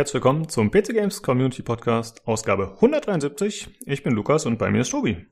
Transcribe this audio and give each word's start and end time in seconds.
Herzlich 0.00 0.14
willkommen 0.14 0.48
zum 0.48 0.70
PC 0.70 0.94
Games 0.94 1.22
Community 1.22 1.62
Podcast, 1.62 2.26
Ausgabe 2.26 2.72
173. 2.76 3.68
Ich 3.84 4.02
bin 4.02 4.14
Lukas 4.14 4.46
und 4.46 4.56
bei 4.56 4.70
mir 4.70 4.80
ist 4.80 4.92
Tobi. 4.92 5.26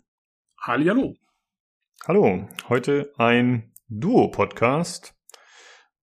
Hallihallo. 0.61 1.15
Hallo, 2.07 2.47
heute 2.69 3.11
ein 3.17 3.73
Duo-Podcast 3.89 5.15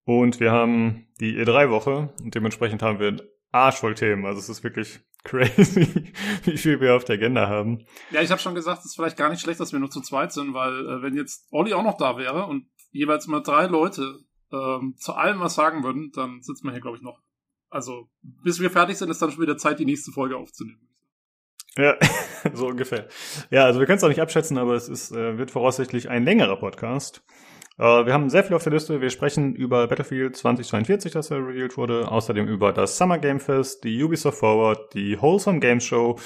und 0.03 0.39
wir 0.39 0.51
haben 0.51 1.13
die 1.19 1.37
E3-Woche 1.39 2.15
und 2.19 2.33
dementsprechend 2.33 2.81
haben 2.81 2.97
wir 2.97 3.17
Arsch 3.51 3.75
voll 3.75 3.93
Themen. 3.93 4.25
Also 4.25 4.39
es 4.39 4.49
ist 4.49 4.63
wirklich 4.63 4.99
crazy, 5.23 6.11
wie 6.45 6.57
viel 6.57 6.81
wir 6.81 6.95
auf 6.95 7.05
der 7.05 7.17
Agenda 7.17 7.47
haben. 7.47 7.85
Ja, 8.09 8.23
ich 8.23 8.31
habe 8.31 8.41
schon 8.41 8.55
gesagt, 8.55 8.79
es 8.79 8.85
ist 8.85 8.95
vielleicht 8.95 9.15
gar 9.15 9.29
nicht 9.29 9.41
schlecht, 9.41 9.59
dass 9.59 9.73
wir 9.73 9.79
nur 9.79 9.91
zu 9.91 10.01
zweit 10.01 10.31
sind, 10.31 10.55
weil 10.55 10.73
äh, 10.87 11.03
wenn 11.03 11.13
jetzt 11.13 11.47
Olli 11.51 11.75
auch 11.75 11.83
noch 11.83 11.97
da 11.97 12.17
wäre 12.17 12.47
und 12.47 12.65
jeweils 12.89 13.27
mal 13.27 13.43
drei 13.43 13.67
Leute 13.67 14.21
ähm, 14.51 14.95
zu 14.97 15.13
allem 15.13 15.39
was 15.39 15.53
sagen 15.53 15.83
würden, 15.83 16.09
dann 16.15 16.41
sitzen 16.41 16.65
wir 16.65 16.71
hier, 16.71 16.81
glaube 16.81 16.97
ich, 16.97 17.03
noch. 17.03 17.21
Also, 17.69 18.09
bis 18.21 18.59
wir 18.59 18.69
fertig 18.69 18.97
sind, 18.97 19.09
ist 19.09 19.21
dann 19.21 19.31
schon 19.31 19.41
wieder 19.41 19.57
Zeit, 19.57 19.79
die 19.79 19.85
nächste 19.85 20.11
Folge 20.11 20.37
aufzunehmen. 20.37 20.87
Ja, 21.77 21.97
so 22.53 22.67
ungefähr. 22.67 23.07
Ja, 23.49 23.65
also 23.65 23.79
wir 23.79 23.85
können 23.85 23.97
es 23.97 24.03
auch 24.03 24.09
nicht 24.09 24.21
abschätzen, 24.21 24.57
aber 24.57 24.75
es 24.75 24.87
ist, 24.87 25.11
äh, 25.11 25.37
wird 25.37 25.51
voraussichtlich 25.51 26.09
ein 26.09 26.23
längerer 26.23 26.57
Podcast. 26.57 27.23
Äh, 27.77 28.05
wir 28.05 28.13
haben 28.13 28.29
sehr 28.29 28.43
viel 28.43 28.55
auf 28.55 28.63
der 28.63 28.73
Liste. 28.73 29.01
Wir 29.01 29.09
sprechen 29.09 29.55
über 29.55 29.87
Battlefield 29.87 30.37
2042, 30.37 31.11
das 31.11 31.29
ja 31.29 31.37
revealed 31.37 31.77
wurde. 31.77 32.09
Außerdem 32.09 32.47
über 32.47 32.71
das 32.71 32.97
Summer 32.97 33.19
Game 33.19 33.39
Fest, 33.39 33.83
die 33.83 34.01
Ubisoft 34.01 34.39
Forward, 34.39 34.93
die 34.93 35.21
Wholesome 35.21 35.59
Games 35.59 35.83
Show, 35.83 36.17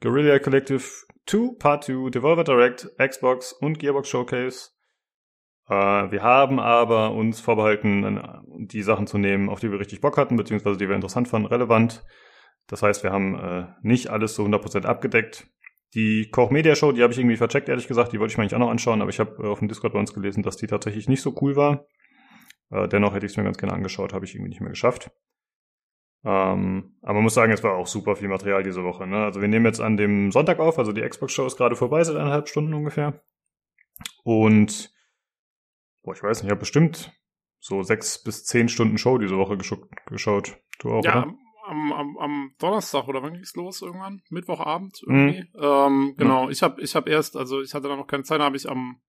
Guerrilla 0.00 0.38
Collective 0.38 0.82
2, 1.26 1.58
Part 1.58 1.84
2, 1.84 2.10
Devolver 2.10 2.44
Direct, 2.44 2.88
Xbox 2.98 3.52
und 3.52 3.78
Gearbox 3.78 4.08
Showcase. 4.08 4.70
Äh, 5.68 5.74
wir 5.74 6.22
haben 6.22 6.60
aber 6.60 7.12
uns 7.12 7.40
vorbehalten, 7.40 8.30
die 8.66 8.82
Sachen 8.82 9.06
zu 9.06 9.18
nehmen, 9.18 9.48
auf 9.48 9.60
die 9.60 9.70
wir 9.70 9.80
richtig 9.80 10.00
Bock 10.00 10.16
hatten, 10.16 10.36
beziehungsweise 10.36 10.78
die 10.78 10.88
wir 10.88 10.94
interessant 10.94 11.28
fanden, 11.28 11.48
relevant. 11.48 12.04
Das 12.66 12.82
heißt, 12.82 13.02
wir 13.02 13.12
haben 13.12 13.34
äh, 13.34 13.66
nicht 13.82 14.08
alles 14.08 14.34
so 14.34 14.44
100% 14.44 14.84
abgedeckt. 14.84 15.46
Die 15.94 16.30
Koch 16.30 16.50
Media 16.50 16.74
Show, 16.74 16.92
die 16.92 17.02
habe 17.02 17.12
ich 17.12 17.18
irgendwie 17.18 17.36
vercheckt, 17.36 17.68
ehrlich 17.68 17.88
gesagt. 17.88 18.12
Die 18.12 18.18
wollte 18.18 18.32
ich 18.32 18.38
mir 18.38 18.42
eigentlich 18.42 18.54
auch 18.54 18.60
noch 18.60 18.70
anschauen, 18.70 19.00
aber 19.00 19.10
ich 19.10 19.20
habe 19.20 19.42
äh, 19.42 19.46
auf 19.46 19.58
dem 19.58 19.68
Discord 19.68 19.92
bei 19.92 19.98
uns 19.98 20.14
gelesen, 20.14 20.42
dass 20.42 20.56
die 20.56 20.66
tatsächlich 20.66 21.08
nicht 21.08 21.22
so 21.22 21.34
cool 21.40 21.56
war. 21.56 21.86
Dennoch 22.70 23.14
hätte 23.14 23.26
ich 23.26 23.32
es 23.32 23.36
mir 23.36 23.44
ganz 23.44 23.58
gerne 23.58 23.74
angeschaut, 23.74 24.14
habe 24.14 24.24
ich 24.24 24.34
irgendwie 24.34 24.48
nicht 24.48 24.60
mehr 24.60 24.70
geschafft. 24.70 25.12
Ähm, 26.24 26.96
aber 27.02 27.14
man 27.14 27.24
muss 27.24 27.34
sagen, 27.34 27.52
es 27.52 27.62
war 27.62 27.74
auch 27.74 27.86
super 27.86 28.16
viel 28.16 28.28
Material 28.28 28.62
diese 28.62 28.82
Woche. 28.82 29.06
Ne? 29.06 29.24
Also 29.24 29.40
wir 29.40 29.48
nehmen 29.48 29.66
jetzt 29.66 29.80
an 29.80 29.96
dem 29.96 30.32
Sonntag 30.32 30.58
auf, 30.58 30.78
also 30.78 30.92
die 30.92 31.02
Xbox 31.02 31.32
Show 31.32 31.46
ist 31.46 31.56
gerade 31.56 31.76
vorbei, 31.76 32.02
seit 32.02 32.16
eineinhalb 32.16 32.48
Stunden 32.48 32.72
ungefähr. 32.72 33.22
Und 34.24 34.93
boah, 36.04 36.14
ich 36.14 36.22
weiß 36.22 36.38
nicht, 36.38 36.46
ich 36.46 36.50
habe 36.50 36.60
bestimmt 36.60 37.12
so 37.58 37.82
sechs 37.82 38.22
bis 38.22 38.44
zehn 38.44 38.68
Stunden 38.68 38.98
Show 38.98 39.18
diese 39.18 39.36
Woche 39.36 39.56
geschaut. 39.56 40.58
Du 40.78 40.90
auch, 40.90 41.04
ja, 41.04 41.22
oder? 41.22 41.34
am, 41.66 41.92
am, 41.92 42.18
am 42.18 42.54
Donnerstag 42.58 43.08
oder 43.08 43.22
wann 43.22 43.32
ging's 43.32 43.54
los 43.54 43.82
irgendwann? 43.82 44.22
Mittwochabend 44.30 45.00
irgendwie. 45.02 45.40
Mhm. 45.54 45.60
Ähm, 45.60 46.14
genau, 46.16 46.44
ja. 46.44 46.50
ich 46.50 46.62
habe 46.62 46.80
ich 46.82 46.94
hab 46.94 47.08
erst, 47.08 47.36
also 47.36 47.62
ich 47.62 47.74
hatte 47.74 47.88
da 47.88 47.96
noch 47.96 48.06
keine 48.06 48.22
Zeit, 48.22 48.40
habe 48.40 48.56
ich 48.56 48.68
am 48.68 49.00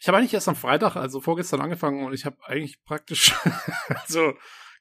ich 0.00 0.06
habe 0.06 0.18
eigentlich 0.18 0.34
erst 0.34 0.48
am 0.48 0.54
Freitag, 0.54 0.94
also 0.94 1.20
vorgestern 1.20 1.60
angefangen 1.60 2.04
und 2.04 2.12
ich 2.12 2.24
habe 2.24 2.36
eigentlich 2.44 2.84
praktisch 2.84 3.34
so 4.06 4.32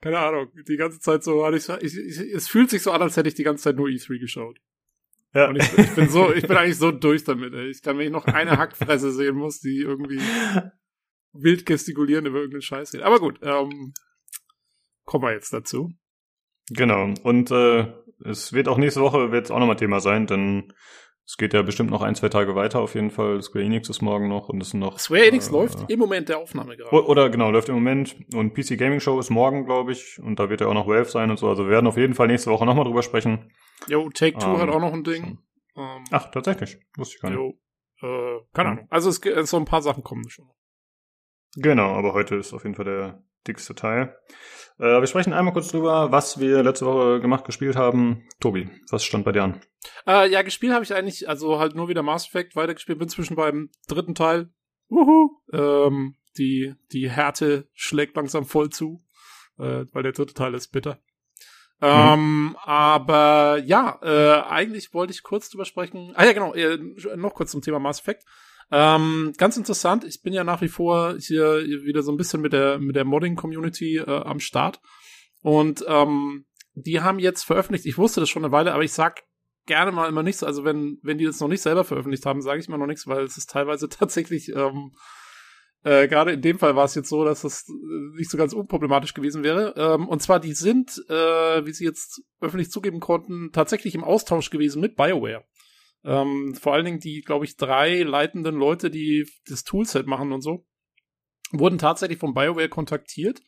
keine 0.02 0.20
Ahnung, 0.20 0.52
die 0.68 0.78
ganze 0.78 1.00
Zeit 1.00 1.24
so 1.24 1.46
hatte 1.46 1.58
ich, 1.58 1.70
ich, 1.70 1.98
ich, 1.98 2.20
es 2.20 2.48
fühlt 2.48 2.70
sich 2.70 2.84
so 2.84 2.92
an, 2.92 3.02
als 3.02 3.18
hätte 3.18 3.30
ich 3.30 3.36
die 3.36 3.44
ganze 3.44 3.64
Zeit 3.64 3.78
nur 3.78 3.88
E3 3.88 4.20
geschaut. 4.20 4.60
Ja. 5.34 5.50
Und 5.50 5.58
ich, 5.58 5.78
ich 5.78 5.96
bin 5.96 6.10
so, 6.10 6.32
ich 6.34 6.48
bin 6.48 6.56
eigentlich 6.56 6.78
so 6.78 6.92
durch 6.92 7.24
damit. 7.24 7.54
Ey. 7.54 7.70
Ich 7.70 7.82
kann, 7.82 7.98
wenn 7.98 8.06
ich 8.06 8.12
noch 8.12 8.26
eine 8.26 8.58
Hackfresse 8.58 9.12
sehen 9.12 9.36
muss, 9.36 9.60
die 9.60 9.80
irgendwie 9.82 10.22
wild 11.42 11.66
gestikulieren 11.66 12.26
über 12.26 12.38
irgendeinen 12.38 12.62
Scheiß 12.62 12.94
reden. 12.94 13.04
Aber 13.04 13.20
gut, 13.20 13.40
ähm, 13.42 13.94
kommen 15.06 15.24
wir 15.24 15.34
jetzt 15.34 15.54
dazu. 15.54 15.92
Genau. 16.70 17.14
Und 17.24 17.52
äh, 17.52 17.88
es 18.26 18.54
wird 18.54 18.68
auch 18.68 18.78
nächste 18.78 19.02
Woche 19.02 19.32
wird 19.32 19.52
auch 19.52 19.60
nochmal 19.60 19.78
Thema 19.78 20.00
sein, 20.00 20.28
denn 20.28 20.74
es 21.26 21.36
geht 21.36 21.54
ja 21.54 21.62
bestimmt 21.62 21.92
noch 21.92 22.02
ein, 22.02 22.16
zwei 22.16 22.30
Tage 22.30 22.56
weiter 22.56 22.80
auf 22.80 22.96
jeden 22.96 23.12
Fall. 23.12 23.42
Square 23.42 23.66
Enix 23.66 23.90
ist 23.90 24.02
morgen 24.02 24.30
noch 24.30 24.48
und 24.48 24.62
es 24.62 24.70
sind 24.70 24.80
noch. 24.80 24.98
Square 24.98 25.28
Enix 25.28 25.50
äh, 25.50 25.52
läuft 25.52 25.90
im 25.90 26.00
Moment 26.00 26.30
der 26.30 26.40
Aufnahme 26.40 26.78
gerade. 26.78 27.06
Oder 27.06 27.30
genau, 27.30 27.52
läuft 27.52 27.68
im 27.68 27.76
Moment. 27.76 28.16
Und 28.34 28.54
PC 28.54 28.78
Gaming 28.78 29.02
Show 29.02 29.20
ist 29.20 29.30
morgen, 29.30 29.66
glaube 29.66 29.92
ich. 29.92 30.20
Und 30.20 30.40
da 30.40 30.50
wird 30.50 30.62
ja 30.62 30.68
auch 30.68 30.74
noch 30.74 30.88
Valve 30.88 31.10
sein 31.10 31.30
und 31.30 31.38
so. 31.38 31.50
Also 31.50 31.66
wir 31.66 31.72
werden 31.72 31.88
auf 31.88 31.98
jeden 31.98 32.14
Fall 32.14 32.28
nächste 32.28 32.50
Woche 32.50 32.66
nochmal 32.66 32.86
drüber 32.86 33.04
sprechen. 33.04 33.52
Jo, 33.88 34.10
Take 34.10 34.38
Two 34.38 34.54
ähm, 34.54 34.58
hat 34.58 34.70
auch 34.70 34.80
noch 34.80 34.94
ein 34.94 35.04
Ding. 35.04 35.40
Ähm, 35.76 36.04
Ach, 36.12 36.32
tatsächlich. 36.32 36.78
Wusste 36.96 37.16
ich 37.16 37.22
gar 37.22 37.30
nicht. 37.30 37.40
Jo, 37.40 37.60
äh, 38.02 38.40
keine 38.54 38.70
Ahnung. 38.70 38.88
Also 38.90 39.10
es, 39.10 39.50
so 39.50 39.58
ein 39.58 39.66
paar 39.66 39.82
Sachen 39.82 40.04
kommen 40.04 40.30
schon. 40.30 40.50
Genau, 41.60 41.96
aber 41.96 42.14
heute 42.14 42.36
ist 42.36 42.54
auf 42.54 42.64
jeden 42.64 42.76
Fall 42.76 42.86
der 42.86 43.24
dickste 43.48 43.74
Teil. 43.74 44.16
Äh, 44.78 45.00
wir 45.00 45.08
sprechen 45.08 45.34
einmal 45.34 45.54
kurz 45.54 45.70
drüber, 45.70 46.12
was 46.12 46.40
wir 46.40 46.62
letzte 46.62 46.86
Woche 46.86 47.20
gemacht, 47.20 47.46
gespielt 47.46 47.76
haben. 47.76 48.28
Tobi, 48.40 48.70
was 48.92 49.04
stand 49.04 49.26
bei 49.26 49.32
dir 49.32 49.44
an? 49.44 49.62
Äh, 50.06 50.30
ja, 50.30 50.44
gespielt 50.44 50.74
habe 50.74 50.84
ich 50.84 50.94
eigentlich, 50.94 51.28
also 51.28 51.58
halt 51.58 51.74
nur 51.74 51.88
wieder 51.88 52.04
Mass 52.04 52.28
Effect 52.28 52.56
weitergespielt, 52.56 53.00
bin 53.00 53.10
zwischen 53.10 53.36
beim 53.36 53.72
dritten 53.88 54.14
Teil. 54.14 54.52
Uhu. 54.92 55.32
Ähm, 55.52 56.16
die, 56.38 56.76
die 56.92 57.10
Härte 57.10 57.68
schlägt 57.74 58.16
langsam 58.16 58.46
voll 58.46 58.70
zu, 58.70 59.04
äh, 59.58 59.86
weil 59.92 60.04
der 60.04 60.12
dritte 60.12 60.36
Teil 60.36 60.54
ist 60.54 60.68
bitter. 60.68 61.00
Mhm. 61.82 61.88
Ähm, 61.88 62.58
aber 62.64 63.58
ja, 63.66 63.98
äh, 64.04 64.48
eigentlich 64.48 64.94
wollte 64.94 65.12
ich 65.12 65.24
kurz 65.24 65.50
drüber 65.50 65.66
sprechen. 65.66 66.14
Ah 66.16 66.26
ja, 66.26 66.34
genau, 66.34 66.54
äh, 66.54 66.78
noch 67.16 67.34
kurz 67.34 67.50
zum 67.50 67.64
Thema 67.64 67.80
Mass 67.80 68.00
Effect. 68.00 68.24
Ähm, 68.72 69.34
ganz 69.38 69.56
interessant, 69.56 70.04
ich 70.04 70.22
bin 70.22 70.34
ja 70.34 70.44
nach 70.44 70.62
wie 70.62 70.68
vor 70.68 71.16
hier 71.20 71.64
wieder 71.84 72.04
so 72.04 72.12
ein 72.12 72.18
bisschen 72.18 72.42
mit 72.42 72.54
der, 72.54 72.80
mit 72.80 72.96
der 72.96 73.06
Modding-Community 73.06 73.98
äh, 73.98 74.06
am 74.06 74.40
Start. 74.40 74.82
Und 75.42 75.86
ähm, 75.88 76.46
die 76.74 77.02
haben 77.02 77.20
jetzt 77.20 77.44
veröffentlicht, 77.44 77.86
ich 77.86 77.98
wusste 77.98 78.20
das 78.20 78.30
schon 78.30 78.44
eine 78.44 78.52
Weile, 78.52 78.74
aber 78.74 78.84
ich 78.84 78.92
sag 78.92 79.24
gerne 79.66 79.92
mal 79.92 80.10
immer 80.10 80.24
nichts. 80.24 80.44
Also 80.44 80.66
wenn, 80.66 81.00
wenn 81.04 81.18
die 81.18 81.26
das 81.26 81.40
noch 81.40 81.48
nicht 81.48 81.62
selber 81.62 81.84
veröffentlicht 81.84 82.26
haben, 82.26 82.42
sage 82.42 82.60
ich 82.60 82.68
mal 82.68 82.78
noch 82.78 82.88
nichts, 82.88 83.08
weil 83.08 83.24
es 83.24 83.38
ist 83.38 83.50
teilweise 83.50 83.88
tatsächlich, 83.90 84.50
ähm, 84.50 84.94
äh, 85.84 86.08
gerade 86.08 86.34
in 86.34 86.42
dem 86.42 86.60
Fall 86.60 86.76
war 86.76 86.86
es 86.86 86.96
jetzt 86.96 87.10
so, 87.10 87.24
dass 87.24 87.42
das 87.42 87.66
äh, 87.70 88.18
nicht 88.18 88.30
so 88.30 88.38
ganz 88.38 88.54
unproblematisch 88.54 89.14
gewesen 89.14 89.44
wäre. 89.44 89.74
Ähm, 89.78 90.08
und 90.08 90.22
zwar, 90.22 90.40
die 90.40 90.54
sind, 90.54 91.02
äh, 91.08 91.66
wie 91.66 91.74
sie 91.74 91.86
jetzt 91.86 92.22
öffentlich 92.42 92.72
zugeben 92.72 93.00
konnten, 93.00 93.52
tatsächlich 93.54 93.96
im 93.96 94.04
Austausch 94.04 94.50
gewesen 94.50 94.82
mit 94.82 94.96
BioWare. 94.96 95.46
Ähm, 96.08 96.56
vor 96.56 96.74
allen 96.74 96.86
Dingen 96.86 97.00
die, 97.00 97.22
glaube 97.22 97.44
ich, 97.44 97.58
drei 97.58 98.02
leitenden 98.02 98.56
Leute, 98.56 98.90
die 98.90 99.30
das 99.46 99.66
Toolset 99.66 100.08
machen 100.08 100.32
und 100.32 100.42
so, 100.42 100.66
wurden 101.52 101.78
tatsächlich 101.78 102.18
von 102.18 102.34
BioWare 102.34 102.70
kontaktiert. 102.70 103.42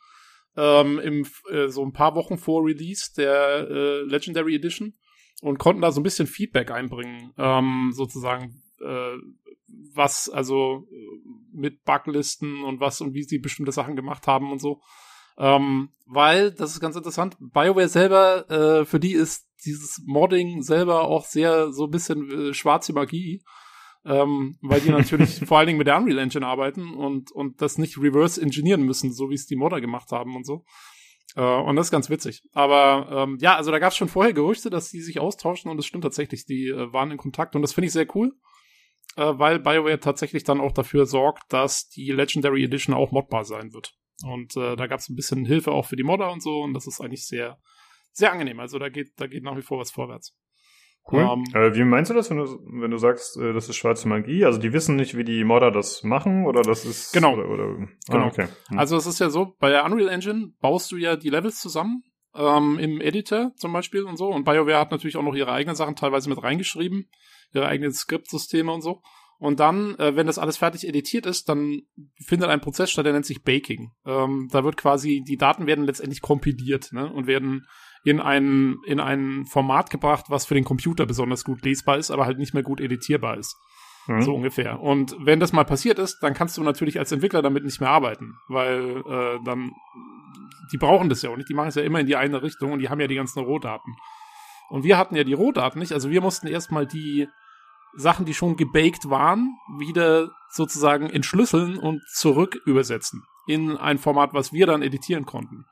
Ähm, 0.58 1.00
im, 1.00 1.26
äh, 1.50 1.70
so 1.70 1.86
ein 1.86 1.94
paar 1.94 2.16
Wochen 2.16 2.38
vor 2.38 2.66
Release 2.66 3.14
der 3.16 3.68
äh, 3.70 4.02
Legendary 4.02 4.56
Edition 4.56 4.98
und 5.42 5.58
konnten 5.58 5.82
da 5.82 5.92
so 5.92 6.02
ein 6.02 6.04
bisschen 6.04 6.28
Feedback 6.28 6.70
einbringen, 6.70 7.32
ähm, 7.38 7.92
sozusagen, 7.94 8.62
äh, 8.82 9.16
was 9.94 10.28
also 10.28 10.86
mit 11.54 11.84
Buglisten 11.86 12.64
und 12.64 12.82
was 12.82 13.00
und 13.00 13.14
wie 13.14 13.24
sie 13.24 13.40
bestimmte 13.40 13.72
Sachen 13.72 13.96
gemacht 13.96 14.28
haben 14.28 14.52
und 14.52 14.60
so. 14.60 14.82
Ähm, 15.40 15.90
weil, 16.06 16.52
das 16.52 16.72
ist 16.72 16.80
ganz 16.80 16.96
interessant, 16.96 17.38
BioWare 17.40 17.88
selber, 17.88 18.50
äh, 18.50 18.86
für 18.86 19.00
die 19.00 19.14
ist 19.14 19.48
dieses 19.66 20.02
Modding 20.06 20.62
selber 20.62 21.04
auch 21.04 21.26
sehr 21.26 21.72
so 21.72 21.86
ein 21.86 21.92
bisschen 21.92 22.50
äh, 22.50 22.54
schwarze 22.54 22.94
Magie. 22.94 23.42
Ähm, 24.06 24.58
weil 24.62 24.80
die 24.80 24.92
natürlich 24.92 25.40
vor 25.46 25.58
allen 25.58 25.68
Dingen 25.68 25.78
mit 25.78 25.88
der 25.88 25.98
Unreal 25.98 26.20
Engine 26.20 26.48
arbeiten 26.48 26.94
und, 26.94 27.32
und 27.32 27.62
das 27.62 27.78
nicht 27.78 27.98
reverse 27.98 28.42
engineeren 28.42 28.84
müssen, 28.84 29.12
so 29.12 29.30
wie 29.30 29.36
es 29.36 29.46
die 29.46 29.58
Modder 29.58 29.82
gemacht 29.82 30.12
haben 30.12 30.36
und 30.36 30.46
so. 30.46 30.64
Äh, 31.36 31.42
und 31.42 31.76
das 31.76 31.88
ist 31.88 31.92
ganz 31.92 32.10
witzig. 32.10 32.42
Aber 32.54 33.08
ähm, 33.12 33.38
ja, 33.42 33.56
also 33.56 33.72
da 33.72 33.80
gab 33.80 33.92
es 33.92 33.98
schon 33.98 34.08
vorher 34.08 34.34
Gerüchte, 34.34 34.70
dass 34.70 34.90
die 34.90 35.02
sich 35.02 35.20
austauschen 35.20 35.70
und 35.70 35.78
das 35.78 35.86
stimmt 35.86 36.04
tatsächlich, 36.04 36.46
die 36.46 36.68
äh, 36.68 36.94
waren 36.94 37.12
in 37.12 37.18
Kontakt 37.18 37.56
und 37.56 37.62
das 37.62 37.74
finde 37.74 37.88
ich 37.88 37.94
sehr 37.94 38.08
cool, 38.16 38.34
äh, 39.18 39.34
weil 39.36 39.60
BioWare 39.60 40.00
tatsächlich 40.00 40.44
dann 40.46 40.62
auch 40.62 40.72
dafür 40.72 41.06
sorgt, 41.06 41.52
dass 41.52 41.90
die 41.90 42.12
Legendary 42.12 42.64
Edition 42.64 42.96
auch 42.96 43.12
modbar 43.12 43.44
sein 43.44 43.74
wird. 43.74 43.99
Und 44.24 44.56
äh, 44.58 44.76
da 44.76 44.88
gab 44.88 45.00
es 45.00 45.10
ein 45.10 45.16
bisschen 45.16 45.46
Hilfe 45.46 45.72
auch 45.72 45.86
für 45.86 45.96
die 45.96 46.04
Modder 46.04 46.32
und 46.32 46.42
so 46.42 46.62
und 46.62 46.74
das 46.74 46.88
ist 46.88 47.02
eigentlich 47.02 47.26
sehr, 47.26 47.58
sehr 48.12 48.32
angenehm. 48.32 48.60
Also 48.60 48.80
da 48.80 48.90
geht, 48.90 49.14
da 49.18 49.28
geht 49.28 49.44
nach 49.44 49.58
wie 49.58 49.62
vor 49.62 49.80
was 49.80 49.92
vorwärts. 49.92 50.36
Cool. 51.12 51.24
Um, 51.24 51.44
ähm, 51.56 51.62
äh, 51.62 51.76
wie 51.76 51.84
meinst 51.84 52.12
du 52.12 52.16
das, 52.16 52.30
wenn 52.30 52.38
du, 52.38 52.46
wenn 52.82 52.92
du 52.92 52.98
sagst, 52.98 53.38
äh, 53.38 53.54
das 53.54 53.68
ist 53.68 53.78
schwarze 53.78 54.08
Magie? 54.08 54.46
Also 54.46 54.60
die 54.60 54.74
wissen 54.74 54.96
nicht, 54.96 55.18
wie 55.18 55.24
die 55.24 55.44
Modder 55.44 55.72
das 55.72 56.04
machen 56.04 56.46
oder 56.46 56.62
das 56.62 56.86
ist 56.86 57.14
genau 57.14 57.34
oder, 57.34 57.50
oder 57.50 57.64
ah, 57.64 58.12
genau. 58.12 58.28
Okay. 58.28 58.48
Hm. 58.68 58.78
Also 58.78 58.96
es 58.98 59.08
ist 59.08 59.20
ja 59.20 59.30
so, 59.30 59.56
bei 59.60 59.70
der 59.70 59.86
Unreal 59.86 60.10
Engine 60.10 60.54
baust 60.60 60.92
du 60.92 60.98
ja 60.98 61.16
die 61.16 61.30
Levels 61.30 61.60
zusammen 61.60 62.04
ähm, 62.36 62.78
im 62.78 63.02
Editor 63.02 63.52
zum 63.56 63.74
Beispiel 63.74 64.04
und 64.04 64.18
so 64.18 64.28
und 64.28 64.44
BioWare 64.44 64.80
hat 64.80 64.92
natürlich 64.92 65.18
auch 65.18 65.24
noch 65.24 65.36
ihre 65.36 65.52
eigenen 65.52 65.76
Sachen 65.76 65.96
teilweise 65.96 66.30
mit 66.30 66.44
reingeschrieben, 66.44 67.10
ihre 67.54 67.68
eigenen 67.68 67.92
Skriptsysteme 67.92 68.72
und 68.72 68.82
so. 68.82 69.02
Und 69.40 69.62
dann, 69.62 69.96
äh, 69.96 70.18
wenn 70.18 70.28
das 70.28 70.38
alles 70.38 70.58
fertig 70.58 70.86
editiert 70.86 71.26
ist, 71.26 71.48
dann 71.48 71.82
findet 72.26 72.50
ein 72.50 72.60
Prozess 72.60 72.92
statt, 72.92 73.06
der 73.06 73.14
nennt 73.14 73.26
sich 73.26 73.44
Baking. 73.44 73.92
Ähm, 74.06 74.50
da 74.52 74.66
wird 74.66 74.76
quasi, 74.76 75.24
die 75.26 75.38
Daten 75.38 75.66
werden 75.66 75.86
letztendlich 75.86 76.22
kompiliert 76.22 76.92
ne, 76.92 77.12
und 77.12 77.26
werden 77.26 77.66
in 78.04 78.20
ein, 78.20 78.78
in 78.86 79.00
ein 79.00 79.46
Format 79.46 79.90
gebracht, 79.90 80.26
was 80.28 80.46
für 80.46 80.56
den 80.56 80.66
Computer 80.66 81.06
besonders 81.06 81.46
gut 81.46 81.64
lesbar 81.64 81.98
ist, 81.98 82.12
aber 82.12 82.26
halt 82.26 82.38
nicht 82.38 82.54
mehr 82.54 82.64
gut 82.64 82.82
editierbar 82.82 83.38
ist. 83.38 83.56
Mhm. 84.08 84.22
So 84.22 84.36
ungefähr. 84.36 84.82
Und 84.82 85.16
wenn 85.22 85.40
das 85.40 85.54
mal 85.54 85.64
passiert 85.64 86.00
ist, 86.00 86.20
dann 86.22 86.34
kannst 86.34 86.58
du 86.58 86.64
natürlich 86.64 87.00
als 87.00 87.12
Entwickler 87.14 87.42
damit 87.42 87.64
nicht 87.64 87.80
mehr 87.80 87.90
arbeiten, 87.90 88.34
weil 88.50 89.04
äh, 89.08 89.40
dann 89.46 89.72
die 90.72 90.78
brauchen 90.78 91.10
das 91.10 91.22
ja 91.22 91.30
auch 91.30 91.38
nicht, 91.38 91.50
die 91.50 91.54
machen 91.54 91.70
es 91.70 91.76
ja 91.76 91.82
immer 91.82 92.00
in 92.00 92.08
die 92.08 92.16
eine 92.16 92.42
Richtung 92.44 92.72
und 92.74 92.80
die 92.80 92.90
haben 92.90 93.00
ja 93.00 93.08
die 93.08 93.16
ganzen 93.16 93.40
Rohdaten. 93.40 93.96
Und 94.70 94.84
wir 94.84 94.98
hatten 94.98 95.16
ja 95.16 95.24
die 95.24 95.34
Rohdaten 95.34 95.80
nicht, 95.80 95.94
also 95.94 96.10
wir 96.10 96.22
mussten 96.22 96.48
erstmal 96.48 96.86
die 96.86 97.28
Sachen, 97.96 98.26
die 98.26 98.34
schon 98.34 98.56
gebaked 98.56 99.10
waren, 99.10 99.56
wieder 99.78 100.32
sozusagen 100.50 101.10
entschlüsseln 101.10 101.78
und 101.78 102.02
zurück 102.14 102.60
übersetzen 102.66 103.24
in 103.48 103.78
ein 103.78 103.98
Format, 103.98 104.34
was 104.34 104.54
wir 104.54 104.68
dann 104.68 104.82
editieren 104.82 105.26
konnten. 105.26 105.66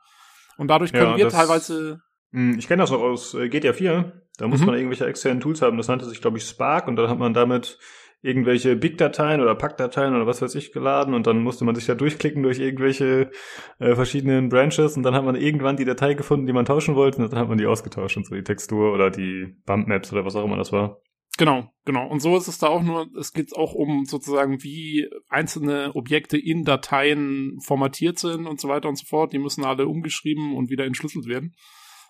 Und 0.56 0.68
dadurch 0.68 0.92
können 0.92 1.12
ja, 1.12 1.16
wir 1.16 1.28
teilweise. 1.28 2.00
Hm, 2.32 2.58
ich 2.58 2.66
kenne 2.66 2.82
das 2.82 2.90
auch 2.90 3.00
aus 3.00 3.34
äh, 3.34 3.48
GTA 3.48 3.72
4. 3.72 4.22
Da 4.36 4.48
muss 4.48 4.60
mhm. 4.60 4.66
man 4.66 4.74
irgendwelche 4.74 5.06
externen 5.06 5.40
Tools 5.40 5.62
haben. 5.62 5.76
Das 5.76 5.88
nannte 5.88 6.04
sich, 6.04 6.20
glaube 6.20 6.38
ich, 6.38 6.44
Spark. 6.44 6.88
Und 6.88 6.96
dann 6.96 7.08
hat 7.08 7.18
man 7.18 7.34
damit 7.34 7.78
irgendwelche 8.20 8.74
Big-Dateien 8.74 9.40
oder 9.40 9.54
Pack-Dateien 9.54 10.14
oder 10.14 10.26
was 10.26 10.42
weiß 10.42 10.54
ich 10.56 10.72
geladen 10.72 11.14
und 11.14 11.28
dann 11.28 11.40
musste 11.40 11.64
man 11.64 11.76
sich 11.76 11.86
da 11.86 11.94
durchklicken 11.94 12.42
durch 12.42 12.58
irgendwelche 12.58 13.30
äh, 13.78 13.94
verschiedenen 13.94 14.48
Branches 14.48 14.96
und 14.96 15.04
dann 15.04 15.14
hat 15.14 15.24
man 15.24 15.36
irgendwann 15.36 15.76
die 15.76 15.84
Datei 15.84 16.14
gefunden, 16.14 16.46
die 16.46 16.52
man 16.52 16.64
tauschen 16.64 16.96
wollte 16.96 17.22
und 17.22 17.32
dann 17.32 17.38
hat 17.38 17.48
man 17.48 17.58
die 17.58 17.66
ausgetauscht 17.66 18.16
und 18.16 18.26
so 18.26 18.34
die 18.34 18.42
Textur 18.42 18.92
oder 18.92 19.10
die 19.10 19.56
Bump-Maps 19.66 20.12
oder 20.12 20.24
was 20.24 20.34
auch 20.34 20.44
immer 20.44 20.56
das 20.56 20.72
war. 20.72 21.00
Genau, 21.38 21.72
genau. 21.84 22.08
Und 22.08 22.20
so 22.20 22.36
ist 22.36 22.48
es 22.48 22.58
da 22.58 22.66
auch 22.66 22.82
nur, 22.82 23.08
es 23.16 23.32
geht 23.32 23.56
auch 23.56 23.72
um 23.72 24.04
sozusagen, 24.04 24.62
wie 24.64 25.08
einzelne 25.28 25.94
Objekte 25.94 26.36
in 26.36 26.64
Dateien 26.64 27.60
formatiert 27.64 28.18
sind 28.18 28.46
und 28.46 28.60
so 28.60 28.68
weiter 28.68 28.88
und 28.88 28.96
so 28.96 29.06
fort. 29.06 29.32
Die 29.32 29.38
müssen 29.38 29.64
alle 29.64 29.86
umgeschrieben 29.86 30.56
und 30.56 30.68
wieder 30.68 30.84
entschlüsselt 30.84 31.26
werden. 31.26 31.54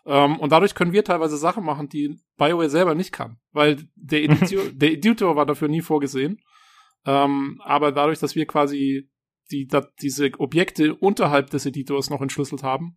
Ähm, 0.06 0.40
und 0.40 0.50
dadurch 0.50 0.74
können 0.74 0.94
wir 0.94 1.04
teilweise 1.04 1.36
Sachen 1.36 1.62
machen, 1.62 1.90
die 1.90 2.18
BioWare 2.38 2.70
selber 2.70 2.94
nicht 2.94 3.12
kann. 3.12 3.36
Weil 3.52 3.86
der 3.96 4.22
Editor, 4.24 4.64
der 4.72 4.92
Editor 4.92 5.36
war 5.36 5.44
dafür 5.44 5.68
nie 5.68 5.82
vorgesehen. 5.82 6.40
Ähm, 7.04 7.60
aber 7.62 7.92
dadurch, 7.92 8.20
dass 8.20 8.34
wir 8.34 8.46
quasi 8.46 9.10
die, 9.50 9.66
da, 9.66 9.86
diese 10.00 10.30
Objekte 10.38 10.94
unterhalb 10.94 11.50
des 11.50 11.66
Editors 11.66 12.08
noch 12.08 12.22
entschlüsselt 12.22 12.62
haben, 12.62 12.96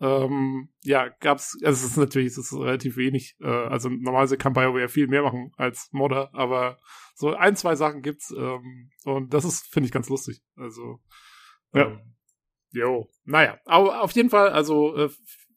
ähm, 0.00 0.68
ja, 0.82 1.08
gab's, 1.20 1.56
also 1.62 1.84
es 1.84 1.92
ist 1.92 1.96
natürlich, 1.96 2.28
es 2.28 2.38
ist 2.38 2.52
relativ 2.52 2.96
wenig, 2.96 3.36
äh, 3.40 3.46
also 3.46 3.88
normalerweise 3.88 4.38
kann 4.38 4.52
BioWare 4.52 4.88
viel 4.88 5.08
mehr 5.08 5.22
machen 5.22 5.52
als 5.56 5.88
Modder, 5.92 6.30
aber 6.34 6.78
so 7.14 7.34
ein, 7.34 7.56
zwei 7.56 7.74
Sachen 7.74 8.02
gibt's, 8.02 8.32
ähm, 8.36 8.90
und 9.04 9.34
das 9.34 9.44
ist, 9.44 9.66
finde 9.72 9.86
ich, 9.86 9.92
ganz 9.92 10.08
lustig, 10.08 10.42
also, 10.56 11.00
ja. 11.72 11.86
Ähm, 11.86 12.14
jo, 12.70 13.10
naja, 13.24 13.58
aber 13.64 14.02
auf 14.02 14.12
jeden 14.12 14.30
Fall, 14.30 14.50
also, 14.50 14.94
äh, 14.96 15.10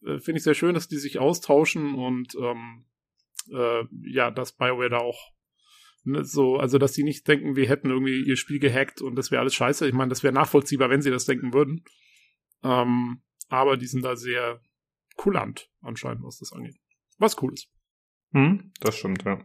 äh, 0.06 0.20
finde 0.20 0.38
ich 0.38 0.44
sehr 0.44 0.56
schön, 0.56 0.74
dass 0.74 0.88
die 0.88 0.98
sich 0.98 1.20
austauschen 1.20 1.94
und, 1.96 2.36
ähm, 2.36 2.86
äh, 3.52 3.84
ja, 4.04 4.32
dass 4.32 4.56
BioWare 4.56 4.90
da 4.90 4.98
auch 4.98 5.32
ne, 6.04 6.24
so, 6.24 6.58
also 6.58 6.78
dass 6.78 6.94
die 6.94 7.04
nicht 7.04 7.28
denken, 7.28 7.56
wir 7.56 7.68
hätten 7.68 7.90
irgendwie 7.90 8.24
ihr 8.24 8.38
Spiel 8.38 8.60
gehackt 8.60 9.02
und 9.02 9.16
das 9.16 9.32
wäre 9.32 9.42
alles 9.42 9.56
scheiße. 9.56 9.88
Ich 9.88 9.94
meine, 9.94 10.10
das 10.10 10.24
wäre 10.24 10.34
nachvollziehbar, 10.34 10.90
wenn 10.90 11.02
sie 11.02 11.12
das 11.12 11.26
denken 11.26 11.54
würden. 11.54 11.84
Ähm, 12.64 13.22
aber 13.52 13.78
die 13.78 13.88
sind 13.88 14.04
da 14.04 14.16
sehr 14.16 14.60
kulant 15.18 15.70
anscheinend, 15.82 16.24
was 16.24 16.40
das 16.40 16.54
angeht. 16.54 16.78
Was 17.20 17.42
cool 17.42 17.54
ist. 17.54 17.68
Hm, 18.34 18.72
das 18.80 18.98
stimmt, 18.98 19.24
ja. 19.24 19.40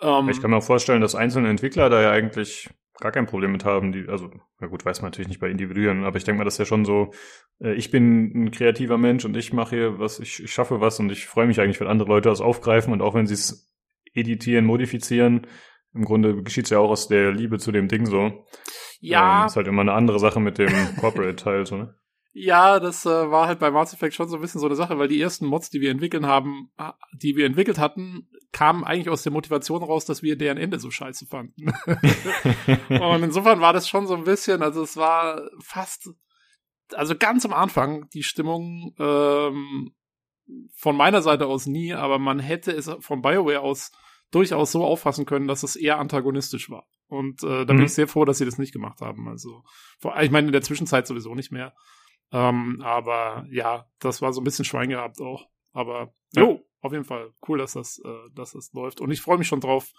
Ähm, 0.00 0.28
ich 0.28 0.40
kann 0.40 0.50
mir 0.50 0.56
auch 0.56 0.64
vorstellen, 0.64 1.00
dass 1.00 1.14
einzelne 1.14 1.48
Entwickler 1.48 1.90
da 1.90 2.02
ja 2.02 2.10
eigentlich 2.10 2.70
gar 2.98 3.12
kein 3.12 3.26
Problem 3.26 3.52
mit 3.52 3.64
haben. 3.64 3.92
Die, 3.92 4.08
also, 4.08 4.30
na 4.58 4.66
gut, 4.66 4.84
weiß 4.84 5.02
man 5.02 5.10
natürlich 5.10 5.28
nicht 5.28 5.40
bei 5.40 5.50
Individuen, 5.50 6.04
aber 6.04 6.16
ich 6.16 6.24
denke 6.24 6.38
mal, 6.38 6.44
das 6.44 6.54
ist 6.54 6.58
ja 6.58 6.64
schon 6.64 6.84
so, 6.84 7.12
äh, 7.60 7.74
ich 7.74 7.90
bin 7.90 8.44
ein 8.46 8.50
kreativer 8.50 8.98
Mensch 8.98 9.24
und 9.24 9.36
ich 9.36 9.52
mache 9.52 9.76
hier 9.76 9.98
was, 9.98 10.18
ich, 10.20 10.42
ich 10.42 10.52
schaffe 10.52 10.80
was 10.80 10.98
und 10.98 11.12
ich 11.12 11.26
freue 11.26 11.46
mich 11.46 11.60
eigentlich, 11.60 11.80
wenn 11.80 11.86
andere 11.86 12.08
Leute 12.08 12.28
das 12.28 12.40
aufgreifen 12.40 12.92
und 12.92 13.02
auch 13.02 13.14
wenn 13.14 13.26
sie 13.26 13.34
es 13.34 13.72
editieren, 14.14 14.64
modifizieren, 14.64 15.46
im 15.94 16.04
Grunde 16.04 16.42
geschieht 16.42 16.64
es 16.64 16.70
ja 16.70 16.78
auch 16.78 16.90
aus 16.90 17.08
der 17.08 17.32
Liebe 17.32 17.58
zu 17.58 17.72
dem 17.72 17.88
Ding 17.88 18.06
so. 18.06 18.46
Ja. 19.00 19.42
Ähm, 19.42 19.46
ist 19.46 19.56
halt 19.56 19.68
immer 19.68 19.82
eine 19.82 19.92
andere 19.92 20.18
Sache 20.18 20.40
mit 20.40 20.58
dem 20.58 20.72
Corporate-Teil, 21.00 21.66
so, 21.66 21.76
ne? 21.76 21.94
Ja, 22.32 22.78
das 22.78 23.06
äh, 23.06 23.30
war 23.30 23.48
halt 23.48 23.58
bei 23.58 23.70
Mass 23.70 23.92
Effect 23.92 24.14
schon 24.14 24.28
so 24.28 24.36
ein 24.36 24.42
bisschen 24.42 24.60
so 24.60 24.66
eine 24.66 24.76
Sache, 24.76 24.98
weil 24.98 25.08
die 25.08 25.20
ersten 25.20 25.46
Mods, 25.46 25.70
die 25.70 25.80
wir 25.80 25.90
entwickeln 25.90 26.26
haben, 26.26 26.70
die 27.12 27.36
wir 27.36 27.46
entwickelt 27.46 27.78
hatten, 27.78 28.28
kamen 28.52 28.84
eigentlich 28.84 29.08
aus 29.08 29.22
der 29.22 29.32
Motivation 29.32 29.82
raus, 29.82 30.04
dass 30.04 30.22
wir 30.22 30.36
deren 30.36 30.58
Ende 30.58 30.78
so 30.78 30.90
scheiße 30.90 31.26
fanden. 31.26 31.72
und 32.88 33.22
insofern 33.22 33.60
war 33.60 33.72
das 33.72 33.88
schon 33.88 34.06
so 34.06 34.14
ein 34.14 34.24
bisschen, 34.24 34.62
also 34.62 34.82
es 34.82 34.96
war 34.96 35.48
fast, 35.62 36.10
also 36.92 37.16
ganz 37.16 37.44
am 37.44 37.52
Anfang 37.52 38.08
die 38.10 38.22
Stimmung 38.22 38.94
ähm, 38.98 39.94
von 40.74 40.96
meiner 40.96 41.22
Seite 41.22 41.46
aus 41.46 41.66
nie, 41.66 41.92
aber 41.92 42.18
man 42.18 42.38
hätte 42.38 42.72
es 42.72 42.90
von 43.00 43.22
BioWare 43.22 43.60
aus 43.60 43.90
durchaus 44.30 44.72
so 44.72 44.84
auffassen 44.84 45.26
können, 45.26 45.48
dass 45.48 45.62
es 45.62 45.76
eher 45.76 45.98
antagonistisch 45.98 46.70
war. 46.70 46.86
Und 47.06 47.42
äh, 47.42 47.64
da 47.64 47.72
mhm. 47.72 47.78
bin 47.78 47.86
ich 47.86 47.94
sehr 47.94 48.08
froh, 48.08 48.24
dass 48.24 48.38
sie 48.38 48.44
das 48.44 48.58
nicht 48.58 48.72
gemacht 48.72 49.00
haben. 49.00 49.28
Also, 49.28 49.64
ich 50.20 50.30
meine, 50.30 50.48
in 50.48 50.52
der 50.52 50.62
Zwischenzeit 50.62 51.06
sowieso 51.06 51.34
nicht 51.34 51.50
mehr. 51.50 51.74
Ähm, 52.32 52.80
aber 52.82 53.46
ja, 53.50 53.86
das 54.00 54.20
war 54.20 54.32
so 54.32 54.40
ein 54.40 54.44
bisschen 54.44 54.64
Schwein 54.64 54.90
gehabt 54.90 55.20
auch. 55.20 55.48
Aber 55.72 56.14
ja. 56.34 56.42
jo, 56.42 56.62
auf 56.80 56.92
jeden 56.92 57.04
Fall 57.04 57.32
cool, 57.48 57.58
dass 57.58 57.72
das, 57.72 58.00
äh, 58.04 58.30
dass 58.34 58.52
das 58.52 58.72
läuft. 58.72 59.00
Und 59.00 59.10
ich 59.10 59.20
freue 59.20 59.38
mich 59.38 59.48
schon 59.48 59.60
drauf. 59.60 59.92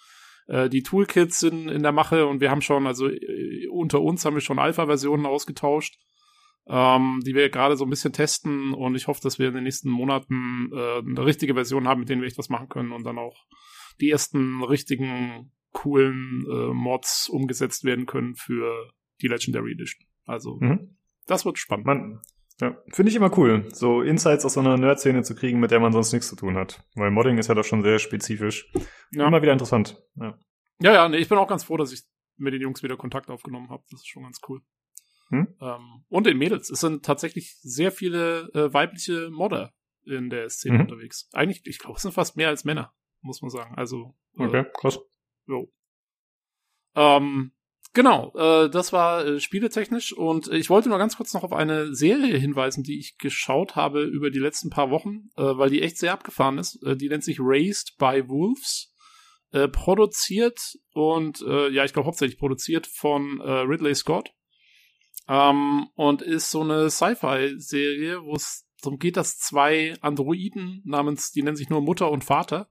Äh, 0.47 0.69
die 0.69 0.83
Toolkits 0.83 1.39
sind 1.39 1.69
in 1.69 1.83
der 1.83 1.91
Mache 1.91 2.27
und 2.27 2.41
wir 2.41 2.51
haben 2.51 2.61
schon, 2.61 2.87
also 2.87 3.07
äh, 3.07 3.67
unter 3.67 4.01
uns 4.01 4.25
haben 4.25 4.35
wir 4.35 4.41
schon 4.41 4.59
Alpha-Versionen 4.59 5.25
ausgetauscht, 5.25 5.97
ähm, 6.67 7.21
die 7.25 7.35
wir 7.35 7.49
gerade 7.49 7.77
so 7.77 7.85
ein 7.85 7.89
bisschen 7.89 8.13
testen 8.13 8.73
und 8.73 8.95
ich 8.95 9.07
hoffe, 9.07 9.21
dass 9.21 9.39
wir 9.39 9.47
in 9.47 9.55
den 9.55 9.63
nächsten 9.63 9.89
Monaten 9.89 10.69
äh, 10.73 10.99
eine 10.99 11.25
richtige 11.25 11.55
Version 11.55 11.87
haben, 11.87 12.01
mit 12.01 12.09
denen 12.09 12.21
wir 12.21 12.27
echt 12.27 12.37
was 12.37 12.49
machen 12.49 12.69
können 12.69 12.91
und 12.91 13.03
dann 13.03 13.17
auch 13.17 13.45
die 13.99 14.09
ersten 14.09 14.63
richtigen 14.63 15.51
coolen 15.71 16.45
äh, 16.49 16.73
Mods 16.73 17.29
umgesetzt 17.29 17.83
werden 17.83 18.05
können 18.05 18.35
für 18.35 18.91
die 19.21 19.27
Legendary 19.27 19.73
Edition. 19.73 20.07
Also 20.25 20.57
mhm. 20.59 20.97
Das 21.29 21.45
wird 21.45 21.59
spannend. 21.59 21.85
Man, 21.85 22.21
ja, 22.59 22.75
finde 22.91 23.11
ich 23.11 23.15
immer 23.15 23.37
cool, 23.37 23.67
so 23.71 24.01
Insights 24.01 24.45
aus 24.45 24.55
so 24.55 24.59
einer 24.59 24.77
Nerd-Szene 24.77 25.21
zu 25.23 25.35
kriegen, 25.35 25.59
mit 25.59 25.71
der 25.71 25.79
man 25.79 25.93
sonst 25.93 26.11
nichts 26.11 26.27
zu 26.27 26.35
tun 26.35 26.57
hat. 26.57 26.83
Weil 26.95 27.11
Modding 27.11 27.37
ist 27.37 27.47
ja 27.47 27.55
doch 27.55 27.63
schon 27.63 27.83
sehr 27.83 27.99
spezifisch. 27.99 28.71
Ja. 29.11 29.27
Immer 29.27 29.41
wieder 29.41 29.53
interessant. 29.53 30.01
Ja, 30.15 30.37
ja, 30.81 30.93
ja 30.93 31.09
nee, 31.09 31.17
ich 31.17 31.29
bin 31.29 31.37
auch 31.37 31.47
ganz 31.47 31.63
froh, 31.63 31.77
dass 31.77 31.91
ich 31.93 32.01
mit 32.37 32.53
den 32.53 32.61
Jungs 32.61 32.81
wieder 32.83 32.97
Kontakt 32.97 33.29
aufgenommen 33.29 33.69
habe. 33.69 33.83
Das 33.91 34.01
ist 34.01 34.07
schon 34.07 34.23
ganz 34.23 34.39
cool. 34.47 34.61
Hm? 35.29 35.55
Ähm, 35.61 36.03
und 36.07 36.25
den 36.25 36.37
Mädels. 36.37 36.69
Es 36.71 36.79
sind 36.79 37.05
tatsächlich 37.05 37.57
sehr 37.61 37.91
viele 37.91 38.49
äh, 38.53 38.73
weibliche 38.73 39.29
Modder 39.29 39.73
in 40.03 40.31
der 40.31 40.49
Szene 40.49 40.75
mhm. 40.75 40.81
unterwegs. 40.81 41.29
Eigentlich, 41.33 41.61
ich 41.65 41.77
glaube, 41.77 41.97
es 41.97 42.01
sind 42.01 42.13
fast 42.13 42.37
mehr 42.37 42.49
als 42.49 42.65
Männer, 42.65 42.93
muss 43.21 43.41
man 43.41 43.51
sagen. 43.51 43.75
Also. 43.75 44.15
Äh, 44.37 44.45
okay, 44.45 44.65
krass. 44.73 44.99
Jo. 45.45 45.71
Ähm, 46.95 47.51
Genau, 47.93 48.31
äh, 48.35 48.69
das 48.69 48.93
war 48.93 49.25
äh, 49.25 49.39
spieletechnisch 49.39 50.13
und 50.13 50.47
ich 50.49 50.69
wollte 50.69 50.89
nur 50.89 50.99
ganz 50.99 51.17
kurz 51.17 51.33
noch 51.33 51.43
auf 51.43 51.53
eine 51.53 51.95
Serie 51.95 52.37
hinweisen, 52.37 52.83
die 52.83 52.99
ich 52.99 53.17
geschaut 53.17 53.75
habe 53.75 54.03
über 54.03 54.29
die 54.29 54.39
letzten 54.39 54.69
paar 54.69 54.91
Wochen, 54.91 55.29
äh, 55.37 55.43
weil 55.43 55.71
die 55.71 55.81
echt 55.81 55.97
sehr 55.97 56.13
abgefahren 56.13 56.59
ist. 56.59 56.83
Äh, 56.83 56.95
die 56.95 57.09
nennt 57.09 57.23
sich 57.23 57.39
Raised 57.39 57.97
by 57.97 58.27
Wolves, 58.27 58.93
äh, 59.51 59.67
produziert 59.67 60.77
und 60.93 61.41
äh, 61.41 61.69
ja, 61.69 61.83
ich 61.83 61.93
glaube 61.93 62.05
hauptsächlich 62.05 62.37
produziert 62.37 62.85
von 62.85 63.41
äh, 63.41 63.49
Ridley 63.49 63.95
Scott 63.95 64.31
ähm, 65.27 65.87
und 65.95 66.21
ist 66.21 66.51
so 66.51 66.61
eine 66.61 66.91
Sci-Fi-Serie, 66.91 68.23
wo 68.23 68.35
es 68.35 68.67
darum 68.83 68.99
geht, 68.99 69.17
dass 69.17 69.39
zwei 69.39 69.95
Androiden 70.01 70.83
namens, 70.85 71.31
die 71.31 71.41
nennen 71.41 71.57
sich 71.57 71.69
nur 71.69 71.81
Mutter 71.81 72.11
und 72.11 72.23
Vater, 72.23 72.69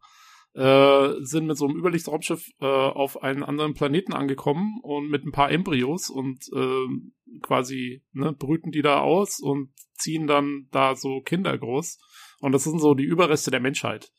äh, 0.59 1.15
sind 1.21 1.47
mit 1.47 1.57
so 1.57 1.67
einem 1.67 1.77
Überlichtsraumschiff 1.77 2.50
äh, 2.61 2.67
auf 2.67 3.23
einen 3.23 3.45
anderen 3.45 3.75
Planeten 3.75 4.12
angekommen 4.12 4.81
und 4.83 5.09
mit 5.09 5.25
ein 5.25 5.31
paar 5.31 5.53
Embryos 5.53 6.11
und 6.11 6.49
äh, 6.53 7.41
quasi 7.43 8.03
ne, 8.12 8.33
brüten 8.33 8.73
die 8.73 8.83
da 8.83 8.99
aus 8.99 9.38
und 9.38 9.71
ziehen 9.95 10.27
dann 10.27 10.67
da 10.73 10.97
so 10.97 11.21
Kinder 11.21 11.57
groß. 11.57 12.00
Und 12.41 12.53
das 12.53 12.65
sind 12.65 12.81
so 12.81 12.95
die 12.95 13.05
Überreste 13.05 13.53
der 13.53 13.61
Menschheit. 13.61 14.11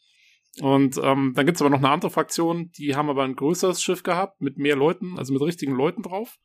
Und 0.61 0.97
ähm, 1.03 1.33
dann 1.35 1.45
gibt's 1.45 1.61
aber 1.61 1.69
noch 1.69 1.79
eine 1.79 1.89
andere 1.89 2.09
Fraktion, 2.09 2.71
die 2.71 2.95
haben 2.95 3.09
aber 3.09 3.23
ein 3.23 3.35
größeres 3.35 3.81
Schiff 3.81 4.03
gehabt 4.03 4.39
mit 4.39 4.57
mehr 4.57 4.77
Leuten, 4.77 5.17
also 5.17 5.33
mit 5.33 5.41
richtigen 5.41 5.73
Leuten 5.73 6.03
drauf. 6.03 6.37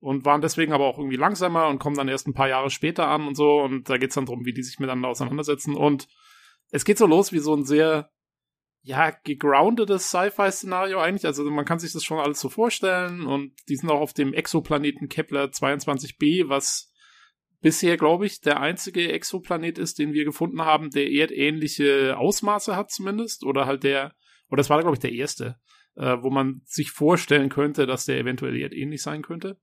Und 0.00 0.26
waren 0.26 0.42
deswegen 0.42 0.72
aber 0.72 0.84
auch 0.84 0.98
irgendwie 0.98 1.16
langsamer 1.16 1.68
und 1.68 1.80
kommen 1.80 1.96
dann 1.96 2.06
erst 2.06 2.28
ein 2.28 2.34
paar 2.34 2.48
Jahre 2.48 2.70
später 2.70 3.08
an 3.08 3.26
und 3.26 3.34
so. 3.34 3.62
Und 3.62 3.88
da 3.88 3.96
geht's 3.96 4.14
dann 4.14 4.26
drum, 4.26 4.44
wie 4.44 4.52
die 4.52 4.62
sich 4.62 4.78
miteinander 4.78 5.08
auseinandersetzen. 5.08 5.74
Und 5.74 6.06
es 6.70 6.84
geht 6.84 6.98
so 6.98 7.06
los 7.06 7.32
wie 7.32 7.38
so 7.38 7.54
ein 7.54 7.64
sehr 7.64 8.10
ja, 8.82 9.10
gegroundetes 9.24 10.08
Sci-Fi-Szenario 10.08 10.98
eigentlich. 10.98 11.26
Also 11.26 11.44
man 11.50 11.64
kann 11.64 11.78
sich 11.78 11.92
das 11.92 12.04
schon 12.04 12.18
alles 12.18 12.40
so 12.40 12.48
vorstellen 12.48 13.26
und 13.26 13.52
die 13.68 13.76
sind 13.76 13.90
auch 13.90 14.00
auf 14.00 14.12
dem 14.12 14.32
Exoplaneten 14.32 15.08
Kepler 15.08 15.46
22b, 15.46 16.48
was 16.48 16.92
bisher, 17.60 17.96
glaube 17.96 18.26
ich, 18.26 18.40
der 18.40 18.60
einzige 18.60 19.12
Exoplanet 19.12 19.78
ist, 19.78 19.98
den 19.98 20.12
wir 20.12 20.24
gefunden 20.24 20.62
haben, 20.62 20.90
der 20.90 21.10
erdähnliche 21.10 22.16
Ausmaße 22.16 22.76
hat 22.76 22.90
zumindest. 22.90 23.44
Oder 23.44 23.66
halt 23.66 23.82
der, 23.82 24.14
oder 24.48 24.58
das 24.58 24.70
war, 24.70 24.80
glaube 24.80 24.94
ich, 24.94 25.00
der 25.00 25.12
erste, 25.12 25.56
äh, 25.96 26.16
wo 26.20 26.30
man 26.30 26.62
sich 26.64 26.90
vorstellen 26.90 27.48
könnte, 27.48 27.86
dass 27.86 28.04
der 28.04 28.18
eventuell 28.18 28.56
erdähnlich 28.56 29.02
sein 29.02 29.22
könnte. 29.22 29.60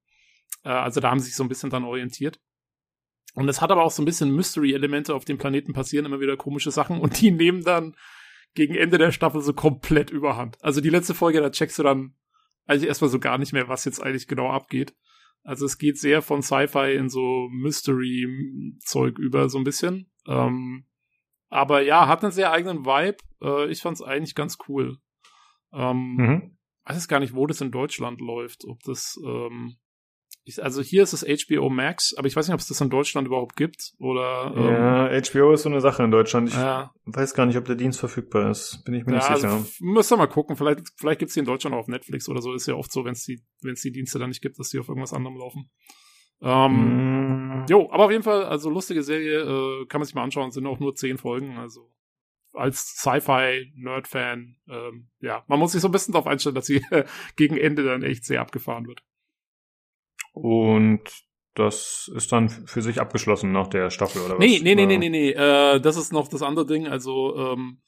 Äh, 0.64 0.70
also 0.70 1.00
da 1.00 1.10
haben 1.10 1.20
sie 1.20 1.28
sich 1.28 1.36
so 1.36 1.44
ein 1.44 1.50
bisschen 1.50 1.70
dann 1.70 1.86
orientiert. 1.86 2.40
Und 3.34 3.50
es 3.50 3.62
hat 3.62 3.72
aber 3.72 3.84
auch 3.84 3.92
so 3.92 4.02
ein 4.02 4.06
bisschen 4.06 4.34
Mystery-Elemente 4.34 5.14
auf 5.14 5.26
dem 5.26 5.38
Planeten 5.38 5.74
passieren, 5.74 6.06
immer 6.06 6.22
wieder 6.22 6.38
komische 6.38 6.72
Sachen 6.72 7.00
und 7.00 7.20
die 7.22 7.32
nehmen 7.32 7.64
dann 7.64 7.96
gegen 8.56 8.76
Ende 8.76 8.98
der 8.98 9.12
Staffel 9.12 9.42
so 9.42 9.54
komplett 9.54 10.10
überhand. 10.10 10.58
Also 10.64 10.82
die 10.82 10.90
letzte 10.90 11.14
Folge, 11.14 11.42
da 11.42 11.52
checkst 11.52 11.78
du 11.78 11.84
dann 11.84 12.16
eigentlich 12.66 12.88
erstmal 12.88 13.10
so 13.10 13.20
gar 13.20 13.38
nicht 13.38 13.54
mehr, 13.54 13.68
was 13.68 13.86
jetzt 13.86 14.02
eigentlich 14.02 14.28
genau 14.28 14.50
abgeht. 14.50 14.96
Also 15.44 15.66
es 15.66 15.78
geht 15.78 16.00
sehr 16.00 16.24
von 16.24 16.42
Sci-Fi 16.42 16.96
in 16.96 17.10
so 17.10 17.48
Mystery-Zeug 17.52 19.20
über, 19.20 19.48
so 19.50 19.60
ein 19.60 19.64
bisschen. 19.64 20.12
Ähm, 20.28 20.86
aber 21.50 21.82
ja, 21.82 22.08
hat 22.08 22.24
einen 22.24 22.32
sehr 22.32 22.52
eigenen 22.52 22.86
Vibe. 22.86 23.18
Äh, 23.42 23.70
ich 23.70 23.82
fand's 23.82 24.02
eigentlich 24.02 24.34
ganz 24.34 24.58
cool. 24.68 24.98
Ähm, 25.72 26.16
mhm. 26.16 26.58
Weiß 26.86 26.98
es 26.98 27.08
gar 27.08 27.20
nicht, 27.20 27.36
wo 27.36 27.46
das 27.46 27.62
in 27.62 27.72
Deutschland 27.72 28.22
läuft. 28.22 28.66
Ob 28.66 28.82
das, 28.84 29.20
ähm, 29.24 29.76
ich, 30.48 30.64
also 30.64 30.84
hier 30.84 31.02
ist 31.02 31.14
es 31.14 31.24
HBO 31.24 31.70
Max, 31.70 32.14
aber 32.16 32.28
ich 32.28 32.36
weiß 32.36 32.48
nicht, 32.48 32.54
ob 32.54 32.60
es 32.60 32.68
das 32.68 32.80
in 32.80 32.92
Deutschland 32.92 33.28
überhaupt 33.28 33.56
gibt 33.56 33.94
oder. 33.98 34.54
Ähm, 34.56 34.64
ja, 34.64 35.22
HBO 35.22 35.54
ist 35.54 35.64
so 35.64 35.70
eine 35.70 35.82
Sache 35.82 36.04
in 36.04 36.12
Deutschland. 36.12 36.50
Ich 36.50 36.56
ja. 36.56 36.94
weiß 37.06 37.34
gar 37.34 37.48
nicht, 37.48 37.58
ob 37.58 37.66
der 37.66 37.76
Dienst 37.76 38.00
verfügbar 38.00 38.52
ist. 38.52 38.84
Bin 38.86 38.94
ich 38.94 39.06
mir 39.06 39.14
ja, 39.14 39.18
nicht 39.18 39.38
sicher. 39.38 39.54
Also, 39.54 39.68
müsst 39.80 40.12
ihr 40.14 40.18
mal 40.18 40.28
gucken. 40.28 40.56
Vielleicht, 40.56 40.82
vielleicht 40.98 41.20
gibt's 41.20 41.34
die 41.34 41.40
in 41.40 41.48
Deutschland 41.48 41.76
auch 41.76 41.80
auf 41.80 41.88
Netflix 41.88 42.30
oder 42.30 42.42
so. 42.42 42.54
Ist 42.54 42.68
ja 42.68 42.76
oft 42.76 42.92
so, 42.92 43.04
wenn 43.04 43.14
es 43.14 43.24
die, 43.24 43.44
wenn 43.62 43.74
es 43.74 43.82
die 43.82 43.92
Dienste 43.92 44.20
dann 44.20 44.30
nicht 44.30 44.42
gibt, 44.42 44.60
dass 44.60 44.70
die 44.70 44.78
auf 44.78 44.88
irgendwas 44.88 45.14
anderem 45.14 45.36
laufen. 45.38 45.72
Ähm, 46.42 47.64
mm. 47.64 47.66
Jo, 47.68 47.90
aber 47.92 48.06
auf 48.06 48.12
jeden 48.12 48.24
Fall, 48.24 48.46
also 48.46 48.70
lustige 48.70 49.02
Serie, 49.02 49.42
äh, 49.42 49.86
kann 49.88 50.00
man 50.00 50.06
sich 50.06 50.14
mal 50.14 50.24
anschauen. 50.24 50.52
Sind 50.52 50.68
auch 50.68 50.80
nur 50.80 50.94
zehn 50.94 51.18
Folgen, 51.18 51.58
also 51.58 51.92
als 52.54 52.96
Sci-Fi-Nerd-Fan, 53.00 54.56
ähm, 54.70 55.10
ja, 55.20 55.44
man 55.48 55.60
muss 55.60 55.74
sich 55.74 55.82
so 55.82 55.90
ein 55.90 55.92
bisschen 55.92 56.14
darauf 56.14 56.28
einstellen, 56.28 56.56
dass 56.56 56.68
sie 56.68 56.86
gegen 57.36 57.58
Ende 57.58 57.84
dann 57.84 58.04
echt 58.04 58.24
sehr 58.24 58.40
abgefahren 58.40 58.88
wird. 58.88 59.04
Und 60.36 61.02
das 61.54 62.12
ist 62.14 62.32
dann 62.32 62.50
für 62.50 62.82
sich 62.82 63.00
abgeschlossen 63.00 63.52
nach 63.52 63.68
der 63.68 63.90
Staffel, 63.90 64.22
oder 64.22 64.38
was? 64.38 64.40
Nee, 64.40 64.60
nee, 64.62 64.76
nee, 64.76 64.86
nee, 64.86 64.98
nee, 64.98 65.10
nee. 65.10 65.32
Äh, 65.32 65.80
das 65.80 65.98
ist 65.98 66.12
noch 66.12 66.28
das 66.28 66.42
andere 66.42 66.66
Ding. 66.66 66.88
Also, 66.88 67.36
ähm, 67.38 67.82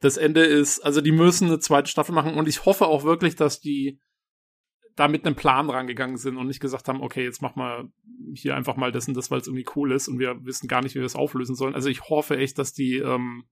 das 0.00 0.16
Ende 0.16 0.44
ist, 0.44 0.80
also 0.80 1.00
die 1.00 1.12
müssen 1.12 1.46
eine 1.46 1.60
zweite 1.60 1.88
Staffel 1.88 2.14
machen 2.14 2.34
und 2.34 2.48
ich 2.48 2.66
hoffe 2.66 2.86
auch 2.86 3.04
wirklich, 3.04 3.36
dass 3.36 3.60
die 3.60 4.00
da 4.96 5.08
mit 5.08 5.24
einem 5.24 5.34
Plan 5.34 5.70
rangegangen 5.70 6.18
sind 6.18 6.36
und 6.36 6.46
nicht 6.46 6.60
gesagt 6.60 6.88
haben, 6.88 7.00
okay, 7.00 7.24
jetzt 7.24 7.40
mach 7.40 7.56
mal 7.56 7.88
hier 8.34 8.54
einfach 8.54 8.76
mal 8.76 8.92
das 8.92 9.08
und 9.08 9.16
das, 9.16 9.30
weil 9.30 9.40
es 9.40 9.46
irgendwie 9.46 9.66
cool 9.76 9.92
ist 9.92 10.08
und 10.08 10.18
wir 10.18 10.44
wissen 10.44 10.68
gar 10.68 10.82
nicht, 10.82 10.94
wie 10.94 11.00
wir 11.00 11.06
es 11.06 11.16
auflösen 11.16 11.54
sollen. 11.54 11.74
Also 11.74 11.88
ich 11.88 12.02
hoffe 12.10 12.36
echt, 12.36 12.58
dass 12.58 12.72
die 12.72 12.98
ähm, 12.98 13.44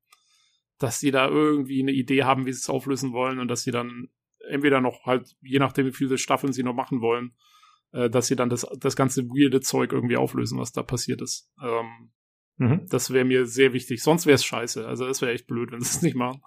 dass 0.83 0.99
sie 0.99 1.11
da 1.11 1.29
irgendwie 1.29 1.81
eine 1.81 1.93
Idee 1.93 2.25
haben, 2.25 2.45
wie 2.47 2.53
sie 2.53 2.59
es 2.59 2.69
auflösen 2.69 3.13
wollen 3.13 3.39
und 3.39 3.49
dass 3.49 3.63
sie 3.63 3.71
dann 3.71 4.09
entweder 4.49 4.81
noch 4.81 5.07
halt, 5.07 5.37
je 5.41 5.61
nachdem, 5.61 5.87
wie 5.87 5.93
viele 5.93 6.19
Staffeln 6.19 6.53
sie 6.53 6.65
noch 6.65 6.75
machen 6.75 7.01
wollen, 7.01 7.35
äh, 7.93 8.11
dass 8.11 8.27
sie 8.27 8.37
dann 8.37 8.49
das, 8.49 8.67
das 8.79 8.97
ganze 8.97 9.25
weirde 9.29 9.61
Zeug 9.61 9.93
irgendwie 9.93 10.17
auflösen, 10.17 10.59
was 10.59 10.73
da 10.73 10.83
passiert 10.83 11.21
ist. 11.21 11.51
Ähm, 11.63 12.11
mhm. 12.57 12.87
Das 12.89 13.13
wäre 13.13 13.25
mir 13.25 13.47
sehr 13.47 13.73
wichtig. 13.73 14.03
Sonst 14.03 14.27
wäre 14.27 14.35
es 14.35 14.45
scheiße. 14.45 14.87
Also 14.87 15.07
es 15.07 15.21
wäre 15.21 15.33
echt 15.33 15.47
blöd, 15.47 15.73
wenn 15.73 15.81
sie 15.81 15.97
es 15.97 16.03
nicht 16.03 16.17
machen. 16.17 16.43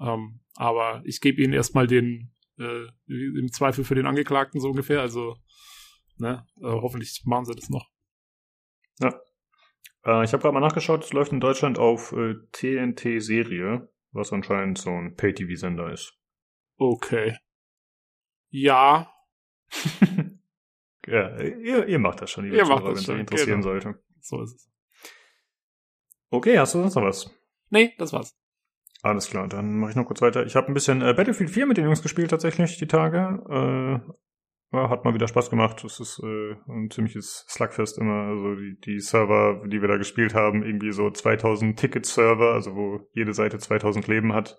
Ähm, 0.00 0.40
aber 0.56 1.02
ich 1.04 1.20
gebe 1.20 1.42
ihnen 1.42 1.52
erstmal 1.52 1.86
den, 1.86 2.32
äh, 2.58 2.86
im 3.06 3.52
Zweifel 3.52 3.84
für 3.84 3.94
den 3.94 4.06
Angeklagten 4.06 4.60
so 4.60 4.68
ungefähr. 4.68 5.00
Also, 5.00 5.36
ne, 6.16 6.46
äh, 6.58 6.64
hoffentlich 6.64 7.22
machen 7.24 7.44
sie 7.44 7.54
das 7.54 7.68
noch. 7.68 7.90
Ja. 9.00 9.20
Äh, 10.04 10.24
ich 10.24 10.32
habe 10.32 10.42
gerade 10.42 10.54
mal 10.54 10.60
nachgeschaut, 10.60 11.04
es 11.04 11.12
läuft 11.12 11.32
in 11.32 11.40
Deutschland 11.40 11.78
auf 11.78 12.12
äh, 12.12 12.34
TNT-Serie, 12.52 13.88
was 14.12 14.32
anscheinend 14.32 14.78
so 14.78 14.90
ein 14.90 15.16
Pay-TV-Sender 15.16 15.92
ist. 15.92 16.14
Okay. 16.76 17.36
Ja. 18.48 19.12
ja, 21.06 21.40
ihr, 21.40 21.86
ihr 21.86 21.98
macht 21.98 22.22
das 22.22 22.30
schon, 22.30 22.50
ihr 22.52 22.66
macht 22.66 22.84
das 22.84 22.88
wenn 22.88 22.96
es 22.96 23.08
euch 23.08 23.20
interessieren 23.20 23.60
genau. 23.60 23.72
sollte. 23.72 24.02
So 24.20 24.42
ist 24.42 24.54
es. 24.54 24.70
Okay, 26.30 26.58
hast 26.58 26.74
du 26.74 26.80
sonst 26.80 26.94
noch 26.94 27.04
was? 27.04 27.30
Nee, 27.70 27.94
das 27.98 28.12
war's. 28.12 28.36
Alles 29.02 29.28
klar, 29.28 29.48
dann 29.48 29.78
mache 29.78 29.90
ich 29.90 29.96
noch 29.96 30.04
kurz 30.04 30.20
weiter. 30.20 30.44
Ich 30.44 30.56
habe 30.56 30.68
ein 30.68 30.74
bisschen 30.74 31.00
äh, 31.00 31.14
Battlefield 31.14 31.50
4 31.50 31.66
mit 31.66 31.76
den 31.76 31.84
Jungs 31.84 32.02
gespielt 32.02 32.30
tatsächlich 32.30 32.76
die 32.78 32.86
Tage. 32.86 33.42
Äh, 33.48 34.12
hat 34.72 35.04
mal 35.04 35.14
wieder 35.14 35.26
Spaß 35.26 35.50
gemacht. 35.50 35.82
Es 35.84 35.98
ist 35.98 36.20
äh, 36.22 36.54
ein 36.68 36.90
ziemliches 36.90 37.44
Slugfest 37.48 37.98
immer. 37.98 38.28
Also 38.28 38.54
die, 38.54 38.78
die 38.84 39.00
Server, 39.00 39.62
die 39.66 39.80
wir 39.80 39.88
da 39.88 39.96
gespielt 39.96 40.34
haben, 40.34 40.62
irgendwie 40.62 40.92
so 40.92 41.10
2000 41.10 41.78
Ticket-Server, 41.78 42.52
also 42.52 42.76
wo 42.76 43.00
jede 43.12 43.32
Seite 43.32 43.58
2000 43.58 44.06
Leben 44.06 44.32
hat. 44.32 44.58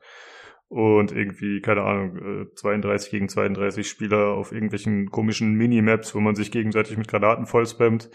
Und 0.72 1.12
irgendwie, 1.12 1.60
keine 1.60 1.82
Ahnung, 1.84 2.48
32 2.56 3.10
äh, 3.12 3.18
gegen 3.18 3.28
32 3.28 3.90
Spieler 3.90 4.30
auf 4.30 4.54
irgendwelchen 4.54 5.12
komischen 5.12 5.56
Minimaps, 5.56 6.16
wo 6.16 6.22
man 6.22 6.34
sich 6.34 6.50
gegenseitig 6.50 6.96
mit 6.96 7.10
Granaten 7.10 7.46
vollspammt. 7.46 8.10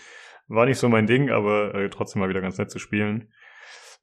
War 0.48 0.64
nicht 0.64 0.78
so 0.78 0.88
mein 0.88 1.06
Ding, 1.06 1.28
aber 1.28 1.74
äh, 1.74 1.90
trotzdem 1.90 2.20
mal 2.20 2.30
wieder 2.30 2.40
ganz 2.40 2.56
nett 2.56 2.70
zu 2.70 2.78
spielen. 2.78 3.30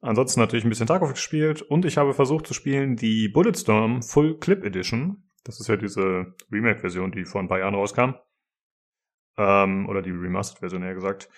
Ansonsten 0.02 0.38
natürlich 0.38 0.64
ein 0.64 0.68
bisschen 0.68 0.86
Tarkov 0.86 1.14
gespielt 1.14 1.62
und 1.62 1.84
ich 1.84 1.96
habe 1.96 2.14
versucht 2.14 2.46
zu 2.46 2.54
spielen 2.54 2.94
die 2.94 3.28
Bulletstorm 3.28 4.02
Full 4.02 4.38
Clip 4.38 4.62
Edition. 4.62 5.24
Das 5.42 5.58
ist 5.58 5.66
ja 5.66 5.76
diese 5.76 6.36
Remake-Version, 6.52 7.10
die 7.10 7.24
vor 7.24 7.40
ein 7.40 7.48
paar 7.48 7.58
Jahren 7.58 7.74
rauskam. 7.74 8.12
Ähm, 9.36 9.88
oder 9.88 10.00
die 10.00 10.12
Remastered-Version 10.12 10.84
eher 10.84 10.94
gesagt. 10.94 11.28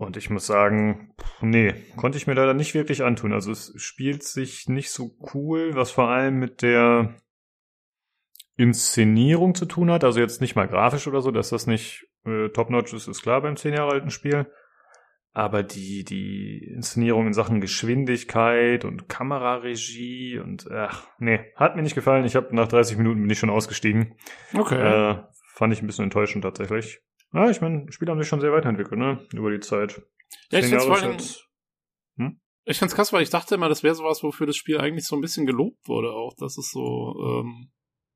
Und 0.00 0.16
ich 0.16 0.30
muss 0.30 0.46
sagen, 0.46 1.12
nee, 1.42 1.74
konnte 1.96 2.16
ich 2.16 2.26
mir 2.26 2.32
leider 2.32 2.54
nicht 2.54 2.72
wirklich 2.72 3.04
antun. 3.04 3.34
Also 3.34 3.52
es 3.52 3.74
spielt 3.76 4.22
sich 4.22 4.66
nicht 4.66 4.90
so 4.92 5.14
cool, 5.34 5.74
was 5.74 5.90
vor 5.90 6.08
allem 6.08 6.38
mit 6.38 6.62
der 6.62 7.16
Inszenierung 8.56 9.54
zu 9.54 9.66
tun 9.66 9.90
hat. 9.90 10.02
Also 10.02 10.18
jetzt 10.18 10.40
nicht 10.40 10.56
mal 10.56 10.68
grafisch 10.68 11.06
oder 11.06 11.20
so, 11.20 11.30
dass 11.30 11.50
das 11.50 11.66
nicht 11.66 12.08
äh, 12.24 12.48
top-notch 12.48 12.94
ist, 12.94 13.08
ist 13.08 13.20
klar 13.20 13.42
beim 13.42 13.58
zehn 13.58 13.74
Jahre 13.74 13.92
alten 13.92 14.08
Spiel. 14.08 14.50
Aber 15.34 15.62
die, 15.62 16.02
die 16.02 16.72
Inszenierung 16.74 17.26
in 17.26 17.34
Sachen 17.34 17.60
Geschwindigkeit 17.60 18.86
und 18.86 19.06
Kameraregie 19.06 20.38
und 20.38 20.70
ach, 20.70 21.08
nee, 21.18 21.40
hat 21.56 21.76
mir 21.76 21.82
nicht 21.82 21.94
gefallen. 21.94 22.24
Ich 22.24 22.36
habe 22.36 22.56
nach 22.56 22.68
30 22.68 22.96
Minuten 22.96 23.20
bin 23.20 23.28
ich 23.28 23.38
schon 23.38 23.50
ausgestiegen. 23.50 24.14
Okay. 24.54 24.80
Äh, 24.80 25.22
fand 25.52 25.74
ich 25.74 25.82
ein 25.82 25.86
bisschen 25.86 26.04
enttäuschend 26.04 26.42
tatsächlich. 26.42 27.02
Ja, 27.32 27.48
ich 27.50 27.60
meine, 27.60 27.90
Spiele 27.92 28.10
haben 28.10 28.18
sich 28.18 28.28
schon 28.28 28.40
sehr 28.40 28.52
weiterentwickelt, 28.52 28.98
ne? 28.98 29.26
Über 29.32 29.50
die 29.50 29.60
Zeit. 29.60 30.02
Ja, 30.50 30.58
ich 30.58 30.66
find's 30.66 30.84
vor 30.84 30.96
allem, 30.96 31.16
hm? 32.16 32.40
Ich 32.64 32.78
find's 32.78 32.94
krass, 32.94 33.12
weil 33.12 33.22
ich 33.22 33.30
dachte 33.30 33.54
immer, 33.54 33.68
das 33.68 33.82
wäre 33.82 33.94
sowas, 33.94 34.22
wofür 34.22 34.46
das 34.46 34.56
Spiel 34.56 34.78
eigentlich 34.78 35.06
so 35.06 35.16
ein 35.16 35.20
bisschen 35.20 35.46
gelobt 35.46 35.86
wurde 35.86 36.12
auch, 36.12 36.34
dass 36.36 36.58
es 36.58 36.70
so, 36.70 37.14
ähm, 37.24 37.70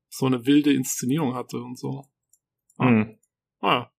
so 0.09 0.25
eine 0.25 0.45
wilde 0.45 0.73
Inszenierung 0.73 1.33
hatte 1.33 1.57
und 1.57 1.77
so. 1.77 2.05
Ah. 2.77 2.87
Hm. 2.87 3.17
Ah, 3.59 3.73
ja. 3.73 3.91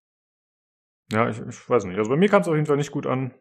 Ja, 1.13 1.29
ich, 1.31 1.39
ich 1.39 1.71
weiß 1.71 1.85
nicht. 1.85 1.99
Also 1.99 2.11
bei 2.11 2.17
mir 2.17 2.29
kam 2.29 2.43
es 2.43 2.49
auf 2.49 2.55
jeden 2.55 2.67
Fall 2.67 2.77
nicht 2.77 2.91
gut 2.91 3.07
an. 3.07 3.35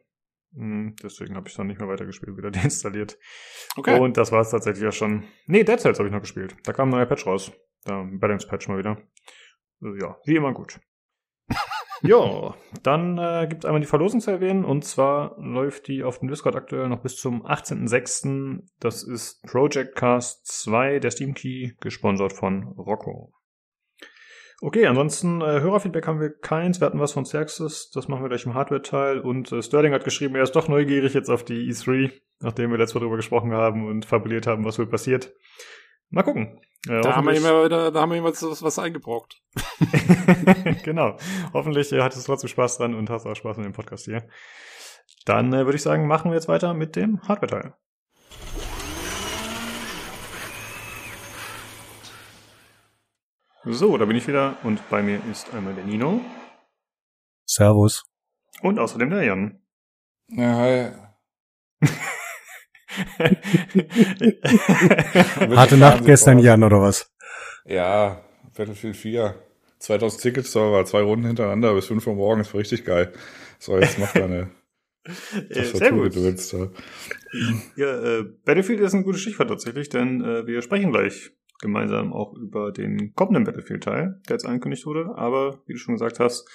Hm, 0.54 0.96
deswegen 1.02 1.36
habe 1.36 1.50
ich 1.50 1.56
dann 1.56 1.68
nicht 1.68 1.80
mehr 1.80 1.90
weitergespielt, 1.90 2.38
wieder 2.38 2.52
deinstalliert. 2.52 3.18
Okay. 3.76 4.00
Und 4.00 4.18
das 4.18 4.32
war 4.32 4.42
es 4.42 4.52
tatsächlich 4.52 4.84
ja 4.84 4.92
schon. 4.92 5.26
Nee, 5.48 5.64
Dead 5.64 5.80
Cells 5.80 6.00
habe 6.00 6.08
ich 6.08 6.14
noch 6.14 6.22
gespielt. 6.22 6.56
Da 6.64 6.74
kam 6.74 6.90
ein 6.90 6.92
neuer 6.92 7.06
Patch 7.06 7.26
raus. 7.26 7.52
Da, 7.84 8.08
Balance 8.10 8.48
Patch 8.48 8.68
mal 8.68 8.78
wieder. 8.78 9.02
Also, 9.82 9.96
ja, 9.98 10.18
wie 10.26 10.36
immer 10.36 10.54
gut. 10.54 10.80
jo, 12.02 12.54
dann 12.84 13.18
äh, 13.18 13.48
gibt 13.50 13.64
es 13.64 13.66
einmal 13.66 13.82
die 13.82 13.88
Verlosung 13.88 14.20
zu 14.20 14.32
erwähnen. 14.32 14.66
Und 14.66 14.84
zwar 14.84 15.36
läuft 15.40 15.88
die 15.88 16.04
auf 16.04 16.20
dem 16.20 16.30
Discord 16.30 16.56
aktuell 16.56 16.88
noch 16.90 17.02
bis 17.02 17.18
zum 17.18 17.46
18.06. 17.46 18.64
Das 18.80 19.04
ist 19.04 19.42
Project 19.44 19.96
Cast 19.96 20.46
2, 20.48 21.00
der 21.00 21.12
Steam 21.12 21.34
Key, 21.34 21.74
gesponsert 21.80 22.34
von 22.34 22.64
Rocco. 22.78 23.34
Okay, 24.62 24.88
ansonsten 24.88 25.42
äh, 25.42 25.60
Hörerfeedback 25.60 26.08
haben 26.08 26.22
wir 26.22 26.32
keins. 26.32 26.80
Wir 26.80 26.88
hatten 26.88 27.00
was 27.00 27.12
von 27.12 27.26
Xerxes, 27.26 27.92
das 27.92 28.08
machen 28.08 28.24
wir 28.24 28.30
gleich 28.30 28.46
im 28.46 28.54
Hardware-Teil. 28.54 29.20
Und 29.20 29.52
äh, 29.52 29.62
Sterling 29.62 29.94
hat 29.94 30.06
geschrieben, 30.06 30.36
er 30.36 30.44
ist 30.44 30.56
doch 30.56 30.70
neugierig 30.70 31.14
jetzt 31.14 31.30
auf 31.30 31.44
die 31.44 31.70
E3, 31.70 32.12
nachdem 32.40 32.72
wir 32.72 32.78
letztes 32.78 32.96
Mal 32.96 33.02
drüber 33.02 33.18
gesprochen 33.18 33.52
haben 33.52 33.86
und 33.86 34.06
fabuliert 34.06 34.48
haben, 34.48 34.64
was 34.64 34.80
wohl 34.80 34.88
passiert. 34.88 35.34
Mal 36.10 36.24
gucken. 36.24 36.62
Äh, 36.88 37.02
da, 37.02 37.16
haben 37.16 37.28
wir 37.28 37.34
immer 37.34 37.66
wieder, 37.66 37.92
da 37.92 38.02
haben 38.02 38.12
wir 38.12 38.18
immer 38.18 38.30
was, 38.30 38.64
was 38.64 38.80
eingebrockt. 38.80 39.42
genau. 40.84 41.18
Hoffentlich 41.54 41.92
äh, 41.92 42.02
hattest 42.02 42.28
du 42.28 42.32
trotzdem 42.32 42.50
Spaß 42.50 42.78
dran 42.78 42.94
und 42.94 43.10
hast 43.10 43.26
auch 43.26 43.36
Spaß 43.36 43.58
mit 43.58 43.66
dem 43.66 43.74
Podcast 43.74 44.06
hier. 44.06 44.28
Dann 45.26 45.52
äh, 45.54 45.66
würde 45.66 45.76
ich 45.76 45.82
sagen, 45.82 46.08
machen 46.08 46.32
wir 46.32 46.36
jetzt 46.36 46.48
weiter 46.48 46.74
mit 46.74 46.96
dem 46.96 47.22
Hardware-Teil. 47.28 47.74
So, 53.68 53.98
da 53.98 54.06
bin 54.06 54.16
ich 54.16 54.28
wieder 54.28 54.58
und 54.62 54.88
bei 54.92 55.02
mir 55.02 55.20
ist 55.32 55.52
einmal 55.56 55.74
der 55.74 55.86
Nino. 55.86 56.22
Servus. 57.48 58.04
Und 58.62 58.78
außerdem 58.78 59.10
der 59.10 59.24
Jan. 59.24 59.66
Ja, 60.28 60.56
hi. 60.56 60.92
Harte 65.56 65.78
Nacht 65.78 66.06
gestern, 66.06 66.40
Jan, 66.40 66.64
oder 66.64 66.82
was? 66.82 67.12
Ja, 67.66 68.22
Battlefield 68.56 68.96
4. 68.96 69.36
2000 69.80 70.22
Tickets, 70.22 70.56
war 70.56 70.86
zwei 70.86 71.02
Runden 71.02 71.28
hintereinander 71.28 71.74
bis 71.74 71.88
5 71.88 72.08
Uhr 72.08 72.16
morgens, 72.16 72.54
war 72.54 72.60
richtig 72.60 72.86
geil. 72.86 73.12
So, 73.60 73.78
jetzt 73.78 74.00
macht 74.00 74.16
deine 74.16 74.50
Tastatur 75.54 76.10
gedrückt. 76.10 76.56
Ja, 77.76 78.20
äh, 78.20 78.24
Battlefield 78.46 78.80
ist 78.80 78.94
ein 78.94 79.04
gutes 79.04 79.22
Stichwort 79.22 79.50
tatsächlich, 79.50 79.90
denn 79.90 80.24
äh, 80.24 80.48
wir 80.48 80.62
sprechen 80.62 80.92
gleich 80.92 81.32
gemeinsam 81.62 82.14
auch 82.14 82.36
über 82.36 82.72
den 82.72 83.14
kommenden 83.14 83.44
Battlefield-Teil, 83.44 84.22
der 84.28 84.34
jetzt 84.34 84.46
angekündigt 84.46 84.86
wurde. 84.86 85.14
Aber 85.16 85.62
wie 85.68 85.74
du 85.74 85.80
schon 85.80 85.96
gesagt 85.96 86.20
hast, 86.20 86.48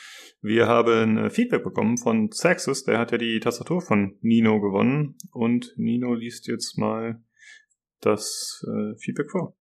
wir 0.43 0.67
haben 0.67 1.19
äh, 1.19 1.31
Feedback 1.31 1.65
bekommen 1.65 1.99
von 1.99 2.31
Saxus, 2.33 2.85
der 2.85 2.99
hat 2.99 3.13
ja 3.13 3.19
die 3.19 3.41
Tastatur 3.41 3.83
von 3.83 4.17
Nino 4.21 4.61
gewonnen 4.61 5.17
und 5.33 5.75
Nino 5.77 6.15
liest 6.15 6.47
jetzt 6.47 6.79
mal 6.79 7.23
das 8.01 8.65
äh, 8.67 8.97
Feedback 8.99 9.31
vor. 9.31 9.57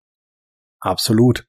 Absolut. 0.79 1.47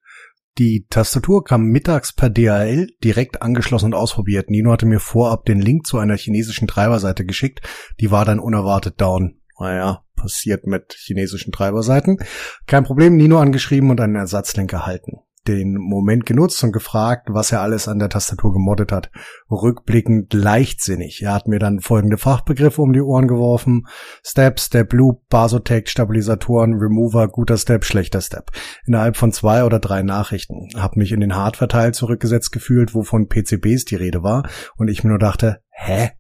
Die 0.59 0.87
Tastatur 0.91 1.45
kam 1.45 1.67
mittags 1.67 2.13
per 2.13 2.29
DHL 2.29 2.89
direkt 3.05 3.41
angeschlossen 3.41 3.87
und 3.87 3.95
ausprobiert. 3.95 4.51
Nino 4.51 4.73
hatte 4.73 4.87
mir 4.87 4.99
vorab 4.99 5.45
den 5.45 5.61
Link 5.61 5.87
zu 5.87 5.99
einer 5.99 6.17
chinesischen 6.17 6.67
Treiberseite 6.67 7.25
geschickt. 7.25 7.61
Die 8.01 8.11
war 8.11 8.25
dann 8.25 8.41
unerwartet 8.41 9.01
down. 9.01 9.41
Naja, 9.61 10.05
passiert 10.17 10.67
mit 10.67 10.93
chinesischen 10.99 11.53
Treiberseiten. 11.53 12.19
Kein 12.67 12.83
Problem, 12.83 13.17
Nino 13.17 13.39
angeschrieben 13.39 13.91
und 13.91 14.01
einen 14.01 14.17
Ersatzlink 14.17 14.73
erhalten 14.73 15.21
den 15.57 15.77
Moment 15.77 16.27
genutzt 16.27 16.63
und 16.65 16.73
gefragt, 16.73 17.29
was 17.31 17.53
er 17.53 17.61
alles 17.61 17.89
an 17.89 17.99
der 17.99 18.09
Tastatur 18.09 18.53
gemoddet 18.53 18.93
hat. 18.93 19.11
Rückblickend 19.51 20.33
leichtsinnig. 20.33 21.23
Er 21.23 21.35
hat 21.35 21.49
mir 21.49 21.59
dann 21.59 21.81
folgende 21.81 22.17
Fachbegriffe 22.17 22.83
um 22.83 22.93
die 22.93 23.01
Ohren 23.01 23.29
geworfen. 23.29 23.87
Step, 24.25 24.61
Step 24.61 24.93
Loop, 24.93 25.29
Basotec, 25.29 25.89
Stabilisatoren, 25.89 26.75
Remover, 26.75 27.29
guter 27.29 27.57
Step, 27.57 27.85
schlechter 27.85 28.21
Step. 28.21 28.51
Innerhalb 28.87 29.17
von 29.17 29.33
zwei 29.33 29.65
oder 29.65 29.79
drei 29.79 30.03
Nachrichten. 30.03 30.69
Hab 30.77 30.97
mich 30.97 31.13
in 31.13 31.21
den 31.21 31.37
Hardware-Teil 31.37 31.95
zurückgesetzt 31.95 32.53
gefühlt, 32.53 32.95
wovon 32.95 33.29
PCBs 33.29 33.85
die 33.85 33.97
Rede 33.97 34.23
war 34.23 34.49
und 34.77 34.89
ich 34.89 35.05
mir 35.05 35.11
nur 35.11 35.19
dachte, 35.19 35.63
hä? 35.71 36.11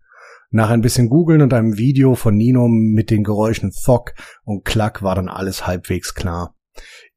Nach 0.53 0.71
ein 0.71 0.81
bisschen 0.81 1.09
googeln 1.09 1.43
und 1.43 1.55
einem 1.55 1.77
Video 1.77 2.17
von 2.17 2.35
Nino 2.35 2.67
mit 2.67 3.11
den 3.11 3.23
Geräuschen 3.23 3.71
Thok 3.71 4.15
und 4.43 4.65
Klack 4.65 5.01
war 5.01 5.15
dann 5.15 5.29
alles 5.29 5.67
halbwegs 5.67 6.15
klar. 6.15 6.57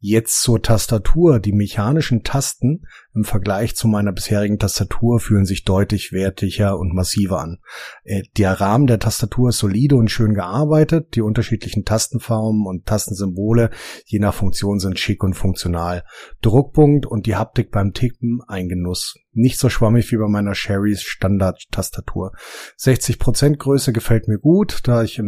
Jetzt 0.06 0.42
zur 0.42 0.62
Tastatur. 0.62 1.40
Die 1.40 1.54
mechanischen 1.54 2.24
Tasten 2.24 2.86
im 3.16 3.24
Vergleich 3.24 3.78
zu 3.78 3.88
meiner 3.88 4.12
bisherigen 4.12 4.60
Tastatur 4.60 5.22
fühlen 5.22 5.46
sich 5.46 5.64
deutlich 5.64 6.12
wertiger 6.12 6.78
und 6.78 6.94
massiver 6.94 7.40
an. 7.40 7.60
Äh, 8.04 8.24
der 8.36 8.60
Rahmen 8.60 8.86
der 8.86 9.00
Tastatur 9.00 9.48
ist 9.48 9.60
solide 9.60 9.96
und 9.96 10.12
schön 10.12 10.34
gearbeitet. 10.34 11.16
Die 11.16 11.22
unterschiedlichen 11.22 11.86
Tastenformen 11.86 12.66
und 12.66 12.86
Tastensymbole 12.86 13.70
je 14.04 14.20
nach 14.20 14.34
Funktion 14.34 14.80
sind 14.80 15.00
schick 15.00 15.24
und 15.24 15.36
funktional. 15.36 16.04
Druckpunkt 16.42 17.06
und 17.06 17.26
die 17.26 17.38
Haptik 17.38 17.72
beim 17.72 17.94
Tippen 17.94 18.42
ein 18.46 18.68
Genuss. 18.68 19.16
Nicht 19.32 19.58
so 19.58 19.70
schwammig 19.70 20.12
wie 20.12 20.18
bei 20.18 20.28
meiner 20.28 20.54
Sherry's 20.54 21.02
Standard-Tastatur. 21.02 22.34
60% 22.78 23.58
Größe 23.58 23.92
gefällt 23.92 24.28
mir 24.28 24.38
gut, 24.38 24.82
da 24.84 25.02
ich 25.02 25.20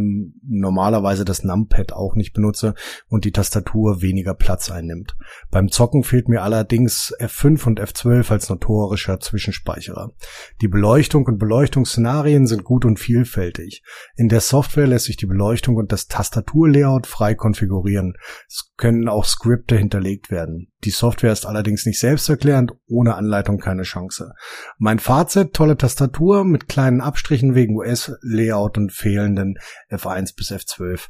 normalerweise 0.46 1.24
das 1.24 1.42
Numpad 1.42 1.92
auch 1.92 2.14
nicht 2.14 2.32
benutze 2.32 2.74
und 3.08 3.24
die 3.24 3.32
Tastatur 3.32 4.02
weniger 4.02 4.34
Platz 4.34 4.65
einnimmt. 4.70 5.16
Beim 5.50 5.70
Zocken 5.70 6.02
fehlt 6.02 6.28
mir 6.28 6.42
allerdings 6.42 7.14
F5 7.18 7.66
und 7.66 7.80
F12 7.80 8.30
als 8.30 8.48
notorischer 8.48 9.20
Zwischenspeicherer. 9.20 10.12
Die 10.60 10.68
Beleuchtung 10.68 11.26
und 11.26 11.38
Beleuchtungsszenarien 11.38 12.46
sind 12.46 12.64
gut 12.64 12.84
und 12.84 12.98
vielfältig. 12.98 13.82
In 14.16 14.28
der 14.28 14.40
Software 14.40 14.86
lässt 14.86 15.06
sich 15.06 15.16
die 15.16 15.26
Beleuchtung 15.26 15.76
und 15.76 15.92
das 15.92 16.08
Tastaturlayout 16.08 17.06
frei 17.06 17.34
konfigurieren. 17.34 18.14
Es 18.48 18.72
können 18.76 19.08
auch 19.08 19.24
Skripte 19.24 19.76
hinterlegt 19.76 20.30
werden. 20.30 20.68
Die 20.84 20.90
Software 20.90 21.32
ist 21.32 21.46
allerdings 21.46 21.86
nicht 21.86 21.98
selbsterklärend, 21.98 22.72
ohne 22.86 23.14
Anleitung 23.14 23.58
keine 23.58 23.82
Chance. 23.82 24.32
Mein 24.78 24.98
Fazit, 24.98 25.54
tolle 25.54 25.76
Tastatur 25.76 26.44
mit 26.44 26.68
kleinen 26.68 27.00
Abstrichen 27.00 27.54
wegen 27.54 27.76
US-Layout 27.76 28.78
und 28.78 28.92
fehlenden 28.92 29.58
F1 29.90 30.36
bis 30.36 30.52
F12. 30.52 31.08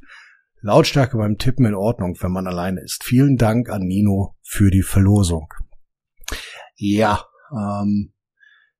Lautstärke 0.67 1.17
beim 1.17 1.39
Tippen 1.39 1.65
in 1.65 1.75
Ordnung, 1.75 2.17
wenn 2.21 2.33
man 2.33 2.47
alleine 2.47 2.83
ist. 2.83 3.05
Vielen 3.05 3.37
Dank 3.37 3.71
an 3.71 3.83
Nino 3.83 4.37
für 4.43 4.71
die 4.71 4.83
Verlosung. 4.83 5.49
Ja, 6.75 7.25
ähm, 7.53 8.13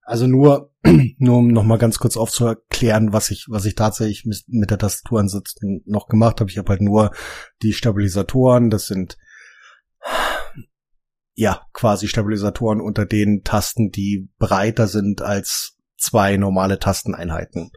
also 0.03 0.27
nur, 0.27 0.73
nur 1.19 1.39
um 1.39 1.49
nochmal 1.49 1.79
ganz 1.79 1.99
kurz 1.99 2.17
aufzuerklären, 2.17 3.13
was 3.13 3.31
ich, 3.31 3.47
was 3.49 3.65
ich 3.65 3.75
tatsächlich 3.75 4.25
mit 4.47 4.71
der 4.71 4.79
Tastatur 4.79 5.21
ansonsten 5.21 5.83
noch 5.87 6.09
gemacht 6.09 6.41
habe. 6.41 6.51
Ich 6.51 6.59
habe 6.59 6.71
halt 6.71 6.83
nur 6.83 7.13
die 7.63 7.73
Stabilisatoren, 7.73 8.71
das 8.71 8.87
sind 8.87 9.17
ja, 11.37 11.67
quasi 11.75 12.09
Stabilisatoren 12.09 12.81
unter 12.81 13.05
den 13.05 13.43
Tasten, 13.45 13.91
die 13.91 14.31
breiter 14.39 14.89
sind 14.89 15.21
als 15.21 15.77
zwei 15.99 16.39
normale 16.39 16.79
Tasteneinheiten. 16.79 17.71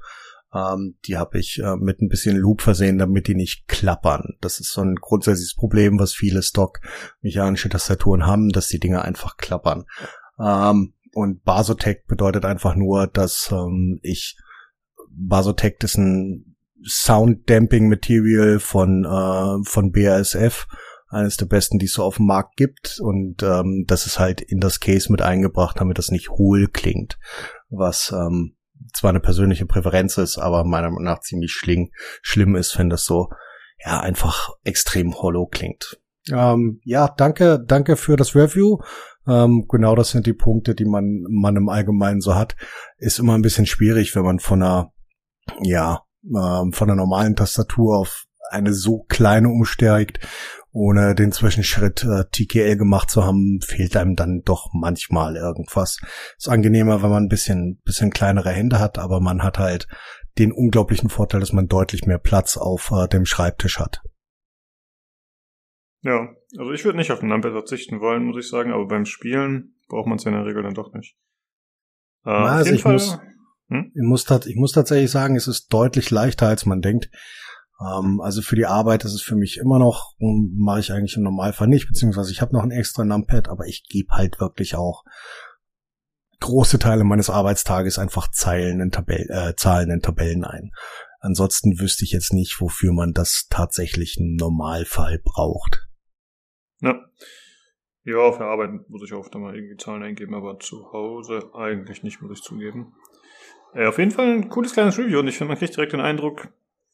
Ähm, 0.54 0.96
die 1.06 1.18
habe 1.18 1.40
ich 1.40 1.60
äh, 1.64 1.76
mit 1.76 2.02
ein 2.02 2.10
bisschen 2.10 2.36
Loop 2.36 2.62
versehen, 2.62 2.98
damit 2.98 3.28
die 3.28 3.36
nicht 3.36 3.68
klappern. 3.68 4.36
Das 4.42 4.60
ist 4.60 4.72
so 4.72 4.82
ein 4.82 4.96
grundsätzliches 4.96 5.56
Problem, 5.56 6.00
was 6.00 6.14
viele 6.14 6.42
Stock-mechanische 6.42 7.70
Tastaturen 7.70 8.26
haben, 8.26 8.50
dass 8.50 8.68
die 8.68 8.80
Dinge 8.80 9.04
einfach 9.04 9.38
klappern. 9.38 9.86
Ähm, 10.40 10.94
und 11.14 11.44
Basotec 11.44 12.08
bedeutet 12.08 12.46
einfach 12.46 12.76
nur, 12.76 13.08
dass 13.08 13.50
ähm, 13.52 14.00
ich 14.02 14.38
Basotec 15.12 15.84
ist 15.84 15.98
ein 15.98 16.56
Sound 16.88 17.50
Damping 17.50 17.90
Material 17.90 18.60
von 18.60 19.06
äh, 19.06 19.70
von 19.70 19.92
BASF 19.92 20.68
eines 21.10 21.38
der 21.38 21.48
besten, 21.48 21.80
die 21.80 21.88
es 21.88 21.94
so 21.94 22.04
auf 22.04 22.18
dem 22.18 22.28
Markt 22.28 22.56
gibt. 22.56 23.00
Und 23.02 23.44
ähm, 23.44 23.86
das 23.88 24.06
ist 24.06 24.20
halt 24.20 24.42
in 24.42 24.60
das 24.60 24.80
Case 24.80 25.12
mit 25.12 25.22
eingebracht, 25.22 25.80
damit 25.80 25.98
das 25.98 26.12
nicht 26.12 26.30
hohl 26.30 26.68
klingt. 26.68 27.18
Was 27.70 28.14
ähm, 28.16 28.56
zwar 28.93 29.10
eine 29.10 29.19
persönliche 29.19 29.65
Präferenz 29.65 30.17
ist, 30.17 30.38
aber 30.38 30.63
meiner 30.63 30.89
Meinung 30.89 31.04
nach 31.04 31.19
ziemlich 31.21 31.52
schling, 31.52 31.91
schlimm 32.21 32.56
ist, 32.56 32.78
wenn 32.78 32.89
das 32.89 33.06
so 33.06 33.30
ja 33.84 33.99
einfach 33.99 34.49
extrem 34.63 35.15
hollow 35.15 35.47
klingt. 35.47 35.99
Ähm, 36.32 36.82
ja, 36.84 37.08
danke, 37.08 37.63
danke 37.65 37.95
für 37.95 38.15
das 38.15 38.36
Review. 38.36 38.80
Ähm, 39.28 39.65
genau 39.69 39.95
das 39.95 40.10
sind 40.10 40.25
die 40.25 40.34
Punkte, 40.34 40.75
die 40.75 40.86
man, 40.86 41.25
man 41.30 41.56
im 41.56 41.69
Allgemeinen 41.69 42.21
so 42.21 42.36
hat. 42.36 42.56
Ist 42.97 43.19
immer 43.19 43.36
ein 43.36 43.41
bisschen 43.41 43.65
schwierig, 43.65 44.15
wenn 44.15 44.23
man 44.23 44.39
von 44.39 44.62
einer, 44.62 44.91
ja, 45.62 46.04
ähm, 46.23 46.73
von 46.73 46.89
einer 46.89 46.95
normalen 46.95 47.36
Tastatur 47.36 47.97
auf 47.97 48.25
eine 48.49 48.73
so 48.73 49.04
kleine 49.08 49.49
umsteigt 49.49 50.19
ohne 50.71 51.15
den 51.15 51.32
Zwischenschritt 51.32 52.03
äh, 52.03 52.25
TKL 52.32 52.77
gemacht 52.77 53.10
zu 53.10 53.23
haben, 53.23 53.60
fehlt 53.62 53.95
einem 53.95 54.15
dann 54.15 54.41
doch 54.43 54.69
manchmal 54.73 55.36
irgendwas. 55.36 55.99
Ist 56.38 56.49
angenehmer, 56.49 57.01
wenn 57.01 57.10
man 57.10 57.23
ein 57.23 57.29
bisschen, 57.29 57.82
bisschen 57.84 58.12
kleinere 58.12 58.51
Hände 58.51 58.79
hat, 58.79 58.97
aber 58.97 59.19
man 59.19 59.43
hat 59.43 59.58
halt 59.58 59.88
den 60.38 60.51
unglaublichen 60.51 61.10
Vorteil, 61.10 61.39
dass 61.39 61.53
man 61.53 61.67
deutlich 61.67 62.05
mehr 62.05 62.19
Platz 62.19 62.55
auf 62.55 62.91
äh, 62.91 63.08
dem 63.08 63.25
Schreibtisch 63.25 63.79
hat. 63.79 64.01
Ja, 66.01 66.29
also 66.58 66.71
ich 66.71 66.86
würde 66.86 66.97
nicht 66.97 67.12
auf 67.12 67.19
den 67.19 67.29
Numpad 67.29 67.51
verzichten 67.51 67.99
wollen, 67.99 68.23
muss 68.23 68.38
ich 68.38 68.49
sagen, 68.49 68.71
aber 68.71 68.88
beim 68.88 69.05
Spielen 69.05 69.75
braucht 69.89 70.08
man 70.08 70.17
es 70.17 70.23
ja 70.23 70.32
in 70.32 70.38
der 70.38 70.45
Regel 70.45 70.63
dann 70.63 70.73
doch 70.73 70.93
nicht. 70.93 71.17
Äh, 72.25 72.29
also 72.29 72.73
ich, 72.73 72.84
Fall, 72.84 72.93
muss, 72.93 73.19
hm? 73.67 73.91
ich, 73.93 74.01
muss, 74.01 74.45
ich 74.45 74.55
muss 74.55 74.71
tatsächlich 74.71 75.12
sagen, 75.12 75.36
es 75.36 75.47
ist 75.47 75.73
deutlich 75.73 76.10
leichter, 76.10 76.47
als 76.47 76.65
man 76.65 76.82
denkt. 76.82 77.10
Ähm, 77.80 78.22
also 78.22 78.42
für 78.42 78.56
die 78.56 78.65
Arbeit 78.65 79.06
ist 79.06 79.13
es 79.13 79.22
für 79.22 79.36
mich 79.36 79.58
immer 79.58 79.80
noch, 79.80 80.15
hm, 80.20 80.56
mache 80.58 80.80
ich 80.80 80.92
eigentlich 80.92 81.15
im 81.15 81.24
Normalfall 81.24 81.68
nicht, 81.68 81.88
beziehungsweise 81.88 82.32
ich 82.32 82.42
habe 82.42 82.54
noch 82.54 82.63
ein 82.63 82.72
extra 82.72 83.06
Numpad, 83.06 83.50
aber 83.50 83.65
ich 83.65 83.84
gebe 83.88 84.13
halt 84.13 84.39
wirklich 84.39 84.76
auch 84.76 85.04
große 86.39 86.80
Teile 86.80 87.04
meines 87.04 87.30
Arbeitstages 87.30 88.00
einfach 88.00 88.30
Zeilen 88.32 88.80
in 88.80 88.92
Tabellen, 88.92 89.30
äh, 89.30 89.56
Zahlen 89.56 89.92
in 89.92 90.02
Tabellen 90.02 90.44
ein. 90.44 90.72
Ansonsten 91.20 91.80
wüsste 91.80 92.06
ich 92.06 92.12
jetzt 92.12 92.34
nicht, 92.34 92.62
wofür 92.62 92.94
man 92.94 93.12
das 93.12 93.48
tatsächlich 93.50 94.18
im 94.20 94.36
Normalfall 94.36 95.20
braucht. 95.24 95.88
Ja. 96.80 97.06
Ja, 98.06 98.32
der 98.32 98.48
Arbeit 98.48 98.89
muss 98.89 99.04
ich 99.04 99.13
oft 99.13 99.36
mal 99.36 99.54
irgendwie 99.54 99.76
Zahlen 99.76 100.02
eingeben, 100.02 100.34
aber 100.34 100.58
zu 100.60 100.92
Hause 100.94 101.52
eigentlich 101.54 102.02
nicht, 102.02 102.22
muss 102.22 102.39
ich 102.39 102.44
zugeben. 102.44 102.94
Äh, 103.74 103.88
auf 103.88 104.00
jeden 104.00 104.12
Fall 104.12 104.28
ein 104.28 104.50
cooles 104.50 104.74
kleines 104.74 104.98
Review 104.98 105.20
und 105.20 105.28
ich 105.28 105.38
finde, 105.38 105.50
man 105.50 105.60
kriegt 105.60 105.76
direkt 105.76 105.94
den 105.94 106.00
Eindruck, 106.00 106.48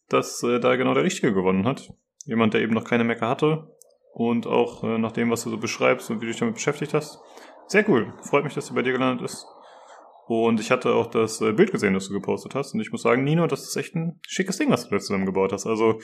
dass 0.10 0.44
äh, 0.44 0.60
da 0.60 0.76
genau 0.76 0.94
der 0.94 1.04
Richtige 1.04 1.34
gewonnen 1.34 1.66
hat. 1.66 1.94
Jemand, 2.26 2.54
der 2.54 2.62
eben 2.62 2.74
noch 2.74 2.84
keine 2.84 3.04
Mecker 3.04 3.30
hatte 3.30 3.76
und 4.14 4.48
auch 4.48 4.84
äh, 4.84 4.98
nach 4.98 5.12
dem, 5.12 5.30
was 5.30 5.44
du 5.44 5.50
so 5.50 5.58
beschreibst 5.58 6.10
und 6.10 6.22
wie 6.22 6.26
du 6.26 6.32
dich 6.32 6.40
damit 6.40 6.56
beschäftigt 6.56 6.94
hast. 6.94 7.20
Sehr 7.68 7.88
cool. 7.90 8.14
Freut 8.24 8.44
mich, 8.44 8.54
dass 8.54 8.68
sie 8.68 8.74
bei 8.74 8.82
dir 8.82 8.94
gelandet 8.94 9.26
ist. 9.26 9.46
Und 10.28 10.60
ich 10.60 10.72
hatte 10.72 10.94
auch 10.94 11.08
das 11.08 11.42
äh, 11.42 11.52
Bild 11.52 11.72
gesehen, 11.72 11.94
das 11.94 12.08
du 12.08 12.14
gepostet 12.14 12.56
hast. 12.56 12.74
Und 12.74 12.80
ich 12.80 12.92
muss 12.92 13.04
sagen, 13.04 13.24
Nino, 13.24 13.46
das 13.46 13.64
ist 13.64 13.76
echt 13.76 13.96
ein 13.96 14.20
schickes 14.26 14.58
Ding, 14.58 14.72
was 14.72 14.86
du 14.86 14.92
da 14.92 15.00
zusammengebaut 15.00 15.52
hast. 15.52 15.68
Also 15.68 16.00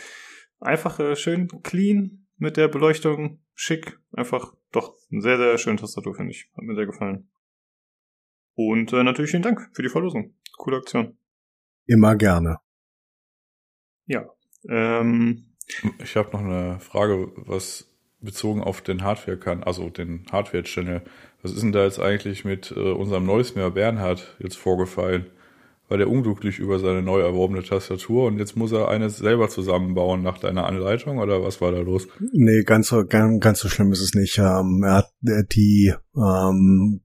einfach 0.60 1.00
äh, 1.00 1.16
schön 1.16 1.48
clean 1.64 2.28
mit 2.38 2.58
der 2.58 2.68
Beleuchtung, 2.68 3.40
schick. 3.56 4.00
Einfach 4.12 4.54
doch 4.72 4.96
eine 5.12 5.22
sehr, 5.22 5.38
sehr 5.38 5.58
schöne 5.58 5.78
Tastatur, 5.78 6.14
finde 6.14 6.32
ich. 6.32 6.50
Hat 6.56 6.64
mir 6.64 6.76
sehr 6.76 6.86
gefallen. 6.86 7.30
Und 8.56 8.94
äh, 8.94 9.04
natürlich 9.04 9.32
vielen 9.32 9.44
Dank 9.44 9.70
für 9.74 9.82
die 9.82 9.90
Verlosung. 9.90 10.36
Coole 10.58 10.78
Aktion. 10.78 11.18
Immer 11.88 12.16
gerne. 12.16 12.58
Ja. 14.12 14.26
Ähm, 14.68 15.46
ich 16.04 16.16
habe 16.18 16.32
noch 16.34 16.42
eine 16.42 16.80
Frage, 16.80 17.32
was 17.38 17.88
bezogen 18.20 18.62
auf 18.62 18.82
den 18.82 19.04
Hardware 19.04 19.38
kann, 19.38 19.64
also 19.64 19.90
den 19.90 20.26
Hardware-Channel. 20.32 21.02
Was 21.42 21.54
ist 21.54 21.64
denn 21.64 21.72
da 21.72 21.86
jetzt 21.86 22.00
eigentlich 22.00 22.46
mit 22.46 22.72
äh, 22.76 22.92
unserem 22.92 23.26
Neusmeer 23.26 23.72
Bernhard 23.72 24.36
jetzt 24.40 24.58
vorgefallen? 24.58 25.28
War 25.88 25.98
der 25.98 26.10
unglücklich 26.10 26.60
über 26.60 26.80
seine 26.80 27.02
neu 27.02 27.20
erworbene 27.20 27.64
Tastatur 27.64 28.28
und 28.28 28.38
jetzt 28.38 28.56
muss 28.56 28.72
er 28.72 28.90
eine 28.90 29.10
selber 29.10 29.50
zusammenbauen 29.50 30.22
nach 30.22 30.38
deiner 30.38 30.66
Anleitung 30.66 31.18
oder 31.18 31.44
was 31.44 31.60
war 31.62 31.72
da 31.72 31.80
los? 31.80 32.08
Nee, 32.32 32.64
ganz 32.64 32.90
so, 32.90 33.06
ganz, 33.06 33.42
ganz 33.42 33.60
so 33.60 33.70
schlimm 33.70 33.92
ist 33.92 34.02
es 34.02 34.14
nicht. 34.14 34.38
Ähm, 34.38 34.84
er 34.86 34.94
hat 34.94 35.12
äh, 35.26 35.44
die 35.52 35.94
ähm, 36.16 37.02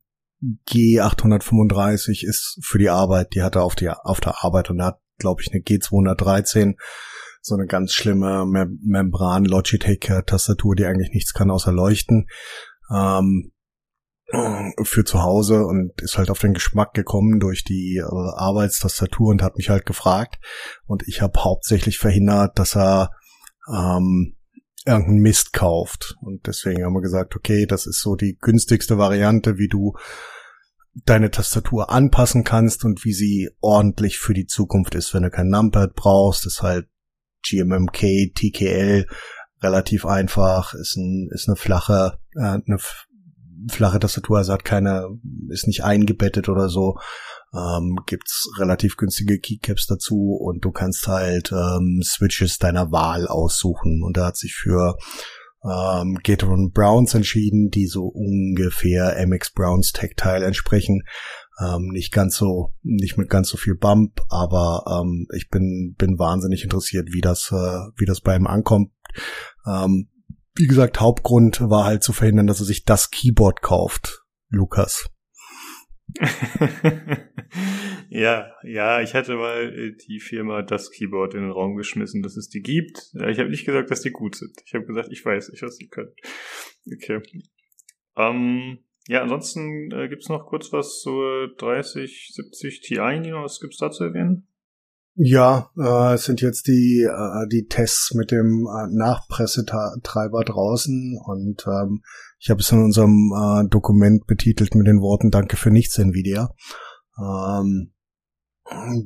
G835 0.68 2.24
ist 2.26 2.58
für 2.62 2.78
die 2.78 2.90
Arbeit, 2.90 3.34
die 3.34 3.42
hat 3.42 3.56
er 3.56 3.64
auf, 3.64 3.74
die, 3.74 3.88
auf 3.88 4.20
der 4.20 4.44
Arbeit 4.44 4.70
und 4.70 4.80
er 4.80 4.86
hat 4.86 5.00
glaube 5.18 5.42
ich, 5.42 5.52
eine 5.52 5.62
G213, 5.62 6.74
so 7.40 7.54
eine 7.54 7.66
ganz 7.66 7.92
schlimme 7.92 8.44
Mem 8.46 8.78
Membran 8.82 9.44
Logitech 9.44 10.10
Tastatur, 10.26 10.74
die 10.74 10.84
eigentlich 10.84 11.12
nichts 11.12 11.32
kann 11.32 11.50
außer 11.50 11.72
leuchten. 11.72 12.26
Ähm, 12.94 13.52
für 14.82 15.04
zu 15.04 15.22
Hause 15.22 15.64
und 15.64 16.02
ist 16.02 16.18
halt 16.18 16.30
auf 16.30 16.40
den 16.40 16.52
Geschmack 16.52 16.94
gekommen 16.94 17.38
durch 17.38 17.62
die 17.62 17.98
äh, 17.98 18.02
Arbeitstastatur 18.02 19.28
und 19.28 19.42
hat 19.42 19.56
mich 19.56 19.70
halt 19.70 19.86
gefragt. 19.86 20.36
Und 20.84 21.04
ich 21.06 21.22
habe 21.22 21.44
hauptsächlich 21.44 21.98
verhindert, 21.98 22.58
dass 22.58 22.76
er 22.76 23.10
ähm, 23.72 24.36
irgendeinen 24.84 25.20
Mist 25.20 25.52
kauft. 25.52 26.16
Und 26.20 26.46
deswegen 26.46 26.84
haben 26.84 26.94
wir 26.94 27.02
gesagt, 27.02 27.36
okay, 27.36 27.66
das 27.66 27.86
ist 27.86 28.00
so 28.00 28.16
die 28.16 28.36
günstigste 28.40 28.98
Variante, 28.98 29.58
wie 29.58 29.68
du 29.68 29.94
deine 31.04 31.30
Tastatur 31.30 31.90
anpassen 31.90 32.44
kannst 32.44 32.84
und 32.84 33.04
wie 33.04 33.12
sie 33.12 33.50
ordentlich 33.60 34.18
für 34.18 34.34
die 34.34 34.46
Zukunft 34.46 34.94
ist. 34.94 35.12
Wenn 35.12 35.22
du 35.22 35.30
kein 35.30 35.48
Numpad 35.48 35.94
brauchst, 35.94 36.46
ist 36.46 36.62
halt 36.62 36.88
GMMK, 37.48 38.34
TKL 38.34 39.06
relativ 39.62 40.06
einfach, 40.06 40.74
ist, 40.74 40.96
ein, 40.96 41.28
ist 41.32 41.48
eine 41.48 41.56
flache, 41.56 42.18
äh, 42.36 42.58
eine 42.66 42.78
flache 43.70 43.98
Tastatur, 43.98 44.38
also 44.38 44.52
hat 44.52 44.64
keine, 44.64 45.08
ist 45.50 45.66
nicht 45.66 45.84
eingebettet 45.84 46.48
oder 46.48 46.68
so. 46.68 46.98
Ähm, 47.54 47.98
gibt's 48.06 48.48
relativ 48.58 48.96
günstige 48.96 49.38
Keycaps 49.38 49.86
dazu 49.86 50.36
und 50.38 50.64
du 50.64 50.72
kannst 50.72 51.06
halt 51.06 51.52
ähm, 51.52 52.02
Switches 52.02 52.58
deiner 52.58 52.90
Wahl 52.90 53.26
aussuchen. 53.28 54.02
Und 54.02 54.16
da 54.16 54.26
hat 54.26 54.36
sich 54.36 54.54
für 54.54 54.96
ähm, 55.66 56.18
Gateron 56.22 56.70
Browns 56.72 57.14
entschieden, 57.14 57.70
die 57.70 57.86
so 57.86 58.06
ungefähr 58.06 59.16
MX 59.26 59.52
Browns 59.52 59.92
Tech-Teil 59.92 60.42
entsprechen. 60.42 61.02
Ähm, 61.60 61.88
nicht 61.88 62.12
ganz 62.12 62.36
so, 62.36 62.74
nicht 62.82 63.16
mit 63.16 63.30
ganz 63.30 63.48
so 63.48 63.56
viel 63.56 63.74
Bump, 63.74 64.20
aber 64.28 64.84
ähm, 64.88 65.26
ich 65.34 65.48
bin 65.48 65.94
bin 65.96 66.18
wahnsinnig 66.18 66.62
interessiert, 66.62 67.08
wie 67.12 67.22
das 67.22 67.50
äh, 67.50 67.78
wie 67.96 68.04
das 68.04 68.20
bei 68.20 68.36
ihm 68.36 68.46
ankommt. 68.46 68.90
Ähm, 69.66 70.10
wie 70.54 70.66
gesagt, 70.66 71.00
Hauptgrund 71.00 71.60
war 71.60 71.84
halt 71.84 72.02
zu 72.02 72.12
verhindern, 72.12 72.46
dass 72.46 72.60
er 72.60 72.66
sich 72.66 72.84
das 72.84 73.10
Keyboard 73.10 73.62
kauft, 73.62 74.22
Lukas. 74.48 75.10
ja, 78.08 78.52
ja, 78.62 79.00
ich 79.02 79.14
hatte 79.14 79.36
mal 79.36 79.72
äh, 79.72 79.96
die 79.96 80.20
Firma 80.20 80.62
das 80.62 80.90
Keyboard 80.90 81.34
in 81.34 81.42
den 81.42 81.50
Raum 81.50 81.76
geschmissen, 81.76 82.22
dass 82.22 82.36
es 82.36 82.48
die 82.48 82.62
gibt. 82.62 83.10
Ich 83.28 83.38
habe 83.38 83.50
nicht 83.50 83.66
gesagt, 83.66 83.90
dass 83.90 84.02
die 84.02 84.12
gut 84.12 84.36
sind. 84.36 84.52
Ich 84.64 84.74
habe 84.74 84.86
gesagt, 84.86 85.08
ich 85.10 85.24
weiß 85.24 85.50
nicht, 85.50 85.62
was 85.62 85.76
die 85.76 85.88
können. 85.88 86.14
Okay. 86.86 87.20
Ähm, 88.16 88.78
ja, 89.08 89.22
ansonsten 89.22 89.90
äh, 89.92 90.08
gibt's 90.08 90.28
noch 90.28 90.46
kurz 90.46 90.72
was 90.72 91.00
zur 91.00 91.54
3070 91.58 92.80
Ti, 92.80 92.98
Nino. 93.20 93.42
Was 93.42 93.60
gibt's 93.60 93.78
da 93.78 93.90
zu 93.90 94.04
erwähnen? 94.04 94.48
Ja, 95.18 95.70
äh, 95.78 96.14
es 96.14 96.24
sind 96.24 96.42
jetzt 96.42 96.66
die, 96.66 97.02
äh, 97.02 97.48
die 97.48 97.66
Tests 97.68 98.12
mit 98.14 98.30
dem 98.30 98.66
äh, 98.66 98.86
Nachpressetreiber 98.94 100.44
draußen 100.44 101.18
und 101.24 101.64
ähm, 101.66 102.02
ich 102.38 102.50
habe 102.50 102.60
es 102.60 102.70
in 102.70 102.82
unserem 102.82 103.32
äh, 103.34 103.68
Dokument 103.68 104.26
betitelt 104.26 104.74
mit 104.74 104.86
den 104.86 105.00
Worten 105.00 105.30
Danke 105.30 105.56
für 105.56 105.70
nichts, 105.70 105.98
Nvidia. 105.98 106.54
Ähm, 107.18 107.92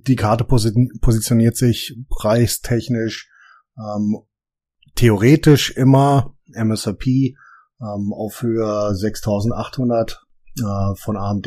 die 0.06 0.16
Karte 0.16 0.44
posi 0.44 0.72
positioniert 1.00 1.56
sich 1.56 1.96
preistechnisch 2.08 3.28
ähm, 3.78 4.18
theoretisch 4.94 5.70
immer 5.76 6.34
MSRP 6.52 7.06
ähm, 7.06 8.12
auf 8.12 8.42
Höhe 8.42 8.94
6800 8.94 10.20
äh, 10.58 10.94
von 10.96 11.16
AMD 11.16 11.46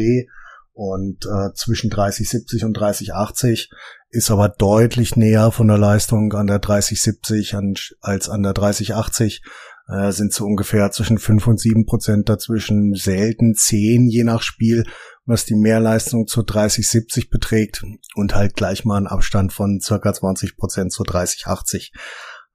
und 0.73 1.25
äh, 1.25 1.53
zwischen 1.53 1.89
3070 1.89 2.65
und 2.65 2.73
3080 2.73 3.69
ist 4.09 4.31
aber 4.31 4.49
deutlich 4.49 5.15
näher 5.15 5.51
von 5.51 5.67
der 5.67 5.77
Leistung 5.77 6.33
an 6.33 6.47
der 6.47 6.59
3070 6.59 7.55
an, 7.55 7.75
als 8.01 8.29
an 8.29 8.43
der 8.43 8.53
3080 8.53 9.43
äh, 9.87 10.11
sind 10.11 10.33
so 10.33 10.45
ungefähr 10.45 10.91
zwischen 10.91 11.17
5 11.17 11.47
und 11.47 11.59
7 11.59 11.85
Prozent 11.85 12.29
dazwischen, 12.29 12.93
selten 12.95 13.53
10 13.55 14.07
je 14.07 14.23
nach 14.23 14.41
Spiel, 14.41 14.85
was 15.25 15.45
die 15.45 15.55
Mehrleistung 15.55 16.27
zur 16.27 16.45
3070 16.45 17.29
beträgt 17.29 17.83
und 18.15 18.35
halt 18.35 18.55
gleich 18.55 18.85
mal 18.85 18.97
einen 18.97 19.07
Abstand 19.07 19.53
von 19.53 19.79
circa 19.81 20.13
20 20.13 20.57
Prozent 20.57 20.91
zur 20.91 21.05
3080. 21.05 21.93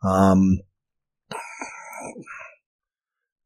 Ähm, 0.04 0.62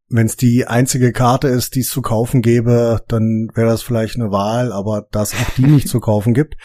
wenn 0.09 0.27
es 0.27 0.37
die 0.37 0.67
einzige 0.67 1.13
Karte 1.13 1.49
ist, 1.49 1.75
die 1.75 1.81
es 1.81 1.89
zu 1.89 2.03
kaufen 2.03 2.43
gäbe, 2.43 3.03
dann 3.09 3.49
wäre 3.55 3.71
das 3.71 3.83
vielleicht 3.83 4.17
eine 4.17 4.31
Wahl, 4.31 4.71
aber 4.73 5.07
da 5.11 5.23
es 5.23 5.35
auch 5.35 5.51
die 5.57 5.67
nicht 5.67 5.89
zu 5.89 6.01
kaufen 6.01 6.35
gibt, 6.35 6.57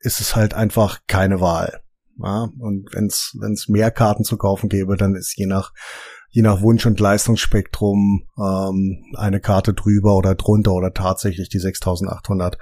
ist 0.00 0.20
es 0.20 0.34
halt 0.34 0.54
einfach 0.54 1.00
keine 1.06 1.40
Wahl. 1.40 1.80
Ja? 2.18 2.48
Und 2.58 2.90
wenn 2.92 3.06
es 3.06 3.68
mehr 3.68 3.90
Karten 3.90 4.24
zu 4.24 4.36
kaufen 4.36 4.68
gäbe, 4.68 4.96
dann 4.96 5.14
ist 5.14 5.36
je 5.36 5.46
nach 5.46 5.72
je 6.36 6.42
nach 6.42 6.60
Wunsch 6.60 6.84
und 6.84 7.00
Leistungsspektrum 7.00 8.26
ähm, 8.36 9.02
eine 9.16 9.40
Karte 9.40 9.72
drüber 9.72 10.16
oder 10.16 10.34
drunter 10.34 10.72
oder 10.72 10.92
tatsächlich 10.92 11.48
die 11.48 11.58
6800 11.58 12.58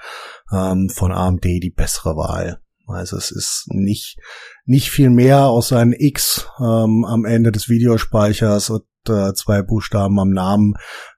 ähm, 0.53 0.89
von 0.91 1.11
AMD 1.11 1.43
die 1.43 1.73
bessere 1.75 2.15
Wahl. 2.15 2.61
Also 2.87 3.17
es 3.17 3.33
ist 3.33 3.65
nicht 3.71 4.21
nicht 4.65 4.91
viel 4.91 5.11
mehr 5.11 5.47
außer 5.47 5.77
ein 5.77 5.93
X 5.93 6.47
ähm, 6.61 7.05
am 7.05 7.25
Ende 7.25 7.51
des 7.51 7.69
Videospeichers 7.69 8.71
und 8.71 8.85
äh, 9.09 9.35
zwei 9.35 9.63
Buchstaben 9.63 10.21
am 10.21 10.31
Namen, 10.31 10.75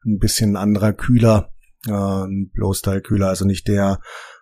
ein 0.07 0.16
bisschen 0.19 0.57
anderer 0.57 0.95
Kühler, 0.95 1.51
äh, 1.87 1.92
ein 1.92 2.51
Blow-Style-Kühler, 2.55 3.29
also 3.29 3.45
nicht 3.45 3.69
der 3.69 4.01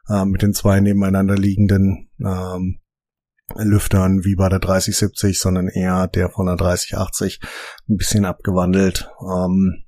äh, 0.09 0.25
mit 0.25 0.43
den 0.43 0.55
zwei 0.55 0.79
nebeneinander 0.79 1.35
liegenden 1.35 2.11
ähm, 2.25 2.79
Lüftern 3.57 4.25
wie 4.25 4.37
bei 4.37 4.49
der 4.49 4.59
3070, 4.59 5.39
sondern 5.39 5.69
eher 5.69 6.09
der 6.09 6.31
von 6.31 6.47
der 6.47 6.57
3080, 6.57 7.41
ein 7.89 7.97
bisschen 7.97 8.25
abgewandelt. 8.25 9.11
Ähm, 9.21 9.85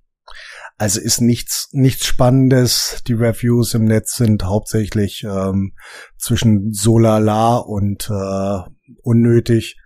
also 0.79 1.01
ist 1.01 1.21
nichts, 1.21 1.69
nichts 1.73 2.07
Spannendes. 2.07 3.03
Die 3.07 3.15
Reviews 3.15 3.75
im 3.75 3.85
Netz 3.85 4.17
sind 4.17 4.45
hauptsächlich 4.45 5.25
ähm, 5.25 5.73
zwischen 6.19 6.73
so 6.73 6.99
lala 6.99 7.57
und 7.57 8.11
äh, 8.11 8.59
unnötig. 9.03 9.77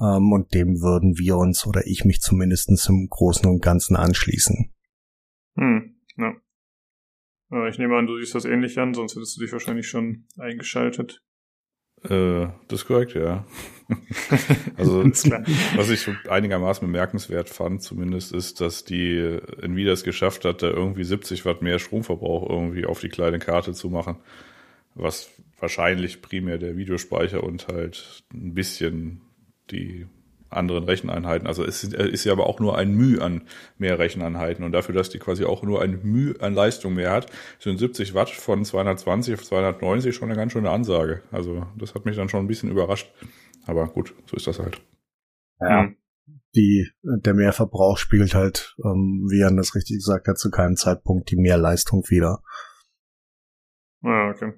Ähm, 0.00 0.32
und 0.32 0.54
dem 0.54 0.80
würden 0.80 1.18
wir 1.18 1.36
uns 1.36 1.66
oder 1.66 1.86
ich 1.86 2.04
mich 2.04 2.20
zumindest 2.20 2.70
im 2.88 3.08
Großen 3.10 3.48
und 3.48 3.62
Ganzen 3.62 3.96
anschließen. 3.96 4.72
Hm, 5.56 5.96
ja. 6.16 6.32
Ich 7.68 7.78
nehme 7.78 7.96
an, 7.96 8.06
du 8.06 8.16
siehst 8.16 8.34
das 8.34 8.44
ähnlich 8.44 8.78
an, 8.78 8.94
sonst 8.94 9.16
hättest 9.16 9.36
du 9.36 9.42
dich 9.42 9.52
wahrscheinlich 9.52 9.88
schon 9.88 10.26
eingeschaltet. 10.38 11.20
Äh, 12.04 12.48
das 12.68 12.80
ist 12.80 12.86
korrekt, 12.86 13.14
ja. 13.14 13.44
also, 14.76 15.04
was 15.04 15.90
ich 15.90 16.08
einigermaßen 16.28 16.86
bemerkenswert 16.86 17.48
fand, 17.50 17.82
zumindest, 17.82 18.32
ist, 18.32 18.60
dass 18.60 18.84
die 18.84 19.38
Nvidia 19.60 19.92
es 19.92 20.04
geschafft 20.04 20.44
hat, 20.44 20.62
da 20.62 20.68
irgendwie 20.68 21.04
70 21.04 21.44
Watt 21.44 21.62
mehr 21.62 21.78
Stromverbrauch 21.78 22.48
irgendwie 22.48 22.86
auf 22.86 23.00
die 23.00 23.08
kleine 23.08 23.38
Karte 23.38 23.72
zu 23.72 23.90
machen. 23.90 24.16
Was 24.94 25.30
wahrscheinlich 25.58 26.22
primär 26.22 26.58
der 26.58 26.76
Videospeicher 26.76 27.44
und 27.44 27.68
halt 27.68 28.22
ein 28.32 28.54
bisschen 28.54 29.20
die 29.70 30.06
anderen 30.50 30.84
Recheneinheiten. 30.84 31.46
Also 31.46 31.64
es 31.64 31.84
ist 31.84 32.24
ja 32.24 32.32
aber 32.32 32.46
auch 32.46 32.60
nur 32.60 32.76
ein 32.76 32.94
Mühe 32.94 33.22
an 33.22 33.42
mehr 33.78 33.98
Recheneinheiten. 33.98 34.64
Und 34.64 34.72
dafür, 34.72 34.94
dass 34.94 35.10
die 35.10 35.18
quasi 35.18 35.44
auch 35.44 35.62
nur 35.62 35.80
ein 35.82 36.00
Mühe 36.02 36.34
an 36.40 36.54
Leistung 36.54 36.94
mehr 36.94 37.12
hat, 37.12 37.30
sind 37.58 37.78
70 37.78 38.14
Watt 38.14 38.30
von 38.30 38.64
220 38.64 39.34
auf 39.34 39.44
290 39.44 40.14
schon 40.14 40.28
eine 40.28 40.36
ganz 40.36 40.52
schöne 40.52 40.70
Ansage. 40.70 41.22
Also 41.30 41.66
das 41.76 41.94
hat 41.94 42.04
mich 42.04 42.16
dann 42.16 42.28
schon 42.28 42.40
ein 42.40 42.48
bisschen 42.48 42.70
überrascht. 42.70 43.10
Aber 43.66 43.86
gut, 43.86 44.14
so 44.26 44.36
ist 44.36 44.46
das 44.46 44.58
halt. 44.58 44.80
Ja. 45.60 45.82
Mhm. 45.82 45.96
Die, 46.56 46.90
der 47.02 47.34
Mehrverbrauch 47.34 47.96
spiegelt 47.96 48.34
halt, 48.34 48.74
ähm, 48.84 49.28
wie 49.30 49.38
Jan 49.38 49.56
das 49.56 49.76
richtig 49.76 49.98
gesagt 49.98 50.26
hat, 50.26 50.38
zu 50.38 50.50
keinem 50.50 50.76
Zeitpunkt 50.76 51.30
die 51.30 51.36
Mehrleistung 51.36 52.02
wieder. 52.08 52.42
Ah, 54.02 54.30
okay. 54.30 54.54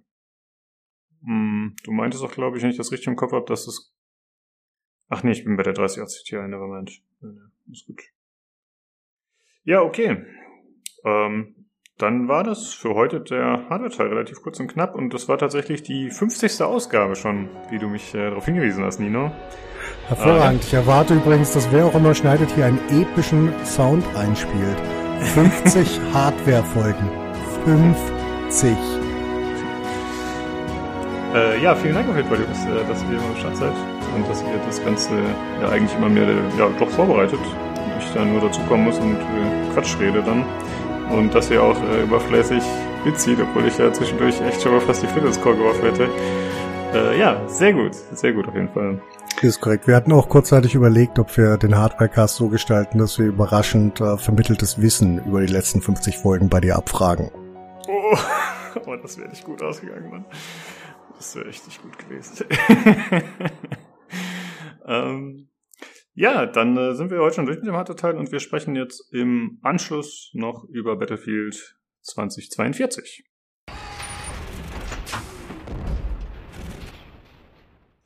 Hm, 1.24 1.76
du 1.84 1.92
meintest 1.92 2.24
auch, 2.24 2.32
glaube 2.32 2.56
ich, 2.56 2.62
wenn 2.62 2.70
ich 2.70 2.76
das 2.76 2.92
richtig 2.92 3.08
im 3.08 3.16
Kopf 3.16 3.32
habe, 3.32 3.44
dass 3.46 3.66
es 3.66 3.92
Ach 5.12 5.22
nee, 5.22 5.32
ich 5.32 5.44
bin 5.44 5.58
bei 5.58 5.62
der 5.62 5.74
3080 5.74 6.24
Ti, 6.24 6.36
nevermind. 6.36 7.02
Ist 7.70 7.86
gut. 7.86 8.00
Ja, 9.62 9.82
okay. 9.82 10.24
Ähm, 11.04 11.66
dann 11.98 12.28
war 12.28 12.42
das 12.44 12.72
für 12.72 12.94
heute 12.94 13.20
der 13.20 13.68
Hardware-Teil 13.68 14.06
relativ 14.06 14.40
kurz 14.40 14.58
und 14.58 14.68
knapp 14.68 14.94
und 14.94 15.12
das 15.12 15.28
war 15.28 15.36
tatsächlich 15.36 15.82
die 15.82 16.08
50. 16.08 16.62
Ausgabe 16.62 17.14
schon, 17.14 17.50
wie 17.68 17.78
du 17.78 17.88
mich 17.88 18.14
äh, 18.14 18.30
darauf 18.30 18.46
hingewiesen 18.46 18.84
hast, 18.84 19.00
Nino. 19.00 19.30
Hervorragend. 20.08 20.62
Äh, 20.62 20.66
ich 20.66 20.72
erwarte 20.72 21.14
übrigens, 21.14 21.52
dass 21.52 21.70
wer 21.70 21.84
auch 21.84 21.94
immer 21.94 22.14
schneidet 22.14 22.50
hier 22.52 22.64
einen 22.64 22.80
epischen 22.88 23.52
Sound 23.66 24.06
einspielt. 24.16 24.80
50 25.34 26.00
Hardware-Folgen. 26.14 27.10
50. 27.66 28.74
Äh, 31.34 31.62
ja, 31.62 31.74
vielen 31.74 31.96
Dank 31.96 32.08
auf 32.08 32.16
jeden 32.16 32.28
Fall, 32.30 32.40
Jungs, 32.40 32.64
äh, 32.64 32.88
dass 32.88 33.02
ihr 33.02 33.10
immer 33.10 33.26
am 33.26 33.36
Start 33.36 33.56
seid 33.58 34.01
und 34.14 34.28
dass 34.28 34.42
ihr 34.42 34.58
das 34.66 34.82
Ganze 34.84 35.10
ja 35.60 35.68
eigentlich 35.68 35.96
immer 35.96 36.08
mehr 36.08 36.28
ja, 36.58 36.68
doch 36.78 36.88
vorbereitet 36.90 37.38
und 37.38 38.02
ich 38.02 38.12
da 38.12 38.24
nur 38.24 38.40
dazukommen 38.40 38.86
muss 38.86 38.98
und 38.98 39.16
äh, 39.16 39.72
Quatsch 39.74 39.98
rede 40.00 40.22
dann. 40.22 40.44
Und 41.10 41.34
dass 41.34 41.50
ihr 41.50 41.62
auch 41.62 41.76
äh, 41.82 42.02
überfleißig 42.04 42.62
mitzieht, 43.04 43.38
obwohl 43.40 43.66
ich 43.66 43.76
ja 43.78 43.92
zwischendurch 43.92 44.40
echt 44.40 44.62
schon 44.62 44.72
mal 44.72 44.80
fast 44.80 45.02
die 45.02 45.06
Fitnesscore 45.06 45.56
geworfen 45.56 45.82
hätte. 45.82 46.08
Äh, 46.94 47.18
ja, 47.18 47.48
sehr 47.48 47.72
gut, 47.72 47.94
sehr 47.94 48.32
gut 48.32 48.48
auf 48.48 48.54
jeden 48.54 48.68
Fall. 48.68 49.00
Ist 49.40 49.60
korrekt. 49.60 49.88
Wir 49.88 49.96
hatten 49.96 50.12
auch 50.12 50.28
kurzzeitig 50.28 50.74
überlegt, 50.74 51.18
ob 51.18 51.36
wir 51.36 51.56
den 51.56 51.76
Hardwarecast 51.76 52.36
so 52.36 52.48
gestalten, 52.48 52.98
dass 52.98 53.18
wir 53.18 53.26
überraschend 53.26 54.00
äh, 54.00 54.16
vermitteltes 54.16 54.80
Wissen 54.80 55.24
über 55.24 55.40
die 55.40 55.52
letzten 55.52 55.80
50 55.80 56.18
Folgen 56.18 56.48
bei 56.48 56.60
dir 56.60 56.76
abfragen. 56.76 57.30
Oh, 57.88 58.16
oh 58.86 58.96
das 58.96 59.18
wäre 59.18 59.28
nicht 59.28 59.44
gut 59.44 59.62
ausgegangen, 59.62 60.10
Mann. 60.10 60.24
Das 61.16 61.34
wäre 61.34 61.48
echt 61.48 61.66
nicht 61.66 61.82
gut 61.82 61.98
gewesen. 61.98 62.46
ähm, 64.86 65.48
ja, 66.14 66.44
dann 66.46 66.76
äh, 66.76 66.94
sind 66.94 67.10
wir 67.10 67.20
heute 67.20 67.36
schon 67.36 67.46
durch 67.46 67.58
mit 67.58 67.66
dem 67.66 67.76
Hardware-Teil 67.76 68.16
und 68.16 68.32
wir 68.32 68.40
sprechen 68.40 68.76
jetzt 68.76 69.12
im 69.12 69.58
Anschluss 69.62 70.30
noch 70.34 70.64
über 70.64 70.96
Battlefield 70.96 71.78
2042. 72.02 73.24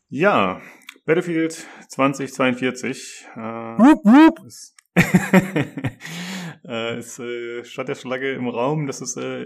Ja, 0.09 0.61
Battlefield 1.05 1.67
2042. 1.89 3.27
Äh, 3.35 3.39
wup, 3.39 4.05
wup. 4.05 4.47
Ist, 4.47 4.77
äh, 6.65 6.97
es 6.97 7.19
äh, 7.19 7.65
stand 7.65 7.89
ja 7.89 7.95
schon 7.97 8.11
lange 8.13 8.31
im 8.31 8.49
Raum, 8.49 8.87
dass 8.87 9.01
es 9.01 9.17
äh, 9.17 9.43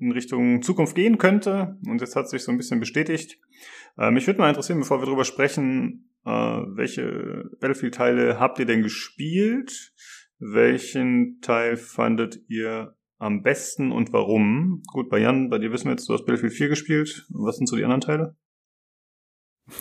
in 0.00 0.12
Richtung 0.12 0.62
Zukunft 0.62 0.94
gehen 0.94 1.18
könnte 1.18 1.78
und 1.86 2.00
jetzt 2.00 2.16
hat 2.16 2.28
sich 2.28 2.42
so 2.42 2.50
ein 2.50 2.58
bisschen 2.58 2.80
bestätigt. 2.80 3.38
Äh, 3.98 4.10
mich 4.10 4.26
würde 4.26 4.40
mal 4.40 4.48
interessieren, 4.48 4.78
bevor 4.78 5.00
wir 5.00 5.06
darüber 5.06 5.24
sprechen, 5.24 6.10
äh, 6.24 6.30
welche 6.30 7.50
Battlefield-Teile 7.60 8.38
habt 8.38 8.58
ihr 8.58 8.66
denn 8.66 8.82
gespielt? 8.82 9.92
Welchen 10.38 11.40
Teil 11.40 11.76
fandet 11.76 12.38
ihr 12.48 12.94
am 13.18 13.42
besten 13.42 13.90
und 13.90 14.12
warum? 14.12 14.82
Gut, 14.86 15.10
bei 15.10 15.18
Jan, 15.18 15.50
bei 15.50 15.58
dir 15.58 15.72
wissen 15.72 15.86
wir 15.86 15.92
jetzt, 15.92 16.08
du 16.08 16.12
hast 16.12 16.24
Battlefield 16.24 16.52
4 16.52 16.68
gespielt. 16.68 17.26
Was 17.30 17.56
sind 17.56 17.66
so 17.66 17.76
die 17.76 17.84
anderen 17.84 18.00
Teile? 18.00 18.36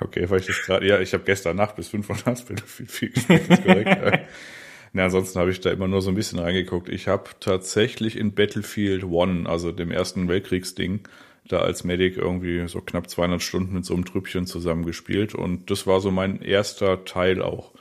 Okay, 0.00 0.30
weil 0.30 0.40
ich 0.40 0.46
das 0.46 0.62
gerade, 0.62 0.86
ja, 0.86 1.00
ich 1.00 1.12
habe 1.12 1.24
gestern 1.24 1.56
Nacht 1.56 1.76
bis 1.76 1.88
5 1.88 2.08
Uhr 2.08 2.16
nachts 2.24 2.44
Battlefield 2.44 2.90
4 2.90 3.08
gespielt, 3.10 3.48
ist 3.48 3.64
korrekt. 3.64 4.28
Na, 4.94 5.04
ansonsten 5.04 5.38
habe 5.38 5.50
ich 5.50 5.60
da 5.60 5.70
immer 5.70 5.88
nur 5.88 6.02
so 6.02 6.10
ein 6.10 6.14
bisschen 6.14 6.38
reingeguckt. 6.38 6.88
Ich 6.88 7.08
habe 7.08 7.30
tatsächlich 7.40 8.16
in 8.16 8.34
Battlefield 8.34 9.04
One, 9.04 9.48
also 9.48 9.72
dem 9.72 9.90
ersten 9.90 10.28
Weltkriegsding, 10.28 11.08
da 11.48 11.58
als 11.58 11.84
Medic 11.84 12.16
irgendwie 12.16 12.66
so 12.68 12.80
knapp 12.80 13.10
200 13.10 13.42
Stunden 13.42 13.74
mit 13.74 13.84
so 13.84 13.94
einem 13.94 14.04
Trüppchen 14.04 14.46
zusammengespielt 14.46 15.34
und 15.34 15.70
das 15.70 15.86
war 15.86 16.00
so 16.00 16.10
mein 16.10 16.40
erster 16.40 17.04
Teil 17.04 17.42
auch. 17.42 17.72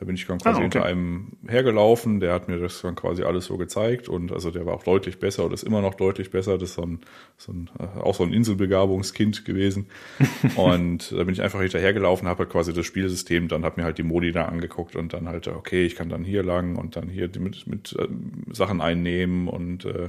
Da 0.00 0.06
bin 0.06 0.14
ich 0.14 0.26
dann 0.26 0.38
quasi 0.38 0.62
ah, 0.62 0.64
okay. 0.64 0.78
hinter 0.78 0.84
einem 0.86 1.32
hergelaufen, 1.46 2.20
der 2.20 2.32
hat 2.32 2.48
mir 2.48 2.58
das 2.58 2.80
dann 2.80 2.94
quasi 2.94 3.22
alles 3.22 3.44
so 3.44 3.58
gezeigt 3.58 4.08
und 4.08 4.32
also 4.32 4.50
der 4.50 4.64
war 4.64 4.72
auch 4.72 4.82
deutlich 4.82 5.18
besser 5.20 5.44
oder 5.44 5.52
ist 5.52 5.62
immer 5.62 5.82
noch 5.82 5.94
deutlich 5.94 6.30
besser. 6.30 6.56
Das 6.56 6.70
ist 6.70 6.76
so 6.76 6.82
ein, 6.82 7.00
so 7.36 7.52
ein 7.52 7.68
äh, 7.78 8.00
auch 8.00 8.14
so 8.14 8.24
ein 8.24 8.32
Inselbegabungskind 8.32 9.44
gewesen. 9.44 9.88
und 10.56 11.12
da 11.12 11.22
bin 11.24 11.34
ich 11.34 11.42
einfach 11.42 11.60
hinterhergelaufen, 11.60 12.28
habe 12.28 12.44
halt 12.44 12.50
quasi 12.50 12.72
das 12.72 12.86
Spielsystem, 12.86 13.48
dann 13.48 13.62
habe 13.62 13.78
mir 13.78 13.84
halt 13.84 13.98
die 13.98 14.02
Modi 14.02 14.32
da 14.32 14.46
angeguckt 14.46 14.96
und 14.96 15.12
dann 15.12 15.28
halt, 15.28 15.48
okay, 15.48 15.84
ich 15.84 15.96
kann 15.96 16.08
dann 16.08 16.24
hier 16.24 16.42
lang 16.42 16.76
und 16.76 16.96
dann 16.96 17.10
hier 17.10 17.28
mit, 17.38 17.66
mit 17.66 17.94
äh, 17.98 18.08
Sachen 18.54 18.80
einnehmen 18.80 19.48
und, 19.48 19.84
äh, 19.84 20.08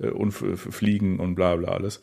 äh 0.00 0.10
und 0.10 0.32
fliegen 0.32 1.18
und 1.18 1.34
bla 1.34 1.56
bla 1.56 1.70
alles. 1.70 2.02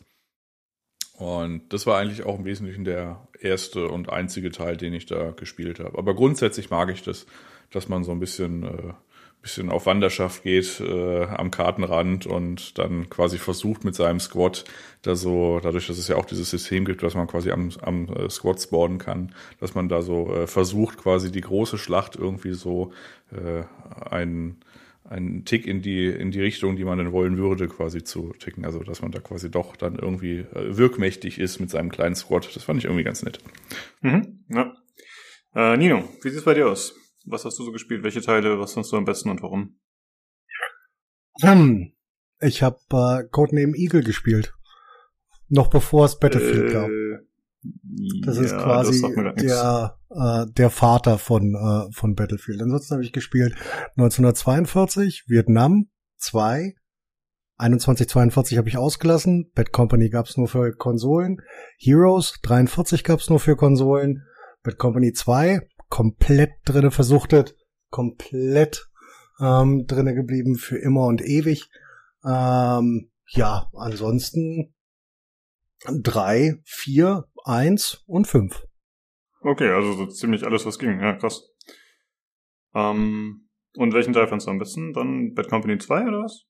Und 1.18 1.72
das 1.72 1.84
war 1.84 1.98
eigentlich 1.98 2.24
auch 2.24 2.38
im 2.38 2.44
Wesentlichen 2.44 2.84
der 2.84 3.26
erste 3.40 3.88
und 3.88 4.08
einzige 4.08 4.52
Teil, 4.52 4.76
den 4.76 4.94
ich 4.94 5.06
da 5.06 5.32
gespielt 5.32 5.80
habe. 5.80 5.98
Aber 5.98 6.14
grundsätzlich 6.14 6.70
mag 6.70 6.90
ich 6.90 7.02
das, 7.02 7.26
dass 7.72 7.88
man 7.88 8.04
so 8.04 8.12
ein 8.12 8.20
bisschen, 8.20 8.62
äh, 8.62 8.92
bisschen 9.42 9.68
auf 9.68 9.86
Wanderschaft 9.86 10.44
geht 10.44 10.78
äh, 10.78 11.24
am 11.24 11.50
Kartenrand 11.50 12.26
und 12.26 12.78
dann 12.78 13.10
quasi 13.10 13.38
versucht 13.38 13.82
mit 13.82 13.96
seinem 13.96 14.20
Squad 14.20 14.64
da 15.02 15.16
so, 15.16 15.58
dadurch, 15.60 15.88
dass 15.88 15.98
es 15.98 16.06
ja 16.06 16.14
auch 16.14 16.24
dieses 16.24 16.50
System 16.50 16.84
gibt, 16.84 17.02
was 17.02 17.16
man 17.16 17.26
quasi 17.26 17.50
am, 17.50 17.70
am 17.82 18.08
äh, 18.14 18.30
Squad 18.30 18.62
spawnen 18.62 18.98
kann, 18.98 19.34
dass 19.58 19.74
man 19.74 19.88
da 19.88 20.02
so 20.02 20.32
äh, 20.32 20.46
versucht, 20.46 20.98
quasi 20.98 21.32
die 21.32 21.40
große 21.40 21.78
Schlacht 21.78 22.14
irgendwie 22.14 22.52
so 22.52 22.92
äh, 23.32 23.64
einen 24.08 24.60
einen 25.08 25.44
Tick 25.44 25.66
in 25.66 25.80
die, 25.80 26.06
in 26.06 26.30
die 26.30 26.40
Richtung, 26.40 26.76
die 26.76 26.84
man 26.84 26.98
denn 26.98 27.12
wollen 27.12 27.38
würde, 27.38 27.66
quasi 27.66 28.04
zu 28.04 28.34
ticken. 28.38 28.64
Also, 28.64 28.80
dass 28.80 29.00
man 29.02 29.10
da 29.10 29.20
quasi 29.20 29.50
doch 29.50 29.76
dann 29.76 29.96
irgendwie 29.96 30.38
äh, 30.38 30.76
wirkmächtig 30.76 31.38
ist 31.38 31.60
mit 31.60 31.70
seinem 31.70 31.90
kleinen 31.90 32.14
Squad. 32.14 32.54
Das 32.54 32.64
fand 32.64 32.78
ich 32.78 32.84
irgendwie 32.84 33.04
ganz 33.04 33.22
nett. 33.22 33.38
Mhm, 34.02 34.44
ja. 34.48 34.74
Äh, 35.54 35.76
Nino, 35.76 36.08
wie 36.22 36.30
sieht's 36.30 36.44
bei 36.44 36.54
dir 36.54 36.68
aus? 36.68 36.94
Was 37.24 37.44
hast 37.44 37.58
du 37.58 37.64
so 37.64 37.72
gespielt? 37.72 38.02
Welche 38.02 38.20
Teile? 38.20 38.58
Was 38.58 38.74
fandst 38.74 38.92
du 38.92 38.96
am 38.96 39.04
besten 39.04 39.30
und 39.30 39.42
warum? 39.42 39.78
Hm, 41.40 41.92
ich 42.40 42.62
habe 42.62 42.78
äh, 42.90 43.28
Codename 43.30 43.76
Eagle 43.76 44.02
gespielt. 44.02 44.54
Noch 45.48 45.68
bevor 45.68 46.04
es 46.04 46.18
Battlefield 46.18 46.70
äh, 46.70 46.72
gab. 46.72 46.90
Das 48.24 48.36
ja, 48.36 48.42
ist 48.42 48.56
quasi 48.56 49.00
das 49.00 49.34
der, 49.36 49.98
äh, 50.10 50.46
der 50.52 50.70
Vater 50.70 51.18
von, 51.18 51.54
äh, 51.54 51.92
von 51.92 52.14
Battlefield. 52.14 52.62
Ansonsten 52.62 52.94
habe 52.94 53.04
ich 53.04 53.12
gespielt 53.12 53.54
1942, 53.96 55.24
Vietnam 55.28 55.88
2, 56.18 56.74
2142 57.58 58.56
habe 58.56 58.68
ich 58.68 58.76
ausgelassen, 58.76 59.50
Bad 59.54 59.72
Company 59.72 60.10
gab's 60.10 60.36
nur 60.36 60.48
für 60.48 60.72
Konsolen, 60.76 61.42
Heroes 61.78 62.38
43 62.42 63.02
gab's 63.02 63.28
nur 63.30 63.40
für 63.40 63.56
Konsolen, 63.56 64.22
Bad 64.62 64.78
Company 64.78 65.12
2 65.12 65.60
komplett 65.88 66.50
drinne 66.64 66.90
versuchtet, 66.90 67.56
komplett 67.90 68.88
ähm, 69.40 69.86
drinne 69.86 70.14
geblieben 70.14 70.56
für 70.56 70.78
immer 70.78 71.06
und 71.06 71.22
ewig. 71.22 71.70
Ähm, 72.24 73.10
ja, 73.30 73.68
ansonsten 73.74 74.74
drei, 76.02 76.60
vier, 76.64 77.27
eins 77.44 78.02
und 78.06 78.26
fünf. 78.26 78.66
Okay, 79.40 79.70
also 79.70 79.92
so 79.92 80.06
ziemlich 80.06 80.44
alles, 80.44 80.66
was 80.66 80.78
ging. 80.78 81.00
Ja, 81.00 81.14
krass. 81.14 81.48
Ähm, 82.74 83.48
und 83.76 83.94
welchen 83.94 84.12
Teil 84.12 84.26
fandst 84.26 84.46
du 84.46 84.50
am 84.50 84.58
besten? 84.58 84.92
Dann 84.92 85.34
Bad 85.34 85.48
Company 85.48 85.78
2 85.78 86.06
oder 86.06 86.22
was? 86.22 86.44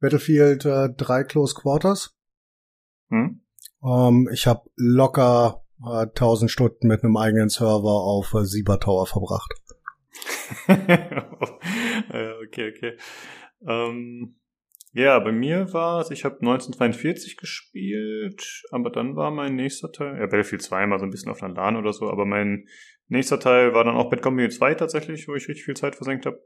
Battlefield 0.00 0.64
äh, 0.64 0.88
3 0.90 1.24
Close 1.24 1.54
Quarters. 1.54 2.16
Hm? 3.08 3.42
Ähm, 3.84 4.28
ich 4.32 4.46
habe 4.46 4.68
locker 4.76 5.64
äh, 5.84 6.06
1000 6.06 6.50
Stunden 6.50 6.88
mit 6.88 7.02
einem 7.02 7.16
eigenen 7.16 7.48
Server 7.48 7.88
auf 7.88 8.34
äh, 8.34 8.44
Sieber 8.44 8.80
Tower 8.80 9.06
verbracht. 9.06 9.52
okay, 10.68 12.72
okay. 12.74 12.96
Ähm, 13.66 14.36
ja, 14.96 15.18
bei 15.18 15.30
mir 15.30 15.74
war 15.74 16.00
es, 16.00 16.10
ich 16.10 16.24
habe 16.24 16.36
1942 16.36 17.36
gespielt, 17.36 18.64
aber 18.70 18.88
dann 18.88 19.14
war 19.14 19.30
mein 19.30 19.54
nächster 19.54 19.92
Teil, 19.92 20.18
ja, 20.18 20.24
Battlefield 20.24 20.62
2 20.62 20.86
mal 20.86 20.98
so 20.98 21.04
ein 21.04 21.10
bisschen 21.10 21.30
auf 21.30 21.42
einer 21.42 21.52
LAN 21.52 21.76
oder 21.76 21.92
so, 21.92 22.08
aber 22.08 22.24
mein 22.24 22.66
nächster 23.06 23.38
Teil 23.38 23.74
war 23.74 23.84
dann 23.84 23.94
auch 23.94 24.08
Bad 24.08 24.22
Company 24.22 24.48
2 24.48 24.74
tatsächlich, 24.74 25.28
wo 25.28 25.34
ich 25.34 25.48
richtig 25.48 25.66
viel 25.66 25.76
Zeit 25.76 25.96
versenkt 25.96 26.24
habe. 26.24 26.42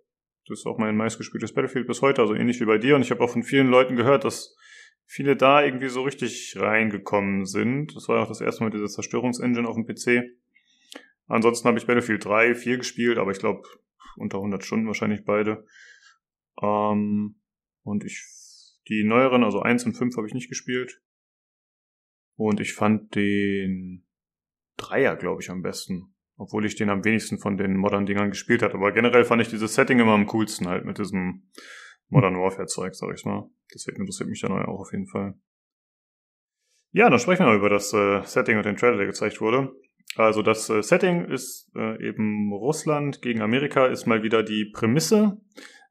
Das 0.48 0.58
ist 0.58 0.66
auch 0.66 0.78
mein 0.78 0.96
meistgespieltes 0.96 1.54
Battlefield 1.54 1.86
bis 1.86 2.02
heute, 2.02 2.22
also 2.22 2.34
ähnlich 2.34 2.60
wie 2.60 2.64
bei 2.64 2.78
dir. 2.78 2.96
Und 2.96 3.02
ich 3.02 3.12
habe 3.12 3.22
auch 3.22 3.30
von 3.30 3.44
vielen 3.44 3.68
Leuten 3.68 3.94
gehört, 3.94 4.24
dass 4.24 4.56
viele 5.06 5.36
da 5.36 5.62
irgendwie 5.62 5.88
so 5.88 6.02
richtig 6.02 6.56
reingekommen 6.58 7.44
sind. 7.44 7.94
Das 7.94 8.08
war 8.08 8.20
auch 8.20 8.28
das 8.28 8.40
erste 8.40 8.64
Mal 8.64 8.70
diese 8.70 8.86
Zerstörungsengine 8.86 9.68
auf 9.68 9.76
dem 9.76 9.86
PC. 9.86 10.24
Ansonsten 11.28 11.68
habe 11.68 11.78
ich 11.78 11.86
Battlefield 11.86 12.24
3, 12.24 12.56
4 12.56 12.78
gespielt, 12.78 13.18
aber 13.18 13.30
ich 13.30 13.38
glaube 13.38 13.62
unter 14.16 14.38
100 14.38 14.64
Stunden 14.64 14.88
wahrscheinlich 14.88 15.24
beide. 15.24 15.64
Ähm, 16.60 17.36
und 17.84 18.04
ich 18.04 18.39
die 18.88 19.04
neueren, 19.04 19.44
also 19.44 19.60
1 19.60 19.84
und 19.86 19.94
5 19.94 20.16
habe 20.16 20.26
ich 20.26 20.34
nicht 20.34 20.48
gespielt. 20.48 21.00
Und 22.36 22.60
ich 22.60 22.74
fand 22.74 23.14
den 23.14 24.06
Dreier, 24.76 25.16
glaube 25.16 25.42
ich, 25.42 25.50
am 25.50 25.62
besten. 25.62 26.14
Obwohl 26.36 26.64
ich 26.64 26.74
den 26.74 26.88
am 26.88 27.04
wenigsten 27.04 27.38
von 27.38 27.58
den 27.58 27.76
modernen 27.76 28.06
Dingern 28.06 28.30
gespielt 28.30 28.62
hatte. 28.62 28.74
Aber 28.74 28.92
generell 28.92 29.24
fand 29.24 29.42
ich 29.42 29.48
dieses 29.48 29.74
Setting 29.74 29.98
immer 29.98 30.12
am 30.12 30.26
coolsten 30.26 30.66
halt 30.68 30.86
mit 30.86 30.98
diesem 30.98 31.50
Modern 32.08 32.36
Warfare 32.36 32.66
Zeug, 32.66 32.94
sag 32.94 33.14
ich 33.14 33.24
mal. 33.26 33.50
Deswegen 33.74 34.00
interessiert 34.00 34.28
mich 34.28 34.40
der 34.40 34.48
neue 34.48 34.66
auch 34.66 34.80
auf 34.80 34.92
jeden 34.92 35.06
Fall. 35.06 35.34
Ja, 36.92 37.08
dann 37.08 37.20
sprechen 37.20 37.44
wir 37.44 37.48
mal 37.48 37.58
über 37.58 37.68
das 37.68 37.92
äh, 37.92 38.22
Setting 38.22 38.56
und 38.56 38.64
den 38.64 38.76
Trailer, 38.76 38.96
der 38.96 39.06
gezeigt 39.06 39.40
wurde. 39.40 39.72
Also 40.16 40.42
das 40.42 40.68
äh, 40.70 40.82
Setting 40.82 41.26
ist 41.26 41.70
äh, 41.76 42.08
eben 42.08 42.52
Russland 42.52 43.22
gegen 43.22 43.42
Amerika, 43.42 43.86
ist 43.86 44.06
mal 44.06 44.22
wieder 44.22 44.42
die 44.42 44.70
Prämisse. 44.72 45.40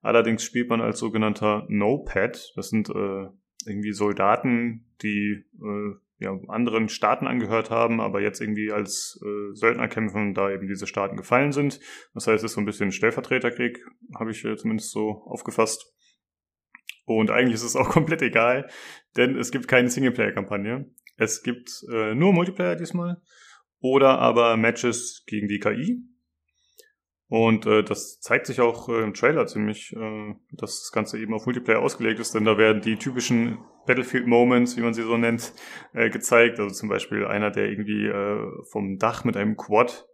Allerdings 0.01 0.43
spielt 0.43 0.69
man 0.69 0.81
als 0.81 0.99
sogenannter 0.99 1.65
No-Pad. 1.67 2.53
Das 2.55 2.69
sind 2.69 2.89
äh, 2.89 3.27
irgendwie 3.65 3.91
Soldaten, 3.91 4.85
die 5.01 5.43
äh, 5.61 5.93
ja, 6.19 6.37
anderen 6.47 6.89
Staaten 6.89 7.27
angehört 7.27 7.69
haben, 7.69 8.01
aber 8.01 8.21
jetzt 8.21 8.41
irgendwie 8.41 8.71
als 8.71 9.19
äh, 9.23 9.55
Söldner 9.55 9.87
kämpfen, 9.87 10.33
da 10.33 10.51
eben 10.51 10.67
diese 10.67 10.85
Staaten 10.85 11.15
gefallen 11.15 11.51
sind. 11.51 11.79
Das 12.13 12.27
heißt, 12.27 12.43
es 12.43 12.51
ist 12.51 12.55
so 12.55 12.61
ein 12.61 12.65
bisschen 12.65 12.91
Stellvertreterkrieg, 12.91 13.85
habe 14.15 14.31
ich 14.31 14.43
äh, 14.43 14.55
zumindest 14.57 14.91
so 14.91 15.23
aufgefasst. 15.25 15.93
Und 17.05 17.31
eigentlich 17.31 17.55
ist 17.55 17.63
es 17.63 17.75
auch 17.75 17.89
komplett 17.89 18.21
egal, 18.21 18.69
denn 19.15 19.37
es 19.37 19.51
gibt 19.51 19.67
keine 19.67 19.89
Singleplayer-Kampagne. 19.89 20.89
Es 21.15 21.41
gibt 21.41 21.69
äh, 21.91 22.13
nur 22.15 22.33
Multiplayer 22.33 22.75
diesmal 22.75 23.21
oder 23.79 24.19
aber 24.19 24.57
Matches 24.57 25.23
gegen 25.25 25.47
die 25.47 25.59
KI. 25.59 26.03
Und 27.29 27.67
äh, 27.67 27.83
das 27.83 28.19
zeigt 28.19 28.47
sich 28.47 28.59
auch 28.59 28.89
äh, 28.89 29.03
im 29.03 29.13
Trailer 29.13 29.45
ziemlich, 29.45 29.95
äh, 29.95 30.35
dass 30.51 30.79
das 30.81 30.91
Ganze 30.91 31.19
eben 31.19 31.33
auf 31.35 31.45
Multiplayer 31.45 31.79
ausgelegt 31.79 32.19
ist, 32.19 32.33
denn 32.33 32.43
da 32.43 32.57
werden 32.57 32.81
die 32.81 32.95
typischen 32.95 33.59
Battlefield-Moments, 33.85 34.77
wie 34.77 34.81
man 34.81 34.95
sie 34.95 35.03
so 35.03 35.15
nennt, 35.15 35.53
äh, 35.93 36.09
gezeigt. 36.09 36.59
Also 36.59 36.73
zum 36.73 36.89
Beispiel 36.89 37.25
einer, 37.25 37.51
der 37.51 37.69
irgendwie 37.69 38.07
äh, 38.07 38.47
vom 38.71 38.97
Dach 38.97 39.25
mit 39.25 39.37
einem 39.37 39.57
Quad 39.57 40.07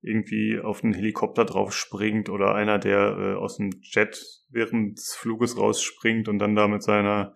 irgendwie 0.00 0.60
auf 0.60 0.82
einen 0.82 0.94
Helikopter 0.94 1.44
drauf 1.44 1.74
springt 1.74 2.30
oder 2.30 2.54
einer, 2.54 2.78
der 2.78 3.16
äh, 3.18 3.34
aus 3.34 3.58
dem 3.58 3.70
Jet 3.82 4.18
während 4.48 4.98
des 4.98 5.14
Fluges 5.14 5.58
rausspringt 5.58 6.26
und 6.28 6.38
dann 6.38 6.56
da 6.56 6.68
mit 6.68 6.82
seiner 6.82 7.34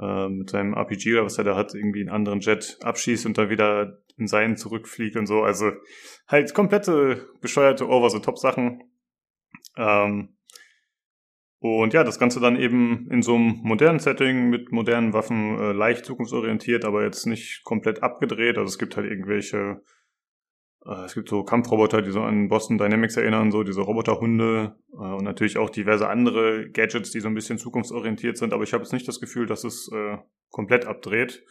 äh, 0.00 0.28
mit 0.28 0.50
seinem 0.50 0.74
RPG 0.74 1.14
oder 1.14 1.24
was 1.24 1.38
er 1.38 1.44
da 1.44 1.56
hat, 1.56 1.74
irgendwie 1.74 2.00
einen 2.00 2.10
anderen 2.10 2.40
Jet 2.40 2.78
abschießt 2.82 3.26
und 3.26 3.38
dann 3.38 3.50
wieder 3.50 4.02
in 4.16 4.26
seinen 4.26 4.56
zurückfliegt 4.56 5.16
und 5.16 5.26
so. 5.26 5.42
Also 5.42 5.72
halt 6.28 6.54
komplette 6.54 7.28
bescheuerte 7.40 7.88
Over-the-Top-Sachen. 7.88 8.82
Ähm, 9.76 10.36
und 11.58 11.92
ja, 11.92 12.02
das 12.02 12.18
Ganze 12.18 12.40
dann 12.40 12.56
eben 12.56 13.08
in 13.10 13.22
so 13.22 13.36
einem 13.36 13.60
modernen 13.62 14.00
Setting 14.00 14.50
mit 14.50 14.72
modernen 14.72 15.12
Waffen 15.12 15.58
äh, 15.60 15.72
leicht 15.72 16.04
zukunftsorientiert, 16.04 16.84
aber 16.84 17.04
jetzt 17.04 17.24
nicht 17.26 17.62
komplett 17.62 18.02
abgedreht. 18.02 18.58
Also 18.58 18.68
es 18.68 18.78
gibt 18.78 18.96
halt 18.96 19.08
irgendwelche, 19.08 19.80
es 21.04 21.14
gibt 21.14 21.28
so 21.28 21.44
Kampfroboter, 21.44 22.02
die 22.02 22.10
so 22.10 22.22
an 22.22 22.48
Boston 22.48 22.78
Dynamics 22.78 23.16
erinnern, 23.16 23.52
so 23.52 23.62
diese 23.62 23.82
Roboterhunde 23.82 24.74
äh, 24.92 24.96
und 24.96 25.22
natürlich 25.22 25.58
auch 25.58 25.70
diverse 25.70 26.08
andere 26.08 26.70
Gadgets, 26.70 27.10
die 27.10 27.20
so 27.20 27.28
ein 27.28 27.34
bisschen 27.34 27.58
zukunftsorientiert 27.58 28.36
sind. 28.36 28.52
Aber 28.52 28.64
ich 28.64 28.72
habe 28.72 28.82
jetzt 28.82 28.92
nicht 28.92 29.06
das 29.06 29.20
Gefühl, 29.20 29.46
dass 29.46 29.64
es 29.64 29.88
äh, 29.92 30.18
komplett 30.50 30.86
abdreht. 30.86 31.44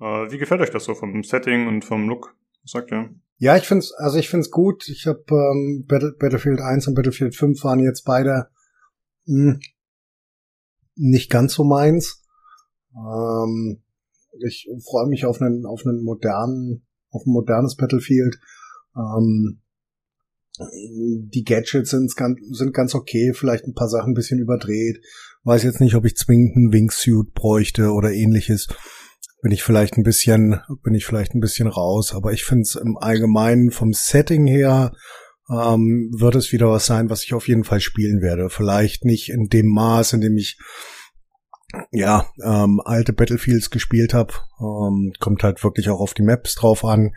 Äh, 0.00 0.30
wie 0.30 0.38
gefällt 0.38 0.60
euch 0.60 0.70
das 0.70 0.84
so 0.84 0.94
vom 0.94 1.22
Setting 1.24 1.66
und 1.66 1.84
vom 1.84 2.08
Look? 2.08 2.36
Was 2.62 2.70
sagt 2.70 2.92
ihr? 2.92 3.10
Ja, 3.38 3.56
ich 3.56 3.66
find's, 3.66 3.92
also 3.92 4.18
ich 4.18 4.28
find's 4.28 4.50
gut. 4.50 4.88
Ich 4.88 5.06
habe 5.06 5.24
ähm, 5.30 5.84
Battle, 5.88 6.14
Battlefield 6.18 6.60
1 6.60 6.86
und 6.86 6.94
Battlefield 6.94 7.34
5 7.34 7.62
waren 7.64 7.80
jetzt 7.80 8.04
beide 8.04 8.48
mh, 9.26 9.54
hm, 9.54 9.60
nicht 10.94 11.30
ganz 11.30 11.54
so 11.54 11.64
meins. 11.64 12.22
Ähm, 12.94 13.82
ich 14.46 14.68
freue 14.88 15.08
mich 15.08 15.26
auf 15.26 15.40
einen, 15.40 15.66
auf 15.66 15.84
einen 15.84 16.04
modernen, 16.04 16.83
auf 17.14 17.26
ein 17.26 17.32
modernes 17.32 17.76
Battlefield. 17.76 18.38
Ähm, 18.96 19.60
die 20.72 21.42
Gadgets 21.44 21.90
sind 21.90 22.14
ganz, 22.14 22.38
sind 22.52 22.74
ganz 22.74 22.94
okay, 22.94 23.32
vielleicht 23.34 23.64
ein 23.64 23.74
paar 23.74 23.88
Sachen 23.88 24.12
ein 24.12 24.14
bisschen 24.14 24.38
überdreht. 24.38 25.00
Weiß 25.42 25.62
jetzt 25.62 25.80
nicht, 25.80 25.94
ob 25.94 26.04
ich 26.04 26.16
zwingend 26.16 26.56
einen 26.56 26.72
Wingsuit 26.72 27.34
bräuchte 27.34 27.90
oder 27.90 28.12
ähnliches. 28.12 28.68
Bin 29.42 29.52
ich 29.52 29.62
vielleicht 29.62 29.96
ein 29.96 30.04
bisschen, 30.04 30.60
bin 30.82 30.94
ich 30.94 31.04
vielleicht 31.04 31.34
ein 31.34 31.40
bisschen 31.40 31.66
raus, 31.66 32.14
aber 32.14 32.32
ich 32.32 32.44
finde 32.44 32.62
es 32.62 32.76
im 32.76 32.96
Allgemeinen 32.96 33.70
vom 33.70 33.92
Setting 33.92 34.46
her 34.46 34.92
ähm, 35.50 36.10
wird 36.16 36.36
es 36.36 36.52
wieder 36.52 36.70
was 36.70 36.86
sein, 36.86 37.10
was 37.10 37.24
ich 37.24 37.34
auf 37.34 37.48
jeden 37.48 37.64
Fall 37.64 37.80
spielen 37.80 38.22
werde. 38.22 38.48
Vielleicht 38.48 39.04
nicht 39.04 39.30
in 39.30 39.48
dem 39.48 39.66
Maß, 39.66 40.14
in 40.14 40.20
dem 40.20 40.36
ich 40.36 40.58
ja 41.90 42.26
ähm, 42.42 42.80
alte 42.84 43.12
Battlefields 43.12 43.70
gespielt 43.70 44.14
habe. 44.14 44.34
Ähm, 44.60 45.12
kommt 45.20 45.42
halt 45.42 45.62
wirklich 45.62 45.88
auch 45.90 46.00
auf 46.00 46.14
die 46.14 46.22
Maps 46.22 46.54
drauf 46.54 46.84
an. 46.84 47.14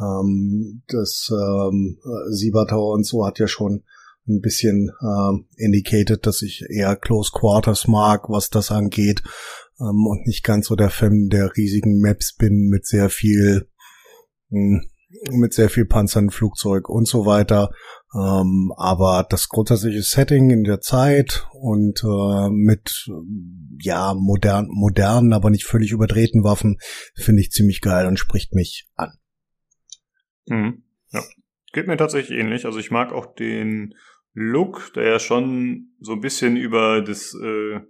Ähm, 0.00 0.82
das 0.88 1.30
ähm, 1.30 1.98
Siebertau 2.30 2.92
und 2.92 3.06
so 3.06 3.26
hat 3.26 3.38
ja 3.38 3.48
schon 3.48 3.84
ein 4.26 4.40
bisschen 4.40 4.90
ähm, 5.02 5.46
indicated, 5.56 6.26
dass 6.26 6.42
ich 6.42 6.64
eher 6.68 6.96
Close 6.96 7.30
Quarters 7.32 7.86
mag, 7.88 8.30
was 8.30 8.48
das 8.48 8.70
angeht 8.70 9.22
ähm, 9.80 10.06
und 10.06 10.26
nicht 10.26 10.44
ganz 10.44 10.68
so 10.68 10.76
der 10.76 10.90
Fan 10.90 11.28
der 11.28 11.56
riesigen 11.56 12.00
Maps 12.00 12.34
bin 12.34 12.68
mit 12.68 12.86
sehr 12.86 13.10
viel 13.10 13.68
mh, 14.48 14.80
hm, 14.80 14.90
mit 15.30 15.54
sehr 15.54 15.70
viel 15.70 15.84
Panzern, 15.86 16.30
Flugzeug 16.30 16.88
und 16.88 17.06
so 17.06 17.26
weiter. 17.26 17.70
Ähm, 18.14 18.72
aber 18.76 19.26
das 19.28 19.48
grundsätzliche 19.48 20.02
Setting 20.02 20.50
in 20.50 20.64
der 20.64 20.80
Zeit 20.80 21.46
und 21.52 22.02
äh, 22.04 22.50
mit 22.50 23.06
ja 23.80 24.14
modern, 24.14 24.66
modernen, 24.70 25.32
aber 25.32 25.50
nicht 25.50 25.64
völlig 25.64 25.92
überdrehten 25.92 26.44
Waffen 26.44 26.78
finde 27.16 27.42
ich 27.42 27.50
ziemlich 27.50 27.80
geil 27.80 28.06
und 28.06 28.18
spricht 28.18 28.54
mich 28.54 28.86
an. 28.94 29.12
Mhm. 30.46 30.84
Ja, 31.10 31.22
geht 31.72 31.86
mir 31.86 31.96
tatsächlich 31.96 32.38
ähnlich. 32.38 32.66
Also 32.66 32.78
ich 32.78 32.90
mag 32.90 33.12
auch 33.12 33.34
den 33.34 33.94
Look, 34.32 34.92
der 34.94 35.04
ja 35.04 35.18
schon 35.18 35.94
so 36.00 36.12
ein 36.12 36.20
bisschen 36.20 36.56
über 36.56 37.02
das 37.02 37.34
äh, 37.40 37.80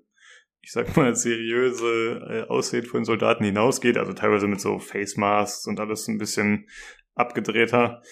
ich 0.64 0.72
sag 0.72 0.96
mal, 0.96 1.14
seriöse 1.14 2.22
äh, 2.26 2.42
Aussehen 2.48 2.86
von 2.86 3.04
Soldaten 3.04 3.44
hinausgeht, 3.44 3.98
also 3.98 4.14
teilweise 4.14 4.48
mit 4.48 4.60
so 4.60 4.78
Face 4.78 5.16
Masks 5.16 5.66
und 5.66 5.78
alles 5.78 6.08
ein 6.08 6.16
bisschen 6.16 6.66
abgedrehter. 7.14 8.02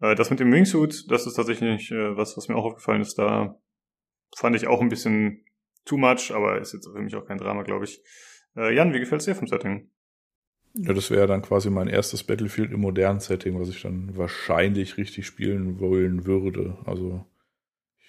Äh, 0.00 0.14
das 0.14 0.30
mit 0.30 0.40
dem 0.40 0.52
Wingsuit, 0.52 1.10
das 1.10 1.26
ist 1.26 1.34
tatsächlich 1.34 1.90
äh, 1.90 2.16
was, 2.16 2.36
was 2.36 2.48
mir 2.48 2.56
auch 2.56 2.64
aufgefallen 2.64 3.02
ist. 3.02 3.18
Da 3.18 3.56
fand 4.36 4.56
ich 4.56 4.66
auch 4.66 4.80
ein 4.80 4.88
bisschen 4.88 5.44
too 5.84 5.96
much, 5.96 6.32
aber 6.32 6.60
ist 6.60 6.72
jetzt 6.72 6.88
für 6.88 7.00
mich 7.00 7.14
auch 7.14 7.26
kein 7.26 7.38
Drama, 7.38 7.62
glaube 7.62 7.84
ich. 7.84 8.02
Äh, 8.56 8.74
Jan, 8.74 8.92
wie 8.92 9.00
gefällt 9.00 9.20
es 9.20 9.26
dir 9.26 9.34
vom 9.34 9.46
Setting? 9.46 9.90
Ja, 10.74 10.94
das 10.94 11.10
wäre 11.10 11.26
dann 11.26 11.42
quasi 11.42 11.68
mein 11.68 11.88
erstes 11.88 12.24
Battlefield 12.24 12.72
im 12.72 12.80
modernen 12.80 13.20
Setting, 13.20 13.60
was 13.60 13.68
ich 13.68 13.82
dann 13.82 14.16
wahrscheinlich 14.16 14.96
richtig 14.96 15.26
spielen 15.26 15.80
wollen 15.80 16.24
würde. 16.24 16.78
Also 16.86 17.26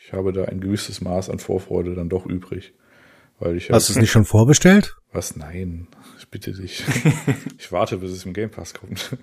ich 0.06 0.14
habe 0.14 0.32
da 0.32 0.46
ein 0.46 0.62
gewisses 0.62 1.02
Maß 1.02 1.30
an 1.30 1.40
Vorfreude 1.40 1.94
dann 1.96 2.10
doch 2.10 2.26
übrig. 2.26 2.74
Weil 3.40 3.58
ich 3.58 3.70
Hast 3.70 3.90
du 3.90 3.94
es 3.94 4.00
nicht 4.00 4.12
schon 4.12 4.26
vorbestellt? 4.26 4.96
Was? 5.12 5.36
Nein. 5.36 5.88
Ich 6.20 6.30
bitte 6.30 6.54
dich. 6.54 6.84
ich 7.58 7.72
warte, 7.72 7.98
bis 7.98 8.12
es 8.12 8.26
im 8.26 8.34
Game 8.34 8.52
Pass 8.52 8.74
kommt. 8.74 9.18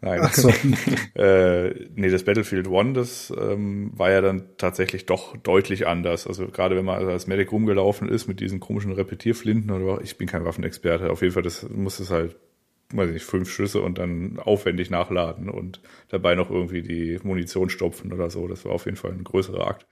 Nein. 0.00 0.20
Ach 0.22 0.32
so. 0.32 0.48
äh, 1.20 1.88
nee, 1.94 2.08
das 2.08 2.24
Battlefield 2.24 2.68
One, 2.68 2.92
das 2.92 3.32
ähm, 3.36 3.90
war 3.96 4.10
ja 4.10 4.20
dann 4.20 4.44
tatsächlich 4.56 5.06
doch 5.06 5.36
deutlich 5.36 5.86
anders. 5.88 6.26
Also 6.26 6.46
gerade 6.46 6.76
wenn 6.76 6.84
man 6.84 7.04
als 7.08 7.26
Medic 7.26 7.50
rumgelaufen 7.50 8.08
ist 8.08 8.28
mit 8.28 8.38
diesen 8.40 8.60
komischen 8.60 8.92
Repetierflinten 8.92 9.70
oder 9.70 10.00
ich 10.02 10.16
bin 10.16 10.28
kein 10.28 10.44
Waffenexperte, 10.44 11.10
auf 11.10 11.22
jeden 11.22 11.34
Fall, 11.34 11.42
das 11.42 11.68
muss 11.68 11.98
es 11.98 12.10
halt, 12.10 12.36
weiß 12.92 13.08
ich 13.08 13.14
nicht, 13.14 13.24
fünf 13.24 13.50
Schüsse 13.50 13.82
und 13.82 13.98
dann 13.98 14.38
aufwendig 14.38 14.88
nachladen 14.90 15.50
und 15.50 15.82
dabei 16.08 16.36
noch 16.36 16.50
irgendwie 16.50 16.82
die 16.82 17.18
Munition 17.24 17.68
stopfen 17.68 18.12
oder 18.12 18.30
so. 18.30 18.46
Das 18.46 18.64
war 18.64 18.72
auf 18.72 18.84
jeden 18.84 18.96
Fall 18.96 19.10
ein 19.10 19.24
größerer 19.24 19.66
Akt. 19.66 19.86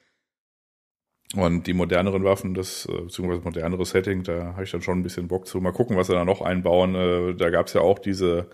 Und 1.34 1.66
die 1.66 1.74
moderneren 1.74 2.22
Waffen, 2.22 2.54
das, 2.54 2.86
äh, 2.86 3.02
beziehungsweise 3.02 3.42
modernere 3.42 3.84
Setting, 3.84 4.22
da 4.22 4.52
habe 4.54 4.62
ich 4.62 4.70
dann 4.70 4.82
schon 4.82 5.00
ein 5.00 5.02
bisschen 5.02 5.26
Bock 5.26 5.48
zu. 5.48 5.60
Mal 5.60 5.72
gucken, 5.72 5.96
was 5.96 6.06
sie 6.06 6.12
da 6.12 6.24
noch 6.24 6.40
einbauen. 6.40 6.94
Äh, 6.94 7.34
da 7.34 7.50
gab 7.50 7.66
es 7.66 7.72
ja 7.72 7.80
auch 7.80 7.98
diese 7.98 8.48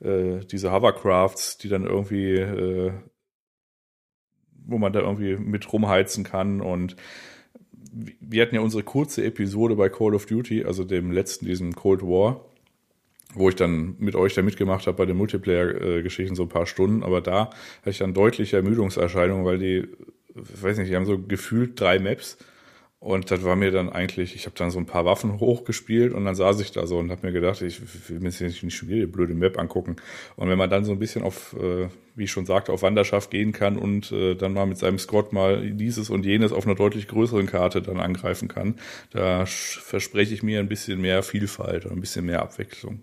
äh, 0.00 0.40
diese 0.50 0.72
Hovercrafts, 0.72 1.58
die 1.58 1.68
dann 1.68 1.84
irgendwie, 1.84 2.34
äh, 2.34 2.92
wo 4.66 4.78
man 4.78 4.92
da 4.92 5.00
irgendwie 5.00 5.36
mit 5.36 5.72
rumheizen 5.72 6.24
kann. 6.24 6.60
Und 6.60 6.96
wir 8.20 8.42
hatten 8.42 8.54
ja 8.54 8.60
unsere 8.60 8.82
kurze 8.82 9.24
Episode 9.24 9.76
bei 9.76 9.88
Call 9.88 10.14
of 10.14 10.26
Duty, 10.26 10.64
also 10.64 10.84
dem 10.84 11.10
letzten, 11.12 11.46
diesem 11.46 11.74
Cold 11.74 12.02
War, 12.02 12.44
wo 13.34 13.48
ich 13.48 13.56
dann 13.56 13.96
mit 13.98 14.14
euch 14.14 14.34
da 14.34 14.42
mitgemacht 14.42 14.86
habe 14.86 14.96
bei 14.96 15.06
den 15.06 15.16
Multiplayer-Geschichten 15.16 16.34
so 16.34 16.42
ein 16.42 16.48
paar 16.48 16.66
Stunden, 16.66 17.02
aber 17.02 17.20
da 17.20 17.50
hatte 17.80 17.90
ich 17.90 17.98
dann 17.98 18.14
deutliche 18.14 18.56
Ermüdungserscheinungen, 18.56 19.44
weil 19.44 19.58
die, 19.58 19.88
ich 20.34 20.62
weiß 20.62 20.78
nicht, 20.78 20.90
die 20.90 20.96
haben 20.96 21.06
so 21.06 21.18
gefühlt 21.18 21.80
drei 21.80 21.98
Maps 21.98 22.38
und 22.98 23.30
das 23.30 23.44
war 23.44 23.56
mir 23.56 23.70
dann 23.70 23.90
eigentlich, 23.90 24.34
ich 24.34 24.46
habe 24.46 24.56
dann 24.56 24.70
so 24.70 24.78
ein 24.78 24.86
paar 24.86 25.04
Waffen 25.04 25.38
hochgespielt 25.38 26.14
und 26.14 26.24
dann 26.24 26.34
saß 26.34 26.60
ich 26.60 26.72
da 26.72 26.86
so 26.86 26.98
und 26.98 27.10
habe 27.10 27.26
mir 27.26 27.32
gedacht, 27.32 27.60
ich 27.60 27.80
will 28.08 28.20
mir 28.20 28.30
jetzt 28.30 28.40
nicht 28.40 28.74
schon 28.74 28.88
wieder 28.88 29.00
die 29.00 29.06
blöde 29.06 29.34
Map 29.34 29.58
angucken. 29.58 29.96
Und 30.36 30.48
wenn 30.48 30.56
man 30.56 30.70
dann 30.70 30.84
so 30.84 30.92
ein 30.92 30.98
bisschen 30.98 31.22
auf, 31.22 31.54
äh, 31.60 31.88
wie 32.14 32.24
ich 32.24 32.30
schon 32.30 32.46
sagte, 32.46 32.72
auf 32.72 32.80
Wanderschaft 32.80 33.30
gehen 33.30 33.52
kann 33.52 33.76
und 33.76 34.12
äh, 34.12 34.34
dann 34.34 34.54
mal 34.54 34.66
mit 34.66 34.78
seinem 34.78 34.98
Squad 34.98 35.34
mal 35.34 35.70
dieses 35.72 36.08
und 36.08 36.24
jenes 36.24 36.52
auf 36.52 36.66
einer 36.66 36.74
deutlich 36.74 37.06
größeren 37.06 37.46
Karte 37.46 37.82
dann 37.82 38.00
angreifen 38.00 38.48
kann, 38.48 38.76
da 39.10 39.44
verspreche 39.44 40.32
ich 40.32 40.42
mir 40.42 40.60
ein 40.60 40.68
bisschen 40.68 40.98
mehr 41.00 41.22
Vielfalt 41.22 41.84
und 41.84 41.92
ein 41.92 42.00
bisschen 42.00 42.24
mehr 42.24 42.40
Abwechslung, 42.40 43.02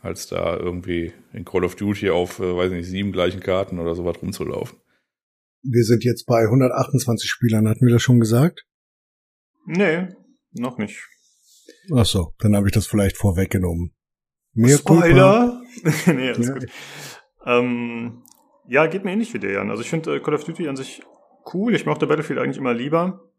als 0.00 0.28
da 0.28 0.56
irgendwie 0.56 1.12
in 1.32 1.44
Call 1.44 1.64
of 1.64 1.74
Duty 1.74 2.10
auf, 2.10 2.38
äh, 2.38 2.56
weiß 2.56 2.70
nicht, 2.70 2.86
sieben 2.86 3.10
gleichen 3.10 3.40
Karten 3.40 3.80
oder 3.80 3.96
sowas 3.96 4.22
rumzulaufen. 4.22 4.78
Wir 5.64 5.82
sind 5.82 6.04
jetzt 6.04 6.26
bei 6.26 6.44
128 6.44 7.28
Spielern, 7.28 7.68
hatten 7.68 7.84
wir 7.84 7.92
das 7.92 8.02
schon 8.02 8.20
gesagt? 8.20 8.64
Nee, 9.66 10.08
noch 10.52 10.78
nicht. 10.78 11.04
Ach 11.94 12.06
so, 12.06 12.32
dann 12.38 12.56
habe 12.56 12.68
ich 12.68 12.72
das 12.72 12.86
vielleicht 12.86 13.16
vorweggenommen. 13.16 13.92
Mir 14.54 14.78
Spoiler! 14.78 15.60
nee, 16.06 16.30
alles 16.30 16.48
ja. 16.48 16.54
gut. 16.54 16.66
Ähm, 17.44 18.22
ja, 18.68 18.86
geht 18.86 19.04
mir 19.04 19.12
ähnlich 19.12 19.34
wie 19.34 19.38
der, 19.38 19.52
Jan. 19.52 19.70
Also 19.70 19.82
ich 19.82 19.90
finde 19.90 20.16
äh, 20.16 20.20
Call 20.20 20.34
of 20.34 20.44
Duty 20.44 20.68
an 20.68 20.76
sich 20.76 21.02
cool. 21.52 21.74
Ich 21.74 21.86
mochte 21.86 22.06
Battlefield 22.06 22.38
eigentlich 22.38 22.58
immer 22.58 22.74
lieber. 22.74 23.30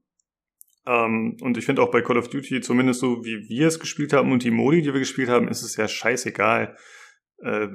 Ähm, 0.86 1.38
und 1.42 1.58
ich 1.58 1.66
finde 1.66 1.82
auch 1.82 1.92
bei 1.92 2.02
Call 2.02 2.18
of 2.18 2.30
Duty, 2.30 2.62
zumindest 2.62 3.02
so 3.02 3.26
wie 3.26 3.50
wir 3.50 3.68
es 3.68 3.80
gespielt 3.80 4.14
haben 4.14 4.32
und 4.32 4.44
die 4.44 4.52
Modi, 4.52 4.82
die 4.82 4.94
wir 4.94 5.00
gespielt 5.00 5.30
haben, 5.30 5.48
ist 5.48 5.64
es 5.64 5.76
ja 5.76 5.88
scheißegal, 5.88 6.78
äh, 7.44 7.68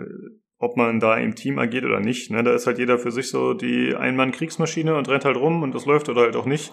ob 0.59 0.77
man 0.77 1.01
da 1.01 1.19
im 1.19 1.35
Team 1.35 1.59
agiert 1.59 1.85
oder 1.85 2.01
nicht. 2.01 2.31
Ne? 2.31 2.43
Da 2.43 2.55
ist 2.55 2.67
halt 2.67 2.79
jeder 2.79 2.99
für 2.99 3.11
sich 3.11 3.29
so 3.29 3.53
die 3.53 3.95
Ein-Mann-Kriegsmaschine 3.95 4.95
und 4.97 5.09
rennt 5.09 5.25
halt 5.25 5.37
rum 5.37 5.63
und 5.63 5.75
das 5.75 5.85
läuft 5.85 6.09
oder 6.09 6.23
halt 6.23 6.37
auch 6.37 6.47
nicht. 6.47 6.73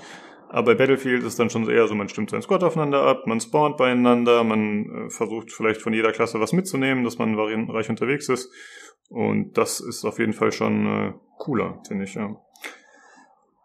Aber 0.51 0.73
bei 0.73 0.75
Battlefield 0.75 1.23
ist 1.23 1.37
dann 1.37 1.51
schon 1.51 1.69
eher 1.69 1.87
so, 1.87 1.93
man 1.93 2.09
stimmt 2.09 2.31
sein 2.31 2.41
Squad 2.41 2.63
aufeinander 2.63 3.03
ab, 3.03 3.27
man 3.27 3.39
spawnt 3.39 3.77
beieinander, 3.77 4.43
man 4.43 5.05
äh, 5.05 5.09
versucht 5.11 5.51
vielleicht 5.51 5.79
von 5.79 5.93
jeder 5.93 6.11
Klasse 6.11 6.39
was 6.39 6.53
mitzunehmen, 6.53 7.03
dass 7.03 7.19
man 7.19 7.37
variantenreich 7.37 7.87
unterwegs 7.87 8.29
ist. 8.29 8.51
Und 9.09 9.57
das 9.57 9.79
ist 9.79 10.03
auf 10.05 10.17
jeden 10.17 10.33
Fall 10.33 10.51
schon 10.51 10.85
äh, 10.87 11.13
cooler, 11.37 11.81
finde 11.87 12.05
ich, 12.05 12.15
ja. 12.15 12.35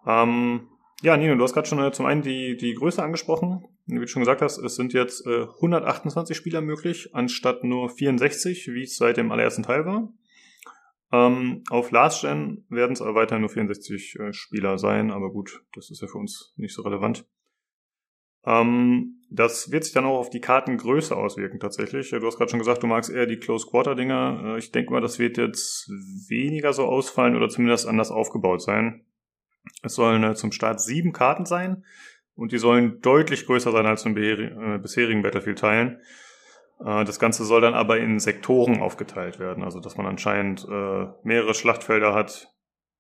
Ähm, 0.07 0.69
ja, 1.01 1.17
Nino, 1.17 1.35
du 1.37 1.43
hast 1.43 1.55
gerade 1.55 1.67
schon 1.67 1.83
äh, 1.83 1.91
zum 1.93 2.05
einen 2.05 2.21
die, 2.21 2.57
die 2.59 2.75
Größe 2.75 3.03
angesprochen. 3.03 3.65
Wie 3.87 3.99
du 3.99 4.07
schon 4.07 4.21
gesagt 4.21 4.43
hast, 4.43 4.59
es 4.59 4.77
sind 4.77 4.93
jetzt 4.93 5.27
äh, 5.27 5.47
128 5.57 6.37
Spieler 6.37 6.61
möglich, 6.61 7.11
anstatt 7.15 7.65
nur 7.65 7.89
64, 7.89 8.69
wie 8.75 8.83
es 8.83 8.97
seit 8.97 9.17
dem 9.17 9.33
allerersten 9.33 9.63
Teil 9.63 9.87
war. 9.87 10.13
Ähm, 11.15 11.63
auf 11.71 11.93
Last 11.93 12.23
Gen 12.23 12.65
werden 12.69 12.95
es 12.95 13.01
aber 13.01 13.15
weiterhin 13.15 13.43
nur 13.43 13.51
64 13.51 14.19
äh, 14.19 14.33
Spieler 14.33 14.79
sein, 14.79 15.13
aber 15.13 15.31
gut, 15.31 15.63
das 15.73 15.91
ist 15.91 16.03
ja 16.03 16.09
für 16.09 16.19
uns 16.19 16.53
nicht 16.57 16.75
so 16.75 16.83
relevant. 16.83 17.25
Ähm, 18.45 19.21
Das 19.31 19.71
wird 19.71 19.85
sich 19.85 19.93
dann 19.93 20.07
auch 20.07 20.19
auf 20.19 20.31
die 20.31 20.41
Kartengröße 20.41 21.17
auswirken 21.17 21.61
tatsächlich. 21.61 22.11
Du 22.11 22.27
hast 22.27 22.37
gerade 22.37 22.51
schon 22.51 22.59
gesagt, 22.59 22.83
du 22.83 22.87
magst 22.87 23.11
eher 23.11 23.27
die 23.27 23.39
Close 23.39 23.67
Quarter 23.69 23.95
Dinger. 23.95 24.55
Äh, 24.55 24.59
ich 24.59 24.73
denke 24.73 24.93
mal, 24.93 25.01
das 25.01 25.19
wird 25.21 25.39
jetzt 25.39 25.89
weniger 26.29 26.73
so 26.73 26.85
ausfallen 26.85 27.37
oder 27.37 27.49
zumindest 27.49 27.87
anders 27.87 28.11
aufgebaut 28.11 28.63
sein. 28.63 29.05
Es 29.83 29.95
sollen 29.95 30.25
äh, 30.25 30.35
zum 30.35 30.53
Start 30.53 30.81
sieben 30.81 31.13
Karten 31.13 31.47
sein 31.47 31.85
und 32.35 32.51
die 32.51 32.59
sollen 32.59 33.01
deutlich 33.03 33.47
größer 33.47 33.71
sein 33.73 33.87
als 33.87 34.05
in 34.05 34.17
äh, 34.17 34.79
bisherigen 34.83 35.23
Battlefield-Teilen. 35.23 36.01
Das 36.79 37.19
Ganze 37.19 37.45
soll 37.45 37.61
dann 37.61 37.75
aber 37.75 37.99
in 37.99 38.19
Sektoren 38.19 38.81
aufgeteilt 38.83 39.39
werden, 39.39 39.63
also 39.63 39.81
dass 39.81 39.97
man 39.97 40.07
anscheinend 40.07 40.67
mehrere 41.23 41.55
Schlachtfelder 41.55 42.13
hat, 42.15 42.49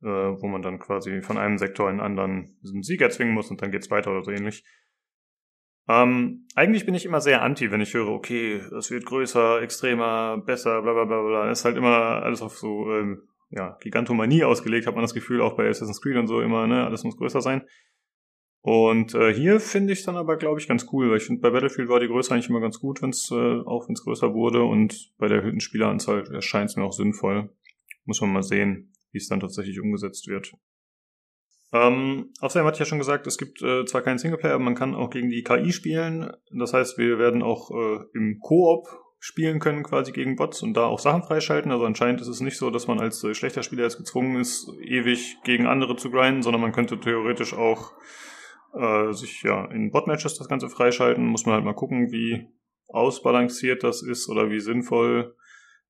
wo 0.01 0.47
man 0.47 0.63
dann 0.63 0.79
quasi 0.79 1.23
von 1.23 1.39
einem 1.39 1.59
Sektor 1.59 1.91
in 1.91 2.01
einen 2.01 2.19
anderen 2.19 2.59
einen 2.65 2.83
Sieg 2.83 3.03
erzwingen 3.03 3.35
muss 3.35 3.51
und 3.51 3.61
dann 3.63 3.73
geht's 3.73 3.91
weiter 3.91 4.13
oder 4.13 4.23
so 4.23 4.31
ähnlich. 4.31 4.65
Ähm, 5.87 6.47
eigentlich 6.55 6.87
bin 6.87 6.95
ich 6.95 7.05
immer 7.05 7.21
sehr 7.21 7.43
anti, 7.43 7.71
wenn 7.71 7.81
ich 7.81 7.93
höre, 7.93 8.09
okay, 8.09 8.63
es 8.79 8.91
wird 8.91 9.05
größer, 9.05 9.61
extremer, 9.61 10.39
besser, 10.39 10.81
bla 10.81 10.93
bla 10.95 11.05
bla 11.05 11.23
bla. 11.23 11.51
Ist 11.51 11.65
halt 11.65 11.77
immer 11.77 12.23
alles 12.23 12.41
auf 12.41 12.57
so 12.57 12.91
ähm, 12.91 13.29
ja, 13.51 13.77
Gigantomanie 13.81 14.45
ausgelegt, 14.45 14.87
hat 14.87 14.95
man 14.95 15.05
das 15.05 15.15
Gefühl, 15.15 15.43
auch 15.43 15.57
bei 15.57 15.69
Assassin's 15.69 16.01
Creed 16.01 16.17
und 16.17 16.27
so 16.27 16.41
immer, 16.41 16.67
ne, 16.67 16.85
alles 16.85 17.05
muss 17.05 17.17
größer 17.17 17.41
sein. 17.41 17.67
Und 18.67 19.15
äh, 19.15 19.35
hier 19.35 19.61
finde 19.61 19.93
ich 19.93 20.05
dann 20.05 20.17
aber, 20.17 20.39
glaube 20.39 20.59
ich, 20.59 20.67
ganz 20.67 20.87
cool, 20.91 21.11
weil 21.11 21.19
ich 21.19 21.25
finde, 21.25 21.43
bei 21.43 21.51
Battlefield 21.51 21.91
war 21.91 22.01
die 22.01 22.07
Größe 22.07 22.33
eigentlich 22.33 22.49
immer 22.49 22.63
ganz 22.63 22.81
gut, 22.81 23.03
wenn's, 23.03 23.31
äh, 23.31 23.35
auch 23.35 23.87
wenn 23.87 23.93
es 23.93 24.03
größer 24.03 24.33
wurde 24.33 24.63
und 24.63 25.13
bei 25.19 25.29
der 25.29 25.41
erhöhten 25.41 25.61
Spieleranzahl 25.61 26.27
erscheint 26.33 26.71
es 26.71 26.77
mir 26.77 26.85
auch 26.85 26.95
sinnvoll. 26.95 27.51
Muss 28.07 28.23
man 28.23 28.33
mal 28.33 28.43
sehen, 28.43 28.95
wie 29.13 29.19
es 29.19 29.29
dann 29.29 29.41
tatsächlich 29.41 29.81
umgesetzt 29.81 30.29
wird. 30.29 30.55
Ähm, 31.75 32.33
außerdem 32.41 32.67
hatte 32.67 32.77
ich 32.77 32.81
ja 32.81 32.87
schon 32.87 32.99
gesagt, 32.99 33.27
es 33.27 33.37
gibt 33.37 33.61
äh, 33.61 33.85
zwar 33.85 34.01
keinen 34.01 34.17
Singleplayer, 34.17 34.55
aber 34.55 34.65
man 34.65 34.75
kann 34.75 34.95
auch 34.95 35.11
gegen 35.11 35.29
die 35.29 35.43
KI 35.43 35.71
spielen. 35.71 36.33
Das 36.51 36.73
heißt, 36.73 36.97
wir 36.97 37.19
werden 37.19 37.43
auch 37.43 37.71
äh, 37.71 37.99
im 38.15 38.39
Koop 38.41 38.87
spielen 39.19 39.61
können, 39.61 39.83
quasi 39.83 40.11
gegen 40.13 40.37
Bots 40.37 40.63
und 40.63 40.73
da 40.73 40.87
auch 40.87 41.01
Sachen 41.01 41.23
freischalten. 41.23 41.71
Also 41.71 41.85
anscheinend 41.85 42.23
ist 42.23 42.29
es 42.29 42.41
nicht 42.41 42.57
so, 42.57 42.71
dass 42.71 42.87
man 42.87 42.99
als 42.99 43.23
äh, 43.25 43.35
schlechter 43.35 43.63
Spieler 43.63 43.83
jetzt 43.83 43.99
gezwungen 43.99 44.41
ist, 44.41 44.71
ewig 44.81 45.37
gegen 45.45 45.67
andere 45.67 45.97
zu 45.97 46.11
grinden, 46.11 46.43
sondern 46.43 46.63
man 46.63 46.73
könnte 46.73 46.99
theoretisch 46.99 47.53
auch 47.53 47.93
äh, 48.75 49.13
sich 49.13 49.43
ja 49.43 49.65
in 49.67 49.91
Bot-Matches 49.91 50.37
das 50.37 50.49
Ganze 50.49 50.69
freischalten. 50.69 51.27
Muss 51.27 51.47
man 51.47 51.57
halt 51.57 51.65
mal 51.65 51.75
gucken, 51.75 52.13
wie 52.13 52.49
ausbalanciert 52.89 53.83
das 53.83 54.03
ist 54.03 54.29
oder 54.29 54.51
wie 54.51 54.61
sinnvoll. 54.61 55.37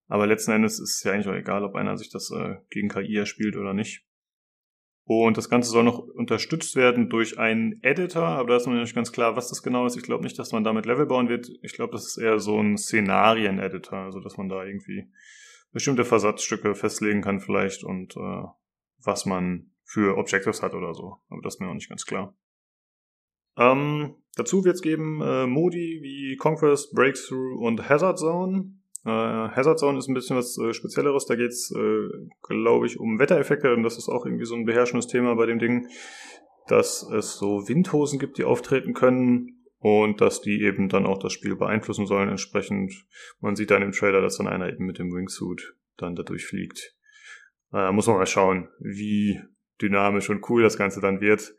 Aber 0.06 0.26
letzten 0.26 0.52
Endes 0.52 0.78
ist 0.78 0.96
es 0.96 1.02
ja 1.02 1.12
eigentlich 1.12 1.28
auch 1.28 1.34
egal, 1.34 1.64
ob 1.64 1.74
einer 1.74 1.96
sich 1.96 2.10
das 2.10 2.30
äh, 2.30 2.56
gegen 2.70 2.88
KI 2.88 3.16
erspielt 3.16 3.56
oder 3.56 3.72
nicht. 3.72 4.04
Und 5.06 5.36
das 5.36 5.50
Ganze 5.50 5.70
soll 5.70 5.84
noch 5.84 5.98
unterstützt 5.98 6.76
werden 6.76 7.10
durch 7.10 7.38
einen 7.38 7.82
Editor, 7.82 8.26
aber 8.26 8.48
da 8.48 8.56
ist 8.56 8.66
noch 8.66 8.72
nicht 8.72 8.94
ganz 8.94 9.12
klar, 9.12 9.36
was 9.36 9.50
das 9.50 9.62
genau 9.62 9.84
ist. 9.84 9.96
Ich 9.96 10.02
glaube 10.02 10.24
nicht, 10.24 10.38
dass 10.38 10.52
man 10.52 10.64
damit 10.64 10.86
Level 10.86 11.04
bauen 11.04 11.28
wird. 11.28 11.50
Ich 11.62 11.74
glaube, 11.74 11.92
das 11.92 12.06
ist 12.06 12.16
eher 12.16 12.38
so 12.38 12.58
ein 12.58 12.78
Szenarien-Editor, 12.78 13.98
also 13.98 14.20
dass 14.20 14.38
man 14.38 14.48
da 14.48 14.64
irgendwie 14.64 15.10
bestimmte 15.72 16.06
Versatzstücke 16.06 16.74
festlegen 16.74 17.20
kann 17.20 17.40
vielleicht 17.40 17.84
und 17.84 18.16
äh, 18.16 18.44
was 19.02 19.26
man 19.26 19.72
für 19.84 20.16
Objectives 20.16 20.62
hat 20.62 20.72
oder 20.72 20.94
so. 20.94 21.18
Aber 21.28 21.42
das 21.42 21.56
ist 21.56 21.60
mir 21.60 21.66
noch 21.66 21.74
nicht 21.74 21.90
ganz 21.90 22.06
klar. 22.06 22.34
Ähm, 23.56 24.14
dazu 24.36 24.64
wird 24.64 24.76
es 24.76 24.82
geben 24.82 25.20
äh, 25.22 25.46
Modi 25.46 26.00
wie 26.02 26.36
Conquest, 26.36 26.94
Breakthrough 26.94 27.64
und 27.64 27.88
Hazard 27.88 28.18
Zone. 28.18 28.72
Äh, 29.04 29.10
Hazard 29.10 29.78
Zone 29.78 29.98
ist 29.98 30.08
ein 30.08 30.14
bisschen 30.14 30.36
was 30.36 30.58
äh, 30.58 30.72
Spezielleres. 30.72 31.26
Da 31.26 31.36
geht's, 31.36 31.70
äh, 31.70 32.08
glaube 32.42 32.86
ich, 32.86 32.98
um 32.98 33.18
Wettereffekte. 33.18 33.72
Und 33.72 33.82
das 33.82 33.98
ist 33.98 34.08
auch 34.08 34.24
irgendwie 34.24 34.46
so 34.46 34.54
ein 34.54 34.64
beherrschendes 34.64 35.06
Thema 35.06 35.34
bei 35.36 35.46
dem 35.46 35.58
Ding, 35.58 35.88
dass 36.66 37.02
es 37.02 37.36
so 37.36 37.68
Windhosen 37.68 38.18
gibt, 38.18 38.38
die 38.38 38.44
auftreten 38.44 38.94
können 38.94 39.64
und 39.78 40.22
dass 40.22 40.40
die 40.40 40.62
eben 40.62 40.88
dann 40.88 41.04
auch 41.04 41.18
das 41.18 41.34
Spiel 41.34 41.56
beeinflussen 41.56 42.06
sollen. 42.06 42.30
Entsprechend, 42.30 43.06
man 43.40 43.54
sieht 43.54 43.70
dann 43.70 43.82
im 43.82 43.92
Trailer, 43.92 44.22
dass 44.22 44.38
dann 44.38 44.48
einer 44.48 44.72
eben 44.72 44.86
mit 44.86 44.98
dem 44.98 45.12
Wingsuit 45.12 45.74
dann 45.98 46.16
dadurch 46.16 46.46
fliegt. 46.46 46.94
Äh, 47.72 47.92
muss 47.92 48.06
man 48.06 48.16
mal 48.16 48.26
schauen, 48.26 48.68
wie 48.78 49.38
dynamisch 49.82 50.30
und 50.30 50.48
cool 50.48 50.62
das 50.62 50.78
Ganze 50.78 51.00
dann 51.00 51.20
wird. 51.20 51.54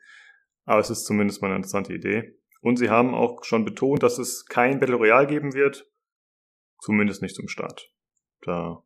Aber 0.66 0.80
es 0.80 0.90
ist 0.90 1.06
zumindest 1.06 1.42
mal 1.42 1.48
eine 1.48 1.58
interessante 1.58 1.94
Idee. 1.94 2.38
Und 2.62 2.78
sie 2.78 2.90
haben 2.90 3.14
auch 3.14 3.44
schon 3.44 3.66
betont, 3.66 4.04
dass 4.04 4.18
es 4.18 4.46
kein 4.46 4.80
Battle 4.80 4.96
Royale 4.96 5.28
geben 5.28 5.54
wird, 5.54 5.90
Zumindest 6.86 7.22
nicht 7.22 7.36
zum 7.36 7.48
Start. 7.48 7.92
Da 8.42 8.84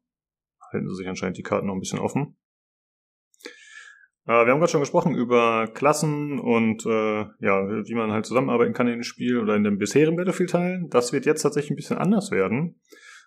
halten 0.71 0.87
sie 0.87 0.95
sich 0.95 1.07
anscheinend 1.07 1.37
die 1.37 1.43
Karten 1.43 1.67
noch 1.67 1.73
ein 1.73 1.81
bisschen 1.81 1.99
offen. 1.99 2.37
Äh, 4.25 4.45
wir 4.45 4.51
haben 4.51 4.59
gerade 4.59 4.71
schon 4.71 4.79
gesprochen 4.79 5.15
über 5.15 5.67
Klassen 5.67 6.39
und 6.39 6.85
äh, 6.85 7.25
ja, 7.39 7.67
wie 7.67 7.95
man 7.95 8.11
halt 8.11 8.25
zusammenarbeiten 8.25 8.73
kann 8.73 8.87
in 8.87 8.93
dem 8.93 9.03
Spiel 9.03 9.39
oder 9.39 9.55
in 9.55 9.63
den 9.63 9.77
bisherigen 9.77 10.15
Battlefield-Teilen. 10.15 10.89
Das 10.89 11.11
wird 11.11 11.25
jetzt 11.25 11.41
tatsächlich 11.41 11.71
ein 11.71 11.75
bisschen 11.75 11.97
anders 11.97 12.31
werden. 12.31 12.79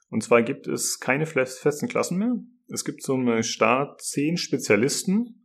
Und 0.09 0.23
zwar 0.23 0.43
gibt 0.43 0.67
es 0.67 1.01
keine 1.01 1.27
festen 1.27 1.89
Klassen 1.89 2.19
mehr. 2.19 2.35
Es 2.69 2.85
gibt 2.85 3.07
eine 3.09 3.43
Start 3.43 4.01
zehn 4.01 4.37
Spezialisten, 4.37 5.42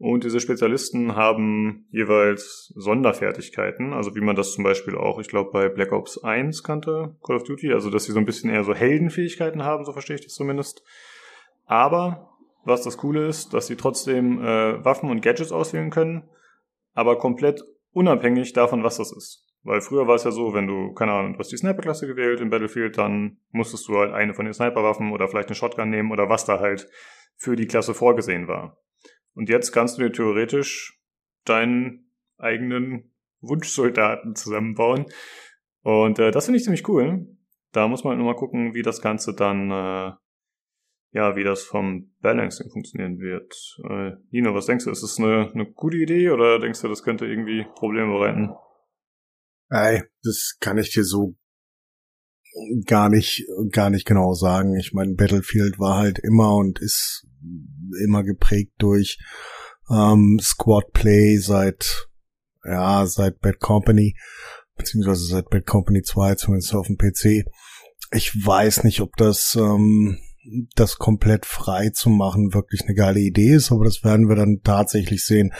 und 0.00 0.24
diese 0.24 0.40
Spezialisten 0.40 1.14
haben 1.14 1.86
jeweils 1.90 2.72
Sonderfertigkeiten, 2.74 3.92
also 3.92 4.14
wie 4.14 4.22
man 4.22 4.34
das 4.34 4.54
zum 4.54 4.64
Beispiel 4.64 4.96
auch, 4.96 5.18
ich 5.18 5.28
glaube, 5.28 5.50
bei 5.52 5.68
Black 5.68 5.92
Ops 5.92 6.16
1 6.24 6.62
kannte, 6.62 7.16
Call 7.22 7.36
of 7.36 7.44
Duty, 7.44 7.74
also 7.74 7.90
dass 7.90 8.04
sie 8.04 8.12
so 8.12 8.18
ein 8.18 8.24
bisschen 8.24 8.48
eher 8.48 8.64
so 8.64 8.72
Heldenfähigkeiten 8.72 9.62
haben, 9.62 9.84
so 9.84 9.92
verstehe 9.92 10.16
ich 10.16 10.24
das 10.24 10.32
zumindest. 10.32 10.82
Aber 11.66 12.30
was 12.64 12.80
das 12.80 12.96
Coole 12.96 13.26
ist, 13.26 13.52
dass 13.52 13.66
sie 13.66 13.76
trotzdem 13.76 14.42
äh, 14.42 14.82
Waffen 14.82 15.10
und 15.10 15.20
Gadgets 15.20 15.52
auswählen 15.52 15.90
können, 15.90 16.30
aber 16.94 17.18
komplett 17.18 17.62
unabhängig 17.92 18.54
davon, 18.54 18.82
was 18.82 18.96
das 18.96 19.12
ist. 19.12 19.46
Weil 19.64 19.82
früher 19.82 20.06
war 20.06 20.14
es 20.14 20.24
ja 20.24 20.30
so, 20.30 20.54
wenn 20.54 20.66
du, 20.66 20.94
keine 20.94 21.12
Ahnung, 21.12 21.34
du 21.34 21.40
hast 21.40 21.52
die 21.52 21.58
Sniper-Klasse 21.58 22.06
gewählt 22.06 22.40
in 22.40 22.48
Battlefield, 22.48 22.96
dann 22.96 23.36
musstest 23.50 23.86
du 23.86 23.98
halt 23.98 24.14
eine 24.14 24.32
von 24.32 24.46
den 24.46 24.54
Sniper-Waffen 24.54 25.12
oder 25.12 25.28
vielleicht 25.28 25.48
eine 25.48 25.56
Shotgun 25.56 25.90
nehmen 25.90 26.10
oder 26.10 26.30
was 26.30 26.46
da 26.46 26.58
halt 26.58 26.88
für 27.36 27.54
die 27.54 27.66
Klasse 27.66 27.92
vorgesehen 27.92 28.48
war. 28.48 28.78
Und 29.34 29.48
jetzt 29.48 29.72
kannst 29.72 29.98
du 29.98 30.02
dir 30.02 30.12
theoretisch 30.12 31.00
deinen 31.44 32.10
eigenen 32.38 33.12
Wunschsoldaten 33.40 34.34
zusammenbauen. 34.34 35.06
Und 35.82 36.18
äh, 36.18 36.30
das 36.30 36.46
finde 36.46 36.58
ich 36.58 36.64
ziemlich 36.64 36.88
cool. 36.88 37.26
Da 37.72 37.88
muss 37.88 38.04
man 38.04 38.18
nur 38.18 38.26
mal 38.26 38.36
gucken, 38.36 38.74
wie 38.74 38.82
das 38.82 39.00
Ganze 39.00 39.34
dann, 39.34 39.70
äh, 39.70 40.12
ja, 41.12 41.36
wie 41.36 41.44
das 41.44 41.62
vom 41.62 42.14
Balancing 42.20 42.70
funktionieren 42.70 43.18
wird. 43.18 43.54
Äh, 43.88 44.16
Nino, 44.30 44.54
was 44.54 44.66
denkst 44.66 44.84
du? 44.84 44.90
Ist 44.90 45.02
das 45.02 45.18
eine, 45.18 45.50
eine 45.52 45.70
gute 45.72 45.96
Idee 45.96 46.30
oder 46.30 46.58
denkst 46.58 46.80
du, 46.82 46.88
das 46.88 47.02
könnte 47.02 47.26
irgendwie 47.26 47.64
Probleme 47.76 48.12
bereiten? 48.12 48.50
Ey, 49.70 50.02
das 50.24 50.56
kann 50.60 50.78
ich 50.78 50.92
dir 50.92 51.04
so 51.04 51.36
gar 52.86 53.08
nicht, 53.08 53.44
gar 53.70 53.90
nicht 53.90 54.06
genau 54.06 54.34
sagen. 54.34 54.76
Ich 54.76 54.92
meine, 54.92 55.14
Battlefield 55.14 55.78
war 55.78 55.98
halt 55.98 56.18
immer 56.18 56.56
und 56.56 56.80
ist 56.80 57.26
immer 58.02 58.22
geprägt 58.22 58.72
durch 58.78 59.18
ähm, 59.90 60.38
Squad 60.40 60.92
Play 60.92 61.38
seit 61.38 62.08
ja 62.64 63.06
seit 63.06 63.40
Bad 63.40 63.58
Company 63.58 64.14
beziehungsweise 64.76 65.24
seit 65.24 65.50
Bad 65.50 65.66
Company 65.66 66.02
2 66.02 66.34
zumindest 66.36 66.74
auf 66.74 66.86
dem 66.86 66.96
PC. 66.96 67.44
Ich 68.12 68.32
weiß 68.34 68.84
nicht, 68.84 69.00
ob 69.00 69.16
das 69.16 69.56
ähm, 69.58 70.18
das 70.74 70.96
komplett 70.96 71.44
frei 71.46 71.90
zu 71.90 72.08
machen 72.08 72.54
wirklich 72.54 72.82
eine 72.82 72.94
geile 72.94 73.20
Idee 73.20 73.54
ist, 73.54 73.70
aber 73.72 73.84
das 73.84 74.02
werden 74.04 74.28
wir 74.28 74.36
dann 74.36 74.60
tatsächlich 74.64 75.24
sehen. 75.24 75.52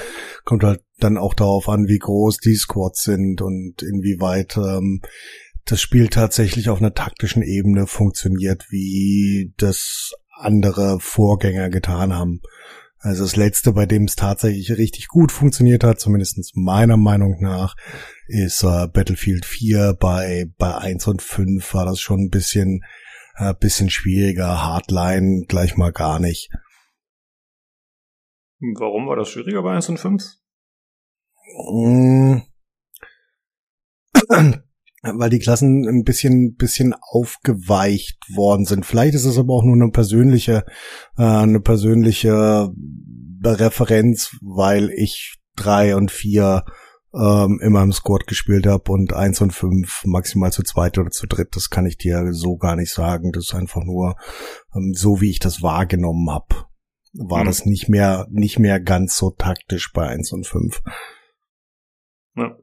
Kommt 0.45 0.65
halt 0.65 0.83
dann 0.99 1.19
auch 1.19 1.35
darauf 1.35 1.69
an, 1.69 1.87
wie 1.87 1.99
groß 1.99 2.39
die 2.39 2.57
Squads 2.57 3.03
sind 3.03 3.43
und 3.43 3.83
inwieweit 3.83 4.57
ähm, 4.57 5.01
das 5.65 5.81
Spiel 5.81 6.09
tatsächlich 6.09 6.69
auf 6.69 6.79
einer 6.79 6.95
taktischen 6.95 7.43
Ebene 7.43 7.87
funktioniert, 7.87 8.67
wie 8.71 9.53
das 9.57 10.13
andere 10.41 10.99
Vorgänger 11.01 11.71
getan 11.71 12.15
haben. 12.15 12.41
Also 13.03 13.23
das 13.25 13.37
letzte, 13.37 13.73
bei 13.73 13.87
dem 13.87 14.05
es 14.05 14.15
tatsächlich 14.15 14.77
richtig 14.77 15.09
gut 15.09 15.33
funktioniert 15.33 15.85
hat, 15.85 16.01
zumindest 16.01 16.55
meiner 16.55 16.99
Meinung 16.99 17.41
nach, 17.41 17.75
ist 18.27 18.63
äh, 18.63 18.89
Battlefield 18.89 19.47
4. 19.47 19.95
Bei, 19.99 20.47
bei 20.59 20.75
1 20.77 21.07
und 21.07 21.23
5 21.23 21.73
war 21.73 21.87
das 21.87 21.99
schon 21.99 22.25
ein 22.25 22.31
bisschen, 22.31 22.85
äh, 23.37 23.55
bisschen 23.55 23.89
schwieriger. 23.89 24.63
Hardline 24.63 25.47
gleich 25.49 25.77
mal 25.77 25.93
gar 25.93 26.21
nicht. 26.21 26.51
Warum 28.59 29.07
war 29.07 29.17
das 29.17 29.31
schwieriger 29.31 29.63
bei 29.63 29.75
1 29.75 29.89
und 29.89 29.99
5? 29.99 30.23
Weil 35.03 35.31
die 35.31 35.39
Klassen 35.39 35.89
ein 35.89 36.05
bisschen, 36.05 36.55
bisschen 36.55 36.95
aufgeweicht 37.01 38.19
worden 38.35 38.67
sind. 38.67 38.85
Vielleicht 38.85 39.15
ist 39.15 39.25
es 39.25 39.39
aber 39.39 39.55
auch 39.55 39.65
nur 39.65 39.75
eine 39.75 39.91
persönliche, 39.91 40.65
äh, 41.17 41.23
eine 41.23 41.61
persönliche 41.61 42.71
Referenz, 43.43 44.37
weil 44.43 44.91
ich 44.91 45.39
drei 45.57 45.97
und 45.97 46.11
vier 46.11 46.65
ähm, 47.15 47.59
immer 47.63 47.83
im 47.83 47.93
Squad 47.93 48.27
gespielt 48.27 48.67
habe 48.67 48.93
und 48.93 49.13
eins 49.13 49.41
und 49.41 49.53
fünf 49.53 50.03
maximal 50.05 50.53
zu 50.53 50.63
zweit 50.63 50.99
oder 50.99 51.11
zu 51.11 51.27
dritt. 51.27 51.57
Das 51.57 51.71
kann 51.71 51.87
ich 51.87 51.97
dir 51.97 52.33
so 52.33 52.57
gar 52.57 52.77
nicht 52.77 52.93
sagen. 52.93 53.33
Das 53.33 53.45
ist 53.45 53.55
einfach 53.55 53.83
nur 53.83 54.17
ähm, 54.75 54.93
so, 54.95 55.21
wie 55.21 55.31
ich 55.31 55.41
das 55.41 55.63
wahrgenommen 55.63 56.31
habe. 56.31 56.67
War 57.15 57.43
mhm. 57.43 57.47
das 57.47 57.67
nicht 57.67 57.89
mehr, 57.89 58.27
nicht 58.31 58.59
mehr 58.59 58.79
ganz 58.81 59.17
so 59.17 59.31
taktisch 59.31 59.93
bei 59.93 60.07
eins 60.07 60.31
und 60.33 60.47
fünf. 60.47 60.81
Ja. 62.37 62.57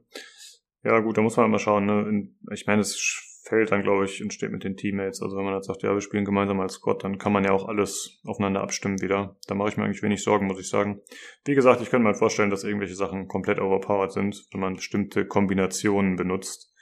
Ja, 0.88 1.00
gut, 1.00 1.18
da 1.18 1.20
muss 1.20 1.36
man 1.36 1.50
mal 1.50 1.58
schauen. 1.58 1.84
Ne? 1.84 2.30
Ich 2.50 2.66
meine, 2.66 2.80
es 2.80 2.98
fällt 3.44 3.72
dann, 3.72 3.82
glaube 3.82 4.06
ich, 4.06 4.22
entsteht 4.22 4.50
mit 4.50 4.64
den 4.64 4.74
Teammates. 4.74 5.20
Also 5.20 5.36
wenn 5.36 5.44
man 5.44 5.52
jetzt 5.52 5.66
sagt, 5.66 5.82
ja, 5.82 5.92
wir 5.92 6.00
spielen 6.00 6.24
gemeinsam 6.24 6.60
als 6.60 6.74
Squad, 6.74 7.04
dann 7.04 7.18
kann 7.18 7.30
man 7.30 7.44
ja 7.44 7.52
auch 7.52 7.68
alles 7.68 8.22
aufeinander 8.24 8.62
abstimmen 8.62 9.02
wieder. 9.02 9.36
Da 9.46 9.54
mache 9.54 9.68
ich 9.68 9.76
mir 9.76 9.84
eigentlich 9.84 10.02
wenig 10.02 10.22
Sorgen, 10.22 10.46
muss 10.46 10.58
ich 10.58 10.70
sagen. 10.70 11.02
Wie 11.44 11.54
gesagt, 11.54 11.82
ich 11.82 11.90
könnte 11.90 12.04
mir 12.04 12.12
halt 12.12 12.18
vorstellen, 12.18 12.48
dass 12.48 12.64
irgendwelche 12.64 12.94
Sachen 12.94 13.28
komplett 13.28 13.60
overpowered 13.60 14.12
sind, 14.12 14.46
wenn 14.50 14.62
man 14.62 14.76
bestimmte 14.76 15.26
Kombinationen 15.26 16.16
benutzt. 16.16 16.72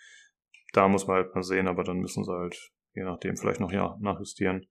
Da 0.73 0.87
muss 0.87 1.09
man 1.09 1.17
halt 1.17 1.35
mal 1.35 1.43
sehen, 1.43 1.67
aber 1.67 1.83
dann 1.83 1.99
müssen 1.99 2.23
sie 2.23 2.33
halt, 2.33 2.57
je 2.95 3.03
nachdem, 3.03 3.37
vielleicht 3.37 3.59
noch 3.59 3.73
ja 3.73 3.97
nachjustieren 4.01 4.69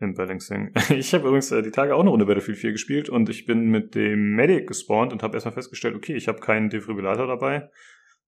im 0.00 0.12
Balancing. 0.12 0.70
Ich 0.90 1.14
habe 1.14 1.28
übrigens 1.28 1.50
äh, 1.50 1.62
die 1.62 1.70
Tage 1.70 1.94
auch 1.94 2.00
eine 2.00 2.10
Runde 2.10 2.26
Battlefield 2.26 2.58
4 2.58 2.72
gespielt 2.72 3.08
und 3.08 3.30
ich 3.30 3.46
bin 3.46 3.70
mit 3.70 3.94
dem 3.94 4.34
Medic 4.34 4.66
gespawnt 4.66 5.14
und 5.14 5.22
habe 5.22 5.32
erstmal 5.32 5.54
festgestellt, 5.54 5.94
okay, 5.94 6.14
ich 6.14 6.28
habe 6.28 6.40
keinen 6.40 6.68
Defibrillator 6.68 7.26
dabei 7.26 7.70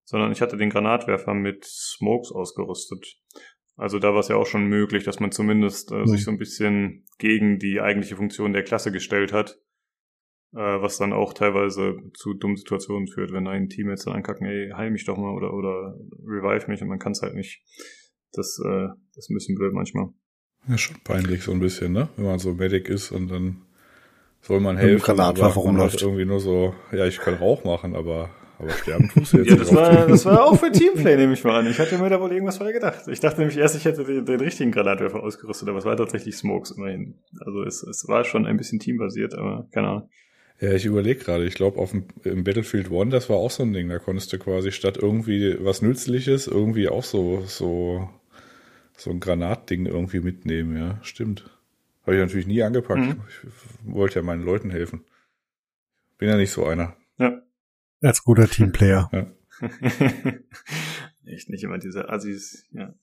sondern 0.06 0.32
ich 0.32 0.40
hatte 0.40 0.56
den 0.56 0.70
Granatwerfer 0.70 1.34
mit 1.34 1.64
Smokes 1.64 2.32
ausgerüstet. 2.32 3.18
Also 3.76 3.98
da 3.98 4.12
war 4.12 4.20
es 4.20 4.28
ja 4.28 4.36
auch 4.36 4.46
schon 4.46 4.66
möglich, 4.66 5.04
dass 5.04 5.20
man 5.20 5.32
zumindest 5.32 5.92
äh, 5.92 5.96
mhm. 5.96 6.06
sich 6.06 6.24
so 6.24 6.30
ein 6.30 6.38
bisschen 6.38 7.04
gegen 7.18 7.58
die 7.58 7.80
eigentliche 7.80 8.16
Funktion 8.16 8.54
der 8.54 8.62
Klasse 8.62 8.90
gestellt 8.90 9.32
hat, 9.32 9.58
äh, 10.54 10.58
was 10.58 10.96
dann 10.96 11.12
auch 11.12 11.34
teilweise 11.34 11.96
zu 12.14 12.34
dummen 12.34 12.56
Situationen 12.56 13.08
führt, 13.08 13.32
wenn 13.32 13.48
ein 13.48 13.68
Team 13.68 13.90
jetzt 13.90 14.06
dann 14.06 14.14
ankacken, 14.14 14.46
ey, 14.46 14.70
heil 14.74 14.90
mich 14.90 15.04
doch 15.04 15.18
mal 15.18 15.34
oder, 15.34 15.52
oder 15.52 15.98
revive 16.24 16.70
mich 16.70 16.80
und 16.80 16.88
man 16.88 17.00
kann 17.00 17.12
es 17.12 17.20
halt 17.20 17.34
nicht. 17.34 17.62
Das, 18.32 18.58
äh, 18.64 18.86
das 19.14 19.24
ist 19.24 19.30
ein 19.30 19.34
bisschen 19.34 19.56
blöd 19.56 19.74
manchmal. 19.74 20.08
Ja, 20.68 20.78
schon 20.78 20.96
peinlich 21.04 21.42
so 21.42 21.52
ein 21.52 21.60
bisschen, 21.60 21.92
ne? 21.92 22.08
Wenn 22.16 22.26
man 22.26 22.38
so 22.38 22.54
Medic 22.54 22.88
ist 22.88 23.10
und 23.10 23.28
dann 23.28 23.62
soll 24.40 24.60
man 24.60 24.76
helfen. 24.76 25.04
Granatwerfer 25.04 25.60
rumläuft. 25.60 26.00
Irgendwie 26.00 26.24
nur 26.24 26.40
so, 26.40 26.74
ja, 26.92 27.06
ich 27.06 27.18
kann 27.18 27.34
Rauch 27.34 27.64
machen, 27.64 27.94
aber 27.94 28.30
aber 28.58 28.70
sterben 28.70 29.08
tust 29.08 29.32
du 29.32 29.38
jetzt 29.38 29.50
ja, 29.50 29.56
das 29.56 29.74
war, 29.74 30.06
das 30.06 30.24
war 30.24 30.44
auch 30.44 30.58
für 30.58 30.72
Teamplay, 30.72 31.16
nehme 31.16 31.34
ich 31.34 31.44
mal 31.44 31.60
an. 31.60 31.66
Ich 31.70 31.78
hatte 31.78 31.98
mir 31.98 32.08
da 32.08 32.20
wohl 32.20 32.32
irgendwas 32.32 32.56
vorher 32.56 32.72
gedacht. 32.72 33.06
Ich 33.08 33.20
dachte 33.20 33.40
nämlich 33.40 33.58
erst, 33.58 33.76
ich 33.76 33.84
hätte 33.84 34.04
den, 34.04 34.24
den 34.24 34.40
richtigen 34.40 34.72
Granatwerfer 34.72 35.22
ausgerüstet, 35.22 35.68
aber 35.68 35.78
es 35.78 35.84
war 35.84 35.96
tatsächlich 35.96 36.36
Smokes 36.36 36.70
immerhin. 36.70 37.14
Also 37.44 37.62
es, 37.62 37.82
es 37.82 38.08
war 38.08 38.24
schon 38.24 38.46
ein 38.46 38.56
bisschen 38.56 38.78
teambasiert, 38.78 39.34
aber 39.34 39.68
keine 39.72 39.88
Ahnung. 39.88 40.10
Ja, 40.60 40.72
ich 40.72 40.86
überlege 40.86 41.22
gerade, 41.22 41.44
ich 41.44 41.54
glaube, 41.54 41.78
auf 41.78 41.90
dem, 41.90 42.06
im 42.24 42.44
Battlefield 42.44 42.90
One, 42.90 43.10
das 43.10 43.28
war 43.28 43.36
auch 43.36 43.50
so 43.50 43.62
ein 43.62 43.74
Ding. 43.74 43.90
Da 43.90 43.98
konntest 43.98 44.32
du 44.32 44.38
quasi 44.38 44.72
statt 44.72 44.96
irgendwie 45.00 45.56
was 45.60 45.82
Nützliches 45.82 46.46
irgendwie 46.46 46.88
auch 46.88 47.04
so, 47.04 47.42
so, 47.46 48.08
so 48.96 49.10
ein 49.10 49.20
Granatding 49.20 49.84
irgendwie 49.84 50.20
mitnehmen, 50.20 50.76
ja. 50.76 50.98
Stimmt. 51.02 51.50
Habe 52.02 52.16
ich 52.16 52.22
natürlich 52.22 52.46
nie 52.46 52.62
angepackt. 52.62 53.00
Mhm. 53.00 53.20
Ich 53.28 53.94
wollte 53.94 54.20
ja 54.20 54.22
meinen 54.22 54.44
Leuten 54.44 54.70
helfen. 54.70 55.04
Bin 56.16 56.30
ja 56.30 56.36
nicht 56.36 56.52
so 56.52 56.64
einer. 56.64 56.96
Ja. 57.18 57.42
Als 58.02 58.22
guter 58.22 58.48
Teamplayer. 58.48 59.08
Ja. 59.12 59.32
Echt 61.24 61.48
nicht 61.48 61.64
immer 61.64 61.78
diese 61.78 62.08
Assis, 62.08 62.66
ja. 62.70 62.94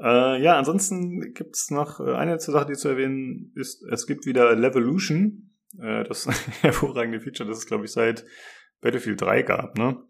Äh, 0.00 0.42
ja, 0.42 0.58
ansonsten 0.58 1.34
gibt's 1.34 1.70
noch 1.70 2.00
äh, 2.00 2.14
eine 2.14 2.38
Sache, 2.40 2.66
die 2.66 2.74
zu 2.74 2.88
erwähnen 2.88 3.52
ist, 3.54 3.82
es 3.82 4.06
gibt 4.06 4.26
wieder 4.26 4.54
Levolution, 4.56 5.50
äh, 5.78 6.04
das 6.04 6.26
hervorragende 6.62 7.20
Feature, 7.20 7.48
das 7.48 7.58
es, 7.58 7.66
glaube 7.66 7.84
ich, 7.84 7.92
seit 7.92 8.24
Battlefield 8.80 9.20
3 9.20 9.42
gab, 9.42 9.78
ne? 9.78 10.02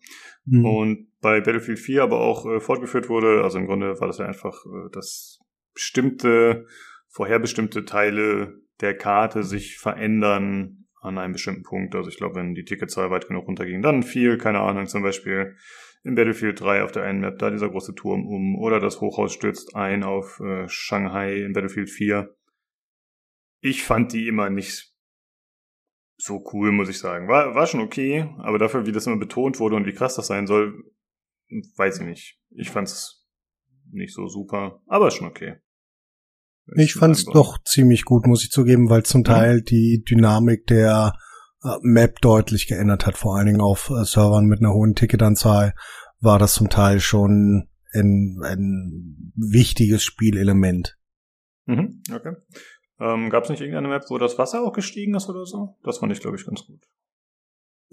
Mhm. 0.47 0.65
Und 0.65 1.21
bei 1.21 1.41
Battlefield 1.41 1.79
4 1.79 2.03
aber 2.03 2.21
auch 2.21 2.47
äh, 2.47 2.61
fortgeführt 2.61 3.09
wurde, 3.09 3.43
also 3.43 3.59
im 3.59 3.67
Grunde 3.67 4.01
war 4.01 4.07
das 4.07 4.19
ja 4.19 4.27
einfach, 4.27 4.65
äh, 4.67 4.91
dass 4.93 5.41
bestimmte, 5.75 6.67
vorherbestimmte 7.09 7.85
Teile 7.85 8.61
der 8.81 8.97
Karte 8.97 9.43
sich 9.43 9.79
verändern 9.79 10.84
an 11.05 11.19
einem 11.19 11.35
bestimmten 11.35 11.63
Punkt. 11.63 11.95
Also 11.95 12.09
ich 12.09 12.17
glaube, 12.17 12.37
wenn 12.37 12.55
die 12.55 12.65
Ticketzahl 12.65 13.11
weit 13.11 13.29
genug 13.29 13.47
runterging, 13.47 13.83
dann 13.83 14.03
fiel, 14.03 14.39
keine 14.39 14.61
Ahnung, 14.61 14.87
zum 14.87 15.03
Beispiel 15.03 15.57
in 16.03 16.15
Battlefield 16.15 16.61
3 16.61 16.83
auf 16.83 16.93
der 16.93 17.05
einen 17.05 17.21
Map 17.21 17.39
da 17.39 17.51
dieser 17.51 17.69
große 17.69 17.95
Turm 17.95 18.27
um 18.27 18.59
oder 18.59 18.81
das 18.81 19.01
Hochhaus 19.01 19.33
stürzt 19.33 19.77
ein 19.77 20.03
auf 20.03 20.41
äh, 20.41 20.69
Shanghai 20.69 21.43
in 21.43 21.53
Battlefield 21.53 21.91
4. 21.91 22.35
Ich 23.61 23.83
fand 23.85 24.13
die 24.13 24.29
immer 24.29 24.51
nicht 24.51 24.95
so 26.17 26.45
cool, 26.53 26.73
muss 26.73 26.89
ich 26.89 26.99
sagen. 26.99 27.29
War, 27.29 27.55
war 27.55 27.67
schon 27.67 27.81
okay, 27.81 28.29
aber 28.39 28.59
dafür, 28.59 28.87
wie 28.87 28.93
das 28.93 29.07
immer 29.07 29.19
betont 29.19 29.61
wurde 29.61 29.77
und 29.77 29.87
wie 29.87 29.95
krass 29.95 30.17
das 30.17 30.27
sein 30.27 30.47
soll, 30.47 30.85
weiß 31.77 32.01
ich 32.01 32.07
nicht. 32.07 32.41
Ich 32.51 32.71
fand 32.71 32.89
es 32.89 33.27
nicht 33.91 34.15
so 34.15 34.27
super, 34.29 34.83
aber 34.87 35.11
schon 35.11 35.27
okay. 35.27 35.57
Ich 36.77 36.95
fand 36.95 37.17
es 37.17 37.25
doch 37.27 37.59
ziemlich 37.65 38.05
gut, 38.05 38.27
muss 38.27 38.43
ich 38.43 38.51
zugeben, 38.51 38.89
weil 38.89 39.03
zum 39.03 39.23
Teil 39.23 39.61
die 39.63 40.03
Dynamik 40.03 40.67
der 40.67 41.13
äh, 41.63 41.77
Map 41.83 42.21
deutlich 42.21 42.67
geändert 42.67 43.07
hat. 43.07 43.17
Vor 43.19 43.37
allen 43.37 43.47
Dingen 43.47 43.61
auf 43.61 43.91
äh, 43.91 44.05
Servern 44.05 44.47
mit 44.47 44.61
einer 44.61 44.73
hohen 44.73 44.95
Ticketanzahl 44.95 45.75
war 46.21 46.39
das 46.39 46.55
zum 46.55 46.71
Teil 46.71 47.01
schon 47.01 47.69
ein, 47.93 48.41
ein 48.43 49.33
wichtiges 49.37 50.03
Spielelement. 50.03 50.99
Mhm, 51.67 52.03
okay. 52.13 52.37
Ähm, 53.01 53.29
Gab 53.31 53.45
es 53.45 53.51
nicht 53.51 53.61
irgendeine 53.61 53.89
Map, 53.89 54.05
wo 54.09 54.19
das 54.19 54.39
Wasser 54.39 54.63
auch 54.63 54.73
gestiegen 54.73 55.15
ist 55.15 55.29
oder 55.29 55.45
so? 55.45 55.77
Das 55.83 55.99
fand 55.99 56.13
ich, 56.13 56.21
glaube 56.21 56.37
ich, 56.37 56.47
ganz 56.47 56.65
gut. 56.67 56.81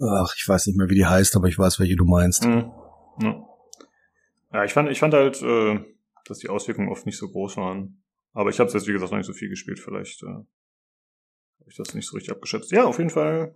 Ach, 0.00 0.34
ich 0.36 0.48
weiß 0.48 0.66
nicht 0.66 0.78
mehr, 0.78 0.88
wie 0.88 0.94
die 0.94 1.06
heißt, 1.06 1.36
aber 1.36 1.48
ich 1.48 1.58
weiß, 1.58 1.78
welche 1.78 1.96
du 1.96 2.04
meinst. 2.04 2.44
Mhm. 2.46 2.72
Ja. 3.20 3.44
ja, 4.52 4.64
ich 4.64 4.72
fand, 4.72 4.90
ich 4.90 4.98
fand 4.98 5.14
halt, 5.14 5.42
äh, 5.42 5.78
dass 6.26 6.38
die 6.38 6.48
Auswirkungen 6.48 6.88
oft 6.88 7.06
nicht 7.06 7.18
so 7.18 7.28
groß 7.28 7.56
waren. 7.56 8.01
Aber 8.32 8.50
ich 8.50 8.58
habe 8.58 8.68
es 8.68 8.74
jetzt, 8.74 8.86
wie 8.86 8.92
gesagt, 8.92 9.12
noch 9.12 9.18
nicht 9.18 9.26
so 9.26 9.32
viel 9.32 9.48
gespielt. 9.48 9.78
Vielleicht 9.78 10.22
äh, 10.22 10.26
habe 10.26 11.70
ich 11.70 11.76
das 11.76 11.94
nicht 11.94 12.06
so 12.06 12.16
richtig 12.16 12.32
abgeschätzt. 12.32 12.72
Ja, 12.72 12.84
auf 12.84 12.98
jeden 12.98 13.10
Fall. 13.10 13.54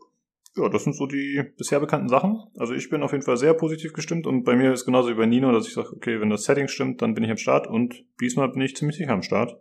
Ja, 0.54 0.70
das 0.70 0.84
sind 0.84 0.94
so 0.94 1.06
die 1.06 1.42
bisher 1.58 1.80
bekannten 1.80 2.08
Sachen. 2.08 2.44
Also 2.56 2.72
ich 2.72 2.88
bin 2.88 3.02
auf 3.02 3.12
jeden 3.12 3.24
Fall 3.24 3.36
sehr 3.36 3.52
positiv 3.52 3.92
gestimmt 3.92 4.26
und 4.26 4.44
bei 4.44 4.56
mir 4.56 4.72
ist 4.72 4.86
genauso 4.86 5.10
wie 5.10 5.14
bei 5.14 5.26
Nino, 5.26 5.52
dass 5.52 5.66
ich 5.66 5.74
sage, 5.74 5.92
okay, 5.94 6.18
wenn 6.18 6.30
das 6.30 6.44
Setting 6.44 6.68
stimmt, 6.68 7.02
dann 7.02 7.12
bin 7.12 7.24
ich 7.24 7.30
am 7.30 7.36
Start 7.36 7.66
und 7.66 8.04
diesmal 8.22 8.50
bin 8.50 8.62
ich 8.62 8.74
ziemlich 8.74 8.96
sicher 8.96 9.12
am 9.12 9.20
Start, 9.20 9.54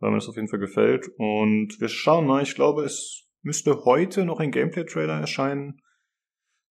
weil 0.00 0.10
mir 0.10 0.16
das 0.16 0.28
auf 0.28 0.34
jeden 0.34 0.48
Fall 0.48 0.58
gefällt. 0.58 1.08
Und 1.18 1.80
wir 1.80 1.88
schauen 1.88 2.26
mal, 2.26 2.42
ich 2.42 2.56
glaube, 2.56 2.82
es 2.82 3.28
müsste 3.42 3.84
heute 3.84 4.24
noch 4.24 4.40
ein 4.40 4.50
Gameplay-Trailer 4.50 5.20
erscheinen. 5.20 5.80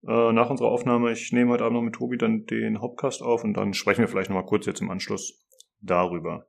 Äh, 0.06 0.32
nach 0.32 0.48
unserer 0.48 0.68
Aufnahme, 0.68 1.12
ich 1.12 1.30
nehme 1.32 1.50
heute 1.50 1.64
Abend 1.64 1.76
noch 1.76 1.82
mit 1.82 1.96
Tobi 1.96 2.16
dann 2.16 2.46
den 2.46 2.80
Hauptcast 2.80 3.20
auf 3.20 3.44
und 3.44 3.52
dann 3.54 3.74
sprechen 3.74 4.00
wir 4.00 4.08
vielleicht 4.08 4.30
nochmal 4.30 4.46
kurz 4.46 4.64
jetzt 4.64 4.80
im 4.80 4.90
Anschluss 4.90 5.46
darüber. 5.80 6.46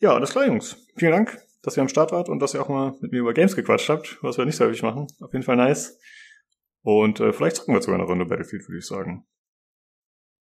Ja, 0.00 0.12
alles 0.14 0.30
klar, 0.30 0.46
Jungs. 0.46 0.76
Vielen 0.96 1.12
Dank, 1.12 1.38
dass 1.62 1.76
ihr 1.76 1.82
am 1.82 1.88
Start 1.88 2.12
wart 2.12 2.28
und 2.28 2.40
dass 2.40 2.54
ihr 2.54 2.60
auch 2.60 2.68
mal 2.68 2.94
mit 3.00 3.12
mir 3.12 3.20
über 3.20 3.32
Games 3.32 3.54
gequatscht 3.54 3.88
habt, 3.88 4.18
was 4.22 4.38
wir 4.38 4.44
nicht 4.44 4.56
so 4.56 4.64
häufig 4.64 4.82
machen. 4.82 5.06
Auf 5.20 5.32
jeden 5.32 5.44
Fall 5.44 5.56
nice. 5.56 5.98
Und 6.82 7.20
äh, 7.20 7.32
vielleicht 7.32 7.56
zocken 7.56 7.74
wir 7.74 7.80
sogar 7.80 7.98
eine 7.98 8.08
Runde 8.08 8.26
Battlefield, 8.26 8.68
würde 8.68 8.78
ich 8.78 8.86
sagen. 8.86 9.26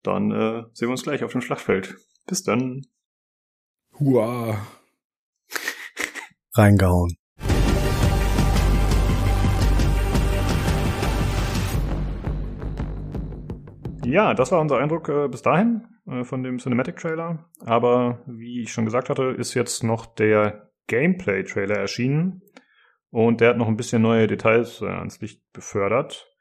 Dann 0.01 0.32
äh, 0.32 0.64
sehen 0.74 0.88
wir 0.88 0.91
uns 0.91 1.04
gleich 1.04 1.24
auf 1.24 1.32
dem 1.32 1.41
Schlachtfeld. 1.41 1.95
Bis 2.26 2.43
dann. 2.43 2.82
Hua. 3.99 4.58
Reingehauen. 6.56 7.16
Ja, 14.04 14.34
das 14.34 14.51
war 14.51 14.60
unser 14.60 14.80
Eindruck 14.80 15.08
äh, 15.08 15.28
bis 15.30 15.41
dahin 15.41 15.93
äh, 16.08 16.24
von 16.24 16.43
dem 16.43 16.58
Cinematic 16.60 16.97
Trailer. 16.97 17.49
Aber 17.66 18.24
wie 18.28 18.62
ich 18.62 18.72
schon 18.72 18.86
gesagt 18.86 19.10
hatte, 19.10 19.36
ist 19.38 19.54
jetzt 19.54 19.84
noch 19.84 20.06
der 20.06 20.70
Gameplay 20.88 21.43
Trailer 21.43 21.78
erschienen. 21.78 22.41
Und 23.10 23.41
der 23.41 23.49
hat 23.49 23.58
noch 23.58 23.68
ein 23.68 23.78
bisschen 23.78 24.01
neue 24.01 24.28
Details 24.28 24.82
äh, 24.82 24.86
ans 24.86 25.22
Licht 25.22 25.41
befördert. 25.54 26.34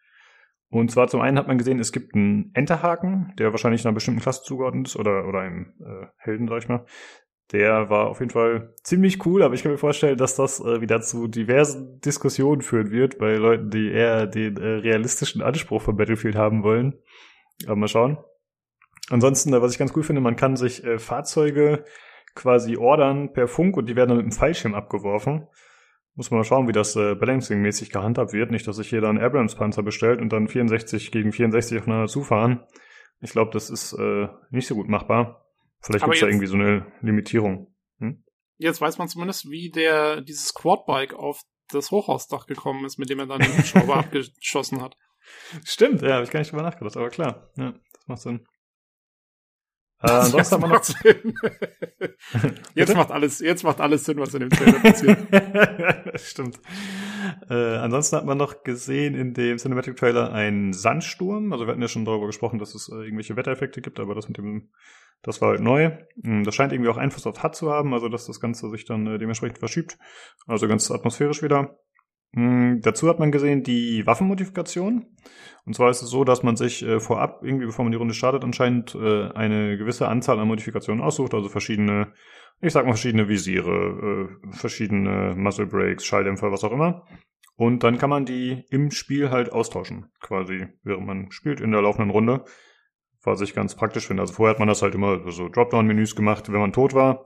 Und 0.71 0.91
zwar 0.91 1.07
zum 1.07 1.21
einen 1.21 1.37
hat 1.37 1.49
man 1.49 1.59
gesehen, 1.59 1.79
es 1.79 1.93
gibt 1.93 2.15
einen 2.15 2.51
Enterhaken, 2.55 3.35
der 3.39 3.53
wahrscheinlich 3.53 3.85
einer 3.85 3.93
bestimmten 3.93 4.23
Klasse 4.23 4.43
zugeordnet 4.43 4.89
ist 4.89 4.97
oder, 4.97 5.29
oder 5.29 5.41
einem 5.41 5.75
äh, 5.81 6.07
Helden, 6.17 6.49
sag 6.49 6.63
ich 6.63 6.69
mal. 6.69 6.87
Der 7.53 7.91
war 7.91 8.07
auf 8.07 8.21
jeden 8.21 8.31
Fall 8.31 8.75
ziemlich 8.83 9.27
cool, 9.27 9.43
aber 9.43 9.53
ich 9.53 9.63
kann 9.63 9.73
mir 9.73 9.77
vorstellen, 9.77 10.17
dass 10.17 10.37
das 10.37 10.61
äh, 10.61 10.81
wieder 10.81 11.03
zu 11.03 11.29
diversen 11.29 12.01
Diskussionen 12.01 12.63
führen 12.63 12.91
wird 12.91 13.19
bei 13.19 13.35
Leuten, 13.35 13.69
die 13.69 13.91
eher 13.91 14.27
den 14.27 14.57
äh, 14.57 14.67
realistischen 14.67 15.43
Anspruch 15.43 15.83
von 15.83 15.97
Battlefield 15.97 16.37
haben 16.37 16.63
wollen. 16.63 16.95
Aber 17.67 17.77
mal 17.77 17.89
schauen. 17.89 18.17
Ansonsten, 19.11 19.53
was 19.53 19.73
ich 19.73 19.79
ganz 19.79 19.93
cool 19.97 20.03
finde, 20.03 20.21
man 20.21 20.37
kann 20.37 20.57
sich 20.57 20.85
äh, 20.85 20.99
Fahrzeuge 20.99 21.85
quasi 22.35 22.77
ordern 22.77 23.33
per 23.33 23.49
Funk 23.49 23.77
und 23.77 23.87
die 23.87 23.97
werden 23.97 24.11
dann 24.11 24.19
mit 24.19 24.27
dem 24.27 24.33
Fallschirm 24.33 24.75
abgeworfen. 24.75 25.49
Muss 26.15 26.31
man 26.31 26.41
mal 26.41 26.45
schauen, 26.45 26.69
wie 26.69 26.73
das 26.73 26.95
äh, 26.95 27.15
Balancing-mäßig 27.15 27.91
gehandhabt 27.91 28.33
wird. 28.33 28.51
Nicht, 28.51 28.67
dass 28.67 28.77
sich 28.77 28.91
jeder 28.91 29.09
einen 29.09 29.21
Abrams-Panzer 29.21 29.83
bestellt 29.83 30.21
und 30.21 30.31
dann 30.31 30.49
64 30.49 31.11
gegen 31.11 31.33
64 31.33 31.79
aufeinander 31.79 32.07
zufahren. 32.07 32.65
Ich 33.21 33.31
glaube, 33.31 33.51
das 33.53 33.71
ist 33.71 33.95
äh, 33.95 34.29
nicht 34.51 34.67
so 34.67 34.75
gut 34.75 34.89
machbar. 34.89 35.47
Vielleicht 35.81 36.05
gibt 36.05 36.15
es 36.15 36.21
da 36.21 36.27
irgendwie 36.27 36.47
so 36.47 36.57
eine 36.57 36.87
Limitierung. 37.01 37.75
Hm? 37.99 38.23
Jetzt 38.59 38.81
weiß 38.81 38.99
man 38.99 39.09
zumindest, 39.09 39.51
wie 39.51 39.71
der 39.71 40.21
dieses 40.21 40.55
Quadbike 40.55 41.15
auf 41.15 41.43
das 41.71 41.91
Hochhausdach 41.91 42.47
gekommen 42.47 42.85
ist, 42.85 42.99
mit 42.99 43.09
dem 43.11 43.19
er 43.19 43.27
dann 43.27 43.41
den 43.41 43.57
Hubschrauber 43.57 43.97
abgeschossen 43.97 44.83
hat. 44.83 44.97
Stimmt, 45.65 46.03
ja, 46.03 46.15
habe 46.15 46.25
ich 46.25 46.31
gar 46.31 46.41
nicht 46.41 46.53
drüber 46.53 46.63
nachgedacht, 46.63 46.97
aber 46.97 47.09
klar, 47.09 47.51
ja, 47.57 47.73
das 47.93 48.09
macht 48.09 48.21
Sinn. 48.21 48.47
Äh, 50.03 50.11
ansonsten 50.11 50.55
hat 50.55 50.61
man 50.61 50.71
noch 50.71 50.83
Sinn. 50.83 51.35
jetzt 52.75 52.95
macht 52.95 53.11
alles, 53.11 53.41
jetzt 53.41 53.63
macht 53.63 53.81
alles 53.81 54.05
Sinn, 54.05 54.19
was 54.19 54.35
in 54.35 54.41
dem 54.41 54.51
Trailer 54.51 54.81
passiert. 54.81 55.19
Stimmt. 56.21 56.61
Äh, 57.49 57.77
ansonsten 57.77 58.17
hat 58.17 58.25
man 58.25 58.39
noch 58.39 58.65
gesehen 58.65 59.15
in 59.15 59.35
dem 59.35 59.59
Cinematic 59.59 59.97
Trailer 59.97 60.33
einen 60.33 60.73
Sandsturm. 60.73 61.53
Also 61.53 61.67
wir 61.67 61.73
hatten 61.73 61.83
ja 61.83 61.89
schon 61.89 62.05
darüber 62.05 62.27
gesprochen, 62.27 62.59
dass 62.59 62.75
es 62.75 62.89
äh, 62.89 62.97
irgendwelche 62.97 63.37
Wettereffekte 63.37 63.81
gibt, 63.81 64.01
aber 64.01 64.15
das 64.15 64.29
mit 64.29 64.39
dem, 64.39 64.71
das 65.23 65.41
war 65.41 65.51
halt 65.51 65.61
neu. 65.61 65.93
Mm, 66.17 66.43
Das 66.43 66.55
scheint 66.55 66.73
irgendwie 66.73 66.91
auch 66.91 66.97
Einfluss 66.97 67.27
auf 67.27 67.43
HUD 67.43 67.55
zu 67.55 67.71
haben, 67.71 67.95
also 67.95 68.09
dass 68.09 68.27
das 68.27 68.41
Ganze 68.41 68.69
sich 68.71 68.85
dann 68.85 69.07
äh, 69.07 69.19
dementsprechend 69.19 69.59
verschiebt. 69.59 69.99
Also 70.47 70.67
ganz 70.67 70.91
atmosphärisch 70.91 71.43
wieder. 71.43 71.77
Mm, 72.33 72.80
Dazu 72.80 73.09
hat 73.09 73.18
man 73.18 73.30
gesehen 73.30 73.62
die 73.62 74.07
Waffenmodifikation. 74.07 75.07
Und 75.64 75.74
zwar 75.74 75.91
ist 75.91 76.03
es 76.03 76.11
so, 76.11 76.24
dass 76.24 76.43
man 76.43 76.57
sich 76.57 76.83
äh, 76.83 76.99
vorab, 76.99 77.45
irgendwie 77.45 77.66
bevor 77.66 77.85
man 77.85 77.93
die 77.93 77.99
Runde 77.99 78.14
startet, 78.14 78.45
anscheinend 78.45 78.95
äh, 78.95 79.28
eine 79.33 79.76
gewisse 79.76 80.09
Anzahl 80.09 80.41
an 80.41 80.49
Modifikationen 80.49 81.05
aussucht, 81.05 81.35
also 81.35 81.49
verschiedene, 81.49 82.12
ich 82.61 82.72
sag 82.72 82.85
mal 82.85 82.93
verschiedene 82.93 83.28
Visiere, 83.28 84.30
äh, 84.43 84.57
verschiedene 84.57 85.35
Muzzle 85.37 85.66
Brakes, 85.66 86.05
Schalldämpfer, 86.05 86.51
was 86.51 86.64
auch 86.64 86.72
immer. 86.72 87.07
Und 87.55 87.85
dann 87.85 87.99
kann 87.99 88.11
man 88.11 88.24
die 88.24 88.64
im 88.70 88.91
Spiel 88.91 89.30
halt 89.30 89.53
austauschen, 89.53 90.07
quasi, 90.20 90.66
während 90.83 91.07
man 91.07 91.30
spielt 91.30 91.61
in 91.61 91.70
der 91.70 91.83
laufenden 91.83 92.11
Runde. 92.11 92.45
Was 93.24 93.41
ich 93.41 93.55
ganz 93.55 93.76
praktisch 93.76 94.09
finde. 94.09 94.22
Also 94.22 94.35
vorher 94.35 94.55
hat 94.55 94.59
man 94.59 94.66
das 94.66 94.83
halt 94.83 94.97
immer 94.97 95.30
so 95.30 95.49
Dropdown-Menüs 95.49 96.16
gemacht, 96.16 96.51
wenn 96.51 96.59
man 96.59 96.72
tot 96.72 96.93
war. 96.93 97.24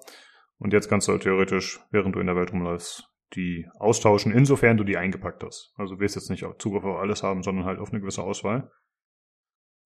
Und 0.59 0.75
jetzt 0.75 0.91
kannst 0.91 1.09
du 1.09 1.13
halt 1.13 1.23
theoretisch, 1.23 1.81
während 1.91 2.15
du 2.15 2.21
in 2.21 2.27
der 2.27 2.37
Welt 2.37 2.53
rumläufst, 2.53 3.09
die 3.35 3.67
austauschen, 3.79 4.33
insofern 4.33 4.77
du 4.77 4.85
die 4.85 4.97
eingepackt 4.97 5.43
hast. 5.43 5.73
Also 5.77 5.97
du 5.97 6.01
wirst 6.01 6.17
jetzt 6.17 6.31
nicht 6.31 6.47
Zugriff 6.59 6.85
auf 6.85 6.99
alles 6.99 7.23
haben, 7.23 7.43
sondern 7.43 7.65
halt 7.65 7.79
auf 7.79 7.91
eine 7.91 8.01
gewisse 8.01 8.23
Auswahl. 8.23 8.71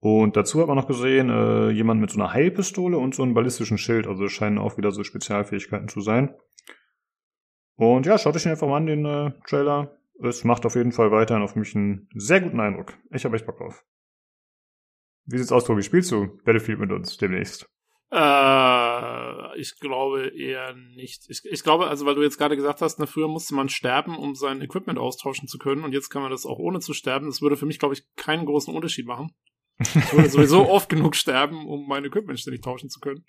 Und 0.02 0.38
dazu 0.38 0.62
hat 0.62 0.68
man 0.68 0.78
noch 0.78 0.88
gesehen, 0.88 1.30
äh, 1.30 1.70
jemand 1.72 2.00
mit 2.00 2.10
so 2.10 2.20
einer 2.20 2.34
Heilpistole 2.34 2.98
und 2.98 3.16
so 3.16 3.24
einem 3.24 3.34
ballistischen 3.34 3.78
Schild. 3.78 4.08
Also 4.08 4.26
es 4.26 4.32
scheinen 4.32 4.58
auch 4.58 4.78
wieder 4.78 4.92
so 4.92 5.04
Spezialfähigkeiten 5.04 5.90
zu 5.90 6.00
sein. 6.02 6.34
Und 7.76 8.06
ja, 8.06 8.18
schaut 8.18 8.36
euch 8.36 8.44
den 8.44 8.54
einfach 8.54 8.68
mal 8.68 8.78
an, 8.78 8.86
den 8.86 9.06
äh, 9.06 9.32
Trailer. 9.46 9.98
Es 10.22 10.44
macht 10.44 10.66
auf 10.66 10.76
jeden 10.76 10.92
Fall 10.92 11.12
weiterhin 11.12 11.44
auf 11.44 11.56
mich 11.56 11.76
einen 11.76 12.10
sehr 12.14 12.42
guten 12.42 12.60
Eindruck. 12.60 12.98
Ich 13.12 13.26
habe 13.26 13.36
echt 13.36 13.46
Bock 13.46 13.58
drauf. 13.58 13.86
Wie 15.26 15.38
sieht's 15.38 15.52
aus, 15.52 15.66
Tobi? 15.66 15.84
Spielst 15.84 16.12
du 16.12 16.38
Battlefield 16.44 16.80
mit 16.80 16.92
uns 16.92 17.18
demnächst? 17.18 17.70
Äh, 18.12 19.60
ich 19.60 19.80
glaube 19.80 20.30
eher 20.36 20.74
nicht. 20.74 21.26
Ich, 21.30 21.41
ich 21.45 21.64
glaube, 21.64 21.88
also 21.88 22.05
weil 22.05 22.16
du 22.16 22.24
jetzt 22.24 22.38
gerade 22.38 22.55
gesagt 22.55 22.82
hast, 22.82 22.99
ne, 22.99 23.07
früher 23.07 23.28
musste 23.28 23.53
man 23.53 23.70
sterben, 23.70 24.18
um 24.18 24.36
sein 24.36 24.62
Equipment 24.62 24.97
austauschen 24.97 25.47
zu 25.47 25.57
können 25.57 25.84
und 25.84 25.93
jetzt 25.93 26.10
kann 26.10 26.22
man 26.22 26.32
das 26.32 26.45
auch 26.45 26.57
ohne 26.57 26.80
zu 26.80 26.93
sterben. 26.93 27.28
Das 27.28 27.41
würde 27.41 27.57
für 27.57 27.66
mich, 27.66 27.80
glaube 27.80 27.93
ich, 27.93 28.03
keinen 28.16 28.45
großen 28.45 28.74
Unterschied 28.74 29.05
machen. 29.05 29.32
Ich 29.80 30.14
würde 30.14 30.30
sowieso 30.30 30.68
oft 30.70 30.89
genug 30.89 31.16
sterben, 31.16 31.68
um 31.68 31.88
mein 31.88 32.03
Equipment 32.03 32.39
ständig 32.39 32.64
tauschen 32.64 32.89
zu 32.89 32.99
können. 32.99 33.26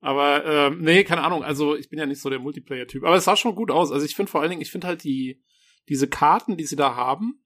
Aber 0.00 0.44
ähm, 0.46 0.80
nee, 0.80 1.04
keine 1.04 1.22
Ahnung. 1.22 1.44
Also 1.44 1.76
ich 1.76 1.90
bin 1.90 1.98
ja 1.98 2.06
nicht 2.06 2.22
so 2.22 2.30
der 2.30 2.38
Multiplayer-Typ. 2.38 3.04
Aber 3.04 3.16
es 3.16 3.24
sah 3.24 3.36
schon 3.36 3.54
gut 3.54 3.70
aus. 3.70 3.92
Also 3.92 4.06
ich 4.06 4.16
finde 4.16 4.32
vor 4.32 4.40
allen 4.40 4.50
Dingen, 4.50 4.62
ich 4.62 4.70
finde 4.70 4.86
halt 4.86 5.04
die 5.04 5.42
diese 5.88 6.08
Karten, 6.08 6.56
die 6.56 6.64
sie 6.64 6.76
da 6.76 6.94
haben 6.94 7.42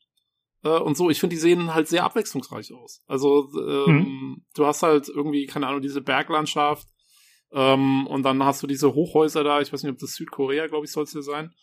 äh, 0.65 0.79
und 0.79 0.97
so, 0.97 1.11
ich 1.11 1.21
finde, 1.21 1.37
die 1.37 1.41
sehen 1.41 1.75
halt 1.75 1.87
sehr 1.89 2.05
abwechslungsreich 2.05 2.73
aus. 2.73 3.03
Also 3.07 3.49
ähm, 3.59 4.45
du 4.55 4.67
hast 4.67 4.83
halt 4.83 5.09
irgendwie, 5.09 5.47
keine 5.47 5.69
Ahnung, 5.69 5.83
diese 5.83 6.01
Berglandschaft 6.01 6.89
ähm, 7.53 8.07
und 8.07 8.25
dann 8.25 8.43
hast 8.43 8.63
du 8.63 8.67
diese 8.67 8.95
Hochhäuser 8.95 9.45
da. 9.45 9.61
Ich 9.61 9.73
weiß 9.73 9.83
nicht, 9.83 9.93
ob 9.93 9.99
das 9.99 10.15
Südkorea, 10.15 10.67
glaube 10.67 10.87
ich, 10.87 10.93
soll 10.93 11.05
es 11.05 11.13
hier 11.13 11.23
sein. 11.23 11.55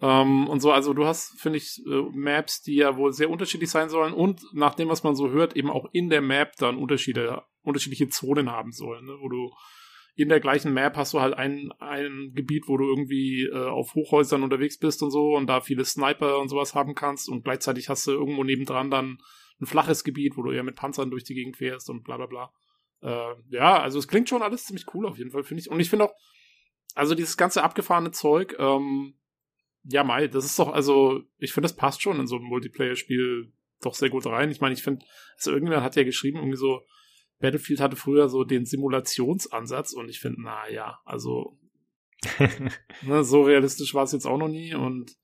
Ähm, 0.00 0.48
und 0.48 0.60
so, 0.60 0.72
also 0.72 0.94
du 0.94 1.06
hast, 1.06 1.38
finde 1.40 1.58
ich, 1.58 1.82
äh, 1.86 2.02
Maps, 2.12 2.62
die 2.62 2.76
ja 2.76 2.96
wohl 2.96 3.12
sehr 3.12 3.30
unterschiedlich 3.30 3.70
sein 3.70 3.88
sollen 3.88 4.14
und 4.14 4.42
nach 4.52 4.74
dem, 4.74 4.88
was 4.88 5.02
man 5.02 5.16
so 5.16 5.30
hört, 5.30 5.56
eben 5.56 5.70
auch 5.70 5.86
in 5.92 6.08
der 6.08 6.20
Map 6.20 6.52
dann 6.58 6.76
Unterschiede, 6.76 7.42
unterschiedliche 7.62 8.08
Zonen 8.08 8.50
haben 8.50 8.70
sollen, 8.70 9.06
ne? 9.06 9.16
wo 9.20 9.28
du 9.28 9.50
in 10.18 10.28
der 10.28 10.40
gleichen 10.40 10.74
Map 10.74 10.96
hast 10.96 11.14
du 11.14 11.20
halt 11.20 11.34
ein, 11.34 11.70
ein 11.78 12.32
Gebiet, 12.34 12.64
wo 12.66 12.76
du 12.76 12.88
irgendwie 12.88 13.44
äh, 13.44 13.68
auf 13.68 13.94
Hochhäusern 13.94 14.42
unterwegs 14.42 14.76
bist 14.76 15.00
und 15.00 15.12
so 15.12 15.36
und 15.36 15.46
da 15.46 15.60
viele 15.60 15.84
Sniper 15.84 16.40
und 16.40 16.48
sowas 16.48 16.74
haben 16.74 16.96
kannst 16.96 17.28
und 17.28 17.44
gleichzeitig 17.44 17.88
hast 17.88 18.04
du 18.08 18.10
irgendwo 18.10 18.42
nebendran 18.42 18.90
dann 18.90 19.18
ein 19.60 19.66
flaches 19.66 20.02
Gebiet, 20.02 20.36
wo 20.36 20.42
du 20.42 20.50
eher 20.50 20.64
mit 20.64 20.74
Panzern 20.74 21.12
durch 21.12 21.22
die 21.22 21.34
Gegend 21.34 21.56
fährst 21.56 21.88
und 21.88 22.02
bla 22.02 22.16
bla 22.16 22.26
bla. 22.26 22.52
Äh, 23.00 23.36
ja, 23.50 23.80
also 23.80 24.00
es 24.00 24.08
klingt 24.08 24.28
schon 24.28 24.42
alles 24.42 24.64
ziemlich 24.64 24.86
cool 24.92 25.06
auf 25.06 25.18
jeden 25.18 25.30
Fall, 25.30 25.44
finde 25.44 25.60
ich. 25.60 25.70
Und 25.70 25.78
ich 25.78 25.88
finde 25.88 26.06
auch, 26.06 26.14
also 26.96 27.14
dieses 27.14 27.36
ganze 27.36 27.62
abgefahrene 27.62 28.10
Zeug, 28.10 28.56
ähm, 28.58 29.14
ja, 29.84 30.02
Mai, 30.02 30.26
das 30.26 30.44
ist 30.44 30.58
doch, 30.58 30.72
also, 30.72 31.22
ich 31.38 31.52
finde, 31.52 31.66
das 31.66 31.76
passt 31.76 32.02
schon 32.02 32.18
in 32.18 32.26
so 32.26 32.36
ein 32.36 32.42
Multiplayer-Spiel 32.42 33.52
doch 33.80 33.94
sehr 33.94 34.10
gut 34.10 34.26
rein. 34.26 34.50
Ich 34.50 34.60
meine, 34.60 34.74
ich 34.74 34.82
finde, 34.82 35.06
also 35.36 35.52
irgendjemand 35.52 35.84
hat 35.84 35.94
ja 35.94 36.02
geschrieben, 36.02 36.38
irgendwie 36.38 36.56
so, 36.56 36.82
Battlefield 37.40 37.80
hatte 37.80 37.96
früher 37.96 38.28
so 38.28 38.44
den 38.44 38.64
Simulationsansatz 38.64 39.92
und 39.92 40.08
ich 40.08 40.20
finde, 40.20 40.42
na 40.42 40.70
ja, 40.70 41.00
also, 41.04 41.58
ne, 43.02 43.24
so 43.24 43.42
realistisch 43.42 43.92
war 43.94 44.04
es 44.04 44.12
jetzt 44.12 44.26
auch 44.26 44.38
noch 44.38 44.48
nie 44.48 44.74
und 44.74 45.16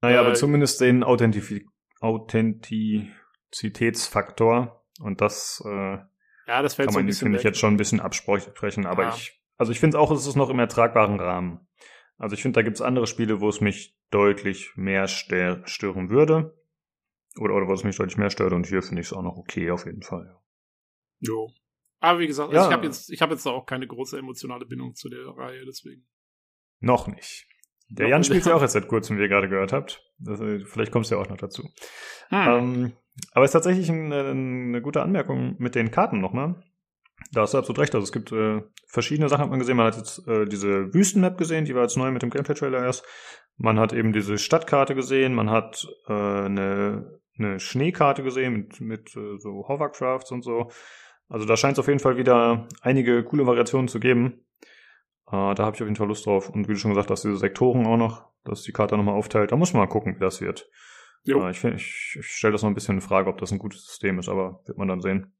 Naja, 0.00 0.20
aber 0.20 0.30
Äh, 0.30 0.34
zumindest 0.34 0.80
den 0.80 1.04
Authentifi 1.04 1.66
Authentizitätsfaktor. 2.00 4.84
Und 5.00 5.20
das 5.20 5.62
äh, 5.64 5.98
ja, 6.46 6.62
das 6.62 6.74
fällt 6.74 6.88
kann 6.88 6.94
so 6.94 6.98
man, 7.00 7.06
bisschen 7.06 7.26
finde 7.26 7.38
ich, 7.38 7.44
jetzt 7.44 7.58
schon 7.58 7.74
ein 7.74 7.76
bisschen 7.76 8.00
absprechen. 8.00 8.86
Aber 8.86 9.04
Ja. 9.04 9.14
ich, 9.14 9.40
also 9.56 9.72
ich 9.72 9.80
finde 9.80 9.98
auch, 9.98 10.10
es 10.10 10.26
ist 10.26 10.36
noch 10.36 10.50
im 10.50 10.58
ertragbaren 10.58 11.20
Rahmen. 11.20 11.66
Also 12.18 12.34
ich 12.34 12.42
finde, 12.42 12.58
da 12.58 12.62
gibt 12.62 12.76
es 12.76 12.82
andere 12.82 13.06
Spiele, 13.06 13.40
wo 13.40 13.48
es 13.48 13.60
mich 13.60 13.96
deutlich 14.10 14.72
mehr 14.76 15.06
stör 15.08 15.62
stören 15.66 16.10
würde. 16.10 16.58
Oder, 17.38 17.54
oder 17.54 17.68
wo 17.68 17.72
es 17.74 17.84
mich 17.84 17.96
deutlich 17.96 18.16
mehr 18.16 18.30
stört. 18.30 18.52
Und 18.52 18.66
hier 18.66 18.82
finde 18.82 19.02
ich 19.02 19.08
es 19.08 19.12
auch 19.12 19.22
noch 19.22 19.36
okay, 19.36 19.70
auf 19.70 19.84
jeden 19.84 20.02
Fall. 20.02 20.34
Jo. 21.20 21.50
Aber 22.00 22.18
wie 22.18 22.26
gesagt, 22.26 22.52
Ja. 22.52 22.58
also 22.58 22.70
ich 22.70 22.76
habe 22.76 22.86
jetzt, 22.86 23.10
ich 23.10 23.22
habe 23.22 23.32
jetzt 23.32 23.46
da 23.46 23.50
auch 23.50 23.66
keine 23.66 23.86
große 23.86 24.18
emotionale 24.18 24.66
Bindung 24.66 24.94
zu 24.94 25.08
der 25.08 25.26
Reihe, 25.26 25.64
deswegen. 25.64 26.06
Noch 26.80 27.06
nicht. 27.06 27.46
Der 27.88 28.06
Noch 28.06 28.10
Jan 28.10 28.24
spielt 28.24 28.46
ja 28.46 28.54
auch 28.56 28.62
jetzt 28.62 28.72
seit 28.72 28.88
kurzem, 28.88 29.16
wie 29.18 29.22
ihr 29.22 29.28
gerade 29.28 29.48
gehört 29.48 29.72
habt. 29.72 30.02
Das, 30.18 30.40
äh, 30.40 30.64
vielleicht 30.64 30.92
kommst 30.92 31.10
du 31.10 31.14
ja 31.16 31.20
auch 31.20 31.28
noch 31.28 31.36
dazu. 31.38 31.62
Hm. 32.28 32.48
Ähm, 32.48 32.92
aber 33.32 33.44
es 33.44 33.50
ist 33.50 33.52
tatsächlich 33.52 33.88
ein, 33.88 34.12
äh, 34.12 34.30
eine 34.30 34.82
gute 34.82 35.02
Anmerkung 35.02 35.56
mit 35.58 35.74
den 35.74 35.90
Karten 35.90 36.20
nochmal. 36.20 36.62
Da 37.32 37.42
hast 37.42 37.54
du 37.54 37.58
absolut 37.58 37.78
recht. 37.78 37.94
Also 37.94 38.04
es 38.04 38.12
gibt 38.12 38.30
äh, 38.32 38.60
verschiedene 38.88 39.28
Sachen, 39.28 39.44
hat 39.44 39.50
man 39.50 39.58
gesehen. 39.58 39.76
Man 39.76 39.86
hat 39.86 39.96
jetzt 39.96 40.26
äh, 40.28 40.44
diese 40.44 40.92
Wüstenmap 40.92 41.38
gesehen, 41.38 41.64
die 41.64 41.74
war 41.74 41.82
jetzt 41.82 41.96
neu 41.96 42.10
mit 42.10 42.22
dem 42.22 42.30
Gameplay-Trailer 42.30 42.82
erst. 42.84 43.04
Man 43.56 43.80
hat 43.80 43.94
eben 43.94 44.12
diese 44.12 44.36
Stadtkarte 44.36 44.94
gesehen. 44.94 45.34
Man 45.34 45.50
hat 45.50 45.86
äh, 46.08 46.12
eine, 46.12 47.20
eine 47.38 47.58
Schneekarte 47.58 48.22
gesehen 48.22 48.52
mit, 48.52 48.80
mit 48.80 49.16
äh, 49.16 49.38
so 49.38 49.66
Hovercrafts 49.66 50.30
und 50.30 50.42
so. 50.42 50.70
Also 51.28 51.46
da 51.46 51.56
scheint 51.56 51.74
es 51.74 51.78
auf 51.78 51.88
jeden 51.88 51.98
Fall 51.98 52.16
wieder 52.16 52.68
einige 52.80 53.24
coole 53.24 53.46
Variationen 53.46 53.88
zu 53.88 54.00
geben. 54.00 54.44
Äh, 55.26 55.54
da 55.54 55.58
habe 55.58 55.74
ich 55.74 55.82
auf 55.82 55.88
jeden 55.88 55.96
Fall 55.96 56.06
Lust 56.06 56.26
drauf. 56.26 56.50
Und 56.50 56.68
wie 56.68 56.72
du 56.72 56.78
schon 56.78 56.92
gesagt 56.92 57.10
hast, 57.10 57.24
diese 57.24 57.36
Sektoren 57.36 57.86
auch 57.86 57.96
noch, 57.96 58.30
dass 58.44 58.62
die 58.62 58.72
Karte 58.72 58.96
nochmal 58.96 59.16
aufteilt. 59.16 59.52
Da 59.52 59.56
muss 59.56 59.72
man 59.72 59.82
mal 59.82 59.88
gucken, 59.88 60.14
wie 60.16 60.20
das 60.20 60.40
wird. 60.40 60.70
Jo. 61.24 61.40
Ja, 61.40 61.50
ich 61.50 61.64
ich, 61.64 62.16
ich 62.20 62.26
stelle 62.26 62.52
das 62.52 62.62
noch 62.62 62.70
ein 62.70 62.74
bisschen 62.74 62.96
in 62.96 63.00
Frage, 63.00 63.28
ob 63.28 63.38
das 63.38 63.50
ein 63.50 63.58
gutes 63.58 63.84
System 63.84 64.18
ist, 64.20 64.28
aber 64.28 64.62
wird 64.66 64.78
man 64.78 64.88
dann 64.88 65.00
sehen. 65.00 65.34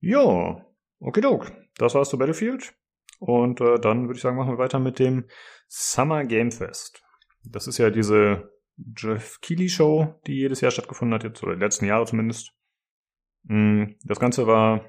Ja, 0.00 0.66
okidok. 0.98 1.52
Das 1.76 1.94
war's 1.94 2.10
zu 2.10 2.18
Battlefield. 2.18 2.74
Und 3.20 3.60
äh, 3.60 3.78
dann 3.78 4.08
würde 4.08 4.16
ich 4.16 4.22
sagen, 4.22 4.36
machen 4.36 4.52
wir 4.52 4.58
weiter 4.58 4.80
mit 4.80 4.98
dem 4.98 5.26
Summer 5.68 6.24
Game 6.24 6.50
Fest. 6.50 7.04
Das 7.44 7.66
ist 7.66 7.78
ja 7.78 7.90
diese 7.90 8.50
Jeff 8.96 9.40
Keighley 9.40 9.68
Show, 9.68 10.20
die 10.26 10.36
jedes 10.36 10.62
Jahr 10.62 10.70
stattgefunden 10.70 11.14
hat, 11.14 11.24
jetzt, 11.24 11.42
oder 11.42 11.54
die 11.54 11.60
letzten 11.60 11.84
Jahre 11.84 12.06
zumindest. 12.06 12.52
Mm, 13.44 13.84
Das 14.04 14.20
Ganze 14.20 14.46
war 14.46 14.84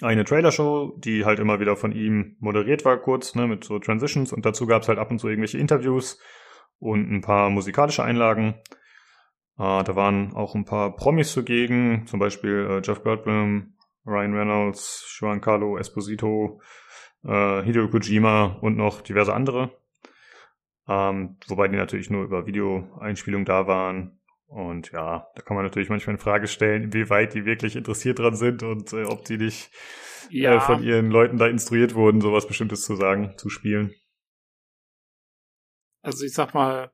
eine 0.00 0.24
Trailer-Show, 0.24 0.96
die 0.98 1.24
halt 1.24 1.38
immer 1.38 1.60
wieder 1.60 1.76
von 1.76 1.92
ihm 1.92 2.36
moderiert 2.38 2.84
war, 2.84 2.98
kurz, 2.98 3.34
ne, 3.34 3.46
mit 3.46 3.64
so 3.64 3.78
Transitions 3.78 4.32
und 4.32 4.46
dazu 4.46 4.66
gab's 4.66 4.88
halt 4.88 4.98
ab 4.98 5.10
und 5.10 5.18
zu 5.18 5.28
irgendwelche 5.28 5.58
Interviews 5.58 6.18
und 6.78 7.10
ein 7.10 7.20
paar 7.20 7.50
musikalische 7.50 8.04
Einlagen. 8.04 8.54
Äh, 9.58 9.84
da 9.84 9.96
waren 9.96 10.34
auch 10.34 10.54
ein 10.54 10.64
paar 10.64 10.96
Promis 10.96 11.32
zugegen, 11.32 12.06
zum 12.06 12.20
Beispiel 12.20 12.66
äh, 12.70 12.80
Jeff 12.82 13.02
Goldblum, 13.02 13.74
Ryan 14.06 14.34
Reynolds, 14.34 15.16
Giancarlo 15.18 15.78
Esposito, 15.78 16.60
äh, 17.24 17.62
Hideo 17.62 17.88
Kojima 17.88 18.58
und 18.60 18.76
noch 18.76 19.00
diverse 19.00 19.34
andere. 19.34 19.76
Ähm, 20.88 21.36
wobei 21.46 21.68
die 21.68 21.76
natürlich 21.76 22.10
nur 22.10 22.24
über 22.24 22.46
Videoeinspielung 22.46 23.44
da 23.44 23.66
waren. 23.66 24.20
Und 24.52 24.92
ja, 24.92 25.26
da 25.34 25.42
kann 25.42 25.56
man 25.56 25.64
natürlich 25.64 25.88
manchmal 25.88 26.16
in 26.16 26.20
Frage 26.20 26.46
stellen, 26.46 26.82
inwieweit 26.84 27.32
die 27.32 27.46
wirklich 27.46 27.74
interessiert 27.74 28.18
dran 28.18 28.36
sind 28.36 28.62
und 28.62 28.92
äh, 28.92 29.04
ob 29.04 29.24
die 29.24 29.38
nicht 29.38 29.70
Ja. 30.28 30.56
äh, 30.56 30.60
von 30.60 30.82
ihren 30.82 31.10
Leuten 31.10 31.38
da 31.38 31.46
instruiert 31.46 31.94
wurden, 31.94 32.20
sowas 32.20 32.46
Bestimmtes 32.46 32.84
zu 32.84 32.94
sagen, 32.96 33.32
zu 33.38 33.48
spielen. 33.48 33.94
Also 36.02 36.24
ich 36.24 36.34
sag 36.34 36.52
mal, 36.52 36.92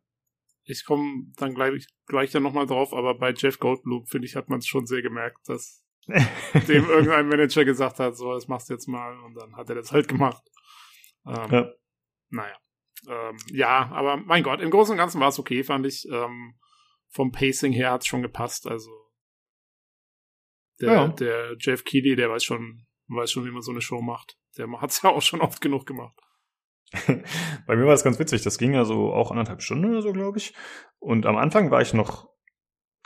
ich 0.65 0.85
komme 0.85 1.25
dann 1.37 1.55
gleich, 1.55 1.87
gleich 2.07 2.31
dann 2.31 2.43
nochmal 2.43 2.67
drauf, 2.67 2.93
aber 2.93 3.19
bei 3.19 3.33
Jeff 3.33 3.59
Goldblum, 3.59 4.07
finde 4.07 4.27
ich, 4.27 4.37
hat 4.37 4.49
man 4.51 4.59
es 4.59 4.67
schon 4.67 4.87
sehr 4.87 5.03
gemerkt, 5.03 5.39
dass 5.49 5.85
dem 6.07 6.89
irgendein 6.89 7.27
Manager 7.29 7.65
gesagt 7.65 7.99
hat, 7.99 8.17
so, 8.17 8.33
das 8.35 8.49
machst 8.49 8.69
du 8.69 8.75
jetzt 8.75 8.87
mal 8.87 9.19
und 9.25 9.35
dann 9.35 9.57
hat 9.57 9.69
er 9.69 9.75
das 9.77 9.93
halt 9.93 10.09
gemacht. 10.09 10.43
Ähm, 11.27 11.51
Ja. 11.51 11.73
Naja. 12.31 12.57
Ähm, 13.09 13.37
ja, 13.51 13.89
aber 13.93 14.17
mein 14.19 14.43
Gott, 14.43 14.61
im 14.61 14.71
Großen 14.71 14.93
und 14.93 14.99
Ganzen 14.99 15.21
war 15.21 15.29
es 15.29 15.39
okay, 15.39 15.65
fand 15.65 15.87
ich. 15.87 16.07
Ähm, 16.11 16.55
vom 17.11 17.33
Pacing 17.33 17.73
her 17.73 17.93
hat 17.93 18.03
es 18.03 18.07
schon 18.07 18.23
gepasst, 18.23 18.67
also 18.67 18.91
der, 20.81 20.93
Ja. 20.93 21.09
der 21.09 21.57
Jeff 21.59 21.85
Keighley, 21.85 22.15
der 22.17 22.31
weiß 22.31 22.45
schon, 22.45 22.87
weiß 23.09 23.31
schon, 23.33 23.45
wie 23.45 23.51
man 23.51 23.63
so 23.63 23.73
eine 23.73 23.81
Show 23.81 24.01
macht. 24.01 24.37
Der 24.57 24.69
hat 24.81 24.91
es 24.91 25.01
ja 25.03 25.11
auch 25.11 25.23
schon 25.23 25.41
oft 25.41 25.61
genug 25.61 25.87
gemacht. 25.87 26.19
Bei 27.67 27.77
mir 27.77 27.85
war 27.85 27.91
das 27.93 28.05
ganz 28.05 28.19
witzig. 28.19 28.43
Das 28.43 28.57
ging 28.59 28.73
ja 28.75 28.85
so 28.85 29.13
auch 29.13 29.31
anderthalb 29.31 29.61
Stunden 29.63 29.91
oder 29.91 30.01
so, 30.03 30.13
glaube 30.13 30.39
ich. 30.39 30.55
Und 30.99 31.27
am 31.27 31.37
Anfang 31.37 31.71
war 31.71 31.83
ich 31.83 31.93
noch 31.93 32.29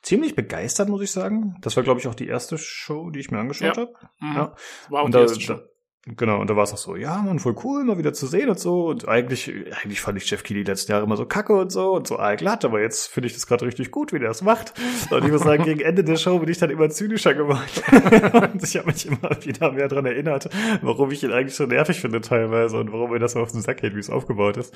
ziemlich 0.03 0.35
begeistert, 0.37 0.89
muss 0.89 1.03
ich 1.03 1.11
sagen. 1.11 1.57
Das 1.63 1.77
war, 1.77 1.83
glaube 1.83 1.99
ich, 2.01 2.07
auch 2.07 2.15
die 2.15 2.29
erste 2.29 2.59
Show, 2.59 3.11
die 3.11 3.21
ich 3.21 3.31
mir 3.31 3.39
angeschaut 3.39 3.77
Ja. 3.77 3.83
habe. 3.83 3.93
Mhm. 4.21 4.35
Ja. 4.37 4.57
War 4.89 5.01
auch 5.01 5.05
Und 5.07 5.13
die 5.15 5.19
da, 5.19 5.23
erste 5.23 5.41
Show. 5.41 5.55
da, 5.55 5.69
genau, 6.05 6.41
und 6.41 6.51
da 6.51 6.57
war 6.57 6.65
es 6.65 6.73
auch 6.73 6.79
so, 6.79 6.97
ja, 6.97 7.23
man, 7.23 7.39
voll 7.39 7.55
cool, 7.63 7.85
mal 7.85 7.99
wieder 7.99 8.13
zu 8.13 8.27
sehen 8.27 8.49
und 8.49 8.59
so. 8.59 8.87
Und 8.87 9.09
eigentlich, 9.09 9.53
eigentlich 9.83 10.01
fand 10.01 10.19
ich 10.19 10.29
Jeff 10.29 10.43
Keighley 10.43 10.65
letzten 10.65 10.93
Jahre 10.93 11.05
immer 11.05 11.17
so 11.17 11.27
kacke 11.27 11.53
und 11.55 11.71
so 11.71 11.93
und 11.93 12.07
so 12.07 12.17
allglatt, 12.17 12.65
aber 12.65 12.81
jetzt 12.81 13.07
finde 13.07 13.29
ich 13.29 13.35
das 13.35 13.47
gerade 13.47 13.67
richtig 13.67 13.91
gut, 13.91 14.13
wie 14.13 14.19
der 14.19 14.31
es 14.31 14.43
macht. 14.43 14.75
Und 15.11 15.25
ich 15.25 15.31
muss 15.31 15.43
sagen, 15.43 15.65
gegen 15.65 15.81
Ende 15.81 16.05
der 16.05 16.17
Show 16.17 16.39
bin 16.39 16.49
ich 16.49 16.59
dann 16.59 16.71
immer 16.71 16.91
zynischer 16.91 17.35
geworden. 17.35 17.61
und 18.53 18.63
ich 18.63 18.77
habe 18.77 18.87
mich 18.87 19.07
immer 19.07 19.31
wieder 19.45 19.73
mehr 19.73 19.89
dran 19.89 20.07
erinnert, 20.07 20.49
warum 20.83 21.11
ich 21.11 21.23
ihn 21.23 21.33
eigentlich 21.33 21.55
so 21.55 21.67
nervig 21.67 22.01
finde 22.01 22.21
teilweise 22.21 22.79
und 22.79 22.93
warum 22.93 23.11
mir 23.11 23.19
das 23.19 23.33
so 23.33 23.41
auf 23.41 23.53
den 23.53 23.63
Sack 23.63 23.81
geht, 23.81 23.95
wie 23.95 24.01
es 24.01 24.11
aufgebaut 24.11 24.57
ist. 24.57 24.75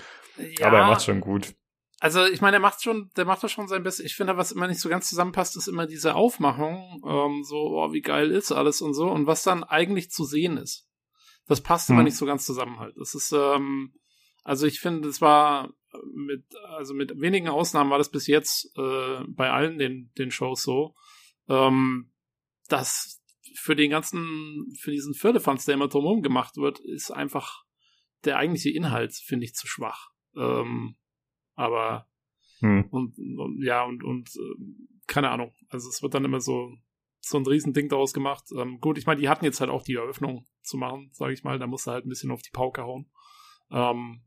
Ja, 0.59 0.69
Aber 0.69 0.79
er 0.79 0.87
macht 0.87 1.05
schon 1.05 1.21
gut. 1.21 1.55
Also 1.99 2.27
ich 2.27 2.41
meine, 2.41 2.53
der 2.53 2.61
macht 2.61 2.83
schon, 2.83 3.11
der 3.17 3.25
macht 3.25 3.43
doch 3.43 3.49
schon 3.49 3.69
sein 3.69 3.83
Bestes. 3.83 4.05
Ich 4.05 4.15
finde, 4.15 4.37
was 4.37 4.53
immer 4.53 4.69
nicht 4.69 4.81
so 4.81 4.89
ganz 4.89 5.09
zusammenpasst, 5.09 5.57
ist 5.57 5.67
immer 5.67 5.87
diese 5.87 6.15
Aufmachung, 6.15 7.03
ähm, 7.07 7.43
so, 7.43 7.57
oh, 7.57 7.93
wie 7.93 8.03
geil 8.03 8.31
ist 8.31 8.53
alles 8.53 8.83
und 8.83 8.95
so, 8.95 9.11
und 9.11 9.27
was 9.27 9.43
dann 9.43 9.65
eigentlich 9.65 10.11
zu 10.11 10.25
sehen 10.25 10.59
ist. 10.59 10.87
Das 11.47 11.61
passt 11.61 11.91
immer 11.91 12.01
Hm. 12.01 12.05
nicht 12.07 12.17
so 12.17 12.27
ganz 12.27 12.45
zusammen 12.45 12.79
halt. 12.79 12.97
Das 12.97 13.15
ist, 13.15 13.33
ähm, 13.33 13.95
also 14.43 14.67
ich 14.67 14.81
finde, 14.81 15.09
es 15.09 15.21
war 15.21 15.73
mit, 16.15 16.45
also 16.69 16.95
mit 16.95 17.21
wenigen 17.21 17.49
Ausnahmen 17.49 17.91
war 17.91 17.99
das 17.99 18.11
bis 18.11 18.27
jetzt 18.27 18.71
äh, 18.77 19.25
bei 19.29 19.51
allen 19.51 19.79
den, 19.79 20.13
den 20.19 20.31
Shows 20.31 20.63
so, 20.63 20.95
ähm, 21.49 22.13
dass 22.69 23.23
für 23.55 23.77
den 23.77 23.91
ganzen, 23.91 24.75
für 24.79 24.91
diesen 24.91 25.15
Firlefanz, 25.15 25.65
der 25.65 25.75
immer 25.75 25.89
drumherum 25.89 26.23
gemacht 26.23 26.57
wird, 26.57 26.81
ist 26.81 27.11
einfach 27.11 27.65
der 28.25 28.37
eigentliche 28.37 28.71
Inhalt, 28.71 29.15
finde 29.15 29.47
ich, 29.47 29.55
zu 29.55 29.67
schwach. 29.67 30.11
Ähm, 30.37 30.97
aber 31.55 32.09
Hm. 32.61 32.87
und, 32.91 33.19
und 33.19 33.63
ja 33.63 33.85
und 33.85 34.03
und 34.03 34.31
ähm, 34.37 34.89
keine 35.07 35.29
Ahnung 35.29 35.53
also 35.69 35.91
es 35.91 36.01
wird 36.01 36.15
dann 36.15 36.25
immer 36.25 36.41
so 36.41 36.73
so 37.29 37.39
ein 37.39 37.47
Riesending 37.47 37.89
daraus 37.89 38.13
gemacht 38.13 38.45
ähm, 38.57 38.79
gut 38.81 38.99
ich 38.99 39.07
meine 39.07 39.21
die 39.21 39.29
hatten 39.29 39.45
jetzt 39.45 39.61
halt 39.61 39.71
auch 39.71 39.83
die 39.83 39.95
Eröffnung 39.95 40.47
zu 40.63 40.77
machen 40.77 41.11
sage 41.13 41.33
ich 41.33 41.43
mal 41.45 41.59
da 41.59 41.67
musst 41.67 41.87
du 41.87 41.91
halt 41.91 42.07
ein 42.07 42.09
bisschen 42.09 42.31
auf 42.31 42.43
die 42.43 42.51
Pauke 42.53 42.83
hauen 42.83 43.11
ähm, 43.71 44.23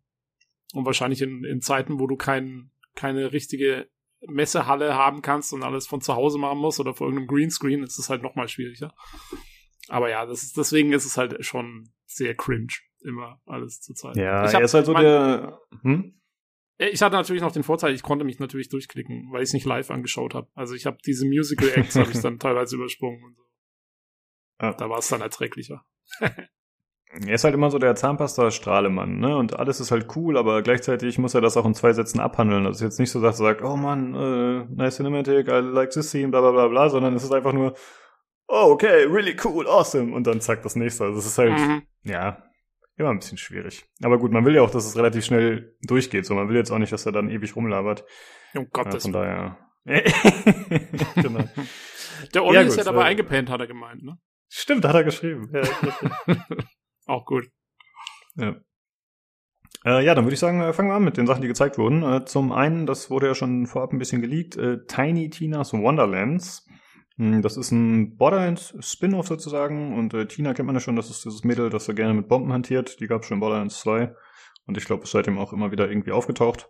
und 0.73 0.85
wahrscheinlich 0.85 1.21
in, 1.21 1.43
in 1.43 1.61
Zeiten 1.61 1.99
wo 1.99 2.07
du 2.07 2.15
kein, 2.17 2.71
keine 2.95 3.31
richtige 3.31 3.89
Messehalle 4.27 4.95
haben 4.95 5.21
kannst 5.21 5.53
und 5.53 5.63
alles 5.63 5.87
von 5.87 6.01
zu 6.01 6.15
Hause 6.15 6.37
machen 6.37 6.59
musst 6.59 6.79
oder 6.79 6.93
vor 6.93 7.07
irgendeinem 7.07 7.27
Greenscreen 7.27 7.83
ist 7.83 7.97
es 7.99 8.09
halt 8.09 8.21
noch 8.21 8.35
mal 8.35 8.49
schwieriger 8.49 8.93
aber 9.87 10.09
ja 10.09 10.25
das 10.25 10.43
ist 10.43 10.57
deswegen 10.57 10.91
ist 10.91 11.05
es 11.05 11.17
halt 11.17 11.43
schon 11.45 11.91
sehr 12.05 12.35
cringe 12.35 12.73
immer 13.01 13.41
alles 13.45 13.79
zur 13.79 13.95
Zeit 13.95 14.17
Ja, 14.17 14.45
ich 14.45 14.53
hab, 14.53 14.61
er 14.61 14.65
ist 14.65 14.73
halt 14.73 14.85
so 14.85 14.91
mein- 14.93 15.03
der. 15.03 15.59
Hm? 15.83 16.19
Ich 16.79 17.01
hatte 17.01 17.15
natürlich 17.15 17.41
noch 17.41 17.51
den 17.51 17.63
Vorteil, 17.63 17.93
ich 17.93 18.03
konnte 18.03 18.25
mich 18.25 18.39
natürlich 18.39 18.69
durchklicken, 18.69 19.27
weil 19.31 19.43
ich 19.43 19.49
es 19.49 19.53
nicht 19.53 19.65
live 19.65 19.91
angeschaut 19.91 20.33
habe. 20.33 20.47
Also 20.55 20.73
ich 20.75 20.85
habe 20.85 20.97
diese 21.05 21.25
Musical 21.27 21.69
Acts 21.75 21.95
habe 21.95 22.11
ich 22.11 22.19
dann 22.21 22.39
teilweise 22.39 22.75
übersprungen 22.77 23.23
und 23.23 23.35
so. 23.35 23.43
Ja. 24.61 24.73
Da 24.73 24.89
war 24.89 24.99
es 24.99 25.07
dann 25.09 25.21
erträglicher. 25.21 25.85
Er 27.11 27.33
ist 27.33 27.43
halt 27.43 27.55
immer 27.55 27.71
so 27.71 27.79
der 27.79 27.95
Zahnpasta-Strahlemann, 27.95 29.17
ne? 29.17 29.35
Und 29.35 29.57
alles 29.57 29.79
ist 29.79 29.89
halt 29.89 30.15
cool, 30.15 30.37
aber 30.37 30.61
gleichzeitig 30.61 31.17
muss 31.17 31.33
er 31.33 31.41
das 31.41 31.57
auch 31.57 31.65
in 31.65 31.73
zwei 31.73 31.91
Sätzen 31.91 32.19
abhandeln. 32.19 32.65
Das 32.65 32.75
ist 32.75 32.81
jetzt 32.83 32.99
nicht 32.99 33.09
so, 33.09 33.19
dass 33.19 33.39
er 33.39 33.45
sagt, 33.45 33.63
oh 33.63 33.75
man, 33.75 34.13
äh, 34.13 34.65
nice 34.75 34.97
cinematic, 34.97 35.47
I 35.47 35.53
like 35.61 35.89
this 35.89 36.11
scene, 36.11 36.27
bla 36.27 36.41
bla 36.41 36.51
bla 36.51 36.67
bla, 36.67 36.87
sondern 36.87 37.15
es 37.15 37.23
ist 37.23 37.33
einfach 37.33 37.51
nur, 37.51 37.73
oh, 38.47 38.69
okay, 38.71 39.05
really 39.05 39.35
cool, 39.43 39.65
awesome. 39.67 40.13
Und 40.13 40.27
dann 40.27 40.39
zack, 40.39 40.61
das 40.61 40.75
nächste. 40.75 41.05
Also 41.05 41.17
es 41.17 41.25
ist 41.25 41.37
halt, 41.39 41.53
Mhm. 41.53 41.81
ja, 42.03 42.43
immer 42.99 43.09
ein 43.09 43.19
bisschen 43.19 43.37
schwierig. 43.37 43.85
Aber 44.03 44.17
gut, 44.19 44.31
man 44.31 44.45
will 44.45 44.55
ja 44.55 44.61
auch, 44.61 44.71
dass 44.71 44.85
es 44.85 44.97
relativ 44.97 45.25
schnell 45.25 45.75
durchgeht. 45.81 46.25
So, 46.25 46.35
man 46.35 46.49
will 46.49 46.55
jetzt 46.55 46.71
auch 46.71 46.77
nicht, 46.79 46.91
dass 46.91 47.05
er 47.05 47.11
dann 47.11 47.29
ewig 47.29 47.55
rumlabert. 47.55 48.03
Um 48.53 48.63
Ja, 48.63 48.67
Gottes 48.71 49.03
von 49.03 49.13
Willen. 49.13 49.23
daher. 49.23 49.57
genau. 51.15 51.49
Der 52.33 52.43
Olli 52.43 52.55
Ja, 52.55 52.61
ist 52.61 52.69
gut, 52.75 52.77
ja 52.85 52.91
dabei 52.91 53.03
äh, 53.03 53.09
eingepennt, 53.11 53.49
hat 53.49 53.61
er 53.61 53.67
gemeint, 53.67 54.03
ne? 54.03 54.17
Stimmt, 54.49 54.85
hat 54.85 54.95
er 54.95 55.03
geschrieben. 55.03 55.51
Ja. 55.53 55.61
Auch 57.05 57.25
gut. 57.25 57.47
Ja. 58.35 58.55
Äh, 59.85 60.03
ja, 60.03 60.13
dann 60.13 60.25
würde 60.25 60.33
ich 60.33 60.39
sagen, 60.39 60.61
äh, 60.61 60.73
fangen 60.73 60.89
wir 60.89 60.95
an 60.95 61.03
mit 61.03 61.17
den 61.17 61.25
Sachen, 61.27 61.41
die 61.41 61.47
gezeigt 61.47 61.77
wurden. 61.77 62.03
Äh, 62.03 62.25
zum 62.25 62.51
einen, 62.51 62.85
das 62.85 63.09
wurde 63.09 63.27
ja 63.27 63.35
schon 63.35 63.65
vorab 63.65 63.93
ein 63.93 63.99
bisschen 63.99 64.21
geleakt, 64.21 64.57
äh, 64.57 64.85
Tiny 64.85 65.29
Tina's 65.29 65.71
Wonderlands. 65.73 66.67
Hm, 67.19 67.41
Das 67.41 67.57
ist 67.57 67.71
ein 67.71 68.15
Borderlands-Spin-Off 68.15 69.27
sozusagen 69.27 69.95
und 69.95 70.13
äh, 70.13 70.25
Tina 70.25 70.53
kennt 70.53 70.65
man 70.65 70.75
ja 70.75 70.79
schon, 70.79 70.95
das 70.95 71.09
ist 71.09 71.25
dieses 71.25 71.43
Mädel, 71.43 71.69
das 71.69 71.85
so 71.85 71.93
gerne 71.93 72.13
mit 72.13 72.29
Bomben 72.29 72.51
hantiert. 72.53 72.99
Die 72.99 73.07
gab 73.07 73.21
es 73.21 73.27
schon 73.27 73.35
in 73.35 73.41
Borderlands 73.41 73.81
2 73.81 74.15
und 74.65 74.77
ich 74.77 74.85
glaube, 74.85 75.03
ist 75.03 75.11
seitdem 75.11 75.37
auch 75.37 75.53
immer 75.53 75.71
wieder 75.71 75.89
irgendwie 75.89 76.11
aufgetaucht. 76.11 76.69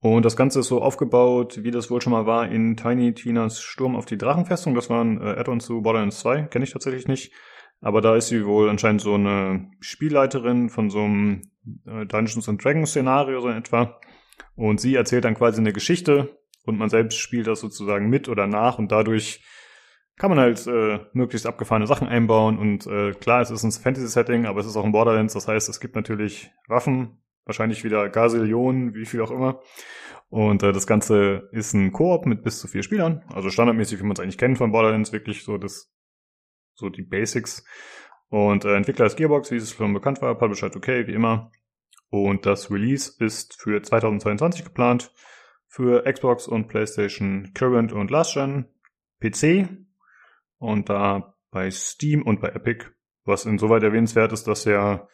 Und 0.00 0.24
das 0.24 0.36
Ganze 0.36 0.60
ist 0.60 0.66
so 0.66 0.82
aufgebaut, 0.82 1.60
wie 1.62 1.70
das 1.70 1.90
wohl 1.90 2.00
schon 2.00 2.12
mal 2.12 2.26
war 2.26 2.48
in 2.48 2.76
Tiny 2.76 3.14
Tinas 3.14 3.60
Sturm 3.60 3.94
auf 3.94 4.06
die 4.06 4.18
Drachenfestung. 4.18 4.74
Das 4.74 4.90
war 4.90 5.04
ein 5.04 5.20
äh, 5.20 5.38
Add-on 5.38 5.60
zu 5.60 5.82
Borderlands 5.82 6.18
2, 6.20 6.44
kenne 6.44 6.64
ich 6.64 6.72
tatsächlich 6.72 7.06
nicht. 7.06 7.32
Aber 7.80 8.00
da 8.00 8.16
ist 8.16 8.28
sie 8.28 8.46
wohl 8.46 8.70
anscheinend 8.70 9.00
so 9.02 9.14
eine 9.14 9.70
Spielleiterin 9.80 10.70
von 10.70 10.88
so 10.88 11.00
einem 11.00 11.42
äh, 11.86 12.06
Dungeons 12.06 12.48
and 12.48 12.64
Dragons 12.64 12.90
Szenario 12.90 13.40
so 13.40 13.48
in 13.48 13.58
etwa. 13.58 14.00
Und 14.56 14.80
sie 14.80 14.94
erzählt 14.94 15.24
dann 15.24 15.34
quasi 15.34 15.60
eine 15.60 15.72
Geschichte 15.72 16.36
und 16.64 16.78
man 16.78 16.88
selbst 16.88 17.18
spielt 17.18 17.46
das 17.46 17.60
sozusagen 17.60 18.08
mit 18.08 18.28
oder 18.28 18.46
nach 18.46 18.78
und 18.78 18.92
dadurch 18.92 19.42
kann 20.16 20.30
man 20.30 20.38
halt 20.38 20.66
äh, 20.66 21.00
möglichst 21.14 21.46
abgefahrene 21.46 21.86
Sachen 21.86 22.06
einbauen 22.06 22.58
und 22.58 22.86
äh, 22.86 23.12
klar, 23.12 23.40
es 23.40 23.50
ist 23.50 23.62
ein 23.62 23.72
Fantasy-Setting, 23.72 24.46
aber 24.46 24.60
es 24.60 24.66
ist 24.66 24.76
auch 24.76 24.84
ein 24.84 24.92
Borderlands, 24.92 25.34
das 25.34 25.48
heißt, 25.48 25.68
es 25.68 25.80
gibt 25.80 25.96
natürlich 25.96 26.50
Waffen, 26.68 27.22
wahrscheinlich 27.44 27.82
wieder 27.82 28.08
Gazillionen, 28.08 28.94
wie 28.94 29.06
viel 29.06 29.20
auch 29.20 29.30
immer. 29.30 29.60
Und 30.28 30.62
äh, 30.62 30.72
das 30.72 30.86
Ganze 30.86 31.48
ist 31.52 31.74
ein 31.74 31.92
Koop 31.92 32.24
mit 32.26 32.42
bis 32.42 32.60
zu 32.60 32.68
vier 32.68 32.82
Spielern, 32.82 33.22
also 33.28 33.50
standardmäßig, 33.50 33.98
wie 33.98 34.04
man 34.04 34.12
es 34.12 34.20
eigentlich 34.20 34.38
kennt 34.38 34.58
von 34.58 34.72
Borderlands, 34.72 35.12
wirklich 35.12 35.44
so 35.44 35.58
das 35.58 35.92
so 36.74 36.88
die 36.88 37.02
Basics. 37.02 37.64
Und 38.28 38.64
äh, 38.64 38.76
Entwickler 38.76 39.06
ist 39.06 39.16
Gearbox, 39.16 39.50
wie 39.50 39.56
es 39.56 39.72
schon 39.72 39.92
bekannt 39.92 40.22
war, 40.22 40.36
Publisher 40.38 40.66
hat 40.66 40.76
okay, 40.76 41.06
wie 41.06 41.12
immer. 41.12 41.50
Und 42.08 42.46
das 42.46 42.70
Release 42.70 43.12
ist 43.18 43.60
für 43.60 43.82
2022 43.82 44.64
geplant 44.64 45.12
für 45.72 46.04
Xbox 46.04 46.46
und 46.46 46.68
PlayStation 46.68 47.52
Current 47.54 47.94
und 47.94 48.10
Last 48.10 48.34
Gen, 48.34 48.66
PC 49.20 49.70
und 50.58 50.90
da 50.90 51.34
bei 51.50 51.70
Steam 51.70 52.22
und 52.22 52.42
bei 52.42 52.48
Epic, 52.48 52.84
was 53.24 53.46
insoweit 53.46 53.82
erwähnenswert 53.82 54.32
ist, 54.32 54.46
dass 54.46 54.66
ja 54.66 55.08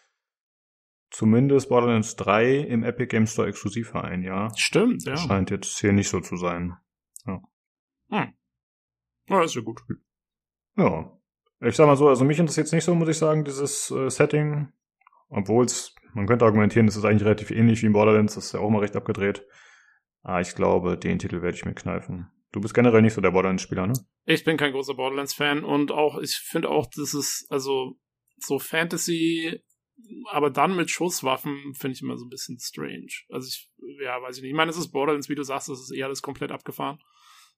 zumindest 1.11 1.69
Borderlands 1.69 2.17
3 2.17 2.57
im 2.57 2.83
Epic 2.83 3.07
Game 3.07 3.29
Store 3.29 3.47
exklusiv 3.47 3.95
war 3.95 4.05
ein 4.05 4.23
Jahr. 4.23 4.53
Stimmt, 4.57 5.05
ja. 5.05 5.13
Das 5.13 5.23
scheint 5.23 5.51
jetzt 5.51 5.79
hier 5.79 5.93
nicht 5.93 6.09
so 6.09 6.19
zu 6.19 6.37
sein. 6.37 6.77
Ja, 9.29 9.43
ist 9.43 9.55
ja 9.55 9.61
gut. 9.61 9.81
Ja. 10.77 11.13
Ich 11.61 11.77
sag 11.77 11.87
mal 11.87 11.97
so, 11.97 12.09
also 12.09 12.25
mich 12.25 12.39
interessiert 12.39 12.73
nicht 12.73 12.85
so, 12.85 12.95
muss 12.97 13.09
ich 13.09 13.19
sagen, 13.19 13.45
dieses 13.45 13.93
äh, 13.93 14.11
Setting. 14.11 14.73
Obwohl 15.29 15.67
es, 15.67 15.95
man 16.15 16.27
könnte 16.27 16.45
argumentieren, 16.45 16.89
es 16.89 16.97
ist 16.97 17.05
eigentlich 17.05 17.25
relativ 17.25 17.53
ähnlich 17.53 17.83
wie 17.83 17.87
in 17.87 17.93
Borderlands, 17.93 18.35
das 18.35 18.47
ist 18.47 18.53
ja 18.53 18.61
auch 18.61 18.71
mal 18.71 18.81
recht 18.81 18.97
abgedreht. 18.97 19.47
Ah, 20.29 20.43
ich 20.43 20.55
glaube, 20.55 20.99
den 20.99 21.19
Titel 21.19 21.41
werde 21.41 21.57
ich 21.57 21.65
mir 21.65 21.73
kneifen. 21.73 22.31
Du 22.53 22.61
bist 22.61 22.75
generell 22.75 23.01
nicht 23.01 23.15
so 23.15 23.23
der 23.23 23.31
Borderlands-Spieler, 23.31 23.87
ne? 23.87 23.95
Ich 24.27 24.45
bin 24.45 24.59
kein 24.59 24.73
großer 24.73 24.93
Borderlands-Fan 24.93 25.65
und 25.65 25.91
auch, 25.91 26.19
ich 26.19 26.37
finde 26.37 26.69
auch, 26.69 26.87
das 26.95 27.15
ist, 27.15 27.47
also, 27.49 27.95
so 28.37 28.59
Fantasy, 28.59 29.59
aber 30.31 30.51
dann 30.51 30.77
mit 30.77 30.91
Schusswaffen, 30.91 31.73
finde 31.73 31.95
ich 31.95 32.03
immer 32.03 32.19
so 32.19 32.27
ein 32.27 32.29
bisschen 32.29 32.59
strange. 32.61 33.09
Also 33.31 33.49
ich, 33.49 33.71
ja, 34.05 34.21
weiß 34.21 34.37
ich 34.37 34.43
nicht. 34.43 34.51
Ich 34.51 34.57
meine, 34.57 34.71
es 34.71 34.77
ist 34.77 34.93
Borderlands, 34.93 35.31
wie 35.31 35.35
du 35.35 35.45
sagst, 35.45 35.71
das 35.71 35.81
ist 35.81 35.93
eher 35.93 36.05
alles 36.05 36.21
komplett 36.21 36.53
abgefahren. 36.53 36.99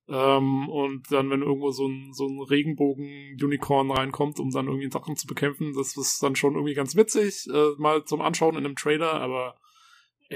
Ähm, 0.07 0.69
und 0.69 1.11
dann, 1.11 1.29
wenn 1.29 1.41
irgendwo 1.41 1.71
so 1.71 1.89
ein, 1.89 2.13
so 2.13 2.25
ein 2.25 2.41
Regenbogen-Unicorn 2.41 3.91
reinkommt, 3.91 4.39
um 4.39 4.49
dann 4.49 4.67
irgendwie 4.67 4.89
Sachen 4.89 5.17
zu 5.17 5.27
bekämpfen, 5.27 5.73
das 5.73 5.97
ist 5.97 6.23
dann 6.23 6.37
schon 6.37 6.53
irgendwie 6.53 6.75
ganz 6.75 6.95
witzig, 6.95 7.47
äh, 7.53 7.71
mal 7.77 8.05
zum 8.05 8.21
Anschauen 8.21 8.55
in 8.55 8.65
einem 8.65 8.77
Trailer, 8.77 9.15
aber 9.15 9.57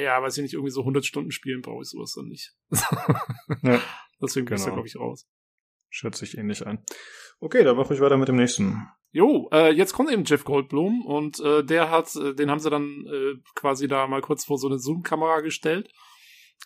ja, 0.04 0.22
weiß 0.22 0.38
ich 0.38 0.44
nicht, 0.44 0.54
irgendwie 0.54 0.72
so 0.72 0.82
100 0.82 1.06
Stunden 1.06 1.32
spielen 1.32 1.62
brauche 1.62 1.82
ich 1.82 1.90
sowas 1.90 2.14
dann 2.16 2.26
nicht. 2.28 2.54
Ja. 3.64 3.82
Deswegen 4.22 4.46
bin 4.46 4.56
ich 4.56 4.62
da, 4.62 4.66
Genau. 4.66 4.76
glaube 4.76 4.88
ich, 4.88 4.96
raus. 4.98 5.28
Schätze 5.90 6.26
ich 6.26 6.38
ähnlich 6.38 6.66
ein. 6.66 6.84
Okay, 7.40 7.64
dann 7.64 7.78
mache 7.78 7.94
ich 7.94 8.00
weiter 8.02 8.18
mit 8.18 8.28
dem 8.28 8.36
nächsten. 8.38 8.88
Jo, 9.12 9.50
äh, 9.52 9.72
jetzt 9.72 9.94
kommt 9.94 10.12
eben 10.12 10.24
Jeff 10.26 10.44
Goldblum 10.44 11.06
und 11.06 11.40
äh, 11.40 11.64
der 11.64 11.90
hat, 11.90 12.14
äh, 12.16 12.34
den 12.34 12.50
haben 12.52 12.60
sie 12.60 12.70
dann 12.70 13.06
äh, 13.08 13.34
quasi 13.56 13.88
da 13.88 14.08
mal 14.08 14.22
kurz 14.22 14.46
vor 14.46 14.58
so 14.58 14.68
eine 14.68 14.80
Zoom-Kamera 14.80 15.42
gestellt. 15.42 15.90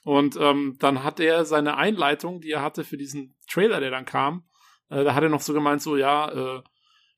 Und 0.04 0.38
ähm, 0.40 0.78
dann 0.80 1.04
hat 1.04 1.20
er 1.20 1.46
seine 1.46 1.76
Einleitung, 1.78 2.40
die 2.42 2.52
er 2.52 2.62
hatte 2.62 2.84
für 2.84 2.98
diesen 2.98 3.36
Trailer, 3.50 3.80
der 3.80 3.92
dann 3.92 4.06
kam, 4.06 4.48
äh, 4.90 5.04
da 5.04 5.14
hat 5.16 5.24
er 5.24 5.30
noch 5.30 5.42
so 5.42 5.54
gemeint, 5.54 5.82
so 5.82 5.98
ja, 5.98 6.58
äh, 6.58 6.62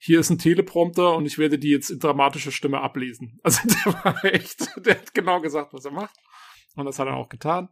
hier 0.04 0.20
ist 0.20 0.32
ein 0.32 0.40
Teleprompter 0.40 1.16
und 1.16 1.28
ich 1.28 1.38
werde 1.38 1.60
die 1.60 1.70
jetzt 1.70 1.92
in 1.92 2.00
dramatischer 2.00 2.52
Stimme 2.52 2.82
ablesen. 2.82 3.40
Also 3.44 3.62
der 3.68 3.94
war 3.94 4.26
echt, 4.26 4.68
der 4.86 4.96
hat 4.96 5.14
genau 5.14 5.40
gesagt, 5.40 5.74
was 5.74 5.86
er 5.86 5.92
macht. 5.92 6.16
Und 6.76 6.86
das 6.86 6.98
hat 6.98 7.08
er 7.08 7.16
auch 7.16 7.30
getan. 7.30 7.70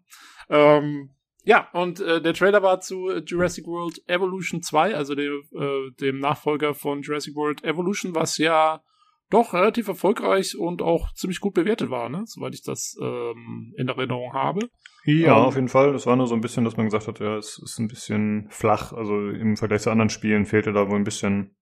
Ähm, 0.49 1.09
Ja, 1.43 1.69
und 1.73 1.99
äh, 2.01 2.21
der 2.21 2.35
Trailer 2.35 2.61
war 2.61 2.81
zu 2.81 3.09
Jurassic 3.25 3.65
World 3.65 4.03
Evolution 4.07 4.61
2, 4.61 4.93
also 4.93 5.15
dem, 5.15 5.41
äh, 5.53 5.91
dem 5.99 6.19
Nachfolger 6.19 6.75
von 6.75 7.01
Jurassic 7.01 7.35
World 7.35 7.63
Evolution, 7.63 8.13
was 8.13 8.37
ja 8.37 8.83
doch 9.31 9.53
relativ 9.53 9.87
erfolgreich 9.87 10.57
und 10.57 10.81
auch 10.81 11.11
ziemlich 11.13 11.39
gut 11.39 11.53
bewertet 11.53 11.89
war, 11.89 12.09
ne? 12.09 12.23
soweit 12.25 12.53
ich 12.53 12.61
das 12.63 12.95
ähm, 13.01 13.73
in 13.77 13.87
Erinnerung 13.87 14.33
habe. 14.33 14.69
Ja, 15.05 15.37
Ähm, 15.37 15.45
auf 15.45 15.55
jeden 15.55 15.69
Fall. 15.69 15.93
Das 15.93 16.05
war 16.05 16.15
nur 16.15 16.27
so 16.27 16.35
ein 16.35 16.41
bisschen, 16.41 16.65
dass 16.65 16.77
man 16.77 16.85
gesagt 16.87 17.07
hat, 17.07 17.19
ja, 17.19 17.37
es 17.37 17.59
ist 17.63 17.79
ein 17.79 17.87
bisschen 17.87 18.47
flach. 18.49 18.93
Also 18.93 19.29
im 19.29 19.55
Vergleich 19.55 19.81
zu 19.81 19.91
anderen 19.91 20.09
Spielen 20.09 20.45
fehlte 20.45 20.73
da 20.73 20.89
wohl 20.89 20.97
ein 20.97 21.03
bisschen, 21.03 21.55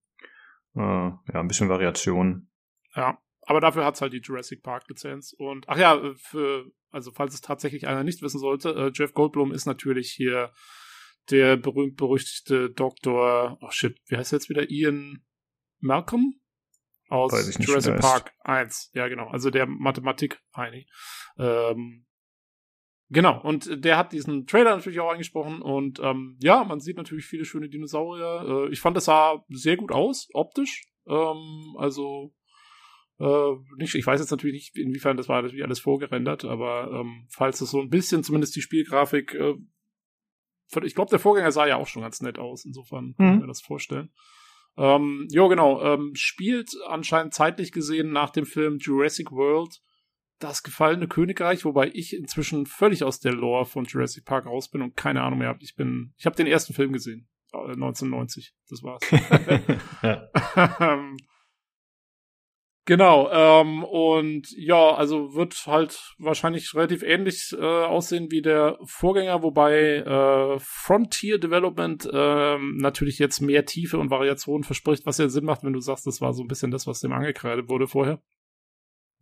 äh, 0.78 1.32
ja, 1.32 1.40
ein 1.40 1.48
bisschen 1.48 1.68
Variation. 1.68 2.48
Ja, 2.94 3.18
aber 3.42 3.60
dafür 3.60 3.84
hat's 3.84 4.00
halt 4.00 4.12
die 4.12 4.20
Jurassic 4.20 4.62
Park 4.62 4.88
Lizenz. 4.88 5.34
Und 5.36 5.68
ach 5.68 5.78
ja, 5.78 6.00
für, 6.16 6.70
also 6.90 7.10
falls 7.10 7.34
es 7.34 7.40
tatsächlich 7.40 7.86
einer 7.86 8.04
nicht 8.04 8.22
wissen 8.22 8.38
sollte, 8.38 8.70
äh, 8.70 8.90
Jeff 8.94 9.12
Goldblum 9.12 9.52
ist 9.52 9.66
natürlich 9.66 10.10
hier 10.10 10.52
der 11.30 11.56
berühmt-berüchtigte 11.56 12.70
Doktor, 12.70 13.58
oh 13.60 13.70
shit, 13.70 13.98
wie 14.06 14.16
heißt 14.16 14.32
er 14.32 14.38
jetzt 14.38 14.48
wieder? 14.48 14.70
Ian 14.70 15.24
Malcolm? 15.80 16.40
Aus 17.08 17.32
Jurassic. 17.58 17.98
Park 18.00 18.32
1. 18.40 18.90
Ja, 18.92 19.08
genau. 19.08 19.28
Also 19.28 19.50
der 19.50 19.66
Mathematik-Heini. 19.66 20.86
Ähm, 21.38 22.06
genau. 23.10 23.40
Und 23.42 23.84
der 23.84 23.96
hat 23.96 24.12
diesen 24.12 24.46
Trailer 24.46 24.76
natürlich 24.76 25.00
auch 25.00 25.10
angesprochen. 25.10 25.62
Und 25.62 26.00
ähm, 26.00 26.36
ja, 26.40 26.64
man 26.64 26.80
sieht 26.80 26.96
natürlich 26.96 27.26
viele 27.26 27.44
schöne 27.44 27.68
Dinosaurier. 27.68 28.66
Äh, 28.68 28.72
ich 28.72 28.80
fand, 28.80 28.96
das 28.96 29.06
sah 29.06 29.44
sehr 29.48 29.76
gut 29.76 29.92
aus, 29.92 30.28
optisch. 30.32 30.84
Ähm, 31.06 31.74
also 31.78 32.32
äh, 33.18 33.52
nicht, 33.78 33.94
ich 33.94 34.06
weiß 34.06 34.20
jetzt 34.20 34.30
natürlich 34.30 34.54
nicht, 34.54 34.78
inwiefern 34.78 35.16
das 35.16 35.28
war 35.28 35.42
natürlich 35.42 35.64
alles 35.64 35.80
vorgerendert, 35.80 36.44
aber 36.44 36.90
ähm, 36.92 37.26
falls 37.30 37.60
es 37.60 37.70
so 37.70 37.80
ein 37.80 37.90
bisschen 37.90 38.22
zumindest 38.22 38.54
die 38.54 38.60
Spielgrafik, 38.62 39.34
äh, 39.34 39.54
ich 40.84 40.94
glaube, 40.94 41.10
der 41.10 41.18
Vorgänger 41.18 41.50
sah 41.50 41.66
ja 41.66 41.76
auch 41.76 41.86
schon 41.86 42.02
ganz 42.02 42.20
nett 42.20 42.38
aus, 42.38 42.64
insofern 42.64 43.14
kann 43.16 43.26
ich 43.26 43.34
Mhm. 43.36 43.40
mir 43.40 43.46
das 43.46 43.62
vorstellen. 43.62 44.12
Ähm, 44.76 45.26
jo, 45.30 45.48
genau, 45.48 45.82
ähm, 45.82 46.12
spielt 46.14 46.70
anscheinend 46.86 47.34
zeitlich 47.34 47.72
gesehen 47.72 48.12
nach 48.12 48.30
dem 48.30 48.46
Film 48.46 48.78
Jurassic 48.78 49.32
World 49.32 49.80
das 50.38 50.62
gefallene 50.62 51.08
Königreich, 51.08 51.64
wobei 51.64 51.90
ich 51.92 52.14
inzwischen 52.14 52.66
völlig 52.66 53.04
aus 53.04 53.20
der 53.20 53.32
Lore 53.32 53.66
von 53.66 53.84
Jurassic 53.84 54.24
Park 54.24 54.46
raus 54.46 54.68
bin 54.68 54.82
und 54.82 54.96
keine 54.96 55.22
Ahnung 55.22 55.40
mehr 55.40 55.48
habe. 55.48 55.62
Ich 55.62 55.74
bin, 55.74 56.12
ich 56.16 56.26
habe 56.26 56.36
den 56.36 56.46
ersten 56.46 56.74
Film 56.74 56.92
gesehen, 56.92 57.28
äh, 57.52 57.72
1990, 57.72 58.54
das 58.68 58.82
war's. 58.82 59.02
Ähm, 60.80 61.16
Genau, 62.88 63.28
ähm, 63.30 63.84
und 63.84 64.50
ja, 64.56 64.94
also 64.94 65.34
wird 65.34 65.66
halt 65.66 66.14
wahrscheinlich 66.16 66.74
relativ 66.74 67.02
ähnlich 67.02 67.54
äh, 67.54 67.62
aussehen 67.62 68.30
wie 68.30 68.40
der 68.40 68.78
Vorgänger, 68.82 69.42
wobei 69.42 69.96
äh, 69.96 70.58
Frontier 70.58 71.38
Development 71.38 72.08
ähm, 72.10 72.78
natürlich 72.78 73.18
jetzt 73.18 73.42
mehr 73.42 73.66
Tiefe 73.66 73.98
und 73.98 74.08
Variation 74.08 74.62
verspricht, 74.62 75.04
was 75.04 75.18
ja 75.18 75.28
Sinn 75.28 75.44
macht, 75.44 75.64
wenn 75.64 75.74
du 75.74 75.80
sagst, 75.80 76.06
das 76.06 76.22
war 76.22 76.32
so 76.32 76.42
ein 76.42 76.48
bisschen 76.48 76.70
das, 76.70 76.86
was 76.86 77.00
dem 77.00 77.12
angekreidet 77.12 77.68
wurde 77.68 77.88
vorher. 77.88 78.22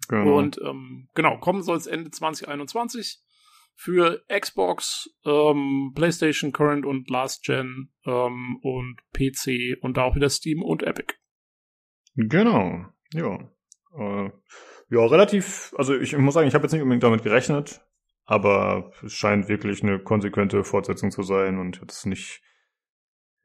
Genau. 0.09 0.39
Und 0.39 0.61
ähm, 0.63 1.09
genau, 1.15 1.39
kommen 1.39 1.63
soll 1.63 1.77
es 1.77 1.87
Ende 1.87 2.11
2021 2.11 3.21
für 3.75 4.25
Xbox, 4.29 5.11
ähm, 5.25 5.93
PlayStation 5.95 6.53
Current 6.53 6.87
und 6.87 7.11
Last 7.11 7.45
Gen 7.45 7.91
ähm, 8.07 8.59
und 8.63 8.97
PC 9.13 9.77
und 9.83 9.97
da 9.97 10.05
auch 10.05 10.17
wieder 10.17 10.31
Steam 10.31 10.63
und 10.63 10.83
Epic. 10.83 11.15
Genau, 12.17 12.87
ja. 13.13 13.39
Äh, 13.99 14.31
ja, 14.89 15.05
relativ, 15.05 15.75
also 15.77 15.95
ich 15.95 16.17
muss 16.17 16.35
sagen, 16.35 16.49
ich 16.49 16.55
habe 16.55 16.65
jetzt 16.65 16.73
nicht 16.73 16.83
unbedingt 16.83 17.03
damit 17.03 17.23
gerechnet, 17.23 17.83
aber 18.25 18.93
es 19.05 19.13
scheint 19.13 19.49
wirklich 19.49 19.83
eine 19.83 19.99
konsequente 19.99 20.65
Fortsetzung 20.65 21.11
zu 21.11 21.23
sein 21.23 21.59
und 21.59 21.81
jetzt 21.81 22.07
nicht, 22.07 22.43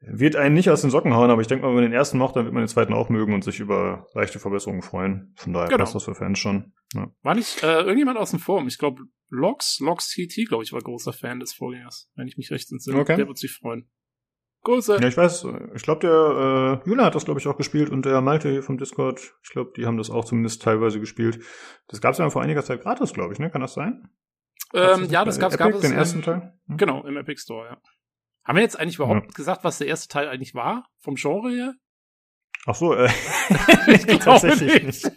wird 0.04 0.36
einen 0.36 0.54
nicht 0.54 0.68
aus 0.70 0.80
den 0.80 0.90
Socken 0.90 1.14
hauen, 1.14 1.30
aber 1.30 1.40
ich 1.40 1.46
denke 1.46 1.62
mal, 1.62 1.68
wenn 1.68 1.76
man 1.76 1.84
den 1.84 1.92
ersten 1.92 2.18
mochte, 2.18 2.38
dann 2.40 2.46
wird 2.46 2.54
man 2.54 2.62
den 2.62 2.68
zweiten 2.68 2.92
auch 2.92 3.08
mögen 3.08 3.34
und 3.34 3.44
sich 3.44 3.60
über 3.60 4.06
leichte 4.14 4.38
Verbesserungen 4.38 4.82
freuen. 4.82 5.32
Von 5.36 5.52
daher 5.52 5.68
Genau. 5.68 5.78
passt 5.78 5.94
das 5.94 6.04
für 6.04 6.14
Fans 6.14 6.38
schon. 6.38 6.72
Ja. 6.94 7.10
War 7.22 7.34
nicht 7.34 7.62
äh, 7.62 7.80
irgendjemand 7.82 8.18
aus 8.18 8.30
dem 8.30 8.40
Forum? 8.40 8.66
Ich 8.66 8.78
glaube, 8.78 9.02
Lox, 9.28 9.78
Lox 9.80 10.08
TT, 10.12 10.46
glaube 10.48 10.64
ich, 10.64 10.72
war 10.72 10.80
großer 10.80 11.12
Fan 11.12 11.40
des 11.40 11.54
Vorgängers, 11.54 12.10
wenn 12.16 12.26
ich 12.26 12.36
mich 12.36 12.50
recht 12.50 12.70
entsinne. 12.72 12.98
Okay. 12.98 13.16
Der 13.16 13.28
wird 13.28 13.38
sich 13.38 13.52
freuen. 13.52 13.88
Grüße. 14.64 14.98
Ja, 15.00 15.08
ich 15.08 15.16
weiß, 15.16 15.46
ich 15.74 15.82
glaube, 15.82 16.00
der 16.00 16.80
äh, 16.84 16.88
Jula 16.88 17.04
hat 17.06 17.14
das, 17.14 17.24
glaube 17.24 17.40
ich, 17.40 17.46
auch 17.48 17.56
gespielt 17.56 17.90
und 17.90 18.04
der 18.04 18.20
Malte 18.20 18.48
hier 18.50 18.62
vom 18.62 18.78
Discord, 18.78 19.20
ich 19.42 19.50
glaube, 19.50 19.72
die 19.76 19.86
haben 19.86 19.96
das 19.96 20.08
auch 20.10 20.24
zumindest 20.24 20.62
teilweise 20.62 21.00
gespielt. 21.00 21.40
Das 21.88 22.00
gab 22.00 22.12
es 22.12 22.18
ja 22.18 22.30
vor 22.30 22.42
einiger 22.42 22.62
Zeit 22.62 22.82
gratis, 22.82 23.12
glaube 23.12 23.32
ich, 23.32 23.40
ne? 23.40 23.50
Kann 23.50 23.60
das 23.60 23.74
sein? 23.74 24.08
Ähm, 24.72 25.06
ja, 25.10 25.24
das 25.24 25.40
gab's, 25.40 25.54
Epic, 25.56 25.64
gab 25.70 25.74
es. 25.74 25.80
den 25.80 25.92
ersten 25.92 26.22
Teil? 26.22 26.54
Hm? 26.68 26.76
Genau, 26.76 27.04
im 27.04 27.16
Epic 27.16 27.40
Store, 27.40 27.66
ja. 27.66 27.78
Haben 28.44 28.56
wir 28.56 28.62
jetzt 28.62 28.78
eigentlich 28.78 28.96
überhaupt 28.96 29.34
gesagt, 29.34 29.64
was 29.64 29.78
der 29.78 29.86
erste 29.86 30.08
Teil 30.08 30.28
eigentlich 30.28 30.54
war? 30.54 30.86
Vom 31.00 31.14
Genre 31.14 31.50
her? 31.50 31.74
Ach 32.64 32.76
so, 32.76 32.94
äh, 32.94 33.08
Ich 33.88 34.02
glaube 34.06 34.18
tatsächlich 34.20 34.84
nicht. 34.84 35.10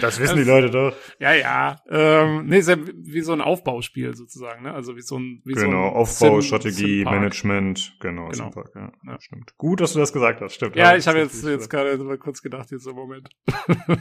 Das 0.00 0.20
wissen 0.20 0.36
die 0.36 0.44
Leute 0.44 0.70
doch. 0.70 0.94
Ja, 1.18 1.32
ja. 1.32 1.80
Ähm, 1.90 2.46
nee, 2.46 2.58
ist 2.58 2.68
ja 2.68 2.76
wie 2.78 3.22
so 3.22 3.32
ein 3.32 3.40
Aufbauspiel 3.40 4.14
sozusagen, 4.14 4.62
ne? 4.62 4.72
Also 4.72 4.94
wie 4.94 5.02
so 5.02 5.18
ein 5.18 5.42
wie 5.44 5.54
so 5.54 5.66
Genau, 5.66 5.88
ein 5.88 5.94
Aufbau, 5.94 6.40
Sim- 6.40 6.46
Strategie, 6.46 6.98
Sim-Park. 6.98 7.14
Management, 7.16 7.96
genau, 7.98 8.28
Genau. 8.28 8.44
Simpark, 8.44 8.70
ja, 8.76 8.92
Ja. 9.04 9.20
stimmt. 9.20 9.56
Gut, 9.56 9.80
dass 9.80 9.94
du 9.94 9.98
das 9.98 10.12
gesagt 10.12 10.40
hast, 10.40 10.54
stimmt. 10.54 10.76
Ja, 10.76 10.92
das 10.92 11.02
ich 11.02 11.08
habe 11.08 11.18
jetzt, 11.18 11.44
jetzt 11.44 11.68
gerade 11.70 11.98
mal 11.98 12.18
kurz 12.18 12.40
gedacht, 12.40 12.70
jetzt 12.70 12.86
im 12.86 12.94
Moment. 12.94 13.30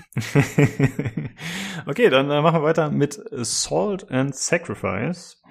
okay, 1.88 2.10
dann 2.10 2.30
äh, 2.30 2.42
machen 2.42 2.60
wir 2.60 2.64
weiter 2.64 2.92
mit 2.92 3.20
Salt 3.32 4.10
and 4.12 4.36
Sacrifice. 4.36 5.42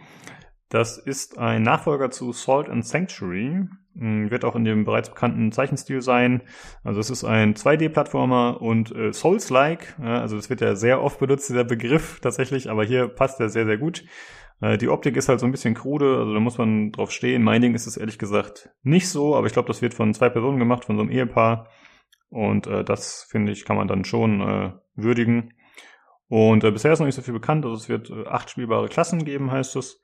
Das 0.69 0.99
ist 0.99 1.39
ein 1.39 1.63
Nachfolger 1.63 2.11
zu 2.11 2.33
Salt 2.33 2.69
and 2.69 2.85
Sanctuary. 2.85 3.69
Mm, 3.95 4.31
Wird 4.31 4.45
auch 4.45 4.57
in 4.57 4.65
dem 4.65 4.85
bereits 4.85 5.11
bekannten 5.11 5.53
Zeichenstil 5.53 6.01
sein. 6.01 6.43
Also 6.83 7.01
es 7.01 7.11
ist 7.11 7.25
ein 7.25 7.55
2D-Plattformer 7.55 8.61
und 8.61 8.95
äh, 8.95 9.13
Souls-like. 9.13 9.99
Also 10.01 10.37
das 10.37 10.51
wird 10.51 10.61
ja 10.61 10.75
sehr 10.75 11.03
oft 11.03 11.21
benutzt, 11.21 11.49
dieser 11.49 11.65
Begriff 11.65 12.21
tatsächlich, 12.21 12.71
aber 12.71 12.85
hier 12.85 13.09
passt 13.09 13.41
er 13.41 13.49
sehr, 13.49 13.67
sehr 13.67 13.79
gut. 13.79 14.05
Äh, 14.61 14.79
die 14.79 14.89
Optik 14.89 15.17
ist 15.17 15.29
halt 15.29 15.41
so 15.41 15.47
ein 15.47 15.53
bisschen 15.53 15.75
krude, 15.75 16.19
also 16.19 16.33
da 16.33 16.41
muss 16.41 16.59
man 16.59 16.93
drauf 16.93 17.11
stehen. 17.11 17.43
Mein 17.43 17.63
Ding 17.63 17.75
ist 17.75 17.87
es 17.87 17.97
ehrlich 17.97 18.19
gesagt 18.19 18.71
nicht 18.83 19.09
so, 19.09 19.37
aber 19.37 19.47
ich 19.47 19.53
glaube, 19.53 19.69
das 19.69 19.83
wird 19.83 19.95
von 19.95 20.15
zwei 20.15 20.31
Personen 20.31 20.59
gemacht, 20.59 20.85
von 20.85 20.97
so 20.97 21.03
einem 21.03 21.11
Ehepaar. 21.11 21.69
Und 22.31 22.67
äh, 22.67 22.83
das, 22.83 23.27
finde 23.31 23.53
ich, 23.53 23.65
kann 23.65 23.77
man 23.77 23.87
dann 23.87 24.05
schon 24.05 24.41
äh, 24.41 24.73
würdigen. 24.97 25.53
Und 26.29 26.65
äh, 26.65 26.71
bisher 26.73 26.93
ist 26.93 26.99
noch 26.99 27.07
nicht 27.07 27.15
so 27.15 27.23
viel 27.23 27.35
bekannt. 27.35 27.65
Also 27.65 27.77
es 27.77 27.89
wird 27.89 28.11
äh, 28.11 28.27
acht 28.27 28.51
spielbare 28.51 28.89
Klassen 28.89 29.25
geben, 29.25 29.53
heißt 29.53 29.77
es. 29.77 30.01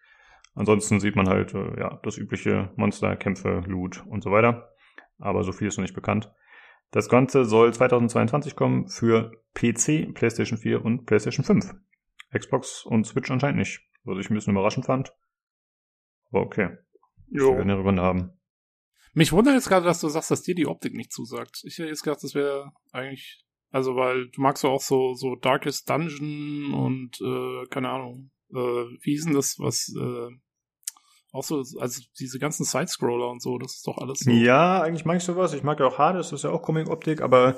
Ansonsten 0.55 1.01
sieht 1.01 1.17
man 1.17 1.29
halt 1.29 1.55
äh, 1.55 1.79
ja 1.79 2.01
das 2.03 2.19
übliche 2.19 2.73
Monster, 2.77 3.17
Kämpfe, 3.17 3.63
Loot 3.67 4.05
und 4.07 4.23
so 4.23 4.31
weiter. 4.31 4.73
Aber 5.19 5.45
so 5.45 5.53
viel 5.53 5.69
ist 5.69 5.77
noch 5.77 5.83
nicht 5.83 5.95
bekannt. 5.95 6.33
Das 6.91 7.09
Ganze 7.09 7.45
soll 7.45 7.73
2022 7.73 8.57
kommen 8.57 8.89
für 8.89 9.31
PC, 9.55 10.13
PlayStation 10.13 10.59
4 10.59 10.85
und 10.85 11.07
PlayStation 11.07 11.45
5. 11.45 11.75
Xbox 12.37 12.85
und 12.85 13.07
Switch 13.07 13.31
anscheinend 13.31 13.59
nicht. 13.59 13.81
Was 14.05 14.19
ich 14.19 14.31
ein 14.31 14.35
bisschen 14.35 14.55
überraschend 14.55 14.87
fand. 14.87 15.13
Aber 16.31 16.43
okay. 16.43 16.77
Wir 17.29 17.43
Jo. 17.43 17.55
werden 17.55 17.69
ihre 17.69 17.83
Gründe 17.83 18.03
haben. 18.03 18.33
Mich 19.13 19.33
wundert 19.33 19.55
jetzt 19.55 19.69
gerade, 19.69 19.87
dass 19.87 20.01
du 20.01 20.09
sagst, 20.09 20.31
dass 20.31 20.43
dir 20.43 20.55
die 20.55 20.67
Optik 20.67 20.95
nicht 20.95 21.13
zusagt. 21.13 21.63
Ich 21.65 21.79
hätte 21.79 21.89
jetzt 21.89 22.03
gedacht, 22.03 22.23
das 22.23 22.35
wäre 22.35 22.73
eigentlich, 22.93 23.45
also 23.71 23.97
weil 23.97 24.29
du 24.31 24.41
magst 24.41 24.63
ja 24.65 24.71
auch 24.71 24.81
so 24.81 25.15
so 25.15 25.37
Darkest 25.37 25.91
Dungeon 25.91 26.73
und 26.73 27.21
äh, 27.21 27.67
keine 27.71 27.91
Ahnung, 27.91 28.31
äh, 28.53 28.99
wie 29.03 29.13
hieß 29.13 29.25
denn 29.25 29.35
das, 29.35 29.59
was 29.59 29.93
äh, 29.97 30.29
auch 31.33 31.45
so, 31.45 31.63
also 31.79 32.03
diese 32.19 32.39
ganzen 32.39 32.65
Sidescroller 32.65 33.31
und 33.31 33.41
so, 33.41 33.59
das 33.59 33.77
ist 33.77 33.87
doch 33.87 33.99
alles 33.99 34.21
so. 34.21 34.31
Ja, 34.31 34.83
eigentlich 34.83 35.05
mag 35.05 35.19
ich 35.19 35.23
sowas. 35.23 35.53
Ich 35.53 35.63
mag 35.63 35.79
ja 35.79 35.87
auch 35.87 35.99
Hades, 35.99 36.31
das 36.31 36.41
ist 36.41 36.45
ja 36.45 36.51
auch 36.51 36.63
Comic-Optik, 36.63 37.23
aber 37.23 37.57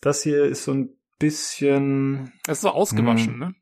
das 0.00 0.22
hier 0.22 0.44
ist 0.44 0.64
so 0.64 0.72
ein 0.72 0.96
bisschen. 1.18 2.32
Es 2.46 2.58
ist 2.58 2.62
so 2.62 2.70
ausgewaschen, 2.70 3.34
Hm. 3.34 3.38
ne? 3.38 3.54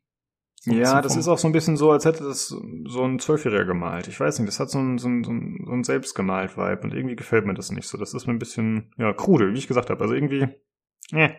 So 0.61 0.71
Ja, 0.71 1.01
das 1.01 1.17
ist 1.17 1.27
auch 1.27 1.37
so 1.37 1.47
ein 1.47 1.51
bisschen 1.51 1.75
so, 1.75 1.91
als 1.91 2.05
hätte 2.05 2.23
das 2.23 2.47
so 2.47 3.03
ein 3.03 3.19
Zwölfjähriger 3.19 3.65
gemalt. 3.65 4.07
Ich 4.07 4.17
weiß 4.17 4.39
nicht, 4.39 4.47
das 4.47 4.61
hat 4.61 4.69
so 4.69 4.79
ein, 4.79 4.97
so 4.97 5.09
ein, 5.09 5.23
so 5.23 5.31
ein, 5.31 5.83
selbstgemalt 5.83 6.55
Vibe 6.55 6.81
und 6.83 6.93
irgendwie 6.93 7.17
gefällt 7.17 7.45
mir 7.45 7.53
das 7.53 7.69
nicht 7.71 7.85
so. 7.85 7.97
Das 7.97 8.13
ist 8.13 8.27
mir 8.27 8.33
ein 8.33 8.39
bisschen, 8.39 8.93
ja, 8.97 9.11
krude, 9.11 9.53
wie 9.53 9.57
ich 9.57 9.67
gesagt 9.67 9.89
habe. 9.89 10.01
Also 10.01 10.13
irgendwie, 10.13 10.47
äh, 11.11 11.33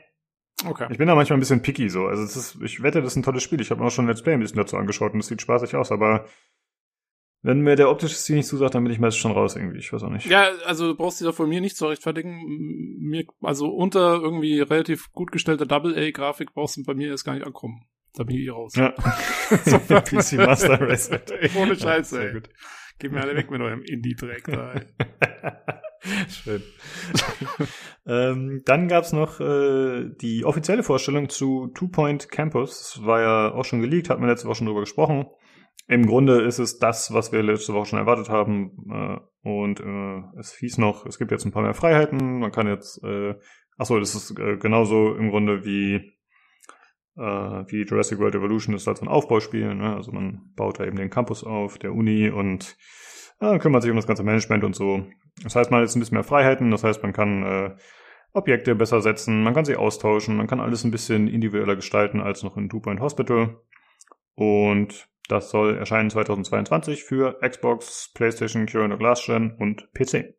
Okay. 0.66 0.86
ich 0.90 0.98
bin 0.98 1.06
da 1.06 1.14
manchmal 1.14 1.36
ein 1.36 1.40
bisschen 1.40 1.62
picky 1.62 1.88
so. 1.88 2.06
Also 2.06 2.22
es 2.22 2.36
ist, 2.36 2.58
ich 2.62 2.82
wette, 2.82 3.00
das 3.02 3.12
ist 3.12 3.16
ein 3.16 3.22
tolles 3.22 3.42
Spiel. 3.42 3.60
Ich 3.60 3.70
habe 3.70 3.80
mir 3.80 3.86
auch 3.86 3.90
schon 3.90 4.04
ein 4.04 4.08
Let's 4.08 4.22
Play 4.22 4.34
ein 4.34 4.40
bisschen 4.40 4.56
dazu 4.56 4.76
angeschaut 4.76 5.12
und 5.12 5.20
es 5.20 5.26
sieht 5.26 5.42
spaßig 5.42 5.74
aus, 5.76 5.92
aber 5.92 6.26
wenn 7.42 7.60
mir 7.60 7.76
der 7.76 7.90
optische 7.90 8.14
Stil 8.14 8.36
nicht 8.36 8.48
zusagt, 8.48 8.74
dann 8.74 8.84
bin 8.84 8.92
ich 8.92 8.98
meist 8.98 9.18
schon 9.18 9.32
raus 9.32 9.54
irgendwie. 9.54 9.78
Ich 9.78 9.92
weiß 9.92 10.02
auch 10.02 10.08
nicht. 10.08 10.26
Ja, 10.26 10.48
also 10.64 10.88
du 10.88 10.96
brauchst 10.96 11.20
dich 11.20 11.26
da 11.26 11.32
von 11.32 11.46
mir 11.46 11.60
nicht 11.60 11.76
zu 11.76 11.86
rechtfertigen. 11.86 12.40
Mir, 13.00 13.26
also 13.42 13.68
unter 13.68 14.14
irgendwie 14.14 14.60
relativ 14.60 15.12
gut 15.12 15.30
gestellter 15.30 15.66
Double-A-Grafik 15.66 16.54
brauchst 16.54 16.78
du 16.78 16.84
bei 16.84 16.94
mir 16.94 17.08
erst 17.08 17.26
gar 17.26 17.34
nicht 17.34 17.46
ankommen. 17.46 17.84
Da 18.14 18.24
bin 18.24 18.36
ich 18.36 18.46
eh 18.46 18.50
raus. 18.50 18.74
Ja. 18.76 18.90
PC 19.50 20.38
Master 20.38 20.80
Race. 20.80 21.10
Ohne 21.56 21.76
Scheiße, 21.76 22.16
Sehr 22.16 22.28
ey. 22.28 22.32
gut. 22.32 22.48
Gib 22.98 23.12
mir 23.12 23.20
alle 23.20 23.36
weg 23.36 23.50
mit 23.50 23.60
eurem 23.60 23.82
Indie-Dreck 23.82 24.44
da, 24.44 24.72
ey. 24.72 24.82
Schön. 26.28 26.62
ähm, 28.06 28.62
dann 28.64 28.88
gab's 28.88 29.12
noch 29.12 29.40
äh, 29.40 30.10
die 30.20 30.44
offizielle 30.44 30.82
Vorstellung 30.82 31.28
zu 31.28 31.68
Two 31.74 31.88
Point 31.88 32.30
Campus. 32.30 32.94
Das 32.94 33.06
war 33.06 33.20
ja 33.20 33.54
auch 33.54 33.64
schon 33.64 33.80
geleakt, 33.80 34.10
hatten 34.10 34.22
wir 34.22 34.28
letzte 34.28 34.46
Woche 34.46 34.56
schon 34.56 34.66
drüber 34.66 34.80
gesprochen. 34.80 35.26
Im 35.86 36.06
Grunde 36.06 36.42
ist 36.42 36.58
es 36.58 36.78
das, 36.78 37.12
was 37.12 37.32
wir 37.32 37.42
letzte 37.42 37.74
Woche 37.74 37.86
schon 37.86 37.98
erwartet 37.98 38.28
haben. 38.28 38.72
Äh, 38.90 39.48
und 39.48 39.80
äh, 39.80 40.38
es 40.38 40.54
hieß 40.54 40.78
noch, 40.78 41.06
es 41.06 41.18
gibt 41.18 41.30
jetzt 41.30 41.44
ein 41.44 41.52
paar 41.52 41.62
mehr 41.62 41.74
Freiheiten. 41.74 42.38
Man 42.38 42.52
kann 42.52 42.66
jetzt, 42.66 43.02
äh, 43.04 43.34
achso, 43.76 43.98
das 43.98 44.14
ist 44.14 44.38
äh, 44.38 44.56
genauso 44.56 45.14
im 45.14 45.30
Grunde 45.30 45.64
wie 45.64 46.14
äh, 47.16 47.20
wie 47.20 47.84
Jurassic 47.84 48.18
World 48.18 48.34
Evolution 48.34 48.72
das 48.72 48.82
ist 48.82 48.86
halt 48.86 48.98
so 48.98 49.04
ein 49.04 49.08
Aufbauspiel. 49.08 49.74
Ne? 49.74 49.94
Also 49.94 50.12
man 50.12 50.52
baut 50.56 50.80
da 50.80 50.84
eben 50.84 50.96
den 50.96 51.10
Campus 51.10 51.44
auf, 51.44 51.78
der 51.78 51.92
Uni 51.92 52.30
und 52.30 52.76
äh, 53.40 53.58
kümmert 53.58 53.82
sich 53.82 53.90
um 53.90 53.96
das 53.96 54.06
ganze 54.06 54.24
Management 54.24 54.64
und 54.64 54.74
so. 54.74 55.06
Das 55.42 55.56
heißt, 55.56 55.70
man 55.70 55.80
hat 55.80 55.86
jetzt 55.86 55.96
ein 55.96 56.00
bisschen 56.00 56.16
mehr 56.16 56.24
Freiheiten. 56.24 56.70
Das 56.70 56.84
heißt, 56.84 57.02
man 57.02 57.12
kann 57.12 57.42
äh, 57.42 57.76
Objekte 58.32 58.74
besser 58.74 59.00
setzen, 59.00 59.42
man 59.42 59.54
kann 59.54 59.64
sie 59.64 59.76
austauschen, 59.76 60.36
man 60.36 60.48
kann 60.48 60.60
alles 60.60 60.82
ein 60.84 60.90
bisschen 60.90 61.28
individueller 61.28 61.76
gestalten 61.76 62.20
als 62.20 62.42
noch 62.42 62.56
in 62.56 62.68
Two 62.68 62.80
Point 62.80 63.00
Hospital. 63.00 63.60
Und 64.34 65.08
das 65.28 65.50
soll 65.50 65.76
erscheinen 65.76 66.10
2022 66.10 67.04
für 67.04 67.38
Xbox, 67.40 68.10
PlayStation, 68.12 68.66
Current 68.66 68.98
Glass 68.98 69.24
Gen 69.24 69.56
und 69.58 69.88
PC. 69.94 70.34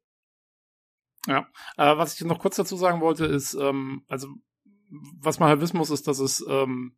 Ja, 1.28 1.48
äh, 1.78 1.98
was 1.98 2.20
ich 2.20 2.28
noch 2.28 2.40
kurz 2.40 2.58
dazu 2.58 2.76
sagen 2.76 3.02
wollte, 3.02 3.26
ist, 3.26 3.56
ähm, 3.56 4.04
also 4.08 4.28
was 5.20 5.40
man 5.40 5.50
halt 5.50 5.62
wissen 5.62 5.78
muss, 5.78 5.90
ist, 5.90 6.08
dass 6.08 6.20
es, 6.20 6.46
ähm, 6.48 6.98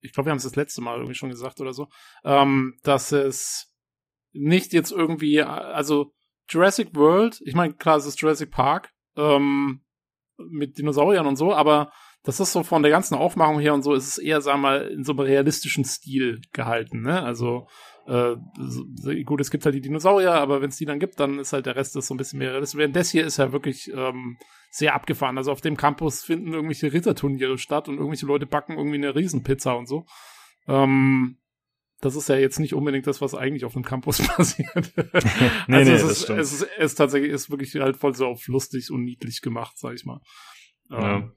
ich 0.00 0.12
glaube, 0.12 0.26
wir 0.26 0.30
haben 0.32 0.38
es 0.38 0.44
das 0.44 0.56
letzte 0.56 0.80
Mal 0.80 0.96
irgendwie 0.96 1.14
schon 1.14 1.28
gesagt 1.28 1.60
oder 1.60 1.72
so, 1.72 1.88
ähm, 2.24 2.78
dass 2.82 3.12
es 3.12 3.72
nicht 4.32 4.72
jetzt 4.72 4.90
irgendwie, 4.90 5.42
also 5.42 6.14
Jurassic 6.52 6.94
World, 6.94 7.40
ich 7.44 7.54
meine, 7.54 7.74
klar, 7.74 7.96
es 7.96 8.06
ist 8.06 8.20
Jurassic 8.20 8.50
Park, 8.50 8.90
ähm, 9.16 9.80
mit 10.38 10.78
Dinosauriern 10.78 11.26
und 11.26 11.36
so, 11.36 11.52
aber 11.54 11.92
das 12.24 12.40
ist 12.40 12.52
so 12.52 12.62
von 12.62 12.82
der 12.82 12.90
ganzen 12.90 13.14
Aufmachung 13.16 13.58
her 13.58 13.74
und 13.74 13.82
so, 13.82 13.94
ist 13.94 14.06
es 14.06 14.18
eher, 14.18 14.40
sagen 14.40 14.60
wir 14.60 14.68
mal, 14.68 14.88
in 14.88 15.04
so 15.04 15.12
einem 15.12 15.20
realistischen 15.20 15.84
Stil 15.84 16.40
gehalten, 16.52 17.02
ne? 17.02 17.22
Also, 17.22 17.66
äh, 18.06 18.36
gut, 19.24 19.40
es 19.40 19.50
gibt 19.50 19.64
halt 19.64 19.74
die 19.74 19.80
Dinosaurier, 19.80 20.34
aber 20.34 20.60
wenn 20.60 20.70
es 20.70 20.76
die 20.76 20.84
dann 20.84 21.00
gibt, 21.00 21.18
dann 21.20 21.38
ist 21.38 21.52
halt 21.52 21.66
der 21.66 21.76
Rest 21.76 21.96
ist 21.96 22.06
so 22.06 22.14
ein 22.14 22.16
bisschen 22.16 22.38
mehr 22.38 22.52
realistisch. 22.52 22.78
Während 22.78 22.96
das 22.96 23.10
hier 23.10 23.24
ist 23.24 23.38
ja 23.38 23.52
wirklich 23.52 23.92
ähm, 23.94 24.38
sehr 24.70 24.94
abgefahren. 24.94 25.38
Also 25.38 25.52
auf 25.52 25.60
dem 25.60 25.76
Campus 25.76 26.24
finden 26.24 26.52
irgendwelche 26.52 26.92
Ritterturniere 26.92 27.58
statt 27.58 27.88
und 27.88 27.96
irgendwelche 27.96 28.26
Leute 28.26 28.46
backen 28.46 28.76
irgendwie 28.76 28.96
eine 28.96 29.14
Riesenpizza 29.14 29.72
und 29.72 29.86
so. 29.86 30.04
Ähm, 30.66 31.38
das 32.02 32.16
ist 32.16 32.28
ja 32.28 32.36
jetzt 32.36 32.58
nicht 32.58 32.74
unbedingt 32.74 33.06
das, 33.06 33.20
was 33.22 33.34
eigentlich 33.34 33.64
auf 33.64 33.72
dem 33.72 33.84
Campus 33.84 34.18
passiert. 34.28 34.92
nee, 34.96 35.76
also 35.76 35.90
nee, 35.90 35.96
es, 35.96 36.02
ist, 36.02 36.28
es, 36.28 36.52
ist, 36.52 36.62
es 36.62 36.92
ist 36.92 36.94
tatsächlich 36.96 37.32
ist 37.32 37.50
wirklich 37.50 37.74
halt 37.76 37.96
voll 37.96 38.14
so 38.14 38.26
auf 38.26 38.46
lustig 38.48 38.90
und 38.90 39.04
niedlich 39.04 39.40
gemacht, 39.40 39.78
sag 39.78 39.94
ich 39.94 40.04
mal. 40.04 40.20
Ja. 40.90 41.16
Ähm, 41.16 41.32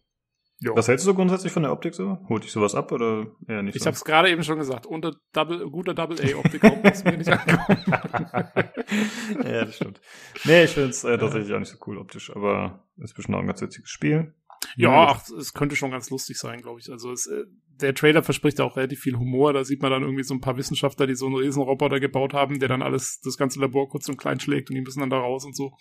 Jo. 0.61 0.73
Was 0.73 0.87
hältst 0.87 1.05
du 1.05 1.13
grundsätzlich 1.13 1.51
von 1.51 1.63
der 1.63 1.73
Optik 1.73 1.93
so? 1.93 2.17
Holt 2.29 2.45
dich 2.45 2.51
sowas 2.51 2.75
ab 2.75 2.93
oder 2.93 3.27
eher 3.45 3.61
nicht? 3.61 3.75
Ich 3.75 3.83
so? 3.83 3.87
habe 3.87 3.95
es 3.95 4.05
gerade 4.05 4.29
eben 4.29 4.41
schon 4.41 4.57
gesagt. 4.57 4.85
Unter 4.85 5.13
Double, 5.33 5.69
guter 5.69 5.93
Double 5.93 6.17
A 6.17 6.37
Optik 6.37 6.63
muss 6.63 7.03
mir 7.03 7.17
nicht 7.17 7.29
ankommen. 7.29 7.83
ja, 9.43 9.65
das 9.65 9.75
stimmt. 9.75 9.99
Nee, 10.45 10.63
ich 10.63 10.71
finde 10.71 10.91
es 10.91 11.03
äh, 11.03 11.17
tatsächlich 11.17 11.53
auch 11.53 11.59
nicht 11.59 11.71
so 11.71 11.77
cool 11.85 11.97
optisch, 11.97 12.33
aber 12.33 12.87
es 12.97 13.11
ist 13.11 13.15
bestimmt 13.15 13.35
auch 13.35 13.41
ein 13.41 13.47
ganz 13.47 13.61
witziges 13.61 13.89
Spiel. 13.89 14.33
Ja, 14.77 14.91
ja 14.91 15.07
ach, 15.09 15.29
es 15.37 15.53
könnte 15.53 15.75
schon 15.75 15.91
ganz 15.91 16.09
lustig 16.09 16.37
sein, 16.37 16.61
glaube 16.61 16.79
ich. 16.79 16.89
Also 16.89 17.11
es, 17.11 17.27
äh, 17.27 17.43
der 17.81 17.93
Trailer 17.93 18.23
verspricht 18.23 18.61
auch 18.61 18.77
relativ 18.77 19.01
viel 19.01 19.17
Humor. 19.17 19.53
Da 19.53 19.63
sieht 19.63 19.81
man 19.81 19.91
dann 19.91 20.03
irgendwie 20.03 20.23
so 20.23 20.33
ein 20.33 20.41
paar 20.41 20.57
Wissenschaftler, 20.57 21.07
die 21.07 21.15
so 21.15 21.25
einen 21.25 21.35
Riesenroboter 21.35 21.99
gebaut 21.99 22.33
haben, 22.33 22.59
der 22.59 22.69
dann 22.69 22.81
alles, 22.81 23.19
das 23.21 23.37
ganze 23.37 23.59
Labor 23.59 23.89
kurz 23.89 24.07
und 24.09 24.17
klein 24.17 24.39
schlägt 24.39 24.69
und 24.69 24.75
die 24.75 24.81
müssen 24.81 24.99
dann 24.99 25.09
da 25.09 25.19
raus 25.19 25.45
und 25.45 25.55
so. 25.55 25.75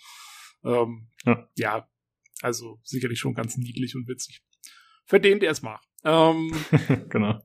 Ähm, 0.63 1.09
ja. 1.25 1.47
ja, 1.55 1.89
also 2.41 2.79
sicherlich 2.83 3.19
schon 3.19 3.33
ganz 3.33 3.57
niedlich 3.57 3.95
und 3.95 4.07
witzig. 4.07 4.41
Für 5.05 5.19
den, 5.19 5.39
der 5.39 5.51
es 5.51 5.61
mag. 5.61 5.81
Ähm, 6.03 6.51
genau. 7.09 7.39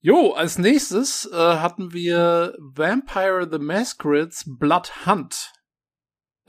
Jo, 0.00 0.32
als 0.32 0.58
nächstes 0.58 1.28
äh, 1.30 1.36
hatten 1.36 1.92
wir 1.92 2.56
Vampire 2.58 3.48
the 3.50 3.58
Masquerade's 3.58 4.44
Blood 4.46 5.06
Hunt. 5.06 5.52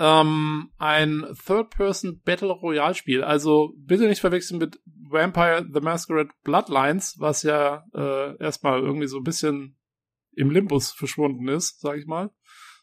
Ähm, 0.03 0.71
ein 0.79 1.27
Third-Person 1.45 2.21
Battle 2.25 2.49
Royale 2.49 2.95
Spiel. 2.95 3.23
Also 3.23 3.75
bitte 3.77 4.07
nicht 4.07 4.19
verwechseln 4.19 4.57
mit 4.57 4.79
Vampire 4.85 5.63
the 5.71 5.79
Masquerade 5.79 6.31
Bloodlines, 6.43 7.17
was 7.19 7.43
ja 7.43 7.83
äh, 7.93 8.35
erstmal 8.43 8.79
irgendwie 8.79 9.05
so 9.05 9.17
ein 9.17 9.23
bisschen 9.23 9.77
im 10.35 10.49
Limbus 10.49 10.91
verschwunden 10.91 11.47
ist, 11.49 11.81
sag 11.81 11.99
ich 11.99 12.07
mal. 12.07 12.31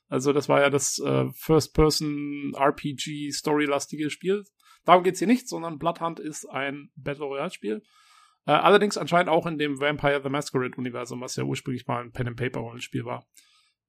Also 0.06 0.32
das 0.32 0.48
war 0.48 0.60
ja 0.60 0.70
das 0.70 1.00
äh, 1.00 1.26
First-Person 1.34 2.52
RPG 2.54 3.32
Story-lastige 3.32 4.10
Spiel. 4.10 4.44
Darum 4.84 5.02
geht's 5.02 5.18
hier 5.18 5.26
nicht, 5.26 5.48
sondern 5.48 5.80
Bloodhunt 5.80 6.20
ist 6.20 6.48
ein 6.48 6.90
Battle 6.94 7.24
Royale 7.24 7.50
Spiel. 7.50 7.82
Äh, 8.46 8.52
allerdings 8.52 8.96
anscheinend 8.96 9.28
auch 9.28 9.46
in 9.46 9.58
dem 9.58 9.80
Vampire 9.80 10.20
the 10.22 10.30
Masquerade 10.30 10.76
Universum, 10.76 11.20
was 11.20 11.34
ja 11.34 11.42
ursprünglich 11.42 11.88
mal 11.88 12.00
ein 12.00 12.12
Pen 12.12 12.28
and 12.28 12.36
Paper 12.36 12.60
Rollenspiel 12.60 13.04
war. 13.04 13.26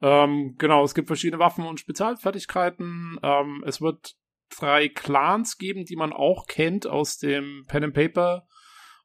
Ähm, 0.01 0.55
genau, 0.57 0.83
es 0.83 0.93
gibt 0.93 1.07
verschiedene 1.07 1.39
Waffen 1.39 1.65
und 1.65 1.79
Spezialfertigkeiten. 1.79 3.19
Ähm, 3.21 3.63
es 3.65 3.81
wird 3.81 4.15
drei 4.49 4.89
Clans 4.89 5.57
geben, 5.57 5.85
die 5.85 5.95
man 5.95 6.13
auch 6.13 6.47
kennt 6.47 6.87
aus 6.87 7.17
dem 7.17 7.65
Pen 7.67 7.85
and 7.85 7.93
Paper 7.93 8.47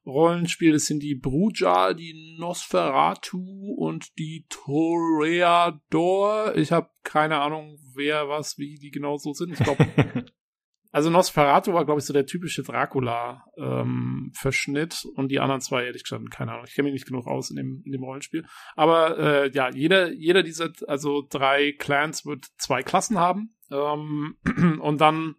Rollenspiel. 0.05 0.73
Das 0.73 0.85
sind 0.85 1.01
die 1.01 1.15
Bruja, 1.15 1.93
die 1.93 2.37
Nosferatu 2.39 3.75
und 3.77 4.17
die 4.17 4.45
Toreador. 4.49 6.55
Ich 6.55 6.71
habe 6.71 6.89
keine 7.03 7.39
Ahnung, 7.39 7.77
wer 7.93 8.29
was, 8.29 8.57
wie 8.57 8.75
die 8.75 8.91
genau 8.91 9.17
so 9.17 9.33
sind. 9.33 9.53
Ich 9.53 9.59
glaube, 9.59 9.85
Also 10.95 11.09
Nosferatu 11.09 11.73
war, 11.73 11.83
glaube 11.83 11.99
ich, 11.99 12.05
so 12.05 12.13
der 12.13 12.25
typische 12.25 12.63
Dracula-Verschnitt 12.63 15.03
ähm, 15.03 15.11
und 15.17 15.27
die 15.27 15.41
anderen 15.41 15.59
zwei, 15.59 15.83
ehrlich 15.83 16.05
gesagt, 16.05 16.31
keine 16.31 16.53
Ahnung. 16.53 16.63
Ich 16.69 16.73
kenne 16.73 16.85
mich 16.85 16.93
nicht 16.93 17.05
genug 17.05 17.27
aus 17.27 17.49
in 17.49 17.57
dem, 17.57 17.83
in 17.85 17.91
dem 17.91 18.01
Rollenspiel. 18.01 18.45
Aber 18.77 19.19
äh, 19.19 19.51
ja, 19.51 19.69
jeder, 19.69 20.13
jeder 20.13 20.41
dieser, 20.41 20.71
also 20.87 21.27
drei 21.29 21.73
Clans 21.73 22.25
wird 22.25 22.45
zwei 22.57 22.81
Klassen 22.81 23.19
haben. 23.19 23.57
Ähm, 23.69 24.37
und 24.81 25.01
dann 25.01 25.35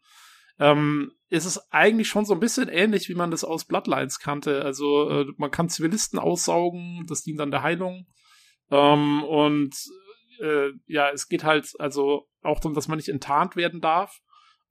ähm, 0.58 1.12
ist 1.30 1.46
es 1.46 1.72
eigentlich 1.72 2.08
schon 2.08 2.26
so 2.26 2.34
ein 2.34 2.40
bisschen 2.40 2.68
ähnlich, 2.68 3.08
wie 3.08 3.14
man 3.14 3.30
das 3.30 3.42
aus 3.42 3.64
Bloodlines 3.64 4.18
kannte. 4.18 4.62
Also 4.62 5.08
äh, 5.08 5.24
man 5.38 5.50
kann 5.50 5.70
Zivilisten 5.70 6.18
aussaugen, 6.18 7.06
das 7.08 7.22
dient 7.22 7.40
dann 7.40 7.50
der 7.50 7.62
Heilung. 7.62 8.06
Ähm, 8.70 9.24
und 9.24 9.74
äh, 10.38 10.72
ja, 10.86 11.08
es 11.14 11.28
geht 11.28 11.44
halt 11.44 11.72
also 11.78 12.28
auch 12.42 12.60
darum, 12.60 12.74
dass 12.74 12.88
man 12.88 12.98
nicht 12.98 13.08
enttarnt 13.08 13.56
werden 13.56 13.80
darf. 13.80 14.20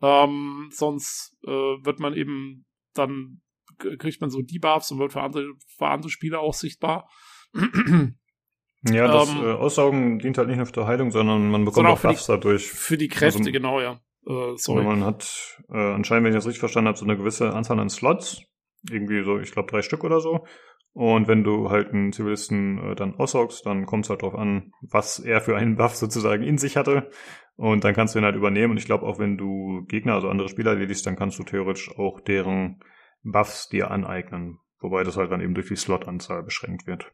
Ähm, 0.02 0.70
sonst 0.72 1.36
äh, 1.44 1.50
wird 1.50 2.00
man 2.00 2.14
eben 2.14 2.66
dann 2.96 3.42
kriegt 3.78 4.22
man 4.22 4.30
so 4.30 4.42
Debuffs 4.42 4.92
und 4.92 5.00
wird 5.00 5.14
für 5.14 5.22
andere, 5.22 5.54
für 5.78 5.88
andere 5.88 6.10
Spieler 6.10 6.40
auch 6.40 6.54
sichtbar. 6.54 7.10
ja, 7.54 9.08
das 9.08 9.30
ähm, 9.30 9.44
äh, 9.44 9.52
Aussaugen 9.54 10.20
dient 10.20 10.38
halt 10.38 10.48
nicht 10.48 10.58
nur 10.58 10.66
für 10.66 10.74
die 10.74 10.86
Heilung, 10.86 11.12
sondern 11.12 11.50
man 11.50 11.66
bekommt 11.66 11.88
auch 11.88 12.02
Buffs 12.02 12.26
die, 12.26 12.32
dadurch. 12.32 12.68
Für 12.68 12.98
die 12.98 13.08
Kräfte, 13.08 13.40
also, 13.40 13.52
genau, 13.52 13.82
ja. 13.82 14.00
Äh, 14.28 14.56
sorry. 14.56 14.84
Man 14.84 15.04
hat 15.04 15.62
äh, 15.70 15.78
anscheinend, 15.78 16.26
wenn 16.26 16.32
ich 16.32 16.38
das 16.38 16.46
richtig 16.46 16.60
verstanden 16.60 16.88
habe, 16.88 16.98
so 16.98 17.06
eine 17.06 17.18
gewisse 17.18 17.54
Anzahl 17.54 17.80
an 17.80 17.90
Slots. 17.90 18.42
Irgendwie 18.90 19.24
so, 19.24 19.40
ich 19.40 19.52
glaube, 19.52 19.70
drei 19.72 19.82
Stück 19.82 20.04
oder 20.04 20.20
so. 20.20 20.46
Und 20.94 21.28
wenn 21.28 21.44
du 21.44 21.70
halt 21.70 21.90
einen 21.90 22.14
Zivilisten 22.14 22.92
äh, 22.92 22.96
dann 22.96 23.16
aussaugst, 23.16 23.66
dann 23.66 23.86
kommt 23.86 24.06
es 24.06 24.10
halt 24.10 24.22
darauf 24.22 24.36
an, 24.36 24.72
was 24.82 25.20
er 25.20 25.42
für 25.42 25.58
einen 25.58 25.76
Buff 25.76 25.96
sozusagen 25.96 26.44
in 26.44 26.58
sich 26.58 26.78
hatte. 26.78 27.10
Und 27.56 27.84
dann 27.84 27.94
kannst 27.94 28.16
du 28.16 28.20
ihn 28.20 28.26
halt 28.26 28.36
übernehmen. 28.36 28.72
Und 28.72 28.78
ich 28.78 28.86
glaube, 28.86 29.06
auch 29.06 29.20
wenn 29.20 29.38
du 29.38 29.86
Gegner, 29.88 30.16
also 30.16 30.30
andere 30.30 30.50
Spieler 30.50 30.72
erledigst, 30.72 31.06
dann 31.06 31.16
kannst 31.16 31.40
du 31.40 31.44
theoretisch 31.44 31.90
auch 31.98 32.20
deren 32.20 32.82
Buffs 33.24 33.70
dir 33.70 33.92
aneignen. 33.92 34.60
Wobei 34.80 35.04
das 35.04 35.18
halt 35.18 35.32
dann 35.32 35.42
eben 35.42 35.54
durch 35.54 35.68
die 35.68 35.76
Slot-Anzahl 35.76 36.44
beschränkt 36.44 36.86
wird. 36.86 37.12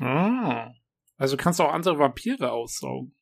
Ah. 0.00 0.70
Also 1.16 1.36
kannst 1.36 1.60
du 1.60 1.64
auch 1.64 1.72
andere 1.72 1.98
Vampire 1.98 2.50
aussaugen. 2.52 3.14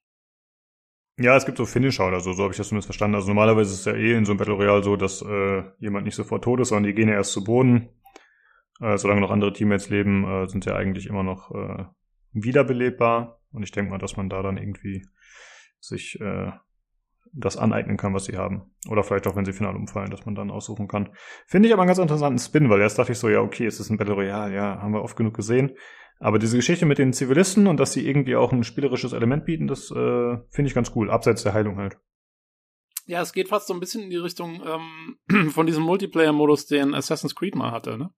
Ja, 1.16 1.36
es 1.36 1.46
gibt 1.46 1.58
so 1.58 1.66
Finisher 1.66 2.08
oder 2.08 2.18
so, 2.18 2.32
so 2.32 2.42
habe 2.42 2.52
ich 2.52 2.56
das 2.56 2.68
zumindest 2.68 2.88
verstanden. 2.88 3.14
Also 3.14 3.28
normalerweise 3.28 3.72
ist 3.72 3.80
es 3.80 3.84
ja 3.84 3.94
eh 3.94 4.14
in 4.14 4.24
so 4.24 4.32
einem 4.32 4.38
Battle 4.38 4.54
Royale 4.54 4.82
so, 4.82 4.96
dass 4.96 5.22
äh, 5.22 5.62
jemand 5.78 6.06
nicht 6.06 6.16
sofort 6.16 6.42
tot 6.42 6.58
ist, 6.58 6.70
sondern 6.70 6.90
die 6.90 6.94
gehen 6.94 7.08
ja 7.08 7.14
erst 7.14 7.32
zu 7.32 7.44
Boden 7.44 7.90
äh, 8.80 8.98
solange 8.98 9.20
noch 9.20 9.30
andere 9.30 9.52
Teammates 9.52 9.88
leben, 9.90 10.24
äh, 10.24 10.46
sind 10.46 10.64
sie 10.64 10.74
eigentlich 10.74 11.06
immer 11.06 11.22
noch 11.22 11.50
äh, 11.52 11.84
wiederbelebbar. 12.32 13.40
Und 13.52 13.62
ich 13.62 13.70
denke 13.70 13.90
mal, 13.90 13.98
dass 13.98 14.16
man 14.16 14.28
da 14.28 14.42
dann 14.42 14.56
irgendwie 14.56 15.06
sich 15.86 16.20
äh, 16.20 16.52
das 17.32 17.56
aneignen 17.56 17.96
kann, 17.96 18.14
was 18.14 18.26
sie 18.26 18.36
haben. 18.36 18.70
Oder 18.88 19.02
vielleicht 19.02 19.26
auch, 19.26 19.36
wenn 19.36 19.44
sie 19.44 19.52
final 19.52 19.74
umfallen, 19.74 20.10
dass 20.10 20.24
man 20.24 20.34
dann 20.34 20.50
aussuchen 20.50 20.88
kann. 20.88 21.10
Finde 21.46 21.68
ich 21.68 21.72
aber 21.72 21.82
einen 21.82 21.88
ganz 21.88 21.98
interessanten 21.98 22.38
Spin, 22.38 22.70
weil 22.70 22.80
erst 22.80 22.98
dachte 22.98 23.12
ich 23.12 23.18
so, 23.18 23.28
ja, 23.28 23.40
okay, 23.40 23.66
es 23.66 23.80
ist 23.80 23.90
ein 23.90 23.96
Battle 23.96 24.14
Royale, 24.14 24.54
ja, 24.54 24.80
haben 24.80 24.92
wir 24.92 25.02
oft 25.02 25.16
genug 25.16 25.34
gesehen. 25.34 25.72
Aber 26.20 26.38
diese 26.38 26.56
Geschichte 26.56 26.86
mit 26.86 26.98
den 26.98 27.12
Zivilisten 27.12 27.66
und 27.66 27.78
dass 27.78 27.92
sie 27.92 28.06
irgendwie 28.06 28.36
auch 28.36 28.52
ein 28.52 28.62
spielerisches 28.62 29.12
Element 29.12 29.44
bieten, 29.44 29.66
das 29.66 29.90
äh, 29.90 30.36
finde 30.48 30.68
ich 30.68 30.74
ganz 30.74 30.92
cool, 30.94 31.10
abseits 31.10 31.42
der 31.42 31.54
Heilung 31.54 31.76
halt. 31.78 31.98
Ja, 33.06 33.20
es 33.20 33.32
geht 33.32 33.48
fast 33.48 33.66
so 33.66 33.74
ein 33.74 33.80
bisschen 33.80 34.04
in 34.04 34.10
die 34.10 34.16
Richtung 34.16 34.62
ähm, 34.64 35.50
von 35.50 35.66
diesem 35.66 35.82
Multiplayer-Modus, 35.82 36.66
den 36.66 36.94
Assassin's 36.94 37.34
Creed 37.34 37.54
mal 37.54 37.72
hatte, 37.72 37.98
ne? 37.98 38.10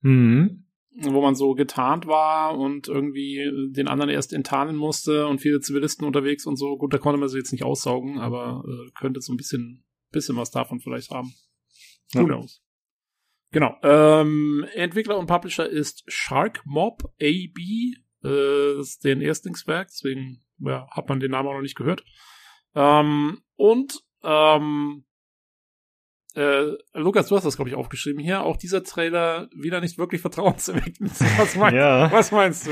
Mhm. 0.00 0.67
Wo 1.00 1.20
man 1.20 1.36
so 1.36 1.54
getarnt 1.54 2.06
war 2.06 2.58
und 2.58 2.88
irgendwie 2.88 3.48
den 3.70 3.86
anderen 3.86 4.10
erst 4.10 4.32
enttarnen 4.32 4.74
musste 4.74 5.28
und 5.28 5.40
viele 5.40 5.60
Zivilisten 5.60 6.04
unterwegs 6.04 6.44
und 6.44 6.56
so. 6.56 6.76
Gut, 6.76 6.92
da 6.92 6.98
konnte 6.98 7.20
man 7.20 7.28
sie 7.28 7.38
jetzt 7.38 7.52
nicht 7.52 7.62
aussaugen, 7.62 8.18
aber 8.18 8.64
äh, 8.66 8.90
könnte 8.98 9.20
so 9.20 9.32
ein 9.32 9.36
bisschen, 9.36 9.84
bisschen 10.10 10.36
was 10.36 10.50
davon 10.50 10.80
vielleicht 10.80 11.10
haben. 11.10 11.32
Who 12.14 12.20
ja. 12.20 12.26
knows? 12.26 12.62
Genau. 13.50 13.76
Ähm, 13.82 14.66
Entwickler 14.74 15.18
und 15.18 15.26
Publisher 15.26 15.68
ist 15.68 16.02
Shark 16.08 16.62
Mob 16.66 17.04
AB. 17.20 17.58
Äh, 18.24 18.76
das 18.76 18.88
ist 18.88 19.04
deren 19.04 19.20
Erstlingswerk, 19.20 19.88
deswegen 19.88 20.44
ja, 20.58 20.88
hat 20.90 21.08
man 21.08 21.20
den 21.20 21.30
Namen 21.30 21.48
auch 21.48 21.54
noch 21.54 21.62
nicht 21.62 21.76
gehört. 21.76 22.04
Ähm, 22.74 23.42
und 23.56 24.02
ähm, 24.22 25.04
äh, 26.38 26.76
Lukas, 26.94 27.26
du 27.26 27.36
hast 27.36 27.44
das, 27.44 27.56
glaube 27.56 27.68
ich, 27.68 27.74
aufgeschrieben 27.74 28.22
hier. 28.22 28.42
Auch 28.42 28.56
dieser 28.56 28.84
Trailer 28.84 29.48
wieder 29.52 29.80
nicht 29.80 29.98
wirklich 29.98 30.20
vertrauenserweckend. 30.20 31.10
Was 31.38 31.56
meinst, 31.56 31.76
ja. 31.76 32.12
was 32.12 32.30
meinst 32.30 32.68
du? 32.68 32.70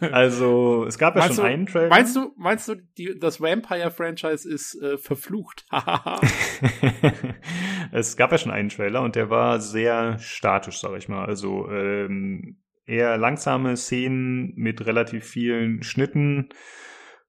also, 0.12 0.86
es 0.86 0.98
gab 0.98 1.14
ja 1.14 1.20
meinst 1.20 1.36
schon 1.36 1.44
du, 1.44 1.50
einen 1.50 1.66
Trailer. 1.66 1.88
Meinst 1.88 2.16
du, 2.16 2.32
meinst 2.36 2.68
du, 2.68 2.76
die, 2.96 3.18
das 3.18 3.40
Vampire-Franchise 3.40 4.48
ist 4.48 4.80
äh, 4.80 4.96
verflucht? 4.96 5.66
es 7.92 8.16
gab 8.16 8.32
ja 8.32 8.38
schon 8.38 8.52
einen 8.52 8.70
Trailer 8.70 9.02
und 9.02 9.16
der 9.16 9.30
war 9.30 9.60
sehr 9.60 10.18
statisch, 10.18 10.80
sag 10.80 10.96
ich 10.96 11.08
mal. 11.08 11.26
Also 11.26 11.68
ähm, 11.68 12.58
eher 12.86 13.18
langsame 13.18 13.76
Szenen 13.76 14.54
mit 14.56 14.86
relativ 14.86 15.26
vielen 15.26 15.82
Schnitten 15.82 16.48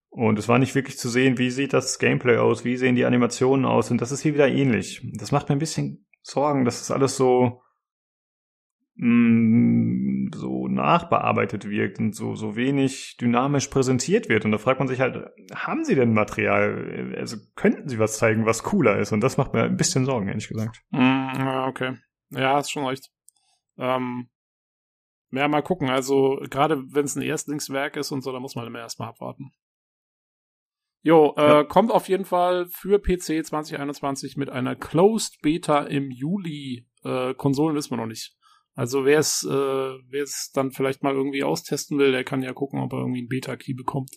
und 0.10 0.40
es 0.40 0.48
war 0.48 0.58
nicht 0.58 0.76
wirklich 0.76 0.98
zu 0.98 1.08
sehen, 1.08 1.38
wie 1.38 1.52
sieht 1.52 1.74
das 1.74 2.00
Gameplay 2.00 2.38
aus, 2.38 2.66
wie 2.66 2.78
sehen 2.78 2.96
die 2.96 3.06
Animationen 3.06 3.66
aus. 3.66 3.92
Und 3.92 4.02
das 4.02 4.12
ist 4.12 4.22
hier 4.22 4.34
wieder 4.34 4.48
ähnlich. 4.48 5.02
Das 5.14 5.32
macht 5.32 5.50
mir 5.50 5.56
ein 5.56 5.60
bisschen 5.60 6.08
Sorgen, 6.22 6.66
dass 6.66 6.80
das 6.80 6.92
alles 6.92 7.16
so 7.16 7.62
mh, 8.96 9.08
mm, 9.08 10.32
so 10.34 10.68
nachbearbeitet 10.68 11.70
wirkt 11.70 12.00
und 12.00 12.16
so 12.16 12.36
so 12.36 12.56
wenig 12.56 13.18
dynamisch 13.18 13.68
präsentiert 13.68 14.30
wird. 14.30 14.46
Und 14.46 14.52
da 14.52 14.58
fragt 14.58 14.80
man 14.80 14.88
sich 14.88 15.00
halt, 15.00 15.30
haben 15.54 15.84
sie 15.86 15.96
denn 15.96 16.14
Material? 16.14 17.14
Also 17.18 17.38
könnten 17.56 17.88
sie 17.88 18.00
was 18.00 18.18
zeigen, 18.18 18.46
was 18.48 18.64
cooler 18.64 18.98
ist? 18.98 19.12
Und 19.12 19.22
das 19.22 19.38
macht 19.38 19.54
mir 19.54 19.64
ein 19.64 19.78
bisschen 19.78 20.06
Sorgen, 20.06 20.28
ehrlich 20.28 20.48
gesagt. 20.48 20.82
Mm, 20.90 21.48
okay. 21.68 21.98
Ja, 22.32 22.56
hast 22.56 22.72
schon 22.72 22.86
recht. 22.86 23.12
Ähm, 23.78 24.28
ja, 25.32 25.48
mal 25.48 25.62
gucken. 25.62 25.90
Also 25.90 26.40
gerade 26.50 26.84
wenn 26.94 27.06
es 27.06 27.16
ein 27.16 27.22
Erstlingswerk 27.22 27.96
ist 27.96 28.12
und 28.12 28.24
so, 28.24 28.32
da 28.32 28.40
muss 28.40 28.56
man 28.56 28.66
immer 28.66 28.80
erstmal 28.80 29.10
abwarten. 29.10 29.52
Jo, 31.02 31.34
äh, 31.38 31.42
ja. 31.42 31.64
kommt 31.64 31.92
auf 31.92 32.10
jeden 32.10 32.26
Fall 32.26 32.68
für 32.68 33.00
PC 33.00 33.46
2021 33.46 34.36
mit 34.36 34.50
einer 34.50 34.76
Closed 34.76 35.42
Beta 35.42 35.84
im 35.84 36.12
Juli. 36.12 36.88
Äh, 37.04 37.34
Konsolen 37.36 37.76
wissen 37.76 37.92
wir 37.92 37.98
noch 37.98 38.06
nicht. 38.06 38.36
Also 38.76 39.06
wer 39.06 39.20
es 39.20 39.44
äh, 39.44 40.26
dann 40.54 40.72
vielleicht 40.72 41.04
mal 41.04 41.14
irgendwie 41.14 41.44
austesten 41.44 41.98
will, 41.98 42.12
der 42.12 42.24
kann 42.24 42.42
ja 42.42 42.54
gucken, 42.54 42.80
ob 42.82 42.94
er 42.94 43.00
irgendwie 43.00 43.20
einen 43.20 43.30
Beta-Key 43.30 43.74
bekommt. 43.74 44.12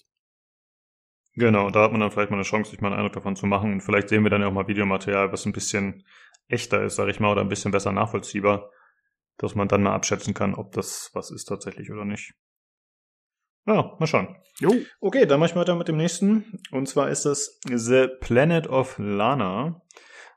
Genau, 1.35 1.71
da 1.71 1.85
hat 1.85 1.93
man 1.93 2.01
dann 2.01 2.11
vielleicht 2.11 2.31
mal 2.31 2.37
eine 2.37 2.45
Chance, 2.45 2.71
sich 2.71 2.81
mal 2.81 2.89
einen 2.89 2.99
Eindruck 2.99 3.15
davon 3.15 3.37
zu 3.37 3.47
machen. 3.47 3.73
Und 3.73 3.81
vielleicht 3.81 4.09
sehen 4.09 4.23
wir 4.23 4.31
dann 4.31 4.43
ja 4.43 4.49
auch 4.49 4.53
mal 4.53 4.69
Videomaterial, 4.69 5.33
was 5.33 5.47
ein 5.47 5.53
bisschen 5.53 6.05
echter 6.49 6.83
ist, 6.83 6.97
sag 6.97 7.09
ich 7.09 7.21
mal, 7.21 7.33
oder 7.33 7.41
ein 7.41 7.49
bisschen 7.49 7.73
besser 7.73 7.93
nachvollziehbar, 7.93 8.71
dass 9.39 9.55
man 9.55 9.69
dann 9.69 9.83
mal 9.83 9.95
abschätzen 9.95 10.35
kann, 10.35 10.55
ob 10.55 10.73
das 10.73 11.11
was 11.15 11.31
ist 11.31 11.47
tatsächlich 11.47 11.91
oder 11.91 12.05
nicht. 12.05 12.35
Ja, 13.67 13.97
mal 13.99 14.07
schauen. 14.07 14.37
Jo. 14.59 14.75
Okay, 15.01 15.27
dann 15.27 15.41
mache 15.41 15.51
ich 15.51 15.57
weiter 15.57 15.77
mit 15.77 15.89
dem 15.89 15.97
nächsten. 15.97 16.61
Und 16.71 16.89
zwar 16.89 17.11
ist 17.11 17.25
das 17.25 17.61
The 17.69 18.09
Planet 18.21 18.69
of 18.69 18.99
Lana. 18.99 19.83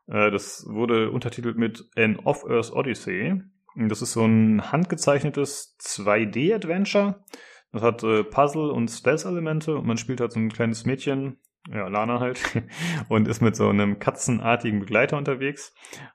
Äh, 0.07 0.31
das 0.31 0.65
wurde 0.67 1.11
untertitelt 1.11 1.57
mit 1.57 1.83
An 1.95 2.17
Off-Earth 2.17 2.71
Odyssey. 2.71 3.41
Das 3.75 4.01
ist 4.01 4.13
so 4.13 4.25
ein 4.25 4.71
handgezeichnetes 4.71 5.77
2D-Adventure. 5.81 7.23
Das 7.71 7.81
hat 7.81 8.03
äh, 8.03 8.23
Puzzle- 8.23 8.71
und 8.71 8.89
Stealth-Elemente 8.89 9.75
und 9.75 9.85
man 9.85 9.97
spielt 9.97 10.21
halt 10.21 10.31
so 10.31 10.39
ein 10.39 10.49
kleines 10.49 10.85
Mädchen, 10.85 11.39
ja, 11.71 11.87
Lana 11.87 12.19
halt, 12.19 12.39
und 13.09 13.27
ist 13.27 13.41
mit 13.41 13.55
so 13.55 13.69
einem 13.69 13.99
katzenartigen 13.99 14.79
Begleiter 14.79 15.17
unterwegs. 15.17 15.73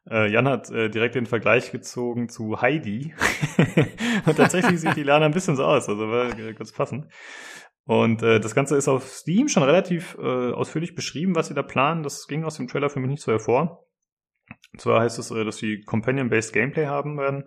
Äh, 0.09 0.31
Jan 0.31 0.49
hat 0.49 0.71
äh, 0.71 0.89
direkt 0.89 1.15
den 1.15 1.27
Vergleich 1.27 1.73
gezogen 1.73 2.29
zu 2.29 2.61
Heidi. 2.61 3.15
und 4.27 4.37
tatsächlich 4.37 4.81
sieht 4.81 4.97
die 4.97 5.03
Lana 5.03 5.27
ein 5.27 5.33
bisschen 5.33 5.57
so 5.57 5.65
aus, 5.65 5.89
also 5.89 6.09
war 6.09 6.31
ganz 6.53 6.73
passend. 6.73 7.07
Und 7.85 8.23
äh, 8.23 8.39
das 8.39 8.55
Ganze 8.55 8.77
ist 8.77 8.89
auf 8.89 9.09
Steam 9.09 9.49
schon 9.49 9.65
relativ 9.65 10.17
äh, 10.21 10.53
ausführlich 10.53 10.95
beschrieben, 10.95 11.35
was 11.35 11.49
sie 11.49 11.55
da 11.55 11.63
planen. 11.63 12.05
Das 12.05 12.27
ging 12.29 12.45
aus 12.45 12.57
dem 12.57 12.69
Trailer 12.69 12.91
für 12.91 13.01
mich 13.01 13.11
nicht 13.11 13.23
so 13.23 13.33
hervor. 13.33 13.85
Und 14.73 14.81
zwar 14.81 15.01
heißt 15.01 15.19
es, 15.19 15.31
äh, 15.31 15.45
dass 15.45 15.57
sie 15.57 15.83
Companion-based 15.83 16.53
Gameplay 16.53 16.87
haben 16.87 17.19
werden. 17.19 17.45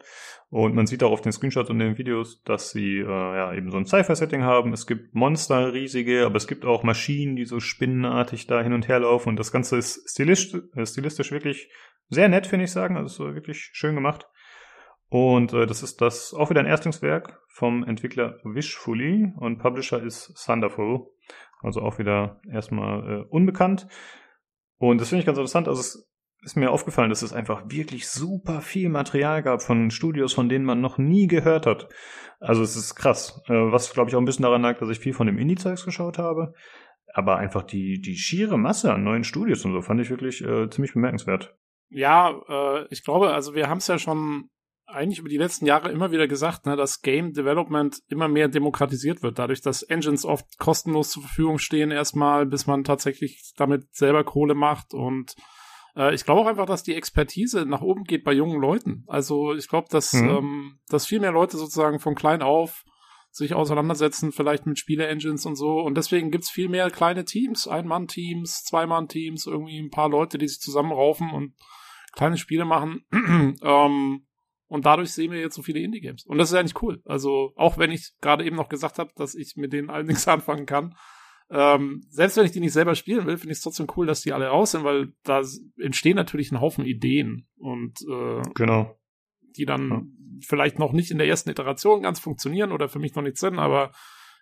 Und 0.50 0.76
man 0.76 0.88
sieht 0.88 1.04
auch 1.04 1.12
auf 1.12 1.22
den 1.22 1.32
Screenshots 1.32 1.70
und 1.70 1.80
den 1.80 1.98
Videos, 1.98 2.42
dass 2.44 2.72
sie 2.72 2.98
äh, 2.98 3.06
ja 3.06 3.54
eben 3.54 3.72
so 3.72 3.78
ein 3.78 3.86
Sci-Fi-Setting 3.86 4.44
haben. 4.44 4.74
Es 4.74 4.88
gibt 4.88 5.16
Monster, 5.16 5.74
riesige, 5.74 6.26
aber 6.26 6.36
es 6.36 6.48
gibt 6.48 6.66
auch 6.66 6.84
Maschinen, 6.84 7.36
die 7.36 7.46
so 7.46 7.60
spinnenartig 7.60 8.48
da 8.48 8.62
hin 8.62 8.74
und 8.74 8.88
her 8.88 9.00
laufen. 9.00 9.30
Und 9.30 9.40
das 9.40 9.52
Ganze 9.52 9.78
ist 9.78 10.10
stilistisch, 10.10 10.62
äh, 10.76 10.86
stilistisch 10.86 11.32
wirklich 11.32 11.70
sehr 12.10 12.28
nett, 12.28 12.48
finde 12.48 12.66
ich 12.66 12.72
sagen. 12.72 12.98
Also 12.98 13.34
wirklich 13.34 13.70
schön 13.74 13.96
gemacht. 13.96 14.28
Und 15.08 15.54
äh, 15.54 15.66
das 15.66 15.84
ist 15.84 16.02
das 16.02 16.34
auch 16.34 16.50
wieder 16.50 16.60
ein 16.60 16.66
Erstlingswerk 16.66 17.40
vom 17.48 17.84
Entwickler 17.84 18.40
Wishfully 18.44 19.32
und 19.38 19.60
Publisher 19.60 20.02
ist 20.02 20.34
Thunderful. 20.44 21.08
Also 21.62 21.82
auch 21.82 22.00
wieder 22.00 22.42
erstmal 22.52 23.22
äh, 23.22 23.26
unbekannt. 23.30 23.88
Und 24.78 25.00
das 25.00 25.10
finde 25.10 25.22
ich 25.22 25.26
ganz 25.26 25.38
interessant. 25.38 25.68
Also 25.68 25.80
es 25.80 26.13
ist 26.44 26.56
mir 26.58 26.72
aufgefallen, 26.72 27.10
dass 27.10 27.22
es 27.22 27.34
einfach 27.34 27.64
wirklich 27.68 28.08
super 28.08 28.62
viel 28.62 28.90
Material 28.90 29.44
gab 29.44 29.62
von 29.62 29.92
Studios, 29.92 30.34
von 30.34 30.50
denen 30.50 30.66
man 30.66 30.82
noch 30.82 30.98
nie 30.98 31.28
gehört 31.28 31.66
hat. 31.66 31.90
Also 32.40 32.62
es 32.62 32.76
ist 32.76 32.96
krass. 32.96 33.42
Äh, 33.48 33.54
was, 33.54 33.94
glaube 33.94 34.10
ich, 34.10 34.16
auch 34.16 34.20
ein 34.20 34.26
bisschen 34.26 34.44
daran 34.44 34.62
lag, 34.62 34.78
dass 34.80 34.90
ich 34.90 35.00
viel 35.00 35.14
von 35.14 35.28
dem 35.28 35.38
Indie-Zeugs 35.38 35.86
geschaut 35.86 36.18
habe. 36.18 36.54
Aber 37.14 37.38
einfach 37.38 37.64
die, 37.64 38.02
die 38.02 38.16
schiere 38.16 38.58
Masse 38.58 38.94
an 38.94 39.04
neuen 39.04 39.24
Studios 39.24 39.64
und 39.66 39.74
so 39.74 39.82
fand 39.82 40.02
ich 40.02 40.10
wirklich 40.10 40.44
äh, 40.44 40.70
ziemlich 40.70 40.94
bemerkenswert. 40.94 41.56
Ja, 41.90 42.32
äh, 42.50 42.88
ich 42.90 43.04
glaube, 43.04 43.34
also 43.34 43.54
wir 43.54 43.70
haben 43.70 43.78
es 43.78 43.88
ja 43.88 44.00
schon 44.00 44.50
eigentlich 44.86 45.20
über 45.20 45.30
die 45.30 45.38
letzten 45.38 45.66
Jahre 45.66 45.92
immer 45.92 46.12
wieder 46.12 46.28
gesagt, 46.28 46.66
ne, 46.66 46.76
dass 46.76 47.02
Game 47.02 47.34
Development 47.34 47.98
immer 48.10 48.28
mehr 48.28 48.48
demokratisiert 48.48 49.24
wird, 49.24 49.40
dadurch, 49.40 49.62
dass 49.62 49.84
Engines 49.84 50.26
oft 50.26 50.58
kostenlos 50.58 51.12
zur 51.12 51.24
Verfügung 51.24 51.58
stehen 51.58 51.92
erstmal, 51.92 52.46
bis 52.46 52.68
man 52.68 52.84
tatsächlich 52.84 53.54
damit 53.58 53.94
selber 53.96 54.24
Kohle 54.24 54.56
macht 54.56 54.94
und 54.94 55.36
äh, 55.96 56.14
ich 56.14 56.26
glaube 56.26 56.42
auch 56.42 56.48
einfach, 56.48 56.66
dass 56.66 56.84
die 56.84 56.96
Expertise 56.96 57.66
nach 57.66 57.82
oben 57.82 58.04
geht 58.04 58.24
bei 58.24 58.34
jungen 58.34 58.60
Leuten. 58.60 59.04
Also 59.08 59.54
ich 59.54 59.68
glaube, 59.68 59.88
dass, 59.90 60.14
mhm. 60.14 60.30
ähm, 60.30 60.80
dass 60.90 61.08
viel 61.08 61.20
mehr 61.20 61.32
Leute 61.32 61.58
sozusagen 61.58 62.00
von 62.00 62.16
klein 62.16 62.42
auf 62.42 62.84
sich 63.34 63.56
auseinandersetzen, 63.56 64.32
vielleicht 64.32 64.68
mit 64.68 64.78
Spiele-Engines 64.78 65.46
und 65.48 65.56
so. 65.56 65.80
Und 65.80 65.98
deswegen 65.98 66.30
gibt's 66.30 66.52
viel 66.52 66.70
mehr 66.70 66.92
kleine 66.92 67.26
Teams, 67.26 67.68
Ein-Mann-Teams, 67.68 68.64
Zwei-Mann-Teams, 68.64 69.48
irgendwie 69.48 69.80
ein 69.80 69.90
paar 69.90 70.10
Leute, 70.10 70.38
die 70.38 70.48
sich 70.48 70.60
zusammenraufen 70.60 71.32
und 71.32 71.56
kleine 72.12 72.38
Spiele 72.38 72.64
machen. 72.64 73.06
ähm, 73.64 74.28
und 74.68 74.86
dadurch 74.86 75.12
sehen 75.14 75.32
wir 75.32 75.40
jetzt 75.40 75.56
so 75.56 75.64
viele 75.64 75.80
Indie-Games. 75.80 76.26
Und 76.26 76.38
das 76.38 76.52
ist 76.52 76.58
eigentlich 76.58 76.82
cool. 76.84 77.02
Also, 77.06 77.54
auch 77.56 77.80
wenn 77.80 77.92
ich 77.92 78.14
gerade 78.22 78.46
eben 78.46 78.56
noch 78.56 78.70
gesagt 78.70 79.00
habe, 79.00 79.12
dass 79.16 79.34
ich 79.34 79.56
mit 79.56 79.74
denen 79.74 79.90
allen 79.90 80.08
nichts 80.08 80.28
anfangen 80.28 80.68
kann, 80.68 80.96
ähm, 81.50 82.06
selbst 82.10 82.38
wenn 82.38 82.46
ich 82.46 82.52
die 82.52 82.60
nicht 82.60 82.74
selber 82.74 82.96
spielen 82.96 83.26
will, 83.26 83.38
finde 83.38 83.52
ich 83.52 83.58
es 83.58 83.64
trotzdem 83.64 83.88
cool, 83.96 84.08
dass 84.08 84.22
die 84.22 84.34
alle 84.34 84.48
raus 84.48 84.72
sind, 84.72 84.84
weil 84.84 85.14
da 85.24 85.42
entstehen 85.80 86.16
natürlich 86.16 86.52
ein 86.52 86.62
Haufen 86.62 86.86
Ideen 86.86 87.48
und 87.58 88.00
äh, 88.02 88.42
genau. 88.56 88.98
die 89.58 89.66
dann 89.66 89.90
ja. 89.90 90.02
vielleicht 90.42 90.80
noch 90.80 90.94
nicht 90.94 91.12
in 91.12 91.18
der 91.18 91.28
ersten 91.28 91.50
Iteration 91.50 92.02
ganz 92.02 92.20
funktionieren 92.20 92.72
oder 92.72 92.90
für 92.90 93.00
mich 93.00 93.16
noch 93.16 93.24
nicht 93.24 93.38
sind, 93.38 93.60
aber 93.60 93.92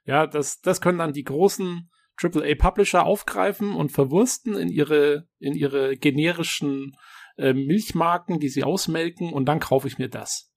ja, 0.06 0.26
das, 0.26 0.62
das 0.62 0.82
können 0.82 0.98
dann 0.98 1.14
die 1.14 1.24
großen 1.24 1.90
AAA-Publisher 2.22 3.06
aufgreifen 3.06 3.74
und 3.74 3.92
verwursten 3.92 4.56
in 4.56 4.70
ihre, 4.70 5.28
in 5.40 5.54
ihre 5.54 5.98
generischen 5.98 6.96
äh, 7.38 7.54
Milchmarken, 7.54 8.40
die 8.40 8.50
sie 8.50 8.64
ausmelken 8.64 9.34
und 9.34 9.46
dann 9.46 9.60
kaufe 9.60 9.88
ich 9.88 9.98
mir 9.98 10.10
das. 10.10 10.52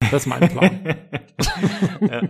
Das 0.00 0.22
ist 0.22 0.26
mein 0.26 0.48
Plan. 0.48 1.06
ja. 2.00 2.22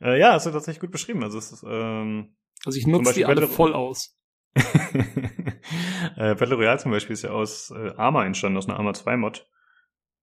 Äh, 0.00 0.20
ja, 0.20 0.32
hast 0.32 0.46
du 0.46 0.50
tatsächlich 0.50 0.80
gut 0.80 0.92
beschrieben. 0.92 1.22
Also 1.22 1.38
es 1.38 1.52
ist, 1.52 1.64
ähm, 1.68 2.36
also 2.66 2.78
ich 2.78 2.86
nutze 2.86 3.14
die 3.14 3.24
alle 3.24 3.36
Battle 3.36 3.48
voll 3.48 3.72
aus. 3.72 4.18
äh, 4.54 6.34
Battle 6.34 6.56
Royale 6.56 6.78
zum 6.78 6.90
Beispiel 6.90 7.14
ist 7.14 7.22
ja 7.22 7.30
aus 7.30 7.70
äh, 7.70 7.92
Arma 7.96 8.24
entstanden, 8.24 8.58
aus 8.58 8.68
einer 8.68 8.78
Arma 8.78 8.92
2 8.92 9.16
Mod. 9.16 9.48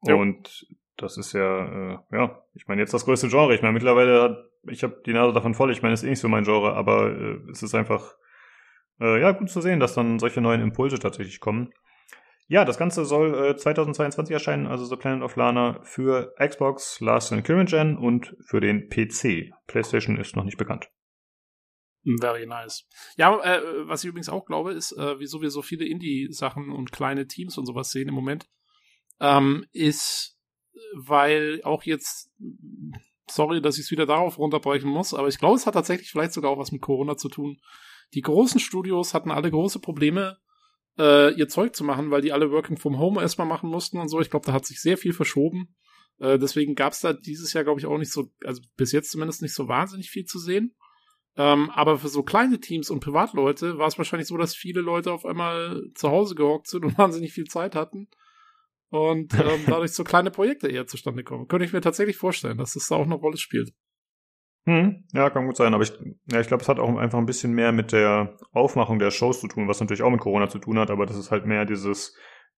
Ja. 0.05 0.15
Und 0.15 0.67
das 0.97 1.17
ist 1.17 1.33
ja, 1.33 1.65
äh, 1.65 1.97
ja, 2.11 2.43
ich 2.53 2.67
meine 2.67 2.81
jetzt 2.81 2.93
das 2.93 3.05
größte 3.05 3.29
Genre. 3.29 3.55
Ich 3.55 3.61
meine 3.61 3.73
mittlerweile, 3.73 4.21
hat, 4.21 4.37
ich 4.67 4.83
habe 4.83 5.01
die 5.05 5.13
Nase 5.13 5.33
davon 5.33 5.53
voll. 5.53 5.71
Ich 5.71 5.81
meine, 5.81 5.93
es 5.93 6.01
ist 6.01 6.07
eh 6.07 6.11
nicht 6.11 6.19
so 6.19 6.27
mein 6.27 6.43
Genre, 6.43 6.73
aber 6.73 7.11
äh, 7.11 7.39
es 7.51 7.63
ist 7.63 7.75
einfach, 7.75 8.15
äh, 8.99 9.21
ja, 9.21 9.31
gut 9.31 9.49
zu 9.49 9.61
sehen, 9.61 9.79
dass 9.79 9.93
dann 9.93 10.19
solche 10.19 10.41
neuen 10.41 10.61
Impulse 10.61 10.99
tatsächlich 10.99 11.39
kommen. 11.39 11.73
Ja, 12.47 12.65
das 12.65 12.77
Ganze 12.77 13.05
soll 13.05 13.51
äh, 13.51 13.55
2022 13.55 14.33
erscheinen, 14.33 14.67
also 14.67 14.85
The 14.85 14.97
Planet 14.97 15.23
of 15.23 15.35
Lana 15.37 15.79
für 15.83 16.33
Xbox, 16.37 16.99
Last 16.99 17.31
and 17.31 17.45
Current 17.45 17.69
Gen 17.69 17.97
und 17.97 18.35
für 18.45 18.59
den 18.59 18.89
PC. 18.89 19.53
PlayStation 19.65 20.17
ist 20.17 20.35
noch 20.35 20.43
nicht 20.43 20.57
bekannt. 20.57 20.89
Very 22.19 22.45
nice. 22.45 22.85
Ja, 23.15 23.39
äh, 23.41 23.87
was 23.87 24.03
ich 24.03 24.09
übrigens 24.09 24.29
auch 24.29 24.45
glaube, 24.45 24.73
ist, 24.73 24.91
äh, 24.93 25.19
wieso 25.19 25.41
wir 25.41 25.49
so 25.49 25.61
viele 25.61 25.85
Indie-Sachen 25.85 26.69
und 26.71 26.91
kleine 26.91 27.27
Teams 27.27 27.57
und 27.57 27.65
sowas 27.65 27.91
sehen 27.91 28.09
im 28.09 28.15
Moment, 28.15 28.45
ähm, 29.21 29.65
ist, 29.71 30.37
weil 30.95 31.61
auch 31.63 31.83
jetzt, 31.83 32.31
sorry, 33.29 33.61
dass 33.61 33.77
ich 33.77 33.85
es 33.85 33.91
wieder 33.91 34.05
darauf 34.05 34.37
runterbrechen 34.37 34.89
muss, 34.89 35.13
aber 35.13 35.29
ich 35.29 35.39
glaube, 35.39 35.55
es 35.55 35.65
hat 35.65 35.75
tatsächlich 35.75 36.11
vielleicht 36.11 36.33
sogar 36.33 36.51
auch 36.51 36.57
was 36.57 36.73
mit 36.73 36.81
Corona 36.81 37.15
zu 37.15 37.29
tun. 37.29 37.57
Die 38.13 38.21
großen 38.21 38.59
Studios 38.59 39.13
hatten 39.13 39.31
alle 39.31 39.49
große 39.49 39.79
Probleme, 39.79 40.37
äh, 40.97 41.33
ihr 41.33 41.47
Zeug 41.47 41.75
zu 41.75 41.83
machen, 41.83 42.11
weil 42.11 42.21
die 42.21 42.33
alle 42.33 42.51
Working 42.51 42.77
from 42.77 42.99
Home 42.99 43.21
erstmal 43.21 43.47
machen 43.47 43.69
mussten 43.69 43.97
und 43.97 44.09
so. 44.09 44.19
Ich 44.19 44.29
glaube, 44.29 44.45
da 44.45 44.53
hat 44.53 44.65
sich 44.65 44.81
sehr 44.81 44.97
viel 44.97 45.13
verschoben. 45.13 45.75
Äh, 46.19 46.37
deswegen 46.37 46.75
gab 46.75 46.93
es 46.93 46.99
da 46.99 47.13
dieses 47.13 47.53
Jahr, 47.53 47.63
glaube 47.63 47.79
ich, 47.79 47.85
auch 47.85 47.97
nicht 47.97 48.11
so, 48.11 48.29
also 48.43 48.61
bis 48.75 48.91
jetzt 48.91 49.11
zumindest 49.11 49.41
nicht 49.41 49.55
so 49.55 49.67
wahnsinnig 49.67 50.09
viel 50.09 50.25
zu 50.25 50.37
sehen. 50.37 50.75
Ähm, 51.35 51.71
aber 51.71 51.97
für 51.97 52.09
so 52.09 52.21
kleine 52.23 52.59
Teams 52.59 52.89
und 52.89 52.99
Privatleute 52.99 53.77
war 53.79 53.87
es 53.87 53.97
wahrscheinlich 53.97 54.27
so, 54.27 54.37
dass 54.37 54.55
viele 54.55 54.81
Leute 54.81 55.11
auf 55.11 55.25
einmal 55.25 55.81
zu 55.95 56.09
Hause 56.09 56.35
gehockt 56.35 56.67
sind 56.67 56.85
und 56.85 56.97
wahnsinnig 56.97 57.33
viel 57.33 57.45
Zeit 57.45 57.75
hatten. 57.75 58.07
Und 58.89 59.33
ähm, 59.39 59.61
dadurch 59.65 59.93
so 59.93 60.03
kleine 60.03 60.29
Projekte 60.29 60.67
eher 60.67 60.85
zustande 60.85 61.23
kommen. 61.23 61.47
Könnte 61.47 61.65
ich 61.65 61.73
mir 61.73 61.81
tatsächlich 61.81 62.17
vorstellen, 62.17 62.57
dass 62.57 62.73
das 62.73 62.87
da 62.87 62.95
auch 62.95 63.05
eine 63.05 63.15
Rolle 63.15 63.37
spielt. 63.37 63.73
Hm, 64.65 65.03
ja, 65.11 65.29
kann 65.29 65.45
gut 65.45 65.57
sein, 65.57 65.73
aber 65.73 65.83
ich, 65.83 65.91
ja, 66.31 66.39
ich 66.39 66.47
glaube, 66.47 66.63
es 66.63 66.69
hat 66.69 66.79
auch 66.79 66.95
einfach 66.95 67.17
ein 67.17 67.25
bisschen 67.25 67.51
mehr 67.51 67.73
mit 67.73 67.91
der 67.91 68.37
Aufmachung 68.53 68.97
der 68.97 69.11
Shows 69.11 69.41
zu 69.41 69.49
tun, 69.49 69.67
was 69.67 69.81
natürlich 69.81 70.03
auch 70.03 70.09
mit 70.09 70.21
Corona 70.21 70.47
zu 70.47 70.59
tun 70.59 70.79
hat, 70.79 70.89
aber 70.89 71.05
das 71.05 71.17
ist 71.17 71.31
halt 71.31 71.45
mehr 71.45 71.65
dieses, 71.65 72.15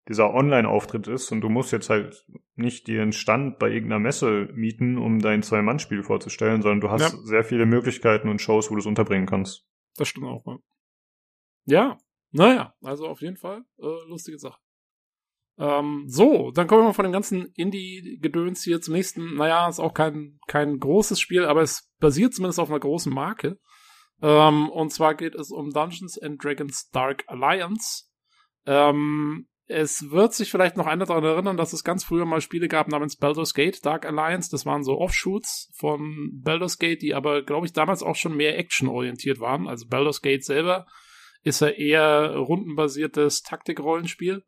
dieser 0.07 0.33
Online-Auftritt 0.33 1.07
ist 1.07 1.31
und 1.31 1.41
du 1.41 1.49
musst 1.49 1.71
jetzt 1.71 1.89
halt 1.89 2.25
nicht 2.55 2.87
dir 2.87 3.01
einen 3.01 3.11
Stand 3.11 3.57
bei 3.57 3.69
irgendeiner 3.69 3.99
Messe 3.99 4.49
mieten, 4.53 4.97
um 4.97 5.19
dein 5.19 5.41
Zwei-Mann-Spiel 5.41 6.03
vorzustellen, 6.03 6.61
sondern 6.61 6.81
du 6.81 6.89
hast 6.89 7.13
ja. 7.13 7.19
sehr 7.23 7.43
viele 7.43 7.65
Möglichkeiten 7.65 8.29
und 8.29 8.39
Shows, 8.39 8.69
wo 8.69 8.75
du 8.75 8.79
es 8.79 8.85
unterbringen 8.85 9.25
kannst. 9.25 9.65
Das 9.97 10.07
stimmt 10.07 10.27
auch, 10.27 10.45
ja. 10.45 10.57
Ja, 11.67 11.97
naja, 12.31 12.75
also 12.81 13.07
auf 13.07 13.21
jeden 13.21 13.37
Fall 13.37 13.63
äh, 13.79 14.07
lustige 14.07 14.37
Sache. 14.37 14.59
Ähm, 15.57 16.03
so, 16.07 16.51
dann 16.51 16.67
kommen 16.67 16.81
wir 16.81 16.87
mal 16.87 16.93
von 16.93 17.05
dem 17.05 17.13
ganzen 17.13 17.45
Indie-Gedöns 17.55 18.63
hier 18.63 18.81
zum 18.81 18.93
nächsten. 18.93 19.35
Naja, 19.35 19.67
ist 19.69 19.79
auch 19.79 19.93
kein, 19.93 20.37
kein 20.47 20.79
großes 20.79 21.19
Spiel, 21.19 21.45
aber 21.45 21.61
es 21.61 21.89
basiert 21.99 22.33
zumindest 22.33 22.59
auf 22.59 22.69
einer 22.69 22.79
großen 22.79 23.13
Marke. 23.13 23.57
Ähm, 24.21 24.69
und 24.69 24.91
zwar 24.91 25.15
geht 25.15 25.33
es 25.33 25.51
um 25.51 25.71
Dungeons 25.71 26.19
and 26.19 26.43
Dragons 26.43 26.89
Dark 26.89 27.23
Alliance. 27.27 28.03
Ähm, 28.65 29.47
es 29.67 30.11
wird 30.11 30.33
sich 30.33 30.51
vielleicht 30.51 30.77
noch 30.77 30.85
einer 30.85 31.05
daran 31.05 31.23
erinnern, 31.23 31.57
dass 31.57 31.73
es 31.73 31.83
ganz 31.83 32.03
früher 32.03 32.25
mal 32.25 32.41
Spiele 32.41 32.67
gab 32.67 32.87
namens 32.87 33.17
Baldur's 33.17 33.53
Gate 33.53 33.83
Dark 33.83 34.05
Alliance. 34.05 34.49
Das 34.51 34.65
waren 34.65 34.83
so 34.83 34.99
Offshoots 34.99 35.71
von 35.75 36.29
Baldur's 36.33 36.77
Gate, 36.77 37.01
die 37.01 37.15
aber, 37.15 37.41
glaube 37.41 37.65
ich, 37.65 37.73
damals 37.73 38.03
auch 38.03 38.15
schon 38.15 38.35
mehr 38.35 38.59
actionorientiert 38.59 39.39
waren. 39.39 39.67
Also 39.67 39.87
Baldur's 39.87 40.21
Gate 40.21 40.43
selber 40.43 40.85
ist 41.41 41.61
ja 41.61 41.69
eher 41.69 42.35
rundenbasiertes 42.35 43.41
Taktikrollenspiel. 43.41 44.43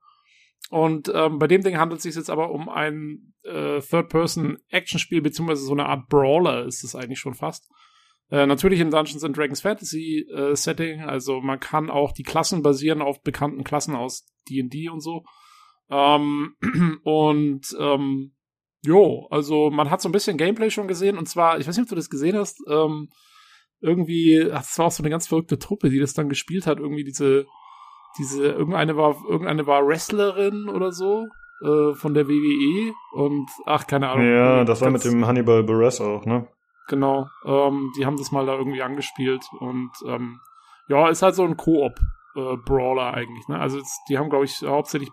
Und 0.70 1.12
ähm, 1.14 1.40
bei 1.40 1.48
dem 1.48 1.64
Ding 1.64 1.78
handelt 1.78 2.00
es 2.00 2.04
sich 2.04 2.16
jetzt 2.16 2.30
aber 2.30 2.52
um 2.52 2.70
ein 2.70 3.34
äh, 3.44 3.80
Third-Person-Action-Spiel, 3.80 5.22
beziehungsweise 5.22 5.64
so 5.64 5.74
eine 5.74 5.86
Art 5.86 6.10
Brawler 6.10 6.66
ist 6.66 6.84
es 6.84 6.96
eigentlich 6.96 7.20
schon 7.20 7.34
fast. 7.34 7.68
Äh, 8.30 8.46
natürlich 8.46 8.80
in 8.80 8.92
Dungeons 8.92 9.24
and 9.24 9.38
Dragons 9.38 9.62
Fantasy 9.62 10.28
äh, 10.34 10.56
Setting, 10.56 11.02
also 11.02 11.40
man 11.40 11.60
kann 11.60 11.90
auch 11.90 12.12
die 12.12 12.24
Klassen 12.24 12.62
basieren 12.62 13.02
auf 13.02 13.22
bekannten 13.22 13.64
Klassen 13.64 13.96
aus 13.96 14.26
D&D 14.50 14.90
und 14.90 15.02
so. 15.02 15.24
Ähm, 15.90 16.56
und 17.04 17.62
ähm, 17.80 18.34
jo, 18.84 19.28
also 19.32 19.70
man 19.70 19.90
hat 19.90 20.02
so 20.02 20.10
ein 20.10 20.12
bisschen 20.12 20.38
Gameplay 20.38 20.70
schon 20.70 20.88
gesehen 20.88 21.18
und 21.18 21.28
zwar, 21.28 21.60
ich 21.60 21.68
weiß 21.68 21.78
nicht, 21.78 21.86
ob 21.86 21.90
du 21.90 21.96
das 21.96 22.10
gesehen 22.10 22.38
hast, 22.38 22.60
ähm, 22.70 23.10
irgendwie, 23.80 24.46
das 24.50 24.78
war 24.78 24.88
auch 24.88 24.92
so 24.92 25.04
eine 25.04 25.10
ganz 25.10 25.28
verrückte 25.28 25.60
Truppe, 25.60 25.90
die 25.90 26.00
das 26.00 26.14
dann 26.14 26.30
gespielt 26.30 26.68
hat, 26.68 26.80
irgendwie 26.80 27.04
diese 27.04 27.46
diese, 28.18 28.48
irgendeine 28.48 28.98
war, 28.98 29.16
irgendeine 29.28 29.68
war 29.68 29.86
Wrestlerin 29.86 30.70
oder 30.70 30.92
so, 30.92 31.28
äh, 31.64 31.94
von 31.94 32.14
der 32.14 32.28
WWE 32.28 32.94
und, 33.14 33.50
ach, 33.66 33.88
keine 33.88 34.10
Ahnung. 34.10 34.28
Ja, 34.28 34.64
das 34.64 34.82
war 34.82 34.90
mit 34.90 35.04
dem 35.04 35.26
Hannibal 35.26 35.64
Buress 35.64 36.02
auch, 36.02 36.26
ne? 36.26 36.48
Genau, 36.88 37.28
ähm, 37.46 37.92
die 37.98 38.06
haben 38.06 38.18
das 38.18 38.32
mal 38.32 38.46
da 38.46 38.56
irgendwie 38.56 38.82
angespielt 38.82 39.46
und, 39.60 39.92
ähm, 40.06 40.40
ja, 40.88 41.10
ist 41.10 41.22
halt 41.22 41.36
so 41.36 41.44
ein 41.44 41.58
Koop-Brawler 41.58 43.12
äh, 43.12 43.16
eigentlich, 43.16 43.48
ne? 43.50 43.60
Also, 43.60 43.78
jetzt, 43.78 44.00
die 44.10 44.18
haben, 44.18 44.30
glaube 44.30 44.46
ich, 44.46 44.62
hauptsächlich 44.64 45.12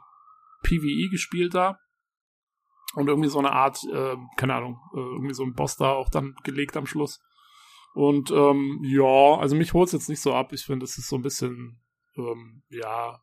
PvE 0.62 1.08
gespielt 1.10 1.54
da 1.54 1.76
und 2.94 3.08
irgendwie 3.08 3.28
so 3.28 3.40
eine 3.40 3.52
Art, 3.52 3.82
äh, 3.92 4.16
keine 4.36 4.54
Ahnung, 4.54 4.78
äh, 4.94 5.00
irgendwie 5.00 5.34
so 5.34 5.42
ein 5.42 5.54
Boss 5.54 5.76
da 5.76 5.92
auch 5.92 6.10
dann 6.10 6.34
gelegt 6.44 6.76
am 6.76 6.86
Schluss. 6.86 7.20
Und 7.94 8.30
ähm, 8.30 8.80
ja, 8.82 9.38
also 9.38 9.54
mich 9.56 9.72
holt 9.72 9.88
es 9.88 9.92
jetzt 9.92 10.08
nicht 10.08 10.20
so 10.20 10.34
ab. 10.34 10.52
Ich 10.52 10.64
finde, 10.64 10.84
das 10.84 10.98
ist 10.98 11.08
so 11.08 11.16
ein 11.16 11.22
bisschen 11.22 11.80
ähm, 12.16 12.62
ja, 12.68 13.20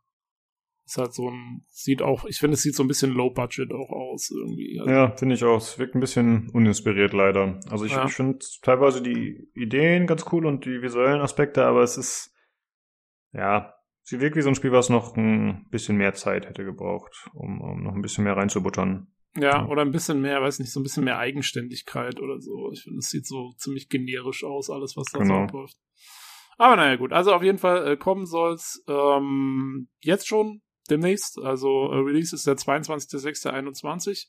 ist 0.91 0.97
halt 0.97 1.13
so 1.13 1.29
ein, 1.29 1.65
sieht 1.69 2.01
auch, 2.01 2.25
ich 2.25 2.37
finde, 2.37 2.55
es 2.55 2.63
sieht 2.63 2.75
so 2.75 2.83
ein 2.83 2.87
bisschen 2.89 3.11
low 3.11 3.29
budget 3.29 3.71
auch 3.71 3.91
aus 3.91 4.29
irgendwie. 4.29 4.77
Also, 4.77 4.91
ja, 4.91 5.15
finde 5.15 5.35
ich 5.35 5.43
auch. 5.45 5.55
Es 5.55 5.79
wirkt 5.79 5.95
ein 5.95 6.01
bisschen 6.01 6.49
uninspiriert 6.49 7.13
leider. 7.13 7.61
Also 7.69 7.85
ich, 7.85 7.93
ja. 7.93 8.05
ich 8.05 8.11
finde 8.11 8.39
teilweise 8.61 9.01
die 9.01 9.49
Ideen 9.53 10.05
ganz 10.05 10.25
cool 10.33 10.45
und 10.45 10.65
die 10.65 10.81
visuellen 10.81 11.21
Aspekte, 11.21 11.63
aber 11.63 11.81
es 11.81 11.97
ist, 11.97 12.35
ja, 13.31 13.73
sie 14.01 14.19
wirkt 14.19 14.35
wie 14.35 14.41
so 14.41 14.49
ein 14.49 14.55
Spiel, 14.55 14.73
was 14.73 14.89
noch 14.89 15.15
ein 15.15 15.65
bisschen 15.69 15.95
mehr 15.95 16.13
Zeit 16.13 16.45
hätte 16.45 16.65
gebraucht, 16.65 17.29
um, 17.33 17.61
um 17.61 17.83
noch 17.83 17.93
ein 17.93 18.01
bisschen 18.01 18.25
mehr 18.25 18.35
reinzubuttern. 18.35 19.07
Ja, 19.37 19.65
oder 19.67 19.83
ein 19.83 19.93
bisschen 19.93 20.19
mehr, 20.19 20.41
weiß 20.41 20.59
nicht, 20.59 20.73
so 20.73 20.81
ein 20.81 20.83
bisschen 20.83 21.05
mehr 21.05 21.19
Eigenständigkeit 21.19 22.19
oder 22.19 22.41
so. 22.41 22.69
Ich 22.73 22.83
finde, 22.83 22.99
es 22.99 23.09
sieht 23.09 23.25
so 23.25 23.53
ziemlich 23.57 23.87
generisch 23.87 24.43
aus, 24.43 24.69
alles, 24.69 24.97
was 24.97 25.09
da 25.13 25.19
genau. 25.19 25.35
so 25.35 25.43
abläuft. 25.43 25.77
Aber 26.57 26.75
naja, 26.75 26.97
gut. 26.97 27.13
Also 27.13 27.33
auf 27.33 27.43
jeden 27.43 27.59
Fall 27.59 27.93
äh, 27.93 27.95
kommen 27.95 28.25
soll's 28.25 28.83
ähm, 28.89 29.87
jetzt 30.01 30.27
schon 30.27 30.61
demnächst. 30.91 31.39
Also 31.39 31.91
äh, 31.91 31.97
Release 31.97 32.35
ist 32.35 32.45
der 32.45 32.55
22.06.21 32.55 34.27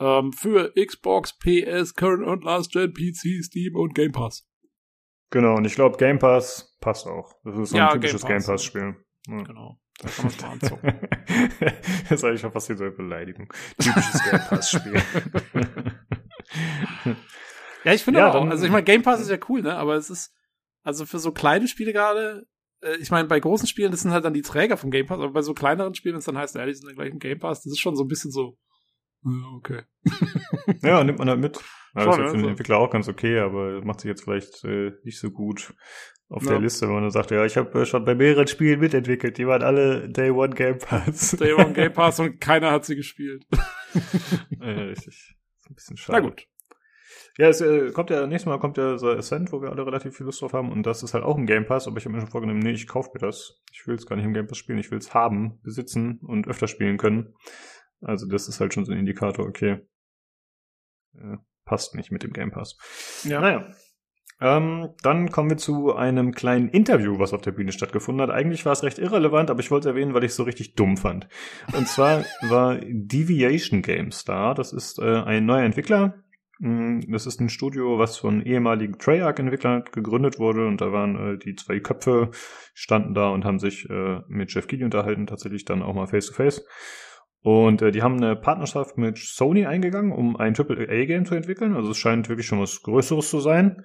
ähm, 0.00 0.32
für 0.32 0.72
Xbox, 0.74 1.38
PS, 1.38 1.94
Current 1.94 2.26
und 2.26 2.44
Last 2.44 2.72
Gen, 2.72 2.92
PC, 2.92 3.44
Steam 3.44 3.74
und 3.74 3.94
Game 3.94 4.12
Pass. 4.12 4.46
Genau, 5.30 5.56
und 5.56 5.64
ich 5.64 5.74
glaube 5.74 5.96
Game 5.96 6.18
Pass 6.18 6.76
passt 6.80 7.06
auch. 7.06 7.34
Das 7.44 7.58
ist 7.58 7.70
so 7.70 7.76
ein 7.76 7.78
ja, 7.78 7.92
typisches 7.92 8.24
Game 8.24 8.44
Pass-Spiel. 8.44 8.96
Ja. 9.26 9.42
Genau. 9.42 9.80
Da 9.98 10.08
kann 10.08 10.26
man 10.26 10.34
mal 10.40 10.50
anzocken. 10.52 11.00
das 12.08 12.10
ist 12.10 12.24
eigentlich 12.24 12.40
schon 12.40 12.52
fast 12.52 12.66
so 12.66 12.74
eine 12.74 12.90
Beleidigung. 12.90 13.52
Typisches 13.78 14.30
Game 14.30 14.40
Pass-Spiel. 14.48 14.94
ja, 17.84 17.92
ich 17.92 18.02
finde 18.02 18.20
ja, 18.20 18.32
auch. 18.32 18.46
Also 18.46 18.64
ich 18.64 18.72
meine, 18.72 18.84
Game 18.84 19.02
Pass 19.02 19.20
ist 19.20 19.30
ja 19.30 19.38
cool, 19.48 19.62
ne? 19.62 19.76
Aber 19.76 19.94
es 19.94 20.10
ist 20.10 20.32
also 20.82 21.06
für 21.06 21.18
so 21.18 21.32
kleine 21.32 21.66
Spiele 21.66 21.92
gerade, 21.92 22.46
äh, 22.84 22.96
ich 22.96 23.10
meine, 23.10 23.28
bei 23.28 23.40
großen 23.40 23.66
Spielen, 23.66 23.90
das 23.90 24.00
sind 24.02 24.12
halt 24.12 24.24
dann 24.24 24.34
die 24.34 24.42
Träger 24.42 24.76
vom 24.76 24.90
Game 24.90 25.06
Pass, 25.06 25.18
aber 25.18 25.32
bei 25.32 25.42
so 25.42 25.54
kleineren 25.54 25.94
Spielen, 25.94 26.14
wenn 26.14 26.20
es 26.20 26.24
dann 26.24 26.38
heißt, 26.38 26.54
ja, 26.54 26.66
die 26.66 26.74
sind 26.74 26.86
dann 26.86 26.96
gleich 26.96 27.10
im 27.10 27.18
Game 27.18 27.38
Pass, 27.38 27.62
das 27.62 27.72
ist 27.72 27.80
schon 27.80 27.96
so 27.96 28.04
ein 28.04 28.08
bisschen 28.08 28.30
so, 28.30 28.56
okay. 29.56 29.82
ja, 30.82 31.02
nimmt 31.02 31.18
man 31.18 31.28
halt 31.28 31.40
mit. 31.40 31.56
Ja, 31.96 32.06
das 32.06 32.16
ist 32.16 32.22
ja 32.22 32.28
für 32.28 32.36
den 32.36 32.48
Entwickler 32.48 32.78
auch 32.78 32.90
ganz 32.90 33.08
okay, 33.08 33.38
aber 33.38 33.84
macht 33.84 34.00
sich 34.00 34.08
jetzt 34.08 34.24
vielleicht 34.24 34.64
äh, 34.64 34.92
nicht 35.04 35.18
so 35.18 35.30
gut 35.30 35.74
auf 36.28 36.42
ja. 36.44 36.52
der 36.52 36.60
Liste, 36.60 36.86
wenn 36.86 36.94
man 36.94 37.02
dann 37.04 37.12
sagt, 37.12 37.30
ja, 37.30 37.44
ich 37.44 37.56
habe 37.56 37.82
äh, 37.82 37.86
schon 37.86 38.04
bei 38.04 38.14
mehreren 38.14 38.48
Spielen 38.48 38.80
mitentwickelt, 38.80 39.38
die 39.38 39.46
waren 39.46 39.62
alle 39.62 40.08
Day 40.08 40.30
One 40.30 40.54
Game 40.54 40.78
Pass. 40.78 41.32
Day 41.32 41.52
One 41.52 41.72
Game 41.72 41.92
Pass 41.94 42.18
und 42.18 42.40
keiner 42.40 42.72
hat 42.72 42.84
sie 42.84 42.96
gespielt. 42.96 43.44
ja, 44.60 44.66
richtig. 44.66 45.06
ist 45.06 45.70
ein 45.70 45.74
bisschen 45.74 45.96
schade. 45.96 46.20
Na 46.20 46.28
gut. 46.28 46.46
Ja, 47.36 47.48
es 47.48 47.60
äh, 47.60 47.90
kommt 47.90 48.10
ja, 48.10 48.26
nächstes 48.26 48.46
Mal 48.46 48.60
kommt 48.60 48.76
ja 48.76 48.96
so 48.96 49.10
Ascent, 49.10 49.50
wo 49.52 49.60
wir 49.60 49.70
alle 49.70 49.84
relativ 49.84 50.16
viel 50.16 50.26
Lust 50.26 50.40
drauf 50.40 50.52
haben 50.52 50.70
und 50.70 50.84
das 50.84 51.02
ist 51.02 51.14
halt 51.14 51.24
auch 51.24 51.36
ein 51.36 51.46
Game 51.46 51.66
Pass, 51.66 51.88
aber 51.88 51.98
ich 51.98 52.04
habe 52.04 52.14
mir 52.14 52.20
schon 52.20 52.30
vorgenommen, 52.30 52.60
nee, 52.60 52.72
ich 52.72 52.86
kaufe 52.86 53.10
mir 53.12 53.20
das. 53.20 53.60
Ich 53.72 53.86
will 53.86 53.96
es 53.96 54.06
gar 54.06 54.14
nicht 54.16 54.24
im 54.24 54.34
Game 54.34 54.46
Pass 54.46 54.58
spielen, 54.58 54.78
ich 54.78 54.90
will 54.90 54.98
es 54.98 55.14
haben, 55.14 55.58
besitzen 55.62 56.20
und 56.22 56.46
öfter 56.46 56.68
spielen 56.68 56.96
können. 56.96 57.34
Also 58.00 58.28
das 58.28 58.48
ist 58.48 58.60
halt 58.60 58.72
schon 58.72 58.84
so 58.84 58.92
ein 58.92 58.98
Indikator, 58.98 59.46
okay. 59.46 59.80
Äh, 61.14 61.38
passt 61.64 61.94
nicht 61.94 62.12
mit 62.12 62.22
dem 62.22 62.32
Game 62.32 62.52
Pass. 62.52 62.76
Ja. 63.24 63.40
Naja. 63.40 63.68
Ähm, 64.40 64.90
dann 65.02 65.30
kommen 65.30 65.50
wir 65.50 65.56
zu 65.56 65.94
einem 65.94 66.32
kleinen 66.32 66.68
Interview, 66.68 67.18
was 67.18 67.32
auf 67.32 67.40
der 67.40 67.52
Bühne 67.52 67.72
stattgefunden 67.72 68.20
hat. 68.20 68.34
Eigentlich 68.34 68.66
war 68.66 68.72
es 68.72 68.82
recht 68.82 68.98
irrelevant, 68.98 69.48
aber 69.48 69.60
ich 69.60 69.70
wollte 69.70 69.88
es 69.88 69.94
erwähnen, 69.94 70.12
weil 70.12 70.24
ich 70.24 70.32
es 70.32 70.36
so 70.36 70.42
richtig 70.42 70.74
dumm 70.74 70.96
fand. 70.96 71.28
Und 71.72 71.88
zwar 71.88 72.24
war 72.48 72.78
Deviation 72.82 73.82
Games 73.82 74.24
da. 74.24 74.54
Das 74.54 74.72
ist 74.72 74.98
äh, 74.98 75.22
ein 75.22 75.46
neuer 75.46 75.62
Entwickler, 75.62 76.23
das 76.60 77.26
ist 77.26 77.40
ein 77.40 77.48
Studio, 77.48 77.98
was 77.98 78.16
von 78.18 78.40
ehemaligen 78.42 78.98
Treyarch-Entwicklern 78.98 79.84
gegründet 79.90 80.38
wurde 80.38 80.66
und 80.66 80.80
da 80.80 80.92
waren 80.92 81.34
äh, 81.34 81.38
die 81.38 81.56
zwei 81.56 81.80
Köpfe, 81.80 82.30
standen 82.74 83.14
da 83.14 83.30
und 83.30 83.44
haben 83.44 83.58
sich 83.58 83.88
äh, 83.90 84.20
mit 84.28 84.52
Jeff 84.54 84.66
Keighley 84.66 84.84
unterhalten, 84.84 85.26
tatsächlich 85.26 85.64
dann 85.64 85.82
auch 85.82 85.94
mal 85.94 86.06
face-to-face. 86.06 86.60
-face. 86.60 86.64
Und 87.44 87.82
äh, 87.82 87.90
die 87.90 88.02
haben 88.02 88.16
eine 88.16 88.36
Partnerschaft 88.36 88.96
mit 88.96 89.18
Sony 89.18 89.66
eingegangen, 89.66 90.12
um 90.12 90.36
ein 90.36 90.54
AAA-Game 90.58 91.26
zu 91.26 91.34
entwickeln. 91.34 91.76
Also 91.76 91.90
es 91.90 91.98
scheint 91.98 92.30
wirklich 92.30 92.46
schon 92.46 92.58
was 92.58 92.80
Größeres 92.82 93.28
zu 93.28 93.38
sein. 93.38 93.84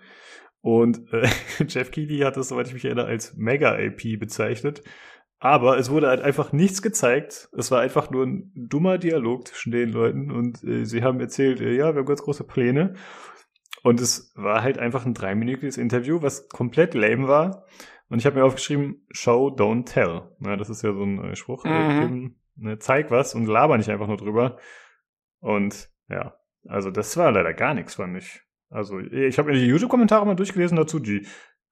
Und 0.62 1.12
äh, 1.12 1.28
Jeff 1.68 1.92
Keighley 1.92 2.20
hat 2.20 2.38
es, 2.38 2.48
soweit 2.48 2.68
ich 2.68 2.74
mich 2.74 2.86
erinnere, 2.86 3.08
als 3.08 3.36
Mega-AP 3.36 4.18
bezeichnet. 4.18 4.82
Aber 5.40 5.78
es 5.78 5.90
wurde 5.90 6.08
halt 6.08 6.22
einfach 6.22 6.52
nichts 6.52 6.82
gezeigt. 6.82 7.50
Es 7.58 7.72
war 7.72 7.80
einfach 7.80 8.10
nur 8.12 8.26
ein 8.26 8.52
dummer 8.56 8.98
Dialog 8.98 9.48
zwischen 9.48 9.72
den 9.72 9.90
Leuten 9.90 10.32
und 10.32 10.64
äh, 10.64 10.86
sie 10.86 11.02
haben 11.02 11.20
erzählt, 11.22 11.62
äh, 11.62 11.74
ja, 11.74 11.94
wir 11.94 12.00
haben 12.00 12.06
ganz 12.06 12.22
große 12.22 12.44
Pläne. 12.44 12.96
Und 13.84 14.02
es 14.02 14.34
war 14.36 14.62
halt 14.62 14.78
einfach 14.78 15.06
ein 15.06 15.14
dreiminütiges 15.14 15.78
Interview, 15.78 16.22
was 16.22 16.50
komplett 16.50 16.94
lame 16.94 17.30
war. 17.30 17.66
Und 18.10 18.20
ich 18.20 18.26
habe 18.26 18.38
mir 18.38 18.44
aufgeschrieben, 18.44 19.06
Show, 19.12 19.48
don't 19.48 19.86
tell. 19.86 20.30
Ja, 20.42 20.58
das 20.58 20.70
ist 20.70 20.82
ja 20.82 20.94
so 20.94 21.04
ein 21.04 21.24
äh, 21.24 21.36
Spruch. 21.36 21.64
Mhm. 21.64 22.36
Ne, 22.56 22.78
zeig 22.80 23.10
was 23.10 23.36
und 23.36 23.46
laber 23.46 23.78
nicht 23.78 23.90
einfach 23.90 24.08
nur 24.08 24.18
drüber. 24.18 24.58
Und 25.40 25.90
ja, 26.10 26.36
also 26.68 26.92
das 26.92 27.16
war 27.16 27.32
leider 27.32 27.54
gar 27.54 27.74
nichts, 27.74 27.96
fand 27.96 28.18
ich. 28.18 28.42
Also 28.70 29.00
ich 29.00 29.38
habe 29.40 29.52
mir 29.52 29.58
die 29.58 29.66
YouTube-Kommentare 29.66 30.26
mal 30.26 30.36
durchgelesen 30.36 30.76
dazu, 30.76 31.00
die 31.00 31.26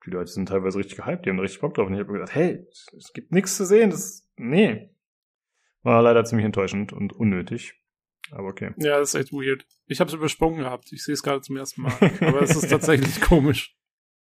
die 0.08 0.12
Leute 0.12 0.32
sind 0.32 0.48
teilweise 0.48 0.80
richtig 0.80 0.98
gehypt, 0.98 1.26
die 1.26 1.30
haben 1.30 1.40
richtig 1.40 1.60
Bock 1.60 1.74
drauf. 1.74 1.88
Und 1.88 1.94
ich 1.94 2.00
habe 2.00 2.12
mir 2.12 2.20
gedacht, 2.20 2.34
hey, 2.34 2.66
es 2.98 3.12
gibt 3.14 3.32
nichts 3.34 3.58
zu 3.58 3.66
sehen, 3.66 3.90
das, 3.90 4.28
nee. 4.38 4.90
War 5.84 6.02
leider 6.02 6.24
ziemlich 6.24 6.46
enttäuschend 6.46 6.94
und 6.94 7.14
unnötig. 7.14 7.76
Aber 8.32 8.48
okay. 8.48 8.72
Ja, 8.78 9.00
das 9.00 9.14
ist 9.14 9.22
echt 9.22 9.34
weird. 9.34 9.66
Ich 9.86 10.00
habe 10.00 10.08
es 10.08 10.14
übersprungen 10.14 10.60
gehabt. 10.60 10.92
Ich 10.92 11.04
sehe 11.04 11.14
es 11.14 11.24
gerade 11.24 11.42
zum 11.42 11.58
ersten 11.58 11.82
Mal. 11.82 11.94
Aber 12.22 12.42
es 12.42 12.56
ist 12.56 12.70
tatsächlich 12.70 13.22
komisch. 13.22 13.76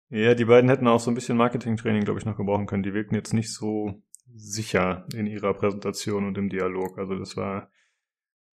Ja, 0.09 0.35
die 0.35 0.45
beiden 0.45 0.69
hätten 0.69 0.87
auch 0.87 0.99
so 0.99 1.11
ein 1.11 1.15
bisschen 1.15 1.37
Marketing-Training, 1.37 2.03
glaube 2.03 2.19
ich, 2.19 2.25
noch 2.25 2.37
gebrauchen 2.37 2.65
können. 2.65 2.83
Die 2.83 2.93
wirkten 2.93 3.15
jetzt 3.15 3.33
nicht 3.33 3.53
so 3.53 4.01
sicher 4.33 5.05
in 5.13 5.27
ihrer 5.27 5.53
Präsentation 5.53 6.27
und 6.27 6.37
im 6.37 6.49
Dialog. 6.49 6.97
Also 6.97 7.15
das 7.15 7.35
war 7.37 7.71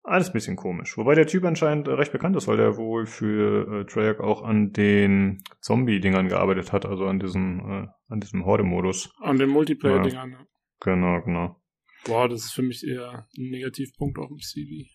alles 0.02 0.28
ein 0.28 0.32
bisschen 0.32 0.56
komisch. 0.56 0.96
Wobei 0.96 1.14
der 1.14 1.26
Typ 1.26 1.44
anscheinend 1.44 1.88
recht 1.88 2.12
bekannt 2.12 2.36
ist, 2.36 2.48
weil 2.48 2.56
der 2.56 2.76
wohl 2.76 3.06
für 3.06 3.80
äh, 3.80 3.84
Treyarch 3.84 4.20
auch 4.20 4.42
an 4.42 4.72
den 4.72 5.42
Zombie-Dingern 5.60 6.28
gearbeitet 6.28 6.72
hat, 6.72 6.86
also 6.86 7.06
an 7.06 7.18
diesem, 7.18 7.60
äh, 7.60 7.86
an 8.08 8.20
diesem 8.20 8.44
Horde-Modus. 8.44 9.12
An 9.20 9.36
den 9.38 9.50
Multiplayer-Dingern. 9.50 10.32
Ja. 10.32 10.46
Genau, 10.80 11.20
genau. 11.22 11.60
Boah, 12.04 12.28
das 12.28 12.46
ist 12.46 12.52
für 12.52 12.62
mich 12.62 12.86
eher 12.86 13.26
ein 13.36 13.50
Negativpunkt 13.50 14.18
auf 14.18 14.28
dem 14.28 14.38
CV. 14.38 14.88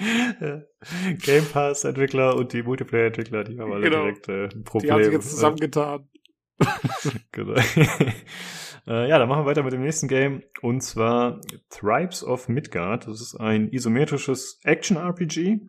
Game 1.22 1.44
Pass 1.52 1.84
Entwickler 1.84 2.34
und 2.34 2.52
die 2.52 2.62
Multiplayer 2.64 3.06
Entwickler, 3.06 3.44
die 3.44 3.58
haben 3.58 3.72
alle 3.72 3.88
genau. 3.88 4.02
direkt 4.02 4.28
äh, 4.28 4.46
ein 4.46 4.64
Problem. 4.64 4.88
Die 4.88 4.92
haben 4.92 5.04
sich 5.04 5.12
jetzt 5.12 5.30
zusammengetan. 5.30 6.08
genau. 7.32 7.54
Äh, 8.86 9.08
ja, 9.08 9.18
dann 9.18 9.28
machen 9.28 9.42
wir 9.42 9.46
weiter 9.46 9.62
mit 9.62 9.72
dem 9.72 9.82
nächsten 9.82 10.08
Game 10.08 10.42
und 10.62 10.82
zwar 10.82 11.40
Tribes 11.68 12.24
of 12.24 12.48
Midgard. 12.48 13.06
Das 13.06 13.20
ist 13.20 13.36
ein 13.36 13.68
isometrisches 13.72 14.60
Action-RPG. 14.64 15.60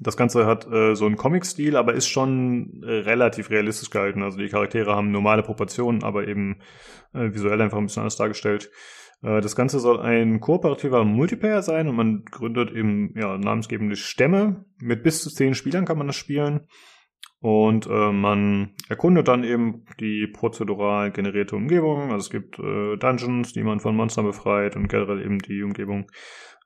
Das 0.00 0.16
Ganze 0.16 0.46
hat 0.46 0.70
äh, 0.70 0.94
so 0.94 1.06
einen 1.06 1.16
Comic-Stil, 1.16 1.76
aber 1.76 1.94
ist 1.94 2.08
schon 2.08 2.82
äh, 2.82 2.90
relativ 2.90 3.50
realistisch 3.50 3.90
gehalten. 3.90 4.22
Also 4.22 4.38
die 4.38 4.48
Charaktere 4.48 4.94
haben 4.94 5.10
normale 5.10 5.42
Proportionen, 5.42 6.02
aber 6.02 6.28
eben 6.28 6.60
äh, 7.14 7.32
visuell 7.32 7.60
einfach 7.60 7.78
ein 7.78 7.86
bisschen 7.86 8.02
anders 8.02 8.16
dargestellt. 8.16 8.70
Äh, 9.22 9.40
das 9.40 9.56
Ganze 9.56 9.80
soll 9.80 10.00
ein 10.00 10.40
kooperativer 10.40 11.04
Multiplayer 11.04 11.62
sein 11.62 11.88
und 11.88 11.96
man 11.96 12.24
gründet 12.24 12.70
eben 12.70 13.14
ja, 13.16 13.38
namensgebende 13.38 13.96
Stämme. 13.96 14.64
Mit 14.78 15.02
bis 15.02 15.22
zu 15.22 15.30
zehn 15.30 15.54
Spielern 15.54 15.86
kann 15.86 15.98
man 15.98 16.06
das 16.06 16.16
spielen. 16.16 16.66
Und 17.40 17.86
äh, 17.86 18.12
man 18.12 18.74
erkundet 18.88 19.28
dann 19.28 19.44
eben 19.44 19.84
die 20.00 20.26
prozedural 20.26 21.12
generierte 21.12 21.54
Umgebung. 21.54 22.10
Also 22.10 22.16
es 22.16 22.30
gibt 22.30 22.58
äh, 22.58 22.96
Dungeons, 22.96 23.52
die 23.52 23.62
man 23.62 23.78
von 23.78 23.94
Monstern 23.94 24.24
befreit 24.24 24.74
und 24.74 24.88
generell 24.88 25.22
eben 25.22 25.38
die 25.38 25.62
Umgebung. 25.62 26.10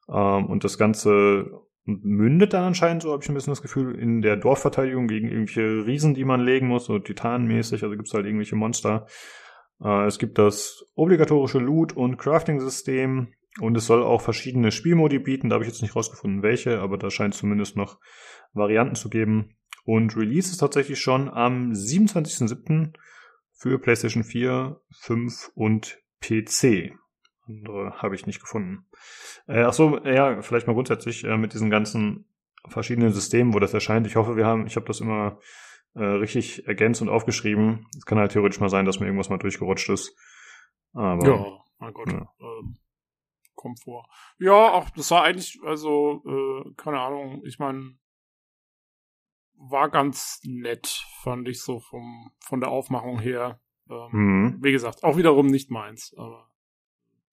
Ähm, 0.09 0.47
und 0.47 0.65
das 0.65 0.79
Ganze 0.79 1.51
mündet 1.85 2.53
dann 2.53 2.65
anscheinend, 2.65 3.03
so 3.03 3.13
habe 3.13 3.23
ich 3.23 3.29
ein 3.29 3.35
bisschen 3.35 3.53
das 3.53 3.61
Gefühl, 3.63 3.97
in 3.97 4.23
der 4.23 4.37
Dorfverteidigung 4.37 5.09
gegen 5.09 5.29
irgendwelche 5.29 5.85
Riesen, 5.85 6.15
die 6.15 6.25
man 6.25 6.41
legen 6.41 6.69
muss, 6.69 6.87
so 6.87 6.99
titanmäßig. 6.99 7.83
Also 7.83 7.97
gibt 7.97 8.09
es 8.09 8.15
halt 8.15 8.25
irgendwelche 8.25 8.57
Monster. 8.57 9.07
Äh, 9.83 10.07
es 10.07 10.19
gibt 10.19 10.39
das 10.39 10.87
obligatorische 10.95 11.59
Loot- 11.59 11.95
und 11.95 12.17
Crafting-System 12.17 13.35
und 13.61 13.77
es 13.77 13.87
soll 13.87 14.03
auch 14.03 14.23
verschiedene 14.23 14.73
Spielmodi 14.73 15.19
bieten. 15.19 15.51
Da 15.51 15.55
habe 15.55 15.65
ich 15.65 15.71
jetzt 15.71 15.83
nicht 15.83 15.97
rausgefunden, 15.97 16.43
welche, 16.43 16.81
aber 16.81 16.97
da 16.97 17.11
scheint 17.11 17.35
zumindest 17.35 17.77
noch 17.77 17.99
Varianten 18.55 18.95
zu 18.95 19.11
geben. 19.11 19.57
Und 19.85 20.17
Release 20.17 20.51
ist 20.51 20.59
tatsächlich 20.59 21.01
schon 21.01 21.29
am 21.29 21.73
27.07. 21.73 22.95
für 23.53 23.79
PlayStation 23.79 24.25
4, 24.25 24.81
5 25.01 25.51
und 25.55 25.99
PC. 26.21 26.93
Andere 27.49 28.01
habe 28.01 28.15
ich 28.15 28.27
nicht 28.27 28.41
gefunden. 28.41 28.87
Äh, 29.47 29.63
ach 29.63 29.73
so, 29.73 29.99
ja, 30.05 30.41
vielleicht 30.43 30.67
mal 30.67 30.75
grundsätzlich 30.75 31.25
äh, 31.25 31.37
mit 31.37 31.55
diesen 31.55 31.71
ganzen 31.71 32.27
verschiedenen 32.69 33.13
Systemen, 33.13 33.55
wo 33.55 33.59
das 33.59 33.75
erscheint. 33.75 34.07
Ich 34.07 34.17
hoffe, 34.17 34.37
wir 34.37 34.47
haben, 34.47 34.67
ich 34.67 34.77
habe 34.77 34.87
das 34.87 35.01
immer 35.01 35.41
äh, 35.95 36.05
richtig 36.05 36.67
ergänzt 36.67 37.03
und 37.03 37.09
aufgeschrieben. 37.09 37.87
Es 37.97 38.07
kann 38.07 38.19
halt 38.19 38.33
theoretisch 38.33 38.61
mal 38.61 38.69
sein, 38.69 38.85
dass 38.85 39.01
mir 39.01 39.07
irgendwas 39.07 39.31
mal 39.31 39.39
durchgerutscht 39.39 39.89
ist. 39.91 40.17
Aber, 40.93 41.27
ja, 41.27 41.47
mein 41.79 41.93
Gott. 41.93 42.13
Ja. 42.13 42.29
Ähm, 42.41 42.77
kommt 43.55 43.83
vor. 43.83 44.07
Ja, 44.39 44.73
auch 44.73 44.91
das 44.91 45.11
war 45.11 45.25
eigentlich, 45.25 45.59
also, 45.65 46.23
äh, 46.27 46.75
keine 46.77 47.01
Ahnung, 47.01 47.43
ich 47.45 47.59
meine, 47.59 47.97
war 49.71 49.91
ganz 49.91 50.41
nett, 50.45 51.05
fand 51.23 51.49
ich 51.49 51.63
so 51.63 51.81
vom, 51.81 52.33
von 52.41 52.61
der 52.61 52.71
Aufmachung 52.71 53.21
her. 53.21 53.61
Ähm, 53.89 54.09
mhm. 54.13 54.59
Wie 54.61 54.73
gesagt, 54.73 55.05
auch 55.05 55.17
wiederum 55.17 55.47
nicht 55.47 55.71
meins, 55.71 56.15
aber. 56.17 56.49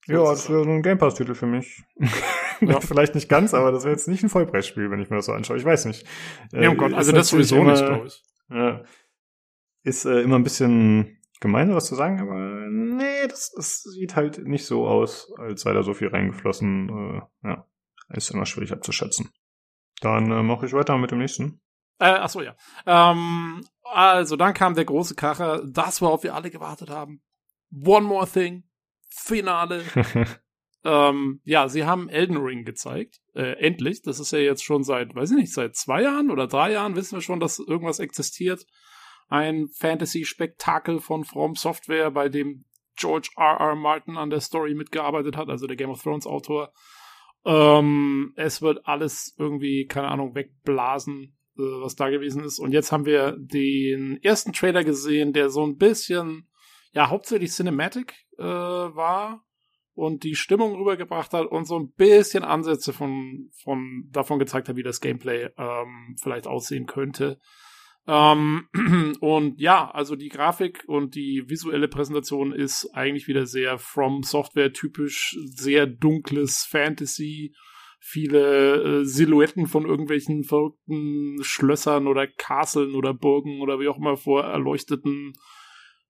Ja, 0.08 0.24
das 0.24 0.50
wäre 0.50 0.64
so 0.64 0.70
ein 0.70 0.82
Game 0.82 0.98
Pass-Titel 0.98 1.36
für 1.36 1.46
mich. 1.46 1.84
ja. 2.62 2.80
Vielleicht 2.80 3.16
nicht 3.16 3.30
ganz, 3.30 3.54
aber 3.54 3.72
das 3.72 3.84
wäre 3.84 3.94
jetzt 3.94 4.08
nicht 4.08 4.24
ein 4.24 4.30
Vollpreisspiel, 4.30 4.90
wenn 4.90 5.00
ich 5.00 5.10
mir 5.10 5.18
das 5.18 5.26
so 5.26 5.34
anschaue. 5.34 5.58
Ich 5.58 5.66
weiß 5.66 5.86
nicht. 5.86 6.08
Ja, 6.52 6.72
oh 6.72 6.76
Gott, 6.76 6.94
also 6.94 7.12
das 7.12 7.30
sowieso 7.30 7.58
immer, 7.58 7.72
nicht, 7.72 7.86
glaube 7.86 8.08
ich. 8.08 8.24
Ja, 8.50 8.84
ist 9.84 10.06
äh, 10.06 10.22
immer 10.22 10.38
ein 10.38 10.44
bisschen 10.44 11.20
gemein, 11.40 11.74
was 11.74 11.86
zu 11.86 11.96
sagen, 11.96 12.20
aber 12.20 12.68
nee, 12.70 13.28
das, 13.28 13.52
das 13.56 13.84
sieht 13.84 14.16
halt 14.16 14.46
nicht 14.46 14.66
so 14.66 14.88
aus, 14.88 15.32
als 15.38 15.62
sei 15.62 15.74
da 15.74 15.84
so 15.84 15.94
viel 15.94 16.10
reingeflossen. 16.10 16.90
Äh, 16.90 17.48
ja, 17.48 17.68
ist 18.10 18.32
immer 18.32 18.46
schwierig 18.46 18.72
abzuschätzen. 18.72 19.30
Dann 20.02 20.32
äh, 20.32 20.44
mache 20.44 20.66
ich 20.66 20.74
weiter 20.74 20.98
mit 20.98 21.12
dem 21.12 21.20
nächsten. 21.20 21.62
Äh, 22.00 22.06
ach 22.06 22.30
so, 22.30 22.42
ja. 22.42 22.56
Ähm, 22.86 23.66
also, 23.84 24.36
dann 24.36 24.54
kam 24.54 24.76
der 24.76 24.86
große 24.86 25.16
Kracher, 25.16 25.62
das, 25.66 26.02
worauf 26.02 26.24
wir 26.24 26.34
alle 26.34 26.50
gewartet 26.50 26.90
haben. 26.90 27.22
One 27.72 28.08
More 28.08 28.28
Thing, 28.28 28.64
Finale. 29.10 29.84
ähm, 30.86 31.42
ja, 31.44 31.68
sie 31.68 31.86
haben 31.86 32.10
Elden 32.10 32.38
Ring 32.38 32.64
gezeigt. 32.64 33.20
Äh, 33.36 33.54
endlich. 33.60 34.02
Das 34.02 34.20
ist 34.20 34.32
ja 34.32 34.40
jetzt 34.40 34.64
schon 34.64 34.84
seit, 34.84 35.14
weiß 35.14 35.32
ich 35.32 35.38
nicht, 35.38 35.54
seit 35.54 35.76
zwei 35.76 36.04
Jahren 36.04 36.32
oder 36.32 36.48
drei 36.48 36.72
Jahren 36.72 36.96
wissen 36.96 37.18
wir 37.18 37.22
schon, 37.22 37.40
dass 37.40 37.60
irgendwas 37.60 38.00
existiert. 38.00 38.66
Ein 39.28 39.68
Fantasy-Spektakel 39.68 41.00
von 41.00 41.26
From 41.26 41.56
Software, 41.56 42.12
bei 42.12 42.30
dem 42.30 42.66
George 42.96 43.30
R. 43.38 43.60
R. 43.60 43.76
Martin 43.76 44.18
an 44.18 44.30
der 44.30 44.42
Story 44.42 44.74
mitgearbeitet 44.74 45.38
hat, 45.38 45.50
also 45.50 45.68
der 45.68 45.78
Game 45.78 45.90
of 45.90 46.02
Thrones 46.02 46.26
Autor. 46.26 46.74
Ähm, 47.46 48.34
es 48.36 48.62
wird 48.62 48.86
alles 48.88 49.36
irgendwie, 49.38 49.86
keine 49.86 50.10
Ahnung, 50.10 50.36
wegblasen 50.36 51.38
äh, 51.60 51.82
was 51.82 51.96
da 51.96 52.10
gewesen 52.10 52.44
ist. 52.44 52.60
Und 52.60 52.72
jetzt 52.72 52.92
haben 52.92 53.06
wir 53.06 53.36
den 53.38 54.18
ersten 54.24 54.54
Trailer 54.54 54.84
gesehen, 54.84 55.34
der 55.34 55.50
so 55.50 55.64
ein 55.66 55.78
bisschen, 55.78 56.48
ja, 56.94 57.10
hauptsächlich 57.10 57.52
Cinematic 57.52 58.14
äh, 58.38 58.44
war 58.44 59.44
und 59.94 60.24
die 60.24 60.36
Stimmung 60.36 60.76
rübergebracht 60.76 61.34
hat 61.34 61.48
und 61.48 61.66
so 61.66 61.78
ein 61.78 61.92
bisschen 61.92 62.44
Ansätze 62.44 62.94
von, 62.94 63.50
von 63.62 64.08
davon 64.12 64.40
gezeigt 64.40 64.70
hat, 64.70 64.78
wie 64.78 64.84
das 64.84 65.02
Gameplay 65.02 65.50
ähm, 65.58 66.16
vielleicht 66.22 66.48
aussehen 66.48 66.86
könnte. 66.86 67.40
Ähm, 68.08 68.68
und 69.20 69.60
ja, 69.60 69.92
also 69.92 70.16
die 70.16 70.30
Grafik 70.30 70.84
und 70.88 71.16
die 71.16 71.44
visuelle 71.48 71.88
Präsentation 71.88 72.54
ist 72.54 72.90
eigentlich 72.94 73.28
wieder 73.28 73.46
sehr 73.46 73.78
From 73.78 74.24
Software 74.24 74.74
typisch, 74.74 75.38
sehr 75.46 75.86
dunkles 75.86 76.66
Fantasy 76.68 77.54
viele 78.00 79.02
äh, 79.02 79.06
Silhouetten 79.06 79.68
von 79.68 79.86
irgendwelchen 79.86 80.44
verrückten 80.44 81.38
Schlössern 81.44 82.08
oder 82.08 82.28
Castlen 82.28 82.96
oder 82.96 83.14
Burgen 83.14 83.62
oder 83.62 83.80
wie 83.80 83.88
auch 83.88 83.98
immer 83.98 84.18
vor 84.18 84.44
erleuchteten, 84.44 85.34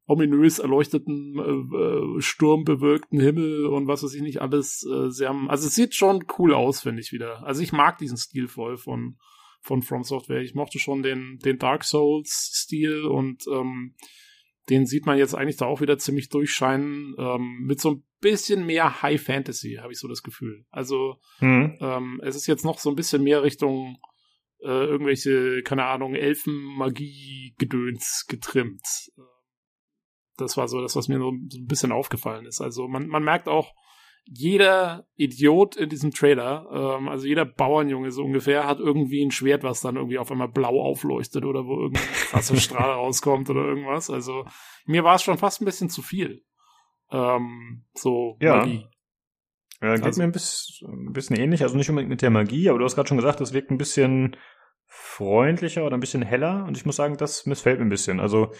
ominös 0.05 0.59
erleuchteten, 0.59 1.37
äh, 1.37 1.77
äh, 1.77 2.21
sturmbewölkten 2.21 3.19
Himmel 3.19 3.65
und 3.65 3.87
was 3.87 4.03
weiß 4.03 4.13
ich 4.13 4.21
nicht 4.21 4.41
alles. 4.41 4.85
Äh, 4.85 5.09
sie 5.11 5.27
haben, 5.27 5.49
also 5.49 5.67
es 5.67 5.75
sieht 5.75 5.95
schon 5.95 6.25
cool 6.37 6.53
aus, 6.53 6.81
finde 6.81 7.01
ich 7.01 7.11
wieder. 7.11 7.45
Also 7.45 7.61
ich 7.61 7.73
mag 7.73 7.97
diesen 7.97 8.17
Stil 8.17 8.47
voll 8.47 8.77
von 8.77 9.17
von 9.61 9.81
From 9.81 10.03
Software. 10.03 10.41
Ich 10.41 10.55
mochte 10.55 10.79
schon 10.79 11.03
den 11.03 11.39
den 11.43 11.57
Dark 11.57 11.83
Souls 11.83 12.51
Stil 12.53 13.03
und 13.03 13.45
ähm, 13.51 13.95
den 14.69 14.85
sieht 14.85 15.05
man 15.05 15.17
jetzt 15.17 15.35
eigentlich 15.35 15.57
da 15.57 15.65
auch 15.65 15.81
wieder 15.81 15.97
ziemlich 15.97 16.29
durchscheinen, 16.29 17.15
ähm, 17.17 17.59
mit 17.61 17.81
so 17.81 17.91
ein 17.91 18.03
bisschen 18.21 18.65
mehr 18.65 19.01
High 19.01 19.21
Fantasy, 19.21 19.79
habe 19.81 19.91
ich 19.91 19.99
so 19.99 20.07
das 20.07 20.23
Gefühl. 20.23 20.65
Also 20.69 21.17
mhm. 21.39 21.77
ähm, 21.81 22.21
es 22.23 22.35
ist 22.35 22.47
jetzt 22.47 22.65
noch 22.65 22.79
so 22.79 22.89
ein 22.89 22.95
bisschen 22.95 23.23
mehr 23.23 23.43
Richtung 23.43 23.97
äh, 24.61 24.85
irgendwelche, 24.85 25.63
keine 25.63 25.85
Ahnung, 25.85 26.15
Elfen-Magie-Gedöns 26.15 28.25
getrimmt. 28.27 28.85
Das 30.37 30.57
war 30.57 30.67
so 30.67 30.81
das, 30.81 30.95
was 30.95 31.07
mir 31.07 31.19
so 31.19 31.31
ein 31.31 31.47
bisschen 31.65 31.91
aufgefallen 31.91 32.45
ist. 32.45 32.61
Also 32.61 32.87
man, 32.87 33.07
man 33.07 33.23
merkt 33.23 33.47
auch, 33.47 33.73
jeder 34.31 35.07
Idiot 35.15 35.75
in 35.75 35.89
diesem 35.89 36.11
Trailer, 36.11 36.67
ähm, 36.71 37.07
also 37.07 37.25
jeder 37.25 37.45
Bauernjunge 37.45 38.11
so 38.11 38.23
ungefähr, 38.23 38.67
hat 38.67 38.79
irgendwie 38.79 39.23
ein 39.25 39.31
Schwert, 39.31 39.63
was 39.63 39.81
dann 39.81 39.95
irgendwie 39.95 40.19
auf 40.19 40.31
einmal 40.31 40.49
blau 40.49 40.81
aufleuchtet 40.81 41.45
oder 41.45 41.65
wo 41.65 41.79
irgendein 41.79 42.03
krasser 42.29 42.55
Strahl 42.57 42.91
rauskommt 42.91 43.49
oder 43.49 43.65
irgendwas. 43.65 44.09
Also 44.09 44.45
mir 44.85 45.03
war 45.03 45.15
es 45.15 45.23
schon 45.23 45.37
fast 45.37 45.61
ein 45.61 45.65
bisschen 45.65 45.89
zu 45.89 46.01
viel. 46.01 46.43
Ähm, 47.11 47.85
so 47.93 48.37
ja. 48.39 48.57
Magie. 48.57 48.85
Ja, 49.81 49.95
geht 49.95 50.03
also, 50.03 50.21
mir 50.21 50.27
ein 50.27 50.31
bisschen, 50.31 51.07
ein 51.07 51.13
bisschen 51.13 51.37
ähnlich, 51.37 51.63
also 51.63 51.77
nicht 51.77 51.89
unbedingt 51.89 52.09
mit 52.09 52.21
der 52.21 52.29
Magie, 52.29 52.69
aber 52.69 52.79
du 52.79 52.85
hast 52.85 52.95
gerade 52.95 53.07
schon 53.07 53.17
gesagt, 53.17 53.41
es 53.41 53.53
wirkt 53.53 53.71
ein 53.71 53.77
bisschen 53.77 54.35
freundlicher 54.85 55.85
oder 55.85 55.95
ein 55.95 56.01
bisschen 56.01 56.21
heller 56.21 56.65
und 56.65 56.77
ich 56.77 56.85
muss 56.85 56.97
sagen, 56.97 57.17
das 57.17 57.45
missfällt 57.45 57.79
mir 57.79 57.85
ein 57.85 57.89
bisschen. 57.89 58.19
Also 58.19 58.51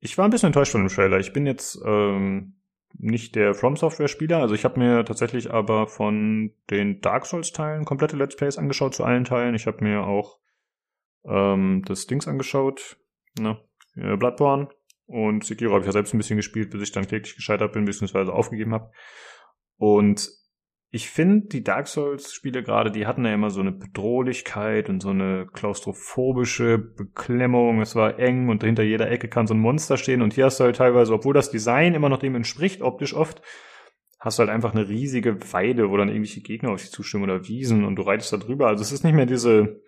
ich 0.00 0.18
war 0.18 0.26
ein 0.26 0.30
bisschen 0.30 0.48
enttäuscht 0.48 0.72
von 0.72 0.82
dem 0.82 0.88
Trailer. 0.88 1.20
Ich 1.20 1.32
bin 1.32 1.46
jetzt 1.46 1.80
ähm, 1.86 2.56
nicht 2.96 3.34
der 3.34 3.54
From 3.54 3.76
Software 3.76 4.08
Spieler. 4.08 4.38
Also 4.38 4.54
ich 4.54 4.64
habe 4.64 4.78
mir 4.78 5.04
tatsächlich 5.04 5.52
aber 5.52 5.86
von 5.86 6.52
den 6.70 7.00
Dark 7.00 7.26
Souls 7.26 7.52
Teilen 7.52 7.84
komplette 7.84 8.16
Let's 8.16 8.36
Plays 8.36 8.58
angeschaut 8.58 8.94
zu 8.94 9.04
allen 9.04 9.24
Teilen. 9.24 9.54
Ich 9.54 9.66
habe 9.66 9.84
mir 9.84 10.06
auch 10.06 10.38
ähm, 11.24 11.82
das 11.86 12.06
Dings 12.06 12.28
angeschaut, 12.28 12.96
ne, 13.38 13.58
äh, 13.96 14.16
Bloodborne 14.16 14.68
und 15.06 15.44
Sekiro 15.44 15.72
habe 15.72 15.80
ich 15.80 15.86
ja 15.86 15.92
selbst 15.92 16.14
ein 16.14 16.18
bisschen 16.18 16.36
gespielt, 16.36 16.70
bis 16.70 16.82
ich 16.82 16.92
dann 16.92 17.06
kläglich 17.06 17.36
gescheitert 17.36 17.72
bin, 17.72 17.84
beziehungsweise 17.84 18.32
aufgegeben 18.32 18.72
habe. 18.72 18.90
Und 19.76 20.30
ich 20.94 21.10
finde, 21.10 21.48
die 21.48 21.64
Dark 21.64 21.88
Souls-Spiele 21.88 22.62
gerade, 22.62 22.92
die 22.92 23.04
hatten 23.04 23.24
ja 23.24 23.34
immer 23.34 23.50
so 23.50 23.58
eine 23.58 23.72
Bedrohlichkeit 23.72 24.88
und 24.88 25.02
so 25.02 25.08
eine 25.10 25.44
klaustrophobische 25.52 26.78
Beklemmung. 26.78 27.80
Es 27.80 27.96
war 27.96 28.20
eng 28.20 28.48
und 28.48 28.62
hinter 28.62 28.84
jeder 28.84 29.10
Ecke 29.10 29.26
kann 29.26 29.48
so 29.48 29.54
ein 29.54 29.60
Monster 29.60 29.96
stehen. 29.96 30.22
Und 30.22 30.34
hier 30.34 30.44
hast 30.44 30.60
du 30.60 30.64
halt 30.64 30.76
teilweise, 30.76 31.12
obwohl 31.12 31.34
das 31.34 31.50
Design 31.50 31.94
immer 31.94 32.08
noch 32.08 32.20
dem 32.20 32.36
entspricht, 32.36 32.80
optisch 32.80 33.12
oft, 33.12 33.42
hast 34.20 34.38
du 34.38 34.42
halt 34.42 34.50
einfach 34.50 34.72
eine 34.72 34.88
riesige 34.88 35.52
Weide, 35.52 35.90
wo 35.90 35.96
dann 35.96 36.10
irgendwelche 36.10 36.42
Gegner 36.42 36.70
auf 36.70 36.80
dich 36.80 36.92
zustimmen 36.92 37.24
oder 37.24 37.48
Wiesen 37.48 37.84
und 37.84 37.96
du 37.96 38.02
reitest 38.02 38.32
da 38.32 38.36
drüber. 38.36 38.68
Also 38.68 38.82
es 38.82 38.92
ist 38.92 39.02
nicht 39.02 39.14
mehr 39.14 39.26
diese, 39.26 39.82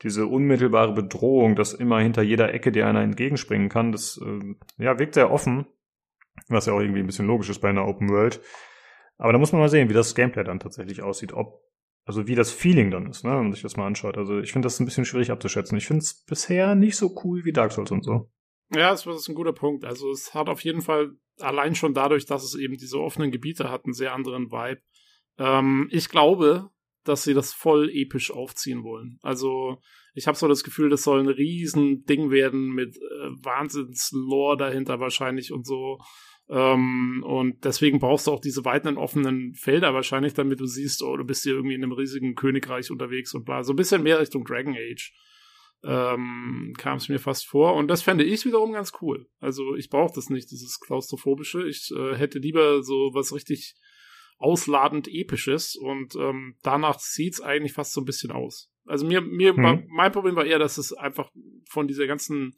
diese 0.00 0.26
unmittelbare 0.26 0.94
Bedrohung, 0.94 1.56
dass 1.56 1.74
immer 1.74 2.00
hinter 2.00 2.22
jeder 2.22 2.54
Ecke 2.54 2.72
dir 2.72 2.86
einer 2.86 3.02
entgegenspringen 3.02 3.68
kann. 3.68 3.92
Das 3.92 4.18
äh, 4.24 4.54
ja, 4.82 4.98
wirkt 4.98 5.12
sehr 5.12 5.30
offen, 5.30 5.66
was 6.48 6.64
ja 6.64 6.72
auch 6.72 6.80
irgendwie 6.80 7.00
ein 7.00 7.06
bisschen 7.06 7.26
logisch 7.26 7.50
ist 7.50 7.60
bei 7.60 7.68
einer 7.68 7.86
Open 7.86 8.08
World. 8.08 8.40
Aber 9.18 9.32
da 9.32 9.38
muss 9.38 9.52
man 9.52 9.60
mal 9.60 9.68
sehen, 9.68 9.88
wie 9.88 9.94
das 9.94 10.14
Gameplay 10.14 10.44
dann 10.44 10.60
tatsächlich 10.60 11.02
aussieht, 11.02 11.32
ob, 11.32 11.62
also 12.04 12.26
wie 12.26 12.34
das 12.34 12.50
Feeling 12.50 12.90
dann 12.90 13.06
ist, 13.06 13.24
ne, 13.24 13.30
wenn 13.30 13.44
man 13.44 13.52
sich 13.52 13.62
das 13.62 13.76
mal 13.76 13.86
anschaut. 13.86 14.18
Also 14.18 14.38
ich 14.38 14.52
finde 14.52 14.66
das 14.66 14.78
ein 14.78 14.84
bisschen 14.84 15.04
schwierig 15.04 15.30
abzuschätzen. 15.30 15.78
Ich 15.78 15.86
finde 15.86 16.02
es 16.02 16.24
bisher 16.24 16.74
nicht 16.74 16.96
so 16.96 17.14
cool 17.24 17.44
wie 17.44 17.52
Dark 17.52 17.72
Souls 17.72 17.90
und 17.90 18.04
so. 18.04 18.30
Ja, 18.74 18.90
das 18.90 19.06
ist 19.06 19.28
ein 19.28 19.34
guter 19.34 19.52
Punkt. 19.52 19.84
Also 19.84 20.10
es 20.10 20.34
hat 20.34 20.48
auf 20.48 20.62
jeden 20.62 20.82
Fall 20.82 21.12
allein 21.40 21.74
schon 21.74 21.94
dadurch, 21.94 22.26
dass 22.26 22.44
es 22.44 22.54
eben 22.54 22.76
diese 22.76 23.00
offenen 23.00 23.30
Gebiete 23.30 23.70
hat, 23.70 23.84
einen 23.84 23.94
sehr 23.94 24.12
anderen 24.12 24.50
Vibe. 24.50 24.80
Ähm, 25.38 25.88
ich 25.90 26.08
glaube, 26.08 26.70
dass 27.04 27.22
sie 27.22 27.34
das 27.34 27.52
voll 27.52 27.88
episch 27.90 28.30
aufziehen 28.30 28.82
wollen. 28.82 29.18
Also 29.22 29.80
ich 30.14 30.26
habe 30.26 30.36
so 30.36 30.48
das 30.48 30.64
Gefühl, 30.64 30.88
das 30.88 31.02
soll 31.02 31.20
ein 31.20 31.28
riesen 31.28 32.04
Ding 32.04 32.30
werden 32.30 32.74
mit 32.74 32.96
äh, 32.96 33.28
Wahnsinns-Lore 33.44 34.56
dahinter 34.56 34.98
wahrscheinlich 34.98 35.52
und 35.52 35.66
so. 35.66 35.98
Ähm, 36.48 37.24
und 37.26 37.64
deswegen 37.64 37.98
brauchst 37.98 38.26
du 38.26 38.32
auch 38.32 38.40
diese 38.40 38.64
weiten 38.64 38.96
offenen 38.96 39.54
Felder 39.54 39.94
wahrscheinlich, 39.94 40.34
damit 40.34 40.60
du 40.60 40.66
siehst, 40.66 41.02
oh, 41.02 41.16
du 41.16 41.24
bist 41.24 41.42
hier 41.42 41.54
irgendwie 41.54 41.74
in 41.74 41.82
einem 41.82 41.92
riesigen 41.92 42.34
Königreich 42.34 42.90
unterwegs 42.90 43.34
und 43.34 43.44
bla. 43.44 43.64
So 43.64 43.72
ein 43.72 43.76
bisschen 43.76 44.02
mehr 44.02 44.20
Richtung 44.20 44.44
Dragon 44.44 44.74
Age 44.74 45.12
ähm, 45.84 46.74
kam 46.78 46.98
es 46.98 47.08
mir 47.08 47.18
fast 47.18 47.46
vor. 47.46 47.74
Und 47.74 47.88
das 47.88 48.02
fände 48.02 48.24
ich 48.24 48.44
wiederum 48.44 48.72
ganz 48.72 48.92
cool. 49.00 49.28
Also 49.40 49.74
ich 49.74 49.90
brauche 49.90 50.14
das 50.14 50.30
nicht, 50.30 50.50
dieses 50.50 50.80
Klaustrophobische. 50.80 51.66
Ich 51.66 51.90
äh, 51.96 52.14
hätte 52.14 52.38
lieber 52.38 52.82
so 52.82 53.10
was 53.12 53.34
richtig 53.34 53.74
ausladend 54.38 55.08
Episches 55.08 55.76
und 55.76 56.14
ähm, 56.16 56.56
danach 56.62 56.98
sieht's 56.98 57.40
eigentlich 57.40 57.72
fast 57.72 57.92
so 57.92 58.02
ein 58.02 58.04
bisschen 58.04 58.30
aus. 58.30 58.70
Also 58.84 59.06
mir, 59.06 59.20
mir 59.22 59.54
mhm. 59.54 59.62
war, 59.62 59.82
mein 59.88 60.12
Problem 60.12 60.36
war 60.36 60.44
eher, 60.44 60.58
dass 60.58 60.76
es 60.78 60.92
einfach 60.92 61.30
von 61.70 61.88
dieser 61.88 62.06
ganzen 62.06 62.54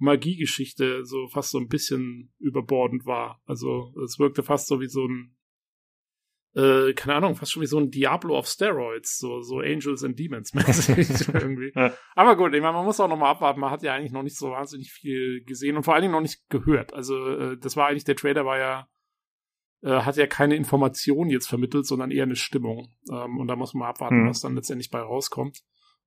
Magiegeschichte 0.00 1.04
so 1.04 1.28
fast 1.28 1.50
so 1.50 1.58
ein 1.58 1.68
bisschen 1.68 2.32
überbordend 2.38 3.06
war. 3.06 3.40
Also 3.44 3.94
es 4.04 4.18
wirkte 4.18 4.42
fast 4.42 4.66
so 4.66 4.80
wie 4.80 4.88
so 4.88 5.06
ein, 5.06 5.36
äh, 6.54 6.94
keine 6.94 7.14
Ahnung, 7.16 7.36
fast 7.36 7.52
schon 7.52 7.62
wie 7.62 7.66
so 7.66 7.78
ein 7.78 7.90
Diablo 7.90 8.36
of 8.36 8.46
Steroids, 8.46 9.18
so, 9.18 9.40
so 9.40 9.58
Angels 9.58 10.02
and 10.02 10.18
Demons 10.18 10.54
mäßig 10.54 11.28
irgendwie. 11.34 11.72
Ja. 11.74 11.92
Aber 12.14 12.36
gut, 12.36 12.54
ich 12.54 12.62
meine, 12.62 12.72
man 12.72 12.86
muss 12.86 12.98
auch 12.98 13.08
nochmal 13.08 13.30
abwarten, 13.30 13.60
man 13.60 13.70
hat 13.70 13.82
ja 13.82 13.94
eigentlich 13.94 14.12
noch 14.12 14.22
nicht 14.22 14.36
so 14.36 14.50
wahnsinnig 14.50 14.90
viel 14.90 15.44
gesehen 15.44 15.76
und 15.76 15.84
vor 15.84 15.94
allen 15.94 16.02
Dingen 16.02 16.14
noch 16.14 16.22
nicht 16.22 16.48
gehört. 16.48 16.94
Also 16.94 17.28
äh, 17.28 17.58
das 17.58 17.76
war 17.76 17.88
eigentlich, 17.88 18.04
der 18.04 18.16
Trailer 18.16 18.46
war 18.46 18.58
ja, 18.58 18.88
äh, 19.82 20.02
hat 20.02 20.16
ja 20.16 20.26
keine 20.26 20.56
Information 20.56 21.28
jetzt 21.28 21.46
vermittelt, 21.46 21.86
sondern 21.86 22.10
eher 22.10 22.24
eine 22.24 22.36
Stimmung. 22.36 22.94
Ähm, 23.12 23.38
und 23.38 23.48
da 23.48 23.54
muss 23.54 23.74
man 23.74 23.80
mal 23.80 23.90
abwarten, 23.90 24.22
mhm. 24.22 24.28
was 24.28 24.40
dann 24.40 24.54
letztendlich 24.54 24.90
bei 24.90 25.00
rauskommt. 25.00 25.60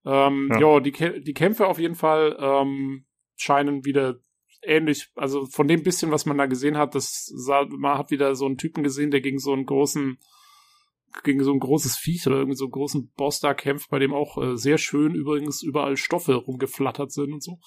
Ähm, 0.06 0.50
ja, 0.52 0.60
jo, 0.60 0.80
die, 0.80 0.92
die 0.92 1.34
Kämpfe 1.34 1.68
auf 1.68 1.80
jeden 1.80 1.96
Fall, 1.96 2.36
ähm, 2.40 3.06
scheinen 3.36 3.86
wieder 3.86 4.20
ähnlich, 4.62 5.10
also 5.16 5.46
von 5.46 5.68
dem 5.68 5.84
bisschen, 5.84 6.12
was 6.12 6.26
man 6.26 6.38
da 6.38 6.46
gesehen 6.46 6.78
hat, 6.78 6.96
das 6.96 7.26
sah, 7.26 7.66
man 7.66 7.98
hat 7.98 8.12
wieder 8.12 8.36
so 8.36 8.46
einen 8.46 8.58
Typen 8.58 8.84
gesehen, 8.84 9.12
der 9.12 9.22
gegen 9.22 9.40
so 9.40 9.54
einen 9.54 9.66
großen, 9.66 10.18
gegen 11.24 11.44
so 11.44 11.52
ein 11.52 11.60
großes 11.60 11.98
Viech 11.98 12.26
oder 12.28 12.38
irgendwie 12.38 12.58
so 12.58 12.66
einen 12.66 12.72
großen 12.72 13.12
Boss 13.16 13.40
da 13.40 13.54
kämpft, 13.54 13.90
bei 13.90 14.00
dem 14.00 14.14
auch 14.14 14.38
äh, 14.42 14.58
sehr 14.58 14.78
schön 14.78 15.14
übrigens 15.14 15.62
überall 15.62 15.98
Stoffe 15.98 16.36
rumgeflattert 16.36 17.12
sind 17.12 17.34
und 17.34 17.44
so. 17.44 17.60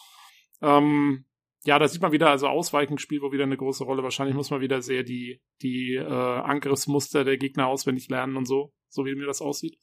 Ähm, 0.63 1.27
ja, 1.65 1.79
da 1.79 1.89
sieht 1.89 2.01
man 2.01 2.13
wieder, 2.13 2.31
also 2.31 2.47
Ausweichen 2.47 2.99
spielt 2.99 3.23
wohl 3.23 3.33
wieder 3.33 3.45
eine 3.45 3.57
große 3.57 3.85
Rolle. 3.85 4.03
Wahrscheinlich 4.03 4.37
muss 4.37 4.51
man 4.51 4.61
wieder 4.61 4.83
sehr 4.83 5.03
die, 5.03 5.41
die 5.63 5.95
äh, 5.95 6.05
Angriffsmuster 6.05 7.25
der 7.25 7.37
Gegner 7.37 7.67
auswendig 7.67 8.09
lernen 8.09 8.37
und 8.37 8.47
so, 8.47 8.73
so 8.89 9.05
wie 9.05 9.15
mir 9.15 9.27
das 9.27 9.43
aussieht. 9.43 9.77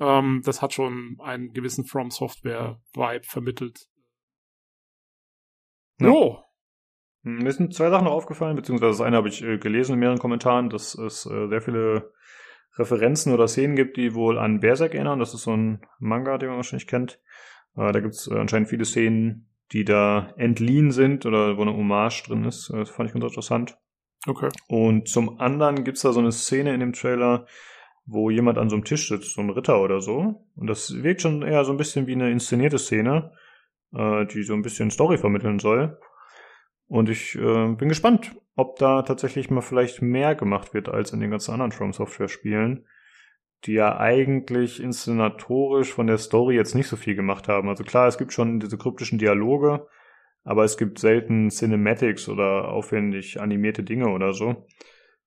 Ähm, 0.00 0.42
das 0.44 0.62
hat 0.62 0.72
schon 0.72 1.18
einen 1.20 1.52
gewissen 1.52 1.84
From 1.84 2.10
Software 2.10 2.80
Vibe 2.94 3.24
vermittelt. 3.24 3.86
Ja. 6.00 6.08
Jo. 6.08 6.38
Hm, 7.22 7.38
mir 7.38 7.52
sind 7.52 7.74
zwei 7.74 7.90
Sachen 7.90 8.04
noch 8.04 8.12
aufgefallen, 8.12 8.56
beziehungsweise 8.56 8.92
das 8.92 9.00
eine 9.00 9.16
habe 9.16 9.28
ich 9.28 9.42
äh, 9.42 9.58
gelesen 9.58 9.94
in 9.94 10.00
mehreren 10.00 10.18
Kommentaren, 10.18 10.70
dass 10.70 10.94
es 10.94 11.26
äh, 11.26 11.48
sehr 11.48 11.62
viele 11.62 12.12
Referenzen 12.76 13.32
oder 13.32 13.48
Szenen 13.48 13.76
gibt, 13.76 13.96
die 13.96 14.14
wohl 14.14 14.38
an 14.38 14.60
Berserk 14.60 14.94
erinnern. 14.94 15.20
Das 15.20 15.34
ist 15.34 15.42
so 15.42 15.56
ein 15.56 15.86
Manga, 15.98 16.38
den 16.38 16.48
man 16.48 16.56
wahrscheinlich 16.56 16.88
kennt. 16.88 17.20
Äh, 17.76 17.92
da 17.92 18.00
gibt 18.00 18.14
es 18.14 18.28
äh, 18.28 18.34
anscheinend 18.34 18.68
viele 18.68 18.84
Szenen, 18.84 19.48
die 19.72 19.84
da 19.84 20.32
entliehen 20.36 20.90
sind 20.90 21.24
oder 21.26 21.56
wo 21.56 21.62
eine 21.62 21.74
Hommage 21.74 22.24
drin 22.24 22.44
ist. 22.44 22.70
Das 22.70 22.90
fand 22.90 23.08
ich 23.08 23.14
ganz 23.14 23.24
interessant. 23.24 23.78
Okay. 24.26 24.48
Und 24.68 25.08
zum 25.08 25.40
anderen 25.40 25.84
gibt 25.84 25.96
es 25.96 26.02
da 26.02 26.12
so 26.12 26.20
eine 26.20 26.32
Szene 26.32 26.74
in 26.74 26.80
dem 26.80 26.92
Trailer, 26.92 27.46
wo 28.06 28.30
jemand 28.30 28.58
an 28.58 28.68
so 28.68 28.76
einem 28.76 28.84
Tisch 28.84 29.08
sitzt, 29.08 29.34
so 29.34 29.40
ein 29.40 29.50
Ritter 29.50 29.80
oder 29.80 30.00
so. 30.00 30.46
Und 30.56 30.66
das 30.66 31.02
wirkt 31.02 31.22
schon 31.22 31.42
eher 31.42 31.64
so 31.64 31.72
ein 31.72 31.78
bisschen 31.78 32.06
wie 32.06 32.14
eine 32.14 32.30
inszenierte 32.30 32.78
Szene 32.78 33.32
äh, 33.94 34.26
die 34.26 34.42
so 34.42 34.54
ein 34.54 34.62
bisschen 34.62 34.90
Story 34.90 35.18
vermitteln 35.18 35.58
soll. 35.58 35.98
Und 36.86 37.08
ich 37.08 37.34
äh, 37.36 37.68
bin 37.74 37.88
gespannt, 37.88 38.36
ob 38.56 38.78
da 38.78 39.02
tatsächlich 39.02 39.50
mal 39.50 39.62
vielleicht 39.62 40.02
mehr 40.02 40.34
gemacht 40.34 40.74
wird 40.74 40.88
als 40.88 41.12
in 41.12 41.20
den 41.20 41.30
ganzen 41.30 41.52
anderen 41.52 41.72
From 41.72 41.92
Software 41.92 42.28
Spielen, 42.28 42.86
die 43.64 43.72
ja 43.72 43.98
eigentlich 43.98 44.82
inszenatorisch 44.82 45.92
von 45.92 46.06
der 46.06 46.18
Story 46.18 46.54
jetzt 46.54 46.74
nicht 46.74 46.88
so 46.88 46.96
viel 46.96 47.14
gemacht 47.14 47.48
haben. 47.48 47.68
Also 47.68 47.84
klar, 47.84 48.06
es 48.06 48.18
gibt 48.18 48.32
schon 48.32 48.60
diese 48.60 48.76
kryptischen 48.76 49.18
Dialoge, 49.18 49.86
aber 50.44 50.64
es 50.64 50.76
gibt 50.76 50.98
selten 50.98 51.50
Cinematics 51.50 52.28
oder 52.28 52.68
aufwendig 52.68 53.40
animierte 53.40 53.82
Dinge 53.82 54.08
oder 54.08 54.34
so. 54.34 54.66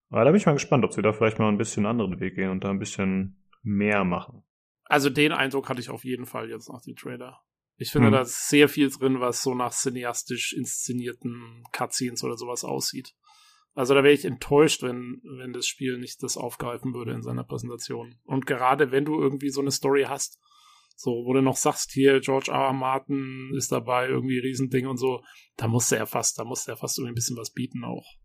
Aber 0.10 0.24
da 0.24 0.32
bin 0.32 0.38
ich 0.38 0.46
mal 0.46 0.54
gespannt, 0.54 0.86
ob 0.86 0.94
sie 0.94 1.02
da 1.02 1.12
vielleicht 1.12 1.40
mal 1.40 1.50
ein 1.50 1.58
bisschen 1.58 1.86
anderen 1.86 2.20
Weg 2.20 2.36
gehen 2.36 2.52
und 2.52 2.64
da 2.64 2.70
ein 2.70 2.80
bisschen 2.80 3.44
mehr 3.64 4.04
machen. 4.06 4.44
Also 4.86 5.10
den 5.10 5.34
Eindruck 5.34 5.68
hatte 5.68 5.82
ich 5.82 5.90
auf 5.90 6.06
jeden 6.06 6.26
Fall 6.26 6.50
jetzt 6.50 6.70
nach 6.70 6.82
dem 6.82 6.96
Trailer. 6.96 7.42
Ich 7.78 7.92
finde, 7.92 8.08
hm. 8.08 8.14
da 8.14 8.22
ist 8.22 8.50
sehr 8.50 8.70
viel 8.70 8.90
drin, 8.90 9.20
was 9.20 9.44
so 9.44 9.54
nach 9.54 9.72
cineastisch 9.72 10.54
inszenierten 10.54 11.64
Cutscenes 11.72 12.24
oder 12.24 12.36
sowas 12.36 12.64
aussieht. 12.64 13.14
Also 13.76 13.94
da 13.94 14.04
wäre 14.04 14.14
ich 14.14 14.26
enttäuscht, 14.26 14.82
wenn, 14.82 15.22
wenn 15.24 15.54
das 15.54 15.68
Spiel 15.68 16.00
nicht 16.00 16.24
das 16.24 16.36
aufgreifen 16.36 16.96
würde 16.96 17.12
in 17.12 17.22
seiner 17.22 17.44
Präsentation. 17.44 18.16
Und 18.26 18.48
gerade 18.48 18.92
wenn 18.92 19.06
du 19.06 19.22
irgendwie 19.22 19.52
so 19.52 19.62
eine 19.62 19.70
Story 19.70 20.06
hast, 20.08 20.40
so, 20.96 21.12
wo 21.12 21.34
du 21.34 21.44
noch 21.44 21.58
sagst, 21.58 21.92
hier, 21.92 22.20
George 22.20 22.50
R. 22.52 22.58
R. 22.58 22.74
Martin 22.74 23.52
ist 23.56 23.72
dabei, 23.72 24.08
irgendwie 24.08 24.40
Riesending 24.40 24.88
und 24.88 24.98
so, 24.98 25.22
da 25.56 25.68
musste 25.68 25.96
er 25.96 26.08
fast, 26.08 26.40
da 26.40 26.44
musste 26.44 26.72
er 26.72 26.78
fast 26.78 26.98
irgendwie 26.98 27.12
ein 27.12 27.16
bisschen 27.16 27.38
was 27.38 27.52
bieten 27.52 27.84
auch, 27.84 28.16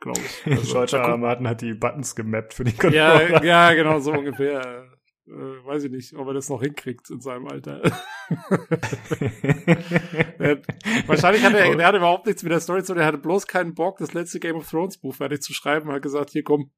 glaube 0.00 0.20
ich. 0.20 0.46
Also, 0.58 0.72
George 0.72 0.96
R. 0.96 1.04
R. 1.04 1.16
Martin 1.18 1.46
hat 1.46 1.60
die 1.60 1.74
Buttons 1.74 2.16
gemappt 2.16 2.54
für 2.54 2.64
die 2.64 2.72
Controller. 2.72 3.44
Ja, 3.44 3.44
ja, 3.44 3.74
genau, 3.74 4.00
so 4.00 4.10
ungefähr 4.10 4.90
äh, 5.26 5.66
weiß 5.66 5.84
ich 5.84 5.90
nicht, 5.90 6.14
ob 6.14 6.28
er 6.28 6.34
das 6.34 6.48
noch 6.48 6.62
hinkriegt 6.62 7.10
in 7.10 7.20
seinem 7.20 7.46
Alter. 7.48 7.80
der, 10.38 10.62
wahrscheinlich 11.06 11.42
hat 11.42 11.54
er, 11.54 11.76
der 11.76 11.86
hat 11.86 11.94
überhaupt 11.94 12.26
nichts 12.26 12.42
mit 12.42 12.52
der 12.52 12.60
Story 12.60 12.82
zu 12.82 12.92
tun, 12.92 13.00
er 13.00 13.06
hatte 13.06 13.18
bloß 13.18 13.46
keinen 13.46 13.74
Bock, 13.74 13.98
das 13.98 14.14
letzte 14.14 14.40
Game 14.40 14.56
of 14.56 14.68
Thrones 14.68 14.98
Buch 14.98 15.14
fertig 15.14 15.42
zu 15.42 15.52
schreiben, 15.52 15.88
er 15.88 15.96
hat 15.96 16.02
gesagt, 16.02 16.30
hier 16.30 16.44
komm, 16.44 16.70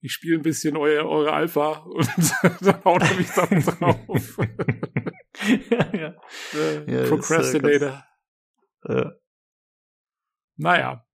ich 0.00 0.12
spiele 0.12 0.36
ein 0.36 0.42
bisschen 0.42 0.76
eure, 0.76 1.08
eure 1.08 1.32
Alpha 1.32 1.72
und 1.84 2.08
dann 2.60 2.84
haut 2.84 3.02
er 3.02 3.14
mich 3.16 3.30
dann 3.30 3.60
drauf. 3.60 4.38
ja, 5.70 5.96
ja. 5.96 6.14
Äh, 6.54 6.92
ja 6.92 7.08
Procrastinator. 7.08 8.04
Ganz, 8.82 9.00
äh. 9.04 9.10
Naja. 10.56 11.06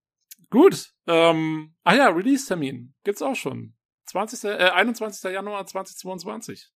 Gut. 0.50 0.92
Ähm, 1.06 1.74
ah 1.84 1.94
ja, 1.94 2.08
Release-Termin. 2.08 2.94
Gibt's 3.04 3.22
auch 3.22 3.36
schon. 3.36 3.77
20. 4.08 4.44
Äh, 4.44 4.70
21. 4.70 5.30
Januar 5.30 5.66
2022. 5.66 6.70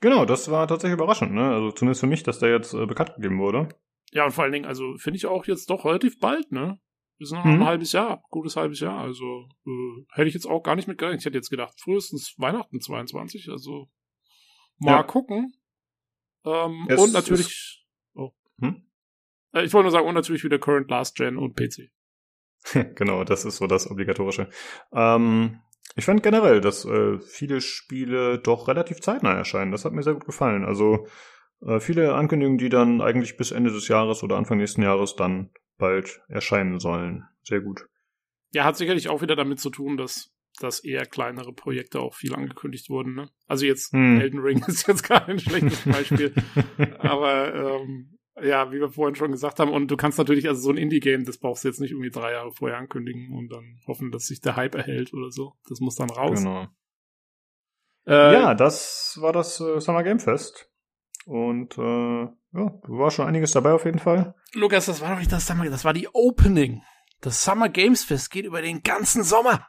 Genau, 0.00 0.24
das 0.24 0.50
war 0.50 0.68
tatsächlich 0.68 0.98
überraschend, 0.98 1.32
ne? 1.32 1.50
Also 1.50 1.72
zumindest 1.72 2.00
für 2.00 2.06
mich, 2.06 2.22
dass 2.22 2.38
der 2.38 2.50
jetzt 2.50 2.74
äh, 2.74 2.86
bekannt 2.86 3.14
gegeben 3.16 3.38
wurde. 3.38 3.68
Ja, 4.12 4.24
und 4.24 4.32
vor 4.32 4.44
allen 4.44 4.52
Dingen, 4.52 4.66
also 4.66 4.96
finde 4.98 5.16
ich 5.16 5.26
auch 5.26 5.46
jetzt 5.46 5.70
doch 5.70 5.84
relativ 5.84 6.18
bald, 6.18 6.52
ne? 6.52 6.78
Wir 7.18 7.26
sind 7.26 7.38
noch 7.38 7.44
mhm. 7.46 7.62
ein 7.62 7.64
halbes 7.64 7.92
Jahr, 7.92 8.22
gutes 8.30 8.56
halbes 8.56 8.80
Jahr. 8.80 9.00
Also 9.00 9.48
äh, 9.66 10.04
hätte 10.12 10.28
ich 10.28 10.34
jetzt 10.34 10.46
auch 10.46 10.62
gar 10.62 10.76
nicht 10.76 10.86
mit 10.86 10.98
gerechnet. 10.98 11.20
Ich 11.20 11.26
hätte 11.26 11.38
jetzt 11.38 11.50
gedacht, 11.50 11.80
frühestens 11.80 12.34
Weihnachten 12.36 12.80
22. 12.80 13.48
Also 13.50 13.88
mal 14.78 14.96
ja. 14.96 15.02
gucken. 15.02 15.54
Ähm, 16.44 16.86
es, 16.88 17.00
und 17.00 17.12
natürlich. 17.14 17.86
Oh. 18.14 18.32
Hm? 18.60 18.86
Äh, 19.52 19.64
ich 19.64 19.72
wollte 19.72 19.84
nur 19.84 19.92
sagen, 19.92 20.06
und 20.06 20.14
natürlich 20.14 20.44
wieder 20.44 20.58
Current 20.58 20.90
Last 20.90 21.16
Gen 21.16 21.38
und 21.38 21.56
PC. 21.56 21.90
genau, 22.94 23.24
das 23.24 23.46
ist 23.46 23.56
so 23.56 23.66
das 23.66 23.90
Obligatorische. 23.90 24.50
Ähm, 24.92 25.60
ich 25.94 26.04
fand 26.04 26.22
generell, 26.22 26.60
dass 26.60 26.84
äh, 26.84 27.18
viele 27.18 27.60
Spiele 27.60 28.38
doch 28.38 28.68
relativ 28.68 29.00
zeitnah 29.00 29.34
erscheinen. 29.34 29.72
Das 29.72 29.84
hat 29.84 29.92
mir 29.92 30.02
sehr 30.02 30.14
gut 30.14 30.26
gefallen. 30.26 30.64
Also 30.64 31.06
äh, 31.62 31.80
viele 31.80 32.14
Ankündigungen, 32.14 32.58
die 32.58 32.68
dann 32.68 33.00
eigentlich 33.00 33.36
bis 33.36 33.50
Ende 33.50 33.70
des 33.70 33.88
Jahres 33.88 34.22
oder 34.22 34.36
Anfang 34.36 34.58
nächsten 34.58 34.82
Jahres 34.82 35.16
dann 35.16 35.50
bald 35.78 36.20
erscheinen 36.28 36.80
sollen. 36.80 37.24
Sehr 37.42 37.60
gut. 37.60 37.86
Ja, 38.52 38.64
hat 38.64 38.76
sicherlich 38.76 39.08
auch 39.08 39.22
wieder 39.22 39.36
damit 39.36 39.60
zu 39.60 39.70
tun, 39.70 39.96
dass 39.96 40.32
dass 40.58 40.82
eher 40.82 41.04
kleinere 41.04 41.52
Projekte 41.52 42.00
auch 42.00 42.14
viel 42.14 42.34
angekündigt 42.34 42.88
wurden. 42.88 43.14
Ne? 43.14 43.28
Also 43.46 43.66
jetzt 43.66 43.92
Hm. 43.92 44.20
Elden 44.20 44.40
Ring 44.40 44.64
ist 44.66 44.88
jetzt 44.88 45.06
gar 45.06 45.28
ein 45.28 45.38
schlechtes 45.38 45.80
Beispiel. 45.84 46.32
Aber 46.98 47.54
ähm, 47.54 48.15
ja, 48.42 48.70
wie 48.70 48.80
wir 48.80 48.90
vorhin 48.90 49.14
schon 49.14 49.32
gesagt 49.32 49.60
haben, 49.60 49.72
und 49.72 49.90
du 49.90 49.96
kannst 49.96 50.18
natürlich, 50.18 50.48
also 50.48 50.60
so 50.60 50.70
ein 50.70 50.76
Indie-Game, 50.76 51.24
das 51.24 51.38
brauchst 51.38 51.64
du 51.64 51.68
jetzt 51.68 51.80
nicht 51.80 51.92
irgendwie 51.92 52.10
drei 52.10 52.32
Jahre 52.32 52.52
vorher 52.52 52.78
ankündigen 52.78 53.32
und 53.32 53.52
dann 53.52 53.80
hoffen, 53.86 54.10
dass 54.10 54.26
sich 54.26 54.40
der 54.40 54.56
Hype 54.56 54.74
erhält 54.74 55.12
oder 55.14 55.30
so. 55.30 55.54
Das 55.68 55.80
muss 55.80 55.96
dann 55.96 56.10
raus. 56.10 56.38
Genau. 56.38 56.66
Äh, 58.06 58.32
ja, 58.34 58.54
das 58.54 59.18
war 59.20 59.32
das 59.32 59.60
äh, 59.60 59.80
Summer 59.80 60.02
Game 60.02 60.20
Fest. 60.20 60.70
Und 61.24 61.76
äh, 61.76 62.22
ja, 62.22 62.80
war 62.82 63.10
schon 63.10 63.26
einiges 63.26 63.50
dabei 63.52 63.72
auf 63.72 63.84
jeden 63.84 63.98
Fall. 63.98 64.34
Lukas, 64.54 64.86
das 64.86 65.00
war 65.00 65.10
doch 65.10 65.18
nicht 65.18 65.32
das 65.32 65.46
Summer, 65.46 65.68
das 65.68 65.84
war 65.84 65.92
die 65.92 66.08
Opening. 66.12 66.82
Das 67.20 67.42
Summer 67.42 67.68
Games 67.68 68.04
Fest 68.04 68.30
geht 68.30 68.44
über 68.44 68.62
den 68.62 68.82
ganzen 68.82 69.24
Sommer. 69.24 69.66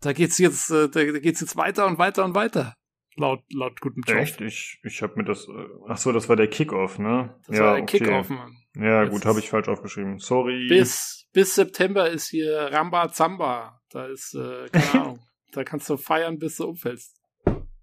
Da 0.00 0.12
geht's 0.12 0.38
jetzt, 0.38 0.70
äh, 0.70 0.88
da 0.88 1.04
geht's 1.04 1.40
jetzt 1.40 1.56
weiter 1.56 1.86
und 1.86 1.98
weiter 1.98 2.24
und 2.24 2.34
weiter. 2.34 2.76
Laut, 3.16 3.42
laut 3.52 3.80
gutem 3.80 4.02
Job. 4.06 4.16
Echt? 4.16 4.40
Ich, 4.40 4.80
ich 4.82 5.02
habe 5.02 5.14
mir 5.16 5.24
das. 5.24 5.46
Äh, 5.48 5.52
ach 5.88 5.96
so, 5.96 6.10
das 6.12 6.28
war 6.28 6.36
der 6.36 6.48
Kickoff, 6.48 6.98
ne? 6.98 7.34
Das 7.46 7.56
ja, 7.58 7.64
war 7.64 7.74
der 7.74 7.82
okay. 7.84 7.98
Kickoff, 7.98 8.28
Mann. 8.28 8.56
Ja, 8.76 9.02
Jetzt 9.04 9.12
gut, 9.12 9.24
habe 9.24 9.38
ich 9.38 9.48
falsch 9.48 9.68
aufgeschrieben. 9.68 10.18
Sorry. 10.18 10.66
Bis, 10.68 11.26
bis 11.32 11.54
September 11.54 12.10
ist 12.10 12.28
hier 12.28 12.70
Ramba 12.72 13.12
Zamba. 13.12 13.80
Da 13.90 14.06
ist, 14.06 14.34
äh, 14.34 14.68
keine 14.70 14.92
Ahnung. 15.04 15.20
Da 15.52 15.62
kannst 15.62 15.88
du 15.88 15.96
feiern, 15.96 16.38
bis 16.40 16.56
du 16.56 16.64
umfällst. 16.66 17.20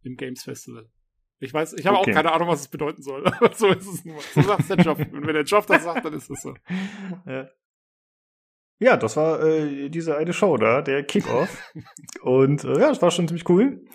Im 0.04 0.18
Games 0.18 0.44
Festival. 0.44 0.90
Ich 1.40 1.54
weiß, 1.54 1.74
ich 1.74 1.86
habe 1.88 1.98
Okay. 2.00 2.12
auch 2.12 2.16
keine 2.16 2.34
Ahnung, 2.34 2.50
was 2.50 2.62
es 2.62 2.68
bedeuten 2.68 3.02
soll. 3.02 3.26
Aber 3.40 3.54
so 3.54 3.68
ist 3.70 3.88
es 3.88 4.04
nun 4.04 4.16
mal. 4.16 4.24
So 4.34 4.42
sagt 4.42 4.70
der 4.70 4.78
Job. 4.78 5.00
Und 5.00 5.26
wenn 5.26 5.34
der 5.34 5.44
Job 5.44 5.66
das 5.68 5.84
sagt, 5.84 6.04
dann 6.04 6.14
ist 6.14 6.30
es 6.30 6.42
so. 6.42 6.56
Ja. 7.26 7.50
Ja, 8.80 8.98
das 8.98 9.16
war 9.16 9.44
äh, 9.44 9.90
diese 9.90 10.18
eine 10.18 10.34
Show 10.34 10.58
da, 10.58 10.82
der 10.82 11.04
Kickoff. 11.04 11.72
Und 12.24 12.64
äh, 12.64 12.80
ja, 12.80 12.90
das 12.90 13.00
war 13.02 13.12
schon 13.12 13.28
ziemlich 13.28 13.48
cool. 13.48 13.86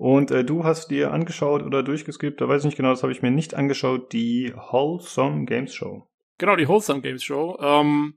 Und 0.00 0.30
äh, 0.30 0.46
du 0.46 0.64
hast 0.64 0.90
dir 0.90 1.12
angeschaut 1.12 1.62
oder 1.62 1.82
durchgeskippt, 1.82 2.40
da 2.40 2.48
weiß 2.48 2.62
ich 2.62 2.64
nicht 2.64 2.78
genau, 2.78 2.88
das 2.88 3.02
habe 3.02 3.12
ich 3.12 3.20
mir 3.20 3.30
nicht 3.30 3.52
angeschaut, 3.52 4.14
die 4.14 4.50
Wholesome 4.56 5.44
Games 5.44 5.74
Show. 5.74 6.08
Genau, 6.38 6.56
die 6.56 6.66
Wholesome 6.66 7.02
Games 7.02 7.22
Show. 7.22 7.58
Ähm, 7.60 8.14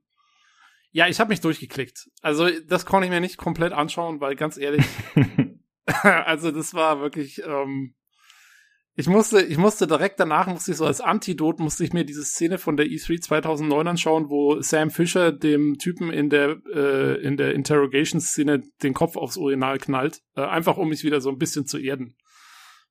ja, 0.91 1.09
ich 1.09 1.19
habe 1.19 1.31
mich 1.31 1.41
durchgeklickt. 1.41 2.09
Also 2.21 2.47
das 2.67 2.85
konnte 2.85 3.07
ich 3.07 3.11
mir 3.11 3.19
nicht 3.19 3.35
komplett 3.35 3.73
anschauen, 3.73 4.21
weil 4.21 4.37
ganz 4.37 4.55
ehrlich, 4.55 4.85
also 6.03 6.51
das 6.51 6.73
war 6.73 7.01
wirklich, 7.01 7.43
ähm, 7.45 7.95
ich 8.95 9.07
musste, 9.07 9.41
ich 9.41 9.57
musste 9.57 9.87
direkt 9.87 10.19
danach, 10.19 10.47
musste 10.47 10.71
ich 10.71 10.77
so 10.77 10.85
als 10.85 11.01
Antidot, 11.01 11.59
musste 11.59 11.83
ich 11.83 11.93
mir 11.93 12.05
diese 12.05 12.23
Szene 12.23 12.59
von 12.59 12.77
der 12.77 12.85
E3 12.85 13.21
2009 13.21 13.87
anschauen, 13.87 14.29
wo 14.29 14.61
Sam 14.61 14.91
Fisher 14.91 15.31
dem 15.31 15.79
Typen 15.79 16.11
in 16.11 16.29
der, 16.29 16.57
äh, 16.71 17.19
in 17.21 17.35
der 17.37 17.55
Interrogation-Szene 17.55 18.61
den 18.83 18.93
Kopf 18.93 19.17
aufs 19.17 19.37
Urinal 19.37 19.79
knallt, 19.79 20.21
äh, 20.35 20.41
einfach 20.41 20.77
um 20.77 20.89
mich 20.89 21.03
wieder 21.03 21.21
so 21.21 21.29
ein 21.29 21.39
bisschen 21.39 21.65
zu 21.65 21.79
erden. 21.79 22.15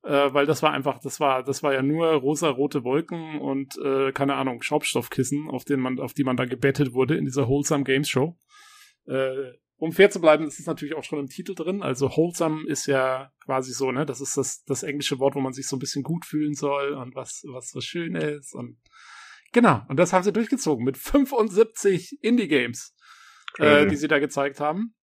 Äh, 0.03 0.33
weil 0.33 0.45
das 0.45 0.61
war 0.61 0.73
einfach, 0.73 0.99
das 0.99 1.21
war, 1.21 1.41
das 1.43 1.63
war 1.63 1.73
ja 1.73 1.81
nur 1.81 2.07
rosa-rote 2.07 2.83
Wolken 2.83 3.39
und, 3.39 3.77
äh, 3.77 4.11
keine 4.11 4.35
Ahnung, 4.35 4.61
Schaubstoffkissen, 4.61 5.49
auf 5.49 5.63
denen 5.63 5.81
man, 5.81 5.99
auf 6.01 6.13
die 6.13 6.25
man 6.25 6.35
dann 6.35 6.49
gebettet 6.49 6.93
wurde 6.93 7.15
in 7.15 7.23
dieser 7.23 7.47
Wholesome 7.47 7.85
Games 7.85 8.09
Show. 8.09 8.35
Äh, 9.07 9.53
um 9.83 9.91
fair 9.91 10.09
zu 10.09 10.21
bleiben, 10.21 10.47
ist 10.47 10.61
es 10.61 10.65
natürlich 10.65 10.95
auch 10.95 11.03
schon 11.03 11.19
im 11.19 11.27
Titel 11.27 11.55
drin. 11.55 11.83
Also 11.83 12.09
wholesome 12.09 12.65
ist 12.67 12.85
ja 12.85 13.33
quasi 13.43 13.73
so, 13.73 13.91
ne? 13.91 14.05
Das 14.05 14.21
ist 14.21 14.37
das, 14.37 14.63
das 14.63 14.81
englische 14.81 15.19
Wort, 15.19 15.35
wo 15.35 15.41
man 15.41 15.51
sich 15.51 15.67
so 15.67 15.75
ein 15.75 15.79
bisschen 15.79 16.03
gut 16.03 16.23
fühlen 16.25 16.53
soll 16.53 16.93
und 16.93 17.15
was, 17.15 17.43
was 17.51 17.69
so 17.69 17.81
schön 17.81 18.15
ist. 18.15 18.55
Und 18.55 18.77
genau, 19.51 19.81
und 19.89 19.97
das 19.97 20.13
haben 20.13 20.23
sie 20.23 20.31
durchgezogen 20.31 20.85
mit 20.85 20.97
75 20.97 22.17
Indie-Games, 22.21 22.95
äh, 23.57 23.63
Crazy. 23.63 23.89
die 23.89 23.95
sie 23.97 24.07
da 24.07 24.19
gezeigt 24.19 24.61
haben. 24.61 24.95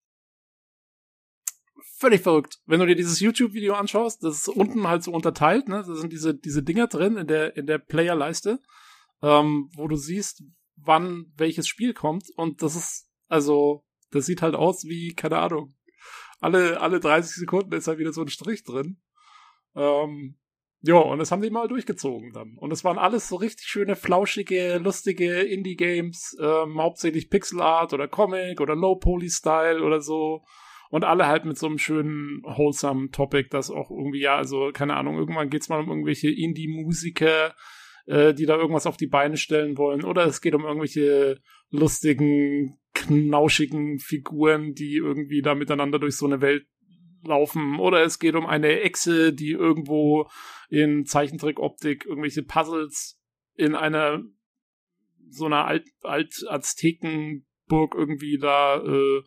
Völlig 1.98 2.22
verrückt. 2.22 2.56
Wenn 2.64 2.80
du 2.80 2.86
dir 2.86 2.96
dieses 2.96 3.20
YouTube-Video 3.20 3.74
anschaust, 3.74 4.24
das 4.24 4.38
ist 4.38 4.48
unten 4.48 4.88
halt 4.88 5.02
so 5.02 5.12
unterteilt, 5.12 5.68
ne? 5.68 5.84
Da 5.86 5.94
sind 5.94 6.10
diese, 6.10 6.34
diese 6.34 6.62
Dinger 6.62 6.86
drin 6.86 7.18
in 7.18 7.26
der, 7.26 7.54
in 7.54 7.66
der 7.66 7.76
Player-Leiste, 7.76 8.58
ähm, 9.20 9.68
wo 9.76 9.88
du 9.88 9.96
siehst, 9.96 10.42
wann 10.76 11.26
welches 11.36 11.68
Spiel 11.68 11.92
kommt. 11.92 12.30
Und 12.34 12.62
das 12.62 12.76
ist, 12.76 13.10
also, 13.28 13.84
das 14.10 14.26
sieht 14.26 14.42
halt 14.42 14.54
aus 14.54 14.84
wie, 14.84 15.14
keine 15.14 15.38
Ahnung, 15.38 15.74
alle, 16.40 16.80
alle 16.80 17.00
30 17.00 17.36
Sekunden 17.36 17.72
ist 17.74 17.88
da 17.88 17.98
wieder 17.98 18.12
so 18.12 18.22
ein 18.22 18.28
Strich 18.28 18.64
drin. 18.64 19.00
Ähm, 19.76 20.36
ja, 20.82 20.96
und 20.96 21.18
das 21.18 21.30
haben 21.30 21.42
die 21.42 21.50
mal 21.50 21.68
durchgezogen 21.68 22.32
dann. 22.32 22.56
Und 22.56 22.72
es 22.72 22.84
waren 22.84 22.98
alles 22.98 23.28
so 23.28 23.36
richtig 23.36 23.66
schöne, 23.66 23.96
flauschige, 23.96 24.78
lustige 24.78 25.40
Indie-Games, 25.40 26.38
ähm, 26.40 26.80
hauptsächlich 26.80 27.28
Pixel 27.28 27.60
Art 27.60 27.92
oder 27.92 28.08
Comic 28.08 28.60
oder 28.62 28.74
Low-Poly-Style 28.74 29.82
oder 29.82 30.00
so. 30.00 30.42
Und 30.88 31.04
alle 31.04 31.26
halt 31.26 31.44
mit 31.44 31.58
so 31.58 31.66
einem 31.66 31.78
schönen, 31.78 32.42
wholesome 32.42 33.10
Topic, 33.10 33.48
das 33.50 33.70
auch 33.70 33.90
irgendwie, 33.90 34.22
ja, 34.22 34.36
also, 34.36 34.70
keine 34.72 34.96
Ahnung, 34.96 35.18
irgendwann 35.18 35.50
geht's 35.50 35.68
mal 35.68 35.80
um 35.80 35.88
irgendwelche 35.88 36.30
Indie-Musiker, 36.30 37.54
äh, 38.06 38.32
die 38.32 38.46
da 38.46 38.56
irgendwas 38.56 38.86
auf 38.86 38.96
die 38.96 39.06
Beine 39.06 39.36
stellen 39.36 39.76
wollen. 39.76 40.02
Oder 40.02 40.24
es 40.24 40.40
geht 40.40 40.54
um 40.54 40.64
irgendwelche 40.64 41.40
lustigen, 41.68 42.79
knauschigen 42.94 43.98
Figuren, 43.98 44.74
die 44.74 44.96
irgendwie 44.96 45.42
da 45.42 45.54
miteinander 45.54 45.98
durch 45.98 46.16
so 46.16 46.26
eine 46.26 46.40
Welt 46.40 46.66
laufen. 47.24 47.78
Oder 47.78 48.02
es 48.02 48.18
geht 48.18 48.34
um 48.34 48.46
eine 48.46 48.80
Echse, 48.80 49.32
die 49.32 49.50
irgendwo 49.50 50.28
in 50.68 51.04
Zeichentrickoptik 51.04 52.06
irgendwelche 52.06 52.42
Puzzles 52.42 53.18
in 53.54 53.74
einer 53.74 54.22
so 55.28 55.46
einer 55.46 55.64
Alt, 55.64 55.86
Alt 56.02 56.44
Aztekenburg 56.48 57.94
irgendwie 57.94 58.38
da 58.38 58.82
äh, 58.82 59.22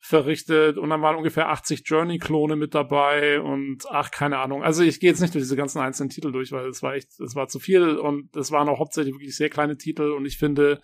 verrichtet 0.00 0.78
und 0.78 0.88
dann 0.90 1.02
waren 1.02 1.16
ungefähr 1.16 1.50
80 1.50 1.82
Journey-Klone 1.84 2.56
mit 2.56 2.74
dabei 2.74 3.40
und 3.40 3.84
ach, 3.90 4.10
keine 4.10 4.38
Ahnung. 4.38 4.62
Also 4.62 4.82
ich 4.82 5.00
gehe 5.00 5.10
jetzt 5.10 5.20
nicht 5.20 5.34
durch 5.34 5.44
diese 5.44 5.56
ganzen 5.56 5.80
einzelnen 5.80 6.08
Titel 6.08 6.32
durch, 6.32 6.52
weil 6.52 6.66
es 6.68 6.82
war 6.82 6.94
echt, 6.94 7.20
es 7.20 7.34
war 7.34 7.48
zu 7.48 7.58
viel 7.58 7.96
und 7.98 8.34
es 8.36 8.50
waren 8.50 8.68
auch 8.68 8.78
hauptsächlich 8.78 9.14
wirklich 9.14 9.36
sehr 9.36 9.50
kleine 9.50 9.76
Titel 9.76 10.12
und 10.12 10.24
ich 10.24 10.38
finde, 10.38 10.80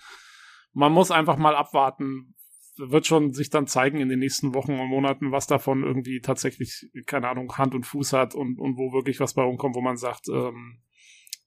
man 0.74 0.92
muss 0.92 1.10
einfach 1.10 1.36
mal 1.36 1.56
abwarten. 1.56 2.34
Wird 2.76 3.06
schon 3.06 3.32
sich 3.32 3.50
dann 3.50 3.68
zeigen 3.68 4.00
in 4.00 4.08
den 4.08 4.18
nächsten 4.18 4.52
Wochen 4.52 4.72
und 4.72 4.88
Monaten, 4.88 5.30
was 5.30 5.46
davon 5.46 5.84
irgendwie 5.84 6.20
tatsächlich, 6.20 6.90
keine 7.06 7.28
Ahnung, 7.28 7.56
Hand 7.56 7.74
und 7.74 7.86
Fuß 7.86 8.12
hat 8.12 8.34
und, 8.34 8.58
und 8.58 8.76
wo 8.76 8.92
wirklich 8.92 9.20
was 9.20 9.34
bei 9.34 9.42
rumkommt, 9.42 9.76
wo 9.76 9.80
man 9.80 9.96
sagt, 9.96 10.28
ähm, 10.28 10.82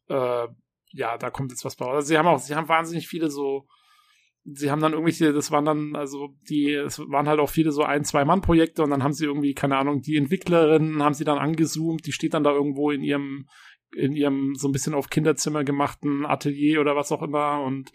äh, 0.08 0.48
ja, 0.92 1.18
da 1.18 1.30
kommt 1.30 1.52
jetzt 1.52 1.66
was 1.66 1.76
bei. 1.76 1.86
Also 1.86 2.08
sie 2.08 2.18
haben 2.18 2.28
auch, 2.28 2.40
sie 2.40 2.56
haben 2.56 2.70
wahnsinnig 2.70 3.08
viele 3.10 3.30
so, 3.30 3.68
sie 4.46 4.72
haben 4.72 4.82
dann 4.82 4.94
irgendwelche, 4.94 5.34
das 5.34 5.52
waren 5.52 5.66
dann, 5.66 5.96
also 5.98 6.30
die, 6.50 6.72
es 6.72 7.00
waren 7.00 7.28
halt 7.28 7.42
auch 7.42 7.50
viele 7.50 7.74
so 7.74 7.84
ein, 7.84 8.06
zwei 8.06 8.24
Mann-Projekte 8.24 8.84
und 8.84 8.92
dann 8.92 9.04
haben 9.04 9.14
sie 9.14 9.26
irgendwie, 9.26 9.54
keine 9.54 9.78
Ahnung, 9.78 10.02
die 10.02 10.16
Entwicklerin 10.16 11.04
haben 11.04 11.14
sie 11.14 11.26
dann 11.26 11.38
angezoomt, 11.38 12.06
die 12.06 12.14
steht 12.14 12.34
dann 12.34 12.44
da 12.44 12.52
irgendwo 12.52 12.90
in 12.92 13.04
ihrem, 13.04 13.48
in 13.94 14.16
ihrem 14.16 14.56
so 14.56 14.70
ein 14.70 14.72
bisschen 14.72 14.94
auf 14.94 15.10
Kinderzimmer 15.10 15.66
gemachten 15.66 16.26
Atelier 16.26 16.80
oder 16.80 16.96
was 16.96 17.12
auch 17.12 17.22
immer 17.22 17.62
und 17.62 17.92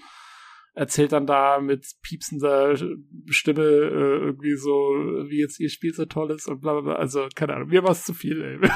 erzählt 0.74 1.12
dann 1.12 1.26
da 1.26 1.60
mit 1.60 1.86
piepsender 2.02 2.74
Stimme 3.28 3.62
äh, 3.62 4.24
irgendwie 4.24 4.56
so, 4.56 4.70
wie 5.28 5.40
jetzt 5.40 5.60
ihr 5.60 5.68
Spiel 5.68 5.92
so 5.92 6.06
toll 6.06 6.30
ist 6.30 6.48
und 6.48 6.60
bla 6.60 6.72
bla 6.72 6.80
bla. 6.80 6.94
Also, 6.94 7.28
keine 7.34 7.54
Ahnung, 7.54 7.68
mir 7.68 7.82
war 7.82 7.90
es 7.90 8.04
zu 8.04 8.14
viel, 8.14 8.42
ey. 8.42 8.58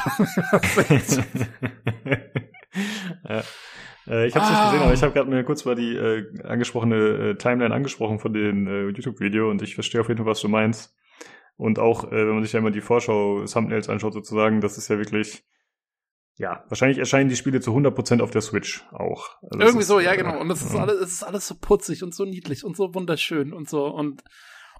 ja. 3.28 3.43
Äh, 4.09 4.27
ich 4.27 4.35
habe 4.35 4.44
es 4.44 4.51
nicht 4.51 4.60
Ah. 4.60 4.70
gesehen, 4.70 4.82
aber 4.82 4.93
ich 4.94 5.02
habe 5.02 5.12
gerade 5.12 5.31
mir 5.31 5.43
kurz 5.44 5.64
mal 5.64 5.74
die 5.74 5.97
äh, 5.97 6.24
angesprochene 6.44 6.97
äh, 6.97 7.35
Timeline 7.36 7.74
angesprochen 7.74 8.18
von 8.18 8.32
dem 8.32 8.66
äh, 8.66 8.89
YouTube-Video 8.90 9.51
und 9.51 9.62
ich 9.62 9.74
verstehe 9.74 10.01
auf 10.01 10.09
jeden 10.09 10.18
Fall, 10.18 10.27
was 10.27 10.40
du 10.40 10.48
meinst. 10.48 10.94
Und 11.56 11.78
auch, 11.78 12.10
wenn 12.10 12.28
man 12.28 12.44
sich 12.44 12.52
ja 12.52 12.59
immer 12.59 12.70
die 12.70 12.82
Vorschau-Thumbnails 12.82 13.89
anschaut, 13.89 14.12
sozusagen, 14.12 14.60
das 14.60 14.77
ist 14.77 14.89
ja 14.89 14.98
wirklich, 14.98 15.43
ja, 16.38 16.64
wahrscheinlich 16.68 16.98
erscheinen 16.98 17.28
die 17.30 17.36
Spiele 17.36 17.60
zu 17.60 17.70
100% 17.72 18.20
auf 18.20 18.30
der 18.30 18.42
Switch 18.42 18.84
auch. 18.92 19.36
Also 19.42 19.58
Irgendwie 19.60 19.80
ist, 19.80 19.88
so, 19.88 20.00
ja, 20.00 20.14
genau. 20.16 20.38
Und 20.40 20.50
es 20.50 20.62
ist 20.62 20.74
ja. 20.74 20.80
alles, 20.80 21.00
es 21.00 21.12
ist 21.12 21.22
alles 21.22 21.46
so 21.48 21.54
putzig 21.54 22.02
und 22.02 22.14
so 22.14 22.24
niedlich 22.24 22.64
und 22.64 22.76
so 22.76 22.94
wunderschön 22.94 23.52
und 23.52 23.68
so 23.68 23.86
und 23.86 24.22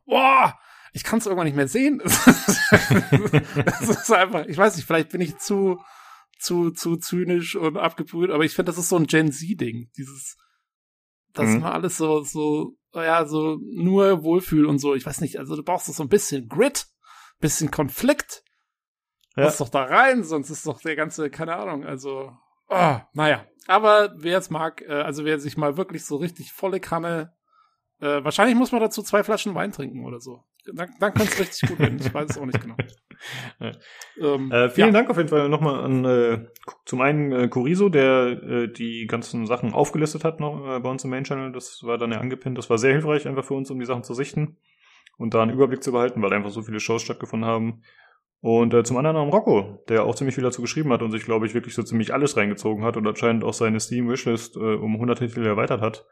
boah, 0.05 0.55
ich 0.93 1.03
kann 1.05 1.19
es 1.19 1.27
irgendwann 1.27 1.47
nicht 1.47 1.57
mehr 1.57 1.69
sehen. 1.69 2.01
Es 3.81 3.89
ist 3.89 4.13
einfach, 4.13 4.47
ich 4.47 4.57
weiß 4.57 4.77
nicht, 4.77 4.87
vielleicht 4.87 5.11
bin 5.11 5.21
ich 5.21 5.37
zu, 5.39 5.79
zu, 6.39 6.71
zu 6.71 6.97
zynisch 6.97 7.57
und 7.57 7.77
abgebrüht, 7.77 8.31
aber 8.31 8.45
ich 8.45 8.55
finde, 8.55 8.71
das 8.71 8.79
ist 8.79 8.89
so 8.89 8.97
ein 8.97 9.07
Gen 9.07 9.33
Z-Ding. 9.33 9.91
Dieses, 9.97 10.37
das 11.33 11.47
Mhm. 11.47 11.55
ist 11.57 11.61
mal 11.61 11.73
alles 11.73 11.97
so, 11.97 12.23
so, 12.23 12.77
ja, 12.95 13.27
so 13.27 13.59
nur 13.75 14.23
Wohlfühl 14.23 14.67
und 14.67 14.79
so. 14.79 14.95
Ich 14.95 15.07
weiß 15.07 15.21
nicht, 15.21 15.39
also 15.39 15.55
du 15.57 15.63
brauchst 15.63 15.87
so 15.87 16.03
ein 16.03 16.09
bisschen 16.09 16.49
Grit, 16.49 16.87
bisschen 17.41 17.71
Konflikt. 17.71 18.43
Ja. 19.37 19.45
Muss 19.45 19.59
doch 19.59 19.69
da 19.69 19.85
rein, 19.85 20.25
sonst 20.25 20.51
ist 20.51 20.67
doch 20.67 20.81
der 20.81 20.97
ganze, 20.97 21.29
keine 21.31 21.57
Ahnung, 21.57 21.85
also, 21.85 22.33
oh, 22.69 22.97
naja. 23.13 23.45
Aber 23.67 24.15
wer 24.17 24.39
es 24.39 24.49
mag, 24.51 24.83
äh, 24.83 24.93
also 24.93 25.25
wer 25.25 25.39
sich 25.39 25.57
mal 25.57 25.77
wirklich 25.77 26.05
so 26.05 26.17
richtig 26.17 26.53
volle 26.53 26.81
Kanne, 26.81 27.35
äh, 28.01 28.23
wahrscheinlich 28.25 28.57
muss 28.57 28.73
man 28.73 28.81
dazu 28.81 29.03
zwei 29.03 29.23
Flaschen 29.25 29.55
Wein 29.55 29.73
trinken 29.73 30.05
oder 30.05 30.21
so. 30.21 30.45
Dann, 30.73 30.91
dann 30.99 31.15
könnte 31.15 31.33
es 31.33 31.39
richtig 31.41 31.69
gut 31.69 31.79
werden. 31.79 31.99
Ich 32.01 32.13
weiß 32.13 32.31
es 32.31 32.39
auch 32.39 32.47
nicht 32.47 32.61
genau. 32.61 32.77
Ja. 33.59 33.73
Ähm, 34.21 34.53
Äh, 34.53 34.69
vielen 34.69 34.89
ja. 34.89 34.93
Dank 34.93 35.09
auf 35.09 35.17
jeden 35.17 35.31
Fall 35.31 35.49
nochmal 35.49 35.83
an 35.83 36.05
äh, 36.05 36.47
zum 36.85 37.01
einen 37.01 37.33
äh, 37.33 37.49
Corizo, 37.49 37.89
der 37.89 38.27
äh, 38.43 38.69
die 38.71 39.07
ganzen 39.07 39.47
Sachen 39.47 39.73
aufgelistet 39.73 40.23
hat 40.23 40.39
noch 40.39 40.77
äh, 40.77 40.81
bei 40.81 40.91
uns 40.91 41.03
im 41.03 41.09
Main 41.11 41.25
Channel. 41.25 41.51
Das 41.51 41.83
war 41.83 41.97
dann 41.97 42.13
ja 42.13 42.21
angepinnt. 42.21 42.59
Das 42.59 42.69
war 42.69 42.77
sehr 42.77 42.93
hilfreich 42.93 43.27
einfach 43.27 43.45
für 43.45 43.55
uns, 43.55 43.71
um 43.71 43.79
die 43.81 43.87
Sachen 43.87 44.05
zu 44.05 44.13
sichten. 44.13 44.59
und 45.17 45.33
da 45.33 45.43
einen 45.43 45.53
Überblick 45.53 45.83
zu 45.83 45.93
behalten, 45.93 46.21
weil 46.23 46.33
einfach 46.35 46.51
so 46.51 46.61
viele 46.61 46.79
Shows 46.79 47.03
stattgefunden 47.03 47.49
haben. 47.49 47.83
Und 48.41 48.75
äh, 48.75 48.85
zum 48.85 48.97
anderen 48.97 49.17
am 49.17 49.31
Rocco, 49.31 49.83
der 49.89 50.05
auch 50.05 50.15
ziemlich 50.15 50.35
viel 50.35 50.45
dazu 50.45 50.63
geschrieben 50.63 50.93
hat 50.93 51.03
und 51.03 51.11
sich, 51.11 51.25
glaube 51.25 51.47
ich, 51.47 51.55
wirklich 51.55 51.75
so 51.75 51.83
ziemlich 51.83 52.13
alles 52.13 52.37
reingezogen 52.37 52.85
hat 52.85 52.97
und 52.97 53.07
anscheinend 53.07 53.45
auch 53.45 53.55
seine 53.55 53.81
Steam-Wishlist 53.81 54.57
äh, 54.57 54.75
um 54.75 54.95
100 54.95 55.19
Titel 55.19 55.45
erweitert 55.45 55.81
hat. 55.81 56.07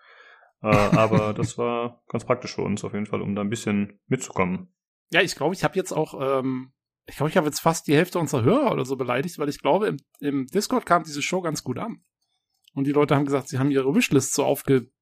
Äh, 0.62 0.66
aber 0.96 1.34
das 1.34 1.58
war 1.58 2.02
ganz 2.08 2.24
praktisch 2.24 2.54
für 2.54 2.62
uns 2.62 2.82
auf 2.84 2.94
jeden 2.94 3.06
Fall, 3.06 3.22
um 3.22 3.34
da 3.34 3.42
ein 3.42 3.50
bisschen 3.50 4.00
mitzukommen. 4.06 4.74
Ja, 5.10 5.20
ich 5.20 5.36
glaube, 5.36 5.54
ich 5.54 5.62
habe 5.64 5.76
jetzt 5.76 5.92
auch, 5.92 6.14
ähm, 6.20 6.72
ich 7.06 7.16
glaube, 7.16 7.30
ich 7.30 7.36
habe 7.36 7.46
jetzt 7.46 7.60
fast 7.60 7.86
die 7.86 7.94
Hälfte 7.94 8.18
unserer 8.18 8.42
Hörer 8.42 8.72
oder 8.72 8.84
so 8.84 8.96
beleidigt, 8.96 9.38
weil 9.38 9.48
ich 9.48 9.60
glaube, 9.60 9.86
im, 9.86 9.98
im 10.20 10.46
Discord 10.46 10.86
kam 10.86 11.04
diese 11.04 11.22
Show 11.22 11.42
ganz 11.42 11.62
gut 11.62 11.78
an. 11.78 12.02
Und 12.74 12.86
die 12.86 12.92
Leute 12.92 13.14
haben 13.14 13.24
gesagt, 13.24 13.48
sie 13.48 13.58
haben 13.58 13.70
ihre 13.70 13.94
Wishlist 13.94 14.34
so 14.34 14.44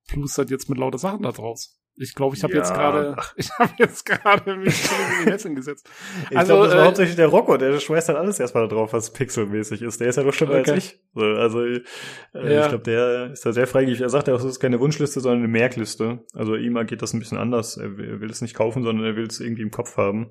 aufgeplustert 0.07 0.51
jetzt 0.51 0.69
mit 0.69 0.79
lauter 0.79 0.99
Sachen 0.99 1.23
da 1.23 1.33
draus. 1.33 1.79
Ich 1.95 2.15
glaube, 2.15 2.35
ich 2.35 2.43
habe 2.43 2.55
Ja. 2.55 2.61
jetzt 2.61 2.73
gerade, 2.73 3.17
ich 3.37 3.51
habe 3.59 3.73
jetzt 3.79 4.07
gerade 4.07 4.57
mich 4.57 4.83
in 4.85 5.25
die 5.25 5.31
Nesseln 5.31 5.55
gesetzt. 5.55 5.87
Ich 6.31 6.37
Also, 6.39 6.55
glaube, 6.55 6.67
das 6.69 6.75
war 6.75 6.83
äh, 6.83 6.87
hauptsächlich 6.87 7.17
der 7.17 7.27
Rocco, 7.29 7.57
der 7.59 7.79
schmeißt 7.79 8.09
halt 8.09 8.17
alles 8.19 8.41
erstmal 8.41 8.67
da 8.67 8.75
drauf, 8.75 8.95
was 8.95 9.13
pixelmäßig 9.13 9.83
ist. 9.83 10.01
Der 10.01 10.09
ist 10.09 10.17
ja 10.17 10.23
noch 10.23 10.33
schlimmer 10.33 10.55
Okay. 10.61 10.71
als 10.71 10.85
ich. 10.87 11.01
So, 11.15 11.21
also 11.23 11.63
äh, 11.67 11.83
Ja. 12.35 12.63
ich 12.63 12.69
glaube, 12.69 12.85
der 12.85 13.31
ist 13.33 13.45
da 13.45 13.53
sehr 13.53 13.67
freigig. 13.67 14.01
Er 14.01 14.09
sagt 14.09 14.27
ja 14.29 14.35
auch, 14.35 14.39
es 14.39 14.45
ist 14.47 14.61
keine 14.61 14.81
Wunschliste, 14.81 15.21
sondern 15.21 15.41
eine 15.41 15.49
Merkliste. 15.49 16.25
Also 16.33 16.57
ihm 16.57 16.75
geht 16.87 17.03
das 17.03 17.13
ein 17.13 17.19
bisschen 17.19 17.37
anders. 17.39 17.77
Er 17.77 17.95
will, 17.99 18.09
er 18.09 18.21
will 18.23 18.31
es 18.31 18.41
nicht 18.41 18.55
kaufen, 18.55 18.83
sondern 18.83 19.05
er 19.05 19.15
will 19.17 19.27
es 19.27 19.39
irgendwie 19.41 19.63
im 19.63 19.71
Kopf 19.71 19.99
haben. 19.99 20.31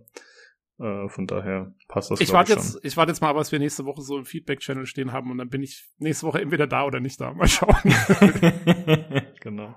Äh, 0.79 1.09
von 1.09 1.27
daher 1.27 1.75
passt 1.89 2.09
das, 2.09 2.21
Ich 2.21 2.29
glaub 2.29 2.37
warte 2.39 2.53
schon. 2.53 2.63
jetzt, 2.63 2.79
ich 2.81 2.97
warte 2.97 3.11
jetzt 3.11 3.21
mal, 3.21 3.35
was 3.35 3.51
wir 3.51 3.59
nächste 3.59 3.85
Woche 3.85 4.01
so 4.01 4.17
im 4.17 4.25
Feedback-Channel 4.25 4.87
stehen 4.87 5.11
haben 5.11 5.29
und 5.29 5.37
dann 5.37 5.49
bin 5.49 5.61
ich 5.61 5.91
nächste 5.99 6.25
Woche 6.25 6.41
entweder 6.41 6.65
da 6.65 6.85
oder 6.85 6.99
nicht 6.99 7.21
da. 7.21 7.33
Mal 7.35 7.47
schauen. 7.47 7.75
genau. 9.51 9.75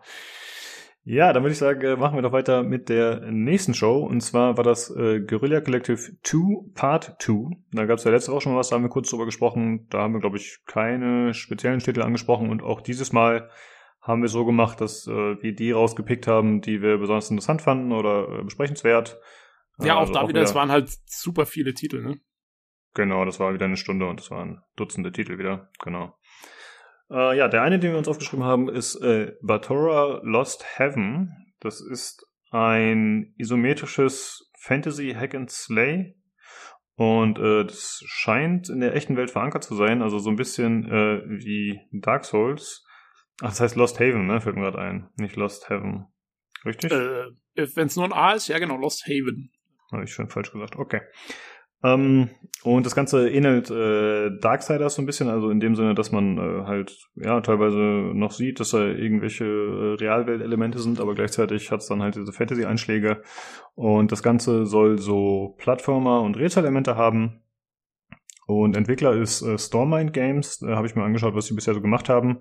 Ja, 1.07 1.35
dann 1.35 1.43
würde 1.43 1.53
ich 1.53 1.59
sagen, 1.59 1.83
äh, 1.83 1.97
machen 1.97 2.17
wir 2.17 2.23
doch 2.23 2.33
weiter 2.33 2.63
mit 2.63 2.89
der 2.89 3.31
nächsten 3.31 3.75
Show. 3.75 3.99
Und 3.99 4.23
zwar 4.23 4.57
war 4.57 4.65
das 4.65 4.91
äh, 4.91 5.21
Guerilla 5.21 5.61
Collective 5.61 5.99
2 6.23 6.73
Part 6.75 7.17
2. 7.21 7.57
Da 7.73 7.85
gab 7.85 7.99
es 7.99 8.05
ja 8.05 8.11
letzte 8.11 8.33
Woche 8.33 8.41
schon 8.41 8.53
mal 8.53 8.59
was, 8.59 8.71
da 8.71 8.77
haben 8.77 8.85
wir 8.85 8.89
kurz 8.89 9.11
drüber 9.11 9.27
gesprochen. 9.27 9.87
Da 9.91 9.99
haben 9.99 10.15
wir, 10.15 10.21
glaube 10.21 10.39
ich, 10.39 10.61
keine 10.67 11.35
speziellen 11.35 11.81
Titel 11.81 12.01
angesprochen. 12.01 12.49
Und 12.49 12.63
auch 12.63 12.81
dieses 12.81 13.13
Mal 13.13 13.51
haben 14.01 14.23
wir 14.23 14.31
so 14.31 14.47
gemacht, 14.47 14.81
dass 14.81 15.07
äh, 15.07 15.43
wir 15.43 15.55
die 15.55 15.73
rausgepickt 15.73 16.27
haben, 16.27 16.63
die 16.63 16.81
wir 16.81 16.97
besonders 16.97 17.31
interessant 17.31 17.61
fanden 17.61 17.93
oder 17.93 18.41
äh, 18.41 18.43
besprechenswert. 18.43 19.19
ja, 19.81 19.97
auch 19.97 20.01
also 20.01 20.15
da 20.15 20.29
wieder, 20.29 20.41
es 20.41 20.55
waren 20.55 20.71
halt 20.71 20.89
super 21.07 21.45
viele 21.45 21.75
Titel, 21.75 22.03
ne? 22.03 22.19
Genau, 22.95 23.25
das 23.25 23.41
war 23.41 23.53
wieder 23.53 23.65
eine 23.67 23.77
Stunde 23.77 24.07
und 24.07 24.21
das 24.21 24.31
waren 24.31 24.63
Dutzende 24.77 25.11
Titel 25.11 25.37
wieder, 25.37 25.71
genau. 25.83 26.15
Äh, 27.11 27.37
ja, 27.37 27.49
der 27.49 27.63
eine, 27.63 27.79
den 27.79 27.93
wir 27.93 27.99
uns 27.99 28.09
aufgeschrieben 28.09 28.45
haben, 28.45 28.69
ist 28.69 28.97
äh, 28.97 29.33
Batora 29.43 30.21
Lost 30.23 30.65
Heaven. 30.79 31.31
Das 31.61 31.81
ist 31.81 32.27
ein 32.51 33.35
isometrisches 33.37 34.51
Fantasy 34.59 35.15
Hack 35.19 35.35
and 35.35 35.51
Slay. 35.51 36.17
Und 36.97 37.39
äh, 37.39 37.65
das 37.65 38.03
scheint 38.07 38.69
in 38.69 38.81
der 38.81 38.95
echten 38.95 39.17
Welt 39.17 39.31
verankert 39.31 39.65
zu 39.65 39.75
sein, 39.75 40.01
also 40.01 40.19
so 40.19 40.31
ein 40.31 40.37
bisschen 40.37 40.85
äh, 40.85 41.23
wie 41.27 41.81
Dark 41.91 42.25
Souls. 42.25 42.85
Ach, 43.41 43.49
das 43.49 43.61
heißt 43.61 43.77
Lost 43.77 43.99
Haven, 43.99 44.27
ne? 44.27 44.41
Fällt 44.41 44.55
mir 44.55 44.63
gerade 44.63 44.79
ein. 44.79 45.11
Nicht 45.17 45.35
Lost 45.35 45.69
Heaven. 45.69 46.07
Richtig? 46.65 46.93
Äh, 46.93 47.27
Wenn 47.57 47.89
es 47.89 47.97
nur 47.97 48.05
ein 48.05 48.13
A 48.13 48.33
ist, 48.33 48.47
ja 48.47 48.59
genau, 48.61 48.77
Lost 48.77 49.07
Haven. 49.07 49.51
Habe 49.91 50.05
ich 50.05 50.13
schon 50.13 50.29
falsch 50.29 50.53
gesagt. 50.53 50.77
Okay. 50.77 51.01
Ähm, 51.83 52.31
und 52.63 52.87
das 52.87 52.95
Ganze 52.95 53.29
ähnelt 53.29 53.71
äh, 53.71 54.31
Darksiders 54.41 54.95
so 54.95 55.03
ein 55.03 55.07
bisschen, 55.07 55.29
also 55.29 55.51
in 55.51 55.61
dem 55.61 55.77
Sinne, 55.77 55.95
dass 55.95 56.13
man 56.13 56.39
äh, 56.39 56.65
halt 56.67 56.97
ja 57.15 57.41
teilweise 57.43 57.77
noch 57.77 58.33
sieht, 58.33 58.59
dass 58.59 58.71
da 58.71 58.87
irgendwelche 58.87 59.45
äh, 59.45 59.95
Realwelt-Elemente 60.03 60.79
sind, 60.79 60.99
aber 60.99 61.15
gleichzeitig 61.15 61.71
hat 61.71 61.81
es 61.81 61.89
dann 61.89 62.03
halt 62.03 62.17
diese 62.17 62.33
Fantasy-Einschläge. 62.33 63.23
Und 63.75 64.13
das 64.13 64.23
Ganze 64.23 64.65
soll 64.65 64.99
so 64.99 65.57
Plattformer 65.59 66.23
und 66.23 66.39
Rätselelemente 66.39 66.97
haben. 66.97 67.43
Und 68.47 68.77
Entwickler 68.77 69.15
ist 69.15 69.43
äh, 69.43 69.59
Stormind 69.59 70.13
Games. 70.13 70.59
Da 70.59 70.77
habe 70.77 70.87
ich 70.87 70.95
mir 70.95 71.03
angeschaut, 71.03 71.35
was 71.35 71.47
sie 71.47 71.55
bisher 71.55 71.75
so 71.75 71.81
gemacht 71.81 72.09
haben. 72.09 72.41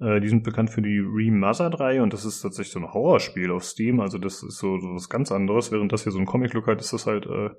Äh, 0.00 0.20
die 0.20 0.28
sind 0.28 0.42
bekannt 0.42 0.70
für 0.70 0.82
die 0.82 0.98
Remastered-Reihe 0.98 2.02
und 2.02 2.12
das 2.12 2.24
ist 2.24 2.40
tatsächlich 2.40 2.72
so 2.72 2.80
ein 2.80 2.92
Horrorspiel 2.92 3.50
auf 3.50 3.64
Steam. 3.64 4.00
Also 4.00 4.18
das 4.18 4.42
ist 4.42 4.58
so, 4.58 4.78
so 4.78 4.94
was 4.94 5.08
ganz 5.08 5.30
anderes. 5.30 5.70
Während 5.70 5.92
das 5.92 6.02
hier 6.02 6.12
so 6.12 6.18
ein 6.18 6.26
Comic-Look 6.26 6.66
hat, 6.66 6.80
ist 6.80 6.92
das 6.92 7.06
halt, 7.06 7.26
äh, 7.26 7.50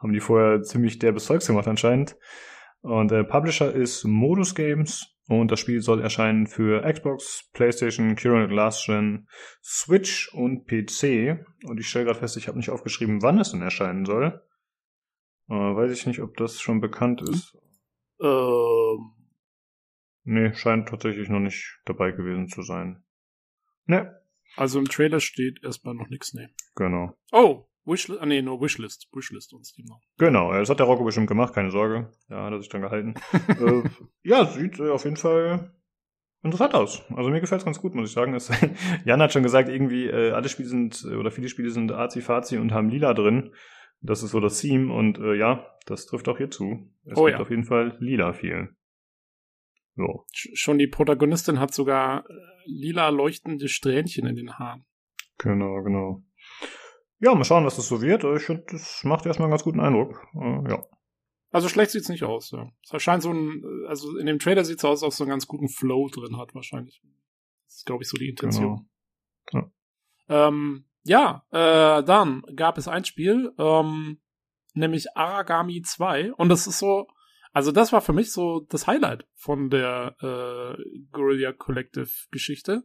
haben 0.00 0.12
die 0.12 0.20
vorher 0.20 0.62
ziemlich 0.62 0.98
derbes 0.98 1.26
Zeugs 1.26 1.46
gemacht 1.46 1.68
anscheinend. 1.68 2.16
Und 2.80 3.10
der 3.10 3.24
Publisher 3.24 3.72
ist 3.74 4.04
Modus 4.04 4.54
Games 4.54 5.14
und 5.28 5.50
das 5.50 5.60
Spiel 5.60 5.80
soll 5.80 6.00
erscheinen 6.00 6.46
für 6.46 6.82
Xbox, 6.90 7.50
PlayStation, 7.52 8.16
Current 8.16 8.52
Last 8.52 8.86
Gen, 8.86 9.28
Switch 9.62 10.32
und 10.32 10.66
PC. 10.66 11.44
Und 11.66 11.78
ich 11.78 11.88
stelle 11.88 12.06
gerade 12.06 12.18
fest, 12.18 12.36
ich 12.36 12.48
habe 12.48 12.56
nicht 12.56 12.70
aufgeschrieben, 12.70 13.22
wann 13.22 13.38
es 13.38 13.52
denn 13.52 13.62
erscheinen 13.62 14.06
soll. 14.06 14.42
Äh, 15.48 15.54
weiß 15.54 15.92
ich 15.92 16.06
nicht, 16.06 16.20
ob 16.20 16.36
das 16.36 16.60
schon 16.60 16.80
bekannt 16.80 17.22
ist. 17.22 17.56
Ähm, 18.22 19.12
Nee, 20.24 20.52
scheint 20.54 20.88
tatsächlich 20.88 21.28
noch 21.28 21.40
nicht 21.40 21.80
dabei 21.86 22.12
gewesen 22.12 22.48
zu 22.48 22.62
sein. 22.62 23.02
Ne, 23.86 24.14
also 24.56 24.78
im 24.78 24.86
Trailer 24.86 25.20
steht 25.20 25.62
erstmal 25.64 25.94
noch 25.94 26.08
nichts, 26.08 26.34
ne. 26.34 26.50
genau. 26.76 27.16
Oh, 27.32 27.66
Wishlist, 27.84 28.20
ah 28.20 28.26
nee, 28.26 28.42
nur 28.42 28.60
Wishlist, 28.60 29.08
Wishlist 29.12 29.52
und 29.54 29.64
Steam 29.66 29.86
noch. 29.86 30.00
Genau, 30.18 30.52
das 30.52 30.68
hat 30.68 30.78
der 30.78 30.86
Rocco 30.86 31.04
bestimmt 31.04 31.28
gemacht, 31.28 31.54
keine 31.54 31.70
Sorge. 31.70 32.12
Ja, 32.28 32.44
hat 32.44 32.52
er 32.52 32.60
sich 32.60 32.68
dann 32.68 32.82
gehalten. 32.82 33.14
äh, 33.48 33.82
ja, 34.22 34.44
sieht 34.46 34.78
äh, 34.78 34.90
auf 34.90 35.04
jeden 35.04 35.16
Fall 35.16 35.74
interessant 36.42 36.74
aus. 36.74 37.02
Also 37.14 37.30
mir 37.30 37.40
gefällt's 37.40 37.64
ganz 37.64 37.80
gut, 37.80 37.94
muss 37.94 38.08
ich 38.10 38.14
sagen. 38.14 38.34
Es, 38.34 38.50
Jan 39.04 39.20
hat 39.22 39.32
schon 39.32 39.42
gesagt, 39.42 39.68
irgendwie 39.68 40.06
äh, 40.06 40.30
alle 40.32 40.48
Spiele 40.48 40.68
sind, 40.68 41.04
äh, 41.10 41.14
oder 41.16 41.30
viele 41.30 41.48
Spiele 41.48 41.70
sind 41.70 41.90
azi-fazi 41.92 42.58
und 42.58 42.72
haben 42.72 42.90
lila 42.90 43.14
drin. 43.14 43.52
Das 44.02 44.22
ist 44.22 44.30
so 44.30 44.40
das 44.40 44.60
Theme 44.60 44.92
und 44.94 45.18
äh, 45.18 45.34
ja, 45.34 45.66
das 45.86 46.06
trifft 46.06 46.28
auch 46.28 46.38
hier 46.38 46.50
zu. 46.50 46.90
Es 47.04 47.18
Oh 47.18 47.24
gibt 47.26 47.36
ja. 47.38 47.40
auf 47.42 47.50
jeden 47.50 47.64
Fall 47.64 47.96
lila 48.00 48.32
viel. 48.32 48.74
So. 49.96 50.24
Sch- 50.34 50.50
Schon 50.56 50.78
die 50.78 50.86
Protagonistin 50.86 51.58
hat 51.60 51.74
sogar 51.74 52.24
lila 52.64 53.08
leuchtende 53.10 53.68
Strähnchen 53.68 54.26
in 54.26 54.36
den 54.36 54.58
Haaren. 54.58 54.84
Genau, 55.38 55.82
genau. 55.82 56.22
Ja, 57.20 57.34
mal 57.34 57.44
schauen, 57.44 57.66
was 57.66 57.76
das 57.76 57.88
so 57.88 58.00
wird. 58.00 58.24
Ich 58.24 58.44
finde, 58.44 58.64
das 58.70 59.04
macht 59.04 59.26
erstmal 59.26 59.46
einen 59.46 59.52
ganz 59.52 59.62
guten 59.62 59.80
Eindruck. 59.80 60.26
Äh, 60.34 60.70
ja. 60.70 60.82
Also 61.52 61.68
schlecht 61.68 61.90
sieht's 61.90 62.08
nicht 62.08 62.24
aus, 62.24 62.50
ja. 62.52 62.70
Es 62.90 63.02
scheint 63.02 63.22
so 63.22 63.32
ein, 63.32 63.62
also 63.86 64.16
in 64.16 64.26
dem 64.26 64.38
Trailer 64.38 64.64
sieht's 64.64 64.84
aus, 64.84 65.02
als 65.02 65.02
ob 65.02 65.08
es 65.10 65.16
so 65.16 65.24
einen 65.24 65.30
ganz 65.30 65.46
guten 65.46 65.68
Flow 65.68 66.08
drin 66.08 66.38
hat, 66.38 66.54
wahrscheinlich. 66.54 67.02
Das 67.66 67.76
ist, 67.76 67.86
glaube 67.86 68.02
ich, 68.02 68.08
so 68.08 68.16
die 68.16 68.28
Intention. 68.28 68.88
Genau. 69.46 69.70
Ähm, 70.28 70.86
ja, 71.02 71.44
äh, 71.50 72.04
dann 72.04 72.42
gab 72.54 72.78
es 72.78 72.88
ein 72.88 73.04
Spiel, 73.04 73.52
ähm, 73.58 74.20
nämlich 74.74 75.16
Aragami 75.16 75.82
2. 75.82 76.32
Und 76.34 76.48
das 76.48 76.66
ist 76.66 76.78
so, 76.78 77.08
also 77.52 77.72
das 77.72 77.92
war 77.92 78.00
für 78.00 78.12
mich 78.12 78.32
so 78.32 78.60
das 78.68 78.86
Highlight 78.86 79.26
von 79.34 79.70
der 79.70 80.16
äh, 80.20 80.82
Guerilla 81.10 81.52
Collective 81.52 82.10
Geschichte. 82.30 82.84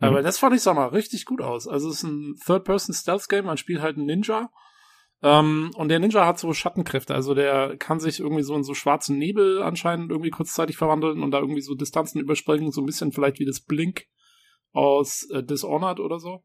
Mhm. 0.00 0.06
Aber 0.06 0.22
das 0.22 0.38
fand 0.38 0.54
ich, 0.54 0.62
sag 0.62 0.74
mal, 0.74 0.88
richtig 0.88 1.24
gut 1.26 1.40
aus. 1.40 1.68
Also 1.68 1.88
es 1.88 1.96
ist 1.96 2.02
ein 2.04 2.36
Third-Person-Stealth-Game, 2.44 3.44
man 3.44 3.56
spielt 3.56 3.80
halt 3.80 3.96
einen 3.96 4.06
Ninja. 4.06 4.50
Ähm, 5.22 5.70
und 5.76 5.88
der 5.88 6.00
Ninja 6.00 6.26
hat 6.26 6.38
so 6.38 6.52
Schattenkräfte, 6.54 7.14
also 7.14 7.34
der 7.34 7.76
kann 7.76 8.00
sich 8.00 8.20
irgendwie 8.20 8.42
so 8.42 8.54
in 8.56 8.64
so 8.64 8.72
schwarzen 8.72 9.18
Nebel 9.18 9.62
anscheinend 9.62 10.10
irgendwie 10.10 10.30
kurzzeitig 10.30 10.78
verwandeln 10.78 11.22
und 11.22 11.30
da 11.30 11.40
irgendwie 11.40 11.60
so 11.60 11.74
Distanzen 11.74 12.20
überspringen, 12.20 12.72
so 12.72 12.80
ein 12.80 12.86
bisschen 12.86 13.12
vielleicht 13.12 13.38
wie 13.38 13.44
das 13.44 13.60
Blink 13.60 14.06
aus 14.72 15.28
äh, 15.30 15.42
Dishonored 15.42 16.00
oder 16.00 16.18
so. 16.18 16.42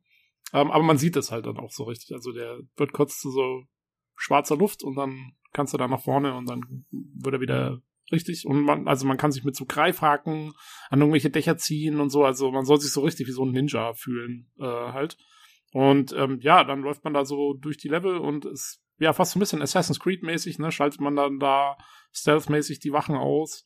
Ähm, 0.51 0.71
aber 0.71 0.83
man 0.83 0.97
sieht 0.97 1.15
es 1.15 1.31
halt 1.31 1.45
dann 1.45 1.57
auch 1.57 1.71
so 1.71 1.85
richtig. 1.85 2.13
Also 2.13 2.33
der 2.33 2.59
wird 2.75 2.91
kurz 2.91 3.19
zu 3.19 3.31
so 3.31 3.63
schwarzer 4.17 4.57
Luft 4.57 4.83
und 4.83 4.95
dann 4.95 5.31
kannst 5.53 5.73
du 5.73 5.77
da 5.77 5.87
nach 5.87 6.01
vorne 6.01 6.35
und 6.35 6.49
dann 6.49 6.85
wird 6.91 7.35
er 7.35 7.41
wieder 7.41 7.81
richtig. 8.11 8.45
Und 8.45 8.61
man, 8.61 8.87
also 8.87 9.05
man 9.05 9.17
kann 9.17 9.31
sich 9.31 9.43
mit 9.43 9.55
so 9.55 9.65
Greifhaken 9.65 10.53
an 10.89 10.99
irgendwelche 10.99 11.29
Dächer 11.29 11.57
ziehen 11.57 11.99
und 11.99 12.09
so. 12.09 12.23
Also 12.23 12.51
man 12.51 12.65
soll 12.65 12.79
sich 12.79 12.91
so 12.91 13.01
richtig 13.01 13.27
wie 13.27 13.31
so 13.31 13.45
ein 13.45 13.51
Ninja 13.51 13.93
fühlen, 13.93 14.51
äh, 14.59 14.63
halt. 14.63 15.17
Und 15.71 16.13
ähm, 16.13 16.39
ja, 16.41 16.63
dann 16.63 16.81
läuft 16.81 17.03
man 17.03 17.13
da 17.13 17.25
so 17.25 17.53
durch 17.53 17.77
die 17.77 17.89
Level 17.89 18.17
und 18.17 18.45
ist 18.45 18.81
ja 18.97 19.11
fast 19.13 19.33
so 19.33 19.39
ein 19.39 19.41
bisschen 19.41 19.61
Assassin's 19.61 19.99
Creed-mäßig, 19.99 20.59
ne? 20.59 20.71
Schaltet 20.71 21.01
man 21.01 21.15
dann 21.15 21.39
da 21.39 21.75
stealth-mäßig 22.13 22.79
die 22.79 22.93
Wachen 22.93 23.15
aus. 23.15 23.65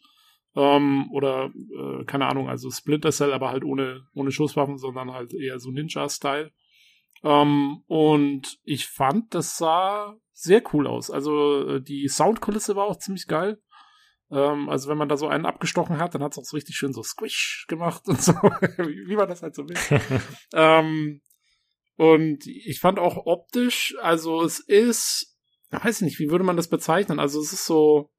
Ähm, 0.56 1.10
oder, 1.11 1.52
äh, 1.78 2.06
keine 2.06 2.26
Ahnung, 2.26 2.49
also 2.49 2.72
Splinter 2.72 3.11
Cell, 3.11 3.34
aber 3.34 3.49
halt 3.49 3.64
ohne, 3.64 4.07
ohne 4.14 4.32
Schusswaffen, 4.32 4.80
sondern 4.80 5.11
halt 5.14 5.34
eher 5.34 5.60
so 5.60 5.70
Ninja-Style. 5.70 6.52
Ähm, 7.24 7.84
und 7.86 8.57
ich 8.64 8.88
fand, 8.88 9.36
das 9.36 9.57
sah 9.57 10.16
sehr 10.32 10.64
cool 10.74 10.88
aus. 10.88 11.11
Also 11.11 11.68
äh, 11.68 11.82
die 11.82 12.07
Soundkulisse 12.07 12.76
war 12.76 12.86
auch 12.86 12.98
ziemlich 12.98 13.28
geil. 13.28 13.61
Ähm, 14.31 14.69
also 14.69 14.89
wenn 14.89 14.97
man 14.97 15.10
da 15.10 15.18
so 15.18 15.27
einen 15.27 15.45
abgestochen 15.45 15.97
hat, 15.97 16.14
dann 16.14 16.23
hat 16.23 16.34
es 16.34 16.38
auch 16.38 16.45
so 16.45 16.56
richtig 16.56 16.76
schön 16.76 16.93
so 16.93 17.03
Squish 17.03 17.65
gemacht 17.68 18.07
und 18.07 18.22
so, 18.22 18.34
wie, 18.77 19.07
wie 19.07 19.15
man 19.15 19.27
das 19.27 19.41
halt 19.41 19.56
so 19.56 19.68
will. 19.68 19.77
ähm, 20.53 21.22
und 21.95 22.45
ich 22.47 22.80
fand 22.80 22.99
auch 22.99 23.26
optisch, 23.26 23.95
also 24.01 24.41
es 24.41 24.60
ist, 24.60 25.38
ich 25.72 25.84
weiß 25.84 26.01
nicht, 26.01 26.19
wie 26.19 26.30
würde 26.30 26.45
man 26.45 26.56
das 26.56 26.69
bezeichnen? 26.69 27.19
Also 27.19 27.41
es 27.41 27.51
ist 27.51 27.65
so, 27.65 28.10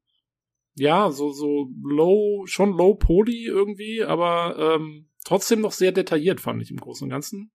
ja, 0.74 1.10
so, 1.10 1.30
so 1.30 1.68
low, 1.82 2.44
schon 2.46 2.72
low 2.72 2.94
poly 2.94 3.46
irgendwie, 3.46 4.04
aber 4.04 4.56
ähm, 4.58 5.10
trotzdem 5.24 5.60
noch 5.60 5.72
sehr 5.72 5.92
detailliert, 5.92 6.40
fand 6.40 6.60
ich 6.62 6.70
im 6.70 6.76
Großen 6.76 7.04
und 7.04 7.10
Ganzen. 7.10 7.52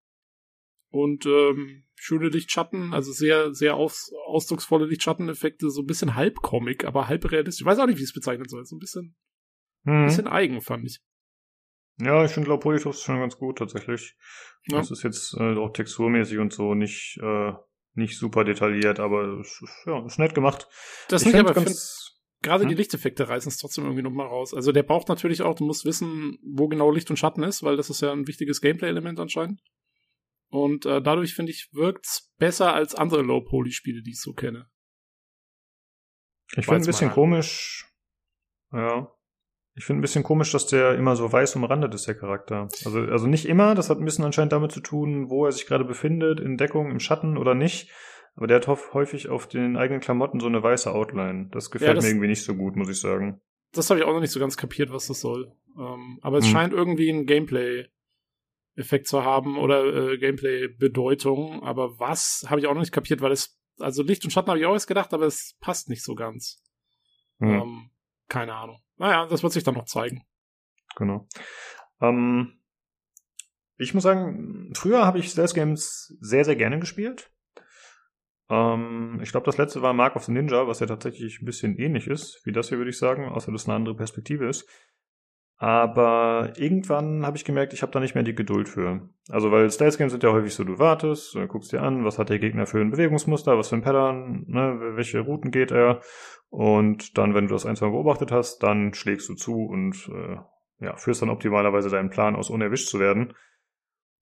Und 0.96 1.26
ähm, 1.26 1.84
schöne 1.96 2.30
Lichtschatten, 2.30 2.94
also 2.94 3.12
sehr, 3.12 3.54
sehr 3.54 3.76
aus, 3.76 4.12
ausdrucksvolle 4.28 4.86
Lichtschatteneffekte, 4.86 5.70
so 5.70 5.82
ein 5.82 5.86
bisschen 5.88 6.16
halb 6.16 6.36
Comic, 6.42 6.86
aber 6.86 7.08
halb 7.08 7.30
realistisch. 7.32 7.62
Ich 7.62 7.66
weiß 7.66 7.80
auch 7.80 7.86
nicht, 7.88 7.98
wie 7.98 8.04
ich 8.04 8.10
es 8.10 8.14
bezeichnen 8.14 8.48
soll. 8.48 8.64
So 8.66 8.76
ein 8.76 8.80
bisschen, 8.80 9.16
Mhm. 9.84 10.06
bisschen 10.06 10.28
eigen, 10.28 10.62
fand 10.62 10.86
ich. 10.86 11.00
Ja, 12.02 12.26
ich 12.26 12.32
finde 12.32 12.50
Laupolitus 12.50 13.02
schon 13.02 13.20
ganz 13.20 13.38
gut 13.38 13.58
tatsächlich. 13.58 14.16
Ja. 14.68 14.78
Das 14.78 14.92
ist 14.92 15.04
jetzt 15.04 15.36
äh, 15.40 15.56
auch 15.58 15.72
texturmäßig 15.72 16.40
und 16.40 16.52
so 16.54 16.74
nicht, 16.74 17.18
äh, 17.22 17.54
nicht 17.94 18.18
super 18.18 18.44
detailliert, 18.44 19.00
aber 19.00 19.40
ist, 19.40 19.64
ja, 19.86 20.06
ist 20.06 20.20
nett 20.20 20.36
gemacht. 20.36 20.68
Das 21.10 21.22
Ich 21.22 21.28
nicht, 21.28 21.36
aber 21.40 21.54
ganz- 21.54 21.68
find, 21.70 22.44
gerade 22.44 22.64
Hm? 22.64 22.70
die 22.70 22.76
Lichteffekte 22.76 23.30
reißen 23.30 23.50
es 23.50 23.58
trotzdem 23.58 23.86
irgendwie 23.86 24.04
nochmal 24.04 24.28
raus. 24.28 24.54
Also 24.54 24.72
der 24.74 24.84
braucht 24.84 25.08
natürlich 25.08 25.42
auch, 25.42 25.56
du 25.56 25.64
musst 25.66 25.86
wissen, 25.86 26.38
wo 26.44 26.68
genau 26.68 26.92
Licht 26.92 27.10
und 27.10 27.18
Schatten 27.18 27.44
ist, 27.44 27.64
weil 27.64 27.78
das 27.78 27.90
ist 27.90 28.02
ja 28.02 28.12
ein 28.12 28.28
wichtiges 28.28 28.60
Gameplay-Element 28.62 29.20
anscheinend. 29.20 29.62
Und 30.56 30.86
äh, 30.86 31.02
dadurch, 31.02 31.34
finde 31.34 31.52
ich, 31.52 31.68
wirkt's 31.74 32.32
besser 32.38 32.74
als 32.74 32.96
andere 32.96 33.22
Low-Poly-Spiele, 33.24 34.02
die 34.02 34.12
ich 34.12 34.22
so 34.22 34.32
kenne. 34.34 34.70
Ich 36.56 36.66
finde 36.66 36.76
ein 36.82 36.86
bisschen 36.86 37.08
mal- 37.10 37.14
komisch, 37.14 37.92
ja. 38.72 39.12
Ich 39.78 39.84
finde 39.84 40.00
ein 40.00 40.02
bisschen 40.04 40.24
komisch, 40.24 40.54
dass 40.54 40.68
der 40.68 40.96
immer 40.96 41.18
so 41.18 41.30
weiß 41.30 41.58
umrandet 41.58 41.94
ist, 41.94 42.08
der 42.08 42.16
Charakter. 42.16 42.70
Also, 42.86 43.00
also 43.02 43.28
nicht 43.28 43.46
immer, 43.46 43.76
das 43.76 43.90
hat 43.90 43.98
ein 44.00 44.06
bisschen 44.06 44.24
anscheinend 44.24 44.54
damit 44.54 44.72
zu 44.72 44.80
tun, 44.80 45.30
wo 45.30 45.46
er 45.46 45.52
sich 45.52 45.66
gerade 45.66 45.84
befindet, 45.84 46.40
in 46.40 46.56
Deckung, 46.56 46.90
im 46.92 47.02
Schatten 47.02 47.38
oder 47.38 47.54
nicht. 47.56 47.92
Aber 48.36 48.48
der 48.48 48.58
hat 48.58 48.68
häufig 48.94 49.28
auf 49.28 49.48
den 49.48 49.76
eigenen 49.76 50.00
Klamotten 50.00 50.40
so 50.40 50.48
eine 50.48 50.64
weiße 50.64 50.90
Outline. 50.94 51.50
Das 51.52 51.72
gefällt 51.72 51.98
das- 51.98 52.06
mir 52.06 52.12
irgendwie 52.12 52.28
nicht 52.28 52.44
so 52.46 52.56
gut, 52.56 52.78
muss 52.78 52.90
ich 52.90 53.00
sagen. 53.02 53.42
Das 53.74 53.90
habe 53.90 54.00
ich 54.00 54.06
auch 54.06 54.14
noch 54.14 54.22
nicht 54.22 54.32
so 54.32 54.40
ganz 54.40 54.56
kapiert, 54.56 54.92
was 54.92 55.08
das 55.08 55.20
soll. 55.20 55.52
Ähm, 55.78 56.20
aber 56.22 56.38
es 56.38 56.46
Hm. 56.46 56.52
scheint 56.54 56.74
irgendwie 56.74 57.10
einen 57.12 57.26
Gameplay-Effekt 58.76 59.08
zu 59.08 59.24
haben 59.24 59.58
oder 59.58 59.86
äh, 59.86 60.18
Gameplay-Bedeutung. 60.18 61.64
Aber 61.64 62.00
was, 62.00 62.46
habe 62.50 62.60
ich 62.60 62.68
auch 62.68 62.74
noch 62.74 62.82
nicht 62.82 62.92
kapiert, 62.92 63.22
weil 63.22 63.32
es, 63.32 63.60
also 63.80 64.04
Licht 64.04 64.24
und 64.24 64.32
Schatten 64.32 64.50
habe 64.50 64.60
ich 64.60 64.66
auch 64.66 64.74
erst 64.74 64.88
gedacht, 64.88 65.14
aber 65.14 65.26
es 65.26 65.58
passt 65.60 65.90
nicht 65.90 66.04
so 66.04 66.16
ganz. 66.16 66.64
Hm. 67.40 67.50
Ähm, 67.50 67.90
keine 68.28 68.56
Ahnung. 68.56 68.82
Naja, 68.98 69.28
das 69.28 69.44
wird 69.44 69.54
sich 69.54 69.64
dann 69.64 69.76
noch 69.76 69.86
zeigen. 69.86 70.24
Genau. 70.96 71.28
Ähm, 72.02 72.62
ich 73.78 73.94
muss 73.94 74.04
sagen, 74.04 74.72
früher 74.74 75.06
habe 75.06 75.20
ich 75.20 75.30
Stealth 75.30 75.54
Games 75.54 76.16
sehr, 76.22 76.46
sehr 76.46 76.56
gerne 76.56 76.80
gespielt. 76.80 77.32
Ähm, 78.50 79.20
ich 79.22 79.32
glaube, 79.32 79.46
das 79.46 79.58
letzte 79.58 79.82
war 79.82 79.94
Mark 79.94 80.16
of 80.16 80.24
the 80.24 80.32
Ninja, 80.32 80.68
was 80.68 80.80
ja 80.80 80.86
tatsächlich 80.86 81.42
ein 81.42 81.46
bisschen 81.46 81.78
ähnlich 81.78 82.08
ist, 82.08 82.42
wie 82.46 82.54
das 82.54 82.70
hier, 82.70 82.78
würde 82.78 82.92
ich 82.92 82.98
sagen, 82.98 83.28
außer 83.28 83.52
dass 83.52 83.64
es 83.64 83.68
eine 83.68 83.76
andere 83.76 83.96
Perspektive 83.96 84.48
ist. 84.48 84.70
Aber 85.58 86.52
irgendwann 86.58 87.26
habe 87.26 87.38
ich 87.38 87.46
gemerkt, 87.46 87.72
ich 87.72 87.82
habe 87.82 87.92
da 87.92 88.02
nicht 88.02 88.14
mehr 88.14 88.26
die 88.26 88.36
Geduld 88.36 88.68
für. 88.68 89.10
Also, 89.30 89.52
weil 89.52 89.72
Stealth 89.72 89.98
Games 89.98 90.12
sind 90.12 90.24
ja 90.24 90.34
häufig 90.34 90.54
so, 90.54 90.66
du 90.66 90.80
wartest, 90.80 91.34
du 91.34 91.48
guckst 91.48 91.72
dir 91.72 91.82
an, 91.82 92.04
was 92.04 92.20
hat 92.20 92.30
der 92.30 92.40
Gegner 92.40 92.66
für 92.66 92.82
ein 92.82 92.92
Bewegungsmuster, 92.92 93.58
was 93.58 93.70
für 93.70 93.76
ein 93.76 93.82
Pattern, 93.82 94.44
ne, 94.48 94.78
welche 94.96 95.22
Routen 95.22 95.52
geht 95.52 95.72
er. 95.72 96.02
Und 96.50 97.18
dann, 97.18 97.34
wenn 97.34 97.48
du 97.48 97.54
das 97.54 97.66
ein, 97.66 97.76
zwei 97.76 97.88
Mal 97.88 97.94
beobachtet 97.94 98.32
hast, 98.32 98.64
dann 98.64 98.94
schlägst 98.94 99.30
du 99.30 99.36
zu 99.36 99.66
und 99.66 100.10
äh, 100.14 100.38
ja, 100.84 100.98
führst 100.98 101.22
dann 101.22 101.30
optimalerweise 101.30 101.90
deinen 101.90 102.10
Plan 102.10 102.36
aus, 102.36 102.50
ohne 102.50 102.66
erwischt 102.66 102.90
zu 102.90 103.00
werden. 103.00 103.34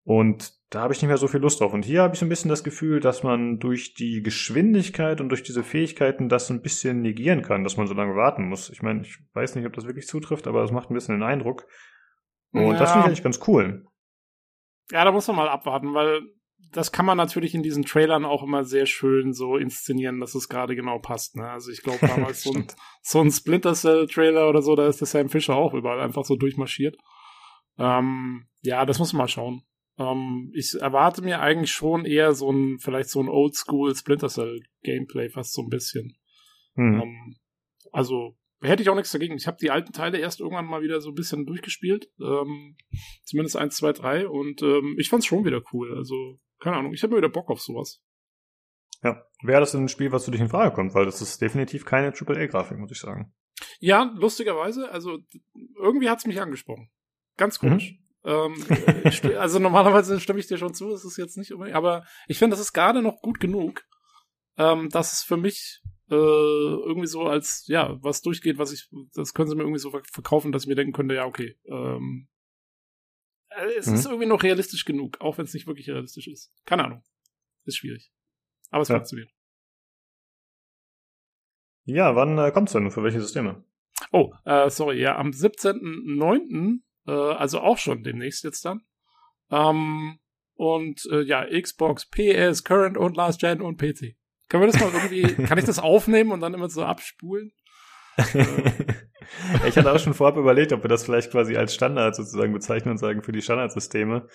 Und 0.03 0.53
da 0.69 0.81
habe 0.81 0.93
ich 0.93 1.01
nicht 1.01 1.07
mehr 1.07 1.17
so 1.17 1.27
viel 1.27 1.39
Lust 1.39 1.61
drauf. 1.61 1.73
Und 1.73 1.85
hier 1.85 2.01
habe 2.01 2.13
ich 2.13 2.19
so 2.19 2.25
ein 2.25 2.29
bisschen 2.29 2.49
das 2.49 2.63
Gefühl, 2.63 2.99
dass 2.99 3.23
man 3.23 3.59
durch 3.59 3.93
die 3.93 4.21
Geschwindigkeit 4.21 5.21
und 5.21 5.29
durch 5.29 5.43
diese 5.43 5.63
Fähigkeiten 5.63 6.29
das 6.29 6.49
ein 6.49 6.61
bisschen 6.61 7.01
negieren 7.01 7.41
kann, 7.41 7.63
dass 7.63 7.77
man 7.77 7.87
so 7.87 7.93
lange 7.93 8.15
warten 8.15 8.49
muss. 8.49 8.69
Ich 8.69 8.81
meine, 8.81 9.01
ich 9.01 9.17
weiß 9.33 9.55
nicht, 9.55 9.65
ob 9.65 9.73
das 9.73 9.85
wirklich 9.85 10.07
zutrifft, 10.07 10.47
aber 10.47 10.61
das 10.61 10.71
macht 10.71 10.89
ein 10.89 10.93
bisschen 10.93 11.15
den 11.15 11.23
Eindruck. 11.23 11.67
Und 12.51 12.79
das 12.79 12.89
Ja. 12.89 12.93
finde 12.93 12.99
ich 12.99 13.05
eigentlich 13.07 13.23
ganz 13.23 13.39
cool. 13.47 13.85
Ja, 14.91 15.05
da 15.05 15.11
muss 15.11 15.27
man 15.27 15.37
mal 15.37 15.47
abwarten, 15.49 15.93
weil 15.93 16.21
das 16.71 16.91
kann 16.91 17.05
man 17.05 17.17
natürlich 17.17 17.53
in 17.53 17.63
diesen 17.63 17.83
Trailern 17.85 18.25
auch 18.25 18.43
immer 18.43 18.63
sehr 18.65 18.85
schön 18.85 19.33
so 19.33 19.57
inszenieren, 19.57 20.19
dass 20.19 20.35
es 20.35 20.49
gerade 20.49 20.75
genau 20.75 20.99
passt. 20.99 21.35
Ne? 21.35 21.49
Also 21.49 21.71
ich 21.71 21.81
glaube 21.81 21.99
damals 22.07 22.43
so 22.43 22.51
ein, 22.51 22.67
so 23.01 23.21
ein 23.21 23.31
Splinter 23.31 23.73
Cell 23.73 24.07
Trailer 24.07 24.49
oder 24.49 24.61
so, 24.61 24.75
da 24.75 24.87
ist 24.87 24.99
der 24.99 25.07
Sam 25.07 25.29
Fisher 25.29 25.55
auch 25.55 25.73
überall 25.73 26.01
einfach 26.01 26.25
so 26.25 26.35
durchmarschiert. 26.35 26.97
Ähm, 27.77 28.47
ja, 28.61 28.85
das 28.85 28.99
muss 28.99 29.13
man 29.13 29.19
mal 29.19 29.27
schauen. 29.27 29.63
Ähm, 29.97 30.51
ich 30.53 30.73
erwarte 30.79 31.21
mir 31.21 31.41
eigentlich 31.41 31.71
schon 31.71 32.05
eher 32.05 32.33
so 32.33 32.51
ein, 32.51 32.79
vielleicht 32.79 33.09
so 33.09 33.21
ein 33.21 33.29
Oldschool 33.29 33.95
Splinter 33.95 34.29
Cell 34.29 34.61
Gameplay, 34.83 35.29
fast 35.29 35.53
so 35.53 35.61
ein 35.61 35.69
bisschen. 35.69 36.17
Hm. 36.75 37.01
Ähm, 37.01 37.35
also 37.91 38.35
hätte 38.61 38.81
ich 38.81 38.89
auch 38.89 38.95
nichts 38.95 39.11
dagegen. 39.11 39.35
Ich 39.35 39.47
habe 39.47 39.57
die 39.59 39.71
alten 39.71 39.91
Teile 39.91 40.17
erst 40.17 40.39
irgendwann 40.39 40.65
mal 40.65 40.81
wieder 40.81 41.01
so 41.01 41.09
ein 41.09 41.15
bisschen 41.15 41.45
durchgespielt. 41.45 42.09
Ähm, 42.19 42.77
zumindest 43.23 43.57
eins, 43.57 43.75
zwei, 43.75 43.91
drei. 43.91 44.27
Und 44.27 44.61
ähm, 44.61 44.95
ich 44.97 45.09
fand's 45.09 45.25
schon 45.25 45.45
wieder 45.45 45.61
cool. 45.73 45.95
Also, 45.97 46.39
keine 46.59 46.77
Ahnung, 46.77 46.93
ich 46.93 47.03
habe 47.03 47.17
wieder 47.17 47.29
Bock 47.29 47.49
auf 47.49 47.61
sowas. 47.61 48.01
Ja. 49.03 49.21
Wäre 49.43 49.59
das 49.59 49.73
denn 49.73 49.83
ein 49.83 49.89
Spiel, 49.89 50.11
was 50.11 50.25
für 50.25 50.31
dich 50.31 50.41
in 50.41 50.49
Frage 50.49 50.73
kommt? 50.73 50.95
Weil 50.95 51.05
das 51.05 51.21
ist 51.21 51.41
definitiv 51.41 51.85
keine 51.85 52.13
AAA-Grafik, 52.13 52.77
muss 52.77 52.91
ich 52.91 52.99
sagen. 52.99 53.33
Ja, 53.79 54.13
lustigerweise, 54.15 54.89
also 54.91 55.19
irgendwie 55.77 56.09
hat's 56.09 56.25
mich 56.25 56.41
angesprochen. 56.41 56.89
Ganz 57.37 57.59
komisch. 57.59 57.99
Ähm, 58.25 58.53
sti- 59.11 59.35
also 59.35 59.59
normalerweise 59.59 60.19
stimme 60.19 60.39
ich 60.39 60.47
dir 60.47 60.57
schon 60.57 60.73
zu, 60.73 60.91
es 60.93 61.03
ist 61.03 61.17
jetzt 61.17 61.37
nicht 61.37 61.51
unbedingt, 61.51 61.75
aber 61.75 62.05
ich 62.27 62.37
finde, 62.39 62.55
das 62.55 62.61
ist 62.65 62.73
gerade 62.73 63.01
noch 63.01 63.21
gut 63.21 63.39
genug, 63.39 63.83
ähm, 64.57 64.89
dass 64.89 65.13
es 65.13 65.23
für 65.23 65.35
mich 65.37 65.81
äh, 66.09 66.15
irgendwie 66.15 67.07
so 67.07 67.23
als, 67.23 67.65
ja, 67.67 67.97
was 68.01 68.21
durchgeht, 68.21 68.57
was 68.57 68.71
ich, 68.71 68.89
das 69.13 69.33
können 69.33 69.49
sie 69.49 69.55
mir 69.55 69.63
irgendwie 69.63 69.79
so 69.79 69.89
verk- 69.89 70.11
verkaufen, 70.11 70.51
dass 70.51 70.63
ich 70.63 70.67
mir 70.69 70.75
denken 70.75 70.93
könnte, 70.93 71.15
ja, 71.15 71.25
okay, 71.25 71.57
ähm, 71.65 72.29
äh, 73.49 73.73
es 73.77 73.87
Mhm. 73.87 73.95
ist 73.95 74.05
irgendwie 74.05 74.27
noch 74.27 74.43
realistisch 74.43 74.85
genug, 74.85 75.19
auch 75.21 75.37
wenn 75.37 75.45
es 75.45 75.53
nicht 75.53 75.67
wirklich 75.67 75.89
realistisch 75.89 76.27
ist. 76.27 76.51
Keine 76.65 76.85
Ahnung. 76.85 77.03
Ist 77.65 77.77
schwierig. 77.77 78.11
Aber 78.69 78.83
es 78.83 78.89
Ja. 78.89 78.95
funktioniert. 78.95 79.31
Ja, 81.85 82.15
wann 82.15 82.37
äh, 82.37 82.51
kommt's 82.51 82.71
denn? 82.73 82.89
Für 82.91 83.03
welche 83.03 83.19
Systeme? 83.21 83.63
Oh, 84.11 84.33
äh, 84.45 84.69
sorry, 84.69 85.01
ja, 85.01 85.17
am 85.17 85.31
17.09., 85.31 86.79
äh, 87.07 87.11
also 87.11 87.59
auch 87.59 87.77
schon 87.77 88.03
demnächst 88.03 88.43
jetzt 88.43 88.65
dann. 88.65 88.81
Ähm, 89.51 90.19
und 90.55 91.05
äh, 91.11 91.21
ja, 91.21 91.45
Xbox, 91.45 92.09
PS, 92.09 92.63
Current 92.63 92.97
und 92.97 93.17
Last 93.17 93.39
Gen 93.39 93.61
und 93.61 93.77
PC. 93.77 94.15
Können 94.49 94.63
wir 94.63 94.71
das 94.71 94.79
mal 94.79 94.91
irgendwie, 94.93 95.33
kann 95.45 95.57
ich 95.57 95.65
das 95.65 95.79
aufnehmen 95.79 96.31
und 96.31 96.41
dann 96.41 96.53
immer 96.53 96.69
so 96.69 96.83
abspulen? 96.83 97.51
ich 99.67 99.75
hatte 99.75 99.91
auch 99.91 99.99
schon 99.99 100.13
vorab 100.13 100.37
überlegt, 100.37 100.71
ob 100.71 100.83
wir 100.83 100.89
das 100.89 101.03
vielleicht 101.03 101.31
quasi 101.31 101.57
als 101.57 101.73
Standard 101.73 102.15
sozusagen 102.15 102.53
bezeichnen 102.53 102.91
und 102.91 102.97
sagen 102.97 103.23
für 103.23 103.31
die 103.31 103.41
Standardsysteme. 103.41 104.27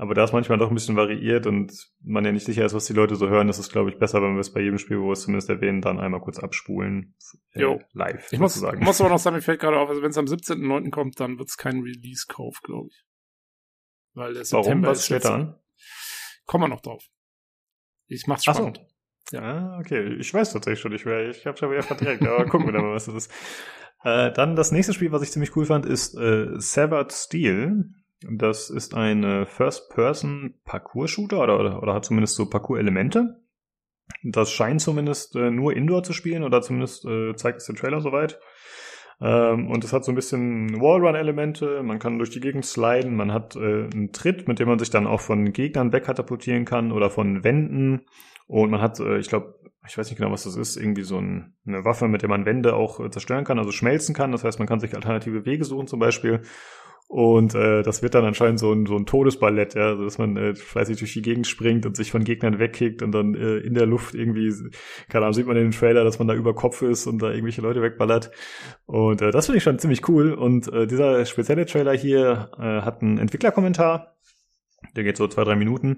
Aber 0.00 0.14
da 0.14 0.24
es 0.24 0.32
manchmal 0.32 0.56
doch 0.56 0.70
ein 0.70 0.74
bisschen 0.74 0.96
variiert 0.96 1.46
und 1.46 1.72
man 2.02 2.24
ja 2.24 2.32
nicht 2.32 2.46
sicher 2.46 2.64
ist, 2.64 2.72
was 2.72 2.86
die 2.86 2.94
Leute 2.94 3.16
so 3.16 3.28
hören, 3.28 3.50
ist 3.50 3.58
es, 3.58 3.68
glaube 3.68 3.90
ich, 3.90 3.98
besser, 3.98 4.22
wenn 4.22 4.32
wir 4.32 4.40
es 4.40 4.50
bei 4.50 4.60
jedem 4.62 4.78
Spiel, 4.78 4.98
wo 4.98 5.08
wir 5.08 5.12
es 5.12 5.20
zumindest 5.24 5.50
erwähnen, 5.50 5.82
dann 5.82 6.00
einmal 6.00 6.20
kurz 6.22 6.38
abspulen. 6.38 7.14
Äh, 7.52 7.60
Jo. 7.60 7.80
live. 7.92 8.32
Ich 8.32 8.38
muss, 8.38 8.54
sozusagen. 8.54 8.82
muss 8.82 8.98
aber 9.02 9.10
noch 9.10 9.18
sagen, 9.20 9.36
mir 9.36 9.42
fällt 9.42 9.60
gerade 9.60 9.78
auf, 9.78 9.90
also 9.90 10.00
wenn 10.00 10.08
es 10.10 10.16
am 10.16 10.24
17.09. 10.24 10.90
kommt, 10.90 11.20
dann 11.20 11.38
wird 11.38 11.48
es 11.50 11.58
kein 11.58 11.80
Release-Kauf, 11.82 12.60
glaube 12.62 12.88
ich. 12.90 13.04
Weil 14.14 14.32
der 14.32 14.42
Warum? 14.52 14.64
September 14.64 14.88
Was 14.88 14.98
ist 15.00 15.04
steht 15.06 15.24
da 15.26 15.34
an? 15.34 15.56
Kommen 16.46 16.64
wir 16.64 16.68
noch 16.68 16.80
drauf. 16.80 17.04
Ich 18.06 18.26
mach's 18.26 18.44
Ach 18.48 18.54
so. 18.54 18.60
spannend. 18.62 18.80
Ja. 19.32 19.42
Ah, 19.42 19.78
okay. 19.80 20.14
Ich 20.18 20.32
weiß 20.32 20.52
tatsächlich 20.54 20.80
schon, 20.80 20.92
ich, 20.92 21.04
wär- 21.04 21.28
ich 21.28 21.44
habe 21.46 21.58
schon 21.58 21.70
wieder 21.70 21.82
verdrängt, 21.82 22.22
aber 22.26 22.46
gucken 22.46 22.66
wir 22.68 22.72
dann 22.72 22.82
mal, 22.86 22.94
was 22.94 23.04
das 23.04 23.14
ist. 23.14 23.32
Äh, 24.02 24.32
dann 24.32 24.56
das 24.56 24.72
nächste 24.72 24.94
Spiel, 24.94 25.12
was 25.12 25.20
ich 25.22 25.30
ziemlich 25.30 25.54
cool 25.56 25.66
fand, 25.66 25.84
ist 25.84 26.14
äh, 26.16 26.48
Severed 26.58 27.12
Steel. 27.12 27.84
Das 28.22 28.70
ist 28.70 28.94
ein 28.94 29.24
äh, 29.24 29.46
First-Person-Parcours-Shooter 29.46 31.42
oder, 31.42 31.82
oder, 31.82 31.94
hat 31.94 32.04
zumindest 32.04 32.36
so 32.36 32.48
Parcours-Elemente. 32.48 33.40
Das 34.22 34.50
scheint 34.50 34.80
zumindest 34.80 35.36
äh, 35.36 35.50
nur 35.50 35.74
Indoor 35.74 36.02
zu 36.02 36.12
spielen 36.12 36.42
oder 36.42 36.60
zumindest 36.62 37.04
äh, 37.06 37.34
zeigt 37.34 37.60
es 37.60 37.66
der 37.66 37.76
Trailer 37.76 38.00
soweit. 38.00 38.38
Ähm, 39.20 39.70
und 39.70 39.84
es 39.84 39.92
hat 39.92 40.04
so 40.04 40.12
ein 40.12 40.14
bisschen 40.14 40.80
Wallrun-Elemente, 40.80 41.82
man 41.82 41.98
kann 41.98 42.18
durch 42.18 42.30
die 42.30 42.40
Gegend 42.40 42.64
sliden, 42.64 43.16
man 43.16 43.32
hat 43.32 43.54
äh, 43.56 43.84
einen 43.84 44.12
Tritt, 44.12 44.48
mit 44.48 44.58
dem 44.58 44.68
man 44.68 44.78
sich 44.78 44.90
dann 44.90 45.06
auch 45.06 45.20
von 45.20 45.52
Gegnern 45.52 45.92
wegkatapultieren 45.92 46.64
kann 46.64 46.90
oder 46.92 47.10
von 47.10 47.44
Wänden. 47.44 48.06
Und 48.46 48.70
man 48.70 48.80
hat, 48.80 48.98
äh, 48.98 49.18
ich 49.18 49.28
glaube, 49.28 49.60
ich 49.86 49.96
weiß 49.96 50.08
nicht 50.08 50.18
genau, 50.18 50.32
was 50.32 50.44
das 50.44 50.56
ist, 50.56 50.76
irgendwie 50.76 51.02
so 51.02 51.18
ein, 51.18 51.54
eine 51.66 51.84
Waffe, 51.84 52.08
mit 52.08 52.22
der 52.22 52.28
man 52.28 52.46
Wände 52.46 52.74
auch 52.74 53.00
äh, 53.00 53.10
zerstören 53.10 53.44
kann, 53.44 53.58
also 53.58 53.72
schmelzen 53.72 54.14
kann. 54.14 54.32
Das 54.32 54.44
heißt, 54.44 54.58
man 54.58 54.68
kann 54.68 54.80
sich 54.80 54.94
alternative 54.94 55.44
Wege 55.46 55.64
suchen 55.64 55.86
zum 55.86 56.00
Beispiel. 56.00 56.42
Und 57.10 57.56
äh, 57.56 57.82
das 57.82 58.04
wird 58.04 58.14
dann 58.14 58.24
anscheinend 58.24 58.60
so 58.60 58.72
ein, 58.72 58.86
so 58.86 58.94
ein 58.94 59.04
Todesballett, 59.04 59.74
ja, 59.74 59.88
also 59.88 60.04
dass 60.04 60.18
man 60.18 60.36
äh, 60.36 60.54
fleißig 60.54 60.96
durch 61.00 61.12
die 61.12 61.22
Gegend 61.22 61.48
springt 61.48 61.84
und 61.84 61.96
sich 61.96 62.12
von 62.12 62.22
Gegnern 62.22 62.60
wegkickt 62.60 63.02
und 63.02 63.10
dann 63.10 63.34
äh, 63.34 63.56
in 63.56 63.74
der 63.74 63.86
Luft 63.86 64.14
irgendwie, 64.14 64.54
keine 65.08 65.24
Ahnung, 65.24 65.32
sieht 65.32 65.48
man 65.48 65.56
in 65.56 65.64
dem 65.64 65.72
Trailer, 65.72 66.04
dass 66.04 66.20
man 66.20 66.28
da 66.28 66.34
über 66.34 66.54
Kopf 66.54 66.82
ist 66.82 67.08
und 67.08 67.20
da 67.20 67.30
irgendwelche 67.30 67.62
Leute 67.62 67.82
wegballert. 67.82 68.30
Und 68.86 69.22
äh, 69.22 69.32
das 69.32 69.46
finde 69.46 69.56
ich 69.56 69.64
schon 69.64 69.80
ziemlich 69.80 70.08
cool. 70.08 70.32
Und 70.34 70.72
äh, 70.72 70.86
dieser 70.86 71.24
spezielle 71.26 71.66
Trailer 71.66 71.96
hier 71.96 72.52
äh, 72.56 72.82
hat 72.82 73.02
einen 73.02 73.18
Entwicklerkommentar, 73.18 74.14
der 74.94 75.02
geht 75.02 75.16
so 75.16 75.26
zwei, 75.26 75.42
drei 75.42 75.56
Minuten. 75.56 75.96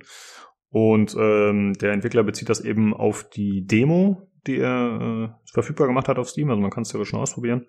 Und 0.70 1.14
ähm, 1.20 1.74
der 1.74 1.92
Entwickler 1.92 2.22
bezieht 2.22 2.48
das 2.48 2.62
eben 2.62 2.94
auf 2.94 3.28
die 3.28 3.66
Demo, 3.66 4.30
die 4.46 4.56
er 4.56 5.34
äh, 5.36 5.52
verfügbar 5.52 5.88
gemacht 5.88 6.08
hat 6.08 6.18
auf 6.18 6.30
Steam. 6.30 6.48
Also 6.48 6.62
man 6.62 6.70
kann 6.70 6.84
es 6.84 6.92
ja 6.94 7.04
schon 7.04 7.20
ausprobieren 7.20 7.66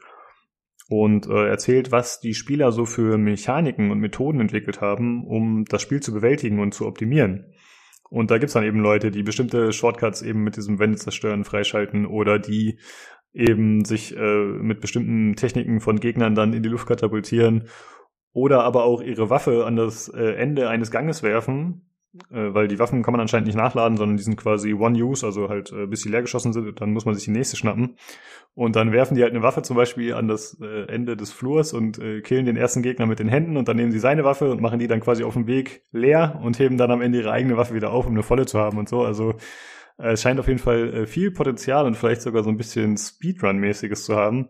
und 1.02 1.28
äh, 1.28 1.48
erzählt, 1.48 1.91
was 1.91 2.20
die 2.20 2.34
Spieler 2.34 2.72
so 2.72 2.86
für 2.86 3.18
Mechaniken 3.18 3.91
und 3.91 3.99
Methoden 3.99 4.40
entwickelt 4.40 4.82
haben, 4.82 5.26
um 5.26 5.65
das 5.65 5.82
Spiel 5.82 6.02
zu 6.02 6.14
bewältigen 6.14 6.60
und 6.60 6.74
zu 6.74 6.86
optimieren. 6.86 7.53
Und 8.10 8.30
da 8.30 8.38
gibt's 8.38 8.53
dann 8.53 8.64
eben 8.64 8.80
Leute, 8.80 9.10
die 9.10 9.24
bestimmte 9.24 9.74
Shortcuts 9.74 10.22
eben 10.22 10.44
mit 10.44 10.56
diesem 10.56 10.78
Wände 10.78 10.98
zerstören 10.98 11.45
freischalten 11.45 12.06
oder 12.06 12.38
die 12.38 12.78
eben 13.34 13.86
sich 13.86 14.15
äh, 14.15 14.45
mit 14.45 14.82
bestimmten 14.82 15.36
Techniken 15.36 15.80
von 15.80 15.99
Gegnern 15.99 16.36
dann 16.36 16.53
in 16.53 16.61
die 16.61 16.70
Luft 16.70 16.88
katapultieren 16.88 17.70
oder 18.32 18.64
aber 18.64 18.84
auch 18.84 19.02
ihre 19.02 19.30
Waffe 19.30 19.65
an 19.65 19.76
das 19.76 20.10
äh, 20.10 20.34
Ende 20.36 20.70
eines 20.70 20.91
Ganges 20.91 21.24
werfen, 21.24 21.90
weil 22.30 22.68
die 22.68 22.77
Waffen 22.77 23.02
kann 23.02 23.11
man 23.11 23.22
anscheinend 23.22 23.48
nicht 23.48 23.56
nachladen, 23.56 23.98
sondern 23.98 24.18
die 24.18 24.23
sind 24.23 24.35
quasi 24.35 24.73
One-Use, 24.73 25.26
also 25.26 25.49
halt 25.49 25.72
äh, 25.72 25.88
bis 25.88 26.02
sie 26.02 26.10
leer 26.10 26.22
geschossen 26.22 26.53
sind, 26.53 26.80
dann 26.80 26.94
muss 26.94 27.06
man 27.06 27.15
sich 27.15 27.26
die 27.26 27.31
nächste 27.31 27.57
schnappen. 27.57 27.95
Und 28.53 28.76
dann 28.76 28.91
werfen 28.91 29.15
die 29.15 29.23
halt 29.23 29.34
eine 29.34 29.41
Waffe 29.41 29.64
zum 29.64 29.76
Beispiel 29.76 30.14
an 30.14 30.27
das 30.27 30.60
äh, 30.61 30.85
Ende 30.85 31.18
des 31.18 31.31
Flurs 31.31 31.73
und 31.73 31.98
äh, 31.98 32.22
killen 32.22 32.45
den 32.45 32.56
ersten 32.56 32.84
Gegner 32.84 33.07
mit 33.07 33.18
den 33.18 33.30
Händen 33.30 33.57
und 33.57 33.68
dann 33.68 33.77
nehmen 33.77 33.91
sie 33.91 33.99
seine 33.99 34.23
Waffe 34.23 34.52
und 34.52 34.61
machen 34.61 34.77
die 34.77 34.88
dann 34.88 34.99
quasi 34.99 35.23
auf 35.23 35.34
dem 35.34 35.48
Weg 35.48 35.85
leer 35.91 36.40
und 36.44 36.60
heben 36.60 36.77
dann 36.77 36.91
am 36.91 37.02
Ende 37.02 37.19
ihre 37.19 37.31
eigene 37.31 37.57
Waffe 37.57 37.73
wieder 37.73 37.91
auf, 37.91 38.06
um 38.06 38.14
eine 38.14 38.23
volle 38.23 38.45
zu 38.45 38.60
haben 38.60 38.77
und 38.77 38.88
so. 38.88 39.02
Also 39.02 39.34
äh, 39.98 40.11
es 40.11 40.22
scheint 40.22 40.40
auf 40.40 40.48
jeden 40.48 40.60
Fall 40.60 40.94
äh, 40.94 41.06
viel 41.07 41.31
Potenzial 41.31 41.88
und 41.88 41.98
vielleicht 41.98 42.22
sogar 42.22 42.44
so 42.44 42.49
ein 42.52 42.57
bisschen 42.57 42.95
Speedrun-mäßiges 42.95 44.06
zu 44.06 44.15
haben. 44.15 44.49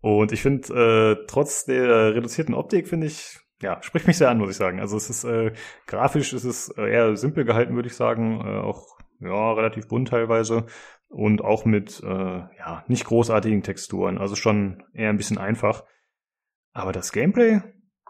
Und 0.00 0.32
ich 0.32 0.40
finde, 0.40 1.18
äh, 1.20 1.26
trotz 1.26 1.66
der 1.66 2.14
reduzierten 2.14 2.54
Optik, 2.54 2.88
finde 2.88 3.06
ich, 3.06 3.38
ja, 3.62 3.82
spricht 3.82 4.06
mich 4.06 4.16
sehr 4.18 4.30
an, 4.30 4.38
muss 4.38 4.50
ich 4.50 4.56
sagen. 4.56 4.80
Also 4.80 4.96
es 4.96 5.10
ist 5.10 5.24
äh, 5.24 5.52
grafisch 5.86 6.32
ist 6.32 6.44
es 6.44 6.68
äh, 6.76 6.90
eher 6.90 7.16
simpel 7.16 7.44
gehalten, 7.44 7.74
würde 7.74 7.88
ich 7.88 7.96
sagen, 7.96 8.40
äh, 8.40 8.58
auch 8.60 8.98
ja 9.20 9.52
relativ 9.52 9.86
bunt 9.88 10.08
teilweise 10.08 10.66
und 11.08 11.42
auch 11.42 11.64
mit 11.64 12.00
äh, 12.02 12.06
ja 12.08 12.84
nicht 12.88 13.04
großartigen 13.04 13.62
Texturen, 13.62 14.18
also 14.18 14.34
schon 14.36 14.82
eher 14.94 15.10
ein 15.10 15.16
bisschen 15.16 15.38
einfach. 15.38 15.84
Aber 16.72 16.92
das 16.92 17.12
Gameplay, 17.12 17.60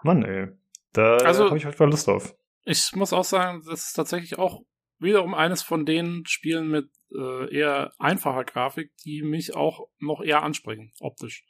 Mann, 0.02 0.22
ey, 0.24 0.48
da 0.92 1.16
Also- 1.18 1.46
habe 1.46 1.56
ich 1.56 1.64
halt 1.64 1.74
voll 1.76 1.90
Lust 1.90 2.06
drauf. 2.06 2.34
Ich 2.64 2.92
muss 2.94 3.12
auch 3.12 3.24
sagen, 3.24 3.62
das 3.66 3.86
ist 3.86 3.92
tatsächlich 3.94 4.38
auch 4.38 4.60
wiederum 4.98 5.32
eines 5.34 5.62
von 5.62 5.86
den 5.86 6.24
Spielen 6.26 6.68
mit 6.68 6.90
äh, 7.18 7.52
eher 7.56 7.90
einfacher 7.98 8.44
Grafik, 8.44 8.92
die 9.04 9.22
mich 9.22 9.56
auch 9.56 9.88
noch 9.98 10.20
eher 10.22 10.42
ansprechen, 10.42 10.92
optisch. 11.00 11.44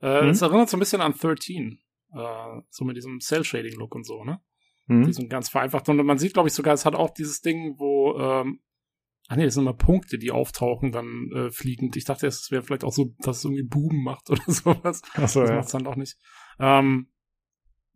Äh, 0.00 0.22
Mhm. 0.22 0.30
Es 0.30 0.42
erinnert 0.42 0.70
so 0.70 0.76
ein 0.76 0.80
bisschen 0.80 1.02
an 1.02 1.12
13, 1.12 1.78
äh, 2.14 2.60
so 2.70 2.84
mit 2.84 2.96
diesem 2.96 3.20
Cell-Shading-Look 3.20 3.94
und 3.94 4.04
so, 4.06 4.24
ne? 4.24 4.40
Hm? 4.86 5.04
Die 5.06 5.12
sind 5.12 5.30
ganz 5.30 5.48
vereinfacht. 5.48 5.88
Und 5.88 5.96
man 6.04 6.18
sieht, 6.18 6.34
glaube 6.34 6.48
ich, 6.48 6.54
sogar, 6.54 6.74
es 6.74 6.84
hat 6.84 6.94
auch 6.94 7.10
dieses 7.10 7.40
Ding, 7.40 7.74
wo, 7.78 8.18
ähm, 8.18 8.60
ach 9.28 9.36
nee, 9.36 9.44
das 9.44 9.54
sind 9.54 9.62
immer 9.64 9.72
Punkte, 9.74 10.18
die 10.18 10.30
auftauchen, 10.30 10.92
dann 10.92 11.30
äh, 11.34 11.50
fliegend. 11.50 11.96
Ich 11.96 12.04
dachte, 12.04 12.26
es 12.26 12.50
wäre 12.50 12.62
vielleicht 12.62 12.84
auch 12.84 12.92
so, 12.92 13.14
dass 13.20 13.38
es 13.38 13.44
irgendwie 13.44 13.62
Buben 13.62 14.02
macht 14.02 14.28
oder 14.30 14.42
sowas. 14.46 15.02
Achso, 15.14 15.40
Das 15.40 15.50
ja. 15.50 15.56
macht's 15.56 15.72
dann 15.72 15.84
doch 15.84 15.96
nicht. 15.96 16.18
Ähm, 16.58 17.08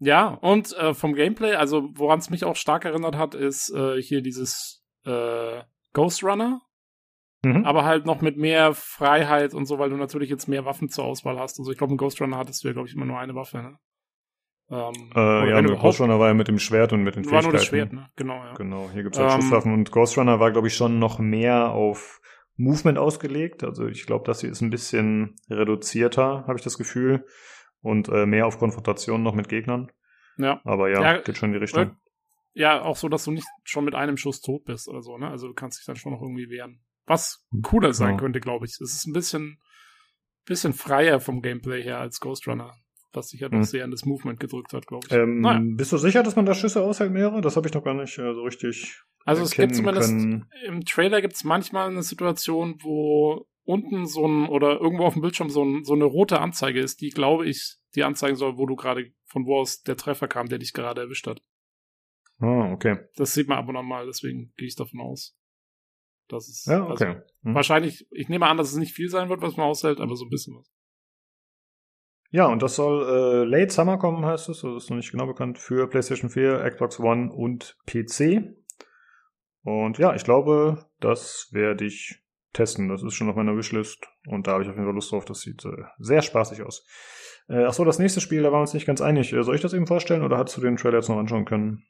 ja, 0.00 0.28
und 0.28 0.72
äh, 0.76 0.94
vom 0.94 1.14
Gameplay, 1.14 1.54
also 1.54 1.90
woran 1.94 2.20
es 2.20 2.30
mich 2.30 2.44
auch 2.44 2.56
stark 2.56 2.84
erinnert 2.84 3.16
hat, 3.16 3.34
ist 3.34 3.70
äh, 3.74 4.00
hier 4.00 4.22
dieses 4.22 4.84
äh, 5.04 5.62
Ghost 5.92 6.22
Runner, 6.22 6.62
Mhm. 7.44 7.64
aber 7.64 7.84
halt 7.84 8.04
noch 8.04 8.20
mit 8.20 8.36
mehr 8.36 8.74
Freiheit 8.74 9.54
und 9.54 9.66
so, 9.66 9.78
weil 9.78 9.90
du 9.90 9.96
natürlich 9.96 10.28
jetzt 10.28 10.48
mehr 10.48 10.64
Waffen 10.64 10.88
zur 10.88 11.04
Auswahl 11.04 11.38
hast. 11.38 11.60
Also 11.60 11.70
ich 11.70 11.78
glaube, 11.78 11.92
im 11.92 11.96
Ghost 11.96 12.20
Runner 12.20 12.36
hattest 12.36 12.64
du 12.64 12.68
ja, 12.68 12.72
glaube 12.74 12.88
ich, 12.88 12.94
immer 12.96 13.04
nur 13.04 13.16
eine 13.16 13.36
Waffe, 13.36 13.58
ne? 13.58 13.78
Ähm, 14.70 15.10
Äh, 15.14 15.50
ja, 15.50 15.62
mit 15.62 15.78
Ghost 15.78 16.00
Runner 16.00 16.18
war 16.18 16.28
ja 16.28 16.34
mit 16.34 16.48
dem 16.48 16.58
Schwert 16.58 16.92
und 16.92 17.02
mit 17.02 17.16
den 17.16 17.24
war 17.30 17.42
nur 17.42 17.52
das 17.52 17.66
Fähigkeiten. 17.68 17.96
Schwert, 17.96 18.08
ne? 18.08 18.12
Genau, 18.16 18.34
ja. 18.44 18.54
Genau, 18.54 18.90
hier 18.92 19.02
gibt's 19.02 19.18
halt 19.18 19.32
Ähm, 19.32 19.40
Schusswaffen 19.40 19.72
und 19.72 19.90
Ghost 19.90 20.18
Runner 20.18 20.40
war, 20.40 20.50
glaube 20.52 20.68
ich, 20.68 20.74
schon 20.74 20.98
noch 20.98 21.18
mehr 21.18 21.70
auf 21.70 22.20
Movement 22.56 22.98
ausgelegt. 22.98 23.64
Also 23.64 23.86
ich 23.86 24.04
glaube, 24.04 24.24
das 24.26 24.40
hier 24.42 24.50
ist 24.50 24.60
ein 24.60 24.70
bisschen 24.70 25.36
reduzierter, 25.48 26.44
habe 26.46 26.56
ich 26.58 26.64
das 26.64 26.76
Gefühl. 26.76 27.24
Und 27.80 28.08
äh, 28.08 28.26
mehr 28.26 28.46
auf 28.46 28.58
Konfrontation 28.58 29.22
noch 29.22 29.34
mit 29.34 29.48
Gegnern. 29.48 29.90
Ja. 30.36 30.60
Aber 30.64 30.90
ja, 30.90 31.00
Ja, 31.02 31.20
geht 31.20 31.36
schon 31.36 31.50
in 31.50 31.52
die 31.54 31.60
Richtung. 31.60 31.96
Ja, 32.54 32.82
auch 32.82 32.96
so, 32.96 33.08
dass 33.08 33.24
du 33.24 33.30
nicht 33.30 33.46
schon 33.64 33.84
mit 33.84 33.94
einem 33.94 34.16
Schuss 34.16 34.40
tot 34.40 34.64
bist 34.64 34.88
oder 34.88 35.00
so, 35.00 35.16
ne? 35.16 35.28
Also 35.30 35.46
du 35.46 35.54
kannst 35.54 35.78
dich 35.78 35.86
dann 35.86 35.94
schon 35.96 36.12
noch 36.12 36.20
irgendwie 36.20 36.50
wehren. 36.50 36.80
Was 37.06 37.46
cooler 37.62 37.92
sein 37.92 38.08
Genau. 38.10 38.20
könnte, 38.20 38.40
glaube 38.40 38.66
ich. 38.66 38.72
Es 38.72 38.80
ist 38.94 39.06
ein 39.06 39.12
bisschen, 39.12 39.60
bisschen 40.44 40.72
freier 40.72 41.20
vom 41.20 41.40
Gameplay 41.40 41.82
her 41.82 41.98
als 42.00 42.18
Ghost 42.20 42.48
Runner, 42.48 42.74
was 43.12 43.28
sich 43.30 43.40
ja 43.40 43.48
doch 43.48 43.58
Hm. 43.58 43.64
sehr 43.64 43.84
an 43.84 43.90
das 43.90 44.04
Movement 44.04 44.38
gedrückt 44.40 44.72
hat, 44.72 44.86
glaube 44.86 45.06
ich. 45.08 45.12
Ähm, 45.14 45.40
naja. 45.40 45.60
Bist 45.62 45.92
du 45.92 45.96
sicher, 45.98 46.22
dass 46.22 46.36
man 46.36 46.46
da 46.46 46.54
Schüsse 46.54 46.82
aushält, 46.82 47.12
mehrere? 47.12 47.40
Das 47.40 47.56
habe 47.56 47.66
ich 47.68 47.74
noch 47.74 47.84
gar 47.84 47.94
nicht 47.94 48.18
äh, 48.18 48.34
so 48.34 48.42
richtig 48.42 49.02
Also 49.24 49.42
es 49.42 49.52
gibt 49.52 49.74
zumindest, 49.74 50.10
können. 50.10 50.46
im 50.66 50.84
Trailer 50.84 51.20
gibt 51.20 51.34
es 51.34 51.44
manchmal 51.44 51.88
eine 51.88 52.02
Situation, 52.02 52.76
wo 52.82 53.46
unten 53.64 54.06
so 54.06 54.26
ein, 54.26 54.48
oder 54.48 54.80
irgendwo 54.80 55.04
auf 55.04 55.12
dem 55.14 55.22
Bildschirm 55.22 55.50
so, 55.50 55.62
ein, 55.64 55.84
so 55.84 55.94
eine 55.94 56.04
rote 56.04 56.40
Anzeige 56.40 56.80
ist, 56.80 57.00
die, 57.00 57.10
glaube 57.10 57.46
ich, 57.46 57.76
die 57.94 58.02
anzeigen 58.04 58.36
soll, 58.36 58.56
wo 58.56 58.66
du 58.66 58.76
gerade, 58.76 59.12
von 59.26 59.46
wo 59.46 59.58
aus 59.58 59.82
der 59.82 59.96
Treffer 59.96 60.28
kam, 60.28 60.48
der 60.48 60.58
dich 60.58 60.72
gerade 60.72 61.00
erwischt 61.02 61.26
hat. 61.26 61.42
Ah, 62.40 62.72
okay. 62.72 62.98
Das 63.16 63.34
sieht 63.34 63.48
man 63.48 63.58
ab 63.58 63.68
und 63.68 63.76
an 63.76 63.84
mal, 63.86 64.06
deswegen 64.06 64.52
gehe 64.56 64.68
ich 64.68 64.76
davon 64.76 65.00
aus. 65.00 65.36
Das 66.28 66.48
ist 66.48 66.66
Ja, 66.66 66.86
also, 66.86 66.92
okay. 67.04 67.20
Hm. 67.42 67.54
wahrscheinlich, 67.54 68.06
ich 68.10 68.28
nehme 68.28 68.46
an, 68.46 68.56
dass 68.58 68.70
es 68.70 68.76
nicht 68.76 68.92
viel 68.94 69.08
sein 69.08 69.28
wird, 69.28 69.42
was 69.42 69.56
man 69.56 69.66
aushält, 69.66 70.00
aber 70.00 70.14
so 70.14 70.24
ein 70.26 70.30
bisschen 70.30 70.56
was. 70.56 70.70
Ja, 72.30 72.46
und 72.46 72.62
das 72.62 72.76
soll 72.76 73.08
äh, 73.08 73.44
Late 73.44 73.72
Summer 73.72 73.98
kommen, 73.98 74.24
heißt 74.24 74.48
es. 74.50 74.60
Das 74.60 74.74
ist 74.84 74.90
noch 74.90 74.96
nicht 74.96 75.10
genau 75.10 75.26
bekannt. 75.26 75.58
Für 75.58 75.88
PlayStation 75.88 76.28
4, 76.30 76.68
Xbox 76.70 77.00
One 77.00 77.32
und 77.32 77.76
PC. 77.86 78.54
Und 79.62 79.98
ja, 79.98 80.14
ich 80.14 80.24
glaube, 80.24 80.86
das 81.00 81.48
werde 81.52 81.84
ich 81.86 82.20
testen. 82.52 82.88
Das 82.88 83.02
ist 83.02 83.14
schon 83.14 83.30
auf 83.30 83.36
meiner 83.36 83.56
Wishlist. 83.56 84.06
Und 84.26 84.46
da 84.46 84.52
habe 84.52 84.62
ich 84.62 84.68
auf 84.68 84.74
jeden 84.74 84.86
Fall 84.86 84.94
Lust 84.94 85.10
drauf. 85.10 85.24
Das 85.24 85.40
sieht 85.40 85.64
äh, 85.64 85.84
sehr 85.98 86.20
spaßig 86.22 86.62
aus. 86.62 86.86
Äh, 87.48 87.64
ach 87.64 87.72
so, 87.72 87.84
das 87.84 87.98
nächste 87.98 88.20
Spiel, 88.20 88.42
da 88.42 88.48
waren 88.52 88.58
wir 88.58 88.62
uns 88.62 88.74
nicht 88.74 88.86
ganz 88.86 89.00
einig. 89.00 89.32
Äh, 89.32 89.42
soll 89.42 89.54
ich 89.54 89.62
das 89.62 89.72
eben 89.72 89.86
vorstellen 89.86 90.22
oder 90.22 90.36
hast 90.36 90.54
du 90.56 90.60
den 90.60 90.76
Trailer 90.76 90.96
jetzt 90.98 91.08
noch 91.08 91.16
anschauen 91.18 91.46
können? 91.46 91.86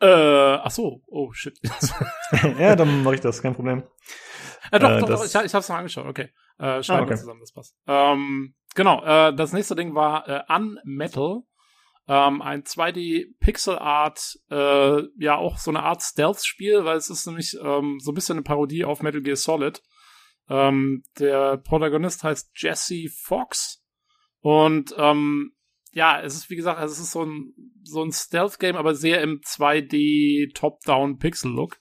Äh, 0.00 0.06
ach 0.06 0.70
so, 0.70 1.02
oh 1.06 1.32
shit. 1.32 1.58
ja, 2.58 2.76
dann 2.76 3.02
mache 3.02 3.14
ich 3.14 3.20
das, 3.20 3.40
kein 3.40 3.54
Problem. 3.54 3.84
äh, 4.70 4.78
doch, 4.78 4.90
Äh, 4.90 5.00
doch, 5.00 5.08
doch, 5.08 5.24
ich, 5.24 5.34
ich 5.34 5.54
hab's 5.54 5.68
noch 5.68 5.76
angeschaut, 5.76 6.06
okay. 6.06 6.28
Äh, 6.58 6.82
schneiden 6.82 6.90
Ah, 6.90 7.02
okay. 7.02 7.10
wir 7.10 7.16
zusammen, 7.16 7.40
das 7.40 7.52
passt. 7.52 7.76
Ähm, 7.86 8.54
genau, 8.74 9.02
äh, 9.04 9.34
das 9.34 9.52
nächste 9.52 9.74
Ding 9.74 9.94
war 9.94 10.28
äh, 10.28 10.42
Unmetal. 10.52 11.42
Ähm, 12.06 12.42
ein 12.42 12.64
2D 12.64 13.34
Pixel 13.40 13.78
Art, 13.78 14.38
äh, 14.50 15.02
ja 15.18 15.36
auch 15.36 15.56
so 15.56 15.70
eine 15.70 15.82
Art 15.82 16.02
Stealth-Spiel, 16.02 16.84
weil 16.84 16.98
es 16.98 17.08
ist 17.08 17.26
nämlich 17.26 17.56
ähm, 17.62 17.98
so 17.98 18.12
ein 18.12 18.14
bisschen 18.14 18.36
eine 18.36 18.42
Parodie 18.42 18.84
auf 18.84 19.02
Metal 19.02 19.22
Gear 19.22 19.36
Solid. 19.36 19.82
Ähm, 20.50 21.02
der 21.18 21.56
Protagonist 21.56 22.22
heißt 22.22 22.50
Jesse 22.54 23.08
Fox 23.08 23.82
und 24.40 24.94
ähm, 24.98 25.52
ja, 25.92 26.20
es 26.20 26.34
ist 26.34 26.50
wie 26.50 26.56
gesagt, 26.56 26.82
es 26.82 26.98
ist 26.98 27.12
so 27.12 27.24
ein 27.24 27.54
so 27.82 28.02
ein 28.02 28.12
Stealth-Game, 28.12 28.76
aber 28.76 28.94
sehr 28.94 29.22
im 29.22 29.40
2D 29.40 30.52
Top-Down 30.52 31.18
Pixel-Look 31.18 31.78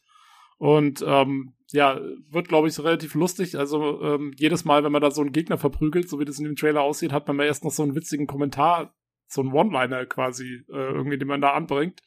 und 0.64 1.04
ähm, 1.06 1.56
ja, 1.74 2.00
wird, 2.30 2.48
glaube 2.48 2.70
ich, 2.70 2.80
relativ 2.80 3.16
lustig. 3.16 3.58
Also 3.58 4.02
ähm, 4.02 4.32
jedes 4.38 4.64
Mal, 4.64 4.86
wenn 4.86 4.94
man 4.94 5.02
da 5.02 5.12
so 5.12 5.20
einen 5.20 5.34
Gegner 5.34 5.58
verprügelt, 5.58 6.08
so 6.08 6.22
wie 6.22 6.26
das 6.26 6.40
in 6.40 6.46
dem 6.46 6.56
Trailer 6.56 6.84
aussieht, 6.84 7.12
hat 7.12 7.28
man 7.28 7.36
mal 7.36 7.44
erst 7.44 7.66
noch 7.66 7.72
so 7.72 7.84
einen 7.84 7.96
witzigen 7.96 8.28
Kommentar, 8.28 8.96
so 9.28 9.42
einen 9.42 9.52
One-Liner 9.52 10.06
quasi, 10.06 10.64
äh, 10.70 10.94
irgendwie, 10.94 11.18
den 11.18 11.28
man 11.28 11.42
da 11.42 11.52
anbringt. 11.52 12.00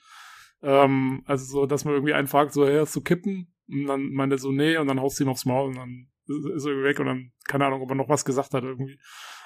Ähm, 0.63 1.23
also 1.27 1.45
so, 1.45 1.67
dass 1.67 1.85
man 1.85 1.93
irgendwie 1.93 2.15
einen 2.15 2.29
fragt, 2.29 2.55
so, 2.55 2.67
hey, 2.67 2.79
hast 2.79 2.97
du 2.97 3.03
Kippen? 3.03 3.55
Und 3.69 3.89
dann 3.89 4.11
meint 4.15 4.33
er 4.33 4.39
so, 4.39 4.53
nee, 4.53 4.79
und 4.79 4.87
dann 4.87 5.03
haust 5.03 5.21
du 5.21 5.25
ihm 5.25 5.29
aufs 5.29 5.45
Maul 5.45 5.69
und 5.69 5.77
dann 5.77 6.09
ist 6.27 6.65
er 6.65 6.71
irgendwie 6.71 6.89
weg 6.89 7.01
und 7.01 7.07
dann, 7.07 7.33
keine 7.47 7.67
Ahnung, 7.67 7.83
ob 7.83 7.91
er 7.91 7.97
noch 7.97 8.09
was 8.09 8.25
gesagt 8.25 8.55
hat 8.55 8.65
irgendwie. 8.65 8.99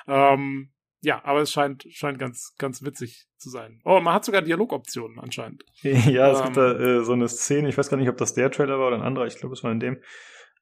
Ähm, 0.07 0.71
ja, 1.03 1.25
aber 1.25 1.41
es 1.41 1.51
scheint, 1.53 1.85
scheint 1.91 2.19
ganz, 2.19 2.55
ganz 2.59 2.83
witzig 2.83 3.27
zu 3.37 3.51
sein. 3.51 3.81
Oh, 3.85 4.01
man 4.01 4.15
hat 4.15 4.25
sogar 4.25 4.43
Dialogoptionen 4.43 5.19
anscheinend. 5.19 5.65
Ja, 5.83 6.31
es 6.31 6.39
Ähm. 6.39 6.45
gibt 6.45 6.57
da 6.57 6.73
äh, 6.79 7.05
so 7.05 7.13
eine 7.13 7.29
Szene, 7.29 7.69
ich 7.69 7.79
weiß 7.79 7.89
gar 7.89 7.97
nicht, 7.97 8.09
ob 8.09 8.17
das 8.19 8.35
der 8.35 8.51
Trailer 8.51 8.79
war 8.79 8.89
oder 8.89 8.97
ein 8.97 9.03
anderer, 9.03 9.27
ich 9.27 9.37
glaube, 9.37 9.55
es 9.55 9.65
war 9.65 9.73
in 9.73 9.81
dem. 9.81 9.99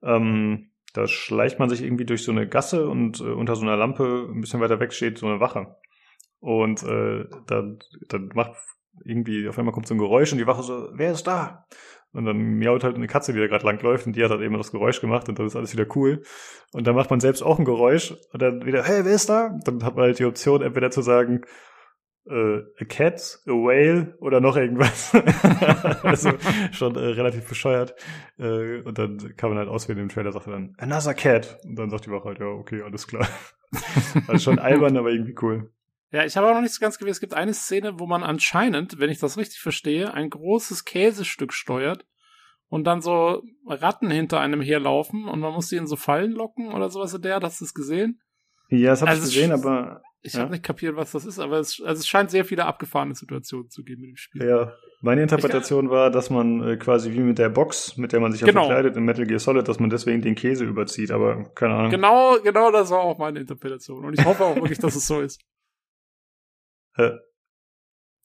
Ähm, 0.02 0.70
da 0.94 1.06
schleicht 1.06 1.58
man 1.58 1.68
sich 1.68 1.82
irgendwie 1.82 2.06
durch 2.06 2.22
so 2.22 2.32
eine 2.32 2.48
Gasse 2.48 2.88
und 2.88 3.20
äh, 3.20 3.24
unter 3.24 3.56
so 3.56 3.62
einer 3.62 3.76
Lampe 3.76 4.28
ein 4.32 4.40
bisschen 4.40 4.60
weiter 4.60 4.80
weg 4.80 4.92
steht 4.92 5.18
so 5.18 5.26
eine 5.26 5.40
Wache. 5.40 5.76
Und 6.40 6.82
äh, 6.84 7.24
dann, 7.46 7.78
dann 8.08 8.30
macht 8.34 8.52
irgendwie, 9.04 9.48
auf 9.48 9.58
einmal 9.58 9.74
kommt 9.74 9.86
so 9.86 9.94
ein 9.94 9.98
Geräusch 9.98 10.32
und 10.32 10.38
die 10.38 10.46
Wache 10.46 10.62
so, 10.62 10.88
wer 10.92 11.12
ist 11.12 11.26
da? 11.26 11.66
Und 12.12 12.24
dann 12.24 12.36
miaut 12.36 12.84
halt 12.84 12.96
eine 12.96 13.06
Katze, 13.06 13.32
die 13.32 13.38
da 13.38 13.46
gerade 13.46 13.66
langläuft 13.66 14.06
und 14.06 14.16
die 14.16 14.24
hat 14.24 14.30
halt 14.30 14.40
eben 14.40 14.56
das 14.56 14.72
Geräusch 14.72 15.00
gemacht 15.00 15.28
und 15.28 15.38
dann 15.38 15.46
ist 15.46 15.56
alles 15.56 15.72
wieder 15.74 15.86
cool. 15.94 16.22
Und 16.72 16.86
dann 16.86 16.94
macht 16.94 17.10
man 17.10 17.20
selbst 17.20 17.42
auch 17.42 17.58
ein 17.58 17.64
Geräusch 17.64 18.14
und 18.32 18.40
dann 18.40 18.64
wieder, 18.64 18.82
hey, 18.82 19.04
wer 19.04 19.14
ist 19.14 19.28
da? 19.28 19.54
Dann 19.64 19.84
hat 19.84 19.94
man 19.94 20.04
halt 20.06 20.18
die 20.18 20.24
Option, 20.24 20.62
entweder 20.62 20.90
zu 20.90 21.02
sagen, 21.02 21.42
äh, 22.30 22.58
a 22.80 22.84
cat, 22.84 23.40
a 23.46 23.50
whale 23.50 24.16
oder 24.20 24.40
noch 24.40 24.56
irgendwas. 24.56 25.14
also 26.02 26.32
schon 26.72 26.96
äh, 26.96 26.98
relativ 26.98 27.48
bescheuert. 27.48 27.94
Äh, 28.38 28.80
und 28.82 28.98
dann 28.98 29.36
kann 29.36 29.50
man 29.50 29.58
halt 29.58 29.68
auswählen 29.68 30.00
im 30.00 30.08
Trailer, 30.08 30.32
sagt 30.32 30.46
er 30.46 30.54
dann, 30.54 30.74
another 30.78 31.14
cat. 31.14 31.58
Und 31.64 31.76
dann 31.78 31.90
sagt 31.90 32.06
die 32.06 32.10
Wache 32.10 32.24
halt, 32.24 32.38
ja, 32.38 32.46
okay, 32.46 32.82
alles 32.82 33.06
klar. 33.06 33.26
also 34.28 34.50
schon 34.50 34.58
albern, 34.58 34.96
aber 34.96 35.10
irgendwie 35.10 35.36
cool. 35.42 35.70
Ja, 36.10 36.24
ich 36.24 36.36
habe 36.36 36.48
auch 36.48 36.54
noch 36.54 36.62
nicht 36.62 36.72
so 36.74 36.80
ganz 36.80 36.98
gewusst. 36.98 37.16
Es 37.16 37.20
gibt 37.20 37.34
eine 37.34 37.52
Szene, 37.54 37.98
wo 37.98 38.06
man 38.06 38.22
anscheinend, 38.22 38.98
wenn 38.98 39.10
ich 39.10 39.18
das 39.18 39.36
richtig 39.36 39.58
verstehe, 39.60 40.12
ein 40.14 40.30
großes 40.30 40.84
Käsestück 40.84 41.52
steuert 41.52 42.06
und 42.68 42.84
dann 42.84 43.02
so 43.02 43.42
Ratten 43.66 44.10
hinter 44.10 44.40
einem 44.40 44.60
herlaufen 44.62 45.28
und 45.28 45.40
man 45.40 45.52
muss 45.52 45.68
die 45.68 45.76
in 45.76 45.86
so 45.86 45.96
Fallen 45.96 46.32
locken 46.32 46.72
oder 46.72 46.88
sowas 46.90 47.12
in 47.14 47.22
der. 47.22 47.40
Hast 47.40 47.60
du 47.60 47.64
es 47.66 47.74
gesehen? 47.74 48.20
Ja, 48.70 48.90
das 48.90 49.02
hab 49.02 49.08
Also 49.10 49.22
ich 49.28 49.34
gesehen, 49.34 49.52
es- 49.52 49.64
aber 49.64 50.02
Ich 50.20 50.32
Ja. 50.34 50.40
habe 50.40 50.50
nicht 50.50 50.64
kapiert, 50.64 50.96
was 50.96 51.12
das 51.12 51.24
ist, 51.24 51.38
aber 51.38 51.58
es, 51.60 51.80
also 51.80 52.00
es 52.00 52.08
scheint 52.08 52.30
sehr 52.32 52.44
viele 52.44 52.64
abgefahrene 52.64 53.14
Situationen 53.14 53.70
zu 53.70 53.84
geben 53.84 54.02
in 54.02 54.10
dem 54.10 54.16
Spiel. 54.16 54.42
ja, 54.44 54.72
Meine 55.00 55.22
Interpretation 55.22 55.90
war, 55.90 56.10
dass 56.10 56.28
man 56.28 56.60
äh, 56.66 56.76
quasi 56.76 57.12
wie 57.12 57.20
mit 57.20 57.38
der 57.38 57.50
Box, 57.50 57.96
mit 57.96 58.12
der 58.12 58.18
man 58.18 58.32
sich 58.32 58.40
ja 58.40 58.46
Genau. 58.48 58.62
verkleidet 58.66 58.96
in 58.96 59.04
Metal 59.04 59.24
Gear 59.26 59.38
Solid, 59.38 59.68
dass 59.68 59.78
man 59.78 59.90
deswegen 59.90 60.20
den 60.20 60.34
Käse 60.34 60.64
überzieht, 60.64 61.12
aber 61.12 61.44
keine 61.54 61.74
Ahnung. 61.74 61.90
Genau, 61.92 62.36
genau 62.42 62.72
das 62.72 62.90
war 62.90 62.98
auch 62.98 63.16
meine 63.18 63.38
Interpretation. 63.38 64.04
Und 64.04 64.18
ich 64.18 64.24
hoffe 64.24 64.44
auch 64.44 64.56
wirklich, 64.56 64.80
dass 64.80 64.96
es 64.96 65.06
so 65.06 65.20
ist. 65.20 65.40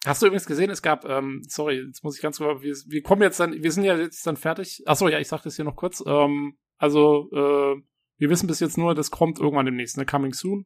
Hast 0.05 0.21
du 0.21 0.25
übrigens 0.25 0.45
gesehen, 0.45 0.69
es 0.69 0.81
gab, 0.81 1.05
ähm, 1.05 1.41
sorry, 1.47 1.79
jetzt 1.79 2.03
muss 2.03 2.17
ich 2.17 2.21
ganz 2.21 2.37
kurz, 2.37 2.61
wir, 2.61 2.75
wir 2.87 3.01
kommen 3.03 3.21
jetzt 3.21 3.39
dann, 3.39 3.53
wir 3.53 3.71
sind 3.71 3.85
ja 3.85 3.95
jetzt 3.97 4.27
dann 4.27 4.35
fertig. 4.35 4.83
Ach 4.85 4.97
so, 4.97 5.07
ja, 5.07 5.19
ich 5.19 5.29
sag 5.29 5.43
das 5.43 5.55
hier 5.55 5.63
noch 5.63 5.77
kurz. 5.77 6.03
Ähm, 6.05 6.57
also, 6.77 7.29
äh, 7.31 7.81
wir 8.17 8.29
wissen 8.29 8.47
bis 8.47 8.59
jetzt 8.59 8.77
nur, 8.77 8.95
das 8.95 9.11
kommt 9.11 9.39
irgendwann 9.39 9.65
demnächst, 9.65 9.97
ne, 9.97 10.05
coming 10.05 10.33
soon. 10.33 10.65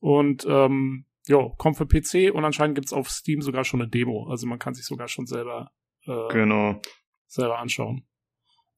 Und, 0.00 0.46
ähm, 0.48 1.06
ja, 1.26 1.50
kommt 1.58 1.76
für 1.76 1.86
PC 1.86 2.34
und 2.34 2.44
anscheinend 2.44 2.74
gibt's 2.74 2.92
auf 2.92 3.10
Steam 3.10 3.42
sogar 3.42 3.64
schon 3.64 3.80
eine 3.82 3.90
Demo. 3.90 4.26
Also 4.28 4.46
man 4.46 4.58
kann 4.58 4.74
sich 4.74 4.86
sogar 4.86 5.06
schon 5.06 5.26
selber, 5.26 5.70
äh, 6.06 6.28
Genau. 6.32 6.80
selber 7.26 7.58
anschauen. 7.58 8.08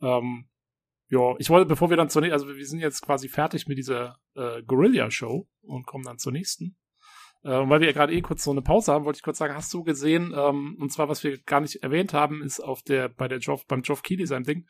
Ähm, 0.03 0.49
ja, 1.09 1.35
ich 1.39 1.49
wollte, 1.51 1.67
bevor 1.67 1.89
wir 1.91 1.97
dann 1.97 2.11
zur 2.11 2.23
nächsten, 2.23 2.35
also 2.35 2.49
wir 2.49 2.67
sind 2.67 2.81
jetzt 2.81 3.01
quasi 3.01 3.29
fertig 3.29 3.67
mit 3.67 3.79
dieser 3.79 4.19
äh, 4.35 4.63
Guerilla-Show 4.63 5.49
und 5.63 5.87
kommen 5.87 6.05
dann 6.05 6.19
zur 6.19 6.33
nächsten. 6.33 6.77
Äh, 7.45 7.57
und 7.59 7.71
weil 7.71 7.81
wir 7.81 7.87
ja 7.89 7.93
gerade 7.93 8.13
eh 8.15 8.21
kurz 8.23 8.43
so 8.45 8.51
eine 8.51 8.63
Pause 8.63 8.93
haben, 8.93 9.05
wollte 9.05 9.19
ich 9.19 9.23
kurz 9.23 9.39
sagen, 9.39 9.55
hast 9.55 9.73
du 9.73 9.85
gesehen, 9.85 10.35
ähm, 10.37 10.77
und 10.81 10.93
zwar, 10.93 11.09
was 11.09 11.23
wir 11.23 11.39
gar 11.43 11.61
nicht 11.61 11.83
erwähnt 11.83 12.13
haben, 12.13 12.43
ist 12.43 12.61
auf 12.61 12.83
der, 12.83 13.09
bei 13.09 13.29
der 13.29 13.39
Geoff, 13.39 13.67
beim 13.67 13.83
Geoff 13.83 14.03
Keighley 14.03 14.27
sein 14.27 14.45
Ding, 14.45 14.67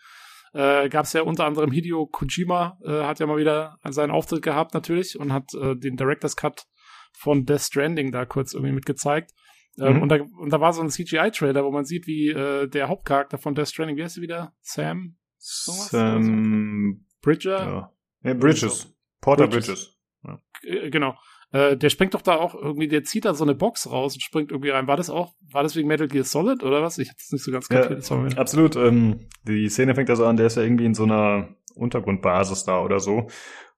äh, 0.52 0.88
gab 0.88 1.04
es 1.06 1.12
ja 1.12 1.22
unter 1.22 1.46
anderem 1.46 1.70
Hideo 1.72 2.06
Kojima, 2.06 2.78
äh, 2.84 3.04
hat 3.04 3.18
ja 3.20 3.26
mal 3.26 3.38
wieder 3.38 3.78
seinen 3.88 4.10
Auftritt 4.10 4.42
gehabt 4.42 4.74
natürlich 4.74 5.18
und 5.18 5.32
hat 5.32 5.52
äh, 5.54 5.74
den 5.76 5.96
Director's 5.96 6.36
Cut 6.36 6.66
von 7.12 7.44
Death 7.46 7.60
Stranding 7.62 8.12
da 8.12 8.24
kurz 8.24 8.54
irgendwie 8.54 8.72
mitgezeigt. 8.74 9.32
Ähm, 9.78 9.96
Mhm. 9.96 10.02
und, 10.02 10.08
da, 10.10 10.18
und 10.38 10.50
da 10.52 10.60
war 10.60 10.72
so 10.72 10.82
ein 10.82 10.90
CGI-Trailer, 10.90 11.64
wo 11.64 11.72
man 11.72 11.84
sieht, 11.84 12.06
wie 12.06 12.28
äh, 12.28 12.68
der 12.68 12.88
Hauptcharakter 12.88 13.38
von 13.38 13.54
Death 13.56 13.68
Stranding, 13.70 13.96
wie 13.96 14.04
heißt 14.04 14.18
er 14.18 14.22
wieder? 14.22 14.54
Sam 14.60 15.16
Sowas 15.38 15.90
Sam, 15.90 17.04
Bridger? 17.20 17.58
ja. 17.58 17.92
ja. 18.22 18.34
Bridges. 18.34 18.94
Porter 19.20 19.48
Bridges. 19.48 19.96
Bridges. 20.22 20.40
Äh, 20.62 20.90
genau. 20.90 21.14
Äh, 21.54 21.76
der 21.76 21.88
springt 21.88 22.14
doch 22.14 22.20
da 22.20 22.34
auch 22.34 22.56
irgendwie, 22.56 22.88
der 22.88 23.04
zieht 23.04 23.24
da 23.24 23.32
so 23.32 23.44
eine 23.44 23.54
Box 23.54 23.88
raus 23.88 24.14
und 24.14 24.20
springt 24.20 24.50
irgendwie 24.50 24.70
rein. 24.70 24.88
War 24.88 24.96
das 24.96 25.08
auch, 25.08 25.34
war 25.52 25.62
das 25.62 25.76
wegen 25.76 25.86
Metal 25.86 26.08
Gear 26.08 26.24
Solid 26.24 26.64
oder 26.64 26.82
was? 26.82 26.98
Ich 26.98 27.10
hab 27.10 27.16
das 27.16 27.30
nicht 27.30 27.44
so 27.44 27.52
ganz 27.52 27.68
Ja, 27.70 27.82
kapiert. 27.82 28.02
Sorry. 28.02 28.34
Absolut. 28.34 28.74
Ähm, 28.74 29.20
die 29.46 29.68
Szene 29.68 29.94
fängt 29.94 30.10
also 30.10 30.26
an, 30.26 30.36
der 30.36 30.46
ist 30.46 30.56
ja 30.56 30.64
irgendwie 30.64 30.84
in 30.84 30.94
so 30.94 31.04
einer 31.04 31.50
Untergrundbasis 31.76 32.64
da 32.64 32.82
oder 32.82 32.98
so. 32.98 33.28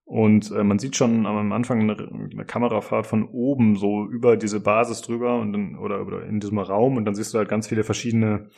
Und 0.07 0.51
äh, 0.53 0.65
man 0.65 0.79
sieht 0.79 0.97
schon 0.97 1.27
am 1.27 1.53
Anfang 1.53 1.83
eine, 1.83 1.99
eine 2.33 2.47
Kamerafahrt 2.47 3.07
von 3.07 3.25
oben 3.25 3.77
so 3.77 4.07
über 4.07 4.39
diese 4.39 4.61
Basis 4.61 5.03
drüber 5.03 5.39
und 5.39 5.53
dann, 5.53 5.77
oder, 5.77 6.07
oder 6.07 6.25
in 6.25 6.41
diesem 6.41 6.59
Raum 6.59 6.97
und 6.97 7.05
dann 7.05 7.15
siehst 7.15 7.35
du 7.35 7.39
halt 7.39 7.51
ganz 7.51 7.69
viele 7.69 7.85
verschiedene 7.85 8.49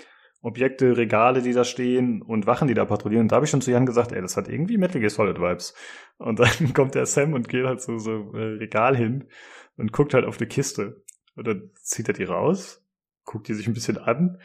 Objekte, 0.40 0.97
Regale, 0.97 1.43
die 1.43 1.52
da 1.52 1.65
stehen 1.65 2.23
und 2.23 2.47
Wachen, 2.47 2.69
die 2.69 2.74
da 2.74 2.85
patrouillieren. 2.85 3.24
Und 3.24 3.32
da 3.32 3.36
habe 3.36 3.44
ich 3.44 3.51
schon 3.51 3.60
zu 3.60 3.70
Jan 3.70 3.86
gesagt, 3.86 4.12
ey, 4.12 4.20
das 4.20 4.36
hat 4.36 4.48
irgendwie 4.48 4.78
Metal 4.78 5.01
Gear 5.01 5.10
Solid 5.10 5.40
Vibes. 5.40 5.74
Und 6.19 6.39
dann 6.39 6.73
kommt 6.74 6.94
der 6.94 7.06
Sam 7.06 7.32
und 7.32 7.48
geht 7.48 7.65
halt 7.65 7.81
so 7.81 7.98
so 7.98 8.32
äh, 8.35 8.56
Regal 8.59 8.97
hin 8.97 9.28
und 9.77 9.93
guckt 9.93 10.15
halt 10.15 10.24
auf 10.24 10.39
eine 10.39 10.47
Kiste. 10.47 11.02
Und 11.35 11.47
dann 11.47 11.70
zieht 11.82 12.09
er 12.09 12.15
die 12.15 12.24
raus, 12.24 12.85
guckt 13.24 13.48
die 13.48 13.55
sich 13.55 13.66
ein 13.66 13.74
bisschen 13.74 13.98
an, 13.98 14.40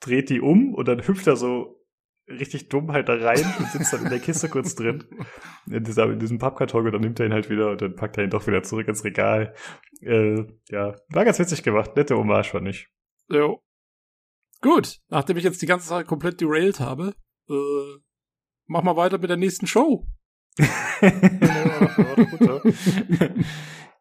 dreht 0.00 0.30
die 0.30 0.40
um 0.40 0.74
und 0.74 0.88
dann 0.88 1.06
hüpft 1.06 1.26
er 1.26 1.36
so 1.36 1.80
richtig 2.28 2.68
dumm 2.68 2.92
halt 2.92 3.08
da 3.08 3.14
rein 3.14 3.44
und 3.58 3.68
sitzt 3.68 3.92
dann 3.92 4.04
in 4.04 4.10
der 4.10 4.18
Kiste 4.18 4.48
kurz 4.48 4.74
drin. 4.74 5.04
In, 5.70 5.84
dieser, 5.84 6.04
in 6.04 6.18
diesem 6.18 6.38
Pappkarton 6.38 6.86
und 6.86 6.92
dann 6.92 7.00
nimmt 7.02 7.20
er 7.20 7.26
ihn 7.26 7.32
halt 7.32 7.50
wieder 7.50 7.70
und 7.70 7.82
dann 7.82 7.96
packt 7.96 8.16
er 8.18 8.24
ihn 8.24 8.30
doch 8.30 8.46
wieder 8.46 8.62
zurück 8.62 8.88
ins 8.88 9.04
Regal. 9.04 9.54
Äh, 10.00 10.44
ja, 10.70 10.96
war 11.08 11.24
ganz 11.24 11.38
witzig 11.38 11.62
gemacht. 11.62 11.96
Nette 11.96 12.16
Hommage, 12.16 12.50
fand 12.50 12.68
ich. 12.68 12.88
Jo. 13.28 13.60
Gut, 14.64 14.98
nachdem 15.10 15.36
ich 15.36 15.44
jetzt 15.44 15.60
die 15.60 15.66
ganze 15.66 15.86
Sache 15.86 16.06
komplett 16.06 16.40
derailed 16.40 16.80
habe, 16.80 17.14
äh, 17.50 17.98
mach 18.64 18.82
mal 18.82 18.96
weiter 18.96 19.18
mit 19.18 19.28
der 19.28 19.36
nächsten 19.36 19.66
Show. 19.66 20.06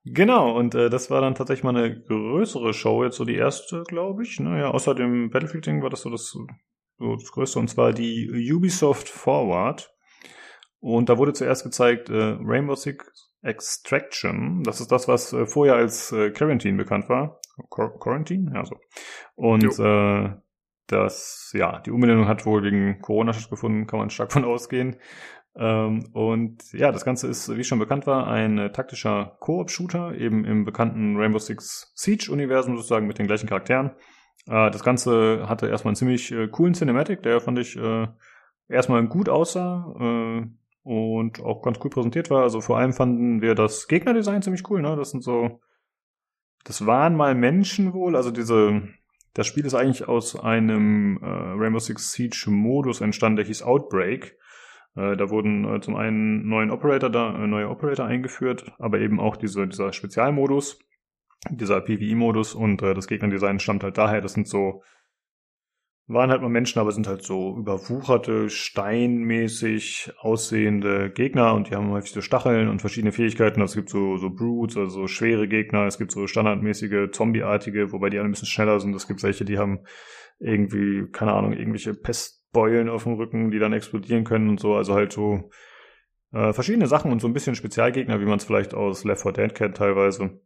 genau, 0.06 0.58
und 0.58 0.74
äh, 0.74 0.90
das 0.90 1.12
war 1.12 1.20
dann 1.20 1.36
tatsächlich 1.36 1.66
mal 1.66 1.76
eine 1.76 2.02
größere 2.02 2.74
Show, 2.74 3.04
jetzt 3.04 3.18
so 3.18 3.26
die 3.26 3.36
erste, 3.36 3.84
glaube 3.84 4.24
ich. 4.24 4.40
Naja, 4.40 4.72
außer 4.72 4.96
dem 4.96 5.32
Battlefield-Ding 5.32 5.84
war 5.84 5.90
das 5.90 6.04
so 6.04 6.10
das, 6.10 6.28
so 6.30 6.48
das 6.98 7.30
größte, 7.34 7.60
und 7.60 7.68
zwar 7.68 7.92
die 7.92 8.50
Ubisoft 8.54 9.10
Forward. 9.10 9.94
Und 10.80 11.10
da 11.10 11.18
wurde 11.18 11.34
zuerst 11.34 11.66
gezeigt 11.66 12.10
äh, 12.10 12.38
Rainbow 12.40 12.76
Six 12.76 13.34
Extraction. 13.42 14.64
Das 14.64 14.80
ist 14.80 14.94
das, 14.94 15.10
was 15.10 15.34
äh, 15.34 15.46
vorher 15.46 15.76
als 15.76 16.14
äh, 16.14 16.32
Quarantine 16.32 16.78
bekannt 16.78 17.10
war. 17.10 17.42
Quar 17.70 18.00
Quarantine? 18.00 18.50
Ja, 18.56 18.64
so. 18.64 18.78
Und 19.36 19.78
äh, 19.78 20.42
das, 20.88 21.52
ja, 21.54 21.80
die 21.80 21.92
Umbenennung 21.92 22.28
hat 22.28 22.46
wohl 22.46 22.64
wegen 22.64 23.00
Corona 23.02 23.34
stattgefunden, 23.34 23.88
kann 23.88 24.00
man 24.00 24.10
stark 24.10 24.32
von 24.32 24.46
ausgehen. 24.46 24.98
Ähm, 25.56 26.10
und 26.14 26.74
ja, 26.74 26.92
das 26.92 27.06
Ganze 27.06 27.28
ist, 27.28 27.56
wie 27.56 27.64
schon 27.64 27.80
bekannt 27.80 28.08
war, 28.08 28.28
ein 28.28 28.58
äh, 28.58 28.72
taktischer 28.72 29.38
Koop-Shooter, 29.40 30.16
eben 30.16 30.46
im 30.46 30.66
bekannten 30.66 31.16
Rainbow 31.18 31.40
Six 31.40 31.94
Siege-Universum 31.96 32.76
sozusagen 32.76 33.08
mit 33.08 33.20
den 33.20 33.28
gleichen 33.28 33.48
Charakteren. 33.48 33.92
Äh, 34.48 34.72
das 34.72 34.84
Ganze 34.84 35.48
hatte 35.48 35.68
erstmal 35.68 35.92
einen 35.92 35.96
ziemlich 35.96 36.32
äh, 36.32 36.48
coolen 36.48 36.74
Cinematic, 36.74 37.22
der 37.22 37.40
fand 37.40 37.60
ich 37.60 37.78
äh, 37.78 38.08
erstmal 38.68 39.06
gut 39.08 39.30
aussah 39.30 39.94
äh, 40.00 40.48
und 40.84 41.40
auch 41.42 41.62
ganz 41.62 41.80
cool 41.84 41.92
präsentiert 41.92 42.30
war. 42.30 42.42
Also 42.42 42.60
vor 42.60 42.78
allem 42.78 42.94
fanden 42.94 43.42
wir 43.42 43.56
das 43.56 43.88
Gegnerdesign 43.88 44.42
ziemlich 44.42 44.70
cool, 44.70 44.82
ne? 44.82 44.96
Das 44.96 45.12
sind 45.12 45.24
so, 45.24 45.62
das 46.64 46.86
waren 46.88 47.16
mal 47.16 47.36
Menschen 47.36 47.94
wohl, 47.94 48.16
also 48.16 48.32
diese, 48.32 48.90
das 49.34 49.48
Spiel 49.48 49.66
ist 49.66 49.74
eigentlich 49.74 50.08
aus 50.08 50.40
einem 50.40 51.18
äh, 51.22 51.26
Rainbow 51.26 51.80
Six 51.80 52.12
Siege 52.12 52.46
Modus 52.48 53.02
entstanden, 53.02 53.38
der 53.38 53.46
hieß 53.46 53.64
Outbreak. 53.64 54.38
Äh, 54.96 55.18
da 55.18 55.30
wurden 55.30 55.66
äh, 55.66 55.82
zum 55.82 55.96
einen 55.96 56.48
neuen 56.48 56.70
Operator 56.70 57.10
da, 57.10 57.36
äh, 57.36 57.48
neue 57.48 57.70
Operator 57.70 58.06
eingeführt, 58.06 58.72
aber 58.78 59.00
eben 59.00 59.20
auch 59.20 59.36
diese, 59.36 59.68
dieser 59.68 59.92
Spezialmodus, 59.92 60.80
dieser 61.50 61.82
PvE-Modus 61.82 62.54
und 62.54 62.82
äh, 62.84 62.94
das 62.94 63.08
Gegnerdesign 63.08 63.60
stammt 63.60 63.84
halt 63.84 63.98
daher. 63.98 64.22
Das 64.22 64.34
sind 64.34 64.48
so, 64.48 64.84
waren 66.08 66.32
halt 66.32 66.42
mal 66.42 66.50
Menschen, 66.50 66.80
aber 66.80 66.92
sind 66.92 67.08
halt 67.08 67.24
so 67.24 67.56
überwucherte, 67.58 68.50
steinmäßig 68.50 70.12
aussehende 70.20 71.10
Gegner 71.10 71.54
und 71.54 71.70
die 71.70 71.76
haben 71.76 71.92
häufig 71.92 72.12
so 72.12 72.22
Stacheln 72.22 72.68
und 72.68 72.82
verschiedene 72.82 73.14
Fähigkeiten. 73.14 73.62
Also 73.62 73.72
es 73.72 73.76
gibt 73.76 73.90
so, 73.90 74.18
so 74.18 74.30
Brutes, 74.30 74.76
also 74.76 75.02
so 75.02 75.08
schwere 75.08 75.48
Gegner, 75.48 75.86
es 75.86 75.98
gibt 75.98 76.12
so 76.12 76.28
standardmäßige 76.28 77.12
Zombie-artige, 77.12 77.94
wobei 77.94 78.10
die 78.10 78.18
alle 78.18 78.28
ein 78.28 78.32
bisschen 78.32 78.50
schneller 78.50 78.80
sind. 78.80 78.94
Es 78.96 79.08
gibt 79.08 79.24
welche, 79.24 79.46
die 79.46 79.58
haben 79.58 79.86
irgendwie, 80.40 81.08
keine 81.12 81.34
Ahnung, 81.34 81.54
irgendwelche 81.54 81.94
Pestbeulen 81.94 82.90
auf 82.90 83.04
dem 83.04 83.14
Rücken, 83.14 83.52
die 83.52 83.60
dann 83.60 83.72
explodieren 83.72 84.26
können 84.26 84.50
und 84.50 84.60
so. 84.60 84.76
Also 84.76 84.96
halt 84.96 85.14
so 85.14 85.50
äh, 86.34 86.52
verschiedene 86.52 86.88
Sachen 86.88 87.14
und 87.14 87.22
so 87.22 87.28
ein 87.28 87.34
bisschen 87.34 87.56
Spezialgegner, 87.56 88.20
wie 88.20 88.26
man 88.26 88.40
es 88.40 88.44
vielleicht 88.44 88.74
aus 88.74 89.06
Left 89.06 89.22
4 89.22 89.32
Dead 89.32 89.56
kennt 89.56 89.78
teilweise. 89.78 90.42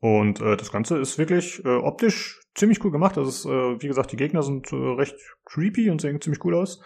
Und 0.00 0.40
äh, 0.40 0.56
das 0.56 0.72
Ganze 0.72 0.98
ist 0.98 1.18
wirklich 1.18 1.64
äh, 1.64 1.68
optisch 1.68 2.39
ziemlich 2.54 2.84
cool 2.84 2.90
gemacht. 2.90 3.16
Also 3.18 3.30
ist, 3.30 3.44
äh, 3.44 3.82
wie 3.82 3.88
gesagt, 3.88 4.12
die 4.12 4.16
Gegner 4.16 4.42
sind 4.42 4.72
äh, 4.72 4.76
recht 4.76 5.16
creepy 5.44 5.90
und 5.90 6.00
sehen 6.00 6.20
ziemlich 6.20 6.44
cool 6.44 6.54
aus. 6.54 6.80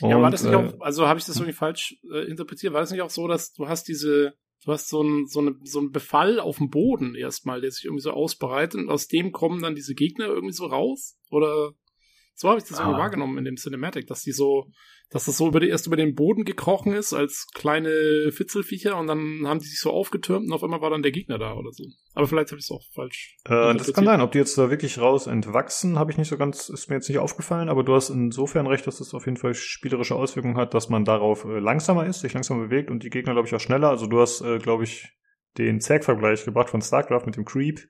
ja, 0.00 0.16
war 0.16 0.24
Und, 0.24 0.32
das 0.32 0.42
nicht 0.42 0.52
äh, 0.52 0.56
auch, 0.56 0.80
also 0.80 1.06
habe 1.06 1.18
ich 1.18 1.26
das 1.26 1.36
irgendwie 1.36 1.54
falsch 1.54 1.96
äh, 2.12 2.28
interpretiert? 2.28 2.72
War 2.72 2.80
das 2.80 2.90
nicht 2.90 3.02
auch 3.02 3.10
so, 3.10 3.28
dass 3.28 3.52
du 3.52 3.68
hast 3.68 3.88
diese, 3.88 4.34
du 4.64 4.72
hast 4.72 4.88
so 4.88 5.02
ein, 5.02 5.26
so 5.26 5.40
eine, 5.40 5.56
so 5.62 5.78
einen 5.80 5.92
Befall 5.92 6.40
auf 6.40 6.58
dem 6.58 6.70
Boden 6.70 7.14
erstmal, 7.14 7.60
der 7.60 7.70
sich 7.70 7.84
irgendwie 7.84 8.02
so 8.02 8.12
ausbreitet 8.12 8.80
und 8.80 8.90
aus 8.90 9.08
dem 9.08 9.32
kommen 9.32 9.62
dann 9.62 9.74
diese 9.74 9.94
Gegner 9.94 10.26
irgendwie 10.26 10.54
so 10.54 10.66
raus? 10.66 11.16
Oder 11.30 11.72
so 12.38 12.48
habe 12.48 12.58
ich 12.60 12.64
das 12.64 12.78
Ah. 12.78 12.92
wahrgenommen 12.92 13.36
in 13.36 13.44
dem 13.44 13.56
Cinematic, 13.56 14.06
dass 14.06 14.22
die 14.22 14.30
so, 14.30 14.66
dass 15.10 15.24
das 15.24 15.36
so 15.36 15.48
über 15.48 15.58
die, 15.58 15.68
erst 15.68 15.88
über 15.88 15.96
den 15.96 16.14
Boden 16.14 16.44
gekrochen 16.44 16.92
ist 16.94 17.12
als 17.12 17.46
kleine 17.52 18.30
Fitzelviecher 18.30 18.96
und 18.96 19.08
dann 19.08 19.42
haben 19.44 19.58
die 19.58 19.66
sich 19.66 19.80
so 19.80 19.90
aufgetürmt 19.90 20.46
und 20.46 20.52
auf 20.52 20.62
einmal 20.62 20.80
war 20.80 20.90
dann 20.90 21.02
der 21.02 21.10
Gegner 21.10 21.36
da 21.38 21.54
oder 21.54 21.72
so. 21.72 21.84
Aber 22.14 22.28
vielleicht 22.28 22.50
habe 22.50 22.58
ich 22.60 22.64
es 22.64 22.70
auch 22.70 22.84
falsch. 22.94 23.36
Äh, 23.44 23.74
das 23.74 23.92
kann 23.92 24.04
sein. 24.04 24.20
Ob 24.20 24.30
die 24.30 24.38
jetzt 24.38 24.56
da 24.56 24.70
wirklich 24.70 24.98
raus 24.98 25.26
entwachsen, 25.26 25.98
habe 25.98 26.12
ich 26.12 26.18
nicht 26.18 26.28
so 26.28 26.36
ganz, 26.38 26.68
ist 26.68 26.88
mir 26.88 26.94
jetzt 26.96 27.08
nicht 27.08 27.18
aufgefallen, 27.18 27.68
aber 27.68 27.82
du 27.82 27.94
hast 27.94 28.10
insofern 28.10 28.68
recht, 28.68 28.86
dass 28.86 29.00
es 29.00 29.14
auf 29.14 29.24
jeden 29.26 29.36
Fall 29.36 29.54
spielerische 29.54 30.14
Auswirkungen 30.14 30.56
hat, 30.56 30.74
dass 30.74 30.88
man 30.88 31.04
darauf 31.04 31.44
äh, 31.44 31.58
langsamer 31.58 32.06
ist, 32.06 32.20
sich 32.20 32.34
langsamer 32.34 32.68
bewegt 32.68 32.88
und 32.90 33.02
die 33.02 33.10
Gegner, 33.10 33.32
glaube 33.32 33.48
ich, 33.48 33.54
auch 33.54 33.60
schneller. 33.60 33.88
Also 33.88 34.06
du 34.06 34.20
hast, 34.20 34.42
äh, 34.42 34.58
glaube 34.58 34.84
ich, 34.84 35.08
den 35.56 35.80
Zerg-Vergleich 35.80 36.44
gebracht 36.44 36.70
von 36.70 36.82
StarCraft 36.82 37.26
mit 37.26 37.36
dem 37.36 37.44
Creep. 37.44 37.80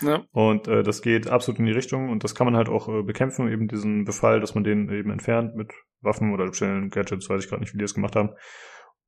Ja. 0.00 0.24
Und 0.32 0.68
äh, 0.68 0.82
das 0.82 1.02
geht 1.02 1.28
absolut 1.28 1.58
in 1.58 1.66
die 1.66 1.72
Richtung 1.72 2.10
und 2.10 2.24
das 2.24 2.34
kann 2.34 2.46
man 2.46 2.56
halt 2.56 2.68
auch 2.68 2.88
äh, 2.88 3.02
bekämpfen, 3.02 3.50
eben 3.50 3.68
diesen 3.68 4.04
Befall, 4.04 4.40
dass 4.40 4.54
man 4.54 4.64
den 4.64 4.88
eben 4.90 5.10
entfernt 5.10 5.56
mit 5.56 5.72
Waffen 6.00 6.32
oder 6.32 6.46
speziellen 6.46 6.90
Gadgets, 6.90 7.28
weiß 7.28 7.42
ich 7.42 7.50
gerade 7.50 7.62
nicht, 7.62 7.74
wie 7.74 7.78
die 7.78 7.84
das 7.84 7.94
gemacht 7.94 8.16
haben. 8.16 8.30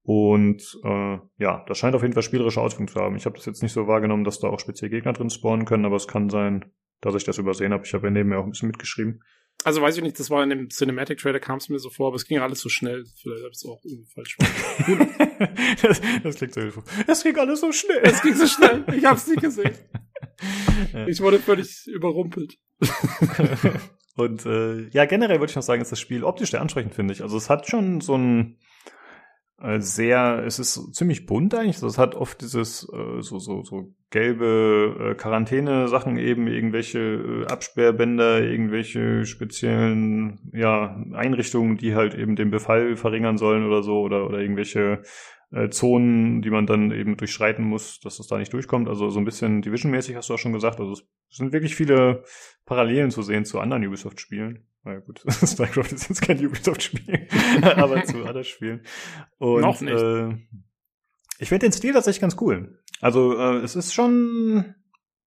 Und 0.03 0.79
äh, 0.83 1.19
ja, 1.37 1.65
das 1.67 1.79
scheint 1.79 1.95
auf 1.95 2.03
jeden 2.03 2.15
Fall 2.15 2.23
spielerische 2.23 2.61
Auswirkungen 2.61 2.89
zu 2.89 3.01
haben. 3.01 3.17
Ich 3.17 3.27
habe 3.27 3.37
das 3.37 3.47
jetzt 3.47 3.63
nicht 3.63 3.73
so 3.73 3.87
wahrgenommen, 3.87 4.25
dass 4.25 4.41
da 4.41 4.49
auch 4.49 4.59
speziell 4.59 4.91
Gegner 4.91 5.13
drin 5.13 5.31
spawnen 5.31 5.67
können, 5.67 5.85
aber 5.85 5.97
es 5.97 6.09
kann 6.09 6.31
sein, 6.31 6.73
dass 7.01 7.15
ich 7.15 7.25
das 7.25 7.39
übersehen 7.39 7.73
habe. 7.73 7.85
Ich 7.85 7.95
habe 7.95 8.07
ja 8.07 8.11
neben 8.11 8.31
mir 8.31 8.39
auch 8.39 8.45
ein 8.45 8.51
bisschen 8.51 8.69
mitgeschrieben. 8.69 9.23
Also 9.65 9.83
weiß 9.83 9.97
ich 9.97 10.03
nicht, 10.03 10.19
das 10.19 10.31
war 10.31 10.43
in 10.43 10.51
dem 10.51 10.71
Cinematic 10.71 11.19
Trailer, 11.19 11.39
kam 11.39 11.59
es 11.59 11.69
mir 11.69 11.79
so 11.79 11.91
vor, 11.91 12.09
aber 12.09 12.17
es 12.17 12.25
ging 12.25 12.39
alles 12.39 12.61
so 12.61 12.69
schnell. 12.69 13.05
Vielleicht 13.21 13.43
habe 13.43 13.51
ich 13.51 13.59
es 13.59 13.67
auch 13.67 13.81
irgendwie 13.85 14.11
falsch 14.15 14.37
das, 15.83 16.01
das 16.23 16.37
klingt 16.37 16.55
so 16.55 16.61
hilfreich. 16.63 16.85
Es 17.07 17.23
ging 17.23 17.37
alles 17.37 17.61
so 17.61 17.71
schnell. 17.73 18.01
Es 18.03 18.23
ging 18.23 18.35
so 18.35 18.47
schnell, 18.47 18.85
ich 18.97 19.05
habe 19.05 19.17
es 19.17 19.27
nicht 19.27 19.43
gesehen. 19.43 19.75
ich 21.07 21.21
wurde 21.21 21.39
völlig 21.39 21.87
überrumpelt. 21.87 22.57
Und 24.17 24.45
äh, 24.47 24.89
ja, 24.89 25.05
generell 25.05 25.41
würde 25.41 25.51
ich 25.51 25.57
noch 25.57 25.63
sagen, 25.63 25.83
ist 25.83 25.93
das 25.93 26.01
Spiel 26.01 26.25
optisch 26.25 26.51
sehr 26.51 26.61
ansprechend, 26.61 26.95
finde 26.95 27.13
ich. 27.13 27.23
Also 27.23 27.37
es 27.37 27.49
hat 27.51 27.69
schon 27.69 28.01
so 28.01 28.17
ein 28.17 28.59
sehr, 29.79 30.43
es 30.47 30.59
ist 30.59 30.95
ziemlich 30.95 31.27
bunt 31.27 31.55
eigentlich. 31.55 31.77
Also 31.77 31.89
es 31.89 31.99
hat 31.99 32.15
oft 32.15 32.41
dieses 32.41 32.89
äh, 32.93 33.21
so 33.21 33.39
so 33.39 33.63
so 33.63 33.95
gelbe 34.11 35.13
äh, 35.13 35.15
Quarantäne-Sachen 35.15 36.17
eben, 36.17 36.47
irgendwelche 36.47 36.99
äh, 36.99 37.47
Absperrbänder, 37.47 38.43
irgendwelche 38.43 39.27
speziellen 39.27 40.51
ja 40.53 41.03
Einrichtungen, 41.13 41.77
die 41.77 41.95
halt 41.95 42.15
eben 42.15 42.37
den 42.37 42.51
Befall 42.51 42.97
verringern 42.97 43.37
sollen 43.37 43.67
oder 43.67 43.83
so 43.83 44.01
oder 44.01 44.27
oder 44.27 44.41
irgendwelche 44.41 45.03
äh, 45.53 45.69
Zonen, 45.69 46.43
die 46.43 46.51
man 46.51 46.67
dann 46.67 46.91
eben 46.91 47.17
durchschreiten 47.17 47.65
muss, 47.65 48.01
dass 48.01 48.19
es 48.19 48.29
da 48.29 48.39
nicht 48.39 48.53
durchkommt. 48.53 48.89
Also 48.89 49.11
so 49.11 49.19
ein 49.19 49.25
bisschen 49.25 49.63
Division-mäßig 49.63 50.17
hast 50.17 50.31
du 50.31 50.35
auch 50.35 50.39
schon 50.39 50.53
gesagt. 50.53 50.81
Also 50.81 50.93
es 50.93 51.05
sind 51.31 51.53
wirklich 51.53 51.75
viele 51.77 52.25
Parallelen 52.65 53.11
zu 53.11 53.23
sehen 53.23 53.45
zu 53.45 53.61
anderen 53.61 53.87
Ubisoft-Spielen. 53.87 54.65
Na 54.83 54.95
ja, 54.95 55.01
gut, 55.01 55.21
StarCraft 55.29 55.93
ist 55.93 56.09
jetzt 56.09 56.23
kein 56.23 56.45
Ubisoft-Spiel, 56.45 57.29
aber 57.63 58.03
zu 58.05 58.19
anderen 58.19 58.45
Spielen. 58.45 58.83
Und, 59.39 59.61
Noch 59.61 59.81
nicht. 59.81 60.01
Äh, 60.01 60.37
ich 61.39 61.49
finde 61.49 61.67
den 61.67 61.73
Stil 61.73 61.93
tatsächlich 61.93 62.21
ganz 62.21 62.37
cool. 62.41 62.83
Also 63.01 63.37
äh, 63.37 63.59
es 63.59 63.77
ist 63.77 63.95
schon 63.95 64.75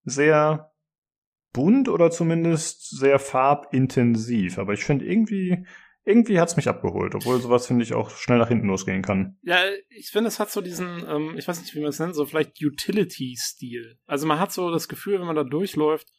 sehr 0.04 0.74
bunt 1.54 1.88
oder 1.88 2.12
zumindest 2.12 2.98
sehr 2.98 3.20
farbintensiv. 3.20 4.58
Aber 4.58 4.74
ich 4.74 4.84
finde 4.84 5.06
irgendwie, 5.06 5.66
irgendwie 6.04 6.40
hat's 6.40 6.58
mich 6.58 6.68
abgeholt, 6.68 7.16
obwohl 7.16 7.40
sowas 7.40 7.68
finde 7.68 7.84
ich 7.84 7.94
auch 7.94 8.10
schnell 8.10 8.40
nach 8.40 8.50
hinten 8.50 8.68
losgehen 8.68 9.02
kann. 9.02 9.38
Ja, 9.44 9.60
ich 9.90 10.10
finde, 10.12 10.28
es 10.28 10.40
hat 10.40 10.52
so 10.52 10.62
diesen, 10.62 11.04
ähm, 11.08 11.36
ich 11.38 11.48
weiß 11.48 11.62
nicht, 11.62 11.74
wie 11.76 11.80
man 11.80 11.90
es 11.90 12.00
nennt, 12.00 12.16
so 12.16 12.26
vielleicht 12.26 12.62
Utility-Stil. 12.62 14.00
Also 14.06 14.28
man 14.28 14.40
hat 14.40 14.52
so 14.52 14.72
das 14.72 14.88
Gefühl, 14.88 15.20
wenn 15.20 15.28
man 15.28 15.36
da 15.36 15.44
durchläuft, 15.44 16.12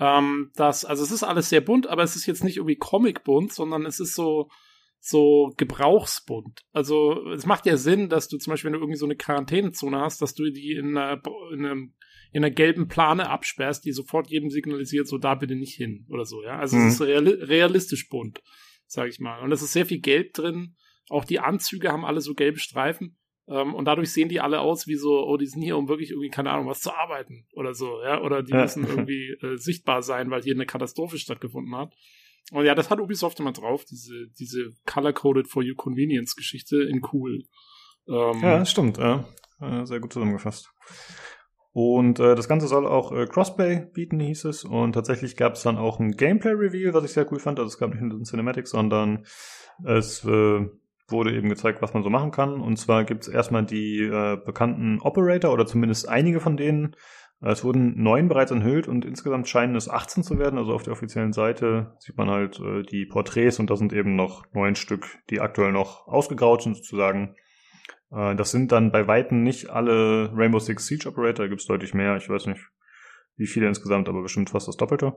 ähm, 0.00 0.50
dass, 0.54 0.84
also 0.84 1.02
es 1.02 1.10
ist 1.10 1.22
alles 1.22 1.48
sehr 1.48 1.60
bunt, 1.60 1.86
aber 1.86 2.02
es 2.02 2.16
ist 2.16 2.26
jetzt 2.26 2.44
nicht 2.44 2.56
irgendwie 2.56 2.76
Comic-bunt, 2.76 3.52
sondern 3.52 3.86
es 3.86 4.00
ist 4.00 4.14
so, 4.14 4.48
so 5.00 5.52
gebrauchsbunt. 5.56 6.60
Also 6.72 7.26
es 7.30 7.46
macht 7.46 7.66
ja 7.66 7.76
Sinn, 7.76 8.08
dass 8.08 8.28
du 8.28 8.38
zum 8.38 8.52
Beispiel, 8.52 8.68
wenn 8.68 8.74
du 8.74 8.80
irgendwie 8.80 8.98
so 8.98 9.06
eine 9.06 9.16
Quarantänezone 9.16 9.98
hast, 10.00 10.20
dass 10.22 10.34
du 10.34 10.50
die 10.50 10.72
in 10.72 10.96
einer, 10.96 11.20
in 11.52 11.64
einem 11.66 11.94
in 12.30 12.44
einer 12.44 12.54
gelben 12.54 12.88
Plane 12.88 13.30
absperrst, 13.30 13.86
die 13.86 13.92
sofort 13.92 14.28
jedem 14.28 14.50
signalisiert, 14.50 15.08
so 15.08 15.16
da 15.16 15.34
bitte 15.34 15.54
nicht 15.56 15.74
hin 15.76 16.04
oder 16.10 16.26
so, 16.26 16.42
ja. 16.42 16.58
Also 16.58 16.76
Mhm. 16.76 16.88
es 16.88 16.94
ist 16.94 17.00
reali 17.00 17.30
realistisch 17.30 18.10
bunt, 18.10 18.42
sag 18.86 19.08
ich 19.08 19.18
mal. 19.18 19.40
Und 19.40 19.50
es 19.50 19.62
ist 19.62 19.72
sehr 19.72 19.86
viel 19.86 20.00
Gelb 20.00 20.34
drin. 20.34 20.76
Auch 21.08 21.24
die 21.24 21.40
Anzüge 21.40 21.90
haben 21.90 22.04
alle 22.04 22.20
so 22.20 22.34
gelbe 22.34 22.58
Streifen. 22.58 23.16
Ähm, 23.48 23.74
und 23.74 23.86
dadurch 23.86 24.12
sehen 24.12 24.28
die 24.28 24.40
alle 24.40 24.60
aus 24.60 24.86
wie 24.86 24.96
so, 24.96 25.26
oh, 25.26 25.36
die 25.36 25.46
sind 25.46 25.62
hier, 25.62 25.76
um 25.76 25.88
wirklich 25.88 26.10
irgendwie, 26.10 26.28
keine 26.30 26.50
Ahnung, 26.50 26.66
was 26.66 26.80
zu 26.80 26.94
arbeiten 26.94 27.46
oder 27.52 27.74
so, 27.74 28.02
ja. 28.02 28.20
Oder 28.20 28.42
die 28.42 28.52
müssen 28.52 28.86
irgendwie 28.86 29.36
äh, 29.42 29.56
sichtbar 29.56 30.02
sein, 30.02 30.30
weil 30.30 30.42
hier 30.42 30.54
eine 30.54 30.66
Katastrophe 30.66 31.18
stattgefunden 31.18 31.74
hat. 31.74 31.94
Und 32.52 32.64
ja, 32.64 32.74
das 32.74 32.90
hat 32.90 33.00
Ubisoft 33.00 33.40
immer 33.40 33.52
drauf, 33.52 33.84
diese, 33.84 34.26
diese 34.38 34.70
Color-Coded 34.86 35.48
for 35.48 35.62
You 35.62 35.74
Convenience-Geschichte 35.74 36.82
in 36.82 37.02
cool. 37.12 37.44
Ähm, 38.06 38.40
Ja, 38.42 38.58
das 38.58 38.70
stimmt. 38.70 38.98
Ja. 38.98 39.28
Äh, 39.60 39.84
Sehr 39.84 40.00
gut 40.00 40.12
zusammengefasst. 40.12 40.70
Und 41.72 42.18
äh, 42.18 42.34
das 42.34 42.48
Ganze 42.48 42.66
soll 42.66 42.86
auch 42.86 43.12
äh, 43.12 43.26
Crossplay 43.26 43.86
bieten, 43.92 44.18
hieß 44.20 44.46
es. 44.46 44.64
Und 44.64 44.94
tatsächlich 44.94 45.36
gab 45.36 45.54
es 45.54 45.62
dann 45.62 45.76
auch 45.76 46.00
ein 46.00 46.12
Gameplay-Reveal, 46.12 46.94
was 46.94 47.04
ich 47.04 47.12
sehr 47.12 47.30
cool 47.30 47.38
fand. 47.38 47.58
Also 47.58 47.68
es 47.68 47.78
gab 47.78 47.90
nicht 47.90 48.02
nur 48.02 48.18
ein 48.18 48.24
Cinematic, 48.24 48.66
sondern 48.66 49.24
es 49.84 50.24
äh, 50.24 50.66
wurde 51.08 51.34
eben 51.34 51.48
gezeigt, 51.48 51.80
was 51.82 51.94
man 51.94 52.02
so 52.02 52.10
machen 52.10 52.30
kann. 52.30 52.60
Und 52.60 52.76
zwar 52.76 53.04
gibt 53.04 53.22
es 53.22 53.28
erstmal 53.28 53.64
die 53.64 54.02
äh, 54.02 54.36
bekannten 54.44 55.00
Operator 55.00 55.52
oder 55.52 55.66
zumindest 55.66 56.08
einige 56.08 56.40
von 56.40 56.56
denen. 56.56 56.94
Äh, 57.42 57.50
Es 57.50 57.64
wurden 57.64 58.02
neun 58.02 58.28
bereits 58.28 58.50
enthüllt 58.50 58.88
und 58.88 59.04
insgesamt 59.04 59.48
scheinen 59.48 59.74
es 59.76 59.88
18 59.88 60.22
zu 60.22 60.38
werden. 60.38 60.58
Also 60.58 60.72
auf 60.72 60.82
der 60.82 60.92
offiziellen 60.92 61.32
Seite 61.32 61.94
sieht 61.98 62.16
man 62.16 62.28
halt 62.30 62.60
äh, 62.60 62.82
die 62.82 63.06
Porträts 63.06 63.58
und 63.58 63.70
da 63.70 63.76
sind 63.76 63.92
eben 63.92 64.16
noch 64.16 64.44
neun 64.52 64.74
Stück, 64.74 65.06
die 65.30 65.40
aktuell 65.40 65.72
noch 65.72 66.06
ausgegraut 66.06 66.62
sind 66.62 66.76
sozusagen. 66.76 67.34
Äh, 68.10 68.34
Das 68.36 68.50
sind 68.50 68.72
dann 68.72 68.92
bei 68.92 69.06
Weitem 69.06 69.42
nicht 69.42 69.70
alle 69.70 70.30
Rainbow 70.34 70.58
Six 70.58 70.86
Siege 70.86 71.08
Operator, 71.08 71.44
da 71.44 71.48
gibt 71.48 71.60
es 71.62 71.66
deutlich 71.66 71.94
mehr. 71.94 72.16
Ich 72.16 72.28
weiß 72.28 72.46
nicht, 72.46 72.60
wie 73.36 73.46
viele 73.46 73.66
insgesamt, 73.68 74.08
aber 74.08 74.22
bestimmt 74.22 74.50
fast 74.50 74.68
das 74.68 74.76
Doppelte. 74.76 75.14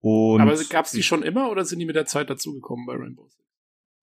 Und 0.00 0.40
aber 0.42 0.54
gab 0.68 0.84
es 0.84 0.92
die 0.92 1.02
schon 1.02 1.22
immer 1.22 1.50
oder 1.50 1.64
sind 1.64 1.78
die 1.78 1.86
mit 1.86 1.96
der 1.96 2.04
Zeit 2.04 2.28
dazugekommen 2.28 2.84
bei 2.86 2.92
Rainbow 2.94 3.26
Six? 3.26 3.42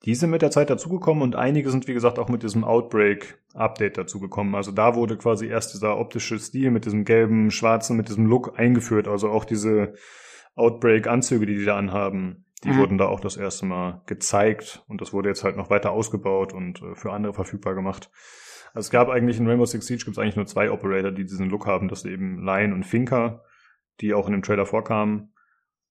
Die 0.06 0.16
sind 0.16 0.32
mit 0.32 0.42
der 0.42 0.52
Zeit 0.52 0.70
dazugekommen 0.70 1.22
und 1.22 1.36
einige 1.36 1.70
sind, 1.70 1.88
wie 1.88 1.94
gesagt, 1.94 2.18
auch 2.18 2.28
mit 2.28 2.42
diesem 2.42 2.64
Outbreak-Update 2.64 3.98
dazugekommen. 3.98 4.56
Also 4.56 4.72
da 4.72 4.96
wurde 4.96 5.16
quasi 5.18 5.48
erst 5.48 5.74
dieser 5.74 5.98
optische 5.98 6.40
Stil 6.40 6.72
mit 6.72 6.86
diesem 6.86 7.06
gelben, 7.06 7.52
schwarzen, 7.52 7.98
mit 7.98 8.10
diesem 8.10 8.26
Look 8.26 8.58
eingeführt. 8.58 9.08
Also 9.08 9.30
auch 9.30 9.46
diese 9.46 9.94
Outbreak-Anzüge, 10.56 11.46
die 11.46 11.58
die 11.58 11.66
da 11.66 11.78
anhaben, 11.78 12.46
die 12.64 12.70
Mhm. 12.70 12.78
wurden 12.78 12.98
da 12.98 13.06
auch 13.06 13.20
das 13.20 13.38
erste 13.38 13.66
Mal 13.66 14.02
gezeigt 14.06 14.84
und 14.88 15.02
das 15.02 15.14
wurde 15.14 15.30
jetzt 15.30 15.44
halt 15.44 15.58
noch 15.58 15.70
weiter 15.70 15.92
ausgebaut 15.92 16.54
und 16.54 16.82
äh, 16.82 16.96
für 16.96 17.12
andere 17.12 17.34
verfügbar 17.34 17.76
gemacht. 17.76 18.10
Also 18.74 18.88
es 18.88 18.90
gab 18.92 19.10
eigentlich 19.10 19.38
in 19.40 19.48
Rainbow 19.48 19.66
Six 19.66 19.86
Siege 19.86 20.06
gibt 20.06 20.18
es 20.18 20.20
eigentlich 20.22 20.36
nur 20.36 20.46
zwei 20.46 20.72
Operator, 20.72 21.12
die 21.12 21.26
diesen 21.26 21.50
Look 21.50 21.66
haben. 21.68 21.90
Das 21.90 22.02
sind 22.02 22.12
eben 22.12 22.44
Lion 22.44 22.74
und 22.74 22.86
Finker, 22.86 23.44
die 24.00 24.14
auch 24.14 24.28
in 24.28 24.32
dem 24.32 24.44
Trailer 24.44 24.66
vorkamen. 24.66 25.34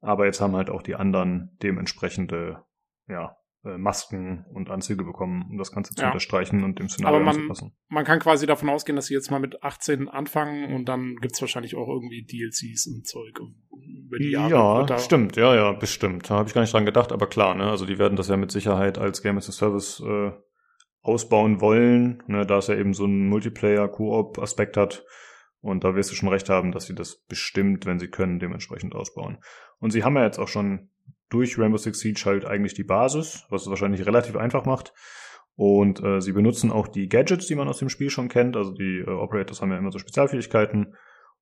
Aber 0.00 0.24
jetzt 0.24 0.40
haben 0.40 0.56
halt 0.56 0.70
auch 0.70 0.82
die 0.82 0.94
anderen 0.94 1.56
dementsprechende, 1.62 2.62
ja, 3.06 3.36
Masken 3.62 4.46
und 4.54 4.70
Anzüge 4.70 5.04
bekommen, 5.04 5.46
um 5.50 5.58
das 5.58 5.70
Ganze 5.72 5.94
zu 5.94 6.00
Ja. 6.02 6.08
unterstreichen 6.08 6.64
und 6.64 6.78
dem 6.78 6.88
Szenario 6.88 7.16
Aber 7.16 7.24
man- 7.26 7.34
anzupassen. 7.36 7.72
Man 7.88 8.04
kann 8.04 8.18
quasi 8.18 8.46
davon 8.46 8.68
ausgehen, 8.70 8.96
dass 8.96 9.06
sie 9.06 9.14
jetzt 9.14 9.30
mal 9.30 9.38
mit 9.40 9.62
18 9.62 10.08
anfangen 10.08 10.72
und 10.74 10.86
dann 10.88 11.16
gibt's 11.16 11.40
wahrscheinlich 11.42 11.76
auch 11.76 11.88
irgendwie 11.88 12.22
DLCs 12.24 12.86
und 12.86 13.06
Zeug 13.06 13.38
über 13.38 14.18
die 14.18 14.30
Jahre. 14.30 14.86
Ja, 14.88 14.98
stimmt, 14.98 15.36
ja, 15.36 15.54
ja, 15.54 15.72
bestimmt. 15.72 16.30
Da 16.30 16.36
habe 16.36 16.48
ich 16.48 16.54
gar 16.54 16.62
nicht 16.62 16.72
dran 16.72 16.86
gedacht, 16.86 17.12
aber 17.12 17.26
klar, 17.26 17.54
ne? 17.54 17.64
Also 17.70 17.84
die 17.84 17.98
werden 17.98 18.16
das 18.16 18.28
ja 18.28 18.36
mit 18.38 18.50
Sicherheit 18.50 18.96
als 18.98 19.20
Game 19.22 19.36
as 19.36 19.48
a 19.48 19.52
Service 19.52 20.00
äh, 20.06 20.32
ausbauen 21.02 21.60
wollen, 21.60 22.22
ne, 22.26 22.44
da 22.46 22.58
es 22.58 22.66
ja 22.68 22.76
eben 22.76 22.92
so 22.94 23.04
einen 23.04 23.28
Multiplayer-Koop-Aspekt 23.28 24.76
hat. 24.76 25.04
Und 25.62 25.84
da 25.84 25.94
wirst 25.94 26.10
du 26.10 26.14
schon 26.14 26.28
recht 26.30 26.48
haben, 26.48 26.72
dass 26.72 26.86
sie 26.86 26.94
das 26.94 27.16
bestimmt, 27.28 27.84
wenn 27.84 27.98
sie 27.98 28.08
können, 28.08 28.38
dementsprechend 28.38 28.94
ausbauen. 28.94 29.38
Und 29.78 29.90
sie 29.90 30.04
haben 30.04 30.16
ja 30.16 30.24
jetzt 30.24 30.38
auch 30.38 30.48
schon 30.48 30.88
durch 31.30 31.58
Rainbow 31.58 31.78
Six 31.78 32.00
Siege 32.00 32.22
halt 32.26 32.44
eigentlich 32.44 32.74
die 32.74 32.84
Basis, 32.84 33.46
was 33.48 33.62
es 33.62 33.70
wahrscheinlich 33.70 34.04
relativ 34.04 34.36
einfach 34.36 34.64
macht. 34.64 34.92
Und 35.56 36.02
äh, 36.02 36.20
sie 36.20 36.32
benutzen 36.32 36.70
auch 36.70 36.88
die 36.88 37.08
Gadgets, 37.08 37.46
die 37.46 37.54
man 37.54 37.68
aus 37.68 37.78
dem 37.78 37.88
Spiel 37.88 38.10
schon 38.10 38.28
kennt. 38.28 38.56
Also 38.56 38.72
die 38.72 39.04
äh, 39.06 39.10
Operators 39.10 39.60
haben 39.60 39.70
ja 39.70 39.78
immer 39.78 39.92
so 39.92 39.98
Spezialfähigkeiten. 39.98 40.94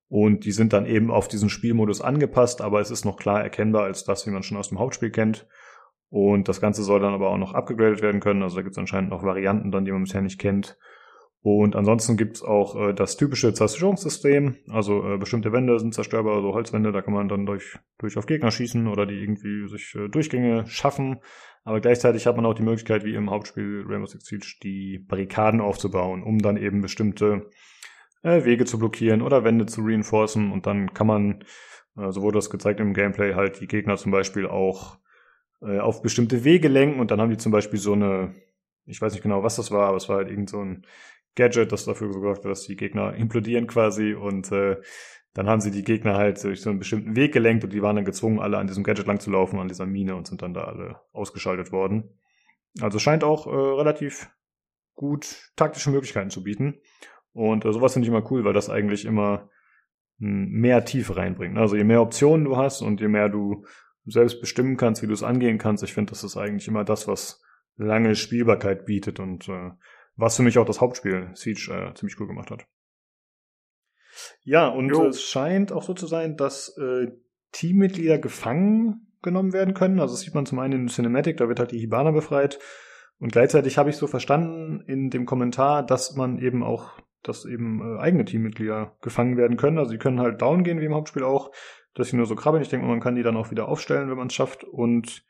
Und 0.09 0.45
die 0.45 0.53
sind 0.53 0.73
dann 0.73 0.87
eben 0.87 1.11
auf 1.11 1.29
diesen 1.29 1.51
Spielmodus 1.51 2.01
angepasst, 2.01 2.63
aber 2.63 2.81
es 2.81 2.91
ist 2.91 3.05
noch 3.05 3.19
klar 3.19 3.43
erkennbar 3.43 3.85
als 3.85 4.05
das, 4.05 4.27
wie 4.27 4.31
man 4.31 4.43
schon 4.43 4.57
aus 4.57 4.71
dem 4.71 4.79
Hauptspiel 4.79 5.11
kennt. 5.11 5.47
Und 6.11 6.49
das 6.49 6.61
Ganze 6.61 6.83
soll 6.83 7.01
dann 7.01 7.13
aber 7.13 7.29
auch 7.29 7.37
noch 7.37 7.53
abgegradet 7.53 8.01
werden 8.01 8.21
können. 8.21 8.43
Also 8.43 8.57
da 8.57 8.63
gibt 8.63 8.73
es 8.73 8.79
anscheinend 8.79 9.11
noch 9.11 9.23
Varianten 9.23 9.71
dann, 9.71 9.85
die 9.85 9.93
man 9.93 10.05
bisher 10.05 10.23
nicht 10.23 10.41
kennt. 10.41 10.79
Und 11.41 11.77
ansonsten 11.77 12.17
gibt's 12.17 12.43
auch 12.43 12.75
äh, 12.77 12.93
das 12.93 13.17
typische 13.17 13.55
Zerstörungssystem. 13.55 14.57
Also 14.69 15.05
äh, 15.05 15.19
bestimmte 15.19 15.53
Wände 15.53 15.79
sind 15.79 15.95
zerstörbar, 15.95 16.37
also 16.37 16.53
Holzwände, 16.53 16.91
da 16.91 17.01
kann 17.01 17.15
man 17.15 17.29
dann 17.29 17.47
durch, 17.47 17.79
durch 17.99 18.17
auf 18.19 18.27
Gegner 18.27 18.51
schießen 18.51 18.89
oder 18.89 19.07
die 19.07 19.15
irgendwie 19.15 19.69
sich 19.69 19.95
äh, 19.95 20.09
Durchgänge 20.09 20.67
schaffen. 20.67 21.21
Aber 21.65 21.81
gleichzeitig 21.81 22.27
hat 22.27 22.37
man 22.37 22.47
auch 22.47 22.55
die 22.55 22.63
Möglichkeit, 22.63 23.05
wie 23.05 23.15
im 23.15 23.31
Hauptspiel 23.31 23.85
Rainbow 23.87 24.07
Six 24.07 24.25
Siege, 24.25 24.55
die 24.63 24.99
Barrikaden 24.99 25.61
aufzubauen, 25.61 26.23
um 26.23 26.39
dann 26.39 26.57
eben 26.57 26.81
bestimmte 26.81 27.51
äh, 28.23 28.45
Wege 28.45 28.65
zu 28.65 28.79
blockieren 28.79 29.23
oder 29.23 29.45
Wände 29.45 29.67
zu 29.67 29.83
reinforcen. 29.83 30.51
Und 30.51 30.67
dann 30.67 30.93
kann 30.93 31.07
man, 31.07 31.45
äh, 31.97 32.11
so 32.11 32.23
wurde 32.23 32.39
das 32.39 32.51
gezeigt 32.51 32.81
im 32.81 32.95
Gameplay, 32.95 33.35
halt 33.35 33.61
die 33.61 33.69
Gegner 33.69 33.97
zum 33.97 34.11
Beispiel 34.11 34.47
auch 34.47 34.99
äh, 35.63 35.79
auf 35.79 36.03
bestimmte 36.03 36.43
Wege 36.43 36.69
lenken. 36.69 36.99
Und 36.99 37.11
dann 37.11 37.21
haben 37.21 37.31
die 37.31 37.37
zum 37.37 37.53
Beispiel 37.53 37.79
so 37.79 37.93
eine, 37.93 38.35
ich 38.87 39.01
weiß 39.01 39.13
nicht 39.13 39.23
genau, 39.23 39.43
was 39.43 39.57
das 39.57 39.71
war, 39.71 39.89
aber 39.89 39.99
es 39.99 40.09
war 40.09 40.17
halt 40.17 40.31
irgend 40.31 40.51
so 40.51 40.61
ein 40.61 40.85
Gadget, 41.39 41.73
das 41.73 41.85
dafür 41.85 42.09
gesorgt 42.09 42.45
hat, 42.45 42.51
dass 42.51 42.65
die 42.65 42.77
Gegner 42.77 43.15
implodieren 43.15 43.67
quasi 43.69 44.13
und 44.13 44.51
äh, 44.53 44.77
dann 45.35 45.49
haben 45.49 45.61
sie 45.61 45.71
die 45.71 45.85
Gegner 45.85 46.17
halt 46.17 46.43
durch 46.43 46.61
so 46.63 46.71
einen 46.71 46.81
bestimmten 46.81 47.15
Weg 47.15 47.33
gelenkt 47.33 47.63
und 47.63 47.73
die 47.73 47.81
waren 47.81 47.95
dann 47.95 48.05
gezwungen, 48.05 48.41
alle 48.41 48.59
an 48.59 48.67
diesem 48.67 48.83
Gadget 48.83 49.07
lang 49.07 49.21
zu 49.21 49.31
laufen, 49.31 49.61
an 49.61 49.69
dieser 49.69 49.87
Mine 49.87 50.17
und 50.17 50.27
sind 50.27 50.43
dann 50.43 50.53
da 50.53 50.65
alle 50.65 51.01
ausgeschaltet 51.13 51.71
worden. 51.71 52.19
Also 52.81 52.99
scheint 52.99 53.23
auch 53.23 53.47
äh, 53.47 53.51
relativ 53.51 54.31
gut 54.95 55.53
taktische 55.55 55.91
Möglichkeiten 55.91 56.31
zu 56.31 56.43
bieten. 56.43 56.81
Und 57.33 57.65
äh, 57.65 57.73
sowas 57.73 57.93
finde 57.93 58.07
ich 58.07 58.13
immer 58.13 58.29
cool, 58.33 58.45
weil 58.45 58.53
das 58.53 58.69
eigentlich 58.69 59.05
immer 59.05 59.49
mh, 60.19 60.49
mehr 60.51 60.85
Tiefe 60.85 61.17
reinbringt. 61.17 61.57
Also 61.57 61.77
je 61.77 61.85
mehr 61.85 62.03
Optionen 62.03 62.45
du 62.45 62.57
hast 62.57 62.83
und 62.83 63.01
je 63.01 63.09
mehr 63.09 63.29
du 63.29 63.65
selbst 64.07 64.41
bestimmen 64.41 64.77
kannst, 64.77 65.03
wie 65.03 65.07
du 65.07 65.13
es 65.13 65.23
angehen 65.23 65.59
kannst, 65.59 65.85
ich 65.85 65.95
finde, 65.95 66.11
das 66.11 66.25
ist 66.25 66.37
eigentlich 66.37 66.67
immer 66.67 66.83
das, 66.83 67.07
was 67.07 67.41
lange 67.77 68.17
Spielbarkeit 68.17 68.87
bietet 68.87 69.21
und 69.21 69.49
äh, 69.49 69.71
was 70.19 70.37
für 70.37 70.43
mich 70.43 70.59
auch 70.59 70.67
das 70.67 70.81
Hauptspiel 70.81 71.31
Siege 71.35 71.73
äh, 71.73 71.95
ziemlich 71.95 72.21
cool 72.21 72.27
gemacht 72.27 72.51
hat. 72.51 72.67
Ja, 74.43 74.69
und 74.69 74.91
Jo. 74.91 75.07
es 75.07 75.23
scheint 75.23 75.73
auch 75.73 75.83
so 75.83 75.95
zu 75.95 76.07
sein, 76.07 76.37
dass 76.37 76.77
äh, 76.77 77.13
Teammitglieder 77.53 78.19
gefangen 78.19 79.07
genommen 79.23 79.53
werden 79.53 79.75
können. 79.75 80.01
Also 80.01 80.15
das 80.15 80.21
sieht 80.21 80.35
man 80.35 80.47
zum 80.47 80.59
einen 80.59 80.83
in 80.83 80.89
Cinematic, 80.89 81.39
da 81.39 81.49
wird 81.49 81.61
halt 81.61 81.73
die 81.73 81.79
Hibana 81.79 82.11
befreit. 82.11 82.59
Und 83.19 83.33
gleichzeitig 83.33 83.79
habe 83.79 83.91
ich 83.91 83.97
so 83.97 84.07
verstanden 84.07 84.81
in 84.87 85.11
dem 85.11 85.25
Kommentar, 85.25 85.85
dass 85.85 86.15
man 86.15 86.39
eben 86.39 86.63
auch 86.63 87.01
dass 87.23 87.45
eben 87.45 87.81
äh, 87.81 88.01
eigene 88.01 88.25
Teammitglieder 88.25 88.97
gefangen 89.01 89.37
werden 89.37 89.57
können. 89.57 89.79
Also 89.79 89.93
die 89.93 89.99
können 89.99 90.21
halt 90.21 90.41
down 90.41 90.65
gehen, 90.65 90.81
wie 90.81 90.85
im 90.85 90.95
Hauptspiel 90.95 91.25
auch, 91.25 91.51
dass 91.95 92.09
sie 92.09 92.17
nur 92.17 92.27
so 92.27 92.37
krabbeln. 92.37 92.63
Ich 92.63 92.69
denke, 92.69 92.87
man 92.87 93.01
kann 93.01 93.17
die 93.17 93.23
dann 93.23 93.37
auch 93.37 93.51
wieder 93.51 93.69
aufstellen, 93.69 94.09
wenn 94.09 94.17
man 94.17 94.29
es 94.29 94.35
schafft. 94.35 94.65
Und 94.65 95.25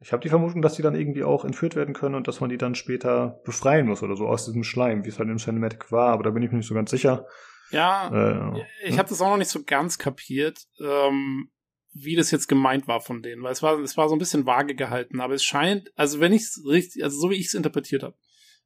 ich 0.00 0.12
habe 0.12 0.22
die 0.22 0.28
Vermutung, 0.28 0.60
dass 0.60 0.74
die 0.74 0.82
dann 0.82 0.94
irgendwie 0.94 1.24
auch 1.24 1.44
entführt 1.44 1.74
werden 1.74 1.94
können 1.94 2.14
und 2.14 2.28
dass 2.28 2.40
man 2.40 2.50
die 2.50 2.58
dann 2.58 2.74
später 2.74 3.40
befreien 3.44 3.86
muss 3.86 4.02
oder 4.02 4.16
so 4.16 4.26
aus 4.26 4.44
diesem 4.44 4.62
Schleim, 4.62 5.04
wie 5.04 5.08
es 5.08 5.18
halt 5.18 5.28
im 5.28 5.38
Cinematic 5.38 5.90
war. 5.90 6.12
Aber 6.12 6.22
da 6.22 6.30
bin 6.30 6.42
ich 6.42 6.50
mir 6.50 6.58
nicht 6.58 6.68
so 6.68 6.74
ganz 6.74 6.90
sicher. 6.90 7.26
Ja, 7.70 8.08
äh, 8.08 8.62
ich 8.84 8.90
hm? 8.90 8.98
habe 8.98 9.08
das 9.08 9.20
auch 9.20 9.30
noch 9.30 9.38
nicht 9.38 9.50
so 9.50 9.62
ganz 9.64 9.98
kapiert, 9.98 10.66
ähm, 10.80 11.50
wie 11.92 12.14
das 12.14 12.30
jetzt 12.30 12.46
gemeint 12.46 12.86
war 12.86 13.00
von 13.00 13.22
denen, 13.22 13.42
weil 13.42 13.52
es 13.52 13.62
war, 13.62 13.78
es 13.80 13.96
war 13.96 14.08
so 14.08 14.14
ein 14.14 14.18
bisschen 14.18 14.44
vage 14.44 14.74
gehalten. 14.74 15.20
Aber 15.20 15.34
es 15.34 15.42
scheint, 15.42 15.90
also 15.96 16.20
wenn 16.20 16.32
ich 16.32 16.42
es 16.42 16.62
richtig, 16.66 17.02
also 17.02 17.18
so 17.18 17.30
wie 17.30 17.36
ich 17.36 17.46
es 17.46 17.54
interpretiert 17.54 18.02
habe, 18.02 18.16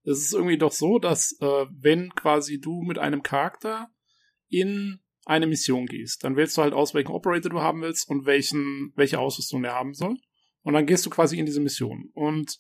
es 0.02 0.18
ist 0.18 0.34
irgendwie 0.34 0.58
doch 0.58 0.72
so, 0.72 0.98
dass 0.98 1.36
äh, 1.40 1.66
wenn 1.70 2.10
quasi 2.14 2.60
du 2.60 2.82
mit 2.82 2.98
einem 2.98 3.22
Charakter 3.22 3.88
in 4.48 5.00
eine 5.26 5.46
Mission 5.46 5.86
gehst, 5.86 6.24
dann 6.24 6.36
wählst 6.36 6.56
du 6.56 6.62
halt 6.62 6.74
aus, 6.74 6.92
welchen 6.92 7.12
Operator 7.12 7.50
du 7.50 7.60
haben 7.60 7.82
willst 7.82 8.08
und 8.08 8.26
welchen, 8.26 8.92
welche 8.96 9.20
Ausrüstung 9.20 9.62
der 9.62 9.74
haben 9.74 9.94
soll. 9.94 10.16
Und 10.62 10.74
dann 10.74 10.86
gehst 10.86 11.06
du 11.06 11.10
quasi 11.10 11.38
in 11.38 11.46
diese 11.46 11.60
Mission. 11.60 12.10
Und 12.14 12.58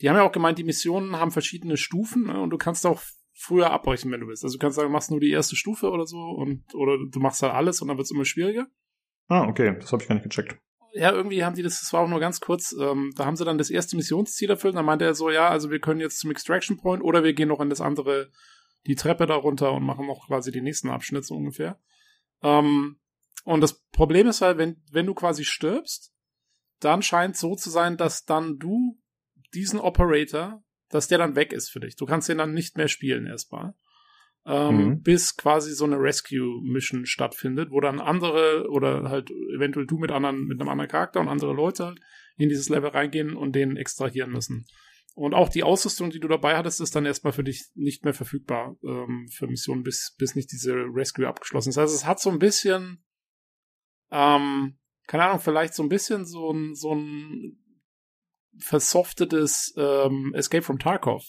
die 0.00 0.08
haben 0.08 0.16
ja 0.16 0.22
auch 0.22 0.32
gemeint, 0.32 0.58
die 0.58 0.64
Missionen 0.64 1.16
haben 1.16 1.30
verschiedene 1.30 1.76
Stufen 1.76 2.24
ne? 2.24 2.40
und 2.40 2.50
du 2.50 2.58
kannst 2.58 2.86
auch 2.86 3.00
früher 3.34 3.70
abbrechen, 3.70 4.10
wenn 4.10 4.20
du 4.20 4.28
willst. 4.28 4.44
Also 4.44 4.56
du 4.56 4.60
kannst 4.60 4.76
sagen, 4.76 4.88
du 4.88 4.92
machst 4.92 5.10
nur 5.10 5.20
die 5.20 5.30
erste 5.30 5.56
Stufe 5.56 5.90
oder 5.90 6.06
so 6.06 6.18
und 6.18 6.74
oder 6.74 6.98
du 7.10 7.20
machst 7.20 7.42
halt 7.42 7.52
alles 7.52 7.80
und 7.80 7.88
dann 7.88 7.96
wird 7.96 8.06
es 8.06 8.10
immer 8.10 8.24
schwieriger. 8.24 8.66
Ah, 9.28 9.46
okay, 9.48 9.76
das 9.80 9.92
habe 9.92 10.02
ich 10.02 10.08
gar 10.08 10.14
nicht 10.14 10.24
gecheckt. 10.24 10.58
Ja, 10.94 11.10
irgendwie 11.10 11.42
haben 11.42 11.56
die 11.56 11.62
das, 11.62 11.80
das 11.80 11.92
war 11.92 12.00
auch 12.00 12.08
nur 12.08 12.20
ganz 12.20 12.40
kurz, 12.40 12.74
ähm, 12.78 13.12
da 13.16 13.24
haben 13.24 13.36
sie 13.36 13.46
dann 13.46 13.56
das 13.56 13.70
erste 13.70 13.96
Missionsziel 13.96 14.50
erfüllt 14.50 14.72
und 14.72 14.76
dann 14.76 14.84
meinte 14.84 15.06
er 15.06 15.14
so, 15.14 15.30
ja, 15.30 15.48
also 15.48 15.70
wir 15.70 15.80
können 15.80 16.00
jetzt 16.00 16.18
zum 16.18 16.30
Extraction 16.30 16.76
Point 16.76 17.02
oder 17.02 17.24
wir 17.24 17.32
gehen 17.32 17.48
noch 17.48 17.60
in 17.60 17.70
das 17.70 17.80
andere, 17.80 18.30
die 18.86 18.94
Treppe 18.94 19.26
da 19.26 19.36
runter 19.36 19.72
und 19.72 19.84
machen 19.84 20.06
noch 20.06 20.26
quasi 20.26 20.52
den 20.52 20.64
nächsten 20.64 20.90
Abschnitt 20.90 21.24
so 21.24 21.34
ungefähr. 21.34 21.80
Ähm, 22.42 22.98
und 23.44 23.60
das 23.62 23.82
Problem 23.90 24.26
ist 24.26 24.42
halt, 24.42 24.58
wenn, 24.58 24.82
wenn 24.90 25.06
du 25.06 25.14
quasi 25.14 25.44
stirbst, 25.44 26.11
dann 26.84 27.02
scheint 27.02 27.36
so 27.36 27.54
zu 27.54 27.70
sein, 27.70 27.96
dass 27.96 28.24
dann 28.24 28.58
du 28.58 28.98
diesen 29.54 29.80
Operator, 29.80 30.62
dass 30.88 31.08
der 31.08 31.18
dann 31.18 31.36
weg 31.36 31.52
ist 31.52 31.70
für 31.70 31.80
dich. 31.80 31.96
Du 31.96 32.06
kannst 32.06 32.28
den 32.28 32.38
dann 32.38 32.52
nicht 32.52 32.76
mehr 32.76 32.88
spielen 32.88 33.26
erstmal. 33.26 33.74
Ähm, 34.44 34.76
mhm. 34.76 35.02
bis 35.02 35.36
quasi 35.36 35.72
so 35.72 35.84
eine 35.84 36.00
Rescue-Mission 36.00 37.06
stattfindet, 37.06 37.70
wo 37.70 37.78
dann 37.78 38.00
andere 38.00 38.66
oder 38.70 39.08
halt 39.08 39.30
eventuell 39.30 39.86
du 39.86 39.98
mit 39.98 40.10
anderen, 40.10 40.46
mit 40.48 40.60
einem 40.60 40.68
anderen 40.68 40.90
Charakter 40.90 41.20
und 41.20 41.28
andere 41.28 41.52
Leute 41.52 41.86
halt 41.86 42.00
in 42.36 42.48
dieses 42.48 42.68
Level 42.68 42.90
reingehen 42.90 43.36
und 43.36 43.54
den 43.54 43.76
extrahieren 43.76 44.32
müssen. 44.32 44.66
Und 45.14 45.34
auch 45.34 45.48
die 45.48 45.62
Ausrüstung, 45.62 46.10
die 46.10 46.18
du 46.18 46.26
dabei 46.26 46.56
hattest, 46.56 46.80
ist 46.80 46.96
dann 46.96 47.06
erstmal 47.06 47.32
für 47.32 47.44
dich 47.44 47.66
nicht 47.74 48.04
mehr 48.04 48.14
verfügbar 48.14 48.76
ähm, 48.82 49.28
für 49.30 49.46
Missionen, 49.46 49.84
bis, 49.84 50.16
bis 50.18 50.34
nicht 50.34 50.50
diese 50.50 50.74
Rescue 50.74 51.28
abgeschlossen 51.28 51.68
ist. 51.68 51.78
Also 51.78 51.94
es 51.94 52.06
hat 52.06 52.18
so 52.18 52.30
ein 52.30 52.40
bisschen, 52.40 53.04
ähm, 54.10 54.78
keine 55.06 55.24
Ahnung, 55.24 55.40
vielleicht 55.40 55.74
so 55.74 55.82
ein 55.82 55.88
bisschen 55.88 56.24
so 56.24 56.52
ein, 56.52 56.74
so 56.74 56.94
ein 56.94 57.58
versoftetes 58.58 59.74
ähm, 59.76 60.32
Escape 60.34 60.62
from 60.62 60.78
Tarkov 60.78 61.24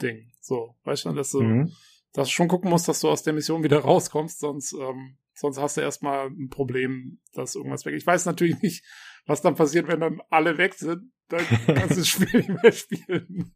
Ding. 0.00 0.32
So, 0.40 0.76
weißt 0.84 1.06
du, 1.06 1.12
dass 1.12 1.30
du, 1.30 1.42
mhm. 1.42 1.72
dass 2.12 2.28
du 2.28 2.34
schon 2.34 2.48
gucken 2.48 2.70
musst, 2.70 2.88
dass 2.88 3.00
du 3.00 3.08
aus 3.08 3.22
der 3.22 3.32
Mission 3.32 3.62
wieder 3.62 3.80
rauskommst, 3.80 4.40
sonst, 4.40 4.72
ähm, 4.72 5.18
sonst 5.34 5.58
hast 5.58 5.76
du 5.76 5.80
erstmal 5.80 6.28
ein 6.28 6.48
Problem, 6.48 7.20
dass 7.32 7.54
irgendwas 7.54 7.84
weg. 7.84 7.94
Ich 7.94 8.06
weiß 8.06 8.26
natürlich 8.26 8.60
nicht, 8.62 8.84
was 9.26 9.42
dann 9.42 9.54
passiert, 9.56 9.88
wenn 9.88 10.00
dann 10.00 10.20
alle 10.30 10.58
weg 10.58 10.74
sind. 10.74 11.12
Dann 11.28 11.44
kannst 11.66 11.92
du 11.92 12.00
das 12.00 12.08
Spiel 12.08 12.40
nicht 12.40 12.62
mehr 12.62 12.72
spielen. 12.72 13.54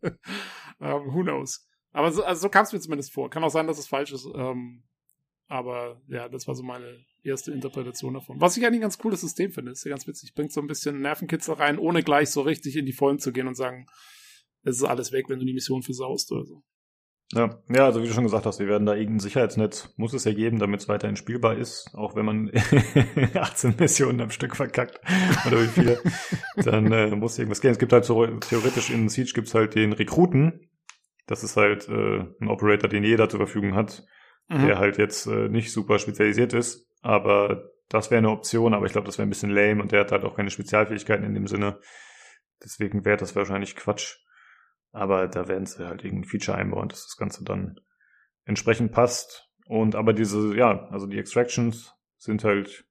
ähm, 0.80 1.12
who 1.12 1.22
knows? 1.22 1.66
Aber 1.92 2.12
so, 2.12 2.22
also 2.24 2.42
so 2.42 2.48
kam 2.48 2.64
es 2.64 2.72
mir 2.72 2.80
zumindest 2.80 3.12
vor. 3.12 3.30
Kann 3.30 3.44
auch 3.44 3.50
sein, 3.50 3.66
dass 3.66 3.78
es 3.78 3.86
falsch 3.86 4.12
ist. 4.12 4.26
Ähm, 4.34 4.84
aber 5.46 6.00
ja, 6.08 6.28
das 6.28 6.46
war 6.46 6.54
so 6.54 6.62
meine 6.62 7.04
erste 7.24 7.52
Interpretation 7.52 8.14
davon. 8.14 8.40
Was 8.40 8.56
ich 8.56 8.64
eigentlich 8.64 8.78
ein 8.78 8.82
ganz 8.82 8.98
cooles 8.98 9.20
System 9.20 9.50
finde, 9.50 9.72
ist 9.72 9.84
ja 9.84 9.90
ganz 9.90 10.06
witzig. 10.06 10.34
Bringt 10.34 10.52
so 10.52 10.60
ein 10.60 10.66
bisschen 10.66 11.00
Nervenkitzel 11.00 11.54
rein, 11.54 11.78
ohne 11.78 12.02
gleich 12.02 12.30
so 12.30 12.42
richtig 12.42 12.76
in 12.76 12.86
die 12.86 12.92
Vollen 12.92 13.18
zu 13.18 13.32
gehen 13.32 13.48
und 13.48 13.56
sagen, 13.56 13.86
es 14.62 14.76
ist 14.76 14.84
alles 14.84 15.12
weg, 15.12 15.28
wenn 15.28 15.38
du 15.38 15.44
die 15.44 15.54
Mission 15.54 15.82
versaust 15.82 16.32
oder 16.32 16.44
so. 16.44 16.62
Ja, 17.32 17.58
ja, 17.68 17.86
also 17.86 18.02
wie 18.02 18.06
du 18.06 18.12
schon 18.12 18.24
gesagt 18.24 18.44
hast, 18.46 18.60
wir 18.60 18.68
werden 18.68 18.86
da 18.86 18.94
irgendein 18.94 19.20
Sicherheitsnetz, 19.20 19.92
muss 19.96 20.12
es 20.12 20.24
ja 20.24 20.32
geben, 20.32 20.58
damit 20.58 20.82
es 20.82 20.88
weiterhin 20.88 21.16
spielbar 21.16 21.56
ist, 21.56 21.90
auch 21.94 22.14
wenn 22.14 22.26
man 22.26 22.50
18 23.34 23.76
Missionen 23.78 24.20
am 24.20 24.30
Stück 24.30 24.54
verkackt 24.54 25.00
oder 25.46 25.62
wie 25.62 25.66
viele, 25.66 26.00
dann 26.56 26.92
äh, 26.92 27.08
muss 27.16 27.38
irgendwas 27.38 27.60
gehen. 27.60 27.70
Es 27.70 27.78
gibt 27.78 27.92
halt 27.92 28.04
so, 28.04 28.26
theoretisch 28.26 28.90
in 28.90 29.08
Siege 29.08 29.32
gibt's 29.34 29.54
halt 29.54 29.74
den 29.74 29.94
Rekruten, 29.94 30.70
das 31.26 31.42
ist 31.42 31.56
halt 31.56 31.88
äh, 31.88 32.20
ein 32.40 32.48
Operator, 32.48 32.88
den 32.88 33.04
jeder 33.04 33.28
zur 33.28 33.40
Verfügung 33.40 33.74
hat, 33.74 34.04
mhm. 34.48 34.66
der 34.66 34.78
halt 34.78 34.98
jetzt 34.98 35.26
äh, 35.26 35.48
nicht 35.48 35.72
super 35.72 35.98
spezialisiert 35.98 36.52
ist, 36.52 36.86
aber 37.04 37.70
das 37.90 38.10
wäre 38.10 38.18
eine 38.18 38.30
Option, 38.30 38.72
aber 38.72 38.86
ich 38.86 38.92
glaube, 38.92 39.04
das 39.04 39.18
wäre 39.18 39.26
ein 39.26 39.30
bisschen 39.30 39.50
lame 39.50 39.82
und 39.82 39.92
der 39.92 40.00
hat 40.00 40.10
halt 40.10 40.24
auch 40.24 40.34
keine 40.34 40.50
Spezialfähigkeiten 40.50 41.24
in 41.24 41.34
dem 41.34 41.46
Sinne. 41.46 41.78
Deswegen 42.62 43.04
wäre 43.04 43.18
das 43.18 43.36
wahrscheinlich 43.36 43.76
Quatsch. 43.76 44.16
Aber 44.90 45.28
da 45.28 45.46
werden 45.46 45.66
sie 45.66 45.86
halt 45.86 46.02
irgendein 46.02 46.28
Feature 46.28 46.56
einbauen, 46.56 46.88
dass 46.88 47.04
das 47.04 47.16
Ganze 47.18 47.44
dann 47.44 47.78
entsprechend 48.46 48.92
passt. 48.92 49.50
Und 49.66 49.96
aber 49.96 50.14
diese, 50.14 50.56
ja, 50.56 50.86
also 50.88 51.06
die 51.06 51.18
Extractions 51.18 51.94
sind 52.16 52.42
halt 52.42 52.86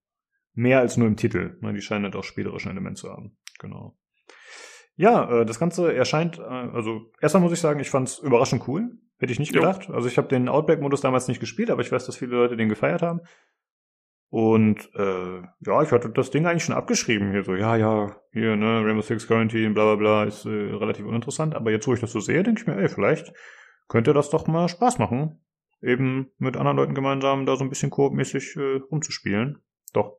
mehr 0.54 0.80
als 0.80 0.96
nur 0.96 1.08
im 1.08 1.18
Titel. 1.18 1.58
Ne? 1.62 1.74
Die 1.74 1.82
scheinen 1.82 2.06
halt 2.06 2.16
auch 2.16 2.24
spielerischen 2.24 2.70
Element 2.70 3.00
zu 3.00 3.10
haben. 3.10 3.38
Genau. 3.60 3.98
Ja, 4.96 5.42
äh, 5.42 5.46
das 5.46 5.58
Ganze 5.58 5.92
erscheint, 5.92 6.38
äh, 6.38 6.44
also 6.44 7.12
erstmal 7.20 7.42
muss 7.42 7.54
ich 7.54 7.62
sagen, 7.62 7.80
ich 7.80 7.90
fand 7.90 8.10
es 8.10 8.20
überraschend 8.20 8.68
cool. 8.68 8.92
Hätte 9.18 9.32
ich 9.32 9.40
nicht 9.40 9.54
gedacht. 9.54 9.86
Jo. 9.88 9.96
Also 9.96 10.08
ich 10.08 10.18
habe 10.18 10.28
den 10.28 10.50
Outback-Modus 10.50 11.02
damals 11.02 11.28
nicht 11.28 11.40
gespielt, 11.40 11.72
aber 11.72 11.82
ich 11.82 11.92
weiß, 11.92 12.06
dass 12.06 12.18
viele 12.18 12.36
Leute 12.36 12.58
den 12.58 12.70
gefeiert 12.70 13.02
haben. 13.02 13.22
Und 14.34 14.90
äh, 14.96 15.44
ja, 15.60 15.84
ich 15.84 15.92
hatte 15.92 16.10
das 16.10 16.32
Ding 16.32 16.48
eigentlich 16.48 16.64
schon 16.64 16.74
abgeschrieben 16.74 17.30
hier 17.30 17.44
so, 17.44 17.54
ja, 17.54 17.76
ja, 17.76 18.20
hier, 18.32 18.56
ne, 18.56 18.84
Rainbow 18.84 19.04
Six 19.04 19.28
Quarantine, 19.28 19.76
bla 19.76 19.84
bla 19.84 19.96
bla, 19.96 20.24
ist 20.24 20.46
äh, 20.46 20.50
relativ 20.50 21.06
uninteressant. 21.06 21.54
Aber 21.54 21.70
jetzt, 21.70 21.86
wo 21.86 21.94
ich 21.94 22.00
das 22.00 22.14
so 22.14 22.20
sehe, 22.20 22.42
denke 22.42 22.62
ich 22.62 22.66
mir, 22.66 22.76
ey, 22.76 22.90
vielleicht 22.90 23.32
könnte 23.88 24.12
das 24.12 24.32
doch 24.32 24.48
mal 24.48 24.68
Spaß 24.68 24.98
machen, 24.98 25.46
eben 25.84 26.32
mit 26.40 26.58
anderen 26.58 26.78
Leuten 26.78 26.96
gemeinsam 26.96 27.46
da 27.46 27.56
so 27.56 27.64
ein 27.64 27.70
bisschen 27.70 27.92
koop-mäßig 27.92 28.56
äh, 28.58 28.80
umzuspielen. 28.90 29.62
Doch. 29.94 30.18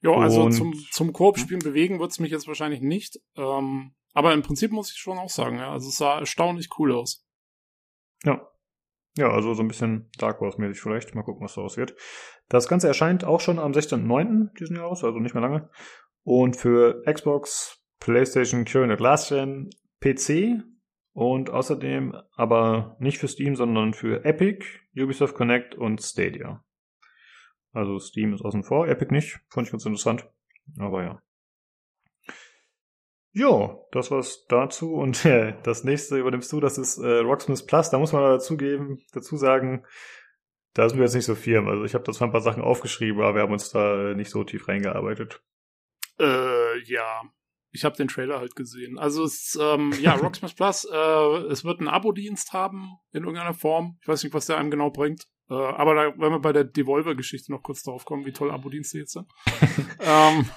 Ja, 0.00 0.12
also 0.12 0.44
Und, 0.44 0.52
zum, 0.52 0.72
zum 0.92 1.12
Koop-Spielen 1.12 1.62
bewegen 1.62 1.98
wird's 1.98 2.20
mich 2.20 2.30
jetzt 2.30 2.46
wahrscheinlich 2.46 2.82
nicht. 2.82 3.18
Ähm, 3.36 3.96
aber 4.14 4.32
im 4.32 4.42
Prinzip 4.42 4.70
muss 4.70 4.92
ich 4.92 4.98
schon 4.98 5.18
auch 5.18 5.28
sagen, 5.28 5.56
ja, 5.56 5.72
also 5.72 5.88
es 5.88 5.96
sah 5.96 6.20
erstaunlich 6.20 6.68
cool 6.78 6.92
aus. 6.92 7.26
Ja, 8.22 8.48
ja, 9.16 9.28
also 9.28 9.54
so 9.54 9.62
ein 9.62 9.68
bisschen 9.68 10.08
Dark 10.18 10.40
Wars-mäßig 10.40 10.80
vielleicht. 10.80 11.14
Mal 11.14 11.24
gucken, 11.24 11.44
was 11.44 11.54
daraus 11.54 11.76
wird. 11.76 11.96
Das 12.50 12.66
Ganze 12.66 12.88
erscheint 12.88 13.24
auch 13.24 13.40
schon 13.40 13.60
am 13.60 13.70
16.09. 13.72 14.58
diesen 14.58 14.76
Jahres, 14.76 15.04
also 15.04 15.20
nicht 15.20 15.34
mehr 15.34 15.42
lange. 15.42 15.70
Und 16.24 16.56
für 16.56 17.02
Xbox, 17.04 17.80
PlayStation, 18.00 18.64
Current 18.64 19.00
Last 19.00 19.28
Gen, 19.28 19.70
PC 20.00 20.62
und 21.12 21.50
außerdem 21.50 22.16
aber 22.34 22.96
nicht 22.98 23.18
für 23.18 23.28
Steam, 23.28 23.54
sondern 23.54 23.94
für 23.94 24.24
Epic, 24.24 24.66
Ubisoft 24.96 25.36
Connect 25.36 25.76
und 25.76 26.02
Stadia. 26.02 26.64
Also 27.72 28.00
Steam 28.00 28.34
ist 28.34 28.44
außen 28.44 28.64
vor, 28.64 28.88
Epic 28.88 29.14
nicht. 29.14 29.38
Fand 29.48 29.68
ich 29.68 29.70
ganz 29.70 29.86
interessant. 29.86 30.28
Aber 30.76 31.04
ja. 31.04 31.22
Jo, 33.32 33.86
das 33.92 34.10
war's 34.10 34.44
dazu. 34.48 34.94
Und 34.94 35.24
äh, 35.24 35.54
das 35.62 35.84
nächste 35.84 36.18
übernimmst 36.18 36.50
du, 36.52 36.58
das 36.58 36.78
ist 36.78 36.98
äh, 36.98 37.18
Rocksmith 37.18 37.64
Plus. 37.64 37.90
Da 37.90 37.98
muss 38.00 38.12
man 38.12 38.22
dazu 38.22 38.56
geben, 38.56 38.98
dazu 39.12 39.36
sagen, 39.36 39.84
da 40.74 40.88
sind 40.88 40.98
wir 40.98 41.04
jetzt 41.04 41.14
nicht 41.14 41.24
so 41.24 41.34
firm. 41.34 41.68
Also 41.68 41.84
ich 41.84 41.94
habe 41.94 42.04
da 42.04 42.12
zwar 42.12 42.28
ein 42.28 42.32
paar 42.32 42.40
Sachen 42.40 42.62
aufgeschrieben, 42.62 43.20
aber 43.20 43.34
wir 43.34 43.42
haben 43.42 43.52
uns 43.52 43.70
da 43.70 44.14
nicht 44.14 44.30
so 44.30 44.44
tief 44.44 44.68
reingearbeitet. 44.68 45.42
Äh, 46.18 46.78
ja. 46.84 47.22
Ich 47.72 47.84
habe 47.84 47.96
den 47.96 48.08
Trailer 48.08 48.40
halt 48.40 48.56
gesehen. 48.56 48.98
Also 48.98 49.24
es, 49.24 49.56
ähm, 49.60 49.92
ja, 50.00 50.14
Rocksmith 50.16 50.54
Plus, 50.54 50.84
äh, 50.84 51.36
es 51.50 51.64
wird 51.64 51.78
einen 51.78 51.88
Abo-Dienst 51.88 52.52
haben 52.52 52.96
in 53.12 53.22
irgendeiner 53.22 53.54
Form. 53.54 53.98
Ich 54.02 54.08
weiß 54.08 54.24
nicht, 54.24 54.34
was 54.34 54.46
der 54.46 54.58
einem 54.58 54.70
genau 54.70 54.90
bringt. 54.90 55.26
Äh, 55.48 55.54
aber 55.54 55.94
da 55.94 56.02
werden 56.02 56.32
wir 56.34 56.40
bei 56.40 56.52
der 56.52 56.64
Devolver-Geschichte 56.64 57.52
noch 57.52 57.62
kurz 57.62 57.82
drauf 57.82 58.04
kommen, 58.04 58.26
wie 58.26 58.32
toll 58.32 58.50
Abo-Dienste 58.50 58.98
jetzt 58.98 59.12
sind. 59.12 59.26
ähm, 60.00 60.48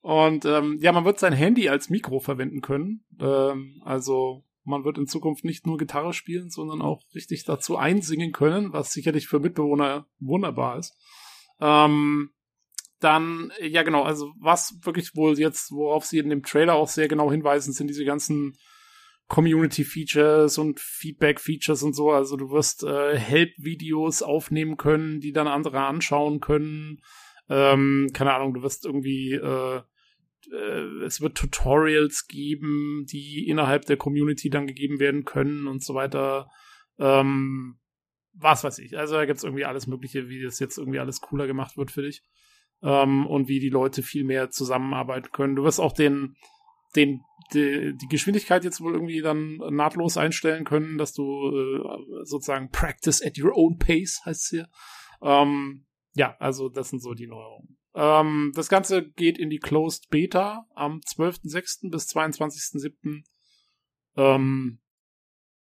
und 0.00 0.44
ähm, 0.44 0.78
ja, 0.80 0.92
man 0.92 1.04
wird 1.04 1.18
sein 1.18 1.32
Handy 1.32 1.68
als 1.68 1.90
Mikro 1.90 2.20
verwenden 2.20 2.62
können. 2.62 3.04
Ähm, 3.20 3.82
also 3.84 4.44
man 4.70 4.84
wird 4.84 4.98
in 4.98 5.06
Zukunft 5.06 5.44
nicht 5.44 5.66
nur 5.66 5.76
Gitarre 5.76 6.12
spielen, 6.12 6.50
sondern 6.50 6.80
auch 6.80 7.02
richtig 7.14 7.44
dazu 7.44 7.76
einsingen 7.76 8.32
können, 8.32 8.72
was 8.72 8.92
sicherlich 8.92 9.26
für 9.26 9.40
Mitbewohner 9.40 10.06
wunderbar 10.18 10.78
ist. 10.78 10.96
Ähm, 11.60 12.30
dann, 13.00 13.52
ja 13.60 13.82
genau, 13.82 14.02
also 14.02 14.32
was 14.38 14.78
wirklich 14.82 15.14
wohl 15.14 15.38
jetzt, 15.38 15.72
worauf 15.72 16.04
sie 16.04 16.18
in 16.18 16.30
dem 16.30 16.42
Trailer 16.42 16.74
auch 16.74 16.88
sehr 16.88 17.08
genau 17.08 17.30
hinweisen, 17.30 17.72
sind 17.72 17.88
diese 17.88 18.04
ganzen 18.04 18.56
Community-Features 19.28 20.58
und 20.58 20.80
Feedback-Features 20.80 21.82
und 21.82 21.94
so. 21.94 22.10
Also 22.10 22.36
du 22.36 22.50
wirst 22.50 22.82
äh, 22.82 23.16
Help-Videos 23.16 24.22
aufnehmen 24.22 24.76
können, 24.76 25.20
die 25.20 25.32
dann 25.32 25.46
andere 25.46 25.80
anschauen 25.80 26.40
können. 26.40 27.00
Ähm, 27.48 28.10
keine 28.12 28.34
Ahnung, 28.34 28.54
du 28.54 28.62
wirst 28.62 28.84
irgendwie 28.84 29.32
äh, 29.32 29.82
äh, 30.52 31.04
es 31.04 31.20
wird 31.20 31.36
Tutorials 31.36 32.26
geben, 32.26 33.06
die 33.10 33.48
innerhalb 33.48 33.86
der 33.86 33.96
Community 33.96 34.50
dann 34.50 34.66
gegeben 34.66 35.00
werden 35.00 35.24
können 35.24 35.66
und 35.66 35.82
so 35.82 35.94
weiter. 35.94 36.48
Ähm, 36.98 37.78
was 38.32 38.64
weiß 38.64 38.78
ich. 38.78 38.96
Also 38.96 39.14
da 39.14 39.26
gibt's 39.26 39.44
irgendwie 39.44 39.64
alles 39.64 39.86
Mögliche, 39.86 40.28
wie 40.28 40.42
das 40.42 40.58
jetzt 40.58 40.78
irgendwie 40.78 41.00
alles 41.00 41.20
cooler 41.20 41.46
gemacht 41.46 41.76
wird 41.76 41.90
für 41.90 42.02
dich. 42.02 42.22
Ähm, 42.82 43.26
und 43.26 43.48
wie 43.48 43.60
die 43.60 43.68
Leute 43.68 44.02
viel 44.02 44.24
mehr 44.24 44.50
zusammenarbeiten 44.50 45.32
können. 45.32 45.56
Du 45.56 45.64
wirst 45.64 45.80
auch 45.80 45.92
den, 45.92 46.36
den, 46.96 47.20
die, 47.52 47.94
die 47.96 48.08
Geschwindigkeit 48.08 48.64
jetzt 48.64 48.80
wohl 48.80 48.94
irgendwie 48.94 49.20
dann 49.20 49.56
nahtlos 49.56 50.16
einstellen 50.16 50.64
können, 50.64 50.96
dass 50.96 51.12
du 51.12 51.50
äh, 51.50 52.24
sozusagen 52.24 52.70
practice 52.70 53.22
at 53.22 53.38
your 53.38 53.56
own 53.56 53.78
pace, 53.78 54.22
heißt 54.24 54.42
es 54.42 54.48
hier. 54.48 54.68
Ähm, 55.22 55.84
ja, 56.14 56.36
also 56.38 56.68
das 56.68 56.90
sind 56.90 57.00
so 57.02 57.14
die 57.14 57.26
Neuerungen. 57.26 57.79
Ähm, 57.94 58.52
das 58.54 58.68
Ganze 58.68 59.08
geht 59.10 59.38
in 59.38 59.50
die 59.50 59.58
Closed 59.58 60.10
Beta 60.10 60.66
am 60.74 60.98
12.06. 61.00 61.90
bis 61.90 62.08
22.07. 62.08 63.24
Ähm, 64.16 64.80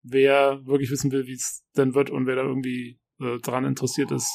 wer 0.03 0.65
wirklich 0.67 0.91
wissen 0.91 1.13
will, 1.13 1.27
wie 1.27 1.35
es 1.35 1.65
denn 1.77 1.95
wird 1.95 2.11
und 2.11 2.27
wer 2.27 2.37
da 2.37 2.43
irgendwie 2.43 2.99
äh, 3.21 3.39
dran 3.39 3.65
interessiert 3.65 4.11
ist, 4.13 4.33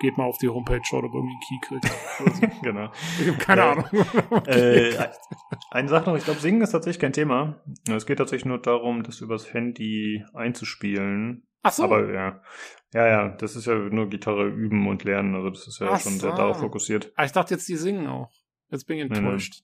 geht 0.00 0.16
mal 0.18 0.24
auf 0.24 0.38
die 0.38 0.48
Homepage, 0.48 0.80
schaut, 0.84 1.04
ob 1.04 1.14
irgendwie 1.14 1.34
einen 1.34 1.60
Key 1.60 1.78
kriegt. 1.80 2.40
So. 2.40 2.60
genau. 2.62 2.92
Ich 3.20 3.28
habe 3.28 3.38
keine 3.38 3.60
Äh, 3.60 3.64
Ahnung. 3.64 3.84
Äh, 4.46 5.08
eine 5.70 5.88
Sache 5.88 6.10
noch, 6.10 6.16
ich 6.16 6.24
glaube, 6.24 6.40
Singen 6.40 6.62
ist 6.62 6.72
tatsächlich 6.72 7.00
kein 7.00 7.12
Thema. 7.12 7.62
Es 7.88 8.06
geht 8.06 8.18
tatsächlich 8.18 8.46
nur 8.46 8.58
darum, 8.58 9.02
das 9.04 9.20
übers 9.20 9.54
Handy 9.54 10.24
einzuspielen. 10.34 11.46
Ach 11.62 11.72
so. 11.72 11.84
Aber 11.84 12.12
ja, 12.12 12.42
ja, 12.92 13.06
ja, 13.06 13.28
das 13.28 13.56
ist 13.56 13.66
ja 13.66 13.74
nur 13.74 14.08
Gitarre 14.08 14.46
üben 14.48 14.86
und 14.88 15.04
lernen. 15.04 15.34
Also 15.34 15.50
das 15.50 15.66
ist 15.66 15.78
ja 15.80 15.88
Ach 15.90 16.00
schon 16.00 16.12
sehr 16.18 16.30
so. 16.32 16.36
darauf 16.36 16.58
fokussiert. 16.58 17.12
Ah, 17.16 17.24
ich 17.24 17.32
dachte 17.32 17.54
jetzt, 17.54 17.68
die 17.68 17.76
singen 17.76 18.06
auch. 18.06 18.30
Jetzt 18.70 18.84
bin 18.86 18.98
ich 18.98 19.04
Nee, 19.04 19.10
nee. 19.20 19.24
enttäuscht. 19.26 19.62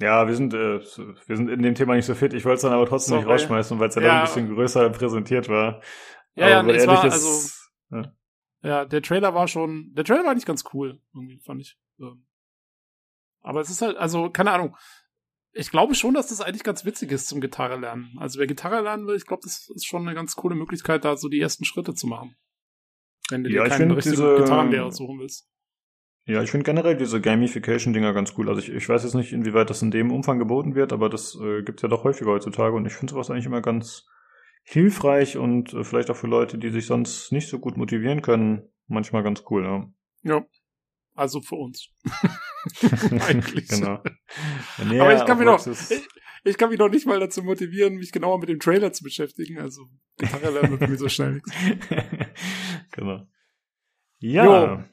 Ja, 0.00 0.26
wir 0.26 0.34
sind, 0.34 0.54
äh, 0.54 0.80
wir 0.80 1.36
sind 1.36 1.48
in 1.48 1.62
dem 1.62 1.74
Thema 1.74 1.94
nicht 1.94 2.06
so 2.06 2.14
fit. 2.14 2.34
Ich 2.34 2.44
wollte 2.44 2.56
es 2.56 2.62
dann 2.62 2.72
aber 2.72 2.86
trotzdem 2.86 3.16
nicht 3.16 3.24
Sorry. 3.24 3.34
rausschmeißen, 3.34 3.78
weil 3.78 3.88
es 3.88 3.94
ja, 3.94 4.02
Ja. 4.02 4.08
dann 4.08 4.16
ein 4.18 4.24
bisschen 4.24 4.54
größer 4.54 4.90
präsentiert 4.90 5.48
war. 5.48 5.80
Ja, 6.34 6.48
ja, 6.48 6.58
aber 6.60 6.72
nee, 6.72 6.78
es 6.78 6.86
war, 6.86 6.96
ehrlich 6.96 7.12
also, 7.12 7.50
ja. 7.90 8.12
ja, 8.62 8.84
der 8.86 9.02
Trailer 9.02 9.34
war 9.34 9.46
schon, 9.46 9.92
der 9.94 10.04
Trailer 10.04 10.24
war 10.24 10.32
eigentlich 10.32 10.46
ganz 10.46 10.64
cool, 10.72 11.00
irgendwie, 11.14 11.38
fand 11.38 11.60
ich. 11.60 11.78
Ähm, 12.00 12.26
Aber 13.42 13.60
es 13.60 13.70
ist 13.70 13.82
halt, 13.82 13.96
also, 13.96 14.30
keine 14.30 14.50
Ahnung. 14.52 14.76
Ich 15.56 15.70
glaube 15.70 15.94
schon, 15.94 16.14
dass 16.14 16.28
das 16.28 16.40
eigentlich 16.40 16.64
ganz 16.64 16.84
witzig 16.84 17.12
ist 17.12 17.28
zum 17.28 17.40
Gitarre 17.40 17.78
lernen. 17.78 18.16
Also, 18.18 18.40
wer 18.40 18.46
Gitarre 18.46 18.82
lernen 18.82 19.06
will, 19.06 19.16
ich 19.16 19.24
glaube, 19.26 19.42
das 19.44 19.70
ist 19.74 19.86
schon 19.86 20.02
eine 20.02 20.14
ganz 20.14 20.34
coole 20.34 20.56
Möglichkeit, 20.56 21.04
da 21.04 21.16
so 21.16 21.28
die 21.28 21.40
ersten 21.40 21.64
Schritte 21.64 21.94
zu 21.94 22.06
machen. 22.08 22.34
Wenn 23.30 23.44
du 23.44 23.50
Ja, 23.50 23.62
dir 23.62 23.68
ich 23.68 23.72
keinen 23.72 23.90
richtigen 23.92 24.16
diese- 24.16 24.36
Gitarrenlehrer 24.36 24.90
suchen 24.92 25.18
willst. 25.20 25.48
Ja, 26.26 26.42
ich 26.42 26.50
finde 26.50 26.64
generell 26.64 26.96
diese 26.96 27.20
Gamification-Dinger 27.20 28.14
ganz 28.14 28.32
cool. 28.38 28.48
Also 28.48 28.60
ich, 28.62 28.70
ich 28.70 28.88
weiß 28.88 29.04
jetzt 29.04 29.14
nicht, 29.14 29.32
inwieweit 29.32 29.68
das 29.68 29.82
in 29.82 29.90
dem 29.90 30.10
Umfang 30.10 30.38
geboten 30.38 30.74
wird, 30.74 30.92
aber 30.92 31.10
das 31.10 31.38
äh, 31.38 31.62
gibt's 31.62 31.82
ja 31.82 31.88
doch 31.88 32.02
häufiger 32.02 32.30
heutzutage 32.30 32.74
und 32.74 32.86
ich 32.86 32.94
finde 32.94 33.12
sowas 33.12 33.30
eigentlich 33.30 33.44
immer 33.46 33.60
ganz 33.60 34.06
hilfreich 34.62 35.36
und 35.36 35.74
äh, 35.74 35.84
vielleicht 35.84 36.10
auch 36.10 36.16
für 36.16 36.26
Leute, 36.26 36.56
die 36.56 36.70
sich 36.70 36.86
sonst 36.86 37.30
nicht 37.30 37.48
so 37.48 37.58
gut 37.58 37.76
motivieren 37.76 38.22
können, 38.22 38.62
manchmal 38.86 39.22
ganz 39.22 39.44
cool, 39.50 39.64
ja. 39.64 39.86
Ja. 40.22 40.46
Also 41.14 41.40
für 41.40 41.56
uns. 41.56 41.88
Eigentlich. 43.28 43.68
genau. 43.68 44.02
Nee, 44.84 45.00
Aber 45.00 45.14
ich 45.14 45.24
kann 45.24 45.38
mich 45.38 45.46
noch, 45.46 45.64
ich, 45.64 46.02
ich 46.44 46.58
kann 46.58 46.70
mich 46.70 46.78
noch 46.78 46.88
nicht 46.88 47.06
mal 47.06 47.20
dazu 47.20 47.42
motivieren, 47.42 47.94
mich 47.94 48.10
genauer 48.10 48.40
mit 48.40 48.48
dem 48.48 48.58
Trailer 48.58 48.92
zu 48.92 49.04
beschäftigen. 49.04 49.58
Also 49.58 49.82
Gitarre 50.18 50.50
lernen 50.50 50.72
wird 50.72 50.82
irgendwie 50.82 50.98
so 50.98 51.08
schnell 51.08 51.34
nichts. 51.34 51.52
genau. 52.92 53.26
Ja. 54.18 54.84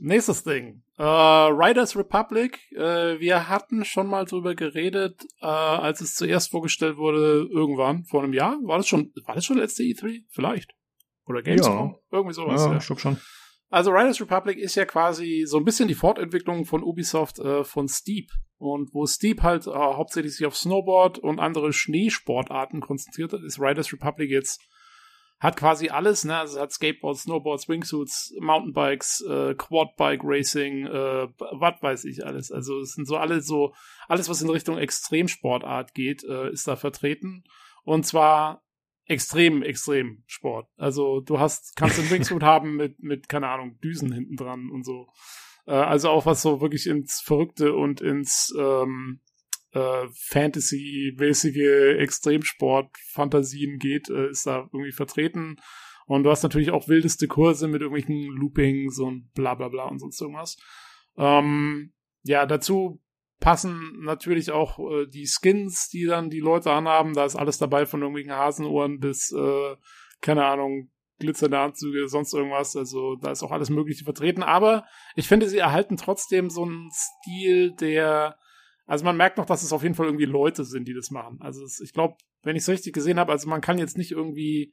Nächstes 0.00 0.44
Ding. 0.44 0.84
Äh, 0.96 1.02
Riders 1.02 1.96
Republic. 1.96 2.60
Äh, 2.72 3.18
wir 3.18 3.48
hatten 3.48 3.84
schon 3.84 4.06
mal 4.06 4.24
drüber 4.26 4.54
geredet, 4.54 5.24
äh, 5.40 5.46
als 5.46 6.00
es 6.00 6.14
zuerst 6.14 6.50
vorgestellt 6.50 6.96
wurde, 6.98 7.48
irgendwann, 7.50 8.04
vor 8.04 8.22
einem 8.22 8.32
Jahr. 8.32 8.56
War 8.62 8.78
das 8.78 8.86
schon, 8.86 9.12
war 9.24 9.34
das 9.34 9.44
schon 9.44 9.58
letzte 9.58 9.82
E3? 9.82 10.24
Vielleicht. 10.30 10.74
Oder 11.26 11.42
Gamescom? 11.42 11.96
Irgendwie 12.12 12.34
sowas. 12.34 12.64
Ja, 12.64 12.72
ja. 12.72 12.78
ich 12.78 12.86
glaub 12.86 13.00
schon. 13.00 13.18
Also 13.70 13.90
Riders 13.90 14.20
Republic 14.20 14.58
ist 14.58 14.76
ja 14.76 14.86
quasi 14.86 15.44
so 15.46 15.58
ein 15.58 15.64
bisschen 15.64 15.88
die 15.88 15.94
Fortentwicklung 15.94 16.64
von 16.64 16.82
Ubisoft 16.82 17.38
äh, 17.38 17.64
von 17.64 17.88
Steep. 17.88 18.30
Und 18.56 18.92
wo 18.94 19.06
Steep 19.06 19.42
halt 19.42 19.66
äh, 19.66 19.70
hauptsächlich 19.70 20.36
sich 20.36 20.46
auf 20.46 20.56
Snowboard 20.56 21.18
und 21.18 21.38
andere 21.38 21.72
Schneesportarten 21.72 22.80
konzentriert 22.80 23.32
hat, 23.32 23.42
ist 23.42 23.60
Riders 23.60 23.92
Republic 23.92 24.30
jetzt 24.30 24.60
hat 25.40 25.56
quasi 25.56 25.88
alles, 25.88 26.24
ne? 26.24 26.36
Also 26.36 26.60
hat 26.60 26.72
Skateboards, 26.72 27.22
Snowboards, 27.22 27.68
Wingsuits, 27.68 28.34
Mountainbikes, 28.40 29.20
äh, 29.20 29.54
Quadbike 29.54 30.22
Racing, 30.24 30.86
äh, 30.86 31.28
was 31.38 31.80
weiß 31.80 32.04
ich 32.06 32.26
alles. 32.26 32.50
Also 32.50 32.80
es 32.80 32.94
sind 32.94 33.06
so 33.06 33.16
alle 33.16 33.40
so, 33.40 33.72
alles 34.08 34.28
was 34.28 34.42
in 34.42 34.50
Richtung 34.50 34.78
Extremsportart 34.78 35.94
geht, 35.94 36.24
äh, 36.24 36.50
ist 36.50 36.66
da 36.66 36.74
vertreten. 36.74 37.44
Und 37.84 38.04
zwar 38.04 38.62
extrem, 39.08 39.62
extrem 39.62 40.22
Sport. 40.26 40.68
Also 40.76 41.20
du 41.20 41.40
hast, 41.40 41.74
kannst 41.76 41.98
einen 41.98 42.10
Wingsuit 42.10 42.42
haben 42.42 42.76
mit, 42.76 43.02
mit, 43.02 43.28
keine 43.28 43.48
Ahnung, 43.48 43.78
Düsen 43.80 44.12
hinten 44.12 44.36
dran 44.36 44.70
und 44.70 44.84
so. 44.84 45.08
Äh, 45.66 45.72
also 45.72 46.10
auch 46.10 46.26
was 46.26 46.42
so 46.42 46.60
wirklich 46.60 46.86
ins 46.86 47.20
Verrückte 47.20 47.74
und 47.74 48.00
ins 48.00 48.54
ähm, 48.56 49.20
äh, 49.72 50.06
Fantasy-mäßige 50.12 51.98
Extremsport-Fantasien 51.98 53.78
geht, 53.78 54.08
äh, 54.10 54.28
ist 54.30 54.46
da 54.46 54.68
irgendwie 54.72 54.92
vertreten. 54.92 55.56
Und 56.06 56.22
du 56.22 56.30
hast 56.30 56.42
natürlich 56.42 56.70
auch 56.70 56.88
wildeste 56.88 57.28
Kurse 57.28 57.68
mit 57.68 57.82
irgendwelchen 57.82 58.28
Loopings 58.36 58.98
und 58.98 59.32
bla 59.34 59.54
bla 59.54 59.68
bla 59.68 59.84
und 59.84 59.98
sonst 59.98 60.20
irgendwas. 60.20 60.56
Ähm, 61.16 61.92
ja, 62.22 62.46
dazu 62.46 63.00
passen 63.40 64.00
natürlich 64.00 64.50
auch 64.50 64.78
äh, 64.78 65.06
die 65.06 65.26
Skins, 65.26 65.88
die 65.88 66.04
dann 66.04 66.30
die 66.30 66.40
Leute 66.40 66.70
anhaben. 66.70 67.14
Da 67.14 67.24
ist 67.24 67.36
alles 67.36 67.58
dabei, 67.58 67.86
von 67.86 68.00
irgendwelchen 68.00 68.32
Hasenohren 68.32 68.98
bis, 68.98 69.32
äh, 69.32 69.76
keine 70.20 70.44
Ahnung, 70.44 70.90
glitzernde 71.18 71.58
Anzüge, 71.58 72.08
sonst 72.08 72.34
irgendwas. 72.34 72.76
Also 72.76 73.16
da 73.16 73.30
ist 73.30 73.42
auch 73.42 73.52
alles 73.52 73.70
Mögliche 73.70 74.04
vertreten. 74.04 74.42
Aber 74.42 74.84
ich 75.14 75.28
finde, 75.28 75.48
sie 75.48 75.58
erhalten 75.58 75.96
trotzdem 75.96 76.50
so 76.50 76.64
einen 76.64 76.90
Stil, 76.92 77.74
der 77.74 78.36
also 78.88 79.04
man 79.04 79.18
merkt 79.18 79.36
noch, 79.36 79.44
dass 79.44 79.62
es 79.62 79.72
auf 79.74 79.82
jeden 79.82 79.94
Fall 79.94 80.06
irgendwie 80.06 80.24
Leute 80.24 80.64
sind, 80.64 80.88
die 80.88 80.94
das 80.94 81.10
machen. 81.10 81.36
Also 81.42 81.62
es, 81.62 81.78
ich 81.78 81.92
glaube, 81.92 82.16
wenn 82.42 82.56
ich 82.56 82.62
es 82.62 82.70
richtig 82.70 82.94
gesehen 82.94 83.20
habe, 83.20 83.30
also 83.30 83.46
man 83.46 83.60
kann 83.60 83.76
jetzt 83.76 83.98
nicht 83.98 84.12
irgendwie, 84.12 84.72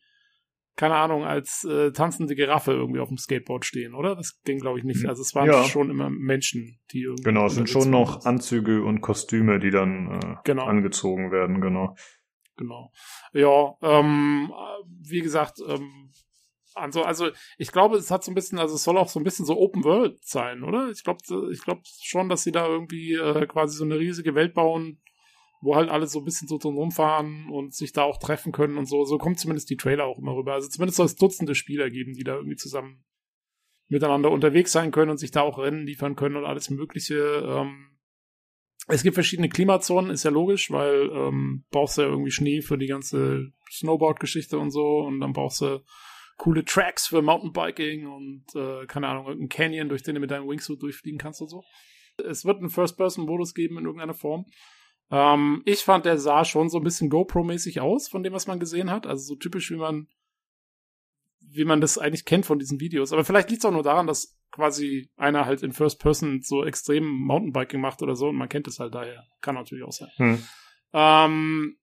keine 0.76 0.96
Ahnung, 0.96 1.24
als 1.24 1.64
äh, 1.64 1.92
tanzende 1.92 2.36
Giraffe 2.36 2.72
irgendwie 2.74 3.00
auf 3.00 3.08
dem 3.08 3.18
Skateboard 3.18 3.64
stehen, 3.66 3.94
oder? 3.94 4.16
Das 4.16 4.42
ging, 4.44 4.60
glaube 4.60 4.80
ich, 4.80 4.86
nicht. 4.86 5.06
Also 5.06 5.22
es 5.22 5.34
waren 5.36 5.48
Ja. 5.48 5.64
schon 5.64 5.90
immer 5.90 6.10
Menschen, 6.10 6.80
die 6.92 7.04
irgendwie. 7.04 7.24
Genau, 7.24 7.46
es 7.46 7.56
sind 7.56 7.70
schon 7.70 7.90
noch 7.90 8.26
Anzüge 8.26 8.84
und 8.84 9.02
Kostüme, 9.02 9.60
die 9.60 9.72
dann 9.72 10.12
äh, 10.22 10.36
Genau. 10.44 10.66
angezogen 10.66 11.32
werden, 11.32 11.62
genau. 11.62 11.96
Genau. 12.58 12.92
Ja, 13.34 13.76
ähm, 13.82 14.52
wie 15.02 15.22
gesagt, 15.22 15.60
ähm, 15.68 16.12
also, 16.74 17.04
also 17.04 17.30
ich 17.58 17.72
glaube, 17.72 17.96
es 17.98 18.12
hat 18.12 18.24
so 18.24 18.32
ein 18.32 18.36
bisschen, 18.36 18.60
also 18.60 18.76
es 18.76 18.84
soll 18.84 18.98
auch 18.98 19.08
so 19.08 19.20
ein 19.20 19.24
bisschen 19.24 19.46
so 19.46 19.58
Open 19.58 19.84
World 19.86 20.18
sein, 20.26 20.64
oder? 20.64 20.90
Ich 20.90 21.04
glaube, 21.04 21.20
ich 21.52 21.62
glaube 21.62 21.82
schon, 22.02 22.28
dass 22.30 22.44
sie 22.44 22.52
da 22.52 22.68
irgendwie 22.68 23.14
äh, 23.14 23.46
quasi 23.48 23.78
so 23.78 23.86
eine 23.86 23.98
riesige 23.98 24.36
Welt 24.36 24.54
bauen, 24.54 25.02
wo 25.62 25.76
halt 25.76 25.90
alle 25.90 26.08
so 26.08 26.20
ein 26.20 26.26
bisschen 26.26 26.48
so 26.48 26.58
drum 26.58 26.76
rumfahren 26.76 27.50
und 27.50 27.74
sich 27.74 27.92
da 27.92 28.04
auch 28.04 28.18
treffen 28.18 28.52
können 28.52 28.78
und 28.78 28.86
so. 28.86 29.04
So 29.06 29.18
kommt 29.18 29.40
zumindest 29.40 29.70
die 29.70 29.78
Trailer 29.78 30.06
auch 30.06 30.20
immer 30.20 30.36
rüber. 30.36 30.54
Also 30.54 30.68
zumindest 30.70 30.98
soll 30.98 31.06
es 31.06 31.16
Dutzende 31.16 31.56
Spieler 31.56 31.90
geben, 31.90 32.14
die 32.14 32.24
da 32.24 32.36
irgendwie 32.36 32.58
zusammen 32.58 33.04
miteinander 33.88 34.32
unterwegs 34.32 34.72
sein 34.72 34.92
können 34.92 35.12
und 35.12 35.18
sich 35.18 35.32
da 35.32 35.42
auch 35.42 35.60
Rennen 35.60 35.86
liefern 35.86 36.16
können 36.16 36.36
und 36.36 36.46
alles 36.46 36.70
Mögliche. 36.70 37.16
Ähm, 37.16 37.98
es 38.88 39.04
gibt 39.04 39.16
verschiedene 39.16 39.50
Klimazonen, 39.50 40.12
ist 40.12 40.24
ja 40.24 40.32
logisch, 40.32 40.70
weil 40.72 41.10
ähm, 41.12 41.66
brauchst 41.72 41.98
du 41.98 42.04
ja 42.04 42.08
irgendwie 42.08 42.32
Schnee 42.32 42.62
für 42.62 42.78
die 42.78 42.88
ganze 42.88 43.52
Snowboard-Geschichte 43.72 44.60
und 44.60 44.72
so 44.72 45.00
und 45.00 45.20
dann 45.20 45.34
brauchst 45.34 45.62
du 45.62 45.84
coole 46.38 46.66
Tracks 46.66 47.08
für 47.08 47.22
Mountainbiking 47.22 48.08
und 48.08 48.44
äh, 48.56 48.86
keine 48.88 49.08
Ahnung, 49.08 49.28
irgendein 49.28 49.50
Canyon, 49.50 49.90
durch 49.90 50.04
den 50.04 50.16
du 50.16 50.22
mit 50.22 50.32
deinem 50.32 50.48
Wingsuit 50.48 50.82
durchfliegen 50.82 51.18
kannst 51.18 51.42
und 51.42 51.50
so. 51.50 51.64
Es 52.24 52.46
wird 52.46 52.60
einen 52.60 52.70
First-Person-Modus 52.70 53.54
geben 53.54 53.78
in 53.78 53.86
irgendeiner 53.86 54.14
Form. 54.14 54.46
Ähm, 55.12 55.62
ich 55.66 55.84
fand, 55.84 56.06
der 56.06 56.18
sah 56.18 56.46
schon 56.46 56.70
so 56.70 56.78
ein 56.78 56.84
bisschen 56.84 57.10
GoPro-mäßig 57.10 57.80
aus, 57.80 58.08
von 58.08 58.24
dem, 58.24 58.34
was 58.34 58.48
man 58.48 58.60
gesehen 58.60 58.90
hat. 58.92 59.06
Also 59.08 59.24
so 59.24 59.36
typisch, 59.36 59.72
wie 59.72 59.78
man 59.78 60.08
wie 61.56 61.66
man 61.66 61.82
das 61.82 61.98
eigentlich 61.98 62.26
kennt 62.26 62.46
von 62.46 62.60
diesen 62.60 62.80
Videos. 62.80 63.14
Aber 63.14 63.24
vielleicht 63.24 63.50
liegt 63.50 63.64
es 63.64 63.66
auch 63.66 63.72
nur 63.72 63.84
daran, 63.84 64.08
dass 64.08 64.38
quasi 64.52 65.10
einer 65.16 65.46
halt 65.46 65.64
in 65.64 65.72
First 65.72 66.00
Person 66.00 66.42
so 66.42 66.66
extrem 66.66 67.06
Mountainbiking 67.06 67.82
macht 67.82 68.02
oder 68.02 68.16
so 68.16 68.30
und 68.30 68.36
man 68.36 68.50
kennt 68.50 68.68
es 68.68 68.80
halt 68.80 68.94
daher. 68.94 69.24
Kann 69.42 69.56
natürlich 69.56 69.84
auch 69.84 69.92
sein. 69.92 70.10
Hm. 70.16 70.44
Ähm, 70.94 71.78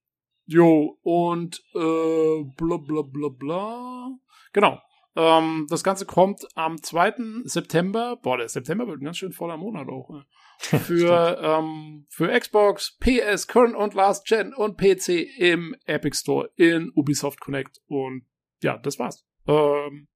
jo, 0.47 0.99
und 1.03 1.63
äh, 1.75 2.45
bla 2.57 2.77
bla 2.77 3.03
bla 3.03 3.29
bla. 3.29 4.11
Genau. 4.53 4.81
Ähm, 5.15 5.67
das 5.69 5.85
Ganze 5.85 6.07
kommt 6.07 6.47
am 6.55 6.83
2. 6.83 7.45
September. 7.45 8.17
Boah, 8.23 8.39
der 8.39 8.49
September 8.49 8.87
wird 8.87 9.01
ein 9.01 9.05
ganz 9.05 9.19
schön 9.19 9.33
voller 9.33 9.57
Monat 9.57 9.89
auch. 9.89 10.09
Ne? 10.11 10.25
Für, 10.59 11.39
ähm, 11.43 12.07
für 12.09 12.29
Xbox, 12.39 12.97
PS, 13.01 13.49
Current 13.49 13.75
und 13.75 13.95
Last 13.95 14.27
Gen 14.27 14.55
und 14.55 14.77
PC 14.79 15.27
im 15.39 15.75
Epic 15.87 16.17
Store 16.17 16.51
in 16.55 16.93
Ubisoft 16.95 17.41
Connect. 17.41 17.81
Und 17.89 18.27
ja, 18.63 18.79
das 18.79 18.99
war's. 19.01 19.27
Ähm, 19.49 20.07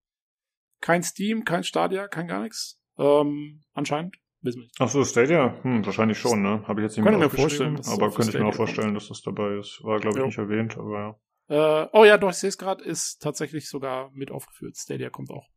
kein 0.81 1.03
Steam, 1.03 1.45
kein 1.45 1.65
Stadia, 1.65 2.07
kein 2.07 2.29
gar 2.29 2.43
nichts. 2.43 2.81
Ähm, 2.97 3.63
anscheinend. 3.73 4.17
Wissen 4.43 4.61
wir 4.61 4.65
nicht. 4.65 4.77
Ach 4.79 4.89
so, 4.89 5.05
Stadia? 5.05 5.57
Hm, 5.63 5.85
wahrscheinlich 5.85 6.19
schon, 6.19 6.43
ne? 6.43 6.63
Habe 6.69 6.81
ich 6.81 6.85
jetzt 6.85 6.97
nicht 6.97 7.05
mehr 7.05 7.19
mir 7.19 7.31
vorstellen, 7.31 7.81
aber 7.87 8.11
könnte 8.11 8.31
ich 8.31 8.39
mir 8.39 8.47
auch 8.47 8.55
vorstellen, 8.55 8.95
dass 8.95 9.09
das 9.09 9.23
dabei 9.23 9.57
ist. 9.57 9.83
War, 9.83 9.99
glaube 9.99 10.19
ich, 10.19 10.21
Jo. 10.21 10.27
nicht 10.27 10.39
erwähnt, 10.39 10.79
aber 10.79 10.99
ja. 10.99 11.21
Äh, 11.49 11.87
oh 11.93 12.05
ja, 12.05 12.19
doch, 12.19 12.31
ich 12.31 12.37
sehe 12.37 12.49
es 12.49 12.59
gerade, 12.59 12.85
ist 12.85 13.23
tatsächlich 13.23 13.69
sogar 13.69 14.11
mit 14.13 14.31
aufgeführt. 14.31 14.77
Stadia 14.77 15.11
kommt 15.11 15.31
auch. 15.31 15.49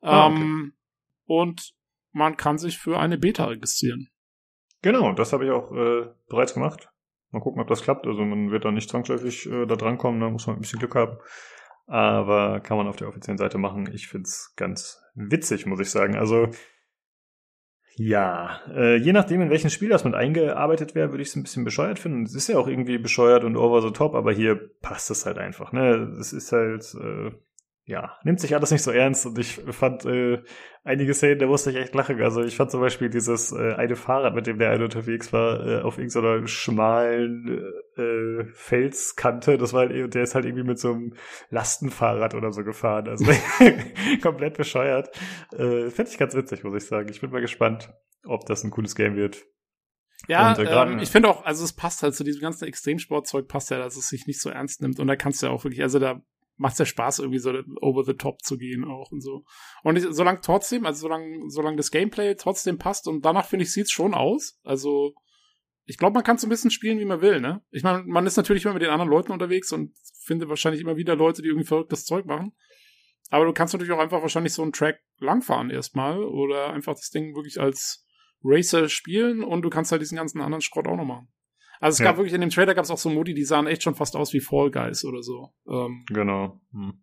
Ah, 0.00 0.26
okay. 0.26 0.40
ähm, 0.40 0.74
und 1.26 1.74
man 2.12 2.36
kann 2.36 2.58
sich 2.58 2.78
für 2.78 2.98
eine 2.98 3.18
Beta 3.18 3.46
registrieren. 3.46 4.08
Genau, 4.82 5.12
das 5.12 5.32
habe 5.32 5.46
ich 5.46 5.50
auch 5.50 5.72
äh, 5.72 6.10
bereits 6.28 6.54
gemacht. 6.54 6.90
Mal 7.30 7.40
gucken, 7.40 7.60
ob 7.60 7.68
das 7.68 7.82
klappt. 7.82 8.06
Also 8.06 8.22
man 8.24 8.50
wird 8.50 8.64
da 8.64 8.70
nicht 8.70 8.88
zwangsläufig 8.88 9.46
äh, 9.46 9.66
da 9.66 9.76
drankommen, 9.76 10.20
da 10.20 10.30
muss 10.30 10.46
man 10.46 10.56
ein 10.56 10.60
bisschen 10.60 10.78
Glück 10.78 10.94
haben. 10.94 11.18
Aber 11.86 12.60
kann 12.60 12.76
man 12.76 12.86
auf 12.86 12.96
der 12.96 13.08
offiziellen 13.08 13.38
Seite 13.38 13.58
machen. 13.58 13.90
Ich 13.92 14.08
find's 14.08 14.54
ganz 14.56 15.02
witzig, 15.14 15.66
muss 15.66 15.80
ich 15.80 15.90
sagen. 15.90 16.16
Also 16.16 16.48
ja, 17.96 18.60
äh, 18.74 18.96
je 18.96 19.12
nachdem, 19.12 19.40
in 19.40 19.50
welchen 19.50 19.70
Spiel 19.70 19.88
das 19.88 20.04
mit 20.04 20.14
eingearbeitet 20.14 20.94
wäre, 20.94 21.10
würde 21.10 21.22
ich 21.22 21.28
es 21.28 21.36
ein 21.36 21.44
bisschen 21.44 21.64
bescheuert 21.64 21.98
finden. 21.98 22.24
Es 22.24 22.34
ist 22.34 22.48
ja 22.48 22.58
auch 22.58 22.66
irgendwie 22.66 22.98
bescheuert 22.98 23.44
und 23.44 23.56
over 23.56 23.82
the 23.82 23.92
top, 23.92 24.14
aber 24.14 24.32
hier 24.32 24.70
passt 24.80 25.10
es 25.10 25.26
halt 25.26 25.38
einfach. 25.38 25.72
Ne, 25.72 26.16
es 26.18 26.32
ist 26.32 26.50
halt 26.50 26.94
äh, 27.00 27.30
ja, 27.86 28.18
nimmt 28.24 28.40
sich 28.40 28.54
alles 28.54 28.70
nicht 28.70 28.82
so 28.82 28.90
ernst 28.90 29.26
und 29.26 29.38
ich 29.38 29.60
fand 29.70 30.06
äh, 30.06 30.42
einige 30.84 31.12
Szenen, 31.12 31.38
da 31.38 31.46
musste 31.46 31.70
ich 31.70 31.76
echt 31.76 31.94
lachen. 31.94 32.20
Also 32.22 32.42
ich 32.42 32.56
fand 32.56 32.70
zum 32.70 32.80
Beispiel 32.80 33.10
dieses 33.10 33.52
äh, 33.52 33.74
eine 33.74 33.94
Fahrrad, 33.94 34.34
mit 34.34 34.46
dem 34.46 34.58
der 34.58 34.70
eine 34.70 34.84
unterwegs 34.84 35.34
war, 35.34 35.66
äh, 35.66 35.82
auf 35.82 35.98
irgendeiner 35.98 36.46
schmalen 36.46 37.62
äh, 37.96 38.44
Felskante, 38.54 39.58
das 39.58 39.74
war 39.74 39.86
der 39.86 40.22
ist 40.22 40.34
halt 40.34 40.46
irgendwie 40.46 40.64
mit 40.64 40.78
so 40.78 40.92
einem 40.92 41.14
Lastenfahrrad 41.50 42.34
oder 42.34 42.52
so 42.52 42.64
gefahren. 42.64 43.06
Also 43.06 43.26
komplett 44.22 44.56
bescheuert. 44.56 45.10
Äh, 45.52 45.90
Fände 45.90 46.10
ich 46.10 46.18
ganz 46.18 46.34
witzig, 46.34 46.64
muss 46.64 46.82
ich 46.82 46.88
sagen. 46.88 47.10
Ich 47.10 47.20
bin 47.20 47.30
mal 47.30 47.42
gespannt, 47.42 47.92
ob 48.24 48.46
das 48.46 48.64
ein 48.64 48.70
cooles 48.70 48.94
Game 48.94 49.14
wird. 49.14 49.44
Ja, 50.26 50.52
Und, 50.52 50.58
äh, 50.58 50.82
ähm, 50.82 50.98
ich 51.00 51.10
finde 51.10 51.28
auch, 51.28 51.44
also 51.44 51.64
es 51.64 51.74
passt 51.74 52.02
halt 52.02 52.14
zu 52.14 52.24
diesem 52.24 52.40
ganzen 52.40 52.66
Extremsportzeug, 52.66 53.46
passt 53.46 53.70
ja, 53.70 53.78
dass 53.78 53.96
es 53.96 54.08
sich 54.08 54.26
nicht 54.26 54.40
so 54.40 54.48
ernst 54.48 54.80
nimmt. 54.80 54.98
Und 54.98 55.06
da 55.06 55.16
kannst 55.16 55.42
du 55.42 55.46
ja 55.46 55.52
auch 55.52 55.64
wirklich, 55.64 55.82
also 55.82 55.98
da 55.98 56.22
macht's 56.56 56.78
ja 56.78 56.86
Spaß, 56.86 57.18
irgendwie 57.18 57.38
so 57.38 57.52
over 57.80 58.04
the 58.04 58.14
top 58.14 58.42
zu 58.42 58.56
gehen 58.56 58.84
auch 58.84 59.10
und 59.10 59.20
so. 59.20 59.44
Und 59.82 59.96
ich, 59.96 60.06
solange 60.10 60.40
trotzdem, 60.40 60.86
also 60.86 61.02
solange, 61.02 61.50
solange 61.50 61.76
das 61.76 61.90
Gameplay 61.90 62.34
trotzdem 62.34 62.78
passt 62.78 63.08
und 63.08 63.24
danach 63.24 63.46
finde 63.46 63.64
ich, 63.64 63.72
sieht's 63.72 63.90
schon 63.90 64.14
aus. 64.14 64.58
Also, 64.62 65.14
ich 65.84 65.98
glaube, 65.98 66.14
man 66.14 66.24
kann 66.24 66.38
so 66.38 66.46
ein 66.46 66.50
bisschen 66.50 66.70
spielen, 66.70 66.98
wie 66.98 67.04
man 67.04 67.20
will, 67.20 67.40
ne? 67.40 67.62
Ich 67.70 67.82
meine, 67.82 68.04
man 68.04 68.26
ist 68.26 68.36
natürlich 68.36 68.64
immer 68.64 68.74
mit 68.74 68.82
den 68.82 68.90
anderen 68.90 69.10
Leuten 69.10 69.32
unterwegs 69.32 69.72
und 69.72 69.94
findet 70.22 70.48
wahrscheinlich 70.48 70.80
immer 70.80 70.96
wieder 70.96 71.16
Leute, 71.16 71.42
die 71.42 71.48
irgendwie 71.48 71.66
verrücktes 71.66 72.04
Zeug 72.04 72.24
machen. 72.24 72.52
Aber 73.30 73.44
du 73.44 73.52
kannst 73.52 73.74
natürlich 73.74 73.92
auch 73.92 73.98
einfach 73.98 74.22
wahrscheinlich 74.22 74.52
so 74.52 74.62
einen 74.62 74.72
Track 74.72 75.00
langfahren 75.18 75.70
erstmal 75.70 76.22
oder 76.22 76.72
einfach 76.72 76.94
das 76.94 77.10
Ding 77.10 77.34
wirklich 77.34 77.60
als 77.60 78.06
Racer 78.42 78.88
spielen 78.88 79.42
und 79.42 79.62
du 79.62 79.70
kannst 79.70 79.90
halt 79.90 80.02
diesen 80.02 80.16
ganzen 80.16 80.40
anderen 80.40 80.60
Schrott 80.60 80.86
auch 80.86 80.96
noch 80.96 81.04
machen. 81.04 81.28
Also 81.80 81.94
es 81.96 81.98
Ja. 81.98 82.06
gab 82.06 82.16
wirklich 82.16 82.34
in 82.34 82.40
dem 82.40 82.50
Trailer 82.50 82.74
gab 82.74 82.84
es 82.84 82.90
auch 82.90 82.98
so 82.98 83.10
Modi, 83.10 83.34
die 83.34 83.44
sahen 83.44 83.66
echt 83.66 83.82
schon 83.82 83.94
fast 83.94 84.16
aus 84.16 84.32
wie 84.32 84.40
Fall 84.40 84.70
Guys 84.70 85.04
oder 85.04 85.22
so. 85.22 85.52
Ähm, 85.68 86.04
Genau. 86.08 86.60
Hm. 86.72 87.00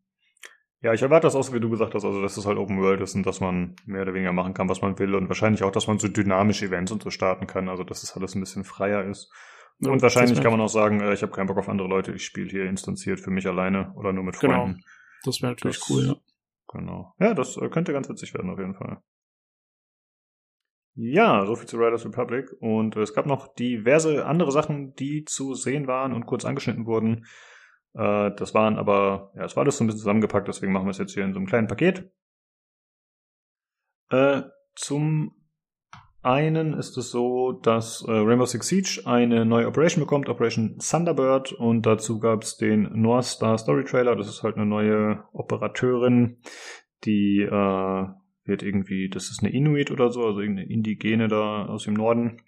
Ja, 0.83 0.93
ich 0.93 1.01
erwarte 1.03 1.27
das 1.27 1.35
auch 1.35 1.43
so, 1.43 1.53
wie 1.53 1.59
du 1.59 1.69
gesagt 1.69 1.93
hast, 1.93 2.05
also 2.05 2.21
dass 2.23 2.37
es 2.37 2.45
halt 2.47 2.57
Open 2.57 2.79
World 2.81 3.01
ist 3.01 3.13
und 3.13 3.23
dass 3.25 3.39
man 3.39 3.75
mehr 3.85 4.01
oder 4.01 4.15
weniger 4.15 4.33
machen 4.33 4.55
kann, 4.55 4.67
was 4.67 4.81
man 4.81 4.97
will 4.97 5.13
und 5.13 5.27
wahrscheinlich 5.27 5.61
auch, 5.63 5.71
dass 5.71 5.85
man 5.87 5.99
so 5.99 6.07
dynamische 6.07 6.65
Events 6.65 6.91
und 6.91 7.03
so 7.03 7.11
starten 7.11 7.45
kann, 7.45 7.69
also 7.69 7.83
dass 7.83 8.01
es 8.01 8.15
alles 8.15 8.33
ein 8.33 8.39
bisschen 8.39 8.63
freier 8.63 9.03
ist. 9.05 9.31
Ja, 9.79 9.91
und 9.91 10.01
wahrscheinlich 10.01 10.41
kann 10.41 10.51
man 10.51 10.61
auch 10.61 10.69
sagen, 10.69 10.99
äh, 11.01 11.13
ich 11.13 11.21
habe 11.21 11.31
keinen 11.31 11.45
Bock 11.47 11.57
auf 11.57 11.69
andere 11.69 11.87
Leute, 11.87 12.13
ich 12.13 12.25
spiele 12.25 12.49
hier 12.49 12.65
instanziert 12.65 13.19
für 13.19 13.29
mich 13.31 13.47
alleine 13.47 13.93
oder 13.95 14.11
nur 14.11 14.23
mit 14.23 14.39
Genau. 14.39 14.53
Freunden. 14.65 14.81
das 15.23 15.41
wäre 15.41 15.51
natürlich 15.51 15.77
Das- 15.79 15.89
cool, 15.91 16.05
ja. 16.07 16.15
Genau. 16.73 17.13
Ja, 17.19 17.33
das 17.35 17.57
äh, 17.57 17.69
könnte 17.69 17.93
ganz 17.93 18.09
witzig 18.09 18.33
werden 18.33 18.49
auf 18.49 18.57
jeden 18.57 18.73
Fall. 18.73 18.97
Ja, 20.95 21.45
soviel 21.45 21.67
zu 21.67 21.77
Riders 21.77 22.05
Republic. 22.05 22.51
Und 22.59 22.95
äh, 22.95 23.01
es 23.01 23.13
gab 23.13 23.25
noch 23.25 23.53
diverse 23.53 24.25
andere 24.25 24.51
Sachen, 24.51 24.93
die 24.95 25.23
zu 25.25 25.53
sehen 25.53 25.87
waren 25.87 26.13
und 26.13 26.25
kurz 26.25 26.45
angeschnitten 26.45 26.85
wurden. 26.85 27.25
Äh, 27.93 28.31
das 28.35 28.53
waren 28.53 28.77
aber, 28.77 29.31
ja, 29.35 29.45
es 29.45 29.55
war 29.55 29.63
alles 29.63 29.77
so 29.77 29.83
ein 29.83 29.87
bisschen 29.87 29.99
zusammengepackt, 29.99 30.47
deswegen 30.47 30.71
machen 30.71 30.85
wir 30.85 30.91
es 30.91 30.97
jetzt 30.97 31.13
hier 31.13 31.23
in 31.23 31.33
so 31.33 31.39
einem 31.39 31.47
kleinen 31.47 31.67
Paket. 31.67 32.11
Äh, 34.09 34.43
zum 34.75 35.33
einen 36.21 36.73
ist 36.73 36.97
es 36.97 37.09
so, 37.09 37.53
dass 37.53 38.03
äh, 38.07 38.11
Rainbow 38.11 38.45
Six 38.45 38.67
Siege 38.67 39.01
eine 39.05 39.45
neue 39.45 39.67
Operation 39.67 40.03
bekommt, 40.03 40.29
Operation 40.29 40.77
Thunderbird, 40.77 41.53
und 41.53 41.85
dazu 41.85 42.19
gab 42.19 42.43
es 42.43 42.57
den 42.57 42.89
North 42.93 43.25
Star 43.25 43.57
Story 43.57 43.85
Trailer. 43.85 44.15
Das 44.15 44.27
ist 44.27 44.43
halt 44.43 44.55
eine 44.55 44.65
neue 44.65 45.23
Operateurin, 45.33 46.37
die 47.05 47.41
äh, 47.41 48.07
wird 48.45 48.63
irgendwie, 48.63 49.09
das 49.09 49.29
ist 49.29 49.41
eine 49.41 49.53
Inuit 49.53 49.91
oder 49.91 50.11
so, 50.11 50.25
also 50.25 50.39
irgendeine 50.39 50.69
Indigene 50.69 51.27
da 51.27 51.65
aus 51.65 51.83
dem 51.83 51.93
Norden. 51.93 52.41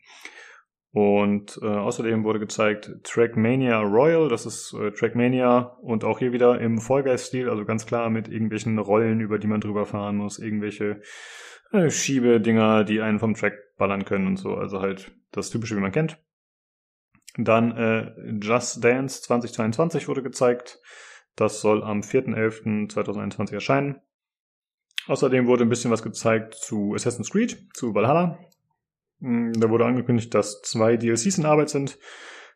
Und 0.92 1.60
äh, 1.64 1.66
außerdem 1.66 2.24
wurde 2.24 2.40
gezeigt 2.40 2.92
Trackmania 3.04 3.82
Royal, 3.82 4.30
das 4.30 4.46
ist 4.46 4.74
äh, 4.74 4.92
Trackmania 4.92 5.78
und 5.82 6.04
auch 6.04 6.20
hier 6.20 6.34
wieder 6.34 6.62
im 6.62 6.78
Fall 6.78 7.02
Guys-Stil, 7.02 7.50
also 7.50 7.66
ganz 7.66 7.88
klar 7.88 8.12
mit 8.12 8.28
irgendwelchen 8.28 8.78
Rollen, 8.78 9.20
über 9.20 9.40
die 9.40 9.48
man 9.48 9.60
drüber 9.60 9.88
fahren 9.88 10.18
muss, 10.18 10.38
irgendwelche 10.38 11.02
äh, 11.72 11.90
Schiebedinger, 11.90 12.84
die 12.84 13.02
einen 13.02 13.18
vom 13.18 13.34
Track 13.34 13.58
ballern 13.78 14.06
können 14.06 14.28
und 14.28 14.38
so, 14.38 14.54
also 14.54 14.82
halt 14.82 15.12
das 15.32 15.50
typische, 15.50 15.76
wie 15.76 15.82
man 15.82 15.92
kennt. 15.92 16.20
Dann 17.38 17.72
äh, 17.76 18.12
Just 18.40 18.84
Dance 18.84 19.24
2022 19.24 20.08
wurde 20.08 20.22
gezeigt. 20.22 20.80
Das 21.36 21.62
soll 21.62 21.84
am 21.84 22.02
4.11.2021 22.02 23.54
erscheinen. 23.54 24.00
Außerdem 25.08 25.48
wurde 25.48 25.64
ein 25.64 25.70
bisschen 25.70 25.92
was 25.92 26.04
gezeigt 26.04 26.56
zu 26.56 26.94
Assassin's 26.94 27.30
Creed, 27.30 27.68
zu 27.74 27.94
Valhalla. 27.94 28.40
Mm, 29.20 29.52
Da 29.54 29.70
wurde 29.70 29.86
angekündigt, 29.86 30.34
dass 30.34 30.62
zwei 30.62 30.98
DLCs 30.98 31.38
in 31.38 31.46
Arbeit 31.46 31.70
sind. 31.70 31.98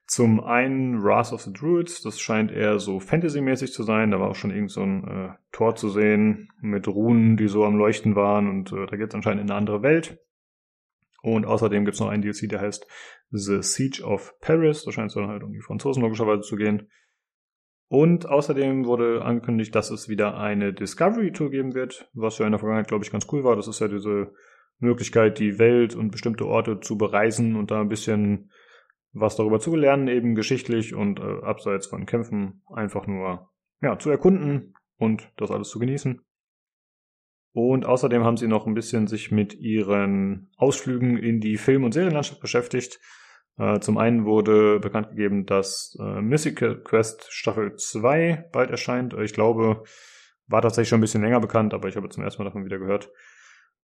Zum 0.05 0.39
einen 0.39 1.03
Wrath 1.03 1.33
of 1.33 1.41
the 1.41 1.51
Druids, 1.51 2.01
das 2.01 2.17
scheint 2.21 2.49
eher 2.49 2.79
so 2.79 3.01
Fantasy-mäßig 3.01 3.73
zu 3.73 3.83
sein. 3.83 4.11
Da 4.11 4.19
war 4.21 4.29
auch 4.29 4.35
schon 4.35 4.51
irgend 4.51 4.71
so 4.71 4.81
ein 4.81 5.03
äh, 5.05 5.29
Tor 5.51 5.75
zu 5.75 5.89
sehen 5.89 6.47
mit 6.61 6.87
Runen, 6.87 7.35
die 7.35 7.49
so 7.49 7.65
am 7.65 7.75
Leuchten 7.75 8.15
waren 8.15 8.47
und 8.47 8.71
äh, 8.71 8.85
da 8.85 8.95
geht 8.95 9.09
es 9.09 9.15
anscheinend 9.15 9.43
in 9.43 9.49
eine 9.49 9.57
andere 9.57 9.83
Welt. 9.83 10.19
Und 11.21 11.45
außerdem 11.45 11.83
gibt 11.83 11.95
es 11.95 11.99
noch 11.99 12.07
einen 12.07 12.21
DLC, 12.21 12.47
der 12.47 12.61
heißt 12.61 12.87
The 13.31 13.61
Siege 13.61 14.03
of 14.03 14.33
Paris. 14.39 14.85
Da 14.85 14.93
scheint 14.93 15.09
es 15.09 15.15
dann 15.15 15.27
halt 15.27 15.43
um 15.43 15.51
die 15.51 15.61
Franzosen 15.61 16.01
logischerweise 16.01 16.41
zu 16.41 16.55
gehen. 16.55 16.89
Und 17.89 18.27
außerdem 18.27 18.85
wurde 18.85 19.23
angekündigt, 19.23 19.73
dass 19.73 19.91
es 19.91 20.09
wieder 20.09 20.37
eine 20.37 20.73
Discovery 20.73 21.31
Tour 21.31 21.51
geben 21.51 21.73
wird, 21.73 22.09
was 22.13 22.37
ja 22.37 22.45
in 22.45 22.51
der 22.51 22.59
Vergangenheit, 22.59 22.89
glaube 22.89 23.05
ich, 23.05 23.11
ganz 23.11 23.27
cool 23.31 23.43
war. 23.43 23.55
Das 23.55 23.67
ist 23.67 23.79
ja 23.79 23.87
diese 23.87 24.33
Möglichkeit, 24.79 25.39
die 25.39 25.57
Welt 25.57 25.95
und 25.95 26.11
bestimmte 26.11 26.45
Orte 26.45 26.79
zu 26.81 26.97
bereisen 26.97 27.55
und 27.55 27.71
da 27.71 27.81
ein 27.81 27.89
bisschen 27.89 28.51
was 29.13 29.35
darüber 29.35 29.59
zu 29.59 29.75
lernen, 29.75 30.07
eben 30.07 30.35
geschichtlich 30.35 30.93
und 30.93 31.19
äh, 31.19 31.41
abseits 31.43 31.87
von 31.87 32.05
Kämpfen 32.05 32.61
einfach 32.67 33.07
nur 33.07 33.49
ja, 33.81 33.97
zu 33.97 34.09
erkunden 34.09 34.73
und 34.97 35.31
das 35.37 35.49
alles 35.49 35.69
zu 35.69 35.79
genießen. 35.79 36.21
Und 37.53 37.85
außerdem 37.85 38.23
haben 38.23 38.37
sie 38.37 38.47
noch 38.47 38.67
ein 38.67 38.75
bisschen 38.75 39.07
sich 39.07 39.31
mit 39.31 39.55
ihren 39.55 40.51
Ausflügen 40.57 41.17
in 41.17 41.39
die 41.39 41.57
Film- 41.57 41.85
und 41.85 41.93
Serienlandschaft 41.93 42.39
beschäftigt. 42.39 42.99
Äh, 43.57 43.79
zum 43.79 43.97
einen 43.97 44.25
wurde 44.25 44.79
bekannt 44.79 45.09
gegeben, 45.09 45.45
dass 45.45 45.97
äh, 45.99 46.21
Mythical 46.21 46.81
Quest 46.83 47.27
Staffel 47.31 47.75
2 47.75 48.49
bald 48.51 48.69
erscheint. 48.69 49.13
Äh, 49.13 49.23
Ich 49.23 49.33
glaube, 49.33 49.83
war 50.47 50.61
tatsächlich 50.61 50.89
schon 50.89 50.99
ein 50.99 51.01
bisschen 51.01 51.23
länger 51.23 51.39
bekannt, 51.39 51.73
aber 51.73 51.89
ich 51.89 51.95
habe 51.95 52.09
zum 52.09 52.23
ersten 52.23 52.41
Mal 52.41 52.45
davon 52.49 52.65
wieder 52.65 52.79
gehört. 52.79 53.09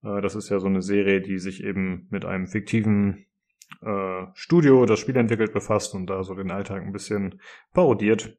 Äh, 0.03 0.21
das 0.21 0.35
ist 0.35 0.49
ja 0.49 0.59
so 0.59 0.67
eine 0.67 0.81
Serie, 0.81 1.21
die 1.21 1.39
sich 1.39 1.63
eben 1.63 2.07
mit 2.11 2.25
einem 2.25 2.47
fiktiven 2.47 3.25
äh, 3.81 4.25
Studio, 4.33 4.85
das 4.85 4.99
Spiel 4.99 5.17
entwickelt, 5.17 5.53
befasst 5.53 5.95
und 5.95 6.07
da 6.07 6.23
so 6.23 6.35
den 6.35 6.51
Alltag 6.51 6.83
ein 6.83 6.93
bisschen 6.93 7.41
parodiert. 7.73 8.37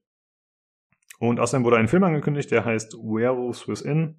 Und 1.18 1.40
außerdem 1.40 1.64
wurde 1.64 1.76
ein 1.76 1.88
Film 1.88 2.04
angekündigt, 2.04 2.50
der 2.50 2.64
heißt 2.64 2.94
Werewolves 2.94 3.66
Within. 3.68 4.18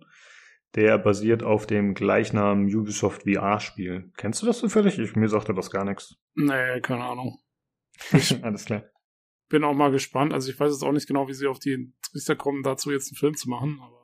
Der 0.76 0.97
basiert 0.97 1.41
auf 1.41 1.65
dem 1.68 1.93
Gleichnamen 1.93 2.65
Ubisoft 2.73 3.23
VR-Spiel. 3.23 4.11
Kennst 4.18 4.41
du 4.41 4.45
das 4.45 4.60
zufällig? 4.60 4.99
Ich, 4.99 5.15
mir 5.15 5.30
sagte 5.30 5.53
das 5.53 5.72
gar 5.72 5.85
nichts. 5.85 6.18
Nee, 6.35 6.81
keine 6.81 7.06
Ahnung. 7.06 7.39
Alles 8.41 8.65
klar. 8.65 8.84
Bin 9.47 9.64
auch 9.64 9.73
mal 9.73 9.91
gespannt. 9.91 10.34
Also 10.34 10.52
ich 10.52 10.60
weiß 10.60 10.72
jetzt 10.73 10.84
auch 10.84 10.91
nicht 10.91 11.07
genau, 11.07 11.27
wie 11.27 11.34
sie 11.34 11.47
auf 11.47 11.60
die 11.60 11.93
Trichter 12.11 12.35
kommen, 12.35 12.64
dazu 12.64 12.91
jetzt 12.91 13.10
einen 13.11 13.18
Film 13.18 13.35
zu 13.35 13.49
machen, 13.49 13.80
aber 13.81 13.95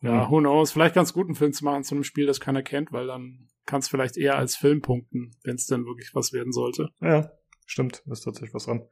ja, 0.00 0.24
Hm. 0.24 0.30
who 0.30 0.38
knows. 0.38 0.72
Vielleicht 0.72 0.94
ganz 0.94 1.12
gut, 1.12 1.26
einen 1.26 1.34
Film 1.34 1.52
zu 1.52 1.64
machen 1.64 1.82
zu 1.84 1.94
einem 1.94 2.04
Spiel, 2.04 2.26
das 2.26 2.40
keiner 2.40 2.62
kennt, 2.62 2.92
weil 2.92 3.06
dann 3.08 3.48
kann 3.66 3.80
es 3.80 3.88
vielleicht 3.88 4.16
eher 4.16 4.36
als 4.36 4.56
Film 4.56 4.80
punkten, 4.80 5.36
wenn 5.42 5.56
es 5.56 5.66
denn 5.66 5.84
wirklich 5.84 6.14
was 6.14 6.32
werden 6.32 6.52
sollte. 6.52 6.90
Ja, 7.00 7.30
stimmt. 7.66 8.02
Ist 8.06 8.22
tatsächlich 8.22 8.54
was 8.54 8.64
dran. 8.64 8.88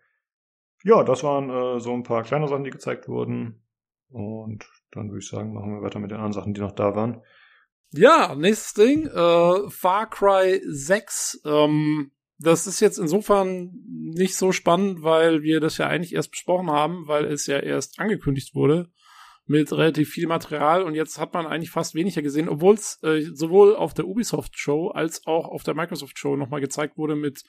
Ja, 0.82 1.02
das 1.04 1.22
waren 1.22 1.48
äh, 1.48 1.80
so 1.80 1.94
ein 1.94 2.02
paar 2.02 2.24
kleine 2.24 2.48
Sachen, 2.48 2.64
die 2.64 2.70
gezeigt 2.70 3.08
wurden. 3.08 3.62
Und 4.08 4.68
dann 4.92 5.08
würde 5.08 5.18
ich 5.18 5.28
sagen, 5.28 5.52
machen 5.52 5.74
wir 5.74 5.82
weiter 5.82 5.98
mit 5.98 6.10
den 6.10 6.16
anderen 6.16 6.32
Sachen, 6.32 6.54
die 6.54 6.60
noch 6.60 6.74
da 6.74 6.94
waren. 6.94 7.22
Ja, 7.90 8.34
nächstes 8.34 8.74
Ding, 8.74 9.06
äh, 9.06 9.70
Far 9.70 10.10
Cry 10.10 10.60
6. 10.66 11.42
Ähm, 11.44 12.12
das 12.38 12.66
ist 12.66 12.80
jetzt 12.80 12.98
insofern 12.98 13.70
nicht 13.86 14.36
so 14.36 14.52
spannend, 14.52 15.02
weil 15.02 15.42
wir 15.42 15.60
das 15.60 15.78
ja 15.78 15.86
eigentlich 15.86 16.14
erst 16.14 16.30
besprochen 16.30 16.70
haben, 16.70 17.06
weil 17.06 17.24
es 17.24 17.46
ja 17.46 17.58
erst 17.58 17.98
angekündigt 17.98 18.54
wurde 18.54 18.90
mit 19.46 19.72
relativ 19.72 20.10
viel 20.10 20.26
Material 20.26 20.82
und 20.82 20.94
jetzt 20.94 21.18
hat 21.18 21.32
man 21.32 21.46
eigentlich 21.46 21.70
fast 21.70 21.94
weniger 21.94 22.20
gesehen, 22.20 22.48
obwohl 22.48 22.74
es 22.74 22.98
äh, 23.02 23.22
sowohl 23.32 23.76
auf 23.76 23.94
der 23.94 24.06
Ubisoft 24.06 24.58
Show 24.58 24.88
als 24.88 25.24
auch 25.26 25.46
auf 25.46 25.62
der 25.62 25.74
Microsoft 25.74 26.18
Show 26.18 26.36
nochmal 26.36 26.60
gezeigt 26.60 26.98
wurde 26.98 27.14
mit 27.14 27.44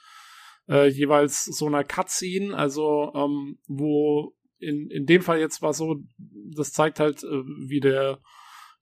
äh, 0.69 0.87
jeweils 0.87 1.45
so 1.45 1.65
einer 1.65 1.83
Cutscene, 1.83 2.55
also 2.55 3.11
ähm, 3.15 3.57
wo 3.67 4.35
in, 4.59 4.89
in 4.89 5.05
dem 5.05 5.21
Fall 5.21 5.39
jetzt 5.39 5.61
war 5.61 5.73
so, 5.73 5.97
das 6.17 6.71
zeigt 6.71 6.99
halt, 6.99 7.23
äh, 7.23 7.43
wie 7.67 7.79
der 7.79 8.19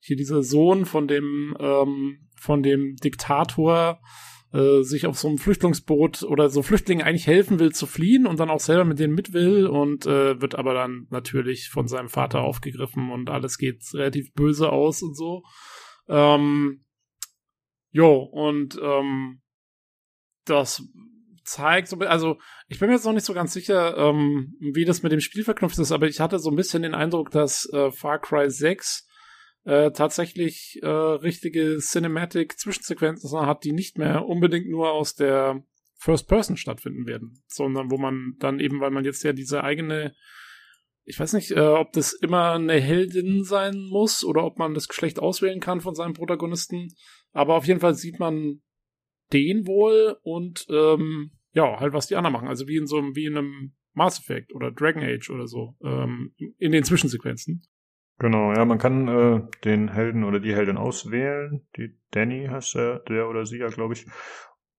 hier 0.00 0.16
dieser 0.16 0.42
Sohn 0.42 0.84
von 0.86 1.08
dem 1.08 1.56
ähm, 1.58 2.28
von 2.38 2.62
dem 2.62 2.96
Diktator 2.96 4.00
äh, 4.52 4.82
sich 4.82 5.06
auf 5.06 5.18
so 5.18 5.28
einem 5.28 5.38
Flüchtlingsboot 5.38 6.22
oder 6.22 6.48
so 6.48 6.62
Flüchtlingen 6.62 7.04
eigentlich 7.04 7.26
helfen 7.26 7.58
will 7.58 7.72
zu 7.72 7.86
fliehen 7.86 8.26
und 8.26 8.38
dann 8.38 8.50
auch 8.50 8.60
selber 8.60 8.84
mit 8.84 8.98
denen 8.98 9.14
mit 9.14 9.32
will 9.32 9.66
und 9.66 10.06
äh, 10.06 10.40
wird 10.40 10.54
aber 10.54 10.74
dann 10.74 11.06
natürlich 11.10 11.68
von 11.68 11.88
seinem 11.88 12.08
Vater 12.08 12.42
aufgegriffen 12.42 13.10
und 13.10 13.30
alles 13.30 13.58
geht 13.58 13.82
relativ 13.94 14.32
böse 14.34 14.70
aus 14.70 15.02
und 15.02 15.16
so. 15.16 15.42
Ähm, 16.08 16.84
jo, 17.90 18.18
und 18.18 18.78
ähm, 18.80 19.40
das 20.44 20.82
zeigt 21.46 21.88
so, 21.88 21.96
also 21.98 22.38
ich 22.68 22.78
bin 22.78 22.88
mir 22.88 22.94
jetzt 22.94 23.04
noch 23.04 23.12
nicht 23.12 23.24
so 23.24 23.34
ganz 23.34 23.52
sicher, 23.52 23.96
ähm, 23.96 24.54
wie 24.60 24.84
das 24.84 25.02
mit 25.02 25.12
dem 25.12 25.20
Spiel 25.20 25.44
verknüpft 25.44 25.78
ist, 25.78 25.92
aber 25.92 26.06
ich 26.06 26.20
hatte 26.20 26.38
so 26.38 26.50
ein 26.50 26.56
bisschen 26.56 26.82
den 26.82 26.94
Eindruck, 26.94 27.30
dass 27.30 27.68
äh, 27.72 27.90
Far 27.90 28.18
Cry 28.20 28.50
6 28.50 29.06
äh, 29.64 29.90
tatsächlich 29.92 30.78
äh, 30.82 30.88
richtige 30.88 31.78
Cinematic-Zwischensequenzen 31.78 33.46
hat, 33.46 33.64
die 33.64 33.72
nicht 33.72 33.98
mehr 33.98 34.26
unbedingt 34.26 34.68
nur 34.68 34.92
aus 34.92 35.14
der 35.14 35.62
First 35.98 36.28
Person 36.28 36.56
stattfinden 36.56 37.06
werden, 37.06 37.42
sondern 37.46 37.90
wo 37.90 37.96
man 37.96 38.34
dann 38.38 38.60
eben, 38.60 38.80
weil 38.80 38.90
man 38.90 39.04
jetzt 39.04 39.22
ja 39.22 39.32
diese 39.32 39.64
eigene, 39.64 40.14
ich 41.04 41.18
weiß 41.18 41.32
nicht, 41.32 41.52
äh, 41.52 41.60
ob 41.60 41.92
das 41.92 42.12
immer 42.12 42.52
eine 42.52 42.80
Heldin 42.80 43.44
sein 43.44 43.78
muss 43.88 44.24
oder 44.24 44.44
ob 44.44 44.58
man 44.58 44.74
das 44.74 44.88
Geschlecht 44.88 45.18
auswählen 45.18 45.60
kann 45.60 45.80
von 45.80 45.94
seinem 45.94 46.12
Protagonisten, 46.12 46.94
aber 47.32 47.54
auf 47.54 47.66
jeden 47.66 47.80
Fall 47.80 47.94
sieht 47.94 48.20
man 48.20 48.60
den 49.32 49.66
wohl 49.66 50.16
und 50.22 50.66
ähm, 50.70 51.32
ja, 51.56 51.80
halt 51.80 51.94
was 51.94 52.06
die 52.06 52.16
anderen 52.16 52.34
machen, 52.34 52.48
also 52.48 52.68
wie 52.68 52.76
in 52.76 52.86
so 52.86 52.98
einem, 52.98 53.16
wie 53.16 53.24
in 53.24 53.36
einem 53.36 53.72
Mass 53.94 54.20
Effect 54.20 54.54
oder 54.54 54.70
Dragon 54.70 55.02
Age 55.02 55.30
oder 55.30 55.46
so, 55.46 55.74
ähm, 55.82 56.34
in 56.58 56.70
den 56.70 56.84
Zwischensequenzen. 56.84 57.62
Genau, 58.18 58.52
ja, 58.52 58.64
man 58.66 58.78
kann 58.78 59.08
äh, 59.08 59.40
den 59.64 59.88
Helden 59.88 60.24
oder 60.24 60.38
die 60.38 60.54
Heldin 60.54 60.76
auswählen. 60.76 61.66
Die 61.76 61.98
Danny 62.10 62.46
heißt 62.46 62.74
der, 62.74 62.98
der 63.00 63.28
oder 63.28 63.46
sie 63.46 63.58
ja, 63.58 63.68
glaube 63.68 63.94
ich. 63.94 64.06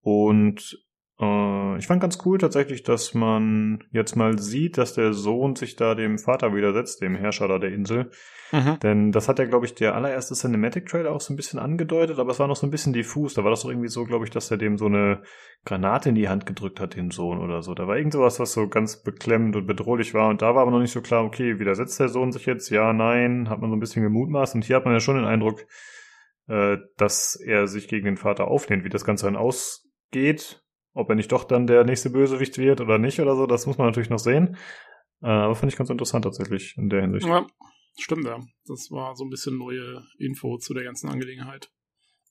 Und 0.01 0.86
äh, 1.19 1.77
ich 1.77 1.87
fand 1.87 2.01
ganz 2.01 2.19
cool 2.25 2.37
tatsächlich, 2.37 2.83
dass 2.83 3.13
man 3.13 3.83
jetzt 3.91 4.15
mal 4.15 4.37
sieht, 4.39 4.77
dass 4.77 4.93
der 4.93 5.13
Sohn 5.13 5.55
sich 5.55 5.75
da 5.75 5.95
dem 5.95 6.17
Vater 6.19 6.53
widersetzt, 6.53 7.01
dem 7.01 7.15
Herrscher 7.15 7.47
da 7.47 7.59
der 7.59 7.71
Insel. 7.71 8.11
Mhm. 8.51 8.79
Denn 8.79 9.11
das 9.11 9.27
hat 9.27 9.39
ja, 9.39 9.45
glaube 9.45 9.65
ich, 9.65 9.75
der 9.75 9.95
allererste 9.95 10.33
Cinematic 10.33 10.87
Trailer 10.87 11.11
auch 11.11 11.19
so 11.19 11.33
ein 11.33 11.35
bisschen 11.35 11.59
angedeutet, 11.59 12.19
aber 12.19 12.31
es 12.31 12.39
war 12.39 12.47
noch 12.47 12.55
so 12.55 12.65
ein 12.65 12.71
bisschen 12.71 12.93
diffus. 12.93 13.33
Da 13.33 13.43
war 13.43 13.51
das 13.51 13.63
doch 13.63 13.69
irgendwie 13.69 13.89
so, 13.89 14.05
glaube 14.05 14.25
ich, 14.25 14.31
dass 14.31 14.49
er 14.51 14.57
dem 14.57 14.77
so 14.77 14.85
eine 14.85 15.21
Granate 15.65 16.09
in 16.09 16.15
die 16.15 16.29
Hand 16.29 16.45
gedrückt 16.45 16.79
hat, 16.79 16.95
dem 16.95 17.11
Sohn 17.11 17.39
oder 17.39 17.61
so. 17.61 17.73
Da 17.73 17.87
war 17.87 17.97
irgend 17.97 18.13
sowas, 18.13 18.39
was 18.39 18.53
so 18.53 18.67
ganz 18.67 19.03
beklemmend 19.03 19.55
und 19.55 19.67
bedrohlich 19.67 20.13
war. 20.13 20.29
Und 20.29 20.41
da 20.41 20.55
war 20.55 20.61
aber 20.61 20.71
noch 20.71 20.79
nicht 20.79 20.93
so 20.93 21.01
klar, 21.01 21.25
okay, 21.25 21.59
widersetzt 21.59 21.99
der 21.99 22.09
Sohn 22.09 22.31
sich 22.31 22.45
jetzt? 22.45 22.69
Ja, 22.69 22.93
nein, 22.93 23.49
hat 23.49 23.59
man 23.59 23.69
so 23.69 23.75
ein 23.75 23.81
bisschen 23.81 24.03
gemutmaßt. 24.03 24.55
Und 24.55 24.63
hier 24.63 24.77
hat 24.77 24.85
man 24.85 24.93
ja 24.93 24.99
schon 24.99 25.17
den 25.17 25.25
Eindruck, 25.25 25.65
äh, 26.47 26.77
dass 26.95 27.35
er 27.35 27.67
sich 27.67 27.87
gegen 27.87 28.05
den 28.05 28.17
Vater 28.17 28.47
auflehnt, 28.47 28.85
wie 28.85 28.89
das 28.89 29.03
Ganze 29.03 29.25
dann 29.25 29.35
ausgeht. 29.35 30.63
Ob 30.97 31.09
er 31.09 31.15
nicht 31.15 31.31
doch 31.31 31.43
dann 31.43 31.67
der 31.67 31.83
nächste 31.83 32.09
Bösewicht 32.09 32.57
wird 32.57 32.81
oder 32.81 32.97
nicht 32.97 33.19
oder 33.19 33.35
so, 33.35 33.45
das 33.45 33.67
muss 33.67 33.77
man 33.77 33.87
natürlich 33.87 34.09
noch 34.09 34.19
sehen. 34.19 34.57
Äh, 35.21 35.27
aber 35.27 35.55
fand 35.55 35.71
ich 35.71 35.77
ganz 35.77 35.89
interessant 35.89 36.25
tatsächlich 36.25 36.75
in 36.77 36.89
der 36.89 37.01
Hinsicht. 37.01 37.27
Ja, 37.27 37.45
Stimmt, 37.99 38.25
ja. 38.25 38.39
Das 38.65 38.91
war 38.91 39.15
so 39.15 39.25
ein 39.25 39.29
bisschen 39.29 39.57
neue 39.57 40.05
Info 40.19 40.57
zu 40.57 40.73
der 40.73 40.83
ganzen 40.83 41.09
Angelegenheit. 41.09 41.71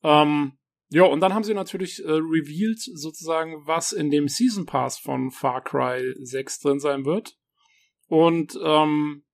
Ähm, 0.03 0.53
ja, 0.91 1.05
und 1.05 1.21
dann 1.21 1.35
haben 1.35 1.43
sie 1.43 1.55
natürlich 1.55 2.05
äh, 2.05 2.13
revealed 2.13 2.81
sozusagen, 2.81 3.67
was 3.67 3.93
in 3.93 4.11
dem 4.11 4.29
Season 4.29 4.67
Pass 4.67 4.99
von 4.99 5.31
Far 5.33 5.63
Cry 5.63 6.15
6 6.21 6.61
drin 6.61 6.79
sein 6.79 7.05
wird. 7.05 7.37
Und 8.07 8.57
ähm, 8.63 9.25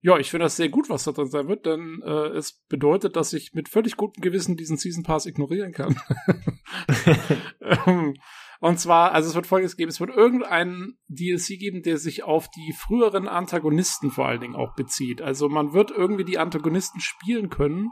ja, 0.00 0.16
ich 0.18 0.30
finde 0.30 0.44
das 0.44 0.56
sehr 0.56 0.70
gut, 0.70 0.88
was 0.88 1.04
da 1.04 1.12
drin 1.12 1.28
sein 1.28 1.48
wird, 1.48 1.66
denn 1.66 2.00
äh, 2.02 2.28
es 2.28 2.62
bedeutet, 2.68 3.16
dass 3.16 3.34
ich 3.34 3.52
mit 3.52 3.68
völlig 3.68 3.96
gutem 3.96 4.22
Gewissen 4.22 4.56
diesen 4.56 4.78
Season 4.78 5.02
Pass 5.02 5.26
ignorieren 5.26 5.72
kann. 5.72 6.00
ähm, 7.86 8.14
und 8.60 8.80
zwar, 8.80 9.12
also 9.12 9.28
es 9.28 9.34
wird 9.34 9.46
folgendes 9.46 9.76
geben, 9.76 9.88
es 9.88 10.00
wird 10.00 10.10
irgendeinen 10.10 10.98
DLC 11.08 11.58
geben, 11.58 11.82
der 11.82 11.96
sich 11.96 12.24
auf 12.24 12.48
die 12.50 12.72
früheren 12.72 13.28
Antagonisten 13.28 14.10
vor 14.10 14.26
allen 14.26 14.40
Dingen 14.40 14.56
auch 14.56 14.74
bezieht. 14.74 15.22
Also 15.22 15.48
man 15.48 15.72
wird 15.72 15.90
irgendwie 15.90 16.24
die 16.24 16.38
Antagonisten 16.38 17.00
spielen 17.00 17.50
können. 17.50 17.90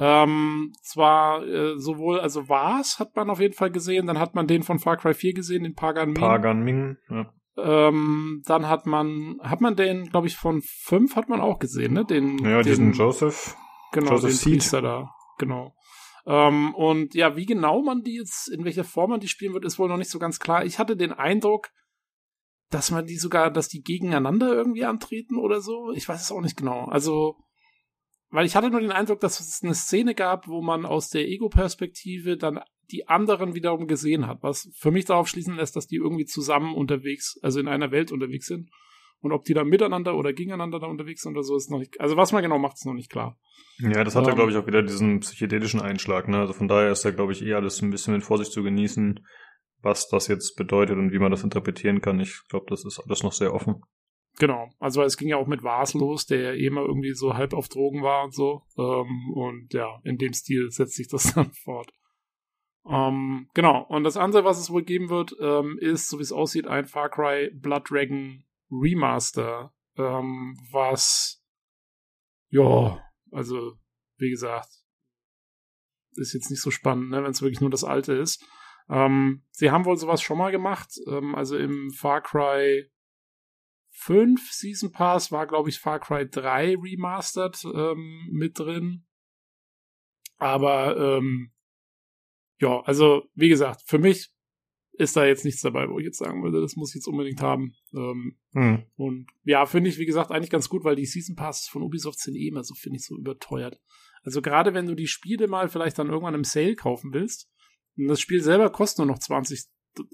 Ähm, 0.00 0.72
zwar 0.82 1.46
äh, 1.46 1.78
sowohl, 1.78 2.18
also 2.18 2.48
Vars 2.48 2.98
hat 2.98 3.14
man 3.14 3.30
auf 3.30 3.38
jeden 3.38 3.54
Fall 3.54 3.70
gesehen, 3.70 4.08
dann 4.08 4.18
hat 4.18 4.34
man 4.34 4.48
den 4.48 4.64
von 4.64 4.80
Far 4.80 4.96
Cry 4.96 5.14
4 5.14 5.34
gesehen, 5.34 5.62
den 5.62 5.74
Pagan 5.74 6.08
Ming. 6.10 6.20
Pagan 6.20 6.64
Ming, 6.64 6.96
ja. 7.08 7.32
Ähm, 7.56 8.42
dann 8.46 8.68
hat 8.68 8.86
man, 8.86 9.38
hat 9.40 9.60
man 9.60 9.76
den, 9.76 10.06
glaube 10.08 10.26
ich, 10.26 10.36
von 10.36 10.60
5 10.62 11.14
hat 11.14 11.28
man 11.28 11.40
auch 11.40 11.60
gesehen, 11.60 11.92
ne? 11.92 12.04
Den, 12.04 12.38
ja, 12.38 12.62
den, 12.62 12.64
diesen 12.64 12.92
Joseph. 12.94 13.56
Genau, 13.92 14.10
Joseph 14.10 14.30
den 14.30 14.36
Seed. 14.36 14.52
Priester 14.54 14.82
da. 14.82 15.10
Genau. 15.38 15.72
Ähm, 16.26 16.74
und 16.74 17.14
ja, 17.14 17.36
wie 17.36 17.46
genau 17.46 17.82
man 17.82 18.02
die 18.02 18.16
jetzt, 18.16 18.48
in 18.48 18.64
welcher 18.64 18.84
Form 18.84 19.10
man 19.10 19.20
die 19.20 19.28
spielen 19.28 19.52
wird, 19.52 19.64
ist 19.64 19.78
wohl 19.78 19.88
noch 19.88 19.98
nicht 19.98 20.10
so 20.10 20.18
ganz 20.18 20.38
klar. 20.38 20.64
Ich 20.64 20.78
hatte 20.78 20.96
den 20.96 21.12
Eindruck, 21.12 21.70
dass 22.70 22.90
man 22.90 23.06
die 23.06 23.16
sogar, 23.16 23.50
dass 23.50 23.68
die 23.68 23.82
gegeneinander 23.82 24.52
irgendwie 24.52 24.84
antreten 24.84 25.38
oder 25.38 25.60
so. 25.60 25.92
Ich 25.92 26.08
weiß 26.08 26.20
es 26.20 26.32
auch 26.32 26.40
nicht 26.40 26.56
genau. 26.56 26.86
Also, 26.86 27.36
weil 28.30 28.46
ich 28.46 28.56
hatte 28.56 28.70
nur 28.70 28.80
den 28.80 28.90
Eindruck, 28.90 29.20
dass 29.20 29.38
es 29.38 29.62
eine 29.62 29.74
Szene 29.74 30.14
gab, 30.14 30.48
wo 30.48 30.62
man 30.62 30.86
aus 30.86 31.10
der 31.10 31.28
Ego-Perspektive 31.28 32.36
dann 32.36 32.60
die 32.90 33.06
anderen 33.08 33.54
wiederum 33.54 33.86
gesehen 33.86 34.26
hat, 34.26 34.42
was 34.42 34.70
für 34.74 34.90
mich 34.90 35.04
darauf 35.04 35.28
schließen 35.28 35.56
lässt, 35.56 35.76
dass 35.76 35.86
die 35.86 35.96
irgendwie 35.96 36.26
zusammen 36.26 36.74
unterwegs, 36.74 37.38
also 37.42 37.60
in 37.60 37.68
einer 37.68 37.90
Welt 37.90 38.12
unterwegs 38.12 38.46
sind. 38.46 38.70
Und 39.24 39.32
ob 39.32 39.44
die 39.44 39.54
da 39.54 39.64
miteinander 39.64 40.16
oder 40.16 40.34
gegeneinander 40.34 40.78
da 40.78 40.86
unterwegs 40.86 41.22
sind 41.22 41.32
oder 41.32 41.42
so, 41.42 41.56
ist 41.56 41.70
noch 41.70 41.78
nicht, 41.78 41.98
also 41.98 42.18
was 42.18 42.32
man 42.32 42.42
genau 42.42 42.58
macht, 42.58 42.74
ist 42.74 42.84
noch 42.84 42.92
nicht 42.92 43.10
klar. 43.10 43.38
Ja, 43.78 44.04
das 44.04 44.14
hat 44.14 44.24
ja, 44.24 44.32
Ähm, 44.32 44.36
glaube 44.36 44.50
ich, 44.50 44.58
auch 44.58 44.66
wieder 44.66 44.82
diesen 44.82 45.20
psychedelischen 45.20 45.80
Einschlag, 45.80 46.28
ne? 46.28 46.40
Also 46.40 46.52
von 46.52 46.68
daher 46.68 46.92
ist 46.92 47.04
ja, 47.04 47.10
glaube 47.10 47.32
ich, 47.32 47.42
eh 47.42 47.54
alles 47.54 47.80
ein 47.80 47.90
bisschen 47.90 48.12
mit 48.12 48.22
Vorsicht 48.22 48.52
zu 48.52 48.62
genießen, 48.62 49.26
was 49.80 50.08
das 50.08 50.28
jetzt 50.28 50.56
bedeutet 50.56 50.98
und 50.98 51.10
wie 51.10 51.18
man 51.18 51.30
das 51.30 51.42
interpretieren 51.42 52.02
kann. 52.02 52.20
Ich 52.20 52.42
glaube, 52.50 52.66
das 52.68 52.84
ist 52.84 53.00
alles 53.00 53.22
noch 53.22 53.32
sehr 53.32 53.54
offen. 53.54 53.82
Genau, 54.38 54.68
also 54.78 55.02
es 55.02 55.16
ging 55.16 55.28
ja 55.28 55.38
auch 55.38 55.46
mit 55.46 55.62
Vars 55.62 55.94
los, 55.94 56.26
der 56.26 56.40
ja 56.40 56.52
eh 56.52 56.66
immer 56.66 56.82
irgendwie 56.82 57.14
so 57.14 57.32
halb 57.32 57.54
auf 57.54 57.68
Drogen 57.68 58.02
war 58.02 58.24
und 58.24 58.34
so. 58.34 58.60
Ähm, 58.76 59.32
und 59.32 59.72
ja, 59.72 60.00
in 60.04 60.18
dem 60.18 60.34
Stil 60.34 60.70
setzt 60.70 60.96
sich 60.96 61.08
das 61.08 61.32
dann 61.34 61.50
fort. 61.52 61.90
Ähm, 62.86 63.48
genau, 63.54 63.86
und 63.88 64.04
das 64.04 64.18
andere, 64.18 64.44
was 64.44 64.58
es 64.58 64.70
wohl 64.70 64.82
geben 64.82 65.08
wird, 65.08 65.34
ähm, 65.40 65.78
ist, 65.80 66.08
so 66.08 66.18
wie 66.18 66.22
es 66.22 66.32
aussieht, 66.32 66.66
ein 66.66 66.84
Far 66.84 67.08
Cry 67.08 67.50
Blood 67.54 67.90
Dragon 67.90 68.44
Remaster, 68.82 69.72
ähm, 69.96 70.56
was 70.70 71.44
ja, 72.50 73.02
also 73.32 73.72
wie 74.16 74.30
gesagt, 74.30 74.68
ist 76.12 76.34
jetzt 76.34 76.50
nicht 76.50 76.62
so 76.62 76.70
spannend, 76.70 77.10
ne, 77.10 77.22
wenn 77.22 77.30
es 77.30 77.42
wirklich 77.42 77.60
nur 77.60 77.70
das 77.70 77.82
alte 77.82 78.12
ist. 78.12 78.44
Ähm, 78.88 79.44
sie 79.50 79.70
haben 79.70 79.84
wohl 79.84 79.96
sowas 79.96 80.22
schon 80.22 80.38
mal 80.38 80.52
gemacht, 80.52 80.88
ähm, 81.08 81.34
also 81.34 81.56
im 81.56 81.90
Far 81.90 82.20
Cry 82.22 82.90
5 83.90 84.52
Season 84.52 84.92
Pass 84.92 85.32
war, 85.32 85.46
glaube 85.46 85.68
ich, 85.68 85.78
Far 85.78 86.00
Cry 86.00 86.28
3 86.28 86.76
remastered 86.76 87.64
ähm, 87.64 88.28
mit 88.30 88.58
drin. 88.58 89.06
Aber 90.36 90.96
ähm, 90.96 91.52
ja, 92.60 92.80
also 92.82 93.24
wie 93.34 93.48
gesagt, 93.48 93.82
für 93.86 93.98
mich 93.98 94.33
ist 94.96 95.16
da 95.16 95.24
jetzt 95.24 95.44
nichts 95.44 95.60
dabei, 95.62 95.88
wo 95.88 95.98
ich 95.98 96.04
jetzt 96.06 96.18
sagen 96.18 96.42
würde, 96.42 96.60
das 96.60 96.76
muss 96.76 96.90
ich 96.90 96.96
jetzt 96.96 97.08
unbedingt 97.08 97.40
haben. 97.42 97.74
Ähm, 97.92 98.36
Hm. 98.52 98.84
und 98.96 99.26
ja, 99.44 99.66
finde 99.66 99.90
ich, 99.90 99.98
wie 99.98 100.06
gesagt, 100.06 100.30
eigentlich 100.30 100.50
ganz 100.50 100.68
gut, 100.68 100.84
weil 100.84 100.94
die 100.96 101.06
Season 101.06 101.34
Passes 101.36 101.68
von 101.68 101.82
Ubisoft 101.82 102.20
sind 102.20 102.36
eh 102.36 102.46
immer 102.48 102.62
so, 102.64 102.74
finde 102.74 102.98
ich, 102.98 103.04
so 103.04 103.16
überteuert. 103.16 103.80
Also 104.22 104.40
gerade 104.40 104.72
wenn 104.74 104.86
du 104.86 104.94
die 104.94 105.08
Spiele 105.08 105.48
mal 105.48 105.68
vielleicht 105.68 105.98
dann 105.98 106.08
irgendwann 106.08 106.34
im 106.34 106.44
Sale 106.44 106.76
kaufen 106.76 107.12
willst, 107.12 107.50
und 107.96 108.08
das 108.08 108.20
Spiel 108.20 108.40
selber 108.42 108.70
kostet 108.70 108.98
nur 108.98 109.06
noch 109.14 109.18
20 109.20 109.66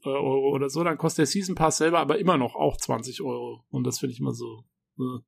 Euro 0.05 0.51
oder 0.55 0.69
so, 0.69 0.85
dann 0.85 0.99
kostet 0.99 1.19
der 1.21 1.27
Season 1.27 1.55
Pass 1.55 1.79
selber 1.79 1.99
aber 2.01 2.19
immer 2.19 2.37
noch 2.37 2.55
auch 2.55 2.77
20 2.77 3.23
Euro. 3.23 3.65
Und 3.71 3.85
das 3.87 3.99
finde 3.99 4.13
ich 4.13 4.21
immer 4.21 4.33
so. 4.35 4.65
Äh. 4.99 5.21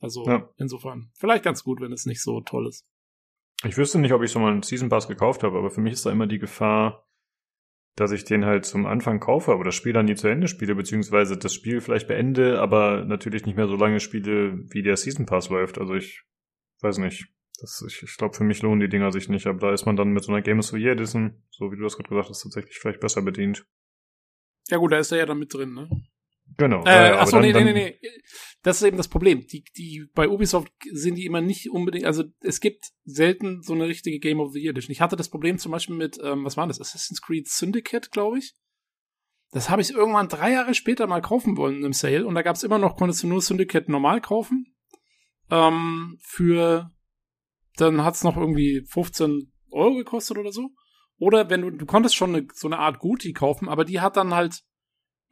Also 0.00 0.26
Ja. 0.26 0.48
insofern, 0.56 1.10
vielleicht 1.14 1.44
ganz 1.44 1.62
gut, 1.62 1.80
wenn 1.80 1.92
es 1.92 2.06
nicht 2.06 2.20
so 2.22 2.40
toll 2.40 2.66
ist. 2.66 2.84
Ich 3.64 3.76
wüsste 3.76 4.00
nicht, 4.00 4.12
ob 4.12 4.22
ich 4.22 4.32
so 4.32 4.40
mal 4.40 4.50
einen 4.50 4.62
Season 4.64 4.88
Pass 4.88 5.06
gekauft 5.06 5.44
habe, 5.44 5.56
aber 5.58 5.70
für 5.70 5.80
mich 5.80 5.92
ist 5.92 6.04
da 6.06 6.10
immer 6.10 6.26
die 6.26 6.40
Gefahr, 6.40 7.06
dass 7.96 8.12
ich 8.12 8.24
den 8.24 8.44
halt 8.44 8.64
zum 8.64 8.86
Anfang 8.86 9.20
kaufe, 9.20 9.52
aber 9.52 9.64
das 9.64 9.74
Spiel 9.74 9.92
dann 9.92 10.06
nie 10.06 10.14
zu 10.14 10.28
Ende 10.28 10.48
spiele, 10.48 10.74
beziehungsweise 10.74 11.36
das 11.36 11.52
Spiel 11.52 11.80
vielleicht 11.80 12.08
beende, 12.08 12.60
aber 12.60 13.04
natürlich 13.04 13.44
nicht 13.44 13.56
mehr 13.56 13.68
so 13.68 13.76
lange 13.76 14.00
spiele, 14.00 14.58
wie 14.70 14.82
der 14.82 14.96
Season 14.96 15.26
Pass 15.26 15.50
läuft. 15.50 15.78
Also 15.78 15.94
ich 15.94 16.24
weiß 16.80 16.98
nicht. 16.98 17.26
Das, 17.60 17.84
ich 17.86 18.02
ich 18.02 18.16
glaube, 18.16 18.34
für 18.34 18.44
mich 18.44 18.62
lohnen 18.62 18.80
die 18.80 18.88
Dinger 18.88 19.12
sich 19.12 19.28
nicht, 19.28 19.46
aber 19.46 19.58
da 19.58 19.72
ist 19.72 19.86
man 19.86 19.94
dann 19.94 20.12
mit 20.12 20.24
so 20.24 20.32
einer 20.32 20.42
Game 20.42 20.58
of 20.58 20.66
the 20.66 20.84
Edition, 20.84 21.44
so 21.50 21.70
wie 21.70 21.76
du 21.76 21.82
das 21.82 21.96
gerade 21.96 22.08
gesagt 22.08 22.28
hast, 22.28 22.42
tatsächlich 22.42 22.78
vielleicht 22.78 23.00
besser 23.00 23.22
bedient. 23.22 23.64
Ja 24.68 24.78
gut, 24.78 24.92
da 24.92 24.98
ist 24.98 25.12
er 25.12 25.18
ja 25.18 25.26
dann 25.26 25.38
mit 25.38 25.52
drin, 25.52 25.74
ne? 25.74 25.88
Genau. 26.56 26.84
Äh, 26.84 27.12
achso, 27.12 27.40
nee, 27.40 27.52
nee, 27.52 27.64
nee, 27.64 27.72
nee. 27.72 27.98
Das 28.62 28.76
ist 28.76 28.86
eben 28.86 28.96
das 28.96 29.08
Problem. 29.08 29.46
Die, 29.46 29.64
die, 29.76 30.04
bei 30.14 30.28
Ubisoft 30.28 30.72
sind 30.92 31.16
die 31.16 31.26
immer 31.26 31.40
nicht 31.40 31.70
unbedingt, 31.70 32.04
also 32.04 32.24
es 32.40 32.60
gibt 32.60 32.90
selten 33.04 33.62
so 33.62 33.72
eine 33.72 33.88
richtige 33.88 34.18
Game 34.18 34.40
of 34.40 34.52
the 34.52 34.60
Year 34.60 34.70
Edition. 34.70 34.92
Ich 34.92 35.00
hatte 35.00 35.16
das 35.16 35.28
Problem 35.28 35.58
zum 35.58 35.72
Beispiel 35.72 35.96
mit, 35.96 36.18
ähm, 36.22 36.44
was 36.44 36.56
war 36.56 36.66
das? 36.66 36.80
Assassin's 36.80 37.20
Creed 37.20 37.48
Syndicate, 37.48 38.10
glaube 38.12 38.38
ich. 38.38 38.54
Das 39.50 39.68
habe 39.68 39.82
ich 39.82 39.90
irgendwann 39.90 40.28
drei 40.28 40.52
Jahre 40.52 40.74
später 40.74 41.06
mal 41.06 41.20
kaufen 41.20 41.56
wollen 41.56 41.84
im 41.84 41.92
Sale 41.92 42.26
und 42.26 42.34
da 42.34 42.42
gab 42.42 42.56
es 42.56 42.62
immer 42.62 42.78
noch, 42.78 42.96
konntest 42.96 43.22
du 43.22 43.26
nur 43.26 43.42
Syndicate 43.42 43.88
normal 43.88 44.20
kaufen. 44.20 44.74
Ähm, 45.50 46.18
für, 46.22 46.90
dann 47.76 48.04
hat's 48.04 48.24
noch 48.24 48.36
irgendwie 48.36 48.86
15 48.88 49.52
Euro 49.70 49.96
gekostet 49.96 50.38
oder 50.38 50.52
so. 50.52 50.70
Oder 51.18 51.50
wenn 51.50 51.60
du, 51.62 51.70
du 51.70 51.84
konntest 51.84 52.16
schon 52.16 52.34
eine, 52.34 52.46
so 52.54 52.68
eine 52.68 52.78
Art 52.78 52.98
Guti 52.98 53.32
kaufen, 53.32 53.68
aber 53.68 53.84
die 53.84 54.00
hat 54.00 54.16
dann 54.16 54.34
halt 54.34 54.62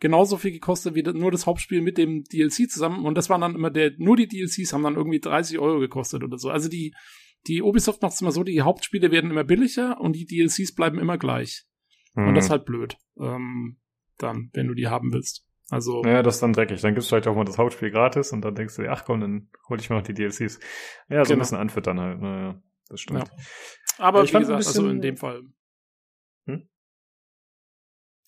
genauso 0.00 0.36
viel 0.36 0.52
gekostet 0.52 0.94
wie 0.94 1.02
nur 1.02 1.30
das 1.30 1.46
Hauptspiel 1.46 1.82
mit 1.82 1.98
dem 1.98 2.24
DLC 2.24 2.68
zusammen. 2.68 3.04
Und 3.04 3.16
das 3.16 3.30
waren 3.30 3.42
dann 3.42 3.54
immer 3.54 3.70
der, 3.70 3.92
nur 3.98 4.16
die 4.16 4.26
DLCs 4.26 4.72
haben 4.72 4.82
dann 4.82 4.96
irgendwie 4.96 5.20
30 5.20 5.58
Euro 5.58 5.78
gekostet 5.78 6.24
oder 6.24 6.38
so. 6.38 6.50
Also 6.50 6.68
die, 6.68 6.94
die 7.46 7.62
Ubisoft 7.62 8.02
macht 8.02 8.14
es 8.14 8.20
immer 8.20 8.32
so, 8.32 8.42
die 8.42 8.62
Hauptspiele 8.62 9.10
werden 9.10 9.30
immer 9.30 9.44
billiger 9.44 10.00
und 10.00 10.16
die 10.16 10.26
DLCs 10.26 10.74
bleiben 10.74 10.98
immer 10.98 11.18
gleich. 11.18 11.64
Mhm. 12.14 12.28
Und 12.28 12.34
das 12.34 12.46
ist 12.46 12.50
halt 12.50 12.64
blöd. 12.64 12.96
Ähm, 13.20 13.78
dann, 14.18 14.50
wenn 14.54 14.66
du 14.66 14.74
die 14.74 14.88
haben 14.88 15.12
willst. 15.12 15.46
Also. 15.70 16.02
Ja, 16.04 16.22
das 16.22 16.36
ist 16.36 16.42
dann 16.42 16.52
dreckig. 16.52 16.80
Dann 16.80 16.94
gibst 16.94 17.10
du 17.10 17.14
halt 17.14 17.28
auch 17.28 17.36
mal 17.36 17.44
das 17.44 17.58
Hauptspiel 17.58 17.90
gratis 17.90 18.32
und 18.32 18.42
dann 18.42 18.54
denkst 18.54 18.76
du, 18.76 18.90
ach 18.90 19.04
komm, 19.04 19.20
dann 19.20 19.50
hol 19.68 19.78
ich 19.78 19.88
mal 19.88 19.96
noch 19.96 20.02
die 20.02 20.14
DLCs. 20.14 20.58
Ja, 21.08 21.24
so 21.24 21.28
genau. 21.28 21.32
ein 21.32 21.38
bisschen 21.38 21.58
anfüttern 21.58 22.00
halt. 22.00 22.20
Naja, 22.20 22.60
das 22.88 23.00
stimmt. 23.00 23.28
Ja. 23.28 23.44
Aber 23.98 24.24
ich 24.24 24.34
wie 24.34 24.38
gesagt, 24.38 24.58
bisschen, 24.58 24.84
also 24.84 24.90
in 24.90 25.00
dem 25.00 25.16
Fall. 25.16 25.42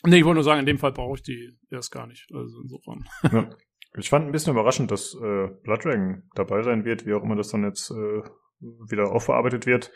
Nee, 0.05 0.19
ich 0.19 0.25
wollte 0.25 0.37
nur 0.37 0.45
sagen, 0.45 0.61
in 0.61 0.67
dem 0.67 0.79
Fall 0.79 0.93
brauche 0.93 1.17
ich 1.17 1.23
die 1.23 1.57
erst 1.71 1.93
gar 1.93 2.07
nicht. 2.07 2.27
Also 2.33 2.61
insofern. 2.63 3.05
Ja. 3.31 3.51
Ich 3.99 4.09
fand 4.09 4.25
ein 4.25 4.33
bisschen 4.33 4.55
überraschend, 4.55 4.91
dass 4.91 5.15
äh, 5.15 5.49
Blood 5.63 5.85
Dragon 5.85 6.23
dabei 6.35 6.63
sein 6.63 6.87
wird, 6.87 7.05
wie 7.05 7.13
auch 7.13 7.23
immer 7.23 7.37
das 7.37 7.51
dann 7.51 7.65
jetzt 7.65 7.91
äh, 7.91 8.23
wieder 8.61 9.13
aufverarbeitet 9.13 9.67
wird. 9.67 9.93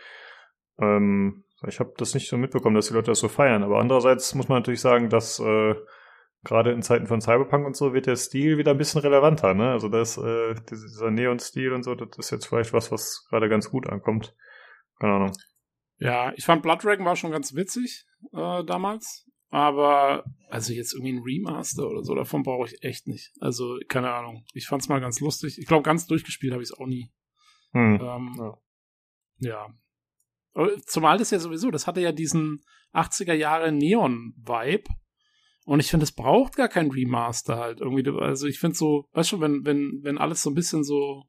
Ähm, 0.78 1.44
ich 1.66 1.80
habe 1.80 1.94
das 1.96 2.12
nicht 2.12 2.28
so 2.28 2.36
mitbekommen, 2.36 2.76
dass 2.76 2.88
die 2.88 2.94
Leute 2.94 3.12
das 3.12 3.20
so 3.20 3.28
feiern. 3.28 3.62
Aber 3.62 3.78
andererseits 3.78 4.34
muss 4.34 4.48
man 4.48 4.58
natürlich 4.58 4.82
sagen, 4.82 5.08
dass 5.08 5.40
äh, 5.40 5.74
gerade 6.44 6.72
in 6.72 6.82
Zeiten 6.82 7.06
von 7.06 7.20
Cyberpunk 7.20 7.66
und 7.66 7.76
so 7.76 7.94
wird 7.94 8.06
der 8.06 8.16
Stil 8.16 8.58
wieder 8.58 8.72
ein 8.72 8.78
bisschen 8.78 9.00
relevanter. 9.00 9.54
Ne? 9.54 9.70
Also 9.70 9.88
das, 9.88 10.18
äh, 10.18 10.54
dieser 10.70 11.10
Neon-Stil 11.10 11.72
und 11.72 11.82
so, 11.82 11.94
das 11.94 12.18
ist 12.18 12.30
jetzt 12.30 12.46
vielleicht 12.46 12.72
was, 12.72 12.92
was 12.92 13.26
gerade 13.30 13.48
ganz 13.48 13.70
gut 13.70 13.88
ankommt. 13.88 14.34
Keine 15.00 15.14
Ahnung. 15.14 15.32
Ja, 15.98 16.32
ich 16.36 16.44
fand 16.44 16.62
Blood 16.62 16.84
Dragon 16.84 17.06
war 17.06 17.16
schon 17.16 17.30
ganz 17.30 17.54
witzig 17.54 18.04
äh, 18.32 18.62
damals. 18.64 19.26
Aber, 19.48 20.24
also 20.48 20.72
jetzt 20.72 20.92
irgendwie 20.92 21.12
ein 21.12 21.22
Remaster 21.22 21.88
oder 21.88 22.02
so, 22.02 22.14
davon 22.14 22.42
brauche 22.42 22.66
ich 22.66 22.82
echt 22.82 23.06
nicht. 23.06 23.32
Also, 23.40 23.78
keine 23.88 24.12
Ahnung. 24.12 24.44
Ich 24.54 24.66
fand's 24.66 24.88
mal 24.88 25.00
ganz 25.00 25.20
lustig. 25.20 25.58
Ich 25.58 25.66
glaube, 25.66 25.82
ganz 25.82 26.06
durchgespielt 26.06 26.52
habe 26.52 26.62
ich 26.62 26.70
es 26.70 26.78
auch 26.78 26.86
nie. 26.86 27.12
Hm. 27.72 28.00
Ähm, 28.00 28.34
ja. 29.38 29.66
ja. 30.54 30.70
Zumal 30.86 31.18
das 31.18 31.30
ja 31.30 31.38
sowieso, 31.38 31.70
das 31.70 31.86
hatte 31.86 32.00
ja 32.00 32.12
diesen 32.12 32.62
80er 32.92 33.34
Jahre 33.34 33.72
Neon-Vibe. 33.72 34.90
Und 35.66 35.80
ich 35.80 35.90
finde, 35.90 36.04
es 36.04 36.12
braucht 36.12 36.56
gar 36.56 36.68
kein 36.68 36.90
Remaster 36.90 37.56
halt 37.56 37.80
irgendwie. 37.80 38.08
Also 38.20 38.46
ich 38.46 38.60
finde 38.60 38.76
so, 38.76 39.08
weißt 39.12 39.32
du, 39.32 39.40
wenn, 39.40 39.64
wenn, 39.64 40.00
wenn 40.02 40.16
alles 40.16 40.42
so 40.42 40.50
ein 40.50 40.54
bisschen 40.54 40.84
so 40.84 41.24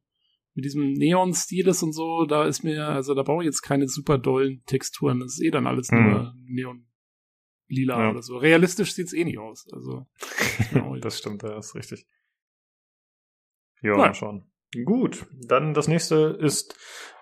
mit 0.53 0.63
diesem 0.63 0.93
Neon-Stil 0.93 1.67
ist 1.67 1.83
und 1.83 1.93
so, 1.93 2.25
da 2.25 2.45
ist 2.45 2.63
mir, 2.63 2.87
also 2.87 3.15
da 3.15 3.23
brauche 3.23 3.41
ich 3.41 3.47
jetzt 3.47 3.61
keine 3.61 3.87
super 3.87 4.17
dollen 4.17 4.63
Texturen. 4.65 5.19
Das 5.19 5.33
ist 5.33 5.43
eh 5.43 5.49
dann 5.49 5.67
alles 5.67 5.91
mhm. 5.91 6.03
nur 6.03 6.33
Neon-Lila 7.69 8.03
ja. 8.03 8.09
oder 8.11 8.21
so. 8.21 8.37
Realistisch 8.37 8.93
sieht's 8.93 9.13
eh 9.13 9.23
nicht 9.23 9.39
aus. 9.39 9.67
Also. 9.71 10.07
das 11.01 11.17
stimmt, 11.19 11.43
ja, 11.43 11.57
ist 11.57 11.75
richtig. 11.75 12.07
Ja, 13.81 13.95
mal 13.95 14.13
schauen. 14.13 14.51
Gut, 14.85 15.27
dann 15.47 15.73
das 15.73 15.87
nächste 15.87 16.37
ist 16.41 16.77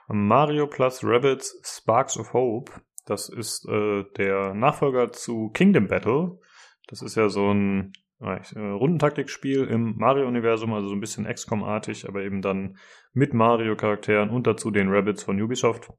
Mario 0.07 0.67
plus 0.67 1.03
Rabbits 1.03 1.59
Sparks 1.63 2.17
of 2.17 2.33
Hope. 2.33 2.71
Das 3.05 3.29
ist 3.29 3.67
äh, 3.67 4.03
der 4.17 4.53
Nachfolger 4.53 5.11
zu 5.11 5.49
Kingdom 5.49 5.87
Battle. 5.87 6.39
Das 6.87 7.01
ist 7.01 7.15
ja 7.15 7.29
so 7.29 7.51
ein 7.51 7.93
äh, 8.19 8.39
Rundentaktikspiel 8.57 9.65
im 9.65 9.95
Mario-Universum, 9.97 10.73
also 10.73 10.87
so 10.87 10.95
ein 10.95 11.01
bisschen 11.01 11.25
XCOM-artig, 11.25 12.07
aber 12.07 12.23
eben 12.23 12.41
dann 12.41 12.77
mit 13.13 13.33
Mario-Charakteren 13.33 14.29
und 14.29 14.47
dazu 14.47 14.71
den 14.71 14.89
Rabbits 14.89 15.23
von 15.23 15.39
Ubisoft. 15.39 15.91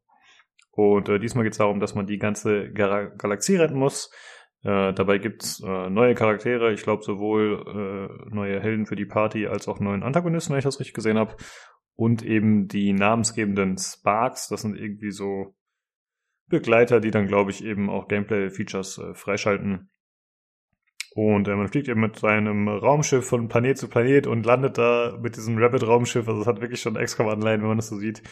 Und 0.73 1.09
äh, 1.09 1.19
diesmal 1.19 1.45
geht 1.45 1.53
es 1.53 1.59
darum, 1.59 1.81
dass 1.81 1.95
man 1.95 2.07
die 2.07 2.19
ganze 2.19 2.71
Gal 2.73 3.15
Galaxie 3.17 3.57
retten 3.57 3.79
muss. 3.79 4.11
Äh, 4.63 4.93
dabei 4.95 5.19
gibt's 5.19 5.61
äh, 5.61 5.91
neue 5.91 6.15
Charaktere, 6.15 6.73
ich 6.73 6.83
glaube 6.83 7.03
sowohl 7.03 7.65
äh, 7.67 8.35
neue 8.35 8.61
Helden 8.61 8.87
für 8.87 8.97
die 8.97 9.05
Party 9.05 9.47
als 9.47 9.69
auch 9.69 9.81
neuen 9.81 10.03
Antagonisten, 10.03 10.53
wenn 10.53 10.59
ich 10.59 10.65
das 10.65 10.81
richtig 10.81 10.95
gesehen 10.95 11.19
habe 11.19 11.37
und 11.95 12.23
eben 12.23 12.69
die 12.69 12.93
namensgebenden 12.93 13.79
Sparks, 13.79 14.49
das 14.49 14.63
sind 14.63 14.77
irgendwie 14.77 15.11
so 15.11 15.55
Begleiter, 16.49 17.01
die 17.01 17.11
dann, 17.11 17.27
glaube 17.27 17.51
ich, 17.51 17.65
eben 17.65 17.91
auch 17.91 18.07
Gameplay-Features 18.07 18.99
äh, 18.99 19.15
freischalten. 19.15 19.91
Und 21.15 21.49
äh, 21.49 21.57
man 21.57 21.69
fliegt 21.69 21.89
eben 21.89 22.01
mit 22.01 22.19
seinem 22.19 22.69
Raumschiff 22.69 23.27
von 23.27 23.49
Planet 23.49 23.79
zu 23.79 23.89
Planet 23.89 24.27
und 24.27 24.47
landet 24.47 24.79
da 24.79 25.19
mit 25.21 25.37
diesem 25.37 25.59
Rapid-Raumschiff. 25.59 26.29
Also 26.29 26.43
es 26.43 26.47
hat 26.47 26.61
wirklich 26.61 26.81
schon 26.81 26.95
XCOM-Anleihen, 26.95 27.63
wenn 27.63 27.69
man 27.69 27.79
das 27.79 27.89
so 27.89 27.97
sieht. 27.97 28.23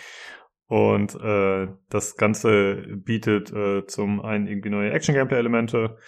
Und 0.67 1.15
äh, 1.21 1.69
das 1.91 2.17
Ganze 2.17 2.77
bietet 2.97 3.53
äh, 3.53 3.87
zum 3.87 4.21
einen 4.21 4.47
irgendwie 4.47 4.71
neue 4.71 4.93
Action-Gameplay-Elemente 4.93 5.99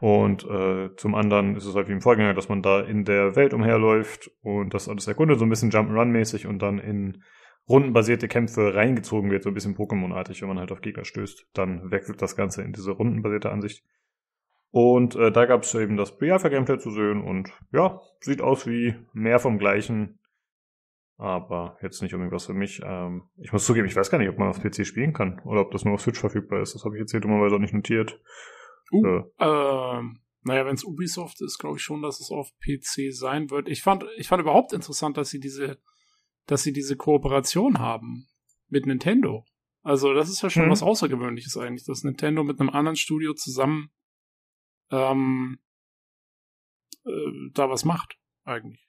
und 0.00 0.44
äh, 0.44 0.94
zum 0.96 1.14
anderen 1.14 1.56
ist 1.56 1.64
es 1.64 1.74
halt 1.74 1.88
wie 1.88 1.92
im 1.92 2.02
Vorgänger, 2.02 2.34
dass 2.34 2.48
man 2.48 2.62
da 2.62 2.80
in 2.80 3.04
der 3.04 3.34
Welt 3.34 3.54
umherläuft 3.54 4.30
und 4.42 4.74
das 4.74 4.88
alles 4.88 5.06
erkundet, 5.06 5.38
so 5.38 5.46
ein 5.46 5.50
bisschen 5.50 5.70
Jump'n'Run-mäßig 5.70 6.46
und 6.46 6.60
dann 6.60 6.78
in 6.78 7.22
rundenbasierte 7.68 8.28
Kämpfe 8.28 8.74
reingezogen 8.74 9.30
wird, 9.30 9.42
so 9.42 9.50
ein 9.50 9.54
bisschen 9.54 9.74
Pokémon-artig, 9.74 10.40
wenn 10.42 10.48
man 10.48 10.58
halt 10.58 10.70
auf 10.70 10.82
Gegner 10.82 11.04
stößt. 11.04 11.46
Dann 11.54 11.90
wechselt 11.90 12.20
das 12.22 12.36
Ganze 12.36 12.62
in 12.62 12.72
diese 12.72 12.92
rundenbasierte 12.92 13.50
Ansicht. 13.50 13.84
Und 14.70 15.16
äh, 15.16 15.32
da 15.32 15.46
gab 15.46 15.62
es 15.62 15.74
eben 15.74 15.96
das 15.96 16.18
Biafra-Gameplay 16.18 16.78
zu 16.78 16.90
sehen 16.90 17.22
und 17.22 17.50
ja, 17.72 18.00
sieht 18.20 18.42
aus 18.42 18.66
wie 18.66 18.94
mehr 19.14 19.38
vom 19.38 19.58
Gleichen. 19.58 20.18
Aber 21.18 21.78
jetzt 21.82 22.02
nicht 22.02 22.12
unbedingt 22.12 22.34
was 22.34 22.46
für 22.46 22.54
mich. 22.54 22.80
Ähm, 22.84 23.30
ich 23.38 23.52
muss 23.52 23.64
zugeben, 23.64 23.86
ich 23.86 23.96
weiß 23.96 24.10
gar 24.10 24.18
nicht, 24.18 24.28
ob 24.28 24.38
man 24.38 24.48
auf 24.48 24.60
PC 24.60 24.86
spielen 24.86 25.14
kann 25.14 25.40
oder 25.44 25.62
ob 25.62 25.70
das 25.70 25.84
nur 25.84 25.94
auf 25.94 26.02
Switch 26.02 26.20
verfügbar 26.20 26.60
ist. 26.60 26.74
Das 26.74 26.84
habe 26.84 26.96
ich 26.96 27.00
jetzt 27.00 27.12
hier 27.12 27.20
dummerweise 27.20 27.56
auch 27.56 27.60
nicht 27.60 27.72
notiert. 27.72 28.20
Uh, 28.92 29.06
äh, 29.06 29.22
ähm, 29.40 30.20
naja, 30.42 30.66
wenn 30.66 30.74
es 30.74 30.84
Ubisoft 30.84 31.40
ist, 31.40 31.58
glaube 31.58 31.78
ich 31.78 31.82
schon, 31.82 32.02
dass 32.02 32.20
es 32.20 32.30
auf 32.30 32.50
PC 32.60 33.12
sein 33.12 33.50
wird. 33.50 33.68
Ich 33.68 33.82
fand, 33.82 34.04
ich 34.16 34.28
fand 34.28 34.42
überhaupt 34.42 34.72
interessant, 34.72 35.16
dass 35.16 35.30
sie 35.30 35.40
diese, 35.40 35.78
dass 36.46 36.62
sie 36.62 36.72
diese 36.72 36.96
Kooperation 36.96 37.78
haben 37.78 38.28
mit 38.68 38.86
Nintendo. 38.86 39.44
Also 39.82 40.12
das 40.14 40.28
ist 40.28 40.42
ja 40.42 40.50
schon 40.50 40.64
hm. 40.64 40.70
was 40.70 40.82
Außergewöhnliches 40.82 41.56
eigentlich, 41.56 41.84
dass 41.86 42.04
Nintendo 42.04 42.44
mit 42.44 42.60
einem 42.60 42.70
anderen 42.70 42.96
Studio 42.96 43.32
zusammen 43.34 43.90
ähm, 44.90 45.58
äh, 47.04 47.50
da 47.52 47.70
was 47.70 47.84
macht 47.84 48.18
eigentlich. 48.44 48.85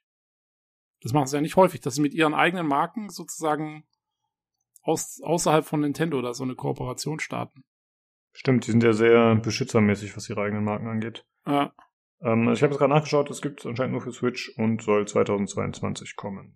Das 1.00 1.12
machen 1.12 1.26
sie 1.26 1.36
ja 1.36 1.40
nicht 1.40 1.56
häufig, 1.56 1.80
dass 1.80 1.94
sie 1.94 2.02
mit 2.02 2.14
ihren 2.14 2.34
eigenen 2.34 2.66
Marken 2.66 3.08
sozusagen 3.08 3.84
aus, 4.82 5.20
außerhalb 5.22 5.64
von 5.64 5.80
Nintendo 5.80 6.20
da 6.22 6.34
so 6.34 6.44
eine 6.44 6.54
Kooperation 6.54 7.20
starten. 7.20 7.64
Stimmt, 8.32 8.66
die 8.66 8.70
sind 8.70 8.82
ja 8.82 8.92
sehr 8.92 9.36
beschützermäßig, 9.36 10.16
was 10.16 10.28
ihre 10.28 10.42
eigenen 10.42 10.64
Marken 10.64 10.88
angeht. 10.88 11.24
Ja. 11.46 11.72
Ähm, 12.20 12.50
ich 12.52 12.62
habe 12.62 12.72
es 12.72 12.78
gerade 12.78 12.92
nachgeschaut, 12.92 13.30
es 13.30 13.42
gibt 13.42 13.60
es 13.60 13.66
anscheinend 13.66 13.92
nur 13.92 14.00
für 14.00 14.12
Switch 14.12 14.50
und 14.56 14.82
soll 14.82 15.06
2022 15.06 16.16
kommen. 16.16 16.54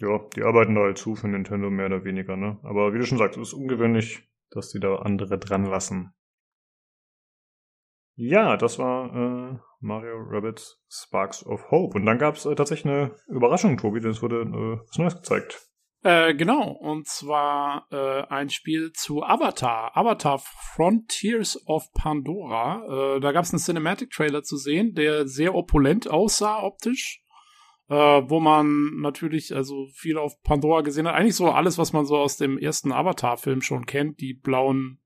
Ja, 0.00 0.18
die 0.34 0.42
arbeiten 0.42 0.74
da 0.74 0.82
halt 0.82 0.98
zu 0.98 1.14
für 1.14 1.28
Nintendo 1.28 1.70
mehr 1.70 1.86
oder 1.86 2.04
weniger, 2.04 2.36
ne? 2.36 2.58
Aber 2.62 2.92
wie 2.92 2.98
du 2.98 3.06
schon 3.06 3.18
sagst, 3.18 3.38
es 3.38 3.48
ist 3.48 3.54
ungewöhnlich, 3.54 4.28
dass 4.50 4.70
die 4.70 4.80
da 4.80 4.96
andere 4.96 5.38
dran 5.38 5.64
lassen. 5.64 6.14
Ja, 8.24 8.56
das 8.56 8.78
war 8.78 9.06
äh, 9.16 9.58
Mario 9.80 10.14
Rabbits 10.16 10.80
Sparks 10.88 11.44
of 11.44 11.72
Hope. 11.72 11.98
Und 11.98 12.06
dann 12.06 12.18
gab 12.18 12.36
es 12.36 12.46
äh, 12.46 12.54
tatsächlich 12.54 12.92
eine 12.92 13.16
Überraschung, 13.26 13.76
Tobi, 13.76 13.98
denn 13.98 14.12
es 14.12 14.22
wurde 14.22 14.42
äh, 14.42 14.86
was 14.88 14.96
Neues 14.96 15.16
gezeigt. 15.16 15.60
Äh, 16.04 16.34
genau, 16.34 16.70
und 16.70 17.08
zwar 17.08 17.88
äh, 17.90 18.22
ein 18.28 18.48
Spiel 18.48 18.92
zu 18.92 19.24
Avatar, 19.24 19.96
Avatar 19.96 20.38
Frontiers 20.38 21.60
of 21.66 21.92
Pandora. 21.94 23.16
Äh, 23.16 23.20
da 23.20 23.32
gab 23.32 23.42
es 23.42 23.52
einen 23.52 23.58
Cinematic-Trailer 23.58 24.44
zu 24.44 24.56
sehen, 24.56 24.94
der 24.94 25.26
sehr 25.26 25.56
opulent 25.56 26.08
aussah 26.08 26.62
optisch, 26.62 27.24
äh, 27.88 27.94
wo 27.94 28.38
man 28.38 29.00
natürlich 29.00 29.52
also 29.52 29.88
viel 29.94 30.16
auf 30.16 30.40
Pandora 30.44 30.82
gesehen 30.82 31.08
hat. 31.08 31.16
Eigentlich 31.16 31.34
so 31.34 31.50
alles, 31.50 31.76
was 31.76 31.92
man 31.92 32.06
so 32.06 32.18
aus 32.18 32.36
dem 32.36 32.56
ersten 32.56 32.92
Avatar-Film 32.92 33.62
schon 33.62 33.84
kennt, 33.84 34.20
die 34.20 34.34
blauen 34.34 35.00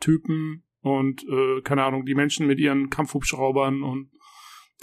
Typen 0.00 0.64
und 0.80 1.24
äh, 1.24 1.60
keine 1.62 1.84
Ahnung, 1.84 2.04
die 2.04 2.14
Menschen 2.14 2.46
mit 2.46 2.58
ihren 2.58 2.90
Kampfhubschraubern 2.90 3.82
und 3.82 4.10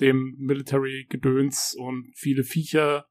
dem 0.01 0.35
Military-Gedöns 0.39 1.75
und 1.77 2.11
viele 2.15 2.43
Viecher 2.43 3.05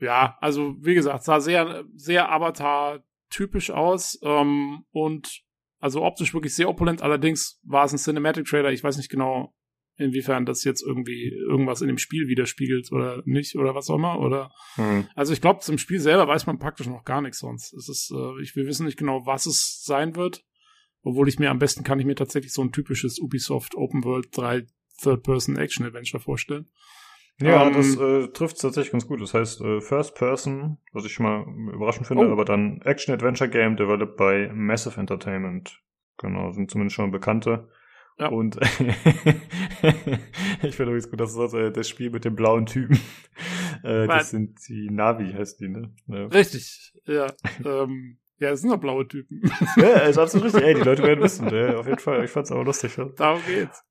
ja, 0.00 0.36
also 0.40 0.76
wie 0.80 0.94
gesagt, 0.94 1.24
sah 1.24 1.40
sehr, 1.40 1.84
sehr 1.94 2.30
Avatar-typisch 2.30 3.70
aus 3.70 4.18
ähm, 4.22 4.84
und 4.90 5.42
also 5.78 6.02
optisch 6.02 6.34
wirklich 6.34 6.54
sehr 6.54 6.68
opulent. 6.68 7.02
Allerdings 7.02 7.60
war 7.64 7.84
es 7.84 7.92
ein 7.92 7.98
Cinematic 7.98 8.46
Trailer. 8.46 8.72
Ich 8.72 8.84
weiß 8.84 8.96
nicht 8.96 9.10
genau, 9.10 9.54
inwiefern 9.96 10.44
das 10.44 10.64
jetzt 10.64 10.82
irgendwie 10.82 11.32
irgendwas 11.48 11.80
in 11.80 11.88
dem 11.88 11.98
Spiel 11.98 12.28
widerspiegelt 12.28 12.92
oder 12.92 13.22
nicht 13.24 13.56
oder 13.56 13.74
was 13.74 13.88
auch 13.88 13.96
immer. 13.96 14.20
Oder 14.20 14.50
hm. 14.74 15.06
also 15.14 15.32
ich 15.32 15.40
glaube, 15.40 15.60
zum 15.60 15.78
Spiel 15.78 16.00
selber 16.00 16.28
weiß 16.28 16.46
man 16.46 16.58
praktisch 16.58 16.86
noch 16.86 17.04
gar 17.04 17.22
nichts 17.22 17.38
sonst. 17.38 17.72
Es 17.72 17.88
ist, 17.88 18.12
äh, 18.14 18.42
ich 18.42 18.54
will 18.56 18.66
wissen 18.66 18.86
nicht 18.86 18.98
genau, 18.98 19.24
was 19.24 19.46
es 19.46 19.82
sein 19.82 20.16
wird. 20.16 20.44
Obwohl 21.06 21.28
ich 21.28 21.38
mir 21.38 21.50
am 21.52 21.60
besten 21.60 21.84
kann 21.84 22.00
ich 22.00 22.04
mir 22.06 22.16
tatsächlich 22.16 22.52
so 22.52 22.62
ein 22.62 22.72
typisches 22.72 23.20
Ubisoft 23.20 23.76
Open 23.76 24.02
World 24.02 24.26
3 24.36 24.66
Third-Person-Action-Adventure 25.02 26.20
vorstellen. 26.20 26.68
Ja, 27.38 27.64
Ähm, 27.68 27.74
das 27.74 27.96
äh, 27.96 28.26
trifft 28.32 28.60
tatsächlich 28.60 28.90
ganz 28.90 29.06
gut. 29.06 29.20
Das 29.20 29.32
heißt 29.32 29.60
äh, 29.60 29.80
First 29.80 30.16
Person, 30.16 30.78
was 30.92 31.04
ich 31.04 31.12
schon 31.12 31.24
mal 31.26 31.46
überraschend 31.72 32.08
finde, 32.08 32.26
Oh. 32.28 32.32
aber 32.32 32.44
dann 32.44 32.80
Action 32.82 33.14
Adventure 33.14 33.48
Game 33.48 33.76
developed 33.76 34.16
by 34.16 34.50
Massive 34.52 34.98
Entertainment. 34.98 35.80
Genau, 36.18 36.50
sind 36.50 36.70
zumindest 36.72 36.96
schon 36.96 37.12
Bekannte. 37.12 37.68
Ja. 38.18 38.28
Und 38.30 38.56
ich 40.62 40.74
finde 40.74 40.90
übrigens 40.92 41.10
gut, 41.10 41.20
dass 41.20 41.36
das 41.36 41.52
äh, 41.54 41.70
das 41.70 41.88
Spiel 41.88 42.10
mit 42.10 42.24
dem 42.24 42.34
blauen 42.34 42.66
Typen. 42.66 42.98
Äh, 43.82 44.06
das 44.08 44.30
sind 44.30 44.58
die 44.68 44.88
Navi, 44.90 45.32
heißt 45.34 45.60
die, 45.60 45.68
ne? 45.68 45.92
Ja, 46.06 46.26
Richtig, 46.28 46.94
ja. 47.04 47.26
ähm, 47.64 48.16
ja, 48.38 48.50
das 48.50 48.60
sind 48.60 48.70
doch 48.70 48.78
blaue 48.80 49.06
Typen. 49.08 49.42
ja 49.76 50.00
ist 50.00 50.18
absolut 50.18 50.46
richtig. 50.46 50.62
Ey, 50.64 50.74
die 50.74 50.80
Leute 50.82 51.02
werden 51.02 51.22
wissen, 51.22 51.48
ja, 51.48 51.76
auf 51.78 51.86
jeden 51.86 51.98
Fall. 51.98 52.24
Ich 52.24 52.30
fand's 52.30 52.52
aber 52.52 52.64
lustig. 52.64 52.96
Ja. 52.96 53.06
Darum 53.16 53.40
geht's. 53.46 53.82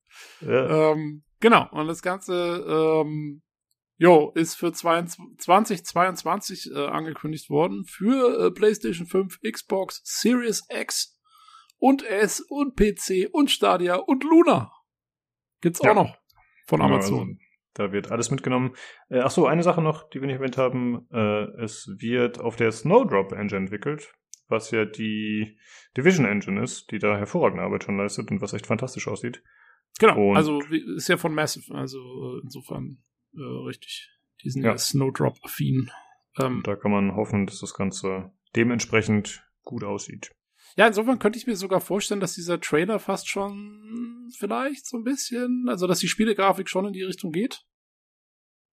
Ja. 0.41 0.91
Ähm, 0.91 1.23
genau, 1.39 1.67
und 1.71 1.87
das 1.87 2.01
Ganze, 2.01 2.63
ähm, 2.67 3.41
jo, 3.97 4.31
ist 4.35 4.55
für 4.55 4.71
22 4.71 5.39
2022 5.85 6.71
äh, 6.73 6.85
angekündigt 6.87 7.49
worden 7.49 7.85
für 7.85 8.47
äh, 8.47 8.51
PlayStation 8.51 9.07
5, 9.07 9.39
Xbox, 9.41 10.01
Series 10.03 10.63
X 10.69 11.19
und 11.77 12.03
S 12.03 12.39
und 12.41 12.75
PC 12.75 13.29
und 13.31 13.51
Stadia 13.51 13.95
und 13.95 14.23
Luna. 14.23 14.71
Gibt's 15.61 15.81
Ja. 15.83 15.91
auch 15.91 15.95
noch 15.95 16.17
von 16.67 16.79
Genau, 16.79 16.93
Amazon. 16.93 17.19
also, 17.19 17.31
da 17.73 17.91
wird 17.91 18.09
alles 18.11 18.31
mitgenommen. 18.31 18.73
Äh, 19.09 19.19
ach 19.19 19.31
so, 19.31 19.47
eine 19.47 19.63
Sache 19.63 19.81
noch, 19.81 20.09
die 20.09 20.21
wir 20.21 20.27
nicht 20.27 20.37
erwähnt 20.37 20.57
haben. 20.57 21.07
Äh, 21.11 21.43
es 21.63 21.89
wird 21.97 22.39
auf 22.39 22.55
der 22.55 22.71
Snowdrop 22.71 23.33
Engine 23.33 23.57
entwickelt, 23.63 24.13
was 24.47 24.71
ja 24.71 24.85
die 24.85 25.57
Division 25.97 26.25
Engine 26.25 26.61
ist, 26.63 26.91
die 26.91 26.99
da 26.99 27.17
hervorragende 27.17 27.63
Arbeit 27.63 27.83
schon 27.83 27.97
leistet 27.97 28.29
und 28.31 28.41
was 28.41 28.53
echt 28.53 28.67
fantastisch 28.67 29.07
aussieht. 29.07 29.41
genau, 29.99 30.31
und- 30.31 30.37
also 30.37 30.59
wie- 30.69 30.85
ist 30.95 31.07
ja 31.09 31.17
von 31.17 31.33
Massive, 31.33 31.73
also 31.73 31.99
äh, 31.99 32.41
insofern 32.43 33.03
äh, 33.33 33.41
richtig. 33.67 34.11
Die 34.43 34.49
sind 34.49 34.63
ja, 34.63 34.71
Ja. 34.71 34.77
Snowdrop-affin. 34.77 35.89
Ähm, 36.41 36.61
da 36.65 36.75
kann 36.75 36.91
man 36.91 37.15
hoffen, 37.15 37.45
dass 37.45 37.59
das 37.61 37.73
Ganze 37.73 38.31
dementsprechend 38.55 39.43
gut 39.63 39.83
aussieht. 39.83 40.31
Ja, 40.77 40.87
insofern 40.87 41.19
könnte 41.19 41.39
ich 41.39 41.47
mir 41.47 41.55
sogar 41.55 41.79
vorstellen, 41.79 42.19
dass 42.19 42.33
dieser 42.35 42.59
Trailer 42.59 42.99
fast 42.99 43.29
schon 43.29 44.29
vielleicht 44.37 44.85
so 44.85 44.97
ein 44.97 45.03
bisschen, 45.03 45.65
also 45.69 45.87
dass 45.87 45.99
die 45.99 46.07
Spielegrafik 46.09 46.67
schon 46.69 46.85
in 46.85 46.93
die 46.93 47.03
Richtung 47.03 47.31
geht. 47.31 47.63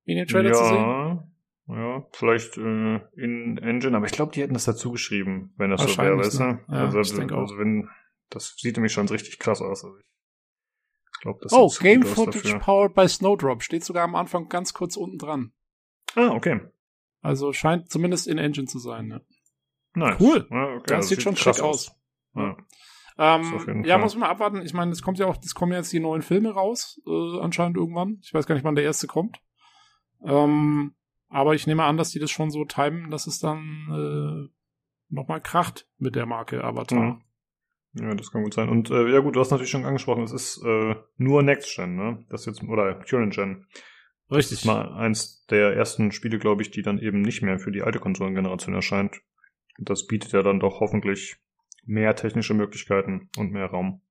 In 0.05 0.16
den 0.16 0.26
Trailer 0.26 0.52
zu 0.52 0.65
sehen. 0.65 1.30
Ja, 1.73 1.78
ja, 1.78 2.07
vielleicht 2.12 2.57
äh, 2.57 3.00
in 3.15 3.58
Engine, 3.58 3.97
aber 3.97 4.07
ich 4.07 4.12
glaube, 4.12 4.32
die 4.32 4.42
hätten 4.42 4.55
das 4.55 4.65
dazu 4.65 4.92
geschrieben, 4.92 5.52
wenn 5.57 5.70
das 5.70 5.82
so 5.82 5.99
wäre, 5.99 6.16
weißt 6.16 6.39
du? 6.39 6.44
ne? 6.44 6.65
Ja, 6.68 6.74
also, 6.86 7.00
ich 7.00 7.32
auch. 7.32 7.39
also 7.39 7.58
wenn, 7.58 7.89
das 8.28 8.55
sieht 8.57 8.76
nämlich 8.76 8.92
schon 8.92 9.08
richtig 9.08 9.39
krass 9.39 9.60
aus. 9.60 9.84
Also 9.84 9.97
ich 9.99 11.20
glaube, 11.20 11.40
das 11.42 11.52
Oh, 11.52 11.68
Game 11.81 12.02
aus 12.02 12.10
Footage 12.10 12.58
powered 12.58 12.94
by 12.94 13.08
Snowdrop. 13.08 13.62
Steht 13.62 13.84
sogar 13.84 14.05
am 14.05 14.15
Anfang 14.15 14.49
ganz 14.49 14.73
kurz 14.73 14.97
unten 14.97 15.18
dran. 15.18 15.52
Ah, 16.15 16.31
okay. 16.31 16.60
Also 17.20 17.52
scheint 17.52 17.90
zumindest 17.90 18.26
in 18.26 18.39
Engine 18.39 18.66
zu 18.66 18.78
sein. 18.78 19.08
Ne? 19.08 19.24
Nice. 19.94 20.20
Cool. 20.20 20.47
Ja, 20.50 20.74
okay. 20.74 20.82
Das 20.86 20.97
also 20.97 21.08
sieht 21.08 21.23
schon 21.23 21.34
krass 21.34 21.57
schick 21.57 21.65
aus. 21.65 21.92
Ja. 22.34 22.57
Ist 23.18 23.52
auf 23.52 23.68
Ähm, 23.68 23.84
ja, 23.84 23.99
muss 23.99 24.16
man 24.16 24.31
abwarten. 24.31 24.62
Ich 24.62 24.73
meine, 24.73 24.92
es 24.92 25.02
kommt 25.02 25.18
ja 25.18 25.26
auch, 25.26 25.36
es 25.42 25.55
kommen 25.55 25.73
ja 25.73 25.78
jetzt 25.78 25.92
die 25.92 26.00
neuen 26.00 26.23
Filme 26.23 26.52
raus, 26.52 27.00
äh, 27.07 27.40
anscheinend 27.40 27.76
irgendwann. 27.76 28.18
Ich 28.23 28.32
weiß 28.32 28.47
gar 28.47 28.55
nicht, 28.55 28.65
wann 28.65 28.76
der 28.76 28.84
erste 28.84 29.07
kommt. 29.07 29.40
Ähm, 30.24 30.94
aber 31.31 31.55
ich 31.55 31.67
nehme 31.67 31.84
an, 31.84 31.97
dass 31.97 32.10
die 32.10 32.18
das 32.18 32.31
schon 32.31 32.50
so 32.50 32.65
timen, 32.65 33.10
dass 33.10 33.26
es 33.26 33.39
dann 33.39 34.50
äh, 34.50 35.15
nochmal 35.15 35.41
kracht 35.41 35.89
mit 35.99 36.15
der 36.15 36.26
Marke 36.26 36.62
Avatar. 36.62 37.00
Mhm. 37.00 37.23
Ja, 37.94 38.15
das 38.15 38.31
kann 38.31 38.44
gut 38.44 38.55
sein. 38.55 38.68
Und 38.68 38.91
äh, 38.91 39.10
ja 39.10 39.18
gut, 39.20 39.34
du 39.34 39.41
hast 39.41 39.50
natürlich 39.50 39.70
schon 39.70 39.84
angesprochen, 39.84 40.23
es 40.23 40.33
ist 40.33 40.62
äh, 40.65 40.94
nur 41.17 41.42
Next 41.42 41.75
Gen, 41.75 41.97
ne? 41.97 42.25
Das 42.28 42.47
jetzt 42.47 42.62
oder 42.62 42.94
Current 43.00 43.34
Gen. 43.34 43.67
Das 44.28 44.52
ist 44.52 44.65
mal 44.65 44.92
eins 44.92 45.44
der 45.47 45.75
ersten 45.75 46.12
Spiele, 46.12 46.39
glaube 46.39 46.62
ich, 46.62 46.70
die 46.70 46.83
dann 46.83 47.00
eben 47.00 47.20
nicht 47.20 47.42
mehr 47.42 47.59
für 47.59 47.73
die 47.73 47.83
alte 47.83 47.99
Konsolengeneration 47.99 48.76
erscheint. 48.76 49.20
Und 49.76 49.91
das 49.91 50.07
bietet 50.07 50.31
ja 50.31 50.42
dann 50.42 50.60
doch 50.60 50.78
hoffentlich 50.78 51.36
mehr 51.84 52.15
technische 52.15 52.55
Möglichkeiten 52.55 53.28
und 53.36 53.50
mehr 53.50 53.67
Raum. 53.67 54.02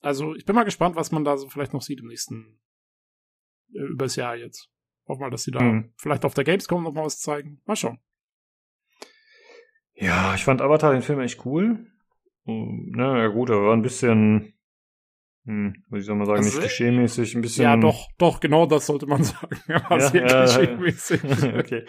Also 0.00 0.34
ich 0.34 0.44
bin 0.44 0.56
mal 0.56 0.64
gespannt, 0.64 0.96
was 0.96 1.12
man 1.12 1.24
da 1.24 1.36
so 1.36 1.48
vielleicht 1.48 1.74
noch 1.74 1.82
sieht 1.82 2.00
im 2.00 2.06
nächsten 2.06 2.60
äh, 3.72 3.84
übers 3.92 4.16
Jahr 4.16 4.36
jetzt. 4.36 4.70
Hoffe 5.10 5.20
mal, 5.22 5.30
dass 5.30 5.42
sie 5.42 5.50
da 5.50 5.60
Mhm. 5.60 5.92
vielleicht 5.96 6.24
auf 6.24 6.34
der 6.34 6.44
Gamescom 6.44 6.84
noch 6.84 6.92
mal 6.92 7.04
was 7.04 7.18
zeigen. 7.20 7.60
Mal 7.66 7.74
schauen. 7.74 7.98
Ja, 9.94 10.34
ich 10.34 10.44
fand 10.44 10.62
Avatar 10.62 10.92
den 10.92 11.02
Film 11.02 11.20
echt 11.20 11.44
cool. 11.44 11.86
Um, 12.44 12.90
na 12.94 13.18
ja 13.18 13.26
gut, 13.26 13.50
aber 13.50 13.66
war 13.66 13.72
ein 13.76 13.82
bisschen, 13.82 14.54
hm, 15.44 15.74
wie 15.90 16.00
soll 16.00 16.14
man 16.16 16.26
sagen, 16.26 16.38
Also, 16.38 16.48
nicht 16.48 16.60
klischee-mäßig, 16.60 17.34
ein 17.34 17.40
bisschen. 17.42 17.64
Ja, 17.64 17.76
doch, 17.76 18.08
doch, 18.18 18.40
genau 18.40 18.66
das 18.66 18.86
sollte 18.86 19.06
man 19.06 19.22
sagen. 19.24 19.56
Er 19.66 19.90
war 19.90 19.98
Ja, 19.98 20.08
sehr 20.08 20.26
ja, 20.26 20.44
klischee-mäßig. 20.44 21.20
okay. 21.58 21.84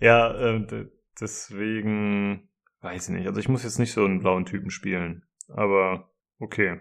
Ja, 0.00 0.34
äh, 0.34 0.86
deswegen 1.20 2.48
weiß 2.80 3.08
ich 3.08 3.14
nicht. 3.14 3.26
Also 3.28 3.38
ich 3.40 3.48
muss 3.48 3.62
jetzt 3.62 3.78
nicht 3.78 3.92
so 3.92 4.04
einen 4.04 4.18
blauen 4.20 4.44
Typen 4.44 4.70
spielen. 4.70 5.24
Aber 5.48 6.10
okay. 6.40 6.80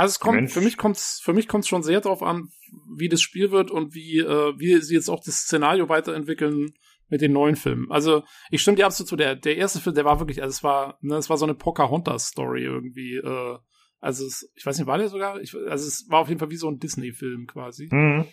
Also 0.00 0.12
es 0.12 0.18
kommt, 0.18 0.36
Mensch. 0.36 0.54
für 0.54 0.62
mich 0.62 0.78
kommt's, 0.78 1.20
für 1.22 1.34
mich 1.34 1.46
kommt's 1.46 1.68
schon 1.68 1.82
sehr 1.82 2.00
darauf 2.00 2.22
an, 2.22 2.48
wie 2.96 3.10
das 3.10 3.20
Spiel 3.20 3.50
wird 3.50 3.70
und 3.70 3.92
wie, 3.92 4.20
äh, 4.20 4.58
wie 4.58 4.80
sie 4.80 4.94
jetzt 4.94 5.10
auch 5.10 5.22
das 5.22 5.40
Szenario 5.40 5.90
weiterentwickeln 5.90 6.72
mit 7.08 7.20
den 7.20 7.34
neuen 7.34 7.54
Filmen. 7.54 7.86
Also 7.90 8.24
ich 8.50 8.62
stimme 8.62 8.78
dir 8.78 8.86
absolut 8.86 9.10
zu. 9.10 9.16
Der, 9.16 9.36
der 9.36 9.58
erste 9.58 9.78
Film, 9.78 9.94
der 9.94 10.06
war 10.06 10.18
wirklich, 10.18 10.40
also 10.40 10.52
es 10.52 10.64
war, 10.64 10.96
ne, 11.02 11.16
es 11.16 11.28
war 11.28 11.36
so 11.36 11.44
eine 11.44 11.54
Pocahontas-Story 11.54 12.64
irgendwie. 12.64 13.16
Äh, 13.16 13.58
also 13.98 14.24
es, 14.24 14.50
ich 14.54 14.64
weiß 14.64 14.78
nicht, 14.78 14.86
war 14.86 14.96
der 14.96 15.10
sogar? 15.10 15.38
Ich, 15.38 15.54
also 15.54 15.86
es 15.86 16.06
war 16.08 16.20
auf 16.20 16.28
jeden 16.28 16.38
Fall 16.38 16.50
wie 16.50 16.56
so 16.56 16.70
ein 16.70 16.78
Disney-Film 16.78 17.46
quasi. 17.46 17.90
Mhm. 17.92 18.24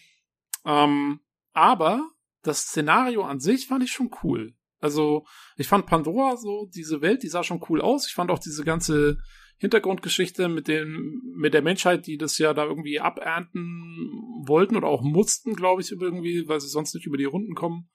Ähm, 0.64 1.20
aber 1.52 2.10
das 2.44 2.62
Szenario 2.62 3.24
an 3.24 3.42
sich 3.42 3.68
fand 3.68 3.84
ich 3.84 3.92
schon 3.92 4.10
cool. 4.24 4.54
Also 4.80 5.26
ich 5.58 5.68
fand 5.68 5.86
Pandora 5.86 6.38
so, 6.38 6.70
diese 6.74 7.02
Welt, 7.02 7.24
die 7.24 7.28
sah 7.28 7.44
schon 7.44 7.62
cool 7.68 7.82
aus. 7.82 8.08
Ich 8.08 8.14
fand 8.14 8.32
auch 8.32 8.40
diese 8.40 8.64
ganze 8.64 9.18
Hintergrundgeschichte 9.60 10.50
mit 10.50 10.68
dem, 10.68 11.22
mit 11.36 11.54
der 11.54 11.62
Menschheit, 11.62 12.06
die 12.06 12.18
das 12.18 12.38
ja 12.38 12.54
da 12.54 12.66
irgendwie 12.66 13.00
abernten 13.00 14.44
wollten 14.46 14.76
oder 14.76 14.88
auch 14.88 15.02
mussten, 15.02 15.56
glaube 15.56 15.82
ich, 15.82 15.92
irgendwie, 15.92 16.48
weil 16.48 16.60
sie 16.60 16.68
sonst 16.68 16.94
nicht 16.94 17.08
über 17.08 17.18
die 17.18 17.26
Runden 17.26 17.56
kommen. 17.56 17.90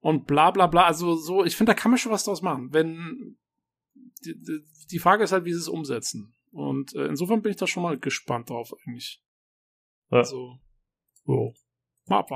Und 0.00 0.26
bla 0.26 0.50
bla 0.50 0.66
bla. 0.66 0.84
Also 0.84 1.14
so, 1.16 1.44
ich 1.44 1.56
finde, 1.56 1.72
da 1.72 1.74
kann 1.74 1.90
man 1.90 1.98
schon 1.98 2.12
was 2.12 2.24
draus 2.24 2.40
machen. 2.40 2.72
Wenn 2.72 3.38
die, 4.24 4.34
die, 4.34 4.60
die 4.90 4.98
Frage 4.98 5.24
ist 5.24 5.32
halt, 5.32 5.44
wie 5.44 5.52
sie 5.52 5.58
es 5.58 5.68
umsetzen. 5.68 6.34
Und 6.50 6.94
äh, 6.94 7.06
insofern 7.06 7.42
bin 7.42 7.50
ich 7.50 7.58
da 7.58 7.66
schon 7.66 7.82
mal 7.82 7.98
gespannt 7.98 8.50
drauf, 8.50 8.72
eigentlich. 8.86 9.22
Ja. 10.10 10.18
Also, 10.18 10.58
so. 11.24 11.54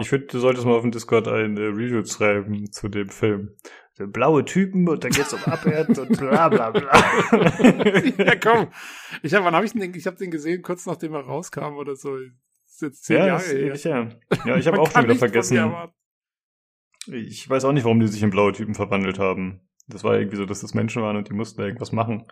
Ich 0.00 0.08
finde, 0.08 0.26
du 0.26 0.38
solltest 0.38 0.66
mal 0.66 0.74
auf 0.74 0.82
dem 0.82 0.92
Discord 0.92 1.26
ein 1.28 1.56
äh, 1.56 1.62
Review 1.62 2.04
schreiben 2.04 2.70
zu 2.70 2.88
dem 2.88 3.08
Film. 3.08 3.56
Der 3.98 4.06
blaue 4.06 4.44
Typen 4.44 4.88
und 4.88 5.02
da 5.04 5.08
geht's 5.08 5.32
um 5.32 5.40
Abwärts 5.44 5.98
und 5.98 6.16
bla 6.18 6.48
bla 6.48 6.70
bla. 6.70 6.90
ja, 8.18 8.36
komm. 8.36 8.68
Ich 9.22 9.34
hab, 9.34 9.44
wann 9.44 9.54
habe 9.54 9.66
ich 9.66 9.72
den, 9.72 9.94
ich 9.94 10.06
habe 10.06 10.16
den 10.16 10.30
gesehen, 10.30 10.62
kurz 10.62 10.86
nachdem 10.86 11.14
er 11.14 11.20
rauskam 11.20 11.76
oder 11.76 11.94
so. 11.96 12.16
Das 12.16 12.72
ist 12.74 12.82
jetzt 12.82 13.04
zehn 13.04 13.16
ja, 13.18 13.26
Jahre 13.26 13.42
her. 13.44 13.74
her. 13.76 14.20
Ja, 14.44 14.56
ich 14.56 14.66
habe 14.68 14.80
auch 14.80 14.90
schon 14.90 15.04
wieder 15.04 15.14
vergessen. 15.16 15.72
Ich 17.06 17.48
weiß 17.48 17.64
auch 17.64 17.72
nicht, 17.72 17.84
warum 17.84 18.00
die 18.00 18.08
sich 18.08 18.22
in 18.22 18.30
blaue 18.30 18.52
Typen 18.52 18.74
verwandelt 18.74 19.18
haben. 19.18 19.60
Das 19.86 20.02
war 20.02 20.16
irgendwie 20.18 20.36
so, 20.38 20.46
dass 20.46 20.60
das 20.60 20.72
Menschen 20.74 21.02
waren 21.02 21.16
und 21.16 21.28
die 21.28 21.34
mussten 21.34 21.60
da 21.60 21.66
irgendwas 21.66 21.92
machen. 21.92 22.26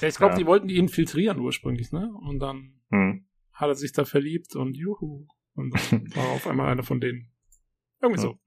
Ja, 0.00 0.08
ich 0.08 0.16
glaube, 0.16 0.34
Ja. 0.34 0.38
die 0.38 0.46
wollten 0.46 0.68
die 0.68 0.76
infiltrieren 0.76 1.38
ursprünglich, 1.40 1.90
ne? 1.92 2.12
Und 2.28 2.38
dann 2.40 2.74
Hm. 2.90 3.26
hat 3.54 3.68
er 3.68 3.74
sich 3.74 3.92
da 3.92 4.04
verliebt 4.04 4.54
und 4.54 4.76
juhu. 4.76 5.26
Und 5.54 5.72
war 6.16 6.28
auf 6.30 6.46
einmal 6.46 6.68
einer 6.70 6.82
von 6.82 7.00
denen. 7.00 7.30
Irgendwie 8.00 8.20
so. 8.20 8.38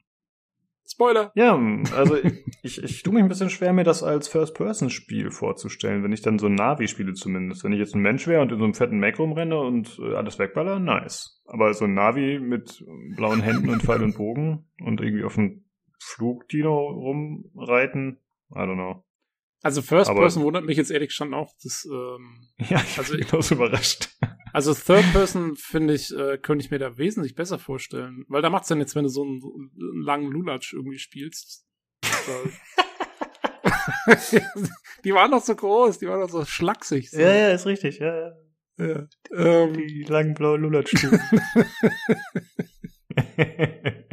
Spoiler. 0.87 1.31
Ja, 1.35 1.55
also 1.95 2.15
ich, 2.61 2.81
ich 2.83 3.01
tue 3.01 3.13
mich 3.13 3.23
ein 3.23 3.27
bisschen 3.27 3.49
schwer, 3.49 3.73
mir 3.73 3.83
das 3.83 4.03
als 4.03 4.27
First-Person-Spiel 4.27 5.31
vorzustellen, 5.31 6.03
wenn 6.03 6.11
ich 6.11 6.21
dann 6.21 6.37
so 6.37 6.45
ein 6.45 6.53
Navi 6.53 6.87
spiele 6.87 7.13
zumindest. 7.13 7.63
Wenn 7.63 7.73
ich 7.73 7.79
jetzt 7.79 7.95
ein 7.95 8.01
Mensch 8.03 8.27
wäre 8.27 8.41
und 8.43 8.51
in 8.51 8.59
so 8.59 8.63
einem 8.65 8.75
fetten 8.75 8.99
Mac 8.99 9.17
rumrenne 9.17 9.57
und 9.59 9.97
äh, 9.99 10.13
alles 10.13 10.37
wegballer, 10.37 10.79
nice. 10.79 11.41
Aber 11.45 11.73
so 11.73 11.85
ein 11.85 11.95
Navi 11.95 12.39
mit 12.39 12.85
blauen 13.15 13.41
Händen 13.41 13.69
und 13.69 13.81
Pfeil 13.81 14.03
und 14.03 14.15
Bogen 14.15 14.69
und 14.79 15.01
irgendwie 15.01 15.23
auf 15.23 15.33
dem 15.35 15.65
Flugdino 15.99 16.77
rumreiten, 16.89 18.19
I 18.51 18.59
don't 18.59 18.75
know. 18.75 19.03
Also 19.63 19.81
First 19.81 20.11
Aber- 20.11 20.19
Person 20.19 20.43
wundert 20.43 20.65
mich 20.65 20.77
jetzt 20.77 20.91
ehrlich 20.91 21.13
schon 21.13 21.33
auch. 21.33 21.51
Das, 21.63 21.87
ähm, 21.91 22.47
Ja, 22.69 22.77
ich 22.77 22.97
Also 22.99 23.13
bin 23.13 23.21
ich- 23.21 23.27
genauso 23.29 23.55
überrascht. 23.55 24.14
Also 24.55 24.73
Third 24.73 25.11
Person 25.11 25.57
finde 25.57 25.93
ich, 25.93 26.15
äh, 26.15 26.37
könnte 26.37 26.63
ich 26.63 26.71
mir 26.71 26.79
da 26.79 26.97
wesentlich 26.97 27.35
besser 27.35 27.59
vorstellen. 27.59 28.23
Weil 28.29 28.41
da 28.41 28.49
macht's 28.49 28.69
dann 28.69 28.79
jetzt, 28.79 28.95
wenn 28.95 29.03
du 29.03 29.09
so 29.09 29.23
einen, 29.23 29.43
einen 29.43 30.01
langen 30.01 30.31
Lulatsch 30.31 30.71
irgendwie 30.73 30.97
spielst. 30.97 31.65
Die 35.03 35.13
waren 35.13 35.31
doch 35.31 35.43
so 35.43 35.53
groß, 35.55 35.99
die 35.99 36.07
waren 36.07 36.21
doch 36.21 36.29
so 36.29 36.45
schlaksig. 36.45 37.11
So. 37.11 37.19
ja, 37.19 37.51
ist 37.51 37.65
richtig, 37.65 37.99
ja, 37.99 38.15
ja. 38.15 38.31
ja. 38.77 39.05
Ähm, 39.31 39.73
Die 39.73 40.03
langen 40.03 40.33
blauen 40.33 40.61
Lulatsch-Typen. 40.61 41.19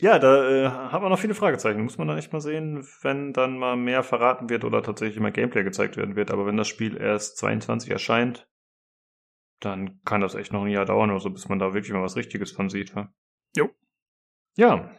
ja, 0.00 0.18
da 0.18 0.48
äh, 0.48 0.68
haben 0.68 1.04
wir 1.04 1.08
noch 1.08 1.18
viele 1.18 1.34
Fragezeichen. 1.34 1.82
Muss 1.82 1.98
man 1.98 2.06
dann 2.06 2.18
echt 2.18 2.32
mal 2.32 2.40
sehen, 2.40 2.86
wenn 3.02 3.32
dann 3.32 3.58
mal 3.58 3.76
mehr 3.76 4.02
verraten 4.04 4.48
wird 4.48 4.64
oder 4.64 4.82
tatsächlich 4.82 5.18
mal 5.20 5.32
Gameplay 5.32 5.64
gezeigt 5.64 5.96
werden 5.96 6.14
wird. 6.14 6.30
Aber 6.30 6.46
wenn 6.46 6.56
das 6.56 6.68
Spiel 6.68 6.96
erst 6.96 7.36
22 7.38 7.90
erscheint, 7.90 8.48
dann 9.58 10.00
kann 10.04 10.20
das 10.20 10.36
echt 10.36 10.52
noch 10.52 10.62
ein 10.62 10.70
Jahr 10.70 10.84
dauern 10.84 11.10
oder 11.10 11.18
so, 11.18 11.30
bis 11.30 11.48
man 11.48 11.58
da 11.58 11.74
wirklich 11.74 11.92
mal 11.92 12.02
was 12.02 12.14
Richtiges 12.14 12.52
von 12.52 12.68
sieht. 12.68 12.94
Wa? 12.94 13.12
Jo. 13.56 13.70
Ja, 14.56 14.90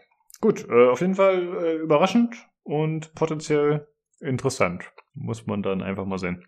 gut. 0.42 0.68
Äh, 0.68 0.90
auf 0.90 1.00
jeden 1.00 1.16
Fall 1.16 1.64
äh, 1.64 1.76
überraschend 1.78 2.36
und 2.64 3.14
potenziell 3.16 3.88
interessant. 4.20 4.92
Muss 5.14 5.48
man 5.48 5.64
dann 5.64 5.82
einfach 5.82 6.06
mal 6.06 6.20
sehen. 6.20 6.46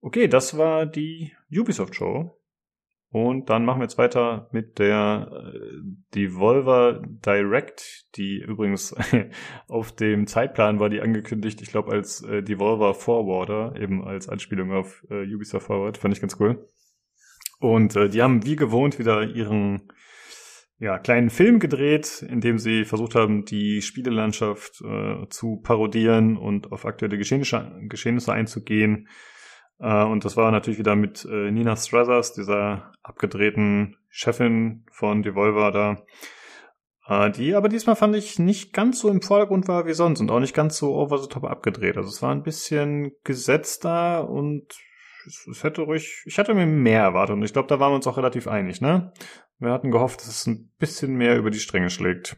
Okay, 0.00 0.28
das 0.28 0.56
war 0.56 0.86
die 0.86 1.34
Ubisoft 1.50 1.94
Show. 1.94 2.40
Und 3.14 3.48
dann 3.48 3.64
machen 3.64 3.78
wir 3.78 3.84
jetzt 3.84 3.96
weiter 3.96 4.48
mit 4.50 4.80
der 4.80 5.30
äh, 5.30 5.68
Devolver 6.16 7.00
Direct, 7.00 8.06
die 8.16 8.40
übrigens 8.40 8.92
auf 9.68 9.92
dem 9.92 10.26
Zeitplan 10.26 10.80
war 10.80 10.88
die 10.90 11.00
angekündigt, 11.00 11.62
ich 11.62 11.68
glaube 11.68 11.92
als 11.92 12.24
äh, 12.24 12.42
Devolver 12.42 12.92
Forwarder, 12.92 13.80
eben 13.80 14.02
als 14.02 14.28
Anspielung 14.28 14.72
auf 14.72 15.04
äh, 15.10 15.32
Ubisoft 15.32 15.66
Forward, 15.66 15.96
fand 15.96 16.12
ich 16.12 16.20
ganz 16.20 16.40
cool. 16.40 16.68
Und 17.60 17.94
äh, 17.94 18.08
die 18.08 18.20
haben 18.20 18.44
wie 18.44 18.56
gewohnt 18.56 18.98
wieder 18.98 19.22
ihren 19.22 19.92
ja, 20.80 20.98
kleinen 20.98 21.30
Film 21.30 21.60
gedreht, 21.60 22.26
in 22.28 22.40
dem 22.40 22.58
sie 22.58 22.84
versucht 22.84 23.14
haben, 23.14 23.44
die 23.44 23.80
Spielelandschaft 23.80 24.82
äh, 24.84 25.28
zu 25.28 25.60
parodieren 25.62 26.36
und 26.36 26.72
auf 26.72 26.84
aktuelle 26.84 27.16
Geschehnisse, 27.16 27.78
Geschehnisse 27.82 28.32
einzugehen. 28.32 29.06
Äh, 29.84 30.04
und 30.04 30.24
das 30.24 30.36
war 30.36 30.50
natürlich 30.50 30.78
wieder 30.78 30.96
mit 30.96 31.26
äh, 31.30 31.50
Nina 31.50 31.76
Strathers, 31.76 32.32
dieser 32.32 32.92
abgedrehten 33.02 33.96
Chefin 34.08 34.86
von 34.90 35.22
Devolver 35.22 35.70
da. 35.70 36.02
Äh, 37.06 37.30
die 37.30 37.54
aber 37.54 37.68
diesmal 37.68 37.94
fand 37.94 38.16
ich 38.16 38.38
nicht 38.38 38.72
ganz 38.72 39.00
so 39.00 39.10
im 39.10 39.20
Vordergrund 39.20 39.68
war 39.68 39.86
wie 39.86 39.92
sonst 39.92 40.20
und 40.20 40.30
auch 40.30 40.40
nicht 40.40 40.54
ganz 40.54 40.78
so 40.78 40.94
over 40.94 41.18
the 41.18 41.28
top 41.28 41.44
abgedreht. 41.44 41.98
Also 41.98 42.08
es 42.08 42.22
war 42.22 42.30
ein 42.34 42.42
bisschen 42.42 43.12
gesetzter 43.24 44.28
und 44.28 44.74
es, 45.26 45.46
es 45.46 45.62
hätte 45.64 45.82
ruhig, 45.82 46.22
ich 46.24 46.38
hatte 46.38 46.54
mir 46.54 46.66
mehr 46.66 47.02
erwartet 47.02 47.36
und 47.36 47.42
ich 47.42 47.52
glaube, 47.52 47.68
da 47.68 47.78
waren 47.78 47.92
wir 47.92 47.96
uns 47.96 48.06
auch 48.06 48.16
relativ 48.16 48.48
einig, 48.48 48.80
ne? 48.80 49.12
Wir 49.58 49.70
hatten 49.70 49.90
gehofft, 49.90 50.20
dass 50.20 50.28
es 50.28 50.46
ein 50.46 50.72
bisschen 50.78 51.14
mehr 51.14 51.36
über 51.36 51.50
die 51.50 51.60
Stränge 51.60 51.90
schlägt. 51.90 52.36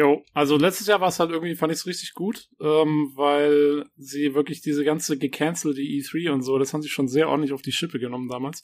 Jo, 0.00 0.24
also 0.32 0.56
letztes 0.56 0.86
Jahr 0.86 1.02
war 1.02 1.08
es 1.08 1.20
halt 1.20 1.30
irgendwie, 1.30 1.54
fand 1.54 1.74
ich 1.74 1.80
es 1.80 1.86
richtig 1.86 2.14
gut, 2.14 2.48
ähm, 2.58 3.12
weil 3.16 3.84
sie 3.98 4.34
wirklich 4.34 4.62
diese 4.62 4.82
ganze 4.82 5.18
gecancelte 5.18 5.82
E3 5.82 6.30
und 6.30 6.40
so, 6.40 6.58
das 6.58 6.72
haben 6.72 6.80
sie 6.80 6.88
schon 6.88 7.06
sehr 7.06 7.28
ordentlich 7.28 7.52
auf 7.52 7.60
die 7.60 7.70
Schippe 7.70 7.98
genommen 7.98 8.26
damals. 8.26 8.62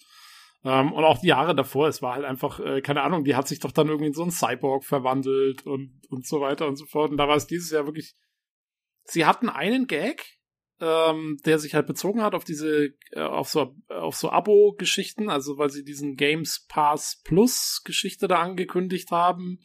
Ähm, 0.65 0.95
und 0.95 1.05
auch 1.05 1.21
die 1.21 1.27
Jahre 1.27 1.55
davor, 1.55 1.89
es 1.89 2.01
war 2.01 2.15
halt 2.15 2.25
einfach, 2.25 2.59
äh, 2.61 2.81
keine 2.81 3.03
Ahnung, 3.03 3.23
die 3.25 3.37
hat 3.37 3.49
sich 3.49 3.59
doch 3.59 3.71
dann 3.71 3.89
irgendwie 3.89 4.07
in 4.07 4.15
so 4.15 4.23
einen 4.23 4.31
Cyborg 4.31 4.87
verwandelt 4.87 5.67
und, 5.67 6.01
und 6.09 6.27
so 6.27 6.41
weiter 6.41 6.67
und 6.67 6.77
so 6.77 6.87
fort. 6.87 7.11
Und 7.11 7.19
da 7.19 7.29
war 7.29 7.37
es 7.37 7.47
dieses 7.47 7.71
Jahr 7.71 7.85
wirklich, 7.85 8.15
sie 9.05 9.27
hatten 9.27 9.51
einen 9.51 9.87
Gag, 9.87 10.39
ähm, 10.81 11.37
der 11.45 11.59
sich 11.59 11.75
halt 11.75 11.87
bezogen 11.87 12.23
hat 12.23 12.35
auf 12.35 12.45
diese, 12.45 12.95
äh, 13.11 13.21
auf 13.21 13.51
so, 13.51 13.77
auf 13.91 14.17
so 14.17 14.31
Abo-Geschichten, 14.31 15.29
also 15.29 15.59
weil 15.59 15.69
sie 15.69 15.85
diesen 15.85 16.17
Games 16.17 16.65
Pass 16.67 17.21
Plus 17.25 17.83
Geschichte 17.85 18.27
da 18.27 18.41
angekündigt 18.41 19.11
haben 19.11 19.59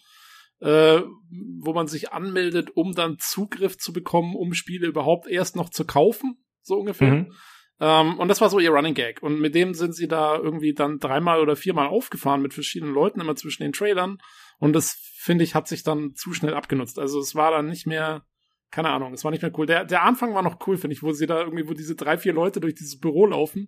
äh, 0.61 1.01
wo 1.30 1.73
man 1.73 1.88
sich 1.88 2.11
anmeldet, 2.11 2.72
um 2.75 2.93
dann 2.93 3.17
Zugriff 3.19 3.77
zu 3.77 3.93
bekommen, 3.93 4.35
um 4.35 4.53
Spiele 4.53 4.88
überhaupt 4.88 5.27
erst 5.27 5.56
noch 5.56 5.69
zu 5.69 5.85
kaufen, 5.85 6.38
so 6.61 6.75
ungefähr. 6.75 7.11
Mhm. 7.11 7.33
Ähm, 7.80 8.19
und 8.19 8.27
das 8.27 8.41
war 8.41 8.49
so 8.49 8.59
ihr 8.59 8.69
Running 8.69 8.93
Gag. 8.93 9.23
Und 9.23 9.40
mit 9.40 9.56
dem 9.56 9.73
sind 9.73 9.95
sie 9.95 10.07
da 10.07 10.35
irgendwie 10.35 10.73
dann 10.73 10.99
dreimal 10.99 11.41
oder 11.41 11.56
viermal 11.56 11.88
aufgefahren 11.88 12.41
mit 12.41 12.53
verschiedenen 12.53 12.93
Leuten 12.93 13.19
immer 13.19 13.35
zwischen 13.35 13.64
den 13.64 13.73
Trailern. 13.73 14.19
Und 14.59 14.73
das, 14.73 14.95
finde 15.17 15.43
ich, 15.43 15.56
hat 15.56 15.67
sich 15.67 15.81
dann 15.81 16.14
zu 16.14 16.33
schnell 16.33 16.53
abgenutzt. 16.53 16.99
Also 16.99 17.19
es 17.19 17.33
war 17.33 17.49
dann 17.49 17.67
nicht 17.67 17.88
mehr, 17.88 18.23
keine 18.69 18.90
Ahnung, 18.90 19.14
es 19.14 19.23
war 19.23 19.31
nicht 19.31 19.41
mehr 19.41 19.51
cool. 19.57 19.65
Der, 19.65 19.83
der 19.83 20.03
Anfang 20.03 20.35
war 20.35 20.43
noch 20.43 20.59
cool, 20.67 20.77
finde 20.77 20.93
ich, 20.95 21.01
wo 21.01 21.11
sie 21.11 21.25
da 21.25 21.41
irgendwie, 21.41 21.67
wo 21.67 21.73
diese 21.73 21.95
drei, 21.95 22.19
vier 22.19 22.33
Leute 22.33 22.59
durch 22.59 22.75
dieses 22.75 22.99
Büro 22.99 23.25
laufen 23.25 23.67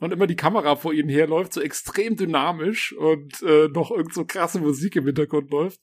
und 0.00 0.14
immer 0.14 0.26
die 0.26 0.36
Kamera 0.36 0.76
vor 0.76 0.94
ihnen 0.94 1.10
herläuft, 1.10 1.52
so 1.52 1.60
extrem 1.60 2.16
dynamisch 2.16 2.94
und 2.94 3.42
äh, 3.42 3.68
noch 3.68 3.90
irgend 3.90 4.14
so 4.14 4.24
krasse 4.24 4.60
Musik 4.60 4.96
im 4.96 5.04
Hintergrund 5.04 5.50
läuft 5.50 5.80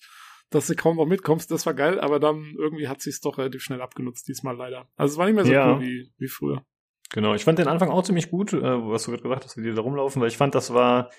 dass 0.50 0.68
du 0.68 0.76
kaum 0.76 0.98
noch 0.98 1.06
mitkommst. 1.06 1.52
Das 1.52 1.66
war 1.66 1.74
geil, 1.74 2.00
aber 2.00 2.20
dann 2.20 2.56
irgendwie 2.58 2.88
hat 2.88 3.02
sich's 3.02 3.22
doch 3.22 3.38
relativ 3.38 3.62
schnell 3.62 3.82
abgenutzt, 3.82 4.28
diesmal 4.28 4.56
leider. 4.56 4.88
Also 4.96 5.14
es 5.14 5.18
war 5.18 5.26
nicht 5.26 5.36
mehr 5.36 5.46
so 5.46 5.52
ja. 5.52 5.74
cool 5.74 5.82
wie, 5.82 6.12
wie 6.18 6.28
früher. 6.28 6.66
Genau, 7.12 7.34
ich 7.34 7.44
fand 7.44 7.58
den 7.58 7.68
Anfang 7.68 7.90
auch 7.90 8.04
ziemlich 8.04 8.30
gut, 8.30 8.54
äh, 8.54 8.62
was 8.62 9.04
du 9.04 9.12
gerade 9.12 9.24
gesagt 9.24 9.46
hast, 9.46 9.58
wie 9.58 9.64
die 9.64 9.74
da 9.74 9.82
rumlaufen, 9.82 10.22
weil 10.22 10.30
ich 10.30 10.38
fand, 10.38 10.54
das 10.54 10.74
war 10.74 11.10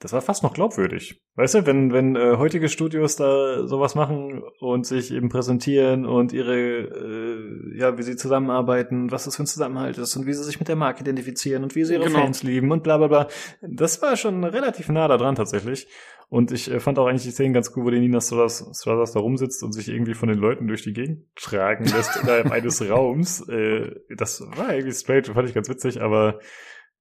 das 0.00 0.12
war 0.12 0.22
fast 0.22 0.44
noch 0.44 0.54
glaubwürdig. 0.54 1.20
Weißt 1.34 1.54
du, 1.54 1.66
wenn, 1.66 1.92
wenn 1.92 2.14
äh, 2.14 2.36
heutige 2.36 2.68
Studios 2.68 3.16
da 3.16 3.66
sowas 3.66 3.96
machen 3.96 4.42
und 4.60 4.86
sich 4.86 5.12
eben 5.12 5.28
präsentieren 5.28 6.06
und 6.06 6.32
ihre, 6.32 6.56
äh, 6.56 7.78
ja, 7.78 7.98
wie 7.98 8.02
sie 8.02 8.14
zusammenarbeiten, 8.14 9.10
was 9.10 9.24
das 9.24 9.36
für 9.36 9.42
ein 9.42 9.46
Zusammenhalt 9.46 9.98
ist 9.98 10.16
und 10.16 10.26
wie 10.26 10.34
sie 10.34 10.44
sich 10.44 10.60
mit 10.60 10.68
der 10.68 10.76
Marke 10.76 11.00
identifizieren 11.00 11.64
und 11.64 11.74
wie 11.74 11.84
sie 11.84 11.94
ihre 11.94 12.04
genau. 12.04 12.20
Fans 12.20 12.44
lieben 12.44 12.70
und 12.70 12.84
bla 12.84 12.98
bla 12.98 13.08
bla. 13.08 13.28
Das 13.60 14.00
war 14.00 14.16
schon 14.16 14.44
relativ 14.44 14.88
nah 14.88 15.08
da 15.08 15.16
dran 15.16 15.34
tatsächlich. 15.34 15.88
Und 16.28 16.52
ich 16.52 16.70
äh, 16.70 16.78
fand 16.78 16.98
auch 16.98 17.06
eigentlich 17.06 17.24
die 17.24 17.30
Szenen 17.30 17.54
ganz 17.54 17.72
cool, 17.74 17.84
wo 17.84 17.90
die 17.90 18.00
Nina 18.00 18.20
Strathers 18.20 19.12
da 19.12 19.20
rumsitzt 19.20 19.62
und 19.64 19.72
sich 19.72 19.88
irgendwie 19.88 20.14
von 20.14 20.28
den 20.28 20.38
Leuten 20.38 20.68
durch 20.68 20.82
die 20.82 20.92
Gegend 20.92 21.24
tragen 21.34 21.86
lässt 21.86 22.16
innerhalb 22.22 22.52
eines 22.52 22.88
Raums. 22.88 23.48
Äh, 23.48 23.96
das 24.14 24.42
war 24.42 24.74
irgendwie 24.74 24.94
straight, 24.94 25.26
fand 25.26 25.48
ich 25.48 25.54
ganz 25.54 25.68
witzig, 25.68 26.00
aber 26.02 26.38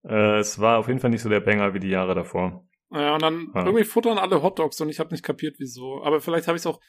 äh, 0.03 0.40
es 0.40 0.59
war 0.59 0.80
auf 0.80 0.88
jeden 0.88 1.00
Fall 1.00 1.09
nicht 1.09 1.22
so 1.22 1.30
der 1.30 1.42
Banger 1.42 1.74
wie 1.74 1.80
die 1.80 1.90
Jahre 1.90 2.16
davor. 2.16 2.66
Ja, 2.91 3.16
und 3.16 3.22
dann 3.22 3.51
ja. 3.53 3.66
irgendwie 3.66 3.83
futtern 3.83 4.17
alle 4.17 4.41
Hotdogs 4.41 4.80
und 4.80 4.90
ich 4.90 4.99
habe 4.99 5.11
nicht 5.11 5.24
kapiert, 5.24 5.56
wieso. 5.59 6.03
Aber 6.03 6.22
vielleicht 6.22 6.48
habe 6.48 6.56
ich 6.56 6.61
es 6.61 6.67
auch. 6.67 6.80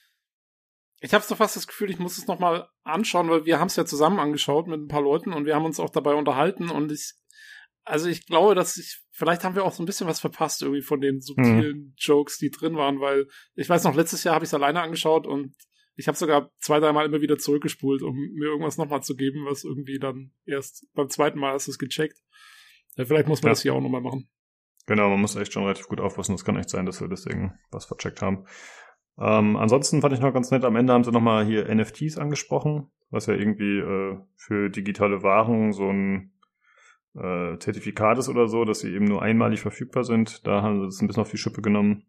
Ich 1.00 1.14
habe 1.14 1.24
so 1.24 1.36
fast 1.36 1.56
das 1.56 1.66
Gefühl, 1.66 1.90
ich 1.90 1.98
muss 1.98 2.18
es 2.18 2.26
noch 2.26 2.40
mal 2.40 2.68
anschauen, 2.82 3.30
weil 3.30 3.44
wir 3.44 3.60
haben 3.60 3.68
es 3.68 3.76
ja 3.76 3.84
zusammen 3.84 4.18
angeschaut 4.18 4.66
mit 4.66 4.80
ein 4.80 4.88
paar 4.88 5.02
Leuten 5.02 5.32
und 5.32 5.44
wir 5.44 5.54
haben 5.54 5.64
uns 5.64 5.78
auch 5.78 5.90
dabei 5.90 6.14
unterhalten 6.14 6.70
und 6.70 6.90
ich, 6.90 7.14
also 7.84 8.08
ich 8.08 8.26
glaube, 8.26 8.56
dass 8.56 8.76
ich, 8.76 9.00
vielleicht 9.12 9.44
haben 9.44 9.54
wir 9.54 9.64
auch 9.64 9.72
so 9.72 9.82
ein 9.82 9.86
bisschen 9.86 10.08
was 10.08 10.18
verpasst 10.18 10.60
irgendwie 10.60 10.82
von 10.82 11.00
den 11.00 11.20
subtilen 11.20 11.62
hm. 11.62 11.94
Jokes, 11.96 12.38
die 12.38 12.50
drin 12.50 12.74
waren, 12.74 13.00
weil 13.00 13.28
ich 13.54 13.68
weiß 13.68 13.84
noch, 13.84 13.94
letztes 13.94 14.24
Jahr 14.24 14.34
habe 14.34 14.44
ich 14.44 14.48
es 14.48 14.54
alleine 14.54 14.82
angeschaut 14.82 15.28
und 15.28 15.54
ich 15.94 16.08
habe 16.08 16.18
sogar 16.18 16.52
zwei, 16.60 16.80
dreimal 16.80 17.06
immer 17.06 17.20
wieder 17.20 17.38
zurückgespult, 17.38 18.02
um 18.02 18.16
mir 18.16 18.46
irgendwas 18.46 18.76
nochmal 18.76 19.02
zu 19.02 19.14
geben, 19.14 19.46
was 19.46 19.64
irgendwie 19.64 19.98
dann 19.98 20.32
erst 20.46 20.86
beim 20.94 21.10
zweiten 21.10 21.38
Mal 21.38 21.52
hast 21.52 21.68
du 21.68 21.72
es 21.72 21.78
gecheckt. 21.78 22.18
Ja, 22.96 23.04
vielleicht 23.04 23.28
muss 23.28 23.42
man 23.42 23.48
ja. 23.48 23.52
das 23.52 23.62
hier 23.62 23.74
auch 23.74 23.80
nochmal 23.80 24.00
machen. 24.00 24.28
Genau, 24.88 25.10
man 25.10 25.20
muss 25.20 25.36
echt 25.36 25.52
schon 25.52 25.64
relativ 25.64 25.86
gut 25.86 26.00
aufpassen. 26.00 26.34
Es 26.34 26.46
kann 26.46 26.56
echt 26.56 26.70
sein, 26.70 26.86
dass 26.86 27.02
wir 27.02 27.08
deswegen 27.08 27.52
was 27.70 27.84
vercheckt 27.84 28.22
haben. 28.22 28.46
Ähm, 29.18 29.54
ansonsten 29.58 30.00
fand 30.00 30.14
ich 30.14 30.20
noch 30.20 30.32
ganz 30.32 30.50
nett, 30.50 30.64
am 30.64 30.76
Ende 30.76 30.94
haben 30.94 31.04
sie 31.04 31.12
nochmal 31.12 31.44
hier 31.44 31.72
NFTs 31.72 32.16
angesprochen, 32.16 32.90
was 33.10 33.26
ja 33.26 33.34
irgendwie 33.34 33.80
äh, 33.80 34.18
für 34.34 34.70
digitale 34.70 35.22
Waren 35.22 35.74
so 35.74 35.90
ein 35.90 36.32
äh, 37.14 37.58
Zertifikat 37.58 38.16
ist 38.16 38.30
oder 38.30 38.48
so, 38.48 38.64
dass 38.64 38.80
sie 38.80 38.94
eben 38.94 39.04
nur 39.04 39.20
einmalig 39.20 39.60
verfügbar 39.60 40.04
sind. 40.04 40.46
Da 40.46 40.62
haben 40.62 40.80
sie 40.80 40.86
das 40.86 41.02
ein 41.02 41.06
bisschen 41.06 41.20
auf 41.20 41.30
die 41.30 41.36
Schippe 41.36 41.60
genommen. 41.60 42.06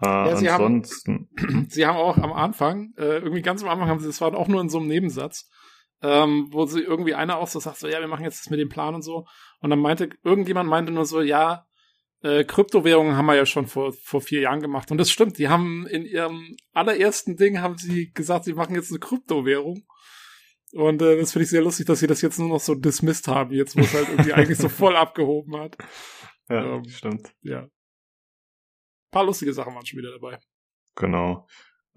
Äh, 0.00 0.06
ja, 0.06 0.36
sie 0.36 0.48
ansonsten. 0.48 1.28
Haben, 1.38 1.66
sie 1.68 1.84
haben 1.84 1.98
auch 1.98 2.16
am 2.16 2.32
Anfang, 2.32 2.94
äh, 2.96 3.18
irgendwie 3.18 3.42
ganz 3.42 3.62
am 3.62 3.68
Anfang 3.68 3.88
haben 3.88 4.00
sie, 4.00 4.06
das 4.06 4.22
war 4.22 4.34
auch 4.34 4.48
nur 4.48 4.62
in 4.62 4.70
so 4.70 4.78
einem 4.78 4.88
Nebensatz, 4.88 5.50
ähm, 6.00 6.48
wo 6.50 6.64
sie 6.64 6.80
irgendwie 6.80 7.14
einer 7.14 7.36
auch 7.36 7.48
so 7.48 7.60
sagt, 7.60 7.76
so, 7.76 7.88
ja, 7.88 8.00
wir 8.00 8.08
machen 8.08 8.24
jetzt 8.24 8.40
das 8.40 8.50
mit 8.50 8.58
dem 8.58 8.70
Plan 8.70 8.94
und 8.94 9.02
so. 9.02 9.26
Und 9.58 9.68
dann 9.68 9.80
meinte, 9.80 10.08
irgendjemand 10.24 10.70
meinte 10.70 10.92
nur 10.92 11.04
so, 11.04 11.20
ja, 11.20 11.66
äh, 12.22 12.44
Kryptowährungen 12.44 13.16
haben 13.16 13.26
wir 13.26 13.34
ja 13.34 13.46
schon 13.46 13.66
vor, 13.66 13.92
vor 13.92 14.20
vier 14.20 14.40
Jahren 14.40 14.60
gemacht. 14.60 14.90
Und 14.90 14.98
das 14.98 15.10
stimmt, 15.10 15.38
die 15.38 15.48
haben 15.48 15.86
in 15.86 16.04
ihrem 16.04 16.56
allerersten 16.72 17.36
Ding 17.36 17.60
haben 17.60 17.78
sie 17.78 18.12
gesagt, 18.12 18.44
sie 18.44 18.54
machen 18.54 18.74
jetzt 18.74 18.90
eine 18.90 18.98
Kryptowährung. 18.98 19.84
Und 20.72 21.02
äh, 21.02 21.18
das 21.18 21.32
finde 21.32 21.44
ich 21.44 21.50
sehr 21.50 21.62
lustig, 21.62 21.86
dass 21.86 22.00
sie 22.00 22.06
das 22.06 22.22
jetzt 22.22 22.38
nur 22.38 22.48
noch 22.48 22.60
so 22.60 22.74
dismissed 22.74 23.26
haben, 23.26 23.52
jetzt 23.52 23.76
wo 23.76 23.80
es 23.80 23.94
halt 23.94 24.08
irgendwie 24.08 24.32
eigentlich 24.34 24.58
so 24.58 24.68
voll 24.68 24.96
abgehoben 24.96 25.56
hat. 25.56 25.76
Ja, 26.48 26.76
ähm, 26.76 26.84
stimmt. 26.88 27.32
Ja. 27.42 27.62
Ein 27.62 27.70
paar 29.10 29.24
lustige 29.24 29.52
Sachen 29.52 29.74
waren 29.74 29.86
schon 29.86 29.98
wieder 29.98 30.12
dabei. 30.12 30.38
Genau. 30.94 31.46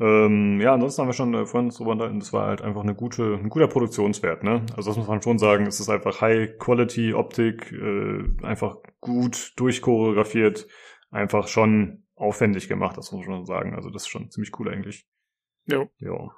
Ähm, 0.03 0.59
ja, 0.59 0.73
ansonsten 0.73 1.01
haben 1.01 1.07
wir 1.07 1.14
schon 1.14 1.33
äh, 1.33 1.45
vorhin 1.45 1.69
drüber 1.69 1.91
unterhalten, 1.91 2.19
das 2.19 2.33
war 2.33 2.48
halt 2.48 2.61
einfach 2.61 2.82
eine 2.82 2.93
gute, 2.93 3.35
ein 3.35 3.48
guter 3.48 3.67
Produktionswert, 3.67 4.43
ne? 4.43 4.65
Also 4.75 4.90
das 4.90 4.98
muss 4.98 5.07
man 5.07 5.22
schon 5.22 5.38
sagen, 5.38 5.65
es 5.65 5.80
ist 5.80 5.88
einfach 5.88 6.19
High-Quality-Optik, 6.19 7.72
äh, 7.72 8.45
einfach 8.45 8.80
gut 8.99 9.53
durchchoreografiert, 9.56 10.67
einfach 11.09 11.48
schon 11.48 12.03
aufwendig 12.15 12.67
gemacht, 12.67 12.98
das 12.98 13.14
muss 13.14 13.25
man 13.25 13.38
schon 13.38 13.45
sagen. 13.45 13.75
Also 13.75 13.90
das 13.90 14.01
ist 14.01 14.09
schon 14.09 14.30
ziemlich 14.30 14.51
cool 14.59 14.73
eigentlich. 14.73 15.07
Ja. 15.67 15.85
Ja. 15.99 16.32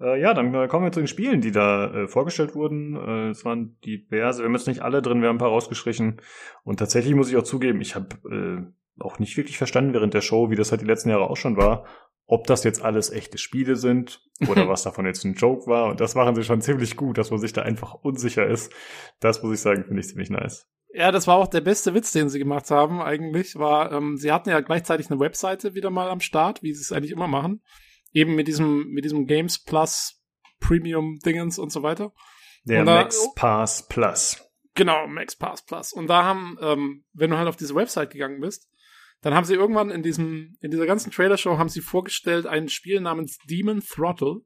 Äh, 0.00 0.18
ja, 0.18 0.32
dann 0.32 0.54
äh, 0.54 0.66
kommen 0.66 0.86
wir 0.86 0.92
zu 0.92 1.00
den 1.00 1.06
Spielen, 1.06 1.42
die 1.42 1.52
da 1.52 1.92
äh, 1.92 2.08
vorgestellt 2.08 2.54
wurden. 2.54 2.96
Äh, 2.96 3.28
es 3.28 3.44
waren 3.44 3.78
diverse, 3.84 4.40
wir 4.40 4.46
haben 4.46 4.54
jetzt 4.54 4.68
nicht 4.68 4.80
alle 4.80 5.02
drin, 5.02 5.20
wir 5.20 5.28
haben 5.28 5.36
ein 5.36 5.40
paar 5.40 5.50
rausgestrichen. 5.50 6.22
Und 6.64 6.78
tatsächlich 6.78 7.14
muss 7.14 7.28
ich 7.28 7.36
auch 7.36 7.42
zugeben, 7.42 7.82
ich 7.82 7.94
habe 7.94 8.16
äh, 8.30 9.02
auch 9.02 9.18
nicht 9.18 9.36
wirklich 9.36 9.58
verstanden 9.58 9.92
während 9.92 10.14
der 10.14 10.22
Show, 10.22 10.48
wie 10.48 10.56
das 10.56 10.70
halt 10.70 10.80
die 10.80 10.86
letzten 10.86 11.10
Jahre 11.10 11.28
auch 11.28 11.36
schon 11.36 11.58
war, 11.58 11.84
ob 12.30 12.46
das 12.46 12.62
jetzt 12.62 12.80
alles 12.80 13.10
echte 13.10 13.38
Spiele 13.38 13.74
sind 13.74 14.22
oder 14.48 14.68
was 14.68 14.84
davon 14.84 15.04
jetzt 15.04 15.24
ein 15.24 15.34
Joke 15.34 15.66
war. 15.66 15.90
Und 15.90 16.00
das 16.00 16.14
machen 16.14 16.36
sie 16.36 16.44
schon 16.44 16.60
ziemlich 16.60 16.96
gut, 16.96 17.18
dass 17.18 17.30
man 17.30 17.40
sich 17.40 17.52
da 17.52 17.62
einfach 17.62 17.94
unsicher 17.94 18.46
ist. 18.46 18.72
Das 19.18 19.42
muss 19.42 19.52
ich 19.52 19.60
sagen, 19.60 19.84
finde 19.84 20.00
ich 20.00 20.08
ziemlich 20.08 20.30
nice. 20.30 20.68
Ja, 20.92 21.10
das 21.10 21.26
war 21.26 21.36
auch 21.36 21.48
der 21.48 21.60
beste 21.60 21.92
Witz, 21.92 22.12
den 22.12 22.28
sie 22.28 22.38
gemacht 22.38 22.70
haben 22.70 23.00
eigentlich, 23.00 23.56
war, 23.56 23.92
ähm, 23.92 24.16
sie 24.16 24.32
hatten 24.32 24.48
ja 24.48 24.60
gleichzeitig 24.60 25.10
eine 25.10 25.20
Webseite 25.20 25.74
wieder 25.74 25.90
mal 25.90 26.08
am 26.08 26.20
Start, 26.20 26.62
wie 26.62 26.72
sie 26.72 26.80
es 26.80 26.92
eigentlich 26.92 27.12
immer 27.12 27.28
machen. 27.28 27.62
Eben 28.12 28.34
mit 28.34 28.48
diesem, 28.48 28.88
mit 28.88 29.04
diesem 29.04 29.26
Games 29.26 29.62
Plus 29.62 30.20
Premium 30.60 31.18
Dingens 31.24 31.58
und 31.58 31.70
so 31.70 31.82
weiter. 31.82 32.12
Der 32.64 32.80
und 32.80 32.86
Max 32.86 33.20
da, 33.22 33.30
Pass 33.34 33.88
Plus. 33.88 34.40
Genau, 34.74 35.06
Max 35.08 35.36
Pass 35.36 35.64
Plus. 35.64 35.92
Und 35.92 36.06
da 36.08 36.24
haben, 36.24 36.58
ähm, 36.60 37.04
wenn 37.12 37.30
du 37.30 37.38
halt 37.38 37.48
auf 37.48 37.56
diese 37.56 37.74
Website 37.74 38.10
gegangen 38.10 38.40
bist, 38.40 38.68
dann 39.22 39.34
haben 39.34 39.44
sie 39.44 39.54
irgendwann 39.54 39.90
in 39.90 40.02
diesem, 40.02 40.56
in 40.60 40.70
dieser 40.70 40.86
ganzen 40.86 41.10
Trailer-Show 41.10 41.58
haben 41.58 41.68
sie 41.68 41.82
vorgestellt 41.82 42.46
ein 42.46 42.68
Spiel 42.68 43.00
namens 43.00 43.38
Demon 43.48 43.80
Throttle, 43.80 44.40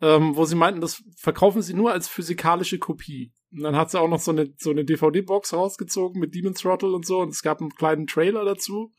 ähm, 0.00 0.36
wo 0.36 0.44
sie 0.44 0.56
meinten, 0.56 0.80
das 0.80 1.02
verkaufen 1.18 1.62
sie 1.62 1.74
nur 1.74 1.92
als 1.92 2.08
physikalische 2.08 2.78
Kopie. 2.78 3.32
Und 3.52 3.62
dann 3.62 3.76
hat 3.76 3.90
sie 3.90 4.00
auch 4.00 4.08
noch 4.08 4.20
so 4.20 4.30
eine, 4.30 4.52
so 4.58 4.70
eine 4.70 4.84
DVD-Box 4.84 5.52
rausgezogen 5.52 6.20
mit 6.20 6.34
Demon 6.34 6.54
Throttle 6.54 6.92
und 6.92 7.06
so 7.06 7.20
und 7.20 7.28
es 7.28 7.42
gab 7.42 7.60
einen 7.60 7.74
kleinen 7.74 8.06
Trailer 8.06 8.44
dazu. 8.44 8.92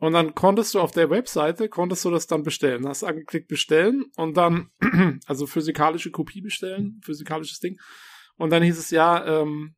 Und 0.00 0.12
dann 0.12 0.34
konntest 0.34 0.74
du 0.74 0.80
auf 0.80 0.90
der 0.90 1.08
Webseite, 1.08 1.68
konntest 1.68 2.04
du 2.04 2.10
das 2.10 2.26
dann 2.26 2.42
bestellen. 2.42 2.86
Hast 2.86 3.04
angeklickt 3.04 3.48
bestellen 3.48 4.04
und 4.16 4.36
dann, 4.36 4.70
also 5.26 5.46
physikalische 5.46 6.10
Kopie 6.10 6.40
bestellen, 6.40 7.00
physikalisches 7.02 7.60
Ding. 7.60 7.78
Und 8.36 8.50
dann 8.50 8.62
hieß 8.62 8.78
es 8.78 8.90
ja, 8.90 9.24
ähm, 9.40 9.76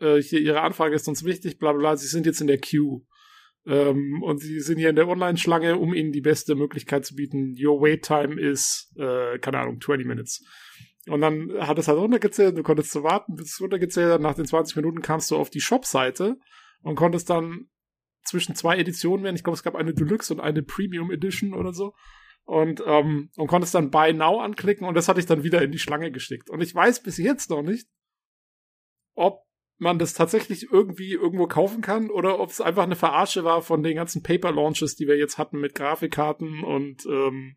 äh, 0.00 0.20
hier, 0.20 0.40
ihre 0.40 0.62
Anfrage 0.62 0.94
ist 0.94 1.08
uns 1.08 1.24
wichtig, 1.24 1.58
bla 1.58 1.72
bla 1.72 1.96
sie 1.96 2.08
sind 2.08 2.26
jetzt 2.26 2.40
in 2.40 2.46
der 2.46 2.58
Queue. 2.58 3.02
Ähm, 3.66 4.22
und 4.22 4.38
sie 4.38 4.60
sind 4.60 4.78
hier 4.78 4.90
in 4.90 4.96
der 4.96 5.08
Online-Schlange, 5.08 5.76
um 5.78 5.94
ihnen 5.94 6.12
die 6.12 6.20
beste 6.20 6.54
Möglichkeit 6.54 7.06
zu 7.06 7.14
bieten. 7.14 7.56
Your 7.58 7.80
wait 7.80 8.04
time 8.04 8.40
is, 8.40 8.92
äh, 8.96 9.38
keine 9.38 9.58
Ahnung, 9.58 9.80
20 9.80 10.06
minutes. 10.06 10.44
Und 11.06 11.20
dann 11.20 11.52
hat 11.60 11.78
es 11.78 11.88
halt 11.88 11.98
runtergezählt, 11.98 12.56
du 12.56 12.62
konntest 12.62 12.90
so 12.90 13.02
warten, 13.02 13.34
bis 13.34 13.54
es 13.54 13.60
runtergezählt 13.60 14.12
hat. 14.12 14.20
Nach 14.20 14.34
den 14.34 14.46
20 14.46 14.76
Minuten 14.76 15.02
kamst 15.02 15.30
du 15.30 15.36
auf 15.36 15.50
die 15.50 15.60
Shop-Seite 15.60 16.36
und 16.82 16.94
konntest 16.94 17.30
dann 17.30 17.68
zwischen 18.24 18.54
zwei 18.54 18.78
Editionen 18.78 19.24
wählen. 19.24 19.36
Ich 19.36 19.44
glaube, 19.44 19.56
es 19.56 19.62
gab 19.62 19.74
eine 19.74 19.92
Deluxe 19.92 20.32
und 20.32 20.40
eine 20.40 20.62
Premium 20.62 21.10
Edition 21.10 21.54
oder 21.54 21.72
so. 21.72 21.92
Und, 22.44 22.82
ähm, 22.86 23.30
und 23.36 23.46
konntest 23.46 23.74
dann 23.74 23.90
Buy 23.90 24.12
Now 24.12 24.40
anklicken 24.40 24.86
und 24.86 24.94
das 24.94 25.08
hatte 25.08 25.20
ich 25.20 25.26
dann 25.26 25.44
wieder 25.44 25.62
in 25.62 25.72
die 25.72 25.78
Schlange 25.78 26.10
geschickt. 26.10 26.50
Und 26.50 26.60
ich 26.60 26.74
weiß 26.74 27.02
bis 27.02 27.16
jetzt 27.16 27.48
noch 27.48 27.62
nicht, 27.62 27.88
ob 29.14 29.44
man 29.84 29.98
das 30.00 30.12
tatsächlich 30.14 30.72
irgendwie 30.72 31.12
irgendwo 31.12 31.46
kaufen 31.46 31.80
kann 31.80 32.10
oder 32.10 32.40
ob 32.40 32.50
es 32.50 32.60
einfach 32.60 32.82
eine 32.82 32.96
Verarsche 32.96 33.44
war 33.44 33.62
von 33.62 33.82
den 33.84 33.94
ganzen 33.94 34.22
Paper 34.24 34.50
Launches, 34.50 34.96
die 34.96 35.06
wir 35.06 35.16
jetzt 35.16 35.38
hatten 35.38 35.60
mit 35.60 35.74
Grafikkarten 35.76 36.64
und 36.64 37.06
ähm, 37.06 37.56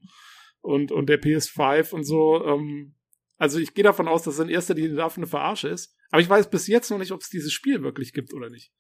und 0.61 0.91
und 0.91 1.07
der 1.09 1.19
PS5 1.21 1.91
und 1.93 2.03
so. 2.03 2.43
Ähm, 2.45 2.93
also 3.37 3.59
ich 3.59 3.73
gehe 3.73 3.83
davon 3.83 4.07
aus, 4.07 4.23
dass 4.23 4.35
es 4.35 4.39
in 4.39 4.49
erster 4.49 4.73
Linie 4.75 4.95
dafür 4.95 5.21
eine 5.23 5.27
Verarsche 5.27 5.69
ist. 5.69 5.95
Aber 6.11 6.21
ich 6.21 6.29
weiß 6.29 6.49
bis 6.49 6.67
jetzt 6.67 6.89
noch 6.91 6.97
nicht, 6.99 7.11
ob 7.11 7.21
es 7.21 7.29
dieses 7.29 7.51
Spiel 7.53 7.81
wirklich 7.83 8.13
gibt 8.13 8.33
oder 8.33 8.49
nicht. 8.49 8.71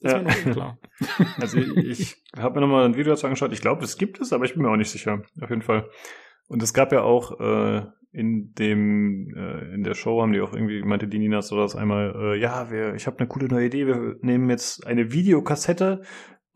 Das 0.00 0.12
Ja. 0.12 0.18
ist 0.18 0.24
mir 0.24 0.30
noch 0.32 0.46
unklar. 0.46 0.78
Also 1.40 1.58
ich, 1.58 1.76
ich 2.00 2.16
habe 2.36 2.56
mir 2.56 2.60
nochmal 2.66 2.84
ein 2.84 2.96
Video 2.96 3.12
dazu 3.12 3.26
angeschaut. 3.26 3.52
Ich 3.52 3.60
glaube, 3.60 3.84
es 3.84 3.96
gibt 3.96 4.20
es, 4.20 4.32
aber 4.32 4.44
ich 4.44 4.54
bin 4.54 4.62
mir 4.62 4.70
auch 4.70 4.76
nicht 4.76 4.90
sicher. 4.90 5.22
Auf 5.40 5.50
jeden 5.50 5.62
Fall. 5.62 5.88
Und 6.48 6.62
es 6.62 6.72
gab 6.74 6.92
ja 6.92 7.02
auch 7.02 7.40
äh, 7.40 7.86
in 8.16 8.54
dem 8.54 9.34
äh, 9.36 9.74
in 9.74 9.84
der 9.84 9.94
Show 9.94 10.22
haben 10.22 10.32
die 10.32 10.40
auch 10.40 10.54
irgendwie 10.54 10.82
meinte 10.82 11.06
die 11.06 11.18
Nina 11.18 11.42
so 11.42 11.56
das 11.58 11.76
einmal 11.76 12.14
äh, 12.16 12.40
ja 12.40 12.70
wir 12.70 12.94
ich 12.94 13.06
habe 13.06 13.18
eine 13.18 13.28
coole 13.28 13.48
neue 13.48 13.66
Idee 13.66 13.86
wir 13.86 14.16
nehmen 14.22 14.48
jetzt 14.48 14.86
eine 14.86 15.12
Videokassette 15.12 16.02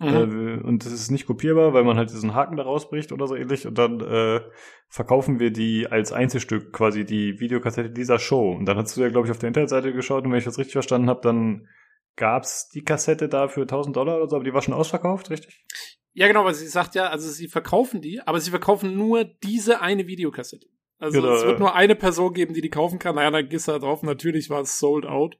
Mhm. 0.02 0.06
äh, 0.08 0.66
und 0.66 0.86
das 0.86 0.92
ist 0.92 1.10
nicht 1.10 1.26
kopierbar 1.26 1.74
weil 1.74 1.84
man 1.84 1.98
halt 1.98 2.10
diesen 2.10 2.32
Haken 2.34 2.56
da 2.56 2.62
rausbricht 2.62 3.12
oder 3.12 3.26
so 3.26 3.36
ähnlich 3.36 3.66
und 3.66 3.76
dann 3.76 4.00
äh, 4.00 4.40
verkaufen 4.88 5.38
wir 5.38 5.50
die 5.50 5.88
als 5.88 6.10
Einzelstück 6.10 6.72
quasi 6.72 7.04
die 7.04 7.38
Videokassette 7.38 7.90
dieser 7.90 8.18
Show 8.18 8.52
und 8.52 8.64
dann 8.64 8.78
hast 8.78 8.96
du 8.96 9.02
ja 9.02 9.10
glaube 9.10 9.26
ich 9.26 9.30
auf 9.30 9.38
der 9.38 9.48
Internetseite 9.48 9.92
geschaut 9.92 10.24
und 10.24 10.32
wenn 10.32 10.38
ich 10.38 10.46
das 10.46 10.56
richtig 10.56 10.72
verstanden 10.72 11.10
habe 11.10 11.20
dann 11.22 11.68
gab's 12.16 12.70
die 12.70 12.82
Kassette 12.82 13.28
da 13.28 13.48
für 13.48 13.62
1000 13.62 13.94
Dollar 13.94 14.16
oder 14.16 14.28
so 14.28 14.36
aber 14.36 14.44
die 14.46 14.54
war 14.54 14.62
schon 14.62 14.72
ausverkauft 14.72 15.28
richtig 15.28 15.66
Ja, 16.14 16.26
genau, 16.26 16.46
weil 16.46 16.54
sie 16.54 16.66
sagt 16.66 16.94
ja, 16.94 17.08
also 17.08 17.28
sie 17.28 17.48
verkaufen 17.48 18.00
die, 18.00 18.22
aber 18.22 18.40
sie 18.40 18.50
verkaufen 18.50 18.96
nur 18.96 19.24
diese 19.24 19.82
eine 19.82 20.06
Videokassette. 20.06 20.66
Also 21.00 21.20
Genau, 21.20 21.34
es 21.34 21.42
wird 21.42 21.54
ja. 21.54 21.58
nur 21.58 21.74
eine 21.74 21.96
Person 21.96 22.32
geben, 22.34 22.54
die 22.54 22.60
die 22.60 22.70
kaufen 22.70 22.98
kann. 22.98 23.16
Naja, 23.16 23.30
dann 23.30 23.48
gehst 23.48 23.66
du 23.66 23.72
halt 23.72 23.82
drauf. 23.82 24.02
Natürlich 24.02 24.48
war 24.50 24.60
es 24.60 24.78
sold 24.78 25.06
out. 25.06 25.36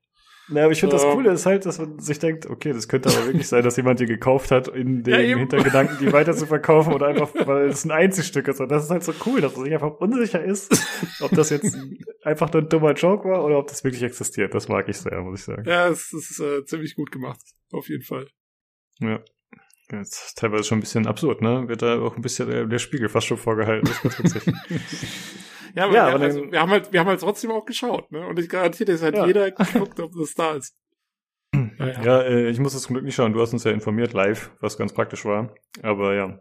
Na, 0.52 0.64
aber 0.64 0.72
ich 0.72 0.80
finde 0.80 0.96
das 0.96 1.04
Ähm. 1.04 1.12
Coole 1.12 1.30
ist 1.30 1.46
halt, 1.46 1.64
dass 1.64 1.78
man 1.78 2.00
sich 2.00 2.18
denkt, 2.18 2.46
okay, 2.46 2.72
das 2.72 2.88
könnte 2.88 3.08
aber 3.08 3.26
wirklich 3.26 3.46
sein, 3.46 3.62
dass 3.62 3.76
jemand 3.76 4.00
die 4.00 4.06
gekauft 4.06 4.50
hat, 4.50 4.66
in 4.66 5.02
dem 5.04 5.12
Ja. 5.30 5.36
Hintergedanken, 5.38 5.98
die 6.00 6.12
weiter 6.12 6.34
zu 6.34 6.46
verkaufen 6.46 6.92
oder 6.92 7.06
einfach, 7.06 7.30
weil 7.46 7.68
es 7.68 7.84
ein 7.84 7.92
Einzelstück 7.92 8.48
ist. 8.48 8.58
Und 8.60 8.68
das 8.68 8.82
ist 8.84 8.90
halt 8.90 9.04
so 9.04 9.12
cool, 9.26 9.40
dass 9.40 9.54
man 9.54 9.66
sich 9.66 9.74
einfach 9.74 9.92
unsicher 10.00 10.42
ist, 10.42 10.72
ob 11.20 11.30
das 11.32 11.50
jetzt 11.50 11.76
einfach 12.24 12.52
nur 12.52 12.62
ein 12.62 12.68
dummer 12.68 12.94
Joke 12.94 13.28
war 13.28 13.44
oder 13.44 13.58
ob 13.58 13.68
das 13.68 13.84
wirklich 13.84 14.02
existiert. 14.02 14.52
Das 14.54 14.66
mag 14.66 14.88
ich 14.88 14.96
sehr, 14.96 15.20
muss 15.20 15.38
ich 15.40 15.44
sagen. 15.44 15.62
Ja, 15.68 15.86
es 15.88 16.12
ist 16.12 16.40
äh, 16.40 16.64
ziemlich 16.64 16.96
gut 16.96 17.12
gemacht. 17.12 17.40
Auf 17.70 17.88
jeden 17.88 18.02
Fall. 18.02 18.26
Ja. 18.98 19.20
Das 19.88 20.08
ist 20.08 20.38
teilweise 20.38 20.64
schon 20.64 20.78
ein 20.78 20.82
bisschen 20.82 21.06
absurd, 21.06 21.42
ne? 21.42 21.68
Wird 21.68 21.82
da 21.82 22.00
auch 22.00 22.16
ein 22.16 22.22
bisschen 22.22 22.68
der 22.68 22.78
Spiegel 22.78 23.08
fast 23.08 23.26
schon 23.26 23.38
vorgehalten. 23.38 23.88
Das 23.88 24.04
ist 24.04 24.18
ganz 24.18 24.34
witzig. 24.34 24.54
Ja, 25.74 25.84
aber, 25.84 25.94
Ja, 25.94 26.06
wir, 26.08 26.14
aber 26.14 26.24
also, 26.24 26.40
dann- 26.40 26.52
wir 26.52 26.60
haben 26.60 26.70
halt, 26.70 26.92
wir 26.92 27.00
haben 27.00 27.06
halt 27.08 27.20
trotzdem 27.20 27.50
auch 27.50 27.64
geschaut, 27.64 28.10
ne? 28.12 28.26
Und 28.26 28.38
ich 28.38 28.48
garantiere, 28.48 28.92
es 28.92 29.02
hat 29.02 29.14
Ja. 29.14 29.26
jeder 29.26 29.50
geguckt, 29.50 29.98
ob 30.00 30.12
das 30.12 30.34
da 30.34 30.52
ist. 30.54 30.76
Naja. 31.52 32.02
Ja, 32.02 32.22
äh, 32.22 32.48
ich 32.50 32.58
muss 32.60 32.72
das 32.74 32.82
zum 32.82 32.94
Glück 32.94 33.04
nicht 33.04 33.14
schauen. 33.14 33.32
Du 33.32 33.40
hast 33.40 33.52
uns 33.52 33.64
ja 33.64 33.70
informiert 33.72 34.12
live, 34.12 34.50
was 34.60 34.76
ganz 34.76 34.92
praktisch 34.92 35.24
war. 35.24 35.54
Aber 35.82 36.14
ja. 36.14 36.40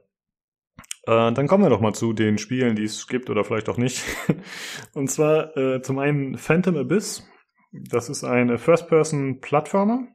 Äh, 1.07 1.31
dann 1.33 1.47
kommen 1.47 1.63
wir 1.63 1.69
doch 1.69 1.81
mal 1.81 1.93
zu 1.93 2.13
den 2.13 2.37
Spielen, 2.37 2.75
die 2.75 2.83
es 2.83 3.07
gibt 3.07 3.29
oder 3.29 3.43
vielleicht 3.43 3.69
auch 3.69 3.77
nicht. 3.77 4.03
Und 4.93 5.09
zwar 5.09 5.55
äh, 5.57 5.81
zum 5.81 5.97
einen 5.99 6.37
Phantom 6.37 6.75
Abyss. 6.77 7.27
Das 7.71 8.09
ist 8.09 8.23
ein 8.23 8.57
First-Person-Plattformer. 8.57 10.07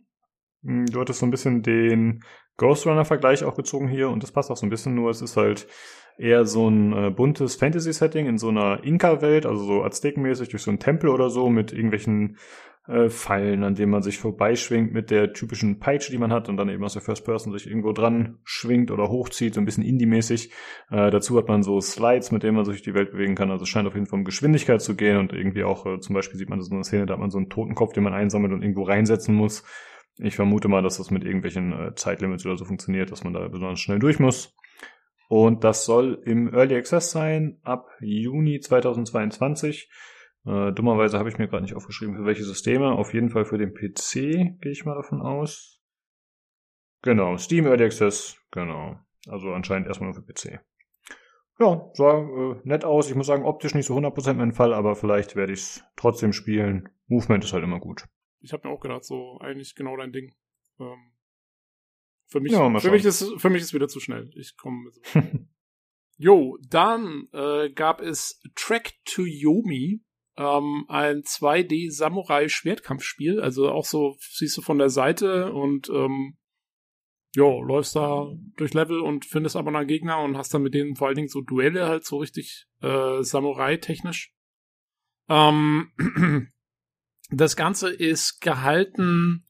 Hm, 0.65 0.87
Du 0.87 1.01
hattest 1.01 1.21
so 1.21 1.27
ein 1.27 1.31
bisschen 1.31 1.63
den 1.63 2.23
Ghost 2.57 2.87
Runner-Vergleich 2.87 3.45
auch 3.45 3.57
gezogen 3.57 3.89
hier 3.89 4.09
und 4.11 4.23
das 4.23 4.31
passt 4.33 4.51
auch 4.51 4.57
so 4.57 4.67
ein 4.67 4.71
bisschen, 4.71 4.95
nur 4.95 5.11
es 5.11 5.23
ist 5.23 5.37
halt 5.37 5.67
eher 6.17 6.45
so 6.45 6.69
ein 6.69 6.93
äh, 6.93 7.11
buntes 7.11 7.57
Fantasy-Setting 7.57 8.27
in 8.27 8.39
so 8.39 8.49
einer 8.49 8.85
Inka-Welt, 8.85 9.47
also 9.47 9.65
so 9.65 9.83
Aztekenmäßig 9.83 10.49
durch 10.51 10.63
so 10.63 10.71
einen 10.71 10.79
Tempel 10.79 11.11
oder 11.11 11.31
so 11.31 11.49
mit 11.51 11.73
irgendwelchen 11.73 12.37
äh, 12.87 13.09
Fallen, 13.09 13.65
an 13.65 13.75
denen 13.75 13.91
man 13.91 14.03
sich 14.03 14.19
vorbeischwingt 14.19 14.93
mit 14.93 15.11
der 15.11 15.33
typischen 15.33 15.79
Peitsche, 15.79 16.13
die 16.13 16.19
man 16.19 16.33
hat 16.33 16.49
und 16.49 16.57
dann 16.57 16.69
eben 16.69 16.85
aus 16.85 16.93
der 16.93 17.03
First 17.03 17.25
Person 17.25 17.53
sich 17.53 17.67
irgendwo 17.67 17.93
dran 17.93 18.39
schwingt 18.45 18.91
oder 18.91 19.09
hochzieht, 19.09 19.55
so 19.55 19.61
ein 19.61 19.65
bisschen 19.65 19.85
Indie-mäßig. 19.85 20.51
Äh, 20.91 21.11
dazu 21.11 21.37
hat 21.39 21.49
man 21.49 21.63
so 21.63 21.81
Slides, 21.81 22.31
mit 22.31 22.43
denen 22.43 22.57
man 22.57 22.65
sich 22.65 22.83
die 22.83 22.95
Welt 22.95 23.13
bewegen 23.13 23.35
kann. 23.35 23.51
Also 23.51 23.63
es 23.63 23.69
scheint 23.69 23.89
auf 23.89 23.95
jeden 23.95 24.07
Fall 24.07 24.19
um 24.19 24.25
Geschwindigkeit 24.25 24.83
zu 24.83 24.97
gehen 24.97 25.17
und 25.17 25.33
irgendwie 25.33 25.65
auch, 25.65 25.87
äh, 25.87 25.99
zum 26.01 26.15
Beispiel 26.15 26.39
sieht 26.39 26.51
man 26.51 26.61
so 26.61 26.75
eine 26.75 26.85
Szene, 26.85 27.07
da 27.07 27.15
hat 27.15 27.21
man 27.21 27.31
so 27.31 27.39
einen 27.39 27.49
Totenkopf, 27.49 27.95
den 27.95 28.05
man 28.05 28.13
einsammelt 28.13 28.53
und 28.53 28.63
irgendwo 28.63 28.83
reinsetzen 28.83 29.35
muss. 29.35 29.65
Ich 30.19 30.37
vermute 30.37 30.69
mal, 30.69 30.83
dass 30.83 30.99
das 30.99 31.11
mit 31.11 31.25
irgendwelchen 31.25 31.73
äh, 31.73 31.95
Zeitlimits 31.95 32.47
oder 32.47 32.57
so 32.57 32.65
funktioniert, 32.65 33.11
dass 33.11 33.25
man 33.25 33.33
da 33.33 33.49
besonders 33.49 33.81
schnell 33.81 33.99
durch 33.99 34.21
muss. 34.21 34.55
Und 35.29 35.65
das 35.65 35.85
soll 35.85 36.23
im 36.25 36.53
Early 36.53 36.77
Access 36.77 37.11
sein 37.11 37.59
ab 37.63 37.89
Juni 38.01 38.61
2022. 38.61 39.91
Äh, 40.47 40.73
dummerweise 40.73 41.19
habe 41.19 41.29
ich 41.29 41.39
mir 41.39 41.49
gerade 41.49 41.63
nicht 41.63 41.75
aufgeschrieben, 41.75 42.17
für 42.17 42.27
welche 42.27 42.45
Systeme. 42.45 42.93
Auf 42.93 43.15
jeden 43.15 43.31
Fall 43.31 43.45
für 43.45 43.59
den 43.59 43.73
PC, 43.75 44.61
gehe 44.61 44.73
ich 44.73 44.85
mal 44.85 44.95
davon 44.95 45.23
aus. 45.23 45.81
Genau, 47.03 47.37
Steam 47.37 47.67
Early 47.67 47.85
Access, 47.85 48.37
genau. 48.51 48.99
Also 49.29 49.53
anscheinend 49.53 49.89
erstmal 49.89 50.11
nur 50.11 50.23
für 50.23 50.33
PC. 50.33 50.61
Ja, 51.59 51.89
sah 51.95 52.19
äh, 52.19 52.57
nett 52.65 52.85
aus. 52.85 53.09
Ich 53.09 53.15
muss 53.15 53.27
sagen, 53.27 53.45
optisch 53.45 53.75
nicht 53.75 53.87
so 53.87 53.97
100% 53.97 54.35
mein 54.35 54.53
Fall, 54.53 54.75
aber 54.75 54.97
vielleicht 54.97 55.37
werde 55.37 55.53
ich 55.53 55.61
es 55.61 55.85
trotzdem 55.97 56.33
spielen. 56.33 56.89
Movement 57.07 57.45
ist 57.45 57.53
halt 57.53 57.63
immer 57.63 57.79
gut. 57.79 58.07
Ich 58.41 58.53
habe 58.53 58.67
mir 58.67 58.75
auch 58.75 58.81
gedacht, 58.81 59.05
so 59.05 59.39
eigentlich 59.41 59.75
genau 59.75 59.97
dein 59.97 60.13
Ding. 60.13 60.35
Ähm, 60.81 61.14
für 62.35 62.41
mich, 62.41 62.51
Ja, 62.51 62.81
für 62.81 62.91
mich 62.91 63.05
ist 63.05 63.33
für 63.37 63.49
mich 63.49 63.63
ist 63.63 63.75
wieder 63.75 63.87
zu 63.87 64.01
schnell. 64.01 64.29
Ich 64.35 64.57
komme. 64.57 64.91
Jo, 66.17 66.59
dann 66.69 67.29
äh, 67.33 67.71
gab 67.71 68.01
es 68.01 68.41
Track 68.57 68.95
to 69.05 69.23
Yomi, 69.25 70.01
ähm, 70.37 70.85
ein 70.89 71.23
2D 71.23 71.93
Samurai 71.93 72.49
Schwertkampfspiel, 72.49 73.41
also 73.41 73.71
auch 73.71 73.85
so 73.85 74.17
siehst 74.19 74.57
du 74.57 74.63
von 74.63 74.79
der 74.79 74.91
Seite 74.91 75.53
und 75.53 75.89
ähm, 75.91 76.37
jo, 77.35 77.63
läufst 77.63 77.95
da 77.95 78.33
durch 78.57 78.75
Level 78.75 79.01
und 79.01 79.25
findest 79.25 79.55
aber 79.55 79.77
einen 79.77 79.87
Gegner 79.87 80.19
und 80.21 80.37
hast 80.37 80.55
dann 80.55 80.63
mit 80.63 80.75
denen 80.75 80.97
vor 80.97 81.07
allen 81.07 81.17
Dingen 81.17 81.29
so 81.29 81.41
Duelle 81.41 81.87
halt 81.89 82.05
so 82.05 82.19
richtig 82.19 82.67
äh, 82.81 83.23
Samurai 83.23 83.77
technisch. 83.77 84.33
Ähm, 85.29 85.93
das 87.31 87.55
Ganze 87.55 87.91
ist 87.91 88.41
gehalten 88.41 89.45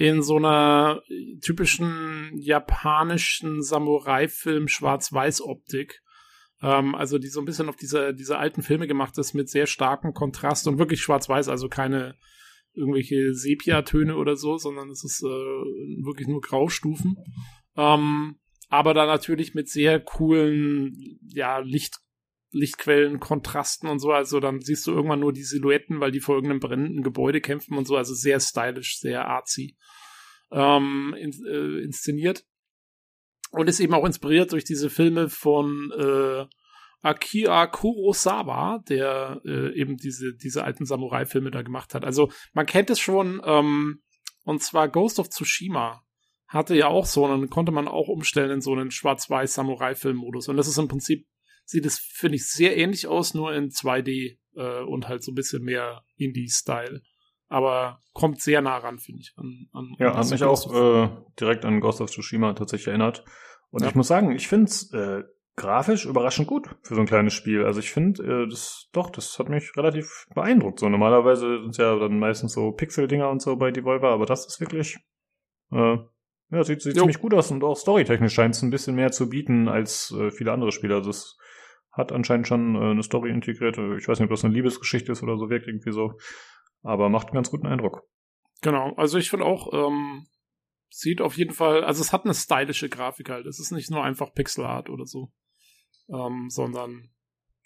in 0.00 0.22
so 0.22 0.36
einer 0.36 1.02
typischen 1.42 2.30
japanischen 2.34 3.62
Samurai-Film 3.62 4.66
Schwarz-Weiß-Optik. 4.66 6.00
Ähm, 6.62 6.94
also 6.94 7.18
die 7.18 7.28
so 7.28 7.38
ein 7.38 7.44
bisschen 7.44 7.68
auf 7.68 7.76
diese, 7.76 8.14
diese 8.14 8.38
alten 8.38 8.62
Filme 8.62 8.86
gemacht 8.86 9.18
ist 9.18 9.34
mit 9.34 9.50
sehr 9.50 9.66
starkem 9.66 10.14
Kontrast 10.14 10.66
und 10.66 10.78
wirklich 10.78 11.02
Schwarz-Weiß, 11.02 11.48
also 11.48 11.68
keine 11.68 12.14
irgendwelche 12.72 13.34
Sepia-Töne 13.34 14.16
oder 14.16 14.36
so, 14.36 14.56
sondern 14.56 14.88
es 14.88 15.04
ist 15.04 15.22
äh, 15.22 15.26
wirklich 15.26 16.28
nur 16.28 16.40
Graustufen. 16.40 17.18
Ähm, 17.76 18.36
aber 18.70 18.94
dann 18.94 19.06
natürlich 19.06 19.52
mit 19.52 19.68
sehr 19.68 20.00
coolen, 20.00 21.20
ja, 21.28 21.58
Licht, 21.58 21.98
Lichtquellen, 22.52 23.20
Kontrasten 23.20 23.88
und 23.88 23.98
so. 23.98 24.12
Also 24.12 24.40
dann 24.40 24.60
siehst 24.60 24.86
du 24.86 24.92
irgendwann 24.92 25.20
nur 25.20 25.32
die 25.32 25.42
Silhouetten, 25.42 26.00
weil 26.00 26.10
die 26.10 26.20
vor 26.20 26.34
irgendeinem 26.34 26.60
brennenden 26.60 27.02
Gebäude 27.02 27.40
kämpfen 27.40 27.76
und 27.76 27.86
so. 27.86 27.96
Also 27.96 28.14
sehr 28.14 28.40
stylisch, 28.40 28.98
sehr 28.98 29.26
artsy 29.26 29.76
ähm, 30.50 31.14
in, 31.18 31.32
äh, 31.46 31.82
inszeniert. 31.82 32.44
Und 33.52 33.68
ist 33.68 33.80
eben 33.80 33.94
auch 33.94 34.04
inspiriert 34.04 34.52
durch 34.52 34.64
diese 34.64 34.90
Filme 34.90 35.28
von 35.28 35.92
äh, 35.98 36.46
Akira 37.02 37.66
Kurosawa, 37.66 38.78
der 38.88 39.40
äh, 39.44 39.74
eben 39.74 39.96
diese, 39.96 40.34
diese 40.34 40.64
alten 40.64 40.84
Samurai-Filme 40.84 41.50
da 41.50 41.62
gemacht 41.62 41.94
hat. 41.94 42.04
Also 42.04 42.30
man 42.52 42.66
kennt 42.66 42.90
es 42.90 43.00
schon, 43.00 43.40
ähm, 43.44 44.02
und 44.44 44.62
zwar 44.62 44.88
Ghost 44.88 45.18
of 45.18 45.30
Tsushima 45.30 46.02
hatte 46.46 46.74
ja 46.74 46.88
auch 46.88 47.06
so, 47.06 47.26
dann 47.28 47.48
konnte 47.48 47.70
man 47.70 47.86
auch 47.86 48.08
umstellen 48.08 48.50
in 48.50 48.60
so 48.60 48.72
einen 48.72 48.90
schwarz-weiß 48.90 49.54
Samurai-Film-Modus. 49.54 50.48
Und 50.48 50.56
das 50.56 50.66
ist 50.66 50.78
im 50.78 50.88
Prinzip, 50.88 51.26
sieht 51.70 51.86
es, 51.86 51.98
finde 51.98 52.36
ich, 52.36 52.46
sehr 52.48 52.76
ähnlich 52.76 53.06
aus, 53.06 53.34
nur 53.34 53.54
in 53.54 53.70
2D 53.70 54.38
äh, 54.56 54.82
und 54.82 55.08
halt 55.08 55.22
so 55.22 55.32
ein 55.32 55.36
bisschen 55.36 55.62
mehr 55.62 56.02
Indie-Style. 56.16 57.02
Aber 57.48 58.00
kommt 58.12 58.40
sehr 58.40 58.60
nah 58.60 58.76
ran, 58.78 58.98
finde 58.98 59.20
ich. 59.22 59.32
An, 59.36 59.68
an, 59.72 59.94
Ja, 59.98 60.08
an 60.08 60.12
hat 60.14 60.20
das 60.20 60.30
mich 60.30 60.44
auch 60.44 60.72
äh, 60.72 61.08
direkt 61.38 61.64
an 61.64 61.80
Ghost 61.80 62.00
of 62.00 62.10
Tsushima 62.10 62.52
tatsächlich 62.54 62.88
erinnert. 62.88 63.24
Und 63.70 63.82
Ja. 63.82 63.88
ich 63.88 63.94
muss 63.94 64.08
sagen, 64.08 64.32
ich 64.32 64.48
finde 64.48 64.66
es 64.66 64.92
äh, 64.92 65.22
grafisch 65.56 66.06
überraschend 66.06 66.48
gut 66.48 66.68
für 66.82 66.94
so 66.94 67.00
ein 67.00 67.06
kleines 67.06 67.34
Spiel. 67.34 67.64
Also 67.64 67.80
ich 67.80 67.90
finde, 67.90 68.22
äh, 68.44 68.48
das 68.48 68.88
doch, 68.92 69.10
das 69.10 69.38
hat 69.38 69.48
mich 69.48 69.76
relativ 69.76 70.26
beeindruckt. 70.34 70.80
So 70.80 70.88
normalerweise 70.88 71.62
sind 71.62 71.76
ja 71.76 71.96
dann 71.98 72.18
meistens 72.18 72.52
so 72.52 72.72
Pixel-Dinger 72.72 73.28
und 73.28 73.42
so 73.42 73.56
bei 73.56 73.70
Devolver, 73.70 74.10
aber 74.10 74.26
das 74.26 74.46
ist 74.46 74.60
wirklich, 74.60 74.98
äh, 75.72 75.96
ja, 76.52 76.64
sieht, 76.64 76.82
sieht 76.82 76.96
Jo. 76.96 77.02
ziemlich 77.02 77.20
gut 77.20 77.34
aus 77.34 77.50
und 77.50 77.62
auch 77.62 77.76
storytechnisch 77.76 78.32
scheint 78.34 78.54
es 78.56 78.62
ein 78.62 78.70
bisschen 78.70 78.96
mehr 78.96 79.12
zu 79.12 79.28
bieten 79.28 79.68
als 79.68 80.12
äh, 80.18 80.30
viele 80.30 80.52
andere 80.52 80.72
Spiele. 80.72 80.94
Also 80.96 81.10
es 81.10 81.36
hat 82.00 82.12
anscheinend 82.12 82.48
schon 82.48 82.74
äh, 82.74 82.90
eine 82.90 83.02
Story 83.02 83.30
integriert. 83.30 83.78
Ich 83.78 84.08
weiß 84.08 84.18
nicht, 84.18 84.26
ob 84.26 84.30
das 84.30 84.44
eine 84.44 84.54
Liebesgeschichte 84.54 85.12
ist 85.12 85.22
oder 85.22 85.36
so, 85.36 85.48
wirkt 85.50 85.68
irgendwie 85.68 85.92
so. 85.92 86.14
Aber 86.82 87.08
macht 87.08 87.28
einen 87.28 87.34
ganz 87.34 87.50
guten 87.50 87.66
Eindruck. 87.66 88.02
Genau, 88.62 88.94
also 88.96 89.18
ich 89.18 89.30
finde 89.30 89.46
auch, 89.46 89.72
ähm, 89.72 90.26
sieht 90.90 91.20
auf 91.20 91.36
jeden 91.36 91.52
Fall, 91.52 91.84
also 91.84 92.02
es 92.02 92.12
hat 92.12 92.24
eine 92.24 92.34
stylische 92.34 92.88
Grafik 92.88 93.30
halt. 93.30 93.46
Es 93.46 93.60
ist 93.60 93.70
nicht 93.70 93.90
nur 93.90 94.02
einfach 94.02 94.34
Pixel 94.34 94.64
Art 94.64 94.90
oder 94.90 95.06
so, 95.06 95.32
ähm, 96.08 96.50
sondern 96.50 97.10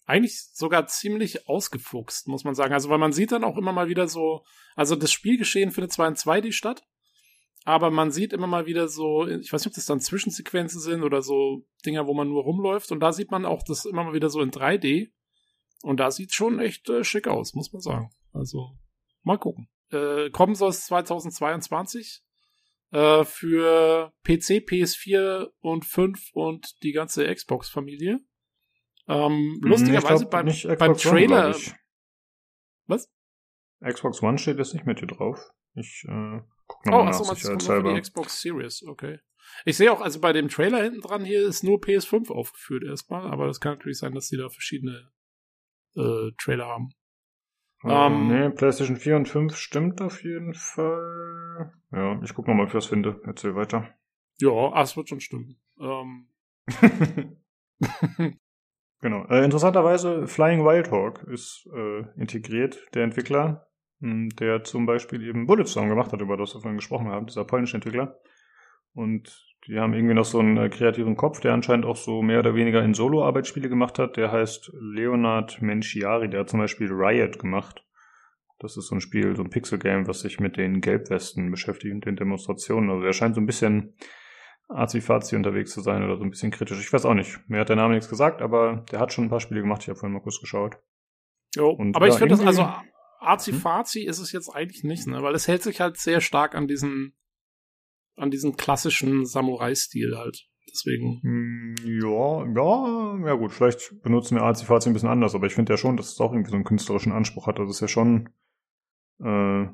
eigentlich 0.07 0.43
sogar 0.53 0.87
ziemlich 0.87 1.49
ausgefuchst, 1.49 2.29
muss 2.29 2.45
man 2.45 2.55
sagen. 2.55 2.75
Also 2.75 2.91
weil 2.91 2.99
man 2.99 3.13
sieht 3.13 3.33
dann 3.33 3.45
auch 3.45 3.57
immer 3.57 3.73
mal 3.73 3.89
wieder 3.89 4.07
so, 4.07 4.45
also 4.77 4.97
das 4.97 5.11
Spielgeschehen 5.13 5.71
findet 5.71 5.93
zwar 5.93 6.09
in 6.09 6.15
2D 6.15 6.53
statt, 6.53 6.87
aber 7.65 7.91
man 7.91 8.11
sieht 8.11 8.33
immer 8.35 8.47
mal 8.47 8.67
wieder 8.67 8.89
so, 8.89 9.27
ich 9.27 9.53
weiß 9.53 9.63
nicht, 9.63 9.73
ob 9.73 9.75
das 9.75 9.87
dann 9.87 10.01
Zwischensequenzen 10.01 10.81
sind 10.81 11.03
oder 11.03 11.23
so 11.23 11.67
Dinger, 11.87 12.07
wo 12.07 12.13
man 12.13 12.29
nur 12.29 12.43
rumläuft. 12.43 12.93
Und 12.93 13.01
da 13.01 13.13
sieht 13.13 13.31
man 13.31 13.47
auch 13.47 13.63
das 13.63 13.87
immer 13.87 14.05
mal 14.05 14.13
wieder 14.13 14.29
so 14.29 14.43
in 14.43 14.51
3D. 14.51 15.11
Und 15.83 15.99
da 15.99 16.11
sieht 16.11 16.35
schon 16.35 16.61
echt 16.61 16.89
äh, 16.91 17.05
schick 17.05 17.27
aus, 17.27 17.55
muss 17.55 17.73
man 17.73 17.81
sagen. 17.81 18.11
Also 18.33 18.77
mal 19.23 19.39
gucken. 19.39 19.69
Äh, 19.91 20.29
kommen 20.31 20.55
soll 20.55 20.71
es 20.71 20.85
2022 20.87 22.23
äh, 22.91 23.25
für 23.25 24.13
PC, 24.25 24.65
PS4 24.69 25.49
und 25.61 25.87
5 25.87 26.33
und 26.35 26.83
die 26.83 26.93
ganze 26.93 27.33
Xbox-Familie. 27.35 28.21
Ähm, 29.09 29.59
lustigerweise 29.63 30.25
Ich 30.25 30.31
glaub, 30.31 30.31
beim, 30.31 30.79
beim 30.79 30.91
One, 30.91 31.01
Trailer. 31.01 31.51
ich. 31.51 31.73
Was? 32.87 33.11
Xbox 33.83 34.23
One 34.23 34.39
steht 34.39 34.59
jetzt 34.59 34.75
nicht 34.75 34.87
mit 34.87 34.99
hier 34.99 35.09
drauf. 35.09 35.39
Ich 35.75 36.05
äh, 36.09 36.41
guck 36.67 36.81
Oh, 36.87 36.91
nochmal 36.91 37.09
achso, 37.09 37.25
nach 37.25 37.43
man 37.43 37.83
nur 37.83 37.93
für 37.93 37.95
die 37.95 38.01
Xbox 38.01 38.41
Series, 38.41 38.83
okay. 38.87 39.21
Ich 39.65 39.77
sehe 39.77 39.93
auch, 39.93 40.01
also 40.01 40.21
bei 40.21 40.33
dem 40.33 40.49
Trailer 40.49 40.83
hinten 40.83 41.01
dran 41.01 41.25
hier 41.25 41.47
ist 41.47 41.63
nur 41.63 41.79
PS5 41.79 42.31
aufgeführt 42.31 42.85
erstmal, 42.85 43.31
aber 43.31 43.47
das 43.47 43.61
kann 43.61 43.75
natürlich 43.75 43.99
sein, 43.99 44.15
dass 44.15 44.29
die 44.29 44.37
da 44.37 44.49
verschiedene 44.49 45.11
äh, 45.97 46.31
Trailer 46.39 46.67
haben. 46.67 46.91
Äh, 47.85 47.93
Ähm, 47.93 48.29
nee, 48.29 48.51
PlayStation 48.51 48.97
4 48.97 49.17
und 49.17 49.29
5 49.29 49.57
stimmt 49.57 50.01
auf 50.01 50.23
jeden 50.25 50.55
Fall. 50.55 51.73
Ja, 51.93 52.21
ich 52.23 52.35
guck 52.35 52.49
nochmal, 52.49 52.65
ob 52.65 52.71
ich 52.71 52.75
was 52.75 52.87
finde. 52.87 53.21
Erzähl 53.25 53.55
weiter. 53.55 53.89
Ja, 54.41 54.51
ah, 54.51 54.83
es 54.83 54.97
wird 54.97 55.09
schon 55.09 55.21
stimmen. 55.21 55.61
Ähm, 55.79 56.29
genau. 59.01 59.27
Äh, 59.27 59.45
interessanterweise, 59.45 60.27
Flying 60.27 60.65
Wild 60.65 60.91
Hawk 60.91 61.23
ist 61.25 61.69
äh, 61.75 62.01
integriert, 62.17 62.79
der 62.95 63.05
Entwickler, 63.05 63.69
der 64.05 64.65
zum 64.65 64.87
Beispiel 64.87 65.27
eben 65.27 65.47
Bulletstorm 65.47 65.89
gemacht 65.89 66.13
hat, 66.13 66.21
über 66.21 66.37
das 66.37 66.55
wir 66.55 66.61
vorhin 66.61 66.79
gesprochen 66.79 67.09
haben, 67.09 67.27
dieser 67.27 67.45
polnische 67.45 67.77
Entwickler. 67.77 68.19
Und 68.95 69.45
die 69.67 69.79
haben 69.79 69.95
irgendwie 69.95 70.15
noch 70.15 70.27
so 70.27 70.39
einen 70.39 70.57
äh, 70.59 70.69
kreativen 70.69 71.17
Kopf, 71.17 71.41
der 71.41 71.55
anscheinend 71.55 71.87
auch 71.87 71.97
so 71.97 72.23
mehr 72.23 72.41
oder 72.41 72.55
weniger 72.55 72.83
in 72.83 72.95
Solo-Arbeitsspiele 72.95 73.69
gemacht 73.69 73.99
hat. 73.99 74.17
Der 74.17 74.31
heißt 74.31 74.73
Leonard 74.79 75.63
Menciari, 75.63 76.29
der 76.29 76.41
hat 76.41 76.51
zum 76.51 76.61
Beispiel 76.61 76.93
Riot 76.93 77.39
gemacht. 77.39 77.83
Das 78.59 78.77
ist 78.77 78.89
so 78.89 78.95
ein 78.95 79.01
Spiel, 79.01 79.35
so 79.37 79.43
ein 79.43 79.51
Pixel-Game, 79.51 80.07
was 80.07 80.21
sich 80.21 80.39
mit 80.39 80.57
den 80.57 80.81
Gelbwesten 80.81 81.51
beschäftigt 81.51 81.95
und 81.95 82.05
den 82.05 82.17
Demonstrationen. 82.17 82.91
Also 82.91 83.05
der 83.05 83.13
scheint 83.13 83.35
so 83.35 83.41
ein 83.41 83.47
bisschen 83.47 83.95
azi-fazi 84.69 85.35
unterwegs 85.35 85.73
zu 85.73 85.81
sein 85.81 86.05
oder 86.05 86.17
so 86.17 86.25
ein 86.25 86.31
bisschen 86.31 86.51
kritisch. 86.51 86.81
Ich 86.81 86.93
weiß 86.93 87.05
auch 87.07 87.15
nicht. 87.15 87.39
Mir 87.49 87.61
hat 87.61 87.69
der 87.69 87.77
Name 87.77 87.95
nichts 87.95 88.09
gesagt, 88.09 88.43
aber 88.43 88.85
der 88.93 89.01
hat 89.01 89.13
schon 89.13 89.25
ein 89.25 89.31
paar 89.31 89.41
Spiele 89.41 89.63
gemacht. 89.63 89.83
Ich 89.83 89.89
habe 89.89 89.99
vorhin 89.99 90.15
mal 90.15 90.23
kurz 90.23 90.41
geschaut. 90.41 90.77
jo, 91.57 91.71
Und 91.71 91.97
aber 91.97 92.07
ja, 92.07 92.13
ich 92.13 92.19
finde 92.19 92.37
das, 92.37 92.47
also 92.47 92.71
Azi-Fazi 93.21 94.03
ist 94.03 94.19
es 94.19 94.33
jetzt 94.33 94.49
eigentlich 94.49 94.85
nicht, 94.85 95.07
ne? 95.07 95.23
Weil 95.23 95.35
es 95.35 95.49
hält 95.49 95.63
sich 95.63 95.81
halt 95.81 95.97
sehr 95.97 96.21
stark 96.21 96.55
an 96.55 96.67
diesen, 96.69 97.15
an 98.17 98.31
diesen 98.31 98.57
klassischen 98.57 99.25
Samurai-Stil 99.27 100.17
halt. 100.17 100.49
Deswegen. 100.71 101.21
Hm, 101.23 101.75
Ja, 101.85 102.45
ja, 102.55 103.27
ja 103.27 103.35
gut, 103.35 103.53
vielleicht 103.53 104.03
benutzen 104.03 104.37
wir 104.37 104.43
azi-fazi 104.43 104.89
ein 104.89 104.93
bisschen 104.93 105.09
anders, 105.09 105.35
aber 105.35 105.47
ich 105.47 105.55
finde 105.55 105.73
ja 105.73 105.77
schon, 105.77 105.97
dass 105.97 106.13
es 106.13 106.21
auch 106.21 106.33
irgendwie 106.33 106.51
so 106.51 106.57
einen 106.57 106.65
künstlerischen 106.65 107.13
Anspruch 107.13 107.47
hat. 107.47 107.59
Also 107.59 107.71
es 107.71 107.77
ist 107.77 107.81
ja 107.83 107.89
schon, 107.89 108.31
äh, 109.21 109.67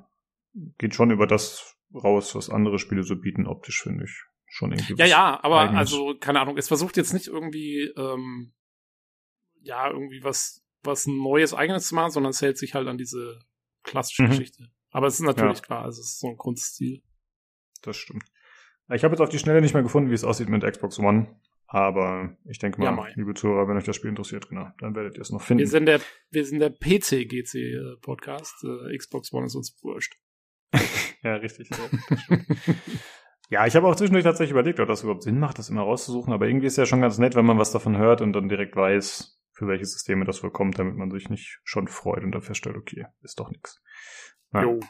geht 0.78 0.94
schon 0.94 1.10
über 1.10 1.27
das 1.27 1.77
raus, 1.94 2.35
was 2.35 2.51
andere 2.51 2.78
Spiele 2.78 3.02
so 3.02 3.17
bieten, 3.17 3.47
optisch, 3.47 3.83
finde 3.83 4.05
ich. 4.05 4.25
Schon 4.47 4.73
irgendwie. 4.73 4.94
Ja, 4.97 5.07
ja, 5.07 5.44
aber 5.44 5.60
Eigenes. 5.60 5.78
also, 5.78 6.17
keine 6.19 6.41
Ahnung, 6.41 6.57
es 6.59 6.69
versucht 6.69 6.97
jetzt 6.97 7.15
nicht 7.15 7.28
irgendwie, 7.28 7.93
ähm, 7.97 8.52
ja, 9.62 9.89
irgendwie 9.89 10.25
was, 10.25 10.59
was 10.83 11.07
Neues, 11.07 11.55
Eigenes 11.55 11.86
zu 11.89 11.94
machen, 11.94 12.10
sondern 12.10 12.31
es 12.31 12.42
hält 12.42 12.59
sich 12.59 12.75
halt 12.75 12.89
an 12.89 12.99
diese 12.99 13.39
klassische 13.83 14.23
Mhm. 14.25 14.28
Geschichte. 14.31 14.70
Aber 14.91 15.07
es 15.07 15.15
ist 15.15 15.20
natürlich 15.26 15.59
Ja. 15.59 15.65
klar, 15.65 15.86
es 15.89 15.99
ist 15.99 16.18
so 16.18 16.28
ein 16.28 16.36
Grundstil. 16.36 17.02
Das 17.83 17.97
stimmt. 17.97 18.25
Ich 18.92 19.05
habe 19.05 19.12
jetzt 19.15 19.20
auf 19.20 19.28
die 19.28 19.39
Schnelle 19.39 19.60
nicht 19.60 19.73
mehr 19.75 19.83
gefunden, 19.84 20.10
wie 20.10 20.15
es 20.15 20.25
aussieht 20.25 20.49
mit 20.49 20.65
Xbox 20.65 20.99
One. 20.99 21.41
Aber 21.68 22.36
ich 22.49 22.59
denke 22.59 22.81
mal, 22.81 22.86
Ja, 22.97 23.07
liebe 23.15 23.33
Zuhörer, 23.34 23.68
wenn 23.68 23.76
euch 23.76 23.84
das 23.84 23.94
Spiel 23.94 24.10
interessiert, 24.10 24.49
genau, 24.49 24.68
dann 24.81 24.97
werdet 24.97 25.15
ihr 25.17 25.20
es 25.20 25.31
noch 25.31 25.41
finden. 25.41 25.60
Wir 25.60 25.68
sind 25.68 25.86
der, 25.86 26.00
wir 26.31 26.44
sind 26.44 26.59
der 26.59 26.70
PC-GC-Podcast. 26.70 28.65
Äh, 28.65 28.97
Xbox 28.99 29.33
One 29.33 29.47
ist 29.47 29.55
uns 29.55 29.76
wurscht. 29.83 30.17
Ja, 31.23 31.34
richtig. 31.36 31.68
Ja 33.52 33.67
ich 33.67 33.75
habe 33.75 33.89
auch 33.89 33.97
zwischendurch 33.97 34.23
tatsächlich 34.25 34.52
überlegt, 34.52 34.78
ob 34.78 34.86
das 34.86 35.02
überhaupt 35.02 35.25
Sinn 35.25 35.41
macht, 35.41 35.59
das 35.59 35.70
immer 35.70 35.83
rauszusuchen. 35.83 36.33
Aber 36.33 36.47
irgendwie 36.47 36.68
ist 36.68 36.76
ja 36.78 36.86
schon 36.86 37.00
ganz 37.00 37.18
nett, 37.18 37.34
wenn 37.34 37.44
man 37.44 37.59
was 37.59 37.73
davon 37.73 37.97
hört 37.99 38.20
und 38.20 38.33
dann 38.33 38.49
direkt 38.49 38.76
weiß, 38.76 39.40
für 39.53 39.67
welche 39.67 39.85
Systeme 39.85 40.25
das 40.25 40.43
wohl 40.43 40.51
kommt, 40.51 40.79
damit 40.79 40.97
man 40.97 41.11
sich 41.11 41.29
nicht 41.29 41.61
schon 41.65 41.89
freut 41.89 42.25
und 42.25 42.33
dann 42.33 42.43
feststellt, 42.43 42.77
okay, 42.77 43.07
ist 43.23 43.39
doch 43.39 43.51
nichts. 43.51 43.83
Ja. 44.53 44.62
Jo. 44.62 44.81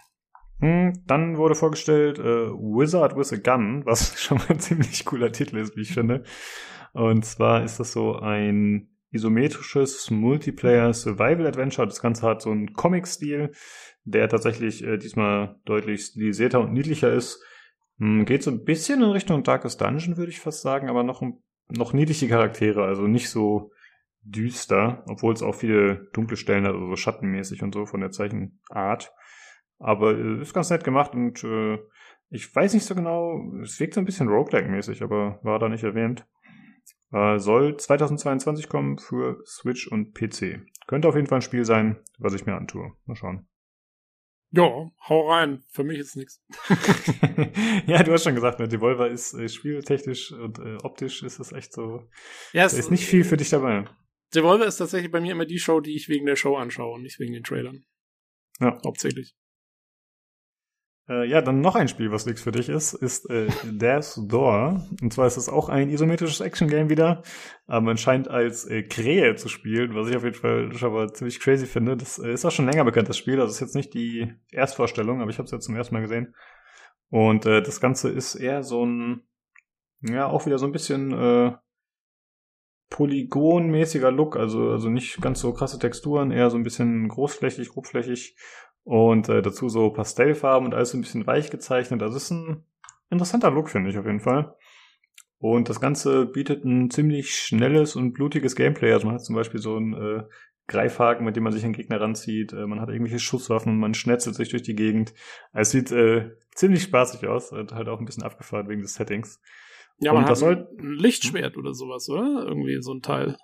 Hm, 0.60 0.92
Dann 1.06 1.38
wurde 1.38 1.54
vorgestellt 1.54 2.18
äh, 2.18 2.50
Wizard 2.50 3.16
with 3.16 3.32
a 3.32 3.36
Gun, 3.36 3.84
was 3.86 4.20
schon 4.22 4.38
mal 4.38 4.50
ein 4.50 4.60
ziemlich 4.60 5.04
cooler 5.04 5.32
Titel 5.32 5.56
ist, 5.56 5.76
wie 5.76 5.82
ich 5.82 5.94
finde. 5.94 6.24
Und 6.92 7.24
zwar 7.24 7.64
ist 7.64 7.80
das 7.80 7.92
so 7.92 8.16
ein 8.16 8.88
isometrisches 9.10 10.10
Multiplayer 10.10 10.92
Survival 10.92 11.46
Adventure. 11.46 11.86
Das 11.86 12.00
Ganze 12.00 12.26
hat 12.26 12.42
so 12.42 12.50
einen 12.50 12.74
Comic-Stil, 12.74 13.52
der 14.04 14.28
tatsächlich 14.28 14.84
äh, 14.84 14.98
diesmal 14.98 15.56
deutlich 15.64 16.04
stilisierter 16.06 16.60
und 16.60 16.72
niedlicher 16.72 17.12
ist. 17.12 17.42
Hm, 17.98 18.24
geht 18.24 18.42
so 18.42 18.50
ein 18.50 18.64
bisschen 18.64 19.02
in 19.02 19.10
Richtung 19.10 19.42
Darkest 19.42 19.80
Dungeon, 19.80 20.16
würde 20.16 20.30
ich 20.30 20.40
fast 20.40 20.62
sagen, 20.62 20.88
aber 20.88 21.02
noch, 21.02 21.22
noch 21.68 21.92
niedliche 21.92 22.28
Charaktere, 22.28 22.84
also 22.84 23.06
nicht 23.06 23.30
so 23.30 23.72
düster, 24.22 25.04
obwohl 25.08 25.32
es 25.32 25.42
auch 25.42 25.54
viele 25.54 26.08
dunkle 26.12 26.36
Stellen 26.36 26.64
hat, 26.64 26.74
also 26.74 26.88
so 26.88 26.96
schattenmäßig 26.96 27.62
und 27.62 27.74
so 27.74 27.86
von 27.86 28.00
der 28.00 28.10
Zeichenart. 28.10 29.12
Aber 29.78 30.16
äh, 30.16 30.42
ist 30.42 30.54
ganz 30.54 30.70
nett 30.70 30.84
gemacht 30.84 31.14
und 31.14 31.42
äh, 31.44 31.78
ich 32.28 32.54
weiß 32.54 32.74
nicht 32.74 32.84
so 32.84 32.94
genau, 32.94 33.52
es 33.62 33.80
wirkt 33.80 33.94
so 33.94 34.00
ein 34.00 34.04
bisschen 34.04 34.28
Roguelike-mäßig, 34.28 35.02
aber 35.02 35.40
war 35.42 35.58
da 35.58 35.68
nicht 35.68 35.82
erwähnt. 35.82 36.26
Äh, 37.12 37.38
soll 37.38 37.76
2022 37.76 38.68
kommen 38.68 38.98
für 38.98 39.42
Switch 39.44 39.88
und 39.88 40.14
PC. 40.14 40.60
Könnte 40.86 41.08
auf 41.08 41.16
jeden 41.16 41.26
Fall 41.26 41.38
ein 41.38 41.42
Spiel 41.42 41.64
sein, 41.64 41.98
was 42.18 42.34
ich 42.34 42.46
mir 42.46 42.54
antue. 42.54 42.92
Mal 43.06 43.16
schauen. 43.16 43.48
Ja, 44.52 44.90
hau 45.08 45.30
rein. 45.30 45.62
Für 45.68 45.84
mich 45.84 45.98
ist 45.98 46.16
nichts. 46.16 46.42
ja, 47.86 48.02
du 48.02 48.12
hast 48.12 48.24
schon 48.24 48.34
gesagt, 48.34 48.58
ne, 48.60 48.68
Devolver 48.68 49.08
ist 49.08 49.34
äh, 49.34 49.48
spieltechnisch 49.48 50.32
und 50.32 50.58
äh, 50.58 50.76
optisch 50.82 51.22
ist 51.22 51.38
es 51.38 51.52
echt 51.52 51.72
so. 51.72 52.08
Ja, 52.52 52.62
Da 52.62 52.66
es 52.66 52.74
ist 52.74 52.90
nicht 52.90 53.06
viel 53.06 53.24
für 53.24 53.36
dich 53.36 53.50
dabei. 53.50 53.86
Devolver 54.34 54.66
ist 54.66 54.76
tatsächlich 54.76 55.10
bei 55.10 55.20
mir 55.20 55.32
immer 55.32 55.46
die 55.46 55.58
Show, 55.58 55.80
die 55.80 55.96
ich 55.96 56.08
wegen 56.08 56.26
der 56.26 56.36
Show 56.36 56.56
anschaue 56.56 56.94
und 56.94 57.02
nicht 57.02 57.18
wegen 57.18 57.32
den 57.32 57.42
Trailern. 57.42 57.84
Ja. 58.60 58.78
Hauptsächlich. 58.84 59.34
Äh, 61.10 61.28
ja, 61.28 61.42
dann 61.42 61.60
noch 61.60 61.74
ein 61.74 61.88
Spiel, 61.88 62.12
was 62.12 62.24
nichts 62.24 62.40
für 62.40 62.52
dich 62.52 62.68
ist, 62.68 62.92
ist 62.92 63.28
äh, 63.30 63.48
Death's 63.64 64.20
Door. 64.28 64.86
Und 65.02 65.12
zwar 65.12 65.26
ist 65.26 65.36
es 65.36 65.48
auch 65.48 65.68
ein 65.68 65.90
isometrisches 65.90 66.40
Action-Game 66.40 66.88
wieder, 66.88 67.22
aber 67.66 67.80
man 67.80 67.96
scheint 67.96 68.28
als 68.28 68.64
äh, 68.66 68.84
Krähe 68.84 69.34
zu 69.34 69.48
spielen, 69.48 69.94
was 69.96 70.08
ich 70.08 70.16
auf 70.16 70.22
jeden 70.22 70.36
Fall 70.36 70.72
schon 70.72 70.92
mal 70.92 71.12
ziemlich 71.12 71.40
crazy 71.40 71.66
finde. 71.66 71.96
Das 71.96 72.20
äh, 72.20 72.32
ist 72.32 72.44
auch 72.44 72.52
schon 72.52 72.66
länger 72.66 72.84
bekannt, 72.84 73.08
das 73.08 73.18
Spiel. 73.18 73.40
Also 73.40 73.52
ist 73.52 73.60
jetzt 73.60 73.74
nicht 73.74 73.92
die 73.92 74.32
Erstvorstellung, 74.52 75.20
aber 75.20 75.30
ich 75.30 75.38
habe 75.38 75.46
es 75.46 75.50
jetzt 75.50 75.64
zum 75.64 75.74
ersten 75.74 75.94
Mal 75.94 76.02
gesehen. 76.02 76.34
Und 77.08 77.44
äh, 77.44 77.60
das 77.60 77.80
Ganze 77.80 78.08
ist 78.08 78.36
eher 78.36 78.62
so 78.62 78.86
ein, 78.86 79.22
ja, 80.02 80.28
auch 80.28 80.46
wieder 80.46 80.58
so 80.58 80.66
ein 80.66 80.72
bisschen 80.72 81.12
äh, 81.12 81.52
polygonmäßiger 82.90 84.10
Look, 84.10 84.36
also, 84.36 84.70
also 84.70 84.90
nicht 84.90 85.22
ganz 85.22 85.40
so 85.40 85.52
krasse 85.52 85.78
Texturen, 85.78 86.32
eher 86.32 86.50
so 86.50 86.56
ein 86.56 86.64
bisschen 86.64 87.08
großflächig, 87.08 87.70
grobflächig 87.70 88.36
und 88.84 89.28
äh, 89.28 89.42
dazu 89.42 89.68
so 89.68 89.90
Pastellfarben 89.90 90.66
und 90.66 90.74
alles 90.74 90.90
so 90.90 90.98
ein 90.98 91.00
bisschen 91.00 91.26
weich 91.26 91.50
gezeichnet. 91.50 92.02
Also 92.02 92.16
ist 92.16 92.30
ein 92.30 92.64
interessanter 93.08 93.50
Look, 93.50 93.70
finde 93.70 93.90
ich 93.90 93.98
auf 93.98 94.06
jeden 94.06 94.20
Fall. 94.20 94.54
Und 95.38 95.70
das 95.70 95.80
Ganze 95.80 96.26
bietet 96.26 96.64
ein 96.64 96.90
ziemlich 96.90 97.34
schnelles 97.34 97.96
und 97.96 98.12
blutiges 98.12 98.56
Gameplay. 98.56 98.92
Also 98.92 99.06
man 99.06 99.14
hat 99.14 99.24
zum 99.24 99.36
Beispiel 99.36 99.60
so 99.60 99.78
ein 99.78 99.94
äh, 99.94 100.22
Greifhaken, 100.66 101.24
mit 101.24 101.34
dem 101.34 101.44
man 101.44 101.52
sich 101.52 101.64
an 101.64 101.72
Gegner 101.72 102.00
ranzieht. 102.00 102.52
Äh, 102.52 102.66
man 102.66 102.80
hat 102.80 102.90
irgendwelche 102.90 103.18
Schusswaffen, 103.18 103.78
man 103.78 103.94
schnetzelt 103.94 104.36
sich 104.36 104.50
durch 104.50 104.62
die 104.62 104.74
Gegend. 104.74 105.14
Es 105.52 105.70
sieht 105.70 105.92
äh, 105.92 106.32
ziemlich 106.54 106.82
spaßig 106.82 107.26
aus 107.26 107.52
und 107.52 107.72
halt 107.72 107.88
auch 107.88 108.00
ein 108.00 108.04
bisschen 108.04 108.22
abgefahren 108.22 108.68
wegen 108.68 108.82
des 108.82 108.94
Settings. 108.94 109.40
Ja, 110.00 110.12
man 110.12 110.18
Und 110.20 110.24
hat 110.24 110.30
das 110.32 110.38
soll- 110.40 110.68
ein 110.78 110.94
Lichtschwert 110.94 111.56
oder 111.56 111.74
sowas, 111.74 112.08
oder? 112.08 112.44
Irgendwie 112.46 112.80
so 112.80 112.92
ein 112.94 113.02
Teil. 113.02 113.36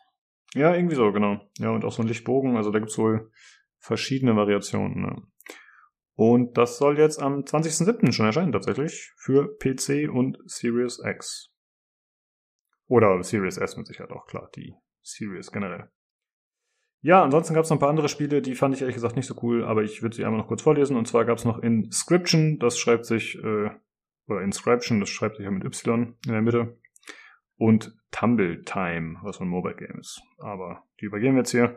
Ja, 0.54 0.74
irgendwie 0.74 0.96
so, 0.96 1.12
genau. 1.12 1.40
Ja, 1.58 1.70
und 1.70 1.84
auch 1.84 1.92
so 1.92 2.02
ein 2.02 2.08
Lichtbogen. 2.08 2.56
Also 2.56 2.70
da 2.70 2.78
gibt's 2.78 2.96
wohl 2.98 3.30
verschiedene 3.78 4.34
Variationen. 4.36 5.02
Ne? 5.02 5.22
Und 6.14 6.56
das 6.56 6.78
soll 6.78 6.98
jetzt 6.98 7.20
am 7.20 7.44
20.07. 7.44 8.12
schon 8.12 8.26
erscheinen 8.26 8.52
tatsächlich 8.52 9.12
für 9.18 9.54
PC 9.58 10.08
und 10.10 10.38
Series 10.46 11.00
X. 11.04 11.52
Oder 12.88 13.22
Series 13.22 13.58
S 13.58 13.76
mit 13.76 13.86
Sicherheit 13.86 14.12
auch 14.12 14.26
klar, 14.26 14.48
die 14.56 14.74
Series 15.02 15.52
generell. 15.52 15.90
Ja, 17.02 17.22
ansonsten 17.22 17.52
gab's 17.54 17.68
noch 17.68 17.76
ein 17.76 17.80
paar 17.80 17.90
andere 17.90 18.08
Spiele, 18.08 18.40
die 18.40 18.54
fand 18.54 18.74
ich 18.74 18.80
ehrlich 18.80 18.94
gesagt 18.94 19.16
nicht 19.16 19.26
so 19.26 19.36
cool, 19.42 19.62
aber 19.64 19.82
ich 19.82 20.02
würde 20.02 20.16
sie 20.16 20.24
einmal 20.24 20.40
noch 20.40 20.48
kurz 20.48 20.62
vorlesen. 20.62 20.96
Und 20.96 21.06
zwar 21.06 21.24
gab's 21.24 21.44
noch 21.44 21.58
Inscription, 21.58 22.58
das 22.58 22.78
schreibt 22.78 23.04
sich, 23.04 23.36
äh, 23.44 23.70
oder 24.28 24.42
Inscription, 24.42 25.00
das 25.00 25.08
schreibt 25.08 25.36
sich 25.36 25.44
ja 25.44 25.50
mit 25.50 25.64
Y 25.64 26.14
in 26.26 26.32
der 26.32 26.42
Mitte. 26.42 26.78
Und 27.58 27.94
Tumble 28.10 28.62
Time, 28.64 29.16
was 29.22 29.40
ein 29.40 29.48
Mobile 29.48 29.76
Game 29.76 29.98
ist. 29.98 30.20
Aber 30.38 30.84
die 31.00 31.06
übergehen 31.06 31.34
wir 31.34 31.40
jetzt 31.40 31.50
hier. 31.50 31.74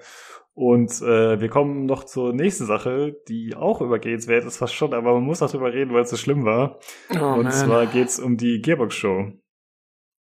Und 0.54 0.92
äh, 1.02 1.40
wir 1.40 1.50
kommen 1.50 1.86
noch 1.86 2.04
zur 2.04 2.34
nächsten 2.34 2.66
Sache, 2.66 3.16
die 3.30 3.56
auch 3.56 3.82
übergehenswert 3.82 4.46
ist 4.46 4.58
fast 4.58 4.74
schon, 4.74 4.94
aber 4.94 5.14
man 5.14 5.24
muss 5.24 5.42
auch 5.42 5.50
drüber 5.50 5.74
reden, 5.74 5.94
weil 5.94 6.02
es 6.02 6.10
so 6.10 6.18
schlimm 6.18 6.44
war. 6.44 6.80
Oh, 7.12 7.34
Und 7.36 7.44
man. 7.44 7.52
zwar 7.52 7.86
geht's 7.86 8.20
um 8.20 8.36
die 8.36 8.60
Gearbox 8.62 8.96
Show. 8.96 9.32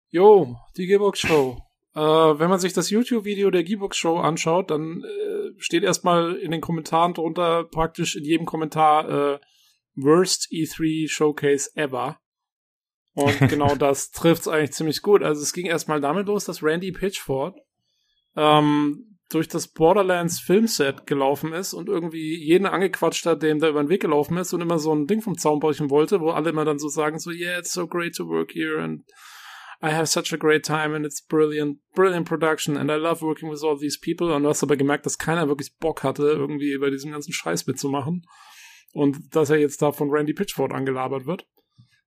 Jo, 0.09 0.57
die 0.77 0.87
Gearbox 0.87 1.21
Show. 1.21 1.59
Äh, 1.95 2.01
wenn 2.01 2.49
man 2.49 2.59
sich 2.59 2.73
das 2.73 2.89
YouTube-Video 2.89 3.51
der 3.51 3.65
Gearbox 3.65 3.97
Show 3.97 4.17
anschaut, 4.17 4.71
dann 4.71 5.03
äh, 5.05 5.53
steht 5.59 5.83
erstmal 5.83 6.35
in 6.37 6.51
den 6.51 6.63
Kommentaren 6.63 7.13
drunter 7.13 7.65
praktisch 7.65 8.17
in 8.17 8.25
jedem 8.25 8.47
Kommentar 8.47 9.35
äh, 9.35 9.39
Worst 9.95 10.49
E3 10.51 11.09
Showcase 11.09 11.71
ever. 11.75 12.19
Und 13.15 13.39
genau 13.49 13.75
das 13.75 14.11
trifft's 14.11 14.49
eigentlich 14.49 14.73
ziemlich 14.73 15.03
gut. 15.03 15.23
Also 15.23 15.43
es 15.43 15.53
ging 15.53 15.67
erstmal 15.67 16.01
damit 16.01 16.27
los, 16.27 16.45
dass 16.45 16.63
Randy 16.63 16.93
Pitchford 16.93 17.59
ähm, 18.37 19.19
durch 19.31 19.49
das 19.49 19.69
Borderlands 19.69 20.41
Filmset 20.41 21.07
gelaufen 21.07 21.53
ist 21.53 21.75
und 21.75 21.89
irgendwie 21.89 22.37
jeden 22.37 22.67
angequatscht 22.67 23.27
hat, 23.27 23.43
dem 23.43 23.61
da 23.61 23.69
über 23.69 23.83
den 23.83 23.89
Weg 23.89 24.03
gelaufen 24.03 24.37
ist 24.37 24.53
und 24.53 24.61
immer 24.61 24.79
so 24.79 24.95
ein 24.95 25.07
Ding 25.07 25.23
vom 25.23 25.39
Zaun 25.39 25.61
brechen 25.61 25.91
wollte, 25.91 26.21
wo 26.21 26.31
alle 26.31 26.51
immer 26.51 26.65
dann 26.65 26.79
so 26.79 26.89
sagen 26.89 27.19
so, 27.19 27.31
yeah, 27.31 27.59
it's 27.59 27.73
so 27.73 27.87
great 27.87 28.15
to 28.15 28.27
work 28.27 28.53
here 28.53 28.83
and 28.83 29.03
I 29.85 29.91
have 29.91 30.07
such 30.07 30.33
a 30.33 30.37
great 30.37 30.65
time 30.65 30.95
and 30.95 31.05
it's 31.05 31.21
brilliant, 31.21 31.79
brilliant 31.95 32.29
production 32.29 32.77
and 32.77 32.89
I 32.89 32.95
love 32.95 33.21
working 33.21 33.51
with 33.51 33.65
all 33.65 33.77
these 33.77 33.99
people. 33.99 34.33
Und 34.33 34.45
du 34.45 34.49
hast 34.49 34.63
aber 34.63 34.77
gemerkt, 34.77 35.07
dass 35.07 35.19
keiner 35.19 35.49
wirklich 35.49 35.77
Bock 35.79 36.05
hatte, 36.05 36.23
irgendwie 36.23 36.79
bei 36.79 36.89
diesem 36.89 37.11
ganzen 37.11 37.33
Scheiß 37.33 37.67
mitzumachen. 37.67 38.25
Und 38.93 39.35
dass 39.35 39.51
er 39.51 39.59
jetzt 39.59 39.83
da 39.83 39.93
von 39.93 40.11
Randy 40.11 40.35
Pitchford 40.35 40.73
angelabert 40.73 41.27
wird. 41.27 41.47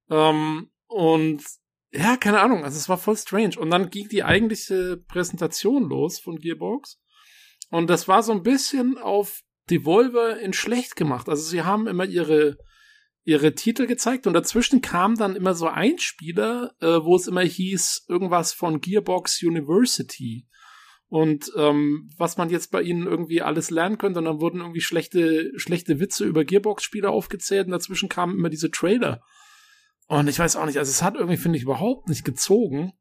Ähm, 0.09 0.69
und 0.87 1.43
ja, 1.91 2.17
keine 2.17 2.41
Ahnung, 2.41 2.63
also 2.63 2.77
es 2.77 2.89
war 2.89 2.97
voll 2.97 3.17
strange. 3.17 3.57
Und 3.59 3.69
dann 3.71 3.89
ging 3.89 4.07
die 4.07 4.23
eigentliche 4.23 4.97
Präsentation 5.07 5.89
los 5.89 6.19
von 6.19 6.37
Gearbox. 6.37 6.99
Und 7.71 7.89
das 7.89 8.07
war 8.07 8.21
so 8.21 8.31
ein 8.31 8.43
bisschen 8.43 8.97
auf 8.97 9.41
Devolver 9.69 10.39
in 10.39 10.53
schlecht 10.53 10.95
gemacht. 10.95 11.27
Also 11.27 11.43
sie 11.43 11.63
haben 11.63 11.87
immer 11.87 12.05
ihre 12.05 12.57
ihre 13.25 13.55
Titel 13.55 13.87
gezeigt 13.87 14.27
und 14.27 14.33
dazwischen 14.33 14.81
kam 14.81 15.15
dann 15.15 15.35
immer 15.35 15.55
so 15.55 15.67
ein 15.67 15.97
Spieler, 15.97 16.75
äh, 16.79 17.03
wo 17.03 17.15
es 17.15 17.27
immer 17.27 17.41
hieß, 17.41 18.05
irgendwas 18.07 18.53
von 18.53 18.79
Gearbox 18.79 19.41
University. 19.41 20.47
Und 21.07 21.51
ähm, 21.55 22.09
was 22.17 22.37
man 22.37 22.49
jetzt 22.49 22.71
bei 22.71 22.81
ihnen 22.81 23.05
irgendwie 23.05 23.41
alles 23.41 23.69
lernen 23.69 23.97
könnte, 23.97 24.19
und 24.19 24.25
dann 24.25 24.41
wurden 24.41 24.59
irgendwie 24.61 24.81
schlechte, 24.81 25.51
schlechte 25.57 25.99
Witze 25.99 26.25
über 26.25 26.43
Gearbox-Spieler 26.43 27.11
aufgezählt 27.11 27.67
und 27.67 27.71
dazwischen 27.71 28.09
kamen 28.09 28.37
immer 28.37 28.49
diese 28.49 28.71
Trailer. 28.71 29.21
Und 30.07 30.27
ich 30.27 30.39
weiß 30.39 30.55
auch 30.55 30.65
nicht, 30.65 30.77
also 30.77 30.89
es 30.89 31.03
hat 31.03 31.15
irgendwie, 31.15 31.37
finde 31.37 31.57
ich, 31.57 31.63
überhaupt 31.63 32.09
nicht 32.09 32.25
gezogen. 32.25 32.93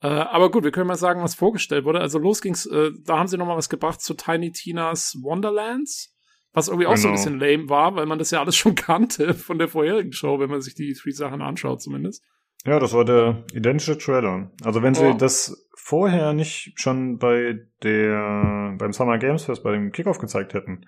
Äh, 0.00 0.08
aber 0.08 0.50
gut, 0.50 0.64
wir 0.64 0.70
können 0.70 0.86
mal 0.86 0.96
sagen, 0.96 1.22
was 1.22 1.34
vorgestellt 1.34 1.84
wurde. 1.84 2.00
Also 2.00 2.18
los 2.18 2.40
ging's, 2.40 2.66
äh, 2.66 2.90
da 3.04 3.18
haben 3.18 3.28
sie 3.28 3.36
noch 3.36 3.46
mal 3.46 3.56
was 3.56 3.68
gebracht 3.68 4.00
zu 4.00 4.14
Tiny 4.14 4.52
Tinas 4.52 5.16
Wonderlands. 5.22 6.14
Was 6.52 6.66
irgendwie 6.66 6.88
auch 6.88 6.96
so 6.96 7.06
ein 7.08 7.14
Genau. 7.14 7.22
bisschen 7.22 7.38
lame 7.38 7.68
war, 7.68 7.94
weil 7.94 8.06
man 8.06 8.18
das 8.18 8.32
ja 8.32 8.40
alles 8.40 8.56
schon 8.56 8.74
kannte 8.74 9.34
von 9.34 9.58
der 9.58 9.68
vorherigen 9.68 10.12
Show, 10.12 10.40
wenn 10.40 10.50
man 10.50 10.62
sich 10.62 10.74
die 10.74 10.94
drei 10.94 11.10
Sachen 11.12 11.42
anschaut 11.42 11.82
zumindest. 11.82 12.24
Ja, 12.66 12.78
das 12.78 12.92
war 12.92 13.04
der 13.04 13.44
identische 13.52 13.96
Trailer. 13.96 14.50
Also 14.64 14.82
wenn 14.82 14.94
sie 14.94 15.06
Oh. 15.06 15.14
das 15.16 15.66
vorher 15.74 16.32
nicht 16.34 16.72
schon 16.76 17.18
bei 17.18 17.58
der 17.82 18.74
beim 18.78 18.92
Summer 18.92 19.18
Games 19.18 19.44
Fest 19.44 19.62
bei 19.62 19.72
dem 19.72 19.92
Kickoff 19.92 20.18
gezeigt 20.18 20.52
hätten, 20.54 20.86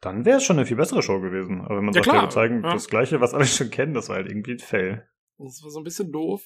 dann 0.00 0.24
wäre 0.24 0.38
es 0.38 0.44
schon 0.44 0.58
eine 0.58 0.66
viel 0.66 0.76
bessere 0.76 1.02
Show 1.02 1.20
gewesen. 1.20 1.60
Aber 1.62 1.76
wenn 1.76 1.84
man 1.84 1.94
Ja, 1.94 2.02
sagt, 2.02 2.10
klar, 2.10 2.22
wir 2.24 2.30
zeigen 2.30 2.62
ja. 2.64 2.72
das 2.72 2.88
Gleiche, 2.88 3.20
was 3.20 3.32
alle 3.32 3.46
schon 3.46 3.70
kennen, 3.70 3.94
das 3.94 4.08
war 4.08 4.16
halt 4.16 4.28
irgendwie 4.28 4.52
ein 4.52 4.58
Fail. 4.58 5.08
Das 5.38 5.60
war 5.62 5.70
so 5.70 5.80
ein 5.80 5.84
bisschen 5.84 6.12
doof. 6.12 6.42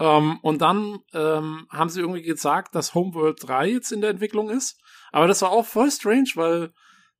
Ähm, 0.00 0.38
und 0.42 0.62
dann 0.62 0.98
ähm, 1.12 1.66
haben 1.70 1.88
sie 1.90 2.00
irgendwie 2.00 2.22
gesagt, 2.22 2.74
dass 2.74 2.94
Homeworld 2.94 3.38
3 3.46 3.68
jetzt 3.68 3.92
in 3.92 4.00
der 4.00 4.10
Entwicklung 4.10 4.48
ist. 4.48 4.80
Aber 5.12 5.26
das 5.26 5.42
war 5.42 5.50
auch 5.50 5.66
voll 5.66 5.90
strange, 5.90 6.30
weil 6.34 6.70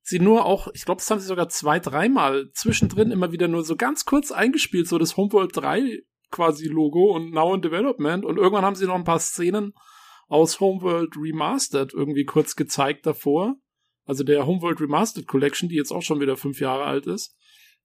sie 0.01 0.19
nur 0.19 0.45
auch, 0.45 0.69
ich 0.73 0.85
glaube, 0.85 0.99
das 0.99 1.11
haben 1.11 1.19
sie 1.19 1.27
sogar 1.27 1.49
zwei, 1.49 1.79
dreimal 1.79 2.49
zwischendrin 2.53 3.11
immer 3.11 3.31
wieder 3.31 3.47
nur 3.47 3.63
so 3.63 3.75
ganz 3.75 4.05
kurz 4.05 4.31
eingespielt, 4.31 4.87
so 4.87 4.97
das 4.97 5.17
Homeworld 5.17 5.51
3 5.55 5.99
quasi 6.31 6.67
Logo 6.67 7.15
und 7.15 7.31
Now 7.31 7.53
in 7.53 7.61
Development. 7.61 8.25
Und 8.25 8.37
irgendwann 8.37 8.65
haben 8.65 8.75
sie 8.75 8.85
noch 8.85 8.95
ein 8.95 9.03
paar 9.03 9.19
Szenen 9.19 9.73
aus 10.27 10.59
Homeworld 10.59 11.15
Remastered 11.17 11.93
irgendwie 11.93 12.25
kurz 12.25 12.55
gezeigt 12.55 13.05
davor. 13.05 13.55
Also 14.05 14.23
der 14.23 14.45
Homeworld 14.45 14.81
Remastered 14.81 15.27
Collection, 15.27 15.69
die 15.69 15.75
jetzt 15.75 15.91
auch 15.91 16.01
schon 16.01 16.19
wieder 16.19 16.37
fünf 16.37 16.59
Jahre 16.59 16.83
alt 16.83 17.07
ist. 17.07 17.35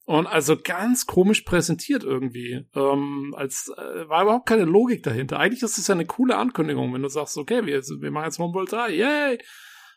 Und 0.07 0.27
also 0.27 0.57
ganz 0.63 1.07
komisch 1.07 1.43
präsentiert 1.43 2.05
irgendwie. 2.05 2.67
Ähm, 2.75 3.35
als 3.37 3.73
äh, 3.77 4.09
war 4.09 4.23
überhaupt 4.23 4.47
keine 4.47 4.65
Logik 4.65 5.03
dahinter. 5.03 5.39
Eigentlich 5.39 5.63
ist 5.63 5.79
es 5.79 5.87
ja 5.87 5.95
eine 5.95 6.05
coole 6.05 6.37
Ankündigung, 6.37 6.93
wenn 6.93 7.03
du 7.03 7.09
sagst, 7.09 7.39
okay, 7.39 7.65
wir, 7.65 7.81
wir 7.81 8.11
machen 8.11 8.27
jetzt 8.27 8.39
Homeworld 8.39 8.71
3, 8.71 8.91
yay! 8.91 9.39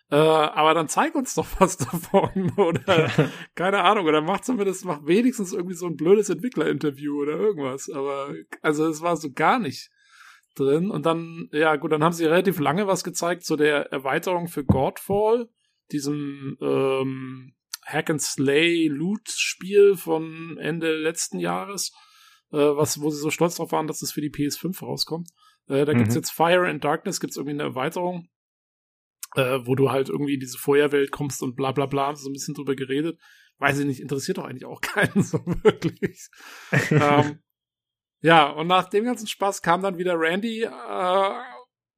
Äh, 0.09 0.15
aber 0.15 0.73
dann 0.73 0.87
zeig 0.87 1.15
uns 1.15 1.35
doch 1.35 1.47
was 1.59 1.77
davon. 1.77 2.51
Oder 2.55 3.11
keine 3.55 3.83
Ahnung, 3.83 4.05
oder 4.05 4.21
mach 4.21 4.41
zumindest, 4.41 4.85
mach 4.85 5.05
wenigstens 5.05 5.53
irgendwie 5.53 5.75
so 5.75 5.85
ein 5.87 5.95
blödes 5.97 6.29
Entwicklerinterview 6.29 7.21
oder 7.21 7.33
irgendwas. 7.33 7.89
Aber 7.89 8.33
also 8.61 8.87
es 8.87 9.01
war 9.01 9.17
so 9.17 9.31
gar 9.31 9.59
nicht 9.59 9.89
drin. 10.55 10.89
Und 10.89 11.05
dann, 11.05 11.49
ja 11.51 11.75
gut, 11.75 11.91
dann 11.91 12.03
haben 12.03 12.13
sie 12.13 12.25
relativ 12.25 12.59
lange 12.59 12.87
was 12.87 13.03
gezeigt 13.03 13.43
zu 13.43 13.55
der 13.57 13.91
Erweiterung 13.91 14.47
für 14.47 14.63
Godfall, 14.63 15.49
diesem 15.91 16.57
ähm, 16.61 17.53
Hack 17.85 18.09
and 18.09 18.21
Slay 18.21 18.87
Loot 18.87 19.29
Spiel 19.29 19.95
von 19.95 20.57
Ende 20.57 20.95
letzten 20.97 21.39
Jahres, 21.39 21.93
äh, 22.51 22.57
was 22.57 23.01
wo 23.01 23.09
sie 23.09 23.19
so 23.19 23.29
stolz 23.29 23.55
drauf 23.55 23.71
waren, 23.71 23.87
dass 23.87 24.01
es 24.01 24.11
für 24.11 24.21
die 24.21 24.31
PS5 24.31 24.81
rauskommt. 24.83 25.29
Äh, 25.67 25.85
da 25.85 25.93
gibt's 25.93 26.15
Mhm. 26.15 26.19
jetzt 26.19 26.31
Fire 26.31 26.67
and 26.67 26.83
Darkness, 26.83 27.19
gibt's 27.19 27.37
irgendwie 27.37 27.53
eine 27.55 27.63
Erweiterung, 27.63 28.27
äh, 29.37 29.65
wo 29.65 29.75
du 29.75 29.91
halt 29.91 30.09
irgendwie 30.09 30.33
in 30.33 30.39
diese 30.39 30.57
Feuerwelt 30.57 31.11
kommst 31.11 31.43
und 31.43 31.55
bla 31.55 31.71
bla 31.71 31.85
bla, 31.85 32.15
so 32.15 32.29
ein 32.29 32.33
bisschen 32.33 32.55
drüber 32.55 32.75
geredet. 32.75 33.19
Weiß 33.59 33.79
ich 33.79 33.85
nicht, 33.85 34.01
interessiert 34.01 34.39
doch 34.39 34.45
eigentlich 34.45 34.65
auch 34.65 34.81
keinen 34.81 35.23
so 35.23 35.39
wirklich. 35.45 36.29
ähm, 36.91 37.39
ja, 38.21 38.49
und 38.49 38.67
nach 38.67 38.89
dem 38.89 39.05
ganzen 39.05 39.27
Spaß 39.27 39.61
kam 39.61 39.83
dann 39.83 39.99
wieder 39.99 40.19
Randy, 40.19 40.63
äh, 40.63 41.31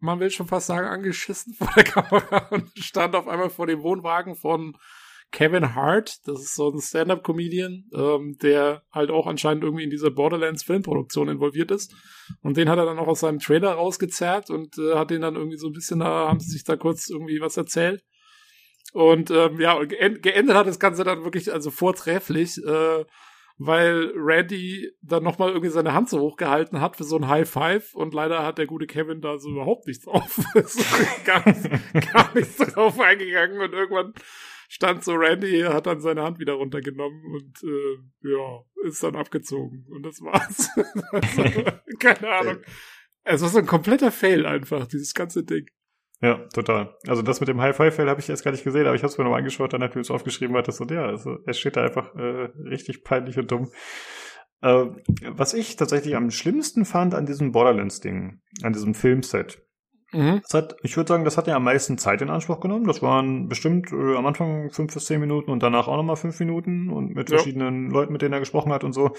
man 0.02 0.20
will 0.20 0.30
schon 0.30 0.48
fast 0.48 0.68
sagen, 0.68 0.88
angeschissen 0.88 1.54
vor 1.54 1.72
der 1.76 1.86
Kamera 1.86 2.50
und 2.50 2.72
stand 2.78 3.16
auf 3.16 3.28
einmal 3.28 3.50
vor 3.50 3.68
dem 3.68 3.82
Wohnwagen 3.82 4.36
von 4.36 4.78
Kevin 5.32 5.76
Hart. 5.76 6.28
Das 6.28 6.40
ist 6.42 6.56
so 6.56 6.70
ein 6.70 6.80
Stand-up-Comedian, 6.80 7.86
ähm, 7.94 8.38
der 8.42 8.84
halt 8.92 9.12
auch 9.12 9.28
anscheinend 9.28 9.64
irgendwie 9.64 9.84
in 9.84 9.90
dieser 9.90 10.12
Borderlands-Filmproduktion 10.12 11.30
involviert 11.30 11.72
ist. 11.72 11.94
Und 12.42 12.58
den 12.58 12.70
hat 12.70 12.78
er 12.78 12.86
dann 12.86 13.00
auch 13.00 13.08
aus 13.08 13.22
seinem 13.22 13.40
Trailer 13.40 13.74
rausgezerrt 13.74 14.50
und 14.50 14.78
äh, 14.78 14.96
hat 14.96 15.12
den 15.12 15.22
dann 15.22 15.36
irgendwie 15.36 15.58
so 15.58 15.68
ein 15.68 15.74
bisschen, 15.74 16.00
da 16.00 16.28
haben 16.28 16.40
sie 16.40 16.52
sich 16.52 16.64
da 16.64 16.76
kurz 16.76 17.10
irgendwie 17.10 17.42
was 17.42 17.58
erzählt. 17.58 18.04
Und 18.94 19.30
ähm, 19.30 19.60
ja, 19.60 19.84
geendet 19.84 20.56
hat 20.56 20.68
das 20.68 20.80
Ganze 20.80 21.04
dann 21.04 21.24
wirklich 21.24 21.54
also 21.54 21.70
vortrefflich, 21.70 22.58
äh, 22.66 23.06
weil 23.60 24.12
Randy 24.16 24.90
dann 25.02 25.22
nochmal 25.22 25.50
irgendwie 25.50 25.70
seine 25.70 25.94
Hand 25.94 26.10
so 26.10 26.20
hochgehalten 26.20 26.82
hat 26.82 26.96
für 26.96 27.04
so 27.04 27.18
ein 27.18 27.28
High 27.28 27.48
Five 27.48 27.94
und 27.94 28.14
leider 28.14 28.44
hat 28.44 28.58
der 28.58 28.66
gute 28.66 28.88
Kevin 28.88 29.22
da 29.22 29.38
so 29.38 29.50
überhaupt 29.50 29.86
nichts 29.86 30.06
drauf. 30.06 30.40
Gar, 31.26 31.44
gar 31.44 32.34
nichts 32.34 32.56
drauf 32.56 33.00
eingegangen 33.00 33.60
und 33.60 33.74
irgendwann 33.74 34.14
stand 34.70 35.04
so 35.04 35.16
Randy, 35.16 35.62
hat 35.62 35.88
dann 35.88 36.00
seine 36.00 36.22
Hand 36.24 36.40
wieder 36.40 36.54
runtergenommen 36.54 37.26
und 37.26 37.64
äh, 37.64 38.30
ja, 38.30 38.88
ist 38.88 39.04
dann 39.04 39.16
abgezogen 39.16 39.86
und 39.90 40.06
das 40.06 40.22
war's. 40.22 40.70
also, 41.12 41.64
keine 42.00 42.30
Ahnung. 42.30 42.58
Es 43.24 43.42
war 43.42 43.50
so 43.50 43.60
ein 43.60 43.66
kompletter 43.66 44.12
Fail 44.12 44.46
einfach, 44.46 44.88
dieses 44.88 45.14
ganze 45.14 45.44
Ding. 45.44 45.66
Ja, 46.22 46.48
total. 46.54 46.96
Also 47.08 47.22
das 47.22 47.40
mit 47.40 47.50
dem 47.50 47.62
High-Five-Fail 47.62 48.10
habe 48.10 48.20
ich 48.20 48.28
jetzt 48.28 48.44
gar 48.44 48.52
nicht 48.52 48.64
gesehen, 48.64 48.86
aber 48.86 48.96
ich 48.96 49.02
habe 49.02 49.12
es 49.12 49.18
mir 49.18 49.24
noch 49.24 49.36
angeschaut, 49.36 49.74
dann 49.74 49.82
es 49.82 50.12
aufgeschrieben 50.12 50.56
hattest 50.56 50.82
und 50.82 50.92
ja, 50.92 51.06
also 51.06 51.38
er 51.46 51.54
steht 51.54 51.76
da 51.76 51.84
einfach 51.84 52.14
äh, 52.16 52.50
richtig 52.70 53.04
peinlich 53.04 53.40
und 53.40 53.52
dumm. 53.52 53.72
Äh, 54.62 54.86
was 55.30 55.54
ich 55.54 55.78
tatsächlich 55.78 56.16
am 56.16 56.30
schlimmsten 56.30 56.86
fand 56.86 57.16
an 57.16 57.26
diesem 57.26 57.52
Borderlands-Ding, 57.54 58.42
an 58.62 58.74
diesem 58.74 58.94
Filmset, 58.94 59.66
Mhm. 60.12 60.42
das 60.42 60.54
hat, 60.54 60.76
ich 60.84 60.98
würde 60.98 61.08
sagen, 61.08 61.24
das 61.24 61.38
hat 61.38 61.48
ja 61.48 61.56
am 61.56 61.64
meisten 61.64 61.98
Zeit 61.98 62.22
in 62.22 62.30
Anspruch 62.30 62.60
genommen. 62.60 62.86
Das 62.88 63.02
waren 63.02 63.48
bestimmt 63.48 63.92
äh, 63.92 64.16
am 64.16 64.26
Anfang 64.26 64.72
fünf 64.72 64.94
bis 64.94 65.06
zehn 65.06 65.20
Minuten 65.20 65.52
und 65.52 65.62
danach 65.62 65.88
auch 65.88 65.98
nochmal 65.98 66.16
fünf 66.16 66.40
Minuten 66.40 66.90
und 66.90 67.14
mit 67.16 67.30
Ja. 67.30 67.38
verschiedenen 67.38 67.90
Leuten, 67.92 68.12
mit 68.14 68.22
denen 68.22 68.34
er 68.34 68.40
gesprochen 68.40 68.72
hat 68.72 68.84
und 68.84 68.94
so. 68.94 69.12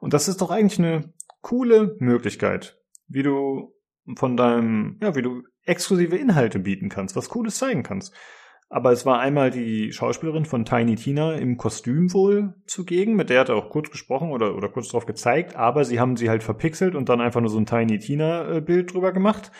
Und 0.00 0.12
das 0.14 0.28
ist 0.28 0.40
doch 0.40 0.50
eigentlich 0.50 0.78
eine 0.78 1.12
coole 1.42 1.96
Möglichkeit, 1.98 2.78
wie 3.08 3.22
du 3.22 3.72
von 4.16 4.36
deinem, 4.36 4.98
ja, 5.00 5.14
wie 5.14 5.22
du 5.22 5.42
exklusive 5.64 6.16
Inhalte 6.16 6.58
bieten 6.58 6.88
kannst, 6.88 7.14
was 7.14 7.28
Cooles 7.28 7.56
zeigen 7.58 7.82
kannst. 7.84 8.12
Aber 8.68 8.90
es 8.90 9.04
war 9.04 9.20
einmal 9.20 9.50
die 9.50 9.92
Schauspielerin 9.92 10.46
von 10.46 10.64
Tiny 10.64 10.94
Tina 10.96 11.34
im 11.34 11.58
Kostüm 11.58 12.12
wohl 12.14 12.54
zugegen, 12.66 13.14
mit 13.14 13.28
der 13.28 13.40
hat 13.40 13.50
er 13.50 13.56
auch 13.56 13.68
kurz 13.68 13.90
gesprochen 13.90 14.30
oder, 14.30 14.56
oder 14.56 14.70
kurz 14.70 14.88
drauf 14.88 15.04
gezeigt, 15.04 15.56
aber 15.56 15.84
sie 15.84 16.00
haben 16.00 16.16
sie 16.16 16.30
halt 16.30 16.42
verpixelt 16.42 16.94
und 16.94 17.10
dann 17.10 17.20
einfach 17.20 17.42
nur 17.42 17.50
so 17.50 17.58
ein 17.58 17.66
Tiny 17.66 17.98
Tina-Bild 17.98 18.94
drüber 18.94 19.12
gemacht. 19.12 19.52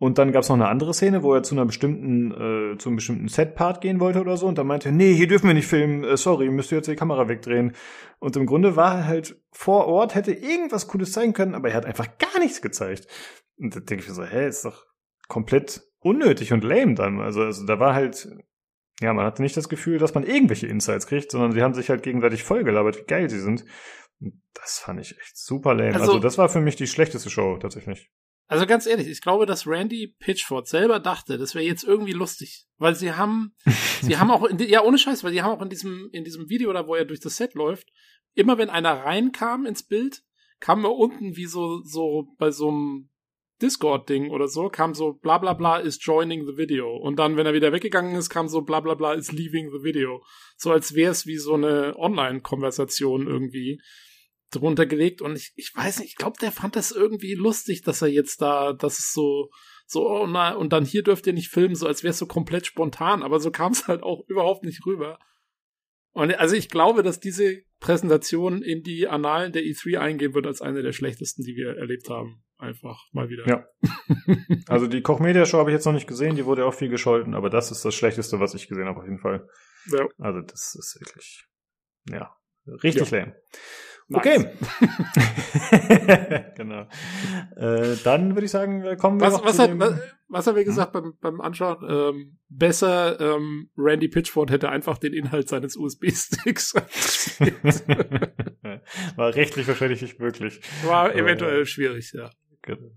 Und 0.00 0.18
dann 0.18 0.30
gab 0.30 0.42
es 0.44 0.48
noch 0.48 0.54
eine 0.56 0.68
andere 0.68 0.94
Szene, 0.94 1.24
wo 1.24 1.34
er 1.34 1.42
zu 1.42 1.56
einer 1.56 1.66
bestimmten, 1.66 2.30
äh, 2.30 2.78
zu 2.78 2.88
einem 2.88 2.96
bestimmten 2.96 3.26
Set-Part 3.26 3.80
gehen 3.80 3.98
wollte 3.98 4.20
oder 4.20 4.36
so. 4.36 4.46
Und 4.46 4.56
dann 4.56 4.66
meinte 4.68 4.90
er, 4.90 4.92
nee, 4.92 5.12
hier 5.12 5.26
dürfen 5.26 5.48
wir 5.48 5.54
nicht 5.54 5.66
filmen, 5.66 6.04
äh, 6.04 6.16
sorry, 6.16 6.48
müsst 6.50 6.70
ihr 6.70 6.76
jetzt 6.78 6.86
die 6.88 6.94
Kamera 6.94 7.28
wegdrehen. 7.28 7.74
Und 8.20 8.36
im 8.36 8.46
Grunde 8.46 8.76
war 8.76 8.98
er 8.98 9.06
halt 9.08 9.40
vor 9.50 9.86
Ort, 9.86 10.14
hätte 10.14 10.32
irgendwas 10.32 10.86
Cooles 10.86 11.10
zeigen 11.12 11.32
können, 11.32 11.54
aber 11.56 11.70
er 11.70 11.74
hat 11.74 11.84
einfach 11.86 12.06
gar 12.18 12.38
nichts 12.38 12.62
gezeigt. 12.62 13.08
Und 13.56 13.74
da 13.74 13.80
denke 13.80 14.04
ich 14.04 14.08
mir 14.08 14.14
so, 14.14 14.24
hä, 14.24 14.46
ist 14.46 14.64
doch 14.64 14.84
komplett 15.26 15.82
unnötig 15.98 16.52
und 16.52 16.62
lame 16.62 16.94
dann. 16.94 17.20
Also, 17.20 17.42
also 17.42 17.66
da 17.66 17.80
war 17.80 17.94
halt, 17.94 18.28
ja, 19.00 19.12
man 19.12 19.24
hatte 19.26 19.42
nicht 19.42 19.56
das 19.56 19.68
Gefühl, 19.68 19.98
dass 19.98 20.14
man 20.14 20.22
irgendwelche 20.24 20.68
Insights 20.68 21.08
kriegt, 21.08 21.32
sondern 21.32 21.50
sie 21.50 21.62
haben 21.62 21.74
sich 21.74 21.90
halt 21.90 22.04
gegenseitig 22.04 22.44
vollgelabert, 22.44 22.98
wie 23.00 23.04
geil 23.06 23.28
sie 23.28 23.40
sind. 23.40 23.64
Und 24.20 24.40
das 24.54 24.78
fand 24.78 25.00
ich 25.00 25.18
echt 25.18 25.36
super 25.36 25.74
lame. 25.74 25.94
Also, 25.94 26.02
Also- 26.12 26.18
das 26.20 26.38
war 26.38 26.48
für 26.48 26.60
mich 26.60 26.76
die 26.76 26.86
schlechteste 26.86 27.30
Show 27.30 27.56
tatsächlich. 27.56 28.12
Also 28.50 28.64
ganz 28.64 28.86
ehrlich, 28.86 29.08
ich 29.08 29.20
glaube, 29.20 29.44
dass 29.44 29.66
Randy 29.66 30.14
Pitchford 30.18 30.66
selber 30.66 31.00
dachte, 31.00 31.36
das 31.36 31.54
wäre 31.54 31.66
jetzt 31.66 31.84
irgendwie 31.84 32.14
lustig, 32.14 32.66
weil 32.78 32.94
sie 32.94 33.12
haben, 33.12 33.54
sie 34.00 34.16
haben 34.16 34.30
auch, 34.30 34.44
in, 34.44 34.58
ja 34.58 34.82
ohne 34.82 34.98
Scheiß, 34.98 35.22
weil 35.22 35.32
sie 35.32 35.42
haben 35.42 35.58
auch 35.58 35.62
in 35.62 35.68
diesem 35.68 36.08
in 36.12 36.24
diesem 36.24 36.48
Video 36.48 36.72
da, 36.72 36.86
wo 36.86 36.94
er 36.94 37.04
durch 37.04 37.20
das 37.20 37.36
Set 37.36 37.52
läuft, 37.54 37.88
immer 38.34 38.56
wenn 38.56 38.70
einer 38.70 39.04
reinkam 39.04 39.66
ins 39.66 39.82
Bild, 39.82 40.22
kam 40.60 40.82
er 40.84 40.94
unten 40.94 41.36
wie 41.36 41.44
so 41.44 41.82
so 41.84 42.34
bei 42.38 42.50
so 42.50 42.68
einem 42.68 43.10
Discord-Ding 43.60 44.30
oder 44.30 44.48
so, 44.48 44.70
kam 44.70 44.94
so 44.94 45.12
bla 45.12 45.36
bla 45.36 45.52
bla 45.52 45.78
is 45.78 45.98
joining 46.00 46.46
the 46.46 46.56
video. 46.56 46.96
Und 46.96 47.18
dann, 47.18 47.36
wenn 47.36 47.44
er 47.44 47.54
wieder 47.54 47.72
weggegangen 47.72 48.16
ist, 48.16 48.30
kam 48.30 48.48
so 48.48 48.62
bla 48.62 48.80
bla 48.80 48.94
bla 48.94 49.12
is 49.12 49.30
leaving 49.30 49.70
the 49.70 49.84
video. 49.84 50.24
So 50.56 50.70
als 50.70 50.94
wäre 50.94 51.12
es 51.12 51.26
wie 51.26 51.36
so 51.36 51.54
eine 51.54 51.96
Online-Konversation 51.98 53.26
irgendwie 53.26 53.80
drunter 54.50 54.86
gelegt. 54.86 55.22
Und 55.22 55.36
ich, 55.36 55.52
ich 55.56 55.72
weiß 55.74 56.00
nicht, 56.00 56.10
ich 56.10 56.16
glaube, 56.16 56.38
der 56.40 56.52
fand 56.52 56.76
das 56.76 56.90
irgendwie 56.90 57.34
lustig, 57.34 57.82
dass 57.82 58.02
er 58.02 58.08
jetzt 58.08 58.40
da, 58.40 58.72
dass 58.72 58.98
es 58.98 59.12
so, 59.12 59.50
so, 59.86 60.08
oh 60.08 60.26
na, 60.26 60.54
und 60.54 60.72
dann 60.72 60.84
hier 60.84 61.02
dürft 61.02 61.26
ihr 61.26 61.32
nicht 61.32 61.48
filmen, 61.48 61.74
so 61.74 61.86
als 61.86 62.02
wäre 62.02 62.10
es 62.10 62.18
so 62.18 62.26
komplett 62.26 62.66
spontan, 62.66 63.22
aber 63.22 63.40
so 63.40 63.50
kam 63.50 63.72
es 63.72 63.88
halt 63.88 64.02
auch 64.02 64.24
überhaupt 64.28 64.64
nicht 64.64 64.84
rüber. 64.86 65.18
Und 66.12 66.34
also 66.38 66.56
ich 66.56 66.68
glaube, 66.68 67.02
dass 67.02 67.20
diese 67.20 67.62
Präsentation 67.80 68.62
in 68.62 68.82
die 68.82 69.06
Annalen 69.06 69.52
der 69.52 69.62
E3 69.62 69.98
eingehen 69.98 70.34
wird 70.34 70.46
als 70.46 70.60
eine 70.60 70.82
der 70.82 70.92
schlechtesten, 70.92 71.44
die 71.44 71.54
wir 71.54 71.76
erlebt 71.76 72.08
haben. 72.08 72.42
Einfach 72.56 73.04
mal 73.12 73.28
wieder. 73.28 73.46
Ja. 73.46 73.66
Also 74.66 74.86
die 74.86 75.00
Koch-Media-Show 75.00 75.58
habe 75.58 75.70
ich 75.70 75.74
jetzt 75.74 75.86
noch 75.86 75.94
nicht 75.94 76.06
gesehen, 76.06 76.36
die 76.36 76.44
wurde 76.44 76.66
auch 76.66 76.74
viel 76.74 76.90
gescholten, 76.90 77.34
aber 77.34 77.48
das 77.48 77.70
ist 77.70 77.84
das 77.84 77.94
Schlechteste, 77.94 78.40
was 78.40 78.52
ich 78.52 78.68
gesehen 78.68 78.86
habe 78.86 78.98
auf 78.98 79.04
jeden 79.04 79.20
Fall. 79.20 79.48
Ja. 79.86 80.06
Also 80.18 80.42
das 80.42 80.74
ist 80.74 80.98
wirklich, 81.00 81.46
ja, 82.10 82.36
richtig 82.82 83.10
lame. 83.10 83.34
Nice. 84.08 84.26
Okay. 84.26 84.50
genau. 86.56 86.86
Äh, 87.56 87.96
dann 88.04 88.34
würde 88.34 88.46
ich 88.46 88.50
sagen, 88.50 88.82
äh, 88.82 88.96
kommen 88.96 89.20
wir 89.20 89.26
Was, 89.26 89.34
noch 89.34 89.44
was, 89.44 89.56
zu 89.56 89.62
hat, 89.64 89.78
was, 89.78 90.00
was 90.28 90.46
haben 90.46 90.56
wir 90.56 90.64
gesagt 90.64 90.92
beim, 90.92 91.12
beim 91.20 91.42
Anschauen? 91.42 91.76
Ähm, 91.86 92.38
besser, 92.48 93.20
ähm, 93.20 93.68
Randy 93.76 94.08
Pitchford 94.08 94.50
hätte 94.50 94.70
einfach 94.70 94.96
den 94.96 95.12
Inhalt 95.12 95.48
seines 95.48 95.76
USB-Sticks. 95.76 96.74
War 99.16 99.34
rechtlich 99.34 99.68
wahrscheinlich 99.68 100.00
nicht 100.00 100.18
möglich. 100.18 100.60
War 100.84 101.14
eventuell 101.14 101.66
schwierig, 101.66 102.12
ja. 102.14 102.30
Genau. 102.62 102.90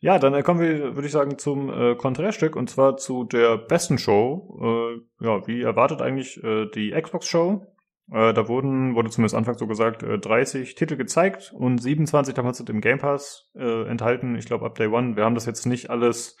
Ja, 0.00 0.18
dann 0.18 0.34
äh, 0.34 0.42
kommen 0.42 0.60
wir, 0.60 0.94
würde 0.94 1.06
ich 1.06 1.12
sagen, 1.12 1.38
zum 1.38 1.70
äh, 1.70 1.94
Konträrstück 1.96 2.56
und 2.56 2.68
zwar 2.70 2.96
zu 2.96 3.24
der 3.24 3.58
besten 3.58 3.98
Show. 3.98 4.58
Äh, 4.62 5.24
ja, 5.24 5.46
wie 5.46 5.62
erwartet 5.62 6.00
eigentlich 6.00 6.42
äh, 6.42 6.66
die 6.74 6.90
Xbox-Show. 6.90 7.66
Äh, 8.12 8.34
da 8.34 8.48
wurden, 8.48 8.94
wurde 8.94 9.10
zumindest 9.10 9.34
anfangs 9.34 9.58
so 9.58 9.66
gesagt, 9.66 10.02
äh, 10.02 10.18
30 10.18 10.74
Titel 10.74 10.96
gezeigt 10.96 11.52
und 11.56 11.78
27 11.78 12.34
davon 12.34 12.54
sind 12.54 12.68
im 12.70 12.80
Game 12.80 12.98
Pass 12.98 13.50
äh, 13.54 13.88
enthalten. 13.88 14.34
Ich 14.36 14.46
glaube 14.46 14.66
ab 14.66 14.74
Day 14.74 14.88
One. 14.88 15.16
Wir 15.16 15.24
haben 15.24 15.34
das 15.34 15.46
jetzt 15.46 15.66
nicht 15.66 15.90
alles 15.90 16.36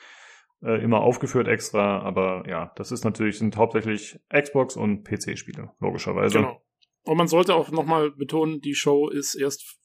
äh, 0.62 0.82
immer 0.82 1.00
aufgeführt 1.00 1.48
extra, 1.48 2.00
aber 2.00 2.44
ja, 2.48 2.72
das 2.76 2.90
ist 2.90 3.04
natürlich, 3.04 3.38
sind 3.38 3.56
hauptsächlich 3.56 4.18
Xbox 4.32 4.76
und 4.76 5.04
PC-Spiele, 5.04 5.70
logischerweise. 5.80 6.38
Genau. 6.38 6.62
Und 7.04 7.16
man 7.16 7.28
sollte 7.28 7.54
auch 7.54 7.70
nochmal 7.70 8.10
betonen, 8.10 8.60
die 8.60 8.74
Show 8.74 9.08
ist 9.08 9.34
erst 9.34 9.78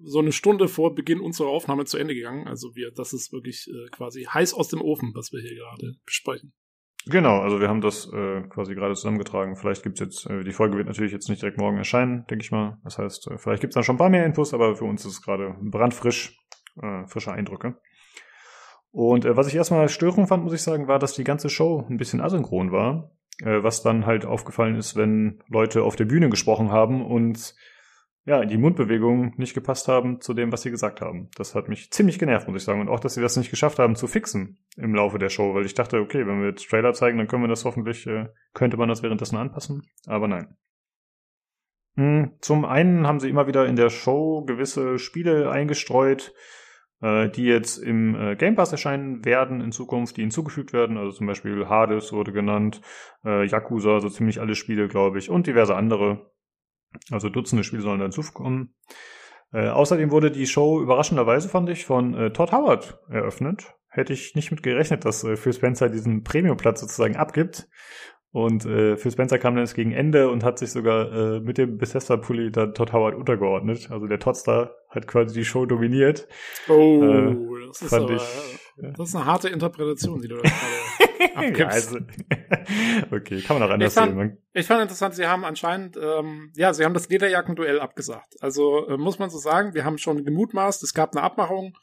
so 0.00 0.20
eine 0.20 0.32
Stunde 0.32 0.68
vor 0.68 0.94
Beginn 0.94 1.20
unserer 1.20 1.48
Aufnahme 1.48 1.84
zu 1.84 1.98
Ende 1.98 2.14
gegangen. 2.14 2.48
Also 2.48 2.74
wir, 2.74 2.92
das 2.92 3.12
ist 3.12 3.32
wirklich 3.32 3.68
äh, 3.68 3.90
quasi 3.90 4.24
heiß 4.24 4.54
aus 4.54 4.68
dem 4.68 4.80
Ofen, 4.80 5.12
was 5.14 5.32
wir 5.32 5.40
hier 5.40 5.56
gerade 5.56 5.96
besprechen. 6.06 6.54
Genau, 7.06 7.40
also 7.40 7.60
wir 7.60 7.68
haben 7.68 7.80
das 7.80 8.06
äh, 8.12 8.42
quasi 8.42 8.74
gerade 8.74 8.94
zusammengetragen. 8.94 9.56
Vielleicht 9.56 9.82
gibt's 9.82 10.00
jetzt, 10.00 10.26
äh, 10.30 10.44
die 10.44 10.52
Folge 10.52 10.76
wird 10.76 10.86
natürlich 10.86 11.12
jetzt 11.12 11.28
nicht 11.28 11.42
direkt 11.42 11.58
morgen 11.58 11.76
erscheinen, 11.76 12.26
denke 12.28 12.44
ich 12.44 12.52
mal. 12.52 12.78
Das 12.84 12.98
heißt, 12.98 13.28
äh, 13.28 13.38
vielleicht 13.38 13.60
gibt's 13.60 13.74
dann 13.74 13.82
schon 13.82 13.96
ein 13.96 13.98
paar 13.98 14.10
mehr 14.10 14.24
Infos, 14.24 14.54
aber 14.54 14.76
für 14.76 14.84
uns 14.84 15.04
ist 15.04 15.12
es 15.12 15.22
gerade 15.22 15.56
brandfrisch, 15.60 16.38
äh, 16.80 17.06
frische 17.06 17.32
Eindrücke. 17.32 17.76
Und 18.92 19.24
äh, 19.24 19.36
was 19.36 19.48
ich 19.48 19.56
erstmal 19.56 19.88
Störung 19.88 20.28
fand, 20.28 20.44
muss 20.44 20.52
ich 20.52 20.62
sagen, 20.62 20.86
war, 20.86 20.98
dass 20.98 21.14
die 21.14 21.24
ganze 21.24 21.48
Show 21.48 21.84
ein 21.88 21.96
bisschen 21.96 22.20
asynchron 22.20 22.70
war. 22.70 23.10
Äh, 23.40 23.62
was 23.62 23.82
dann 23.82 24.06
halt 24.06 24.24
aufgefallen 24.24 24.76
ist, 24.76 24.94
wenn 24.94 25.42
Leute 25.48 25.82
auf 25.82 25.96
der 25.96 26.04
Bühne 26.04 26.28
gesprochen 26.28 26.70
haben 26.70 27.04
und 27.04 27.54
ja, 28.24 28.44
die 28.44 28.56
Mundbewegungen 28.56 29.34
nicht 29.36 29.54
gepasst 29.54 29.88
haben 29.88 30.20
zu 30.20 30.32
dem, 30.32 30.52
was 30.52 30.62
sie 30.62 30.70
gesagt 30.70 31.00
haben. 31.00 31.28
Das 31.36 31.54
hat 31.54 31.68
mich 31.68 31.90
ziemlich 31.90 32.18
genervt, 32.18 32.46
muss 32.46 32.62
ich 32.62 32.64
sagen. 32.64 32.80
Und 32.80 32.88
auch, 32.88 33.00
dass 33.00 33.14
sie 33.14 33.20
das 33.20 33.36
nicht 33.36 33.50
geschafft 33.50 33.78
haben 33.80 33.96
zu 33.96 34.06
fixen 34.06 34.58
im 34.76 34.94
Laufe 34.94 35.18
der 35.18 35.28
Show, 35.28 35.54
weil 35.54 35.66
ich 35.66 35.74
dachte, 35.74 35.98
okay, 35.98 36.26
wenn 36.26 36.40
wir 36.40 36.50
jetzt 36.50 36.68
Trailer 36.68 36.92
zeigen, 36.92 37.18
dann 37.18 37.26
können 37.26 37.42
wir 37.42 37.48
das 37.48 37.64
hoffentlich, 37.64 38.06
äh, 38.06 38.28
könnte 38.54 38.76
man 38.76 38.88
das 38.88 39.02
währenddessen 39.02 39.36
anpassen. 39.36 39.82
Aber 40.06 40.28
nein. 40.28 40.56
Hm, 41.96 42.32
Zum 42.40 42.64
einen 42.64 43.06
haben 43.06 43.18
sie 43.20 43.28
immer 43.28 43.46
wieder 43.48 43.66
in 43.66 43.76
der 43.76 43.90
Show 43.90 44.44
gewisse 44.44 44.98
Spiele 44.98 45.50
eingestreut, 45.50 46.32
äh, 47.00 47.28
die 47.28 47.44
jetzt 47.44 47.78
im 47.78 48.14
äh, 48.14 48.36
Game 48.36 48.54
Pass 48.54 48.70
erscheinen 48.70 49.24
werden 49.24 49.60
in 49.60 49.72
Zukunft, 49.72 50.16
die 50.16 50.22
hinzugefügt 50.22 50.72
werden. 50.72 50.96
Also 50.96 51.10
zum 51.10 51.26
Beispiel 51.26 51.68
Hades 51.68 52.12
wurde 52.12 52.32
genannt, 52.32 52.80
äh, 53.24 53.44
Yakuza, 53.46 54.00
so 54.00 54.08
ziemlich 54.08 54.40
alle 54.40 54.54
Spiele, 54.54 54.86
glaube 54.86 55.18
ich, 55.18 55.28
und 55.28 55.48
diverse 55.48 55.74
andere. 55.74 56.31
Also 57.10 57.28
Dutzende 57.28 57.64
Spiele 57.64 57.82
sollen 57.82 57.98
da 57.98 58.04
hinzukommen. 58.04 58.74
Äh, 59.52 59.68
außerdem 59.68 60.10
wurde 60.10 60.30
die 60.30 60.46
Show 60.46 60.80
überraschenderweise, 60.80 61.48
fand 61.48 61.68
ich, 61.68 61.84
von 61.84 62.14
äh, 62.14 62.30
Todd 62.32 62.52
Howard 62.52 62.98
eröffnet. 63.08 63.74
Hätte 63.88 64.14
ich 64.14 64.34
nicht 64.34 64.50
mit 64.50 64.62
gerechnet, 64.62 65.04
dass 65.04 65.22
äh, 65.24 65.36
Phil 65.36 65.52
Spencer 65.52 65.90
diesen 65.90 66.22
Premium-Platz 66.24 66.80
sozusagen 66.80 67.16
abgibt. 67.16 67.68
Und 68.30 68.64
äh, 68.64 68.96
Phil 68.96 69.10
Spencer 69.10 69.38
kam 69.38 69.54
dann 69.54 69.64
erst 69.64 69.74
gegen 69.74 69.92
Ende 69.92 70.30
und 70.30 70.42
hat 70.42 70.58
sich 70.58 70.70
sogar 70.70 71.12
äh, 71.12 71.40
mit 71.40 71.58
dem 71.58 71.76
Bethesda-Pulli 71.76 72.50
dann 72.50 72.72
Todd 72.72 72.94
Howard 72.94 73.14
untergeordnet. 73.14 73.90
Also 73.90 74.06
der 74.06 74.18
Toddstar 74.18 74.74
hat 74.88 75.06
quasi 75.06 75.34
die 75.34 75.44
Show 75.44 75.66
dominiert. 75.66 76.26
Oh, 76.68 77.02
Äh, 77.02 77.36
das 77.68 77.82
ist 77.82 77.92
aber, 77.92 78.10
ich, 78.10 78.22
das 78.96 79.08
ist 79.10 79.16
eine 79.16 79.26
harte 79.26 79.48
Interpretation, 79.50 80.22
die 80.22 80.28
du 80.28 80.36
da 80.36 80.42
gerade. 80.42 81.11
ja, 81.56 81.66
also, 81.68 81.98
okay, 83.10 83.40
kann 83.42 83.58
man 83.58 83.68
auch 83.68 83.72
anders 83.72 83.92
Ich 83.92 83.98
fand- 83.98 84.14
sehen. 84.16 84.38
Ich 84.52 84.66
fand 84.66 84.82
interessant, 84.82 85.14
sie 85.14 85.26
haben 85.26 85.44
anscheinend, 85.44 85.96
ähm, 85.96 86.52
ja, 86.54 86.72
sie 86.74 86.84
haben 86.84 86.94
das 86.94 87.08
Lederjackenduell 87.08 87.80
abgesagt. 87.80 88.34
Also 88.40 88.86
äh, 88.88 88.96
muss 88.96 89.18
man 89.18 89.30
so 89.30 89.38
sagen, 89.38 89.74
wir 89.74 89.84
haben 89.84 89.98
schon 89.98 90.24
gemutmaßt, 90.24 90.82
es 90.82 90.94
gab 90.94 91.14
eine 91.14 91.22
Abmachung, 91.22 91.76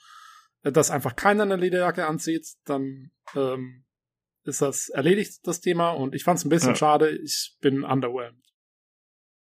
äh, 0.63 0.71
dass 0.71 0.91
einfach 0.91 1.15
keiner 1.15 1.43
eine 1.43 1.55
Lederjacke 1.55 2.05
anzieht, 2.05 2.47
dann 2.65 3.11
ähm, 3.35 3.85
ist 4.43 4.61
das 4.61 4.89
erledigt, 4.89 5.39
das 5.43 5.61
Thema. 5.61 5.91
Und 5.91 6.15
ich 6.15 6.23
fand 6.23 6.39
es 6.39 6.45
ein 6.45 6.49
bisschen 6.49 6.69
Ja. 6.69 6.75
schade, 6.75 7.09
ich 7.09 7.57
bin 7.61 7.83
underwhelmed. 7.83 8.43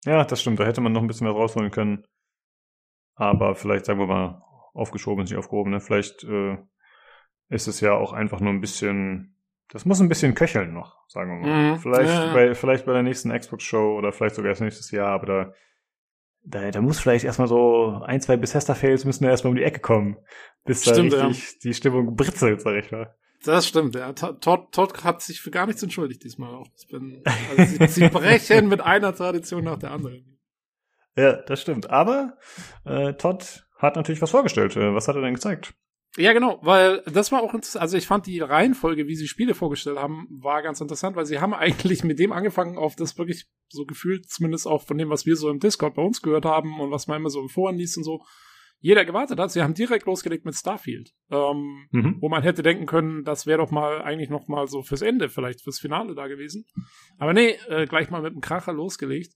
Ja, 0.04 0.24
das 0.24 0.40
stimmt. 0.40 0.60
Da 0.60 0.64
hätte 0.66 0.80
man 0.80 0.92
noch 0.92 1.00
ein 1.00 1.06
bisschen 1.06 1.26
mehr 1.26 1.34
rausholen 1.34 1.70
können. 1.70 2.04
Aber 3.16 3.54
vielleicht, 3.54 3.86
sagen 3.86 4.00
wir 4.00 4.06
mal, 4.06 4.42
aufgeschoben 4.74 5.24
ist 5.24 5.30
nicht 5.30 5.38
aufgehoben. 5.38 5.70
Ne? 5.70 5.80
Vielleicht 5.80 6.24
äh, 6.24 6.58
ist 7.48 7.68
es 7.68 7.80
ja 7.80 7.92
auch 7.94 8.12
einfach 8.12 8.40
nur 8.40 8.52
ein 8.52 8.60
bisschen. 8.60 9.33
Das 9.70 9.84
muss 9.84 10.00
ein 10.00 10.08
bisschen 10.08 10.34
köcheln 10.34 10.72
noch, 10.72 10.98
sagen 11.08 11.42
wir 11.42 11.48
mal. 11.48 11.72
Mhm. 11.72 11.78
Vielleicht, 11.78 12.10
Ja, 12.10 12.26
ja. 12.26 12.32
Bei, 12.32 12.54
vielleicht 12.54 12.86
bei 12.86 12.92
der 12.92 13.02
nächsten 13.02 13.36
Xbox-Show 13.36 13.96
oder 13.98 14.12
vielleicht 14.12 14.34
sogar 14.34 14.50
erst 14.50 14.60
nächstes 14.60 14.90
Jahr, 14.90 15.08
aber 15.08 15.26
da, 15.26 15.54
da, 16.44 16.70
da 16.70 16.80
muss 16.80 17.00
vielleicht 17.00 17.24
erstmal 17.24 17.48
so 17.48 18.02
ein, 18.04 18.20
zwei 18.20 18.36
Bethesda-Fails 18.36 19.04
müssen 19.04 19.24
da 19.24 19.30
erstmal 19.30 19.50
um 19.50 19.56
die 19.56 19.64
Ecke 19.64 19.80
kommen, 19.80 20.18
bis 20.64 20.82
da 20.82 20.92
Stimmt, 20.92 21.12
ja. 21.12 21.26
richtig 21.26 21.58
die 21.60 21.74
Stimmung 21.74 22.14
britzelt, 22.14 22.60
sag 22.60 22.76
ich 22.76 22.92
mal. 22.92 23.14
Das 23.44 23.66
stimmt, 23.66 23.94
ja. 23.94 24.12
Todd, 24.12 24.72
Todd 24.72 25.04
hat 25.04 25.20
sich 25.20 25.40
für 25.40 25.50
gar 25.50 25.66
nichts 25.66 25.82
entschuldigt 25.82 26.24
diesmal 26.24 26.54
auch. 26.54 26.68
Bin, 26.90 27.22
also 27.24 27.64
sie, 27.64 27.86
sie 27.88 28.08
brechen 28.08 28.68
mit 28.68 28.80
einer 28.80 29.14
Tradition 29.14 29.64
nach 29.64 29.78
der 29.78 29.90
anderen. 29.90 30.38
Ja, 31.16 31.34
das 31.42 31.60
stimmt. 31.60 31.90
Aber 31.90 32.38
äh, 32.84 33.12
Todd 33.14 33.66
hat 33.78 33.96
natürlich 33.96 34.22
was 34.22 34.30
vorgestellt. 34.30 34.76
Äh, 34.76 34.94
was 34.94 35.08
hat 35.08 35.16
er 35.16 35.22
denn 35.22 35.34
gezeigt? 35.34 35.74
Ja, 36.16 36.32
genau, 36.32 36.60
weil 36.62 37.02
das 37.06 37.32
war 37.32 37.42
auch 37.42 37.54
interessant. 37.54 37.82
Also 37.82 37.96
ich 37.96 38.06
fand 38.06 38.26
die 38.26 38.38
Reihenfolge, 38.38 39.08
wie 39.08 39.16
sie 39.16 39.26
Spiele 39.26 39.54
vorgestellt 39.54 39.98
haben, 39.98 40.28
war 40.30 40.62
ganz 40.62 40.80
interessant, 40.80 41.16
weil 41.16 41.26
sie 41.26 41.40
haben 41.40 41.54
eigentlich 41.54 42.04
mit 42.04 42.20
dem 42.20 42.32
angefangen, 42.32 42.78
auf 42.78 42.94
das 42.94 43.18
wirklich 43.18 43.46
so 43.68 43.84
gefühlt, 43.84 44.28
zumindest 44.30 44.68
auch 44.68 44.82
von 44.82 44.96
dem, 44.96 45.10
was 45.10 45.26
wir 45.26 45.34
so 45.34 45.50
im 45.50 45.58
Discord 45.58 45.96
bei 45.96 46.02
uns 46.02 46.22
gehört 46.22 46.44
haben 46.44 46.78
und 46.78 46.92
was 46.92 47.08
man 47.08 47.16
immer 47.16 47.30
so 47.30 47.40
im 47.40 47.48
Foren 47.48 47.76
liest 47.76 47.96
und 47.96 48.04
so, 48.04 48.22
jeder 48.78 49.04
gewartet 49.04 49.40
hat. 49.40 49.50
Sie 49.50 49.62
haben 49.62 49.74
direkt 49.74 50.06
losgelegt 50.06 50.44
mit 50.44 50.54
Starfield, 50.54 51.12
ähm, 51.30 51.88
mhm. 51.90 52.18
wo 52.20 52.28
man 52.28 52.42
hätte 52.42 52.62
denken 52.62 52.86
können, 52.86 53.24
das 53.24 53.46
wäre 53.46 53.58
doch 53.58 53.72
mal 53.72 54.02
eigentlich 54.02 54.30
noch 54.30 54.46
mal 54.46 54.68
so 54.68 54.82
fürs 54.82 55.02
Ende, 55.02 55.28
vielleicht 55.28 55.62
fürs 55.62 55.80
Finale 55.80 56.14
da 56.14 56.28
gewesen. 56.28 56.64
Aber 57.18 57.32
nee, 57.32 57.56
äh, 57.68 57.86
gleich 57.86 58.10
mal 58.10 58.22
mit 58.22 58.32
einem 58.32 58.40
Kracher 58.40 58.72
losgelegt. 58.72 59.34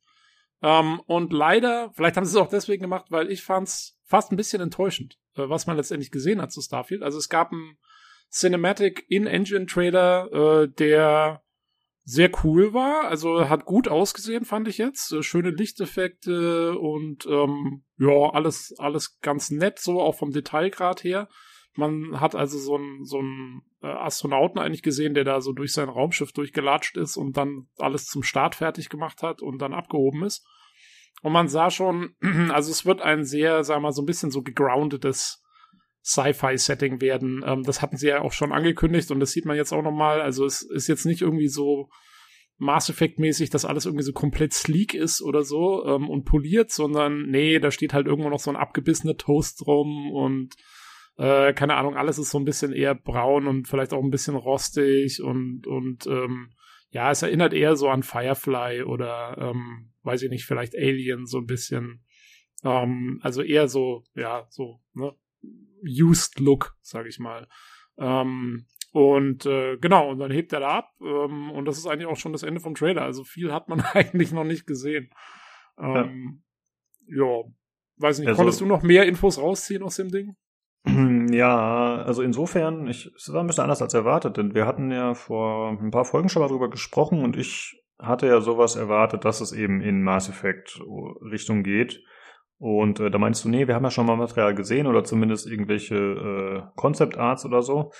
Ähm, 0.62 1.00
und 1.06 1.32
leider, 1.32 1.90
vielleicht 1.94 2.16
haben 2.16 2.24
sie 2.24 2.38
es 2.38 2.44
auch 2.44 2.50
deswegen 2.50 2.82
gemacht, 2.82 3.06
weil 3.10 3.30
ich 3.30 3.42
fand's 3.42 3.97
fast 4.08 4.32
ein 4.32 4.36
bisschen 4.36 4.60
enttäuschend, 4.60 5.18
äh, 5.36 5.48
was 5.48 5.66
man 5.66 5.76
letztendlich 5.76 6.10
gesehen 6.10 6.42
hat 6.42 6.50
zu 6.50 6.60
Starfield. 6.60 7.02
Also 7.02 7.18
es 7.18 7.28
gab 7.28 7.52
einen 7.52 7.78
Cinematic 8.30 9.04
In-Engine 9.08 9.66
Trailer, 9.66 10.32
äh, 10.32 10.68
der 10.68 11.42
sehr 12.04 12.30
cool 12.42 12.72
war. 12.72 13.04
Also 13.08 13.48
hat 13.48 13.66
gut 13.66 13.86
ausgesehen, 13.86 14.46
fand 14.46 14.66
ich 14.66 14.78
jetzt. 14.78 15.14
Schöne 15.22 15.50
Lichteffekte 15.50 16.78
und 16.78 17.26
ähm, 17.26 17.84
ja, 17.98 18.30
alles, 18.30 18.74
alles 18.78 19.20
ganz 19.20 19.50
nett, 19.50 19.78
so 19.78 20.00
auch 20.00 20.14
vom 20.14 20.32
Detailgrad 20.32 21.04
her. 21.04 21.28
Man 21.74 22.18
hat 22.18 22.34
also 22.34 22.58
so 22.58 22.76
einen 22.76 23.04
so 23.04 23.18
einen 23.18 23.60
äh, 23.82 23.88
Astronauten 23.88 24.58
eigentlich 24.58 24.82
gesehen, 24.82 25.12
der 25.12 25.24
da 25.24 25.42
so 25.42 25.52
durch 25.52 25.72
sein 25.72 25.90
Raumschiff 25.90 26.32
durchgelatscht 26.32 26.96
ist 26.96 27.16
und 27.18 27.36
dann 27.36 27.68
alles 27.76 28.06
zum 28.06 28.22
Start 28.22 28.54
fertig 28.54 28.88
gemacht 28.88 29.22
hat 29.22 29.42
und 29.42 29.58
dann 29.58 29.74
abgehoben 29.74 30.24
ist. 30.24 30.46
Und 31.22 31.32
man 31.32 31.48
sah 31.48 31.70
schon, 31.70 32.14
also 32.50 32.70
es 32.70 32.86
wird 32.86 33.02
ein 33.02 33.24
sehr, 33.24 33.64
sagen 33.64 33.82
wir 33.82 33.88
mal, 33.88 33.92
so 33.92 34.02
ein 34.02 34.06
bisschen 34.06 34.30
so 34.30 34.42
gegroundetes 34.42 35.42
Sci-Fi-Setting 36.04 37.00
werden. 37.00 37.42
Ähm, 37.46 37.62
das 37.64 37.82
hatten 37.82 37.96
sie 37.96 38.08
ja 38.08 38.22
auch 38.22 38.32
schon 38.32 38.52
angekündigt 38.52 39.10
und 39.10 39.20
das 39.20 39.32
sieht 39.32 39.44
man 39.44 39.56
jetzt 39.56 39.72
auch 39.72 39.82
nochmal. 39.82 40.20
Also 40.20 40.44
es 40.44 40.62
ist 40.62 40.88
jetzt 40.88 41.04
nicht 41.04 41.22
irgendwie 41.22 41.48
so 41.48 41.88
Mass 42.56 42.88
Effect-mäßig, 42.88 43.50
dass 43.50 43.64
alles 43.64 43.86
irgendwie 43.86 44.04
so 44.04 44.12
komplett 44.12 44.52
sleek 44.52 44.94
ist 44.94 45.22
oder 45.22 45.44
so 45.44 45.84
ähm, 45.86 46.08
und 46.08 46.24
poliert, 46.24 46.70
sondern 46.70 47.26
nee, 47.28 47.58
da 47.60 47.70
steht 47.70 47.92
halt 47.92 48.06
irgendwo 48.06 48.30
noch 48.30 48.40
so 48.40 48.50
ein 48.50 48.56
abgebissener 48.56 49.16
Toast 49.16 49.66
rum 49.66 50.10
und 50.12 50.54
äh, 51.16 51.52
keine 51.52 51.76
Ahnung, 51.76 51.96
alles 51.96 52.18
ist 52.18 52.30
so 52.30 52.38
ein 52.38 52.44
bisschen 52.44 52.72
eher 52.72 52.94
braun 52.94 53.46
und 53.46 53.68
vielleicht 53.68 53.92
auch 53.92 54.02
ein 54.02 54.10
bisschen 54.10 54.34
rostig 54.34 55.22
und, 55.22 55.66
und 55.66 56.06
ähm, 56.06 56.50
ja, 56.90 57.10
es 57.10 57.22
erinnert 57.22 57.52
eher 57.52 57.76
so 57.76 57.88
an 57.88 58.02
Firefly 58.02 58.82
oder 58.82 59.36
ähm, 59.38 59.92
weiß 60.08 60.22
ich 60.22 60.30
nicht, 60.30 60.46
vielleicht 60.46 60.74
Alien 60.74 61.26
so 61.26 61.38
ein 61.38 61.46
bisschen. 61.46 62.02
Ähm, 62.64 63.20
also 63.22 63.42
eher 63.42 63.68
so, 63.68 64.02
ja, 64.14 64.46
so, 64.48 64.80
ne, 64.94 65.14
used 65.84 66.40
Look, 66.40 66.74
sag 66.80 67.06
ich 67.06 67.18
mal. 67.18 67.46
Ähm, 67.98 68.66
und 68.92 69.44
äh, 69.44 69.76
genau, 69.76 70.10
und 70.10 70.18
dann 70.18 70.30
hebt 70.30 70.52
er 70.52 70.60
da 70.60 70.78
ab. 70.78 70.90
Ähm, 71.00 71.50
und 71.50 71.66
das 71.66 71.76
ist 71.76 71.86
eigentlich 71.86 72.06
auch 72.06 72.16
schon 72.16 72.32
das 72.32 72.42
Ende 72.42 72.60
vom 72.60 72.74
Trailer. 72.74 73.02
Also 73.02 73.22
viel 73.22 73.52
hat 73.52 73.68
man 73.68 73.80
eigentlich 73.92 74.32
noch 74.32 74.44
nicht 74.44 74.66
gesehen. 74.66 75.10
Ähm, 75.78 76.42
ja. 77.06 77.24
ja, 77.24 77.44
weiß 77.98 78.20
nicht, 78.20 78.28
also, 78.28 78.38
konntest 78.38 78.60
du 78.62 78.66
noch 78.66 78.82
mehr 78.82 79.06
Infos 79.06 79.38
rausziehen 79.38 79.82
aus 79.82 79.96
dem 79.96 80.08
Ding? 80.10 80.36
Ja, 81.30 81.96
also 81.96 82.22
insofern, 82.22 82.86
ich, 82.86 83.12
es 83.14 83.30
war 83.30 83.42
ein 83.42 83.46
bisschen 83.46 83.64
anders 83.64 83.82
als 83.82 83.92
erwartet, 83.92 84.38
denn 84.38 84.54
wir 84.54 84.64
hatten 84.64 84.90
ja 84.90 85.12
vor 85.12 85.78
ein 85.78 85.90
paar 85.90 86.06
Folgen 86.06 86.30
schon 86.30 86.40
mal 86.40 86.48
drüber 86.48 86.70
gesprochen 86.70 87.22
und 87.22 87.36
ich 87.36 87.78
hatte 87.98 88.26
ja 88.26 88.40
sowas 88.40 88.76
erwartet, 88.76 89.24
dass 89.24 89.40
es 89.40 89.52
eben 89.52 89.80
in 89.80 90.02
Mass 90.02 90.28
Effect 90.28 90.80
Richtung 91.22 91.62
geht. 91.62 92.02
Und 92.58 92.98
äh, 93.00 93.10
da 93.10 93.18
meinst 93.18 93.44
du, 93.44 93.48
nee, 93.48 93.68
wir 93.68 93.74
haben 93.74 93.84
ja 93.84 93.90
schon 93.90 94.06
mal 94.06 94.16
Material 94.16 94.54
gesehen 94.54 94.86
oder 94.86 95.04
zumindest 95.04 95.46
irgendwelche 95.46 95.96
äh, 95.96 96.62
Concept 96.76 97.16
Arts 97.16 97.44
oder 97.44 97.62
so. 97.62 97.92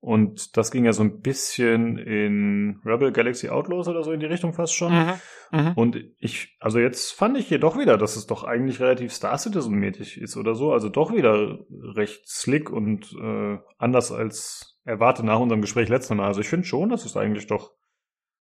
Und 0.00 0.56
das 0.56 0.72
ging 0.72 0.84
ja 0.84 0.92
so 0.92 1.04
ein 1.04 1.20
bisschen 1.20 1.96
in 1.96 2.80
Rebel 2.84 3.12
Galaxy 3.12 3.48
Outlaws 3.50 3.86
oder 3.86 4.02
so 4.02 4.10
in 4.10 4.18
die 4.18 4.26
Richtung 4.26 4.52
fast 4.52 4.74
schon. 4.74 4.92
Mhm, 4.92 5.12
mh. 5.52 5.72
Und 5.76 5.96
ich, 6.18 6.56
also 6.58 6.80
jetzt 6.80 7.12
fand 7.12 7.38
ich 7.38 7.46
hier 7.46 7.60
doch 7.60 7.78
wieder, 7.78 7.96
dass 7.96 8.16
es 8.16 8.26
doch 8.26 8.42
eigentlich 8.42 8.80
relativ 8.80 9.12
Star 9.12 9.38
Citizen-mäßig 9.38 10.20
ist 10.20 10.36
oder 10.36 10.56
so. 10.56 10.72
Also 10.72 10.88
doch 10.88 11.14
wieder 11.14 11.60
recht 11.70 12.28
slick 12.28 12.68
und 12.68 13.12
äh, 13.12 13.58
anders 13.78 14.10
als 14.10 14.80
erwartet 14.84 15.24
nach 15.24 15.38
unserem 15.38 15.60
Gespräch 15.60 15.88
letztes 15.88 16.16
Mal. 16.16 16.26
Also 16.26 16.40
ich 16.40 16.48
finde 16.48 16.66
schon, 16.66 16.88
dass 16.88 17.04
es 17.04 17.16
eigentlich 17.16 17.46
doch 17.46 17.70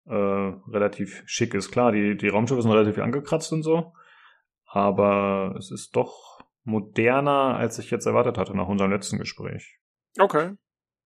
äh, 0.08 0.70
relativ 0.70 1.22
schick 1.26 1.54
ist. 1.54 1.70
Klar, 1.70 1.92
die, 1.92 2.16
die 2.16 2.28
Raumschiffe 2.28 2.62
sind 2.62 2.70
relativ 2.70 2.98
angekratzt 2.98 3.52
und 3.52 3.62
so. 3.62 3.92
Aber 4.64 5.54
es 5.58 5.70
ist 5.70 5.96
doch 5.96 6.40
moderner, 6.64 7.56
als 7.56 7.78
ich 7.78 7.90
jetzt 7.90 8.06
erwartet 8.06 8.38
hatte 8.38 8.56
nach 8.56 8.68
unserem 8.68 8.90
letzten 8.90 9.18
Gespräch. 9.18 9.78
Okay. 10.18 10.54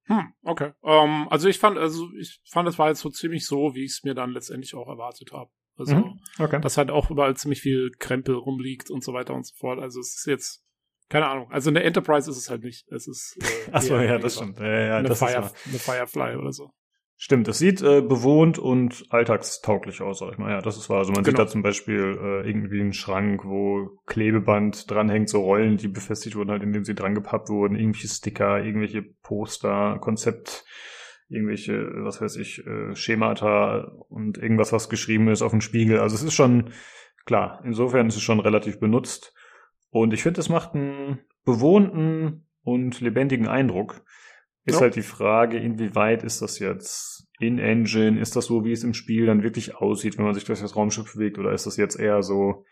Hm, 0.07 0.35
okay. 0.43 0.73
Ähm, 0.83 1.29
also 1.31 1.49
ich 1.49 1.59
fand, 1.59 1.79
also 1.79 2.09
ich 2.19 2.41
fand, 2.51 2.69
es 2.69 2.79
war 2.79 2.89
jetzt 2.89 3.01
so 3.01 3.11
ziemlich 3.11 3.47
so, 3.47 3.75
wie 3.75 3.85
ich 3.85 3.93
es 3.93 4.03
mir 4.03 4.15
dann 4.15 4.33
letztendlich 4.33 4.75
auch 4.75 4.89
erwartet 4.89 5.33
habe. 5.33 5.51
Also, 5.77 5.97
mhm, 5.97 6.21
okay. 6.39 6.61
dass 6.61 6.77
halt 6.77 6.91
auch 6.91 7.11
überall 7.11 7.37
ziemlich 7.37 7.61
viel 7.61 7.91
Krempel 7.99 8.35
rumliegt 8.35 8.91
und 8.91 9.03
so 9.03 9.13
weiter 9.13 9.35
und 9.35 9.47
so 9.47 9.55
fort. 9.57 9.79
Also 9.79 10.01
es 10.01 10.17
ist 10.17 10.27
jetzt, 10.27 10.65
keine 11.09 11.29
Ahnung. 11.29 11.51
Also 11.51 11.71
eine 11.71 11.83
Enterprise 11.83 12.31
ist 12.31 12.37
es 12.37 12.51
halt 12.51 12.63
nicht. 12.63 12.87
Es 12.89 13.07
ist. 13.07 13.39
Äh, 13.41 13.71
Achso, 13.73 13.97
ja, 13.99 14.19
das 14.19 14.37
stimmt. 14.37 14.59
Ja, 14.59 14.67
ja, 14.67 14.97
eine, 14.99 15.09
das 15.09 15.21
Fire, 15.21 15.47
ist 15.47 15.67
eine 15.67 15.79
Firefly 15.79 16.37
oder 16.37 16.53
so. 16.53 16.73
Stimmt, 17.17 17.47
es 17.47 17.59
sieht 17.59 17.81
äh, 17.83 18.01
bewohnt 18.01 18.59
und 18.59 19.05
alltagstauglich 19.11 20.03
aus, 20.03 20.19
sag 20.19 20.33
ich 20.33 20.39
mal. 20.39 20.51
Ja, 20.51 20.61
das 20.61 20.77
ist 20.77 20.91
wahr. 20.91 20.99
Also 20.99 21.13
man 21.13 21.23
genau. 21.23 21.37
sieht 21.37 21.39
da 21.39 21.47
zum 21.47 21.63
Beispiel 21.63 22.19
äh, 22.21 22.49
irgendwie 22.49 22.81
einen 22.81 22.93
Schrank, 22.93 23.45
wo 23.45 24.01
Klebeband 24.07 24.91
dranhängt, 24.91 25.29
so 25.29 25.41
Rollen, 25.41 25.77
die 25.77 25.89
befestigt 25.89 26.35
wurden, 26.35 26.51
halt 26.51 26.65
indem 26.65 26.85
sie 26.85 26.97
dran 26.97 27.15
gepappt 27.15 27.49
wurden, 27.49 27.77
irgendwelche 27.77 28.09
Sticker, 28.09 28.65
irgendwelche 28.65 29.03
Poster, 29.03 29.99
Konzept, 30.01 30.65
irgendwelche, 31.29 31.91
was 32.05 32.21
weiß 32.21 32.37
ich, 32.37 32.67
äh, 32.67 32.97
Schemata 32.97 33.93
und 34.09 34.39
irgendwas, 34.39 34.73
was 34.73 34.89
geschrieben 34.89 35.29
ist 35.29 35.43
auf 35.43 35.53
dem 35.53 35.61
Spiegel. 35.61 36.01
Also 36.01 36.17
es 36.17 36.23
ist 36.25 36.35
schon, 36.35 36.71
klar, 37.25 37.63
insofern 37.65 38.09
ist 38.09 38.17
es 38.17 38.23
schon 38.23 38.41
relativ 38.41 38.81
benutzt. 38.81 39.33
Und 39.91 40.13
ich 40.13 40.23
finde, 40.23 40.41
es 40.41 40.49
macht 40.49 40.75
einen 40.75 41.21
bewohnten 41.45 42.47
und 42.65 43.01
lebendigen 43.01 43.47
Eindruck. 43.47 44.03
Ist 44.65 44.77
ja. 44.77 44.83
halt 44.83 44.97
die 44.97 45.03
Frage, 45.03 45.59
inwieweit 45.59 46.23
ist 46.23 46.41
das 46.41 46.59
jetzt 46.59 47.27
in-Engine? 47.41 48.21
Ist 48.21 48.37
das 48.37 48.47
so, 48.47 48.65
wie 48.65 48.73
es 48.73 48.85
im 48.85 48.95
Spiel 48.95 49.27
dann 49.27 49.43
wirklich 49.43 49.75
aussieht, 49.75 50.19
wenn 50.19 50.25
man 50.25 50.35
sich 50.35 50.45
durch 50.45 50.61
das 50.61 50.77
Raumschiff 50.77 51.15
bewegt? 51.15 51.39
Oder 51.39 51.53
ist 51.53 51.67
das 51.67 51.77
jetzt 51.77 51.99
eher 51.99 52.23
so 52.23 52.65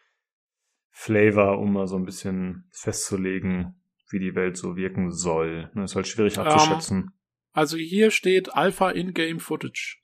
Flavor, 0.90 1.58
um 1.58 1.72
mal 1.72 1.88
so 1.88 1.96
ein 1.96 2.04
bisschen 2.04 2.68
festzulegen, 2.70 3.82
wie 4.10 4.20
die 4.20 4.34
Welt 4.36 4.56
so 4.56 4.76
wirken 4.76 5.10
soll? 5.10 5.70
Das 5.74 5.92
ist 5.92 5.96
halt 5.96 6.06
schwierig 6.06 6.36
ähm, 6.36 6.44
abzuschätzen. 6.44 7.02
Um, 7.02 7.12
also 7.52 7.76
hier 7.76 8.12
steht 8.12 8.54
Alpha 8.54 8.90
In-Game 8.90 9.40
Footage. 9.40 9.98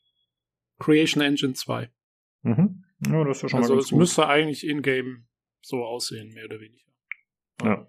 Creation 0.78 1.22
Engine 1.22 1.54
2. 1.54 1.90
Mhm. 2.42 2.84
Ja, 3.06 3.24
das 3.24 3.38
ist 3.38 3.42
ja 3.44 3.48
schon 3.48 3.60
also 3.60 3.74
mal 3.74 3.76
ganz 3.76 3.84
es 3.86 3.90
gut. 3.90 3.98
müsste 3.98 4.26
eigentlich 4.26 4.66
in-game 4.66 5.26
so 5.60 5.84
aussehen, 5.84 6.32
mehr 6.32 6.46
oder 6.46 6.60
weniger. 6.60 6.90
Ja. 7.62 7.86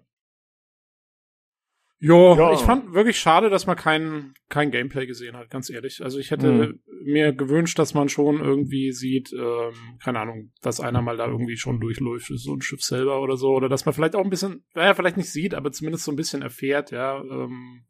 Jo, 2.00 2.36
ja, 2.36 2.52
ich 2.52 2.60
fand 2.60 2.94
wirklich 2.94 3.18
schade, 3.18 3.50
dass 3.50 3.66
man 3.66 3.76
kein, 3.76 4.32
kein 4.48 4.70
Gameplay 4.70 5.06
gesehen 5.06 5.36
hat, 5.36 5.50
ganz 5.50 5.68
ehrlich. 5.68 6.00
Also 6.02 6.20
ich 6.20 6.30
hätte 6.30 6.52
mhm. 6.52 6.80
mir 7.02 7.32
gewünscht, 7.32 7.76
dass 7.78 7.92
man 7.92 8.08
schon 8.08 8.40
irgendwie 8.40 8.92
sieht, 8.92 9.32
ähm, 9.32 9.74
keine 10.00 10.20
Ahnung, 10.20 10.52
dass 10.62 10.80
einer 10.80 11.02
mal 11.02 11.16
da 11.16 11.26
irgendwie 11.26 11.56
schon 11.56 11.80
durchläuft, 11.80 12.30
so 12.32 12.54
ein 12.54 12.62
Schiff 12.62 12.82
selber 12.82 13.20
oder 13.20 13.36
so, 13.36 13.48
oder 13.48 13.68
dass 13.68 13.84
man 13.84 13.94
vielleicht 13.94 14.14
auch 14.14 14.22
ein 14.22 14.30
bisschen, 14.30 14.64
naja, 14.74 14.94
vielleicht 14.94 15.16
nicht 15.16 15.32
sieht, 15.32 15.54
aber 15.54 15.72
zumindest 15.72 16.04
so 16.04 16.12
ein 16.12 16.16
bisschen 16.16 16.42
erfährt, 16.42 16.92
ja, 16.92 17.20
ähm, 17.20 17.86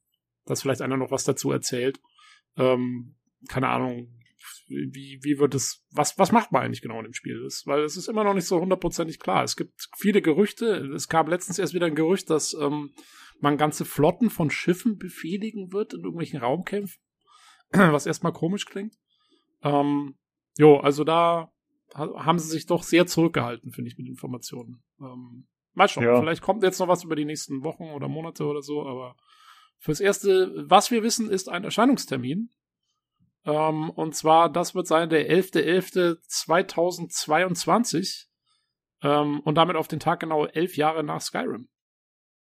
dass 0.46 0.62
vielleicht 0.62 0.80
einer 0.80 0.96
noch 0.96 1.10
was 1.10 1.24
dazu 1.24 1.52
erzählt. 1.52 2.00
Ähm, 2.56 3.16
keine 3.48 3.68
Ahnung, 3.68 4.08
wie, 4.68 5.18
wie 5.22 5.38
wird 5.38 5.54
es, 5.54 5.84
was, 5.90 6.18
was 6.18 6.32
macht 6.32 6.52
man 6.52 6.62
eigentlich 6.62 6.82
genau 6.82 6.98
in 6.98 7.04
dem 7.04 7.14
Spiel? 7.14 7.42
Das, 7.42 7.64
weil 7.66 7.82
es 7.82 7.96
ist 7.96 8.08
immer 8.08 8.24
noch 8.24 8.34
nicht 8.34 8.46
so 8.46 8.60
hundertprozentig 8.60 9.18
klar. 9.18 9.44
Es 9.44 9.56
gibt 9.56 9.72
viele 9.98 10.22
Gerüchte. 10.22 10.66
Es 10.94 11.08
gab 11.08 11.28
letztens 11.28 11.58
erst 11.58 11.74
wieder 11.74 11.86
ein 11.86 11.94
Gerücht, 11.94 12.30
dass 12.30 12.54
ähm, 12.54 12.90
man 13.40 13.56
ganze 13.56 13.84
Flotten 13.84 14.30
von 14.30 14.50
Schiffen 14.50 14.98
befehligen 14.98 15.72
wird 15.72 15.94
in 15.94 16.00
irgendwelchen 16.00 16.40
Raumkämpfen, 16.40 17.00
was 17.70 18.06
erstmal 18.06 18.32
komisch 18.32 18.66
klingt. 18.66 18.96
Ähm, 19.62 20.18
jo, 20.56 20.78
also 20.78 21.04
da 21.04 21.52
haben 21.94 22.38
sie 22.38 22.48
sich 22.48 22.66
doch 22.66 22.82
sehr 22.82 23.06
zurückgehalten, 23.06 23.72
finde 23.72 23.90
ich, 23.90 23.96
mit 23.96 24.08
Informationen. 24.08 24.82
Ähm, 25.00 25.46
mal 25.72 25.88
schauen, 25.88 26.04
ja. 26.04 26.20
vielleicht 26.20 26.42
kommt 26.42 26.62
jetzt 26.62 26.78
noch 26.78 26.88
was 26.88 27.04
über 27.04 27.16
die 27.16 27.24
nächsten 27.24 27.64
Wochen 27.64 27.90
oder 27.90 28.08
Monate 28.08 28.44
oder 28.44 28.60
so, 28.62 28.86
aber 28.86 29.16
fürs 29.78 30.00
Erste, 30.00 30.52
was 30.68 30.90
wir 30.90 31.02
wissen, 31.02 31.30
ist 31.30 31.48
ein 31.48 31.64
Erscheinungstermin. 31.64 32.50
Ähm, 33.44 33.90
und 33.90 34.14
zwar, 34.14 34.52
das 34.52 34.74
wird 34.74 34.86
sein 34.86 35.08
der 35.08 35.30
11.11.2022 35.30 38.26
ähm, 39.02 39.40
und 39.40 39.54
damit 39.54 39.76
auf 39.76 39.88
den 39.88 40.00
Tag 40.00 40.20
genau 40.20 40.44
elf 40.46 40.76
Jahre 40.76 41.04
nach 41.04 41.20
Skyrim. 41.20 41.68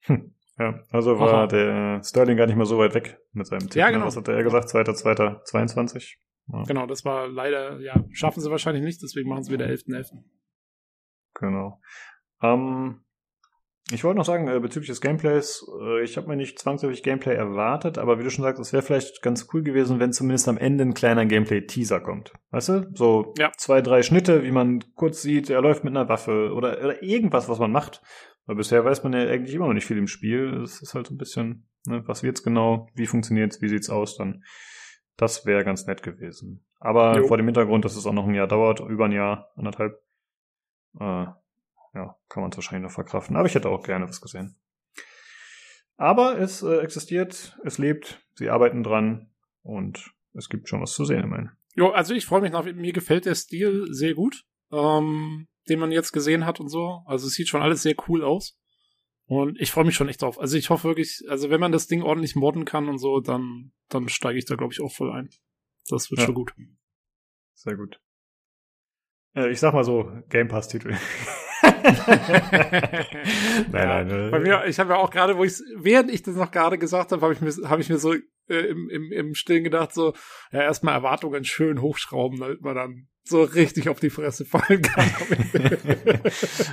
Hm. 0.01 0.35
Ja, 0.59 0.81
also 0.91 1.19
war 1.19 1.33
Aha. 1.33 1.47
der 1.47 2.03
Sterling 2.05 2.37
gar 2.37 2.47
nicht 2.47 2.57
mal 2.57 2.67
so 2.67 2.79
weit 2.79 2.95
weg 2.95 3.19
mit 3.33 3.47
seinem 3.47 3.61
Tipp. 3.71 3.77
Ja, 3.77 3.87
ne? 3.87 3.93
genau. 3.95 4.07
Was 4.07 4.17
hat 4.17 4.29
er 4.29 4.43
gesagt? 4.43 4.69
2.2.22? 4.69 6.17
Ja, 6.53 6.63
Genau, 6.65 6.87
das 6.87 7.05
war 7.05 7.29
leider, 7.29 7.81
ja, 7.81 8.05
schaffen 8.13 8.41
sie 8.41 8.51
wahrscheinlich 8.51 8.83
nicht, 8.85 9.03
deswegen 9.03 9.29
machen 9.29 9.45
sie 9.45 9.53
wieder 9.53 9.67
11.11. 9.67 10.23
genau. 11.35 11.81
Ähm, 12.43 13.05
ich 13.91 14.05
wollte 14.05 14.19
noch 14.19 14.25
sagen, 14.25 14.49
äh, 14.49 14.59
bezüglich 14.61 14.89
des 14.89 15.01
Gameplays, 15.01 15.65
äh, 15.81 16.03
ich 16.03 16.17
habe 16.17 16.29
mir 16.29 16.37
nicht 16.37 16.59
zwangsläufig 16.59 17.03
Gameplay 17.03 17.35
erwartet, 17.35 17.99
aber 17.99 18.19
wie 18.19 18.25
du 18.25 18.31
schon 18.31 18.43
sagst, 18.45 18.61
es 18.61 18.73
wäre 18.73 18.83
vielleicht 18.83 19.23
ganz 19.23 19.49
cool 19.53 19.63
gewesen, 19.63 20.01
wenn 20.01 20.13
zumindest 20.13 20.49
am 20.49 20.57
Ende 20.59 20.85
ein 20.85 20.95
kleiner 20.95 21.27
Gameplay-Teaser 21.27 22.01
kommt. 22.01 22.33
Weißt 22.51 22.69
du? 22.71 22.91
So 22.95 23.35
Ja. 23.39 23.51
zwei, 23.57 23.81
drei 23.83 24.03
Schnitte, 24.03 24.43
wie 24.45 24.51
man 24.53 24.85
kurz 24.95 25.23
sieht, 25.23 25.51
er 25.51 25.61
läuft 25.63 25.85
mit 25.85 25.93
einer 25.97 26.09
Waffe 26.09 26.53
oder, 26.55 26.79
oder 26.79 27.03
irgendwas, 27.03 27.49
was 27.49 27.59
man 27.59 27.73
macht. 27.73 28.03
Weil 28.47 28.57
bisher 28.57 28.85
weiß 28.85 29.05
man 29.05 29.12
ja 29.12 29.21
eigentlich 29.21 29.55
immer 29.55 29.67
noch 29.67 29.75
nicht 29.75 29.87
viel 29.87 29.99
im 29.99 30.09
Spiel. 30.09 30.62
Es 30.62 30.83
ist 30.83 30.95
halt 30.95 31.07
so 31.07 31.15
ein 31.15 31.19
bisschen, 31.19 31.69
ne, 31.87 32.03
was 32.07 32.23
wird's 32.23 32.43
genau, 32.43 32.89
wie 32.95 33.07
funktioniert's, 33.07 33.61
wie 33.62 33.69
sieht's 33.69 33.91
aus 33.91 34.17
dann. 34.17 34.45
Das 35.17 35.47
wäre 35.47 35.65
ganz 35.65 35.87
nett 35.87 36.03
gewesen. 36.03 36.65
Aber 36.81 37.19
Jo. 37.19 37.29
vor 37.29 37.37
dem 37.37 37.47
Hintergrund, 37.47 37.85
dass 37.85 37.97
es 37.97 38.07
auch 38.07 38.12
noch 38.12 38.27
ein 38.27 38.35
Jahr 38.35 38.49
dauert, 38.49 38.81
über 38.81 39.05
ein 39.05 39.12
Jahr, 39.12 39.53
anderthalb, 39.57 40.03
äh, 40.99 41.27
ja, 41.95 42.17
kann 42.29 42.43
man 42.43 42.51
es 42.51 42.57
wahrscheinlich 42.57 42.89
noch 42.89 42.95
verkraften. 42.95 43.37
Aber 43.37 43.47
ich 43.47 43.55
hätte 43.55 43.69
auch 43.69 43.85
gerne 43.85 44.09
was 44.09 44.21
gesehen. 44.21 44.57
Aber 45.97 46.39
es 46.39 46.62
äh, 46.62 46.79
existiert, 46.79 47.57
es 47.65 47.79
lebt, 47.79 48.27
sie 48.35 48.51
arbeiten 48.51 48.83
dran 48.83 49.31
und 49.62 50.12
es 50.35 50.49
gibt 50.49 50.69
schon 50.69 50.81
was 50.81 50.95
zu 50.95 51.05
sehen 51.05 51.23
immerhin. 51.23 51.51
Jo, 51.75 51.91
also 51.91 52.15
ich 52.15 52.27
freue 52.27 52.41
mich 52.41 52.51
nach, 52.51 52.65
mir 52.65 52.93
gefällt 52.93 53.27
der 53.27 53.35
Stil 53.35 53.87
sehr 53.91 54.15
gut, 54.15 54.45
ähm, 54.73 55.47
den 55.68 55.78
man 55.78 55.92
jetzt 55.92 56.12
gesehen 56.12 56.47
hat 56.47 56.60
und 56.60 56.68
so. 56.68 57.02
Also 57.07 57.26
es 57.26 57.34
sieht 57.34 57.49
schon 57.49 57.62
alles 57.62 57.82
sehr 57.82 57.94
cool 58.08 58.24
aus. 58.24 58.58
Und 59.26 59.60
ich 59.60 59.70
freue 59.70 59.84
mich 59.84 59.94
schon 59.94 60.08
echt 60.08 60.23
drauf. 60.23 60.39
Also 60.39 60.57
ich 60.57 60.70
hoffe 60.70 60.89
wirklich, 60.89 61.23
also 61.28 61.49
wenn 61.49 61.60
man 61.60 61.73
das 61.73 61.86
Ding 61.86 62.02
ordentlich 62.02 62.34
modden 62.34 62.65
kann 62.65 62.89
und 62.89 62.99
so, 62.99 63.20
dann, 63.20 63.73
dann 63.89 64.08
steige 64.08 64.39
ich 64.39 64.44
da, 64.44 64.57
glaube 64.57 64.73
ich, 64.73 64.81
auch 64.81 64.92
voll 64.92 65.12
ein. 65.12 65.31
Das 65.89 66.10
wird 66.10 66.20
Ja. 66.20 66.26
schon 66.26 66.34
gut. 66.34 66.52
Sehr 67.55 67.76
gut. 67.76 68.00
Äh, 69.34 69.50
ich 69.50 69.60
sag 69.60 69.73
mal 69.74 69.84
so, 69.84 70.10
Game 70.28 70.49
Pass-Titel. 70.49 70.97
nein, 71.62 71.82
nein, 73.70 74.10
äh, 74.10 74.31
Bei 74.31 74.41
mir, 74.41 74.65
ich 74.66 74.78
habe 74.78 74.94
ja 74.94 74.99
auch 74.99 75.10
gerade, 75.10 75.36
wo 75.36 75.44
ich 75.44 75.55
während 75.76 76.10
ich 76.10 76.23
das 76.23 76.36
noch 76.36 76.50
gerade 76.50 76.78
gesagt 76.78 77.12
habe, 77.12 77.23
habe 77.23 77.34
ich 77.34 77.41
mir, 77.41 77.52
habe 77.68 77.81
ich 77.81 77.89
mir 77.89 77.99
so 77.99 78.15
äh, 78.15 78.20
im, 78.49 78.89
im, 78.91 79.12
im 79.12 79.34
Stillen 79.34 79.65
gedacht, 79.65 79.92
so, 79.92 80.15
ja, 80.50 80.62
erstmal 80.62 80.94
Erwartungen 80.94 81.44
schön 81.44 81.81
hochschrauben, 81.81 82.41
damit 82.41 82.62
man 82.62 82.74
dann 82.74 83.08
so 83.25 83.42
richtig 83.42 83.89
auf 83.89 84.01
die 84.01 84.10
Fresse 84.10 84.44
fallen 84.44 84.83
kann. 84.83 85.10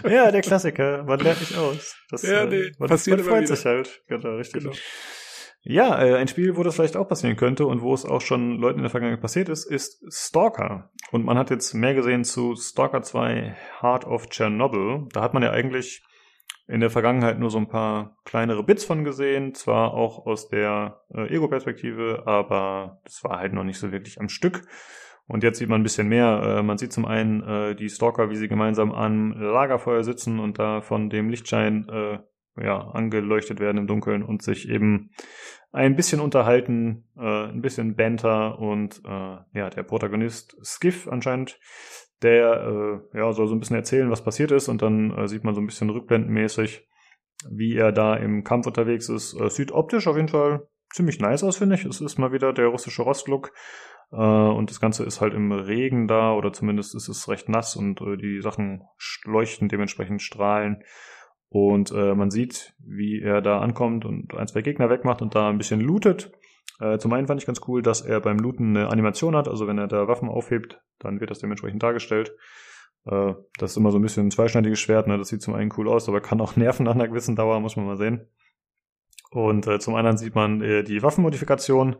ja, 0.11 0.31
der 0.31 0.41
Klassiker. 0.41 1.03
Man 1.03 1.19
lernt 1.19 1.39
nicht 1.39 1.57
aus. 1.57 1.95
Das, 2.09 2.23
Ja, 2.23 2.43
äh, 2.43 2.47
nee, 2.47 2.71
man, 2.79 2.89
passiert 2.89 3.17
man 3.17 3.27
freut 3.27 3.43
wieder. 3.43 3.55
sich 3.55 3.65
halt. 3.65 4.03
Genau, 4.07 4.35
richtig. 4.35 4.63
Genau. 4.63 4.75
Ja, 5.61 6.01
äh, 6.01 6.15
ein 6.15 6.27
Spiel, 6.27 6.55
wo 6.55 6.63
das 6.63 6.75
vielleicht 6.75 6.95
auch 6.95 7.07
passieren 7.07 7.35
könnte 7.35 7.65
und 7.65 7.81
wo 7.81 7.93
es 7.93 8.05
auch 8.05 8.21
schon 8.21 8.57
Leuten 8.57 8.79
in 8.79 8.83
der 8.83 8.91
Vergangenheit 8.91 9.21
passiert 9.21 9.49
ist, 9.49 9.65
ist 9.65 10.01
Stalker. 10.09 10.89
Und 11.11 11.25
man 11.25 11.37
hat 11.37 11.49
jetzt 11.49 11.73
mehr 11.73 11.93
gesehen 11.93 12.23
zu 12.23 12.55
Stalker 12.55 13.01
2 13.01 13.55
Heart 13.81 14.05
of 14.05 14.29
Chernobyl. 14.29 15.07
Da 15.11 15.21
hat 15.21 15.33
man 15.33 15.43
ja 15.43 15.51
eigentlich 15.51 16.01
in 16.67 16.79
der 16.79 16.89
Vergangenheit 16.89 17.39
nur 17.39 17.49
so 17.49 17.57
ein 17.57 17.67
paar 17.67 18.15
kleinere 18.25 18.63
Bits 18.63 18.85
von 18.85 19.03
gesehen, 19.03 19.53
zwar 19.55 19.93
auch 19.93 20.25
aus 20.27 20.49
der 20.49 21.01
äh, 21.13 21.27
Ego-Perspektive, 21.33 22.23
aber 22.25 23.01
das 23.03 23.23
war 23.23 23.39
halt 23.39 23.53
noch 23.53 23.63
nicht 23.63 23.79
so 23.79 23.91
wirklich 23.91 24.19
am 24.19 24.29
Stück. 24.29 24.61
Und 25.29 25.43
jetzt 25.43 25.59
sieht 25.59 25.69
man 25.69 25.79
ein 25.79 25.83
bisschen 25.83 26.09
mehr. 26.09 26.41
Äh, 26.43 26.63
man 26.63 26.79
sieht 26.79 26.91
zum 26.91 27.05
einen 27.05 27.43
äh, 27.43 27.75
die 27.75 27.89
Stalker, 27.89 28.31
wie 28.31 28.35
sie 28.35 28.47
gemeinsam 28.47 28.91
am 28.91 29.31
Lagerfeuer 29.33 30.03
sitzen 30.03 30.39
und 30.39 30.57
da 30.57 30.81
von 30.81 31.09
dem 31.09 31.29
Lichtschein 31.29 31.87
äh, 31.87 32.17
ja, 32.61 32.79
angeleuchtet 32.79 33.59
werden 33.59 33.77
im 33.77 33.87
Dunkeln 33.87 34.23
und 34.23 34.41
sich 34.41 34.67
eben 34.67 35.11
ein 35.71 35.95
bisschen 35.95 36.19
unterhalten, 36.19 37.05
ein 37.15 37.61
bisschen 37.61 37.95
Banter 37.95 38.57
und 38.57 39.01
ja, 39.05 39.69
der 39.69 39.83
Protagonist 39.83 40.57
Skiff 40.65 41.07
anscheinend, 41.07 41.59
der 42.21 43.01
ja 43.13 43.31
soll 43.31 43.47
so 43.47 43.55
ein 43.55 43.59
bisschen 43.59 43.77
erzählen, 43.77 44.09
was 44.09 44.23
passiert 44.23 44.51
ist 44.51 44.67
und 44.67 44.81
dann 44.81 45.27
sieht 45.27 45.45
man 45.45 45.53
so 45.53 45.61
ein 45.61 45.67
bisschen 45.67 45.91
rückblendenmäßig, 45.91 46.85
wie 47.49 47.77
er 47.77 47.93
da 47.93 48.15
im 48.15 48.43
Kampf 48.43 48.65
unterwegs 48.65 49.07
ist. 49.07 49.37
Sieht 49.53 49.71
optisch 49.71 50.07
auf 50.07 50.17
jeden 50.17 50.27
Fall 50.27 50.67
ziemlich 50.91 51.19
nice 51.19 51.43
aus, 51.43 51.57
finde 51.57 51.75
ich. 51.75 51.85
Es 51.85 52.01
ist 52.01 52.17
mal 52.17 52.33
wieder 52.33 52.51
der 52.51 52.67
russische 52.67 53.03
Rostlook. 53.03 53.53
Äh, 54.11 54.15
und 54.15 54.69
das 54.69 54.79
Ganze 54.79 55.03
ist 55.03 55.21
halt 55.21 55.33
im 55.33 55.51
Regen 55.51 56.07
da, 56.07 56.33
oder 56.33 56.51
zumindest 56.53 56.95
ist 56.95 57.07
es 57.07 57.27
recht 57.29 57.49
nass 57.49 57.75
und 57.75 58.01
äh, 58.01 58.17
die 58.17 58.41
Sachen 58.41 58.83
leuchten 59.23 59.69
dementsprechend 59.69 60.21
strahlen. 60.21 60.83
Und 61.49 61.91
äh, 61.91 62.13
man 62.13 62.29
sieht, 62.29 62.75
wie 62.79 63.21
er 63.21 63.41
da 63.41 63.59
ankommt 63.59 64.05
und 64.05 64.35
ein, 64.35 64.47
zwei 64.47 64.61
Gegner 64.61 64.89
wegmacht 64.89 65.21
und 65.21 65.33
da 65.35 65.49
ein 65.49 65.57
bisschen 65.57 65.81
lootet. 65.81 66.31
Zum 66.99 67.11
einen 67.11 67.27
fand 67.27 67.41
ich 67.41 67.45
ganz 67.45 67.59
cool, 67.67 67.81
dass 67.81 67.99
er 67.99 68.21
beim 68.21 68.37
Looten 68.37 68.77
eine 68.77 68.87
Animation 68.87 69.35
hat, 69.35 69.49
also 69.49 69.67
wenn 69.67 69.77
er 69.77 69.89
da 69.89 70.07
Waffen 70.07 70.29
aufhebt, 70.29 70.79
dann 70.97 71.19
wird 71.19 71.29
das 71.29 71.39
dementsprechend 71.39 71.83
dargestellt. 71.83 72.33
Das 73.03 73.71
ist 73.71 73.75
immer 73.75 73.91
so 73.91 73.99
ein 73.99 74.01
bisschen 74.01 74.27
ein 74.27 74.31
zweischneidiges 74.31 74.79
Schwert, 74.79 75.05
ne? 75.05 75.17
das 75.17 75.27
sieht 75.27 75.41
zum 75.41 75.55
einen 75.55 75.73
cool 75.75 75.89
aus, 75.89 76.07
aber 76.07 76.21
kann 76.21 76.39
auch 76.39 76.55
nerven 76.55 76.85
nach 76.85 76.95
einer 76.95 77.09
gewissen 77.09 77.35
Dauer, 77.35 77.59
muss 77.59 77.75
man 77.75 77.85
mal 77.85 77.97
sehen. 77.97 78.29
Und 79.29 79.65
zum 79.81 79.95
anderen 79.95 80.15
sieht 80.15 80.35
man 80.35 80.61
die 80.61 81.03
Waffenmodifikation. 81.03 81.97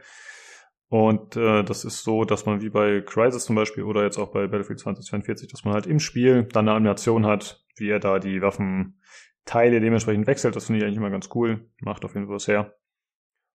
Und 0.89 1.35
äh, 1.35 1.63
das 1.63 1.85
ist 1.85 2.03
so, 2.03 2.25
dass 2.25 2.47
man 2.47 2.61
wie 2.61 2.69
bei 2.69 3.01
Crysis 3.01 3.45
zum 3.45 3.55
Beispiel 3.55 3.83
oder 3.83 4.03
jetzt 4.03 4.17
auch 4.17 4.31
bei 4.31 4.47
Battlefield 4.47 4.79
2042, 4.79 5.47
dass 5.47 5.63
man 5.63 5.75
halt 5.75 5.85
im 5.85 5.99
Spiel 5.99 6.43
dann 6.51 6.67
eine 6.67 6.75
Animation 6.75 7.27
hat, 7.27 7.63
wie 7.77 7.89
er 7.89 7.99
da 7.99 8.17
die 8.17 8.41
Waffenteile 8.41 9.81
dementsprechend 9.81 10.25
wechselt. 10.25 10.55
Das 10.55 10.65
finde 10.65 10.79
ich 10.79 10.85
eigentlich 10.85 10.97
immer 10.97 11.11
ganz 11.11 11.29
cool. 11.35 11.69
Macht 11.79 12.05
auf 12.05 12.15
jeden 12.15 12.25
Fall 12.25 12.35
was 12.35 12.47
her. 12.47 12.73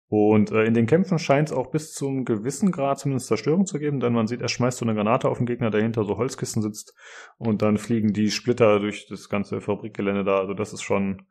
Und 0.09 0.50
äh, 0.50 0.65
in 0.65 0.75
den 0.75 0.86
Kämpfen 0.86 1.20
scheint 1.20 1.50
es 1.50 1.57
auch 1.57 1.70
bis 1.70 1.92
zum 1.94 2.25
gewissen 2.25 2.73
Grad 2.73 2.99
zumindest 2.99 3.28
Zerstörung 3.28 3.65
zu 3.65 3.78
geben, 3.78 4.00
denn 4.00 4.12
man 4.12 4.26
sieht, 4.26 4.41
er 4.41 4.49
schmeißt 4.49 4.78
so 4.78 4.84
eine 4.84 4.97
Granate 4.97 5.28
auf 5.28 5.39
den 5.39 5.47
Gegner, 5.47 5.70
der 5.70 5.83
hinter 5.83 6.02
so 6.02 6.17
Holzkisten 6.17 6.62
sitzt 6.62 6.97
und 7.39 7.62
dann 7.62 7.78
fliegen 7.78 8.12
die 8.12 8.33
Splitter 8.33 8.81
durch 8.81 9.07
das 9.07 9.28
ganze 9.28 9.60
Fabrikgelände 9.60 10.25
da. 10.25 10.39
Also 10.39 10.52
das 10.52 10.73
ist 10.73 10.83
schon 10.83 11.23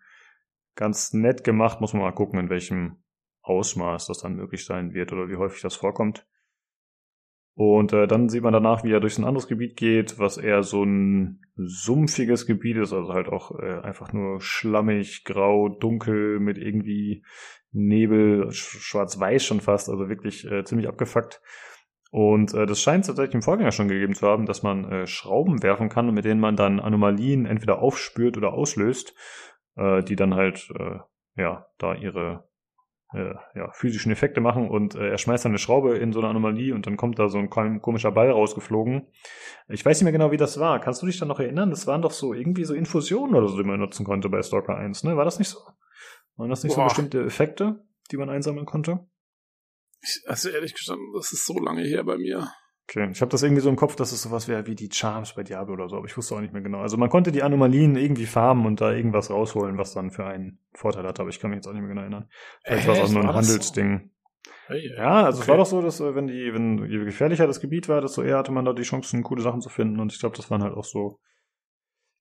ganz 0.76 1.12
nett 1.12 1.44
gemacht. 1.44 1.82
Muss 1.82 1.92
man 1.92 2.04
mal 2.04 2.14
gucken, 2.14 2.40
in 2.40 2.50
welchem 2.50 3.04
Ausmaß 3.50 4.08
das 4.08 4.20
dann 4.20 4.36
möglich 4.36 4.64
sein 4.66 4.94
wird 4.94 5.12
oder 5.12 5.28
wie 5.28 5.38
häufig 5.38 5.62
das 5.62 5.76
vorkommt. 5.76 6.26
Und 7.56 7.92
äh, 7.92 8.08
dann 8.08 8.30
sieht 8.30 8.44
man 8.44 8.54
danach, 8.54 8.86
wie 8.86 8.92
er 8.94 9.02
durch 9.02 9.18
ein 9.18 9.26
anderes 9.26 9.50
Gebiet 9.50 9.76
geht, 9.76 10.18
was 10.18 10.38
eher 10.38 10.64
so 10.64 10.84
ein 10.84 11.42
sumpfiges 11.58 12.46
Gebiet 12.46 12.78
ist, 12.78 12.94
also 12.94 13.12
halt 13.12 13.28
auch 13.28 13.52
äh, 13.60 13.82
einfach 13.82 14.14
nur 14.14 14.40
schlammig, 14.40 15.26
grau, 15.26 15.68
dunkel 15.68 16.40
mit 16.40 16.58
irgendwie 16.58 17.26
Nebel, 17.74 18.48
sch- 18.48 18.80
schwarz-weiß 18.80 19.44
schon 19.44 19.60
fast, 19.60 19.90
also 19.90 20.08
wirklich 20.08 20.50
äh, 20.50 20.64
ziemlich 20.64 20.88
abgefuckt. 20.88 21.42
Und 22.12 22.54
äh, 22.54 22.66
das 22.66 22.82
scheint 22.82 23.02
es 23.02 23.08
tatsächlich 23.08 23.36
im 23.36 23.42
Vorgänger 23.42 23.74
schon 23.74 23.90
gegeben 23.90 24.16
zu 24.16 24.26
haben, 24.26 24.46
dass 24.46 24.64
man 24.64 24.86
äh, 24.90 25.06
Schrauben 25.06 25.62
werfen 25.62 25.90
kann, 25.90 26.14
mit 26.14 26.24
denen 26.24 26.40
man 26.40 26.56
dann 26.56 26.80
Anomalien 26.80 27.46
entweder 27.46 27.80
aufspürt 27.80 28.38
oder 28.38 28.54
auslöst, 28.54 29.14
äh, 29.76 30.02
die 30.02 30.16
dann 30.16 30.34
halt 30.34 30.72
äh, 30.80 31.00
ja 31.36 31.68
da 31.78 31.94
ihre 31.94 32.49
äh, 33.14 33.34
ja, 33.56 33.72
physischen 33.72 34.12
Effekte 34.12 34.42
machen 34.42 34.70
und 34.70 34.96
äh, 34.96 35.10
er 35.10 35.18
schmeißt 35.18 35.46
dann 35.46 35.52
eine 35.52 35.60
Schraube 35.60 35.98
in 35.98 36.14
so 36.14 36.20
eine 36.20 36.30
Anomalie 36.30 36.74
und 36.76 36.86
dann 36.86 36.98
kommt 36.98 37.18
da 37.20 37.28
so 37.30 37.38
ein 37.38 37.50
kom- 37.50 37.80
komischer 37.80 38.12
Ball 38.12 38.30
rausgeflogen. 38.30 39.08
Ich 39.68 39.86
weiß 39.86 39.98
nicht 40.00 40.04
mehr 40.04 40.12
genau, 40.12 40.32
wie 40.32 40.38
das 40.38 40.60
war. 40.60 40.80
Kannst 40.80 41.02
du 41.02 41.06
dich 41.06 41.18
dann 41.20 41.28
noch 41.28 41.40
erinnern? 41.40 41.70
Das 41.72 41.88
waren 41.88 42.02
doch 42.02 42.12
so 42.12 42.34
irgendwie 42.34 42.66
so 42.66 42.74
Infusionen 42.74 43.36
oder 43.36 43.48
so, 43.48 43.58
die 43.58 43.64
man 43.64 43.80
nutzen 43.80 44.06
konnte 44.06 44.30
bei 44.30 44.42
Stalker 44.42 44.76
1, 44.78 45.04
ne? 45.04 45.18
War 45.18 45.26
das 45.26 45.40
nicht 45.40 45.50
so? 45.50 45.60
Waren 46.38 46.50
das 46.50 46.64
nicht 46.64 46.74
so 46.74 46.80
Boah. 46.82 46.86
bestimmte 46.88 47.24
Effekte, 47.24 47.84
die 48.12 48.18
man 48.18 48.30
einsammeln 48.30 48.66
konnte? 48.66 49.08
Ich, 50.02 50.24
also 50.28 50.50
ehrlich 50.50 50.74
gestanden, 50.74 51.12
das 51.14 51.34
ist 51.34 51.46
so 51.46 51.60
lange 51.60 51.82
her 51.84 52.04
bei 52.04 52.18
mir. 52.18 52.50
Okay, 52.90 53.08
ich 53.12 53.22
habe 53.22 53.30
das 53.30 53.44
irgendwie 53.44 53.62
so 53.62 53.70
im 53.70 53.76
Kopf, 53.76 53.96
dass 53.96 54.12
es 54.12 54.24
sowas 54.24 54.48
wäre 54.48 54.66
wie 54.66 54.74
die 54.74 54.90
Charms 54.92 55.34
bei 55.36 55.44
Diablo 55.44 55.76
oder 55.76 55.90
so, 55.90 55.98
aber 55.98 56.08
ich 56.08 56.18
wusste 56.18 56.34
auch 56.34 56.42
nicht 56.42 56.54
mehr 56.54 56.64
genau. 56.64 56.80
Also 56.80 56.98
man 56.98 57.10
konnte 57.10 57.32
die 57.32 57.44
Anomalien 57.44 57.96
irgendwie 57.96 58.26
farmen 58.26 58.66
und 58.66 58.82
da 58.82 58.92
irgendwas 58.92 59.30
rausholen, 59.30 59.78
was 59.78 59.94
dann 59.94 60.10
für 60.10 60.26
einen 60.26 60.58
Vorteil 60.74 61.06
hat, 61.06 61.20
aber 61.20 61.30
ich 61.30 61.40
kann 61.40 61.52
mich 61.52 61.58
jetzt 61.58 61.68
auch 61.68 61.74
nicht 61.74 61.82
mehr 61.82 61.90
genau 61.90 62.02
erinnern. 62.02 62.30
Vielleicht 62.64 62.88
war 62.88 62.96
es 62.96 63.00
auch 63.02 63.10
nur 63.10 63.22
ein 63.22 63.28
so? 63.28 63.36
Handelsding. 63.36 64.10
Hey, 64.66 64.92
Ja, 64.98 65.26
also 65.26 65.38
es 65.38 65.44
Okay. 65.44 65.52
war 65.52 65.58
doch 65.58 65.66
so, 65.68 65.82
dass 65.84 66.00
äh, 66.00 66.16
wenn 66.16 66.28
die, 66.28 66.52
wenn 66.52 66.90
je 66.90 67.06
gefährlicher 67.06 67.46
das 67.46 67.60
Gebiet 67.60 67.90
war, 67.90 68.02
desto 68.02 68.24
eher 68.24 68.38
hatte 68.40 68.52
man 68.52 68.66
da 68.66 68.74
die 68.74 68.82
Chancen, 68.82 69.22
coole 69.22 69.42
Sachen 69.44 69.62
zu 69.62 69.70
finden. 69.70 70.00
Und 70.00 70.12
ich 70.12 70.20
glaube, 70.20 70.36
das 70.36 70.50
waren 70.50 70.64
halt 70.64 70.74
auch 70.74 70.86
so 70.86 71.20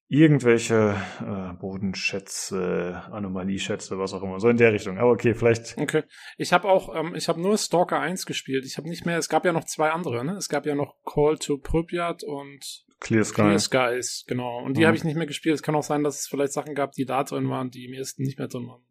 irgendwelche 0.09 0.97
äh, 1.21 1.53
Bodenschätze, 1.61 3.03
Anomalieschätze, 3.11 3.99
was 3.99 4.13
auch 4.15 4.23
immer. 4.23 4.41
So 4.41 4.49
in 4.49 4.57
der 4.57 4.73
Richtung. 4.73 4.99
Aber 4.99 5.11
okay, 5.11 5.35
vielleicht. 5.35 5.77
Okay. 5.79 6.03
Ich 6.37 6.53
habe 6.53 6.69
auch, 6.69 6.95
ähm, 6.95 7.15
ich 7.15 7.29
habe 7.29 7.41
nur 7.41 7.57
Stalker 7.59 8.01
1 8.01 8.27
gespielt. 8.27 8.65
Ich 8.65 8.79
habe 8.79 8.89
nicht 8.89 9.05
mehr, 9.07 9.19
es 9.19 9.29
gab 9.29 9.45
ja 9.45 9.53
noch 9.53 9.65
zwei 9.65 9.91
andere, 9.91 10.25
ne? 10.25 10.33
Es 10.37 10.49
gab 10.49 10.67
ja 10.67 10.75
noch 10.75 10.95
Call 11.05 11.39
to 11.39 11.59
Pripyat 11.59 12.25
und 12.25 12.85
Clear 13.01 13.25
Sky. 13.25 13.43
Clear 13.43 13.59
Skies, 13.59 14.25
genau. 14.27 14.59
Und 14.65 14.77
die 14.77 14.81
Mhm. 14.83 14.87
habe 14.87 14.97
ich 14.97 15.05
nicht 15.05 15.17
mehr 15.17 15.27
gespielt. 15.27 15.55
Es 15.55 15.63
kann 15.63 15.75
auch 15.77 15.83
sein, 15.85 16.03
dass 16.03 16.21
es 16.21 16.27
vielleicht 16.27 16.53
Sachen 16.53 16.75
gab, 16.75 16.93
die 16.93 17.05
da 17.05 17.23
drin 17.23 17.49
waren, 17.49 17.71
die 17.71 17.85
im 17.85 17.93
ersten 17.93 18.23
nicht 18.23 18.39
mehr 18.39 18.49
drin 18.49 18.67
waren. 18.67 18.83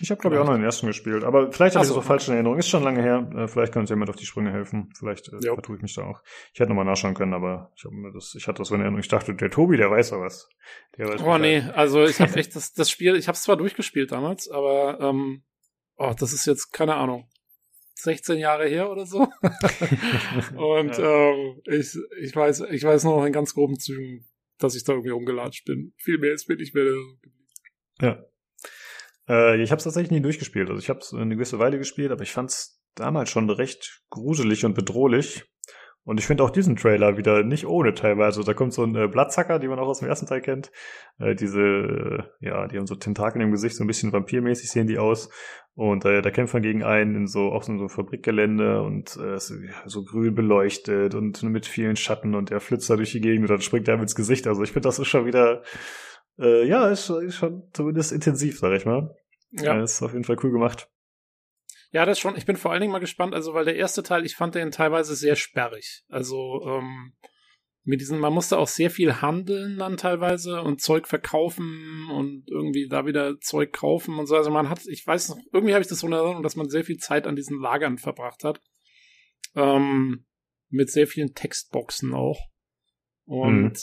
Ich 0.00 0.10
habe, 0.10 0.20
glaube 0.20 0.36
ich, 0.36 0.40
auch 0.40 0.46
noch 0.46 0.54
den 0.54 0.64
ersten 0.64 0.86
gespielt. 0.86 1.24
Aber 1.24 1.52
vielleicht 1.52 1.74
habe 1.74 1.84
ich 1.84 1.92
so. 1.92 1.98
auch 1.98 2.04
falsch 2.04 2.28
in 2.28 2.34
Erinnerung. 2.34 2.58
Ist 2.58 2.68
schon 2.68 2.82
lange 2.82 3.02
her. 3.02 3.30
Äh, 3.36 3.48
vielleicht 3.48 3.72
kann 3.72 3.80
uns 3.82 3.90
jemand 3.90 4.08
auf 4.08 4.16
die 4.16 4.24
Sprünge 4.24 4.50
helfen. 4.52 4.90
Vielleicht 4.96 5.28
äh, 5.28 5.38
Jo. 5.42 5.54
vertue 5.54 5.76
ich 5.76 5.82
mich 5.82 5.94
da 5.94 6.04
auch. 6.04 6.22
Ich 6.54 6.60
hätte 6.60 6.70
nochmal 6.70 6.84
nachschauen 6.84 7.14
können, 7.14 7.34
aber 7.34 7.72
ich, 7.76 7.84
hab 7.84 7.92
mir 7.92 8.12
das, 8.12 8.34
ich 8.34 8.46
hatte 8.46 8.58
das 8.58 8.68
so 8.68 8.74
in 8.74 8.80
Erinnerung. 8.80 9.00
Ich 9.00 9.08
dachte, 9.08 9.34
der 9.34 9.50
Tobi, 9.50 9.76
der 9.76 9.90
weiß 9.90 10.10
ja 10.10 10.20
was. 10.20 10.48
Der 10.96 11.08
weiß 11.08 11.22
Oh 11.22 11.36
nee, 11.38 11.60
also 11.74 12.04
ich 12.04 12.20
habe 12.20 12.34
echt 12.36 12.56
das, 12.56 12.72
das 12.72 12.88
Spiel, 12.90 13.16
ich 13.16 13.28
habe 13.28 13.36
es 13.36 13.42
zwar 13.42 13.56
durchgespielt 13.56 14.12
damals, 14.12 14.48
aber 14.48 15.00
ähm, 15.00 15.42
oh, 15.96 16.14
das 16.18 16.32
ist 16.32 16.46
jetzt 16.46 16.72
keine 16.72 16.94
Ahnung, 16.94 17.28
16 17.96 18.38
Jahre 18.38 18.66
her 18.66 18.90
oder 18.90 19.04
so. 19.04 19.18
Und 20.56 20.98
ähm, 20.98 21.60
ich, 21.66 21.94
ich 22.22 22.34
weiß, 22.34 22.60
ich 22.70 22.84
weiß 22.84 23.04
nur 23.04 23.18
noch 23.18 23.26
in 23.26 23.32
ganz 23.32 23.54
groben 23.54 23.78
Zügen, 23.78 24.26
dass 24.58 24.74
ich 24.74 24.84
da 24.84 24.92
irgendwie 24.92 25.10
rumgelatscht 25.10 25.66
bin. 25.66 25.92
Viel 25.98 26.18
mehr 26.18 26.32
ist 26.32 26.48
mir 26.48 26.56
nicht 26.56 26.74
mehr. 26.74 26.90
Ja. 28.00 28.24
Äh, 29.30 29.62
ich 29.62 29.70
habe 29.70 29.78
es 29.78 29.84
tatsächlich 29.84 30.10
nie 30.10 30.20
durchgespielt. 30.20 30.68
Also 30.68 30.80
ich 30.80 30.88
habe 30.88 30.98
es 30.98 31.14
eine 31.14 31.34
gewisse 31.34 31.58
Weile 31.58 31.78
gespielt, 31.78 32.10
aber 32.10 32.22
ich 32.22 32.32
fand 32.32 32.50
es 32.50 32.82
damals 32.96 33.30
schon 33.30 33.48
recht 33.48 34.02
gruselig 34.10 34.64
und 34.64 34.74
bedrohlich. 34.74 35.44
Und 36.02 36.18
ich 36.18 36.26
finde 36.26 36.42
auch 36.42 36.50
diesen 36.50 36.76
Trailer 36.76 37.18
wieder 37.18 37.44
nicht 37.44 37.66
ohne 37.66 37.94
teilweise. 37.94 38.42
Da 38.42 38.54
kommt 38.54 38.72
so 38.72 38.82
ein 38.82 38.96
äh, 38.96 39.06
Blattzacker, 39.06 39.58
die 39.58 39.68
man 39.68 39.78
auch 39.78 39.86
aus 39.86 40.00
dem 40.00 40.08
ersten 40.08 40.26
Teil 40.26 40.40
kennt. 40.40 40.72
Äh, 41.18 41.34
diese, 41.34 41.60
äh, 41.60 42.22
ja, 42.40 42.66
die 42.66 42.78
haben 42.78 42.86
so 42.86 42.96
Tentakel 42.96 43.42
im 43.42 43.52
Gesicht, 43.52 43.76
so 43.76 43.84
ein 43.84 43.86
bisschen 43.86 44.12
vampirmäßig 44.12 44.70
sehen 44.70 44.86
die 44.86 44.98
aus. 44.98 45.28
Und 45.74 46.04
äh, 46.06 46.22
da 46.22 46.30
kämpft 46.30 46.54
man 46.54 46.62
gegen 46.62 46.82
einen 46.82 47.14
in 47.14 47.26
so 47.26 47.52
auch 47.52 47.62
so 47.62 47.72
ein 47.72 47.88
Fabrikgelände 47.88 48.82
und 48.82 49.16
äh, 49.18 49.38
so 49.38 50.04
grün 50.04 50.34
beleuchtet 50.34 51.14
und 51.14 51.42
mit 51.42 51.66
vielen 51.66 51.96
Schatten 51.96 52.34
und 52.34 52.50
er 52.50 52.60
flitzt 52.60 52.90
da 52.90 52.96
durch 52.96 53.12
die 53.12 53.20
Gegend 53.20 53.42
und 53.42 53.50
dann 53.50 53.60
springt 53.60 53.86
er 53.86 53.94
ihm 53.94 54.02
ins 54.02 54.16
Gesicht. 54.16 54.46
Also 54.46 54.62
ich 54.62 54.72
finde, 54.72 54.88
das 54.88 54.98
ist 54.98 55.08
schon 55.08 55.26
wieder, 55.26 55.62
äh, 56.38 56.66
ja, 56.66 56.88
ist, 56.88 57.08
ist 57.10 57.36
schon 57.36 57.62
zumindest 57.72 58.12
intensiv, 58.12 58.58
sag 58.58 58.72
ich 58.72 58.84
mal. 58.84 59.14
Ja. 59.50 59.76
Ja. 59.76 59.82
ist 59.82 60.02
auf 60.02 60.12
jeden 60.12 60.24
Fall 60.24 60.36
cool 60.42 60.52
gemacht. 60.52 60.88
ja, 61.92 62.04
das 62.06 62.18
schon. 62.18 62.36
Ich 62.36 62.46
bin 62.46 62.56
vor 62.56 62.70
allen 62.70 62.80
Dingen 62.80 62.92
mal 62.92 62.98
gespannt, 62.98 63.34
also 63.34 63.54
weil 63.54 63.64
der 63.64 63.76
erste 63.76 64.02
Teil, 64.02 64.24
ich 64.24 64.36
fand 64.36 64.54
den 64.54 64.70
teilweise 64.70 65.14
sehr 65.14 65.36
sperrig. 65.36 66.04
Also 66.08 66.62
ähm, 66.66 67.14
mit 67.82 68.00
diesen, 68.00 68.18
man 68.18 68.32
musste 68.32 68.58
auch 68.58 68.68
sehr 68.68 68.90
viel 68.90 69.20
handeln 69.20 69.78
dann 69.78 69.96
teilweise 69.96 70.62
und 70.62 70.80
Zeug 70.80 71.08
verkaufen 71.08 72.08
und 72.12 72.44
irgendwie 72.48 72.88
da 72.88 73.06
wieder 73.06 73.38
Zeug 73.40 73.72
kaufen 73.72 74.18
und 74.18 74.26
so. 74.26 74.36
Also 74.36 74.50
man 74.50 74.68
hat, 74.68 74.86
ich 74.86 75.06
weiß 75.06 75.30
noch, 75.30 75.38
irgendwie 75.52 75.74
habe 75.74 75.82
ich 75.82 75.88
das 75.88 76.00
so 76.00 76.06
in 76.06 76.12
Erinnerung, 76.12 76.42
dass 76.42 76.56
man 76.56 76.68
sehr 76.68 76.84
viel 76.84 76.98
Zeit 76.98 77.26
an 77.26 77.36
diesen 77.36 77.58
Lagern 77.58 77.98
verbracht 77.98 78.44
hat. 78.44 78.60
Ähm, 79.56 80.26
mit 80.68 80.90
sehr 80.90 81.06
vielen 81.06 81.34
Textboxen 81.34 82.14
auch. 82.14 82.38
Und 83.24 83.78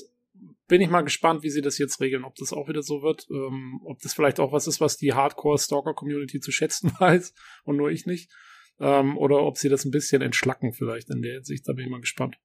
bin 0.67 0.81
ich 0.81 0.89
mal 0.89 1.01
gespannt, 1.01 1.43
wie 1.43 1.49
sie 1.49 1.61
das 1.61 1.77
jetzt 1.77 2.01
regeln, 2.01 2.23
ob 2.23 2.35
das 2.35 2.53
auch 2.53 2.67
wieder 2.67 2.83
so 2.83 3.01
wird, 3.01 3.27
ähm, 3.29 3.81
ob 3.85 3.99
das 3.99 4.13
vielleicht 4.13 4.39
auch 4.39 4.51
was 4.51 4.67
ist, 4.67 4.81
was 4.81 4.97
die 4.97 5.13
Hardcore-Stalker-Community 5.13 6.39
zu 6.39 6.51
schätzen 6.51 6.91
weiß 6.99 7.33
und 7.63 7.77
nur 7.77 7.89
ich 7.89 8.05
nicht. 8.05 8.31
Ähm, 8.79 9.17
oder 9.17 9.41
ob 9.41 9.57
sie 9.57 9.69
das 9.69 9.85
ein 9.85 9.91
bisschen 9.91 10.21
entschlacken 10.21 10.73
vielleicht 10.73 11.09
in 11.09 11.21
der 11.21 11.35
Hinsicht, 11.35 11.67
da 11.67 11.73
bin 11.73 11.85
ich 11.85 11.91
mal 11.91 12.01
gespannt. 12.01 12.37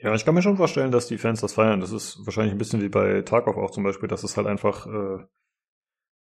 Ja, 0.00 0.14
ich 0.14 0.24
kann 0.24 0.34
mir 0.34 0.42
schon 0.42 0.56
vorstellen, 0.56 0.90
dass 0.90 1.06
die 1.06 1.18
Fans 1.18 1.40
das 1.40 1.54
feiern. 1.54 1.80
Das 1.80 1.92
ist 1.92 2.18
wahrscheinlich 2.24 2.52
ein 2.52 2.58
bisschen 2.58 2.82
wie 2.82 2.88
bei 2.88 3.22
Tarkov 3.22 3.56
auch 3.56 3.70
zum 3.70 3.84
Beispiel, 3.84 4.08
dass 4.08 4.24
es 4.24 4.36
halt 4.36 4.46
einfach, 4.46 4.86
äh, 4.86 5.24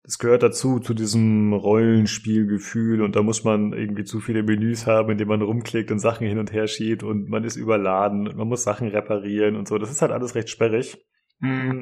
das 0.03 0.17
gehört 0.17 0.43
dazu, 0.43 0.79
zu 0.79 0.93
diesem 0.93 1.53
Rollenspielgefühl 1.53 3.01
und 3.01 3.15
da 3.15 3.21
muss 3.21 3.43
man 3.43 3.73
irgendwie 3.73 4.03
zu 4.03 4.19
viele 4.19 4.43
Menüs 4.43 4.87
haben, 4.87 5.11
in 5.11 5.17
denen 5.17 5.29
man 5.29 5.41
rumklickt 5.41 5.91
und 5.91 5.99
Sachen 5.99 6.27
hin 6.27 6.39
und 6.39 6.51
her 6.51 6.67
schiebt 6.67 7.03
und 7.03 7.29
man 7.29 7.43
ist 7.43 7.55
überladen 7.55 8.27
und 8.27 8.35
man 8.35 8.47
muss 8.47 8.63
Sachen 8.63 8.87
reparieren 8.87 9.55
und 9.55 9.67
so. 9.67 9.77
Das 9.77 9.91
ist 9.91 10.01
halt 10.01 10.11
alles 10.11 10.33
recht 10.33 10.49
sperrig. 10.49 11.05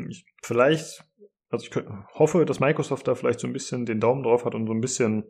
Ich, 0.10 0.26
vielleicht, 0.44 1.06
also 1.50 1.66
ich 1.66 1.86
hoffe, 2.14 2.46
dass 2.46 2.60
Microsoft 2.60 3.08
da 3.08 3.16
vielleicht 3.16 3.40
so 3.40 3.48
ein 3.48 3.54
bisschen 3.54 3.86
den 3.86 4.00
Daumen 4.00 4.24
drauf 4.24 4.46
hat 4.46 4.56
und 4.56 4.68
so 4.68 4.74
ein 4.74 4.82
bisschen 4.82 5.24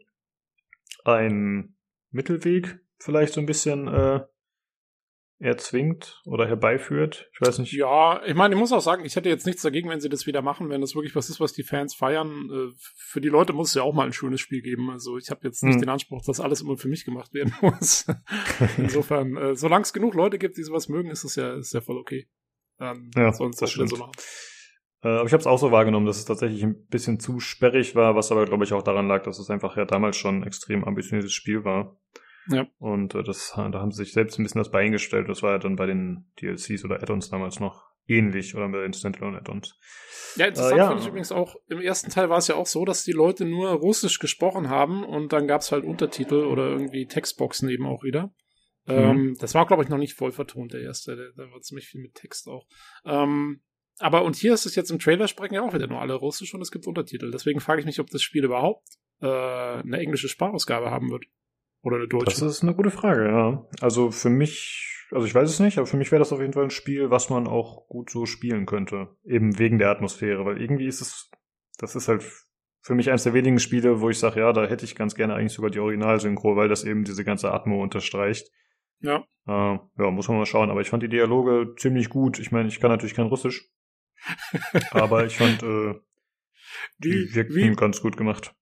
einen 1.03 1.76
Mittelweg 2.11 2.80
vielleicht 3.00 3.34
so 3.34 3.40
ein 3.40 3.45
bisschen 3.45 3.88
äh, 3.88 4.22
erzwingt 5.42 6.22
oder 6.26 6.48
herbeiführt. 6.48 7.30
Ich 7.34 7.40
weiß 7.42 7.59
nicht. 7.59 7.72
Ja, 7.74 8.22
ich 8.26 8.35
meine, 8.35 8.56
ich 8.56 8.59
muss 8.59 8.74
auch 8.74 8.82
sagen, 8.82 9.06
ich 9.06 9.16
hätte 9.16 9.30
jetzt 9.30 9.45
nichts 9.45 9.61
dagegen, 9.61 9.90
wenn 9.90 10.01
sie 10.01 10.09
das 10.09 10.27
wieder 10.27 10.42
machen, 10.42 10.69
wenn 10.69 10.82
das 10.82 10.95
wirklich 10.95 11.16
was 11.16 11.30
ist, 11.30 11.40
was 11.40 11.53
die 11.53 11.64
Fans 11.64 11.95
feiern. 11.95 12.50
Äh, 12.51 12.74
Für 12.77 13.22
die 13.22 13.30
Leute 13.30 13.53
muss 13.53 13.69
es 13.69 13.76
ja 13.76 13.84
auch 13.84 13.93
mal 13.93 14.06
ein 14.06 14.14
schönes 14.14 14.42
Spiel 14.42 14.61
geben. 14.61 14.90
Also 14.90 15.18
ich 15.18 15.30
habe 15.32 15.42
jetzt 15.43 15.64
nicht 15.64 15.76
Hm. 15.76 15.82
den 15.82 15.90
Anspruch, 15.90 16.22
dass 16.26 16.40
alles 16.42 16.61
immer 16.61 16.76
für 16.77 16.90
mich 16.90 17.06
gemacht 17.06 17.34
werden 17.34 17.53
muss. 17.61 18.06
Insofern, 18.77 19.38
äh, 19.38 19.56
solange 19.56 19.84
es 19.84 19.93
genug 19.93 20.14
Leute 20.14 20.38
gibt, 20.40 20.58
die 20.58 20.64
sowas 20.64 20.90
mögen, 20.90 21.09
ist 21.09 21.24
es 21.24 21.35
ja, 21.35 21.53
ist 21.56 21.74
ja 21.74 21.82
voll 21.82 21.98
okay. 21.98 22.27
Dann 22.77 23.09
Ja, 23.16 23.32
sie 23.32 23.43
das 23.50 23.61
wieder 23.76 23.88
so 23.88 23.95
stimmt. 23.95 24.00
machen. 24.00 24.11
Äh, 25.03 25.08
aber 25.08 25.26
ich 25.26 25.32
habe 25.34 25.40
es 25.42 25.48
auch 25.48 25.58
so 25.59 25.72
wahrgenommen, 25.72 26.06
dass 26.06 26.18
es 26.18 26.26
tatsächlich 26.26 26.64
ein 26.64 26.85
bisschen 26.88 27.19
zu 27.22 27.40
sperrig 27.40 27.95
war, 27.95 28.16
was 28.16 28.32
aber, 28.34 28.45
glaube 28.45 28.66
ich, 28.66 28.74
auch 28.74 28.84
daran 28.84 29.08
lag, 29.08 29.24
dass 29.24 29.40
es 29.40 29.50
einfach 29.50 29.77
ja 29.77 29.85
damals 29.85 30.18
schon 30.18 30.42
ein 30.42 30.43
extrem 30.48 30.84
ambitioniertes 30.84 31.32
Spiel 31.34 31.64
war. 31.64 31.98
Ja. 32.49 32.67
Und 32.79 33.15
äh, 33.15 33.23
das, 33.23 33.53
da 33.55 33.71
haben 33.73 33.91
sie 33.91 34.03
sich 34.03 34.13
selbst 34.13 34.39
ein 34.39 34.43
bisschen 34.43 34.59
das 34.59 34.71
Bein 34.71 34.91
gestellt. 34.91 35.29
Das 35.29 35.43
war 35.43 35.51
ja 35.51 35.57
dann 35.59 35.75
bei 35.75 35.85
den 35.85 36.31
DLCs 36.41 36.83
oder 36.83 37.01
Add-ons 37.01 37.29
damals 37.29 37.59
noch 37.59 37.89
ähnlich 38.07 38.55
oder 38.55 38.67
bei 38.69 38.81
den 38.81 38.93
Standalone-Add-ons. 38.93 39.77
Ja, 40.35 40.47
interessant 40.47 40.73
Äh, 40.73 40.77
ja. 40.77 40.87
finde 40.87 41.03
ich 41.03 41.07
übrigens 41.07 41.31
auch, 41.31 41.55
im 41.69 41.79
ersten 41.79 42.09
Teil 42.09 42.29
war 42.29 42.39
es 42.39 42.47
ja 42.47 42.55
auch 42.55 42.65
so, 42.65 42.85
dass 42.85 43.03
die 43.03 43.11
Leute 43.11 43.45
nur 43.45 43.69
Russisch 43.69 44.19
gesprochen 44.19 44.69
haben 44.69 45.03
und 45.03 45.31
dann 45.31 45.47
gab 45.47 45.61
es 45.61 45.71
halt 45.71 45.85
Untertitel 45.85 46.45
oder 46.45 46.69
irgendwie 46.69 47.05
Textboxen 47.05 47.69
eben 47.69 47.85
auch 47.85 48.03
wieder. 48.03 48.33
Mhm. 48.85 48.93
Ähm, 48.93 49.37
das 49.39 49.53
war, 49.53 49.67
glaube 49.67 49.83
ich, 49.83 49.89
noch 49.89 49.97
nicht 49.97 50.15
voll 50.15 50.31
vertont, 50.31 50.73
der 50.73 50.81
erste. 50.81 51.33
Da 51.35 51.43
war 51.51 51.61
ziemlich 51.61 51.87
viel 51.87 52.01
mit 52.01 52.15
Text 52.15 52.47
auch. 52.47 52.65
Ähm, 53.05 53.61
aber 53.99 54.23
und 54.23 54.35
hier 54.35 54.53
ist 54.53 54.65
es 54.65 54.75
jetzt 54.75 54.91
im 54.91 54.99
Trailer 54.99 55.27
sprechen 55.27 55.55
ja 55.55 55.61
auch 55.61 55.73
wieder 55.73 55.87
nur 55.87 56.01
alle 56.01 56.15
Russisch 56.15 56.53
und 56.53 56.61
es 56.61 56.71
gibt 56.71 56.87
Untertitel. 56.87 57.31
Deswegen 57.31 57.59
frage 57.59 57.81
ich 57.81 57.85
mich, 57.85 57.99
ob 57.99 58.09
das 58.09 58.23
Spiel 58.23 58.45
überhaupt 58.45 58.87
äh, 59.21 59.27
eine 59.27 59.99
englische 59.99 60.29
Sprachausgabe 60.29 60.89
haben 60.89 61.11
wird. 61.11 61.25
Oder 61.82 61.98
eine 61.98 62.08
deutsche. 62.08 62.25
Das 62.25 62.41
ist 62.41 62.64
eine 62.64 62.75
gute 62.75 62.91
Frage, 62.91 63.27
ja. 63.27 63.66
Also 63.82 64.11
für 64.11 64.30
mich, 64.30 65.06
also 65.11 65.25
ich 65.25 65.33
weiß 65.33 65.49
es 65.49 65.59
nicht, 65.59 65.77
aber 65.77 65.88
für 65.88 65.98
mich 65.98 66.11
wäre 66.11 66.19
das 66.19 66.33
auf 66.33 66.41
jeden 66.41 66.53
Fall 66.53 66.66
ein 66.66 66.69
Spiel, 66.69 67.09
was 67.09 67.30
man 67.30 67.48
auch 67.48 67.88
gut 67.88 68.09
so 68.09 68.25
spielen 68.25 68.66
könnte. 68.66 69.16
Eben 69.24 69.58
wegen 69.59 69.80
der 69.80 69.90
Atmosphäre, 69.90 70.45
weil 70.45 70.61
irgendwie 70.61 70.88
ist 70.88 71.01
es, 71.01 71.30
das 71.77 71.95
ist 71.95 72.08
halt 72.08 72.24
für 72.82 72.95
mich 72.95 73.09
eines 73.09 73.24
der 73.24 73.33
wenigen 73.33 73.59
Spiele, 73.59 74.01
wo 74.01 74.09
ich 74.09 74.19
sage, 74.19 74.40
ja, 74.40 74.53
da 74.53 74.66
hätte 74.66 74.85
ich 74.85 74.95
ganz 74.95 75.16
gerne 75.16 75.35
eigentlich 75.35 75.53
sogar 75.53 75.72
die 75.72 75.80
Originalsynchro, 75.80 76.56
weil 76.56 76.69
das 76.69 76.83
eben 76.83 77.03
diese 77.03 77.24
ganze 77.24 77.51
Atmo 77.51 77.82
unterstreicht. 77.82 78.49
ja. 78.99 79.25
Äh, 79.48 79.80
ja, 79.98 80.11
muss 80.11 80.27
man 80.27 80.38
mal 80.38 80.45
schauen. 80.45 80.69
Aber 80.69 80.82
ich 80.82 80.90
fand 80.90 81.01
die 81.01 81.09
Dialoge 81.09 81.74
ziemlich 81.77 82.09
gut. 82.09 82.38
Ich 82.38 82.51
meine, 82.51 82.67
ich 82.67 82.80
kann 82.80 82.91
natürlich 82.91 83.16
kein 83.16 83.25
Russisch. 83.25 83.67
aber 84.91 85.25
ich 85.25 85.38
fand, 85.38 85.64
äh, 85.64 85.95
die 86.99 87.11
Wie, 87.11 87.35
wirkten 87.35 87.56
wie, 87.56 87.75
ganz 87.75 88.01
gut 88.01 88.17
gemacht. 88.17 88.53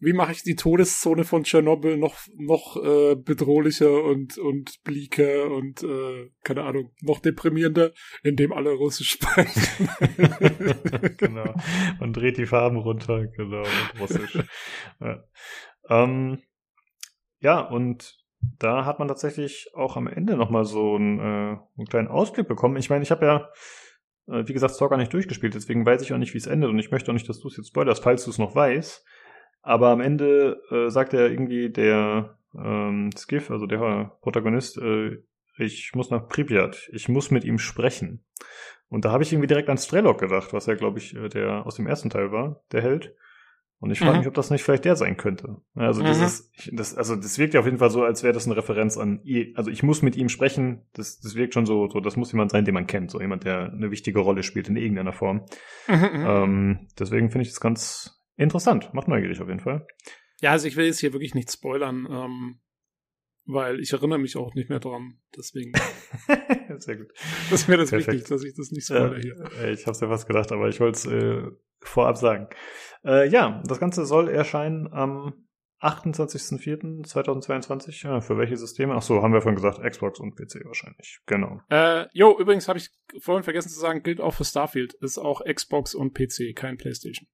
Wie 0.00 0.12
mache 0.12 0.32
ich 0.32 0.42
die 0.42 0.56
Todeszone 0.56 1.24
von 1.24 1.44
Tschernobyl 1.44 1.96
noch, 1.96 2.16
noch 2.36 2.76
äh, 2.82 3.16
bedrohlicher 3.16 4.04
und, 4.04 4.38
und 4.38 4.82
bleaker 4.84 5.50
und, 5.50 5.82
äh, 5.82 6.30
keine 6.44 6.64
Ahnung, 6.64 6.92
noch 7.02 7.20
deprimierender, 7.20 7.92
indem 8.22 8.52
alle 8.52 8.72
Russisch 8.72 9.10
sprechen? 9.10 9.88
genau. 11.16 11.54
Man 11.98 12.12
dreht 12.12 12.36
die 12.36 12.46
Farben 12.46 12.76
runter, 12.76 13.26
genau, 13.26 13.62
und 13.62 14.00
Russisch. 14.00 14.38
ja. 15.00 15.24
Ähm, 15.88 16.42
ja, 17.40 17.60
und 17.60 18.16
da 18.58 18.84
hat 18.84 18.98
man 18.98 19.08
tatsächlich 19.08 19.70
auch 19.74 19.96
am 19.96 20.06
Ende 20.06 20.36
nochmal 20.36 20.64
so 20.64 20.96
einen, 20.96 21.18
äh, 21.18 21.22
einen 21.76 21.86
kleinen 21.88 22.08
Ausblick 22.08 22.48
bekommen. 22.48 22.76
Ich 22.76 22.90
meine, 22.90 23.02
ich 23.02 23.10
habe 23.10 23.26
ja, 23.26 23.48
äh, 24.28 24.46
wie 24.46 24.52
gesagt, 24.52 24.74
Stalker 24.74 24.96
nicht 24.96 25.12
durchgespielt, 25.12 25.54
deswegen 25.54 25.86
weiß 25.86 26.02
ich 26.02 26.12
auch 26.12 26.18
nicht, 26.18 26.34
wie 26.34 26.38
es 26.38 26.46
endet 26.46 26.70
und 26.70 26.78
ich 26.78 26.90
möchte 26.90 27.10
auch 27.10 27.14
nicht, 27.14 27.28
dass 27.28 27.40
du 27.40 27.48
es 27.48 27.56
jetzt 27.56 27.68
spoilerst, 27.68 28.02
falls 28.02 28.24
du 28.24 28.30
es 28.30 28.38
noch 28.38 28.54
weißt. 28.54 29.04
Aber 29.66 29.88
am 29.88 30.00
Ende 30.00 30.62
äh, 30.70 30.90
sagt 30.90 31.12
er 31.12 31.28
irgendwie 31.28 31.70
der 31.70 32.38
ähm, 32.56 33.10
Skiff, 33.16 33.50
also 33.50 33.66
der 33.66 34.16
Protagonist, 34.22 34.78
äh, 34.78 35.18
ich 35.58 35.90
muss 35.92 36.08
nach 36.10 36.28
Pripyat, 36.28 36.88
ich 36.92 37.08
muss 37.08 37.32
mit 37.32 37.44
ihm 37.44 37.58
sprechen. 37.58 38.24
Und 38.88 39.04
da 39.04 39.10
habe 39.10 39.24
ich 39.24 39.32
irgendwie 39.32 39.48
direkt 39.48 39.68
an 39.68 39.76
Strelok 39.76 40.20
gedacht, 40.20 40.52
was 40.52 40.66
ja, 40.66 40.74
glaube 40.74 41.00
ich, 41.00 41.16
äh, 41.16 41.28
der 41.28 41.66
aus 41.66 41.74
dem 41.74 41.88
ersten 41.88 42.10
Teil 42.10 42.30
war, 42.30 42.62
der 42.70 42.80
Held. 42.80 43.16
Und 43.80 43.90
ich 43.90 43.98
frage 43.98 44.12
Mhm. 44.12 44.18
mich, 44.20 44.28
ob 44.28 44.34
das 44.34 44.50
nicht 44.50 44.62
vielleicht 44.62 44.84
der 44.84 44.94
sein 44.94 45.16
könnte. 45.16 45.56
Also 45.74 46.00
Mhm. 46.00 46.06
dieses, 46.06 46.52
das, 46.72 46.96
also 46.96 47.16
das 47.16 47.36
wirkt 47.36 47.54
ja 47.54 47.58
auf 47.60 47.66
jeden 47.66 47.78
Fall 47.78 47.90
so, 47.90 48.04
als 48.04 48.22
wäre 48.22 48.32
das 48.32 48.46
eine 48.46 48.56
Referenz 48.56 48.96
an, 48.96 49.20
also 49.56 49.68
ich 49.70 49.82
muss 49.82 50.00
mit 50.00 50.14
ihm 50.14 50.28
sprechen. 50.28 50.82
Das, 50.92 51.18
das 51.18 51.34
wirkt 51.34 51.54
schon 51.54 51.66
so, 51.66 51.88
so, 51.88 51.98
das 51.98 52.16
muss 52.16 52.30
jemand 52.30 52.52
sein, 52.52 52.64
den 52.64 52.72
man 52.74 52.86
kennt, 52.86 53.10
so 53.10 53.20
jemand, 53.20 53.42
der 53.42 53.72
eine 53.72 53.90
wichtige 53.90 54.20
Rolle 54.20 54.44
spielt 54.44 54.68
in 54.68 54.76
irgendeiner 54.76 55.12
Form. 55.12 55.44
Mhm, 55.88 56.20
mhm. 56.20 56.24
Ähm, 56.26 56.88
deswegen 56.98 57.30
finde 57.30 57.42
ich 57.42 57.50
das 57.50 57.60
ganz 57.60 58.12
interessant, 58.36 58.92
macht 58.94 59.08
neugierig 59.08 59.40
auf 59.40 59.48
jeden 59.48 59.60
Fall. 59.60 59.86
Ja, 60.40 60.52
also 60.52 60.68
ich 60.68 60.76
will 60.76 60.86
jetzt 60.86 61.00
hier 61.00 61.12
wirklich 61.12 61.34
nicht 61.34 61.50
spoilern, 61.50 62.06
ähm, 62.10 62.60
weil 63.46 63.80
ich 63.80 63.92
erinnere 63.92 64.18
mich 64.18 64.36
auch 64.36 64.54
nicht 64.54 64.68
mehr 64.68 64.80
dran. 64.80 65.18
Deswegen 65.36 65.72
Sehr 66.78 66.96
gut. 66.96 67.12
ist 67.50 67.68
mir 67.68 67.76
das 67.76 67.90
Perfekt. 67.90 68.12
wichtig, 68.12 68.28
dass 68.28 68.44
ich 68.44 68.54
das 68.54 68.70
nicht 68.70 68.86
spoilere 68.86 69.20
hier. 69.20 69.34
Äh, 69.60 69.72
ich 69.72 69.86
habe 69.86 69.92
es 69.92 70.00
ja 70.00 70.08
fast 70.08 70.26
gedacht, 70.26 70.52
aber 70.52 70.68
ich 70.68 70.80
wollte 70.80 70.96
es 70.96 71.06
äh, 71.06 71.42
vorab 71.80 72.16
sagen. 72.16 72.48
Äh, 73.04 73.28
ja, 73.28 73.62
das 73.66 73.78
Ganze 73.78 74.04
soll 74.04 74.28
erscheinen 74.28 74.92
am 74.92 75.46
28.04.2022. 75.80 78.06
Ja, 78.06 78.20
für 78.20 78.36
welche 78.38 78.56
Systeme? 78.56 78.94
Ach 78.94 79.02
so, 79.02 79.22
haben 79.22 79.32
wir 79.32 79.42
vorhin 79.42 79.56
gesagt, 79.56 79.82
Xbox 79.82 80.20
und 80.20 80.34
PC 80.34 80.64
wahrscheinlich. 80.64 81.20
Genau. 81.26 81.60
Äh, 81.70 82.06
jo, 82.12 82.38
übrigens 82.38 82.68
habe 82.68 82.78
ich 82.78 82.90
vorhin 83.20 83.44
vergessen 83.44 83.68
zu 83.68 83.78
sagen, 83.78 84.02
gilt 84.02 84.20
auch 84.20 84.34
für 84.34 84.44
Starfield. 84.44 84.94
Ist 84.94 85.18
auch 85.18 85.42
Xbox 85.44 85.94
und 85.94 86.14
PC, 86.14 86.54
kein 86.54 86.78
Playstation. 86.78 87.28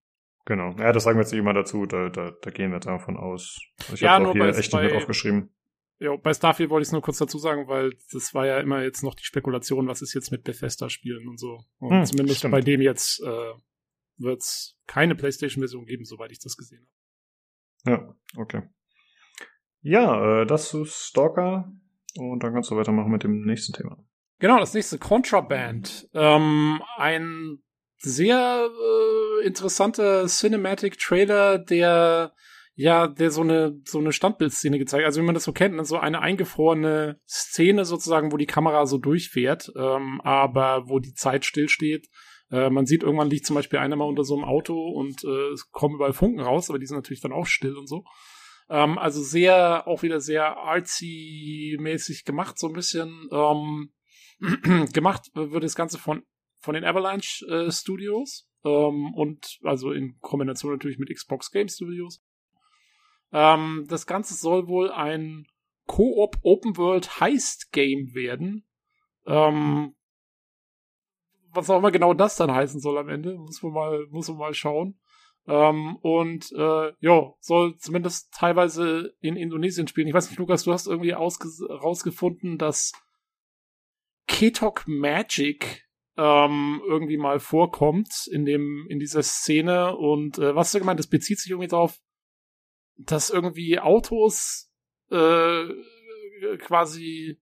Genau. 0.45 0.71
Ja, 0.79 0.93
das 0.93 1.05
sagen 1.05 1.19
wir 1.19 1.23
jetzt 1.23 1.31
nicht 1.33 1.39
immer 1.41 1.55
dazu, 1.55 1.87
da, 1.87 2.09
da, 2.09 2.33
da 2.43 2.51
gehen 2.51 2.73
wir 2.73 2.81
davon 2.81 3.17
aus. 3.17 3.59
Ich 3.93 4.01
Ja, 4.01 4.13
habe 4.15 4.29
auch 4.29 4.33
hier 4.33 4.41
bei- 4.43 4.49
echt 4.49 4.73
nicht 4.73 4.83
mit 4.83 4.93
aufgeschrieben. 4.93 5.55
Ja, 6.01 6.17
bei 6.17 6.35
Starfield 6.35 6.69
wollte 6.71 6.83
ich 6.83 6.89
es 6.89 6.93
nur 6.93 7.01
kurz 7.03 7.19
dazu 7.19 7.39
sagen, 7.39 7.69
weil 7.69 7.93
das 8.13 8.35
war 8.35 8.45
ja 8.45 8.59
immer 8.59 8.83
jetzt 8.83 9.05
noch 9.05 9.15
die 9.15 9.23
Spekulation, 9.25 9.87
was 9.87 10.03
ist 10.03 10.15
jetzt 10.15 10.33
mit 10.33 10.43
Bethesda-Spielen 10.43 11.29
und 11.29 11.39
so. 11.39 11.61
Und 11.79 11.91
Hm, 11.99 12.05
zumindest 12.07 12.39
stimmt. 12.39 12.53
bei 12.53 12.61
dem 12.61 12.81
jetzt 12.81 13.21
äh, 13.23 13.53
wird 14.17 14.41
es 14.41 14.77
keine 14.89 15.15
PlayStation-Version 15.15 15.85
geben, 15.87 16.05
soweit 16.05 16.33
ich 16.33 16.41
das 16.41 16.57
gesehen 16.57 16.89
habe. 17.85 18.03
Ja, 18.03 18.15
okay. 18.37 18.63
Ja, 19.83 20.43
äh, 20.43 20.47
das 20.47 20.75
ist 20.75 21.07
Stalker. 21.07 21.71
Und 22.17 22.43
dann 22.43 22.53
kannst 22.53 22.71
du 22.71 22.77
weitermachen 22.77 23.11
mit 23.11 23.23
dem 23.23 23.45
nächsten 23.45 23.73
Thema. 23.73 23.97
Genau, 24.39 24.59
das 24.59 24.75
nächste 24.75 24.99
Contraband. 24.99 26.09
Ähm, 26.15 26.83
ein 26.97 27.63
sehr 28.03 28.69
äh, 28.69 29.47
interessanter 29.47 30.27
Cinematic 30.27 30.99
Trailer, 30.99 31.59
der 31.59 32.33
ja, 32.75 33.07
der 33.07 33.31
so 33.31 33.43
eine 33.43 33.81
so 33.85 33.99
eine 33.99 34.13
Standbildszene 34.13 34.79
gezeigt, 34.79 35.05
also 35.05 35.21
wie 35.21 35.27
man 35.27 35.35
das 35.35 35.45
so 35.45 35.53
kennt, 35.53 35.75
ne, 35.75 35.85
so 35.85 35.99
eine 35.99 36.21
eingefrorene 36.21 37.21
Szene 37.29 37.85
sozusagen, 37.85 38.33
wo 38.33 38.37
die 38.39 38.47
Kamera 38.47 38.87
so 38.87 38.99
durchfährt, 38.99 39.71
ähm, 39.77 40.21
aber 40.23 40.89
wo 40.89 40.99
die 40.99 41.15
Zeit 41.15 41.45
stillsteht. 41.45 42.09
Äh, 42.51 42.71
man 42.71 42.87
sieht 42.87 43.03
irgendwann 43.03 43.31
liegt 43.31 43.47
zum 43.47 43.55
Beispiel 43.55 43.79
einer 43.79 43.97
mal 43.97 44.05
unter 44.05 44.25
so 44.25 44.35
einem 44.35 44.45
Auto 44.45 44.75
und 44.75 45.23
äh, 45.25 45.53
es 45.53 45.71
kommen 45.71 45.97
überall 45.97 46.15
Funken 46.15 46.41
raus, 46.41 46.71
aber 46.71 46.79
die 46.79 46.87
sind 46.87 46.97
natürlich 46.97 47.23
dann 47.23 47.33
auch 47.33 47.47
still 47.47 47.77
und 47.77 47.89
so. 47.89 48.05
Ähm, 48.71 48.99
also 48.99 49.23
sehr, 49.23 49.87
auch 49.87 50.03
wieder 50.03 50.21
sehr 50.21 50.57
artsy-mäßig 50.57 52.25
gemacht, 52.25 52.59
so 52.59 52.69
ein 52.69 52.73
bisschen. 52.73 53.29
Ähm, 53.31 53.93
gemacht 54.93 55.31
wird 55.35 55.63
das 55.63 55.77
Ganze 55.77 55.99
von, 55.99 56.23
von 56.63 56.75
den 56.75 56.85
Avalanche 56.85 57.45
äh, 57.47 57.71
Studios 57.71 58.49
ähm, 58.65 59.13
und 59.15 59.59
also 59.65 59.93
in 59.93 60.19
Kombination 60.21 60.73
natürlich 60.73 60.99
mit 60.99 61.15
Xbox 61.15 61.51
Game 61.51 61.69
Studios. 61.69 62.23
Ähm, 63.33 63.87
das 63.89 64.07
Ganze 64.07 64.35
soll 64.35 64.69
wohl 64.69 64.91
ein 64.91 65.47
Co-op 65.87 66.39
Open 66.43 66.77
World 66.77 67.21
Heist 67.21 67.73
Game 67.73 68.15
werden. 68.15 68.65
Ähm, 69.27 69.95
was 71.51 71.69
auch 71.69 71.79
immer 71.79 71.91
genau 71.91 72.15
das 72.15 72.37
dann 72.37 72.53
heißen 72.53 72.81
soll 72.81 72.97
am 72.97 73.09
Ende, 73.09 73.37
muss 73.37 73.63
man 73.63 73.73
mal, 73.73 74.07
muss 74.11 74.29
man 74.29 74.39
mal 74.39 74.55
schauen. 74.55 74.99
Ähm, 75.47 75.97
und 75.97 76.53
äh, 76.53 76.93
ja, 77.01 77.35
soll 77.41 77.77
zumindest 77.77 78.33
teilweise 78.33 79.15
in 79.21 79.37
Indonesien 79.37 79.89
spielen. 79.89 80.07
Ich 80.07 80.15
weiß 80.15 80.31
nicht, 80.31 80.39
Lukas, 80.39 80.63
du 80.63 80.73
hast 80.73 80.87
irgendwie 80.87 81.11
rausgefunden, 81.11 82.59
dass 82.59 82.93
Ketok 84.29 84.85
Magic 84.87 85.85
ähm, 86.17 86.81
irgendwie 86.87 87.17
mal 87.17 87.41
vorkommt 87.41 88.29
in 88.31 88.45
dem 88.45 88.87
in 88.89 88.99
dieser 88.99 89.23
Szene 89.23 89.97
und 89.97 90.39
äh, 90.39 90.55
was 90.55 90.67
hast 90.69 90.75
du 90.75 90.79
gemeint? 90.81 90.99
Das 91.01 91.07
bezieht 91.09 91.39
sich 91.41 91.51
irgendwie 91.51 91.69
darauf, 91.69 91.99
dass 92.97 93.31
irgendwie 93.31 93.79
Autos 93.81 94.71
äh, 95.11 95.65
quasi 96.59 97.41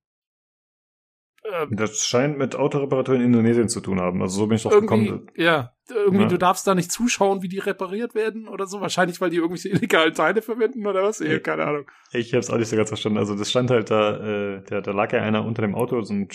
äh, 1.43 1.67
Das 1.71 2.07
scheint 2.07 2.39
mit 2.39 2.55
Autoreparatur 2.55 3.15
in 3.17 3.23
Indonesien 3.23 3.69
zu 3.69 3.81
tun 3.81 4.01
haben. 4.01 4.23
Also 4.23 4.39
so 4.39 4.47
bin 4.47 4.57
ich 4.57 4.63
drauf 4.63 4.73
irgendwie, 4.73 5.07
gekommen. 5.07 5.31
ja, 5.37 5.73
irgendwie 5.89 6.23
Ja. 6.23 6.29
du 6.29 6.39
darfst 6.39 6.67
da 6.67 6.75
nicht 6.75 6.93
zuschauen, 6.93 7.43
wie 7.43 7.49
die 7.49 7.59
repariert 7.59 8.15
werden 8.15 8.47
oder 8.49 8.67
so. 8.67 8.81
Wahrscheinlich, 8.81 9.21
weil 9.21 9.31
die 9.31 9.37
irgendwelche 9.39 9.69
illegalen 9.71 10.15
Teile 10.15 10.43
verwenden 10.43 10.87
oder 10.87 11.03
was? 11.03 11.19
Ja. 11.21 11.39
keine 11.41 11.65
Ahnung. 11.65 11.91
Ich 12.13 12.33
habe 12.33 12.41
es 12.41 12.51
auch 12.51 12.59
nicht 12.59 12.69
so 12.69 12.77
ganz 12.77 12.91
verstanden. 12.91 13.19
Also 13.19 13.35
das 13.37 13.51
stand 13.51 13.71
halt 13.71 13.91
da, 13.91 14.57
äh, 14.57 14.63
da, 14.65 14.81
da 14.81 14.93
lag 14.93 15.13
ja 15.13 15.23
einer 15.23 15.45
unter 15.45 15.63
dem 15.63 15.75
Auto, 15.75 16.01
so 16.03 16.13
ein 16.15 16.29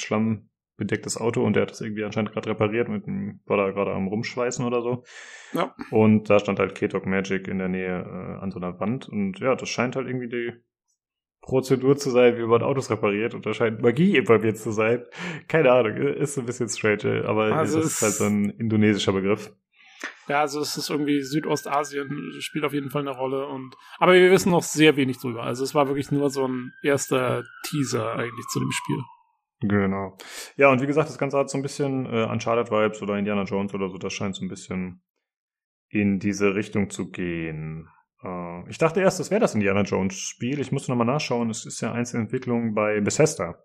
schlammbedecktes 0.75 1.17
Auto 1.19 1.43
und 1.43 1.55
der 1.55 1.63
hat 1.63 1.71
das 1.71 1.81
irgendwie 1.81 2.03
anscheinend 2.03 2.31
gerade 2.33 2.49
repariert 2.49 2.89
mit 2.89 3.05
dem, 3.05 3.39
war 3.45 3.57
da 3.57 3.71
gerade 3.71 3.91
am 3.93 4.07
Rumschweißen 4.07 4.65
oder 4.65 4.81
so. 4.81 5.03
Ja. 5.53 5.73
Und 5.91 6.29
da 6.29 6.39
stand 6.39 6.59
halt 6.59 6.75
Ketok 6.75 7.05
Magic 7.05 7.47
in 7.47 7.59
der 7.59 7.69
Nähe 7.69 7.99
äh, 8.01 8.41
an 8.43 8.51
so 8.51 8.59
einer 8.59 8.79
Wand 8.79 9.07
und 9.09 9.39
ja, 9.39 9.55
das 9.55 9.69
scheint 9.69 9.95
halt 9.95 10.07
irgendwie 10.07 10.29
die 10.29 10.51
Prozedur 11.41 11.95
zu 11.95 12.09
sein, 12.09 12.37
wie 12.37 12.45
man 12.45 12.63
Autos 12.63 12.89
repariert 12.89 13.35
und 13.35 13.45
da 13.45 13.53
scheint 13.53 13.81
Magie 13.81 14.17
involviert 14.17 14.57
zu 14.57 14.71
sein. 14.71 15.03
Keine 15.47 15.71
Ahnung, 15.71 15.95
ist 15.97 16.37
ein 16.37 16.45
bisschen 16.45 16.69
strange, 16.69 17.23
aber 17.27 17.55
Also 17.55 17.77
das 17.77 17.85
es- 17.87 17.93
ist 17.93 18.01
halt 18.01 18.13
so 18.13 18.23
ein 18.25 18.49
indonesischer 18.49 19.13
Begriff. 19.13 19.53
Ja, 20.27 20.41
also 20.41 20.59
es 20.59 20.75
ist 20.75 20.89
irgendwie 20.89 21.21
Südostasien 21.21 22.31
spielt 22.39 22.65
auf 22.65 22.73
jeden 22.73 22.89
Fall 22.89 23.01
eine 23.03 23.15
Rolle 23.15 23.45
und 23.47 23.75
aber 23.99 24.13
wir 24.13 24.31
wissen 24.31 24.51
noch 24.51 24.63
sehr 24.63 24.95
wenig 24.97 25.19
drüber. 25.19 25.43
Also 25.43 25.63
es 25.63 25.75
war 25.75 25.87
wirklich 25.87 26.11
nur 26.11 26.29
so 26.31 26.47
ein 26.47 26.73
erster 26.83 27.43
Teaser 27.63 28.13
eigentlich 28.13 28.45
zu 28.47 28.59
dem 28.59 28.71
Spiel. 28.71 28.97
Genau. 29.61 30.17
Ja, 30.57 30.69
und 30.69 30.81
wie 30.81 30.87
gesagt, 30.87 31.09
das 31.09 31.17
Ganze 31.17 31.37
hat 31.37 31.49
so 31.49 31.57
ein 31.57 31.61
bisschen 31.61 32.05
äh, 32.05 32.25
Uncharted-Vibes 32.25 33.01
oder 33.01 33.17
Indiana 33.17 33.43
Jones 33.43 33.73
oder 33.73 33.89
so. 33.89 33.97
Das 33.97 34.13
scheint 34.13 34.35
so 34.35 34.43
ein 34.43 34.49
bisschen 34.49 35.01
in 35.89 36.19
diese 36.19 36.55
Richtung 36.55 36.89
zu 36.89 37.09
gehen. 37.09 37.87
Äh, 38.23 38.69
ich 38.69 38.77
dachte 38.77 38.99
erst, 38.99 39.19
das 39.19 39.31
wäre 39.31 39.41
das 39.41 39.55
Indiana 39.55 39.81
Jones-Spiel. 39.81 40.59
Ich 40.59 40.71
musste 40.71 40.91
nochmal 40.91 41.07
nachschauen. 41.07 41.49
Es 41.49 41.65
ist 41.65 41.81
ja 41.81 41.91
Einzelentwicklung 41.93 42.73
bei 42.73 42.99
Bethesda. 43.01 43.55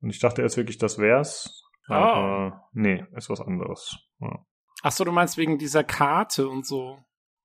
Und 0.00 0.10
ich 0.10 0.20
dachte 0.20 0.42
erst 0.42 0.56
wirklich, 0.56 0.78
das 0.78 0.98
wär's. 0.98 1.64
Aber 1.88 2.68
nee, 2.72 3.04
ist 3.16 3.30
was 3.30 3.40
anderes. 3.40 3.96
Ja. 4.20 4.44
Ach 4.82 4.92
so, 4.92 5.04
du 5.04 5.12
meinst 5.12 5.38
wegen 5.38 5.58
dieser 5.58 5.84
Karte 5.84 6.48
und 6.48 6.66
so. 6.66 6.98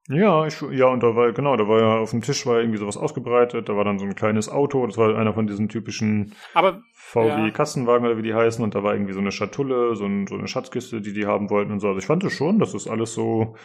Ja, 0.10 0.46
ich, 0.46 0.62
ja, 0.72 0.88
und 0.88 1.02
da 1.02 1.16
war, 1.16 1.32
genau, 1.32 1.56
da 1.56 1.68
war 1.68 1.80
ja 1.80 1.98
auf 1.98 2.12
dem 2.12 2.22
Tisch 2.22 2.46
war 2.46 2.60
irgendwie 2.60 2.78
sowas 2.78 2.98
ausgebreitet, 2.98 3.70
da 3.70 3.78
war 3.78 3.86
dann 3.86 4.00
so 4.00 4.06
ein 4.06 4.16
kleines 4.16 4.50
Auto, 4.50 4.86
das 4.86 4.98
war 4.98 5.16
einer 5.18 5.34
von 5.34 5.48
diesen 5.48 5.70
typischen 5.70 6.36
Aber 6.54 6.72
Ja. 6.72 6.82
VW-Kassenwagen 6.94 8.06
oder 8.06 8.18
wie 8.18 8.24
die 8.24 8.34
heißen, 8.34 8.64
und 8.64 8.76
da 8.76 8.84
war 8.84 8.94
irgendwie 8.94 9.14
so 9.14 9.20
eine 9.20 9.32
Schatulle, 9.32 9.96
so, 9.96 10.06
ein, 10.06 10.28
so 10.28 10.36
eine 10.36 10.48
Schatzkiste, 10.48 11.00
die 11.00 11.14
die 11.14 11.26
haben 11.26 11.50
wollten 11.50 11.72
und 11.72 11.80
so. 11.80 11.88
Also 11.88 12.00
ich 12.00 12.06
fand 12.06 12.24
es 12.24 12.34
schon, 12.34 12.60
dass 12.60 12.74
das 12.74 12.88
alles 12.88 13.14
so, 13.14 13.56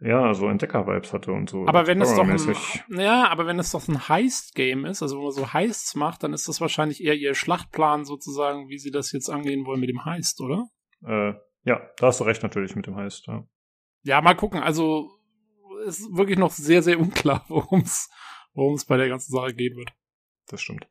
ja, 0.00 0.34
so 0.34 0.48
Entdecker-Vibes 0.48 1.12
hatte 1.14 1.32
und 1.32 1.48
so. 1.48 1.66
aber 1.66 1.86
wenn 1.86 2.00
es 2.02 2.14
doch 2.14 2.28
ein, 2.28 2.98
ja, 2.98 3.28
aber 3.28 3.46
wenn 3.46 3.58
es 3.58 3.70
doch 3.70 3.86
ein 3.88 4.08
Heist-Game 4.08 4.84
ist, 4.84 5.02
also 5.02 5.18
wo 5.18 5.22
man 5.24 5.32
so 5.32 5.52
Heists 5.52 5.94
macht, 5.94 6.24
dann 6.24 6.34
ist 6.34 6.48
das 6.48 6.60
wahrscheinlich 6.60 7.02
eher 7.02 7.14
ihr 7.14 7.34
Schlachtplan 7.34 8.04
sozusagen, 8.04 8.68
wie 8.68 8.78
sie 8.78 8.90
das 8.90 9.12
jetzt 9.12 9.30
angehen 9.30 9.64
wollen 9.64 9.80
mit 9.80 9.88
dem 9.88 10.04
Heist, 10.04 10.40
oder? 10.40 10.66
Äh, 11.06 11.34
ja, 11.64 11.80
da 11.96 12.06
hast 12.06 12.20
du 12.20 12.24
recht 12.24 12.42
natürlich 12.42 12.76
mit 12.76 12.86
dem 12.86 12.96
Heist, 12.96 13.26
ja. 13.28 13.44
Ja, 14.02 14.20
mal 14.22 14.34
gucken. 14.34 14.62
Also 14.62 15.10
ist 15.86 16.16
wirklich 16.16 16.38
noch 16.38 16.50
sehr, 16.50 16.82
sehr 16.82 16.98
unklar, 16.98 17.44
worum 17.48 17.80
es 17.80 18.08
worum 18.54 18.74
es 18.74 18.84
bei 18.84 18.96
der 18.96 19.08
ganzen 19.08 19.32
Sache 19.32 19.54
gehen 19.54 19.76
wird. 19.76 19.92
Das 20.48 20.60
stimmt. 20.60 20.86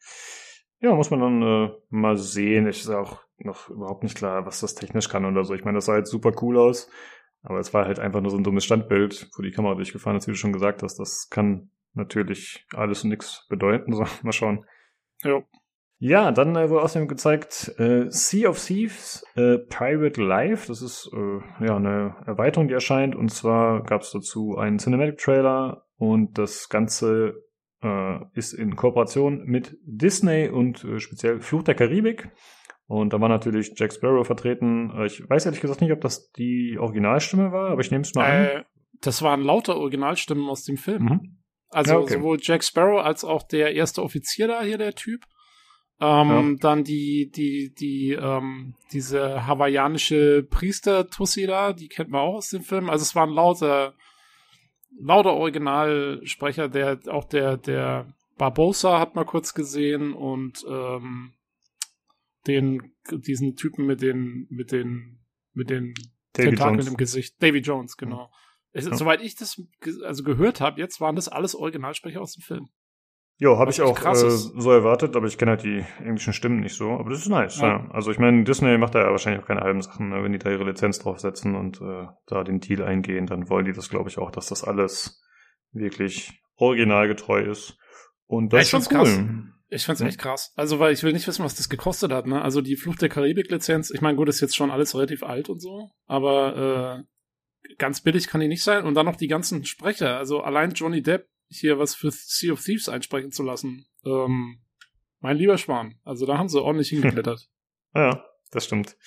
Ja, 0.79 0.95
muss 0.95 1.11
man 1.11 1.19
dann 1.19 1.41
äh, 1.41 1.71
mal 1.89 2.17
sehen. 2.17 2.67
Ich 2.67 2.79
ist 2.79 2.89
auch 2.89 3.21
noch 3.37 3.69
überhaupt 3.69 4.03
nicht 4.03 4.17
klar, 4.17 4.45
was 4.45 4.61
das 4.61 4.75
technisch 4.75 5.09
kann 5.09 5.25
oder 5.25 5.43
so. 5.43 5.53
Ich 5.53 5.65
meine, 5.65 5.77
das 5.77 5.85
sah 5.85 5.97
jetzt 5.97 6.11
super 6.11 6.31
cool 6.41 6.57
aus, 6.57 6.89
aber 7.41 7.59
es 7.59 7.73
war 7.73 7.85
halt 7.85 7.99
einfach 7.99 8.21
nur 8.21 8.31
so 8.31 8.37
ein 8.37 8.43
dummes 8.43 8.65
Standbild, 8.65 9.29
wo 9.35 9.43
die 9.43 9.51
Kamera 9.51 9.75
durchgefahren 9.75 10.17
ist, 10.17 10.27
wie 10.27 10.31
du 10.31 10.37
schon 10.37 10.53
gesagt 10.53 10.83
hast. 10.83 10.97
Das 10.97 11.29
kann 11.29 11.71
natürlich 11.93 12.65
alles 12.73 13.03
und 13.03 13.09
nichts 13.09 13.45
bedeuten. 13.49 13.93
So, 13.93 14.05
mal 14.23 14.31
schauen. 14.31 14.65
Ja. 15.23 15.43
Ja, 16.01 16.31
dann 16.31 16.55
äh, 16.55 16.69
wurde 16.69 16.83
außerdem 16.83 17.09
gezeigt 17.09 17.73
äh, 17.77 18.05
Sea 18.09 18.49
of 18.49 18.65
Thieves 18.65 19.23
äh, 19.35 19.57
Pirate 19.57 20.21
Life. 20.21 20.67
Das 20.67 20.81
ist 20.81 21.09
äh, 21.13 21.65
ja 21.65 21.75
eine 21.75 22.15
Erweiterung, 22.25 22.69
die 22.69 22.73
erscheint. 22.73 23.15
Und 23.15 23.29
zwar 23.29 23.83
gab 23.83 24.01
es 24.01 24.11
dazu 24.11 24.57
einen 24.57 24.77
Cinematic 24.77 25.17
Trailer 25.17 25.83
und 25.97 26.37
das 26.37 26.69
Ganze 26.69 27.43
äh, 27.83 28.19
ist 28.33 28.53
in 28.53 28.77
Kooperation 28.77 29.43
mit 29.43 29.77
Disney 29.83 30.47
und 30.47 30.85
äh, 30.85 30.99
speziell 30.99 31.41
Fluch 31.41 31.63
der 31.63 31.75
Karibik. 31.75 32.31
Und 32.87 33.11
da 33.13 33.19
war 33.19 33.29
natürlich 33.29 33.73
Jack 33.75 33.93
Sparrow 33.93 34.25
vertreten. 34.25 34.91
Äh, 34.95 35.07
ich 35.07 35.29
weiß 35.29 35.45
ehrlich 35.45 35.61
gesagt 35.61 35.81
nicht, 35.81 35.91
ob 35.91 35.99
das 35.99 36.31
die 36.31 36.77
Originalstimme 36.79 37.51
war, 37.51 37.71
aber 37.71 37.81
ich 37.81 37.91
nehme 37.91 38.03
es 38.03 38.15
mal 38.15 38.25
an. 38.25 38.45
Äh, 38.45 38.63
das 39.01 39.21
waren 39.21 39.41
lauter 39.41 39.75
Originalstimmen 39.75 40.47
aus 40.49 40.63
dem 40.63 40.77
Film. 40.77 41.03
Mhm. 41.03 41.37
Also 41.71 41.91
Ja, 41.91 41.99
okay. 41.99 42.13
sowohl 42.13 42.37
Jack 42.41 42.63
Sparrow 42.63 43.01
als 43.01 43.25
auch 43.25 43.43
der 43.43 43.75
erste 43.75 44.01
Offizier 44.01 44.47
da 44.47 44.61
hier, 44.61 44.77
der 44.77 44.95
Typ. 44.95 45.25
Ähm, 46.01 46.57
Dann 46.61 46.83
die, 46.83 47.29
die, 47.29 47.73
die, 47.73 48.11
ähm, 48.13 48.75
diese 48.93 49.45
hawaiianische 49.45 50.47
Priester-Tussi 50.49 51.45
da, 51.45 51.73
die 51.73 51.89
kennt 51.89 52.09
man 52.09 52.21
auch 52.21 52.35
aus 52.35 52.49
dem 52.49 52.61
Film. 52.61 52.89
Also 52.89 53.03
es 53.03 53.15
waren 53.15 53.31
lauter, 53.31 53.93
lauter 54.97 55.33
Originalsprecher, 55.33 56.69
der, 56.69 56.99
auch 57.07 57.25
der, 57.25 57.57
der 57.57 58.13
Barbosa 58.37 58.99
hat 58.99 59.15
man 59.15 59.25
kurz 59.25 59.53
gesehen 59.53 60.13
und 60.13 60.65
ähm, 60.69 61.33
den, 62.47 62.93
diesen 63.11 63.57
Typen 63.57 63.85
mit 63.85 64.01
den, 64.01 64.47
mit 64.49 64.71
den, 64.71 65.19
mit 65.53 65.69
den 65.69 65.93
Davy 66.31 66.49
Tentakeln 66.49 66.87
im 66.87 66.97
Gesicht. 66.97 67.41
Davy 67.43 67.59
Jones, 67.59 67.97
genau. 67.97 68.31
Es, 68.71 68.85
Ja. 68.85 68.95
Soweit 68.95 69.21
ich 69.21 69.35
das 69.35 69.61
also 70.05 70.23
gehört 70.23 70.61
habe, 70.61 70.79
jetzt 70.79 71.01
waren 71.01 71.17
das 71.17 71.27
alles 71.27 71.55
Originalsprecher 71.55 72.21
aus 72.21 72.35
dem 72.35 72.43
Film. 72.43 72.69
Jo, 73.41 73.57
habe 73.57 73.71
ich 73.71 73.81
auch 73.81 73.97
äh, 74.05 74.15
so 74.15 74.69
erwartet, 74.71 75.15
aber 75.15 75.25
ich 75.27 75.37
kenne 75.37 75.51
halt 75.51 75.63
die 75.63 75.85
englischen 76.03 76.33
Stimmen 76.33 76.59
nicht 76.59 76.75
so. 76.75 76.89
Aber 76.91 77.09
das 77.09 77.19
ist 77.21 77.29
nice. 77.29 77.59
Ja. 77.61 77.67
Ja. 77.67 77.89
Also 77.91 78.11
ich 78.11 78.19
meine, 78.19 78.43
Disney 78.43 78.77
macht 78.77 78.95
da 78.95 78.99
ja 78.99 79.11
wahrscheinlich 79.11 79.41
auch 79.41 79.47
keine 79.47 79.61
halben 79.61 79.81
Sachen. 79.81 80.09
Ne? 80.09 80.21
Wenn 80.21 80.33
die 80.33 80.39
da 80.39 80.49
ihre 80.51 80.65
Lizenz 80.65 80.99
draufsetzen 80.99 81.55
und 81.55 81.79
äh, 81.79 82.07
da 82.27 82.43
den 82.43 82.59
Deal 82.59 82.83
eingehen, 82.83 83.27
dann 83.27 83.49
wollen 83.49 83.63
die 83.63 83.71
das, 83.71 83.89
glaube 83.89 84.09
ich, 84.09 84.17
auch, 84.17 84.29
dass 84.29 84.47
das 84.47 84.65
alles 84.65 85.21
wirklich 85.71 86.41
originalgetreu 86.57 87.41
ist. 87.43 87.77
Und 88.27 88.51
Ja, 88.51 88.59
das 88.59 88.67
ich 88.67 88.73
ist 88.73 88.91
schon 88.91 88.97
cool. 88.97 89.05
krass. 89.05 89.19
Ich 89.69 89.85
find's 89.85 90.01
Hm. 90.01 90.07
echt 90.07 90.19
krass. 90.19 90.51
Also, 90.57 90.79
weil 90.79 90.91
ich 90.91 91.03
will 91.03 91.13
nicht 91.13 91.27
wissen, 91.27 91.45
was 91.45 91.55
das 91.55 91.69
gekostet 91.69 92.11
hat, 92.11 92.27
ne? 92.27 92.41
Also 92.41 92.59
die 92.59 92.75
Flucht 92.75 93.01
der 93.01 93.07
Karibik-Lizenz, 93.09 93.89
ich 93.91 94.01
meine, 94.01 94.17
gut, 94.17 94.27
ist 94.27 94.41
jetzt 94.41 94.55
schon 94.57 94.69
alles 94.71 94.95
relativ 94.95 95.23
alt 95.23 95.47
und 95.47 95.61
so, 95.61 95.89
aber 96.07 97.03
ganz 97.77 98.01
billig 98.01 98.27
kann 98.27 98.41
die 98.41 98.47
nicht 98.47 98.63
sein. 98.63 98.83
Und 98.85 98.95
dann 98.95 99.05
noch 99.05 99.15
die 99.15 99.27
ganzen 99.27 99.63
Sprecher. 99.65 100.17
Also 100.17 100.41
allein 100.41 100.71
Johnny 100.71 101.01
Depp 101.01 101.27
hier 101.49 101.79
was 101.79 101.95
für 101.95 102.11
Sea 102.11 102.53
of 102.53 102.63
Thieves 102.63 102.89
einsprechen 102.89 103.31
zu 103.31 103.43
lassen. 103.43 103.85
Ähm, 104.05 104.59
mein 105.19 105.37
lieber 105.37 105.57
Schwan. 105.57 105.95
Also 106.03 106.25
da 106.25 106.37
haben 106.37 106.49
sie 106.49 106.61
ordentlich 106.61 106.89
hingeklettert. 106.89 107.49
ja, 107.95 108.23
das 108.51 108.65
stimmt. 108.65 108.97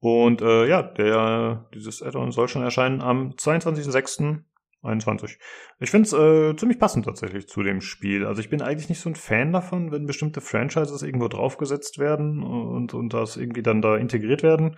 Und 0.00 0.42
äh, 0.42 0.68
ja, 0.68 0.82
der 0.82 1.68
dieses 1.74 2.02
Add-on 2.02 2.32
soll 2.32 2.48
schon 2.48 2.62
erscheinen 2.62 3.00
am 3.00 3.30
22.06.21. 3.30 5.38
Ich 5.80 5.90
finde 5.90 6.06
es 6.06 6.12
äh, 6.12 6.54
ziemlich 6.56 6.78
passend 6.78 7.06
tatsächlich 7.06 7.48
zu 7.48 7.62
dem 7.62 7.80
Spiel. 7.80 8.26
Also 8.26 8.40
ich 8.40 8.50
bin 8.50 8.62
eigentlich 8.62 8.88
nicht 8.88 9.00
so 9.00 9.10
ein 9.10 9.16
Fan 9.16 9.52
davon, 9.52 9.92
wenn 9.92 10.06
bestimmte 10.06 10.40
Franchises 10.40 11.02
irgendwo 11.02 11.28
draufgesetzt 11.28 11.98
werden 11.98 12.42
und, 12.42 12.94
und 12.94 13.14
das 13.14 13.36
irgendwie 13.36 13.62
dann 13.62 13.82
da 13.82 13.96
integriert 13.96 14.42
werden. 14.42 14.76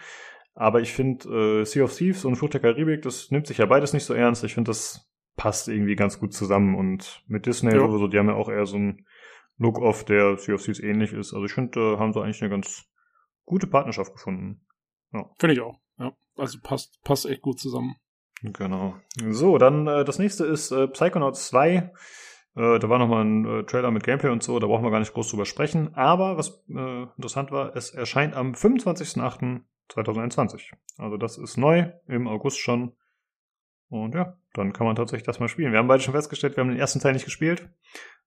Aber 0.54 0.80
ich 0.80 0.92
finde, 0.92 1.60
äh, 1.60 1.64
Sea 1.64 1.84
of 1.84 1.96
Thieves 1.96 2.24
und 2.24 2.36
Flucht 2.36 2.54
der 2.54 2.60
Karibik, 2.60 3.02
das 3.02 3.30
nimmt 3.30 3.46
sich 3.46 3.58
ja 3.58 3.66
beides 3.66 3.92
nicht 3.92 4.04
so 4.04 4.14
ernst. 4.14 4.42
Ich 4.44 4.54
finde, 4.54 4.70
das 4.70 5.07
passt 5.38 5.68
irgendwie 5.68 5.96
ganz 5.96 6.20
gut 6.20 6.34
zusammen. 6.34 6.74
Und 6.74 7.24
mit 7.26 7.46
Disney, 7.46 7.74
ja. 7.74 7.88
so, 7.88 8.06
die 8.06 8.18
haben 8.18 8.28
ja 8.28 8.34
auch 8.34 8.50
eher 8.50 8.66
so 8.66 8.76
ein 8.76 9.06
Look-off, 9.56 10.04
der 10.04 10.36
Sea 10.36 10.54
of 10.54 10.62
Thieves 10.62 10.80
ähnlich 10.80 11.14
ist. 11.14 11.32
Also 11.32 11.46
ich 11.46 11.52
finde, 11.52 11.80
äh, 11.80 11.96
haben 11.96 12.12
sie 12.12 12.20
eigentlich 12.20 12.42
eine 12.42 12.50
ganz 12.50 12.84
gute 13.46 13.66
Partnerschaft 13.66 14.12
gefunden. 14.12 14.66
Ja. 15.12 15.30
Finde 15.38 15.54
ich 15.54 15.60
auch. 15.60 15.80
Ja. 15.98 16.12
Also 16.36 16.58
passt, 16.62 17.02
passt 17.02 17.24
echt 17.24 17.40
gut 17.40 17.58
zusammen. 17.58 17.96
Genau. 18.42 18.96
So, 19.30 19.56
dann 19.56 19.86
äh, 19.86 20.04
das 20.04 20.18
nächste 20.18 20.44
ist 20.44 20.70
äh, 20.70 20.86
Psychonauts 20.88 21.48
2. 21.48 21.74
Äh, 21.74 21.90
da 22.54 22.88
war 22.88 22.98
nochmal 22.98 23.24
ein 23.24 23.44
äh, 23.46 23.64
Trailer 23.64 23.90
mit 23.90 24.04
Gameplay 24.04 24.30
und 24.30 24.42
so, 24.42 24.58
da 24.58 24.66
brauchen 24.66 24.84
wir 24.84 24.90
gar 24.90 25.00
nicht 25.00 25.14
groß 25.14 25.30
drüber 25.30 25.46
sprechen. 25.46 25.94
Aber 25.94 26.36
was 26.36 26.62
äh, 26.68 27.02
interessant 27.02 27.50
war, 27.50 27.74
es 27.74 27.90
erscheint 27.90 28.34
am 28.34 28.52
25.08. 28.52 29.62
2021. 29.88 30.72
Also 30.96 31.16
das 31.16 31.38
ist 31.38 31.56
neu, 31.56 31.90
im 32.06 32.28
August 32.28 32.58
schon. 32.58 32.96
Und 33.88 34.14
ja, 34.14 34.36
dann 34.58 34.72
kann 34.72 34.86
man 34.86 34.96
tatsächlich 34.96 35.26
das 35.26 35.40
mal 35.40 35.48
spielen. 35.48 35.72
Wir 35.72 35.78
haben 35.78 35.88
beide 35.88 36.02
schon 36.02 36.14
festgestellt, 36.14 36.56
wir 36.56 36.62
haben 36.62 36.70
den 36.70 36.78
ersten 36.78 37.00
Teil 37.00 37.12
nicht 37.12 37.24
gespielt, 37.24 37.68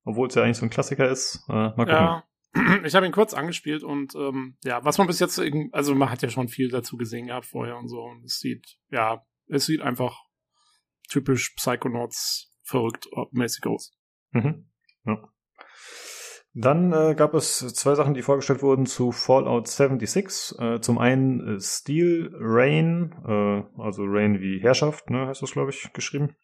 obwohl 0.03 0.27
es 0.27 0.35
ja 0.35 0.43
eigentlich 0.43 0.57
so 0.57 0.65
ein 0.65 0.69
Klassiker 0.69 1.07
ist. 1.09 1.43
Äh, 1.49 1.53
mal 1.53 1.75
gucken. 1.75 1.93
Ja, 1.93 2.23
ich 2.83 2.95
habe 2.95 3.05
ihn 3.05 3.11
kurz 3.11 3.33
angespielt 3.33 3.83
und 3.83 4.15
ähm, 4.15 4.57
ja, 4.63 4.83
was 4.83 4.97
man 4.97 5.07
bis 5.07 5.19
jetzt, 5.19 5.41
also 5.71 5.95
man 5.95 6.09
hat 6.09 6.21
ja 6.21 6.29
schon 6.29 6.47
viel 6.47 6.69
dazu 6.69 6.97
gesehen 6.97 7.27
gehabt 7.27 7.45
vorher 7.45 7.77
und 7.77 7.87
so. 7.87 8.01
Und 8.01 8.25
es 8.25 8.39
sieht, 8.39 8.77
ja, 8.89 9.25
es 9.47 9.65
sieht 9.65 9.81
einfach 9.81 10.17
typisch 11.09 11.53
Psychonauts 11.55 12.51
verrückt 12.63 13.07
mäßig 13.31 13.65
aus. 13.67 13.97
Mhm. 14.31 14.69
Ja. 15.05 15.29
Dann 16.53 16.91
äh, 16.91 17.15
gab 17.15 17.33
es 17.33 17.59
zwei 17.73 17.95
Sachen, 17.95 18.13
die 18.13 18.21
vorgestellt 18.21 18.61
wurden 18.61 18.85
zu 18.85 19.13
Fallout 19.13 19.67
76. 19.67 20.59
Äh, 20.59 20.79
zum 20.81 20.97
einen 20.97 21.55
äh, 21.55 21.59
Steel 21.61 22.29
Rain, 22.33 23.15
äh, 23.25 23.81
also 23.81 24.03
Rain 24.05 24.41
wie 24.41 24.59
Herrschaft, 24.59 25.09
ne, 25.09 25.27
heißt 25.27 25.41
das, 25.41 25.51
glaube 25.51 25.69
ich, 25.69 25.93
geschrieben. 25.93 26.35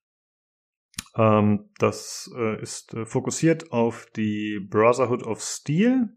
Ähm, 1.18 1.70
das 1.78 2.32
äh, 2.38 2.62
ist 2.62 2.94
äh, 2.94 3.06
fokussiert 3.06 3.74
auf 3.74 4.08
die 4.16 4.66
Brotherhood 4.70 5.24
of 5.24 5.42
Steel, 5.42 6.10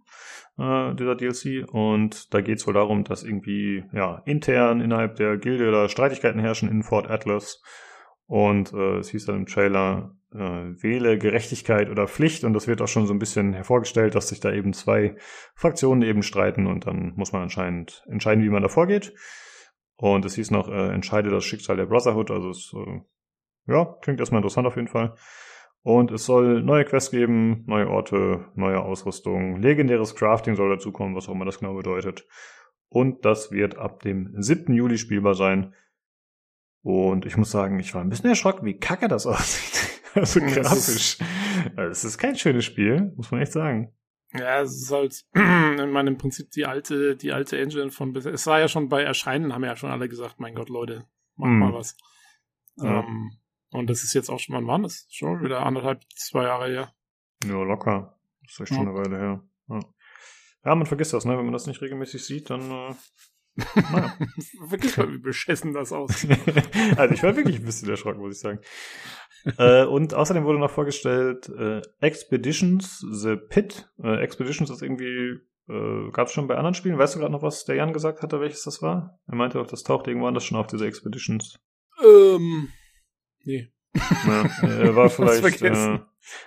äh, 0.57 0.95
dieser 0.95 1.17
DLC. 1.17 1.67
Und 1.69 2.33
da 2.33 2.43
geht 2.43 2.59
es 2.59 2.67
wohl 2.69 2.75
darum, 2.75 3.03
dass 3.03 3.25
irgendwie 3.25 3.83
ja 3.93 4.23
intern 4.25 4.81
innerhalb 4.81 5.17
der 5.17 5.37
Gilde 5.37 5.73
da 5.73 5.89
Streitigkeiten 5.89 6.41
herrschen 6.41 6.69
in 6.69 6.85
Fort 6.85 7.11
Atlas. 7.11 7.61
Und 8.27 8.73
äh, 8.73 8.99
es 8.99 9.09
hieß 9.09 9.27
dann 9.27 9.37
im 9.37 9.47
Trailer, 9.47 10.15
äh, 10.33 10.39
wähle 10.83 11.19
Gerechtigkeit 11.19 11.91
oder 11.91 12.09
Pflicht. 12.09 12.45
Und 12.45 12.53
das 12.53 12.67
wird 12.67 12.83
auch 12.83 12.89
schon 12.89 13.07
so 13.07 13.13
ein 13.13 13.19
bisschen 13.19 13.53
hervorgestellt, 13.53 14.15
dass 14.15 14.29
sich 14.29 14.41
da 14.41 14.53
eben 14.53 14.73
zwei 14.73 15.17
Fraktionen 15.55 16.03
eben 16.03 16.23
streiten. 16.23 16.67
Und 16.67 16.87
dann 16.87 17.13
muss 17.17 17.33
man 17.33 17.43
anscheinend 17.43 18.05
entscheiden, 18.09 18.45
wie 18.45 18.51
man 18.51 18.63
da 18.63 18.69
vorgeht. 18.69 19.15
Und 19.97 20.25
es 20.25 20.35
hieß 20.35 20.51
noch, 20.51 20.69
äh, 20.69 20.93
entscheide 20.93 21.31
das 21.31 21.45
Schicksal 21.45 21.77
der 21.77 21.87
Brotherhood. 21.87 22.31
Also 22.31 22.51
es, 22.51 22.73
äh, 22.75 23.01
ja, 23.73 23.85
klingt 24.01 24.21
erstmal 24.21 24.41
interessant 24.41 24.67
auf 24.67 24.77
jeden 24.77 24.89
Fall. 24.89 25.15
Und 25.83 26.11
es 26.11 26.27
soll 26.27 26.63
neue 26.63 26.85
Quests 26.85 27.11
geben, 27.11 27.65
neue 27.67 27.89
Orte, 27.89 28.47
neue 28.55 28.81
Ausrüstung, 28.81 29.57
legendäres 29.57 30.15
Crafting 30.15 30.55
soll 30.55 30.69
dazukommen, 30.69 31.17
was 31.17 31.29
auch 31.29 31.33
immer 31.33 31.47
das 31.47 31.59
genau 31.59 31.75
bedeutet. 31.75 32.27
Und 32.89 33.25
das 33.25 33.51
wird 33.51 33.79
ab 33.79 34.01
dem 34.01 34.35
7. 34.37 34.75
Juli 34.75 34.99
spielbar 34.99 35.35
sein. 35.35 35.75
Und 36.83 37.25
ich 37.25 37.37
muss 37.37 37.51
sagen, 37.51 37.79
ich 37.79 37.95
war 37.95 38.03
ein 38.03 38.09
bisschen 38.09 38.31
erschrocken, 38.31 38.67
wie 38.67 38.79
kacke 38.79 39.09
das 39.09 39.27
aussieht. 39.27 40.00
also 40.15 40.41
grafisch. 40.41 41.19
Es 41.77 42.05
ist 42.05 42.19
kein 42.19 42.37
schönes 42.37 42.65
Spiel, 42.65 43.13
muss 43.17 43.31
man 43.31 43.41
echt 43.41 43.53
sagen. 43.53 43.95
Ja, 44.33 44.61
es 44.61 44.83
ist 44.83 44.91
halt, 44.91 45.25
ich 45.35 45.93
meine, 45.93 46.11
im 46.11 46.19
Prinzip 46.19 46.51
die 46.51 46.67
alte, 46.67 47.17
die 47.17 47.33
alte 47.33 47.59
Engine 47.59 47.91
von, 47.91 48.15
es 48.15 48.47
war 48.47 48.61
ja 48.61 48.69
schon 48.69 48.89
bei 48.89 49.03
Erscheinen, 49.03 49.53
haben 49.53 49.65
ja 49.65 49.77
schon 49.77 49.91
alle 49.91 50.09
gesagt, 50.09 50.39
mein 50.39 50.55
Gott, 50.55 50.69
Leute, 50.69 51.07
mach 51.37 51.49
mm. 51.49 51.59
mal 51.59 51.73
was. 51.75 51.97
Ja. 52.77 53.01
Ähm, 53.01 53.33
und 53.73 53.91
das 53.91 54.05
ist 54.05 54.15
jetzt 54.15 54.31
auch 54.31 54.39
schon, 54.39 54.55
wann 54.57 54.67
war 54.67 54.79
das? 54.81 55.07
Schon 55.11 55.43
wieder 55.43 55.65
anderthalb, 55.65 56.03
zwei 56.17 56.45
Jahre 56.45 56.69
her. 56.69 56.95
Ja, 57.45 57.63
locker. 57.63 58.19
Das 58.43 58.53
ist 58.53 58.61
echt 58.61 58.69
schon 58.69 58.87
ja. 58.87 58.91
eine 58.91 58.95
Weile 58.95 59.19
her. 59.19 59.45
Ja. 59.69 59.81
ja. 60.65 60.75
man 60.75 60.87
vergisst 60.87 61.13
das, 61.13 61.25
ne? 61.25 61.37
Wenn 61.37 61.45
man 61.45 61.53
das 61.53 61.67
nicht 61.67 61.81
regelmäßig 61.81 62.25
sieht, 62.25 62.51
dann 62.51 62.71
äh, 62.71 62.95
naja. 63.75 64.17
wirklich 64.69 64.97
mal, 64.97 65.13
wie 65.13 65.19
beschissen 65.19 65.73
das 65.73 65.93
aussieht. 65.93 66.39
also 66.97 67.15
ich 67.15 67.23
war 67.23 67.37
wirklich 67.37 67.57
ein 67.57 67.65
bisschen 67.65 67.89
erschrocken, 67.89 68.21
muss 68.21 68.37
ich 68.37 68.41
sagen. 68.41 68.61
äh, 69.59 69.85
und 69.85 70.15
außerdem 70.15 70.45
wurde 70.45 70.59
noch 70.59 70.71
vorgestellt 70.71 71.49
äh, 71.49 71.83
Expeditions 72.01 73.05
The 73.11 73.37
Pit. 73.37 73.91
Äh, 74.03 74.23
Expeditions 74.23 74.71
ist 74.71 74.83
irgendwie, 74.83 75.41
äh, 75.69 76.11
gab 76.13 76.29
es 76.29 76.33
schon 76.33 76.47
bei 76.47 76.57
anderen 76.57 76.75
Spielen. 76.75 76.99
Weißt 76.99 77.15
du 77.15 77.21
gerade 77.21 77.33
noch, 77.33 77.43
was 77.43 77.65
der 77.65 77.77
Jan 77.77 77.93
gesagt 77.93 78.23
hatte, 78.23 78.41
welches 78.41 78.65
das 78.65 78.83
war? 78.83 79.19
Er 79.27 79.37
meinte 79.37 79.61
auch, 79.61 79.67
das 79.67 79.83
taucht 79.83 80.09
irgendwo 80.09 80.27
anders 80.27 80.45
schon 80.45 80.59
auf, 80.59 80.67
diese 80.67 80.87
Expeditions. 80.87 81.59
Ähm, 82.05 82.69
nee. 83.45 83.73
Ja, 83.95 84.45
äh, 84.63 84.95
war 84.95 85.11
vielleicht, 85.11 85.63
äh, 85.63 85.99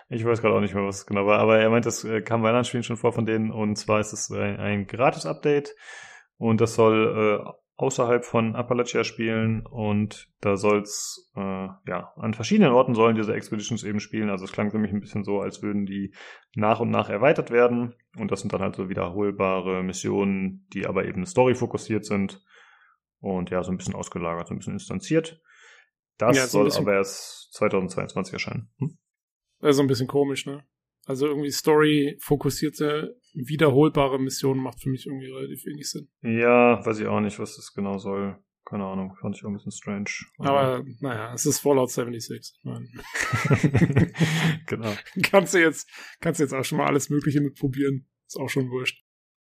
ich 0.09 0.25
weiß 0.25 0.41
gerade 0.41 0.55
auch 0.55 0.61
nicht 0.61 0.73
mehr, 0.73 0.85
was 0.85 0.99
es 0.99 1.05
genau 1.05 1.25
war, 1.25 1.39
aber 1.39 1.59
er 1.59 1.69
meint, 1.69 1.85
das 1.85 2.03
äh, 2.03 2.21
kam 2.21 2.41
bei 2.41 2.49
anderen 2.49 2.65
Spielen 2.65 2.83
schon 2.83 2.97
vor 2.97 3.11
von 3.11 3.25
denen 3.25 3.51
und 3.51 3.75
zwar 3.75 3.99
ist 3.99 4.13
es 4.13 4.31
ein, 4.31 4.57
ein 4.57 4.87
Gratis-Update 4.87 5.75
und 6.37 6.61
das 6.61 6.75
soll 6.75 7.43
äh, 7.45 7.51
außerhalb 7.75 8.23
von 8.23 8.55
Appalachia 8.55 9.03
spielen 9.03 9.65
und 9.65 10.29
da 10.41 10.57
soll's 10.57 11.31
äh, 11.35 11.39
ja 11.87 12.13
an 12.15 12.33
verschiedenen 12.33 12.71
Orten 12.71 12.93
sollen 12.93 13.15
diese 13.15 13.33
Expeditions 13.33 13.83
eben 13.83 13.99
spielen. 13.99 14.29
Also 14.29 14.45
es 14.45 14.51
klang 14.51 14.71
für 14.71 14.77
mich 14.77 14.91
ein 14.91 14.99
bisschen 14.99 15.23
so, 15.23 15.39
als 15.39 15.63
würden 15.63 15.85
die 15.85 16.13
nach 16.55 16.79
und 16.79 16.91
nach 16.91 17.09
erweitert 17.09 17.49
werden 17.49 17.95
und 18.17 18.31
das 18.31 18.41
sind 18.41 18.53
dann 18.53 18.61
halt 18.61 18.75
so 18.75 18.89
wiederholbare 18.89 19.83
Missionen, 19.83 20.67
die 20.73 20.85
aber 20.85 21.05
eben 21.05 21.25
Story 21.25 21.55
fokussiert 21.55 22.05
sind 22.05 22.43
und 23.19 23.49
ja 23.49 23.63
so 23.63 23.71
ein 23.71 23.77
bisschen 23.77 23.95
ausgelagert, 23.95 24.47
so 24.47 24.53
ein 24.53 24.59
bisschen 24.59 24.73
instanziert. 24.73 25.41
Das 26.17 26.37
ja, 26.37 26.45
so 26.45 26.69
soll 26.69 26.81
aber 26.81 26.93
erst 26.93 27.53
2022 27.53 28.33
erscheinen. 28.33 28.69
Hm? 28.77 28.97
Also 29.61 29.81
ein 29.81 29.87
bisschen 29.87 30.07
komisch, 30.07 30.45
ne? 30.45 30.63
Also 31.05 31.27
irgendwie 31.27 31.51
Story-fokussierte, 31.51 33.17
wiederholbare 33.33 34.19
Missionen 34.19 34.61
macht 34.61 34.81
für 34.81 34.89
mich 34.89 35.05
irgendwie 35.05 35.27
relativ 35.27 35.65
wenig 35.65 35.89
Sinn. 35.89 36.07
Ja, 36.21 36.85
weiß 36.85 36.99
ich 36.99 37.07
auch 37.07 37.19
nicht, 37.19 37.39
was 37.39 37.55
das 37.57 37.73
genau 37.73 37.97
soll. 37.97 38.37
Keine 38.65 38.85
Ahnung, 38.85 39.13
fand 39.19 39.35
ich 39.35 39.43
auch 39.43 39.49
ein 39.49 39.55
bisschen 39.55 39.73
strange. 39.73 40.09
Aber 40.37 40.83
naja, 41.01 41.33
es 41.33 41.45
ist 41.45 41.59
Fallout 41.59 41.91
76. 41.91 42.61
genau. 44.67 44.93
kannst 45.23 45.53
du 45.53 45.59
jetzt, 45.59 45.89
kannst 46.21 46.39
du 46.39 46.45
jetzt 46.45 46.53
auch 46.53 46.63
schon 46.63 46.77
mal 46.77 46.87
alles 46.87 47.09
Mögliche 47.09 47.41
mitprobieren. 47.41 48.07
Ist 48.25 48.37
auch 48.37 48.49
schon 48.49 48.69
wurscht. 48.69 49.03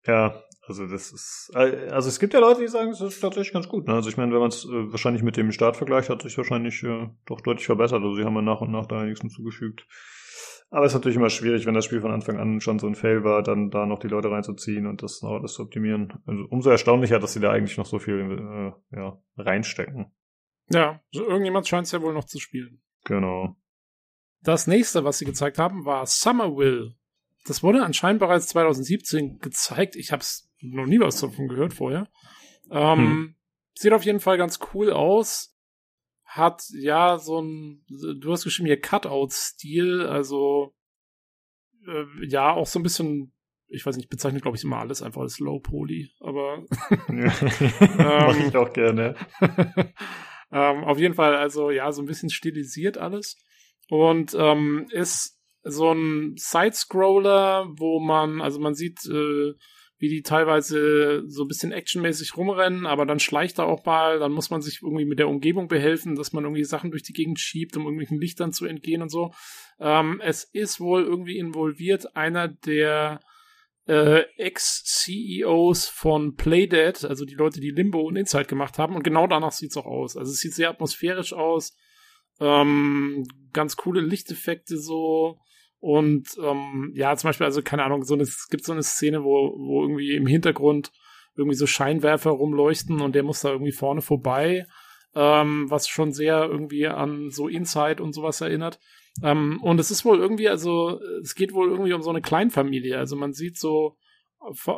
Ja, 0.06 0.44
also 0.68 0.86
das 0.88 1.12
ist, 1.12 1.52
also 1.56 2.10
es 2.10 2.20
gibt 2.20 2.34
ja 2.34 2.40
Leute, 2.40 2.62
die 2.62 2.68
sagen, 2.68 2.92
es 2.92 3.02
ist 3.02 3.20
tatsächlich 3.20 3.54
ganz 3.54 3.68
gut. 3.70 3.88
Ne? 3.88 3.94
Also 3.94 4.10
ich 4.10 4.18
meine, 4.18 4.32
wenn 4.34 4.40
man 4.40 4.50
es 4.50 4.66
äh, 4.66 4.92
wahrscheinlich 4.92 5.24
mit 5.24 5.38
dem 5.38 5.52
Start 5.52 5.78
vergleicht, 5.78 6.10
hat 6.10 6.22
sich 6.22 6.38
wahrscheinlich 6.38 6.84
äh, 6.84 7.08
doch 7.26 7.42
deutlich 7.42 7.66
verbessert. 7.66 8.04
Also 8.04 8.16
sie 8.16 8.24
haben 8.24 8.36
ja 8.36 8.42
nach 8.42 8.62
und 8.62 8.72
nach 8.72 8.86
da 8.86 9.00
einiges 9.00 9.22
hinzugefügt. 9.22 9.88
Aber 10.70 10.86
es 10.86 10.92
ist 10.92 10.96
natürlich 10.96 11.18
immer 11.18 11.30
schwierig, 11.30 11.66
wenn 11.66 11.74
das 11.74 11.86
Spiel 11.86 12.02
von 12.02 12.12
Anfang 12.12 12.38
an 12.38 12.60
schon 12.60 12.80
so 12.80 12.88
ein 12.88 12.96
Fail 12.96 13.24
war, 13.24 13.44
dann 13.44 13.70
da 13.70 13.86
noch 13.86 14.00
die 14.00 14.08
Leute 14.08 14.32
reinzuziehen 14.32 14.88
und 14.88 15.04
das 15.04 15.22
noch 15.22 15.32
alles 15.32 15.54
zu 15.54 15.64
optimieren. 15.64 16.14
Also 16.26 16.44
umso 16.50 16.70
erstaunlicher, 16.70 17.20
dass 17.20 17.34
sie 17.34 17.40
da 17.40 17.52
eigentlich 17.52 17.78
noch 17.78 17.86
so 17.86 18.00
viel 18.00 18.74
äh, 18.92 18.98
ja, 18.98 19.22
reinstecken. 19.38 20.12
Ja, 20.70 21.00
irgendjemand 21.12 21.68
scheint 21.68 21.86
es 21.86 21.92
ja 21.92 22.02
wohl 22.02 22.14
noch 22.14 22.26
zu 22.26 22.40
spielen. 22.40 22.82
Genau. 23.04 23.56
Das 24.42 24.68
nächste, 24.68 25.04
was 25.04 25.20
sie 25.20 25.26
gezeigt 25.26 25.60
haben, 25.60 25.86
war 25.86 26.06
Summerville. 26.06 26.96
Das 27.46 27.62
wurde 27.64 27.84
anscheinend 27.84 28.20
bereits 28.20 28.48
2017 28.48 29.40
gezeigt. 29.40 29.96
Ich 29.96 30.12
habe 30.12 30.22
es 30.22 30.52
noch 30.62 30.88
nie 30.88 31.00
was 31.00 31.22
davon 31.22 31.48
gehört 31.48 31.74
vorher. 31.74 32.10
Ähm, 32.72 32.98
hm. 32.98 33.36
Sieht 33.76 33.94
auf 33.94 34.04
jeden 34.04 34.20
Fall 34.20 34.38
ganz 34.38 34.60
cool 34.74 34.92
aus 34.92 35.55
hat 36.36 36.64
ja 36.74 37.18
so 37.18 37.42
ein, 37.42 37.86
du 37.88 38.32
hast 38.32 38.44
geschrieben 38.44 38.68
hier 38.68 38.82
Cutout-Stil, 38.82 40.02
also 40.02 40.74
äh, 41.88 42.28
ja, 42.28 42.52
auch 42.52 42.68
so 42.68 42.80
ein 42.80 42.84
bisschen, 42.84 43.34
ich 43.68 43.86
weiß 43.86 43.96
nicht, 43.96 44.10
bezeichnet 44.10 44.42
glaube 44.42 44.58
ich 44.58 44.64
immer 44.64 44.80
alles 44.80 45.02
einfach 45.02 45.22
als 45.22 45.40
Low 45.40 45.60
Poly, 45.60 46.12
aber 46.20 46.66
ähm, 47.10 48.48
ich 48.48 48.58
auch 48.58 48.74
gerne. 48.74 49.16
ähm, 50.52 50.84
auf 50.84 51.00
jeden 51.00 51.14
Fall, 51.14 51.36
also 51.36 51.70
ja, 51.70 51.92
so 51.94 52.02
ein 52.02 52.08
bisschen 52.08 52.30
stilisiert 52.30 52.98
alles 52.98 53.38
und 53.90 54.36
ähm, 54.38 54.88
ist 54.90 55.40
so 55.64 55.94
ein 55.94 56.36
Side-Scroller, 56.38 57.70
wo 57.78 58.00
man, 58.02 58.42
also 58.42 58.60
man 58.60 58.76
sieht 58.76 59.06
äh, 59.06 59.54
wie 59.98 60.10
die 60.10 60.22
teilweise 60.22 61.24
so 61.28 61.44
ein 61.44 61.48
bisschen 61.48 61.72
actionmäßig 61.72 62.36
rumrennen, 62.36 62.86
aber 62.86 63.06
dann 63.06 63.20
schleicht 63.20 63.60
er 63.60 63.66
auch 63.66 63.86
mal, 63.86 64.20
dann 64.20 64.34
muss 64.34 64.50
man 64.50 64.62
sich 64.62 64.82
irgendwie 64.82 65.06
mit 65.06 65.20
der 65.20 65.30
Umgebung 65.30 65.68
behelfen, 65.68 66.16
dass 66.16 66.34
man 66.34 66.44
irgendwie 66.44 66.66
Sachen 66.66 66.92
durch 66.92 67.04
die 67.04 67.14
Gegend 67.14 67.40
schiebt, 67.40 67.78
um 67.78 67.84
irgendwelchen 67.84 68.20
Lichtern 68.20 68.52
zu 68.52 68.66
entgehen 68.66 69.02
und 69.02 69.10
so. 69.10 69.34
Ähm, 69.80 70.22
es 70.24 70.44
ist 70.44 70.80
wohl 70.80 71.04
irgendwie 71.04 71.38
involviert 71.38 72.16
einer 72.16 72.48
der 72.50 73.22
äh, 73.88 74.22
Ex-CEOs 74.38 75.88
von 75.88 76.36
Playdead, 76.36 77.06
also 77.06 77.24
die 77.24 77.36
Leute, 77.36 77.60
die 77.60 77.72
Limbo 77.72 78.02
und 78.02 78.16
Inside 78.16 78.46
gemacht 78.46 78.78
haben. 78.78 78.96
Und 78.96 79.04
genau 79.04 79.28
danach 79.28 79.52
sieht's 79.52 79.78
auch 79.78 79.86
aus. 79.86 80.18
Also 80.18 80.32
es 80.32 80.40
sieht 80.40 80.54
sehr 80.54 80.70
atmosphärisch 80.70 81.34
aus. 81.34 81.78
Ähm, 82.40 83.26
ganz 83.54 83.78
coole 83.78 84.02
Lichteffekte 84.02 84.78
so. 84.78 85.40
Und 85.86 86.36
ähm, 86.44 86.94
ja, 86.96 87.16
zum 87.16 87.28
Beispiel, 87.28 87.46
also 87.46 87.62
keine 87.62 87.84
Ahnung, 87.84 88.06
so 88.06 88.16
eine, 88.16 88.24
es 88.24 88.48
gibt 88.50 88.66
so 88.66 88.72
eine 88.72 88.82
Szene, 88.82 89.24
wo, 89.24 89.54
wo 89.56 89.84
irgendwie 89.84 90.16
im 90.16 90.26
Hintergrund 90.26 90.92
irgendwie 91.36 91.56
so 91.56 91.68
Scheinwerfer 91.68 92.32
rumleuchten 92.32 93.02
und 93.02 93.14
der 93.14 93.22
muss 93.22 93.42
da 93.42 93.52
irgendwie 93.52 93.72
vorne 93.72 94.02
vorbei, 94.02 94.66
ähm, 95.14 95.70
was 95.70 95.88
schon 95.88 96.12
sehr 96.12 96.44
irgendwie 96.46 96.88
an 96.88 97.30
so 97.30 97.48
Inside 97.48 98.02
und 98.02 98.14
sowas 98.14 98.42
erinnert. 98.42 98.80
Ähm, 99.22 99.60
und 99.62 99.80
es 99.80 99.92
ist 99.92 100.06
wohl 100.06 100.18
irgendwie, 100.18 100.50
also 100.50 101.00
es 101.22 101.36
geht 101.36 101.54
wohl 101.54 101.70
irgendwie 101.70 101.94
um 101.94 102.02
so 102.02 102.10
eine 102.10 102.22
Kleinfamilie. 102.24 102.98
Also 102.98 103.16
man 103.16 103.34
sieht 103.34 103.60
so 103.60 103.96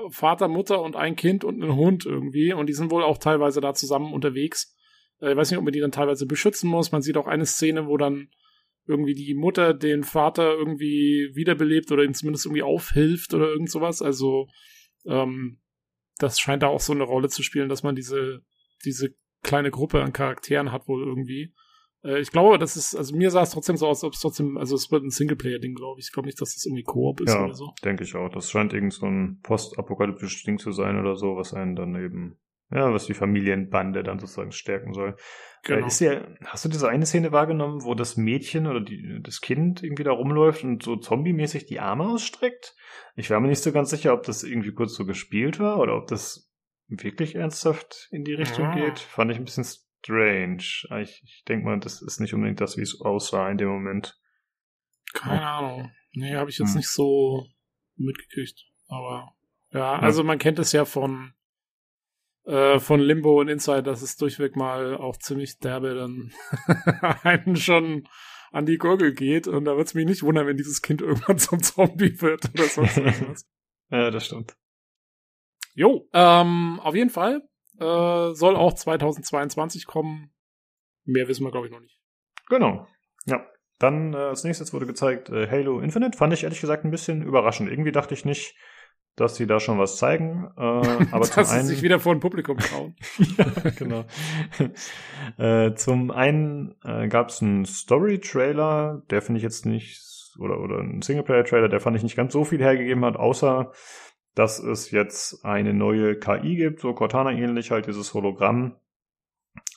Vater, 0.09 0.49
Mutter 0.49 0.81
und 0.81 0.97
ein 0.97 1.15
Kind 1.15 1.45
und 1.45 1.63
einen 1.63 1.77
Hund 1.77 2.05
irgendwie 2.05 2.51
und 2.51 2.67
die 2.67 2.73
sind 2.73 2.91
wohl 2.91 3.03
auch 3.03 3.17
teilweise 3.17 3.61
da 3.61 3.73
zusammen 3.73 4.11
unterwegs. 4.11 4.75
Äh, 5.21 5.31
ich 5.31 5.37
weiß 5.37 5.51
nicht, 5.51 5.57
ob 5.57 5.63
man 5.63 5.71
die 5.71 5.79
dann 5.79 5.93
teilweise 5.93 6.25
beschützen 6.25 6.69
muss. 6.69 6.91
Man 6.91 7.01
sieht 7.01 7.15
auch 7.15 7.27
eine 7.27 7.45
Szene, 7.45 7.87
wo 7.87 7.95
dann 7.95 8.27
irgendwie 8.87 9.13
die 9.13 9.35
Mutter 9.35 9.73
den 9.73 10.03
Vater 10.03 10.53
irgendwie 10.53 11.31
wiederbelebt 11.33 11.91
oder 11.91 12.03
ihm 12.03 12.13
zumindest 12.13 12.45
irgendwie 12.45 12.63
aufhilft 12.63 13.33
oder 13.33 13.47
irgend 13.47 13.69
sowas. 13.69 14.01
Also 14.01 14.47
ähm, 15.05 15.59
das 16.17 16.39
scheint 16.39 16.63
da 16.63 16.67
auch 16.67 16.79
so 16.79 16.93
eine 16.93 17.03
Rolle 17.03 17.29
zu 17.29 17.43
spielen, 17.43 17.69
dass 17.69 17.83
man 17.83 17.95
diese, 17.95 18.41
diese 18.85 19.13
kleine 19.43 19.71
Gruppe 19.71 20.01
an 20.01 20.13
Charakteren 20.13 20.71
hat 20.71 20.87
wohl 20.87 21.03
irgendwie. 21.05 21.53
Äh, 22.03 22.19
ich 22.19 22.31
glaube, 22.31 22.57
das 22.57 22.75
ist, 22.75 22.95
also 22.95 23.15
mir 23.15 23.29
sah 23.29 23.43
es 23.43 23.51
trotzdem 23.51 23.77
so 23.77 23.87
aus, 23.87 24.03
ob 24.03 24.13
es 24.13 24.21
trotzdem, 24.21 24.57
also 24.57 24.75
es 24.75 24.91
wird 24.91 25.03
ein 25.03 25.11
Singleplayer-Ding, 25.11 25.75
glaube 25.75 25.99
ich. 25.99 26.07
Ich 26.07 26.13
glaube 26.13 26.27
nicht, 26.27 26.39
dass 26.41 26.49
es 26.49 26.55
das 26.55 26.65
irgendwie 26.65 26.83
Koop 26.83 27.21
ist 27.21 27.33
ja, 27.33 27.43
oder 27.43 27.53
so. 27.53 27.73
denke 27.83 28.03
ich 28.03 28.15
auch. 28.15 28.29
Das 28.29 28.49
scheint 28.49 28.73
irgend 28.73 28.93
so 28.93 29.05
ein 29.05 29.39
postapokalyptisches 29.43 30.43
Ding 30.43 30.57
zu 30.57 30.71
sein 30.71 30.99
oder 30.99 31.15
so, 31.15 31.35
was 31.35 31.53
einen 31.53 31.75
dann 31.75 31.95
eben 31.95 32.39
ja, 32.69 32.93
was 32.93 33.05
die 33.05 33.13
Familienbande 33.13 34.03
dann 34.03 34.19
sozusagen 34.19 34.51
stärken 34.51 34.93
soll. 34.93 35.15
Genau. 35.63 35.85
Äh, 35.85 35.87
ist 35.87 35.99
ja, 35.99 36.27
hast 36.45 36.65
du 36.65 36.69
diese 36.69 36.89
eine 36.89 37.05
Szene 37.05 37.31
wahrgenommen, 37.31 37.83
wo 37.83 37.93
das 37.93 38.17
Mädchen 38.17 38.67
oder 38.67 38.81
die, 38.81 39.19
das 39.21 39.41
Kind 39.41 39.83
irgendwie 39.83 40.03
da 40.03 40.11
rumläuft 40.11 40.63
und 40.63 40.83
so 40.83 40.97
zombie-mäßig 40.97 41.65
die 41.65 41.79
Arme 41.79 42.05
ausstreckt? 42.05 42.75
Ich 43.15 43.29
war 43.29 43.39
mir 43.39 43.47
nicht 43.47 43.63
so 43.63 43.71
ganz 43.71 43.89
sicher, 43.89 44.13
ob 44.13 44.23
das 44.23 44.43
irgendwie 44.43 44.73
kurz 44.73 44.95
so 44.95 45.05
gespielt 45.05 45.59
war 45.59 45.79
oder 45.79 45.95
ob 45.95 46.07
das 46.07 46.51
wirklich 46.87 47.35
ernsthaft 47.35 48.07
in 48.11 48.23
die 48.23 48.33
Richtung 48.33 48.65
ja. 48.65 48.75
geht. 48.75 48.99
Fand 48.99 49.31
ich 49.31 49.37
ein 49.37 49.45
bisschen 49.45 49.65
strange. 49.65 50.57
Ich, 51.01 51.21
ich 51.23 51.43
denke 51.47 51.65
mal, 51.65 51.79
das 51.79 52.01
ist 52.01 52.19
nicht 52.19 52.33
unbedingt 52.33 52.61
das, 52.61 52.77
wie 52.77 52.81
es 52.81 52.99
aussah 53.01 53.49
in 53.49 53.57
dem 53.57 53.69
Moment. 53.69 54.19
Keine 55.13 55.41
ja. 55.41 55.57
Ahnung. 55.59 55.91
Nee, 56.13 56.35
habe 56.35 56.49
ich 56.49 56.57
jetzt 56.57 56.71
hm. 56.71 56.77
nicht 56.77 56.89
so 56.89 57.45
mitgekriegt. 57.95 58.65
Aber 58.87 59.33
ja, 59.71 59.99
also 59.99 60.23
man 60.23 60.37
kennt 60.37 60.59
es 60.59 60.71
ja 60.71 60.85
von 60.85 61.33
äh, 62.47 62.79
von 62.79 63.01
Limbo 63.01 63.41
und 63.41 63.49
Inside, 63.49 63.83
dass 63.83 64.01
es 64.01 64.15
durchweg 64.15 64.55
mal 64.55 64.95
auch 64.95 65.17
ziemlich 65.17 65.59
derbe 65.59 65.93
dann 65.95 66.31
einen 67.23 67.57
schon 67.57 68.07
an 68.51 68.65
die 68.65 68.77
Gurgel 68.77 69.13
geht. 69.13 69.47
Und 69.47 69.65
da 69.65 69.75
wird 69.75 69.87
es 69.87 69.93
mich 69.93 70.05
nicht 70.05 70.23
wundern, 70.23 70.47
wenn 70.47 70.57
dieses 70.57 70.81
Kind 70.81 71.01
irgendwann 71.01 71.37
zum 71.37 71.61
Zombie 71.61 72.21
wird 72.21 72.49
oder 72.53 72.63
sonst 72.63 72.97
irgendwas. 72.97 73.45
ja, 73.91 74.09
das 74.11 74.25
stimmt. 74.25 74.55
Jo, 75.73 76.09
ähm, 76.13 76.79
auf 76.79 76.95
jeden 76.95 77.09
Fall 77.09 77.41
äh, 77.79 78.33
soll 78.33 78.55
auch 78.55 78.73
2022 78.73 79.85
kommen. 79.85 80.33
Mehr 81.03 81.27
wissen 81.27 81.43
wir, 81.43 81.51
glaube 81.51 81.67
ich, 81.67 81.73
noch 81.73 81.81
nicht. 81.81 81.99
Genau. 82.47 82.87
Ja. 83.25 83.45
Dann 83.79 84.13
äh, 84.13 84.17
als 84.17 84.43
nächstes 84.43 84.73
wurde 84.73 84.87
gezeigt 84.87 85.29
äh, 85.29 85.47
Halo 85.47 85.81
Infinite. 85.81 86.17
Fand 86.17 86.33
ich 86.33 86.43
ehrlich 86.43 86.61
gesagt 86.61 86.83
ein 86.83 86.91
bisschen 86.91 87.21
überraschend. 87.21 87.69
Irgendwie 87.69 87.91
dachte 87.91 88.15
ich 88.15 88.25
nicht, 88.25 88.55
dass 89.17 89.35
sie 89.35 89.47
da 89.47 89.59
schon 89.59 89.79
was 89.79 89.97
zeigen. 89.97 90.49
Äh, 90.55 90.61
aber 91.11 91.19
dass 91.19 91.31
zum 91.31 91.43
sie 91.43 91.55
einen, 91.55 91.67
sich 91.67 91.81
wieder 91.81 91.99
vor 91.99 92.13
ein 92.13 92.21
Publikum 92.21 92.57
trauen. 92.57 92.95
ja, 93.37 93.71
genau. 93.71 94.05
äh, 95.37 95.73
zum 95.73 96.11
einen 96.11 96.75
äh, 96.85 97.09
gab 97.09 97.29
es 97.29 97.41
einen 97.41 97.65
Story-Trailer, 97.65 99.01
der 99.09 99.21
finde 99.21 99.39
ich 99.39 99.43
jetzt 99.43 99.65
nicht, 99.65 100.35
oder, 100.39 100.59
oder 100.59 100.79
einen 100.79 101.01
Singleplayer-Trailer, 101.01 101.67
der 101.67 101.81
fand 101.81 101.97
ich 101.97 102.03
nicht 102.03 102.15
ganz 102.15 102.31
so 102.31 102.45
viel 102.45 102.59
hergegeben 102.59 103.03
hat, 103.03 103.17
außer 103.17 103.71
dass 104.35 104.59
es 104.59 104.91
jetzt 104.91 105.43
eine 105.43 105.73
neue 105.73 106.15
KI 106.15 106.55
gibt, 106.55 106.79
so 106.79 106.93
Cortana 106.93 107.31
ähnlich, 107.31 107.71
halt 107.71 107.87
dieses 107.87 108.13
Hologramm. 108.13 108.75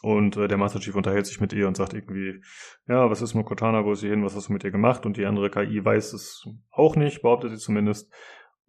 Und 0.02 0.36
äh, 0.36 0.48
der 0.48 0.58
Master 0.58 0.80
Chief 0.80 0.94
unterhält 0.94 1.26
sich 1.26 1.40
mit 1.40 1.54
ihr 1.54 1.66
und 1.66 1.78
sagt 1.78 1.94
irgendwie, 1.94 2.42
ja, 2.86 3.10
was 3.10 3.22
ist 3.22 3.34
mit 3.34 3.46
Cortana, 3.46 3.86
wo 3.86 3.92
ist 3.92 4.00
sie 4.00 4.10
hin, 4.10 4.22
was 4.22 4.36
hast 4.36 4.48
du 4.48 4.52
mit 4.52 4.64
ihr 4.64 4.70
gemacht? 4.70 5.06
Und 5.06 5.16
die 5.16 5.24
andere 5.24 5.50
KI 5.50 5.82
weiß 5.82 6.12
es 6.12 6.46
auch 6.70 6.94
nicht, 6.96 7.22
behauptet 7.22 7.52
sie 7.52 7.58
zumindest 7.58 8.12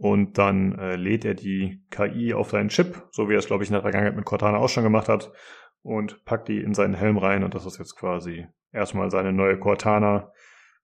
und 0.02 0.40
dann 0.40 0.78
äh, 0.80 0.96
lädt 0.96 1.26
er 1.26 1.36
die 1.36 1.84
KI 1.92 2.34
auf 2.34 2.50
seinen 2.50 2.70
Chip, 2.70 3.04
so 3.12 3.30
wie 3.30 3.34
er 3.34 3.40
es, 3.40 3.46
glaube 3.46 3.64
ich, 3.64 3.70
in 3.70 3.74
der 3.74 3.84
Vergangenheit 3.84 4.16
mit 4.16 4.26
Cortana 4.26 4.58
auch 4.58 4.68
schon 4.68 4.84
gemacht 4.84 5.08
hat, 5.08 5.32
und 5.84 6.26
packt 6.26 6.48
die 6.48 6.58
in 6.58 6.74
seinen 6.74 6.96
Helm 6.96 7.20
rein 7.20 7.44
und 7.44 7.54
das 7.54 7.68
ist 7.68 7.78
jetzt 7.78 7.96
quasi 7.96 8.48
erstmal 8.72 9.12
seine 9.12 9.32
neue 9.32 9.60
Cortana. 9.60 10.32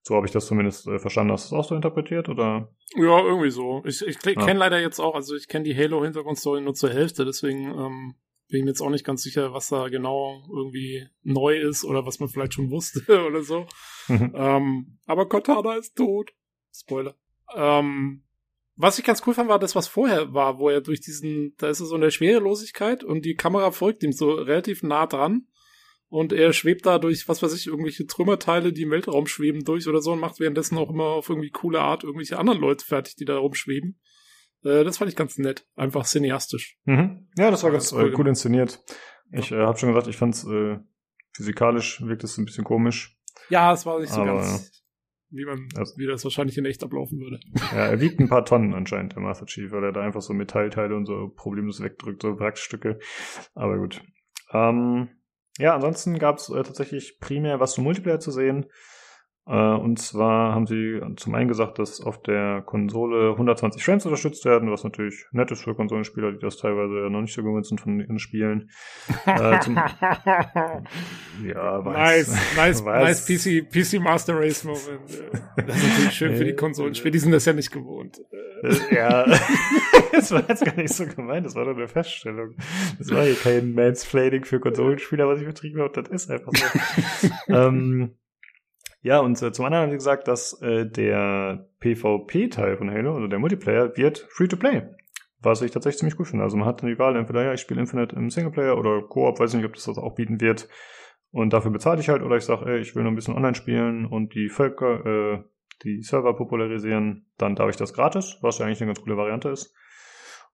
So 0.02 0.14
habe 0.14 0.26
ich 0.26 0.32
das 0.32 0.46
zumindest 0.46 0.86
äh, 0.86 1.00
verstanden. 1.00 1.32
Hast 1.32 1.50
du 1.50 1.56
das 1.56 1.64
auch 1.64 1.68
so 1.68 1.74
interpretiert, 1.74 2.28
oder? 2.28 2.72
Ja, 2.94 3.20
irgendwie 3.20 3.50
so. 3.50 3.82
Ich, 3.84 4.06
ich 4.06 4.24
ja. 4.24 4.32
kenne 4.34 4.60
leider 4.60 4.80
jetzt 4.80 5.00
auch, 5.00 5.16
also 5.16 5.34
ich 5.34 5.48
kenne 5.48 5.64
die 5.64 5.76
Halo-Hintergrundstory 5.76 6.60
nur 6.60 6.74
zur 6.74 6.90
Hälfte, 6.90 7.24
deswegen 7.24 7.64
ähm, 7.64 8.14
bin 8.48 8.60
ich 8.60 8.64
mir 8.64 8.70
jetzt 8.70 8.80
auch 8.80 8.90
nicht 8.90 9.04
ganz 9.04 9.22
sicher, 9.22 9.52
was 9.52 9.68
da 9.68 9.88
genau 9.88 10.44
irgendwie 10.48 11.08
neu 11.24 11.58
ist 11.58 11.84
oder 11.84 12.06
was 12.06 12.20
man 12.20 12.28
vielleicht 12.28 12.54
schon 12.54 12.70
wusste 12.70 13.02
oder 13.26 13.42
so. 13.42 13.66
Mhm. 14.06 14.32
Ähm, 14.36 14.98
aber 15.06 15.28
Cortana 15.28 15.74
ist 15.74 15.96
tot. 15.96 16.30
Spoiler. 16.72 17.16
Ähm, 17.56 18.22
was 18.78 18.98
ich 18.98 19.04
ganz 19.04 19.22
cool 19.26 19.34
fand, 19.34 19.48
war 19.48 19.58
das, 19.58 19.74
was 19.74 19.88
vorher 19.88 20.32
war, 20.32 20.58
wo 20.58 20.68
er 20.68 20.80
durch 20.80 21.00
diesen, 21.00 21.54
da 21.58 21.68
ist 21.68 21.80
er 21.80 21.86
so 21.86 21.96
in 21.96 22.00
der 22.00 22.10
Schwerelosigkeit 22.10 23.02
und 23.02 23.24
die 23.24 23.34
Kamera 23.34 23.72
folgt 23.72 24.04
ihm 24.04 24.12
so 24.12 24.30
relativ 24.30 24.82
nah 24.82 25.06
dran. 25.06 25.48
Und 26.10 26.32
er 26.32 26.54
schwebt 26.54 26.86
da 26.86 26.98
durch, 26.98 27.28
was 27.28 27.42
weiß 27.42 27.52
ich, 27.54 27.66
irgendwelche 27.66 28.06
Trümmerteile, 28.06 28.72
die 28.72 28.82
im 28.82 28.90
Weltraum 28.90 29.26
schweben 29.26 29.64
durch 29.64 29.86
oder 29.88 30.00
so 30.00 30.12
und 30.12 30.20
macht 30.20 30.40
währenddessen 30.40 30.78
auch 30.78 30.88
immer 30.88 31.04
auf 31.04 31.28
irgendwie 31.28 31.50
coole 31.50 31.80
Art 31.80 32.02
irgendwelche 32.02 32.38
anderen 32.38 32.60
Leute 32.60 32.86
fertig, 32.86 33.16
die 33.16 33.26
da 33.26 33.36
rumschweben. 33.36 34.00
Äh, 34.64 34.84
das 34.84 34.96
fand 34.96 35.10
ich 35.10 35.16
ganz 35.16 35.36
nett. 35.36 35.66
Einfach 35.74 36.06
cineastisch. 36.06 36.78
Mhm. 36.84 37.28
Ja, 37.36 37.50
das 37.50 37.62
war 37.62 37.72
ganz 37.72 37.92
cool, 37.92 38.10
äh, 38.10 38.16
cool 38.16 38.28
inszeniert. 38.28 38.80
Ich 39.32 39.52
äh, 39.52 39.56
habe 39.56 39.76
schon 39.76 39.90
gesagt, 39.90 40.06
ich 40.06 40.16
fand 40.16 40.34
es 40.34 40.44
äh, 40.44 40.78
physikalisch 41.32 42.00
wirkt 42.00 42.24
es 42.24 42.38
ein 42.38 42.46
bisschen 42.46 42.64
komisch. 42.64 43.18
Ja, 43.50 43.72
es 43.72 43.84
war 43.84 44.00
nicht 44.00 44.12
so 44.12 44.22
Aber, 44.22 44.36
ganz 44.36 44.77
wie 45.30 45.44
man, 45.44 45.68
also, 45.76 45.96
wie 45.98 46.06
das 46.06 46.24
wahrscheinlich 46.24 46.56
in 46.58 46.64
echt 46.64 46.82
ablaufen 46.82 47.20
würde. 47.20 47.40
Ja, 47.72 47.86
er 47.86 48.00
wiegt 48.00 48.20
ein 48.20 48.28
paar 48.28 48.44
Tonnen 48.44 48.74
anscheinend, 48.74 49.14
der 49.14 49.22
Master 49.22 49.46
Chief, 49.46 49.70
weil 49.72 49.84
er 49.84 49.92
da 49.92 50.00
einfach 50.00 50.22
so 50.22 50.32
Metallteile 50.32 50.94
und 50.96 51.06
so 51.06 51.28
problemlos 51.34 51.82
wegdrückt, 51.82 52.22
so 52.22 52.38
Wrackstücke. 52.38 52.98
Aber 53.54 53.78
gut. 53.78 54.02
Ähm, 54.52 55.08
ja, 55.58 55.74
ansonsten 55.74 56.18
gab 56.18 56.38
es 56.38 56.48
äh, 56.48 56.62
tatsächlich 56.62 57.18
primär 57.20 57.60
was 57.60 57.74
zum 57.74 57.84
Multiplayer 57.84 58.20
zu 58.20 58.30
sehen. 58.30 58.66
Äh, 59.48 59.54
und 59.54 59.98
zwar 59.98 60.54
haben 60.54 60.66
sie 60.66 61.00
zum 61.16 61.34
einen 61.34 61.48
gesagt, 61.48 61.78
dass 61.78 62.02
auf 62.02 62.20
der 62.20 62.60
Konsole 62.60 63.30
120 63.30 63.82
Frames 63.82 64.04
unterstützt 64.04 64.44
werden, 64.44 64.70
was 64.70 64.84
natürlich 64.84 65.24
nett 65.32 65.50
ist 65.50 65.62
für 65.62 65.74
Konsolenspieler, 65.74 66.32
die 66.32 66.38
das 66.38 66.58
teilweise 66.58 67.10
noch 67.10 67.22
nicht 67.22 67.32
so 67.32 67.42
gewöhnt 67.42 67.64
sind 67.64 67.80
von 67.80 67.98
ihren 67.98 68.18
Spielen. 68.18 68.70
äh, 69.24 69.58
zum, 69.60 69.76
ja, 71.46 71.84
weiß, 71.84 72.28
nice, 72.28 72.56
nice, 72.56 72.84
weiß. 72.84 73.26
nice 73.26 73.26
PC, 73.26 73.70
PC 73.70 74.02
Master 74.02 74.38
Race 74.38 74.64
Moment. 74.64 74.82
Das 75.56 75.76
ist 75.76 75.88
natürlich 75.88 76.12
schön 76.12 76.36
für 76.36 76.44
die 76.44 76.54
Konsolenspieler, 76.54 77.10
die 77.10 77.18
sind 77.18 77.32
das 77.32 77.44
ja 77.44 77.52
nicht 77.52 77.70
gewohnt. 77.70 78.20
Äh, 78.62 78.94
ja, 78.94 79.24
das 80.12 80.30
war 80.30 80.44
jetzt 80.46 80.64
gar 80.64 80.76
nicht 80.76 80.92
so 80.92 81.06
gemeint, 81.06 81.46
das 81.46 81.54
war 81.54 81.64
doch 81.64 81.76
eine 81.76 81.88
Feststellung. 81.88 82.54
Das 82.98 83.10
war 83.10 83.24
hier 83.24 83.34
kein 83.34 83.72
Mansplaining 83.72 84.44
für 84.44 84.60
Konsolenspieler, 84.60 85.26
was 85.26 85.40
ich 85.40 85.46
betrieben 85.46 85.80
habe, 85.80 86.02
das 86.02 86.08
ist 86.10 86.30
einfach 86.30 86.52
so. 86.54 87.28
ähm, 87.48 88.14
ja, 89.00 89.20
und 89.20 89.40
äh, 89.40 89.52
zum 89.52 89.64
anderen 89.64 89.84
haben 89.84 89.90
sie 89.90 89.96
gesagt, 89.96 90.28
dass 90.28 90.60
äh, 90.60 90.86
der 90.86 91.68
PvP-Teil 91.80 92.76
von 92.76 92.90
Halo, 92.90 93.14
also 93.14 93.28
der 93.28 93.38
Multiplayer, 93.38 93.96
wird 93.96 94.26
Free-to-Play. 94.30 94.88
Was 95.40 95.62
ich 95.62 95.70
tatsächlich 95.70 96.00
ziemlich 96.00 96.16
gut 96.16 96.26
finde. 96.26 96.42
Also 96.42 96.56
man 96.56 96.66
hat 96.66 96.82
dann 96.82 96.90
die 96.90 96.98
Wahl, 96.98 97.14
entweder 97.14 97.44
ja, 97.44 97.52
ich 97.52 97.60
spiele 97.60 97.80
Infinite 97.80 98.16
im 98.16 98.28
Singleplayer 98.28 98.76
oder 98.76 99.02
Koop, 99.02 99.38
weiß 99.38 99.54
nicht, 99.54 99.64
ob 99.64 99.74
das 99.74 99.84
das 99.84 99.98
auch 99.98 100.16
bieten 100.16 100.40
wird. 100.40 100.68
Und 101.30 101.52
dafür 101.52 101.70
bezahle 101.70 102.00
ich 102.00 102.08
halt, 102.08 102.22
oder 102.22 102.36
ich 102.36 102.44
sage, 102.44 102.66
ey, 102.66 102.80
ich 102.80 102.96
will 102.96 103.04
noch 103.04 103.12
ein 103.12 103.14
bisschen 103.14 103.36
online 103.36 103.54
spielen 103.54 104.06
und 104.06 104.34
die 104.34 104.48
Völker, 104.48 105.06
äh, 105.06 105.44
die 105.84 106.02
Server 106.02 106.34
popularisieren, 106.34 107.26
dann 107.36 107.54
darf 107.54 107.70
ich 107.70 107.76
das 107.76 107.92
gratis, 107.92 108.38
was 108.40 108.58
ja 108.58 108.66
eigentlich 108.66 108.80
eine 108.80 108.88
ganz 108.88 109.02
coole 109.02 109.16
Variante 109.16 109.50
ist. 109.50 109.74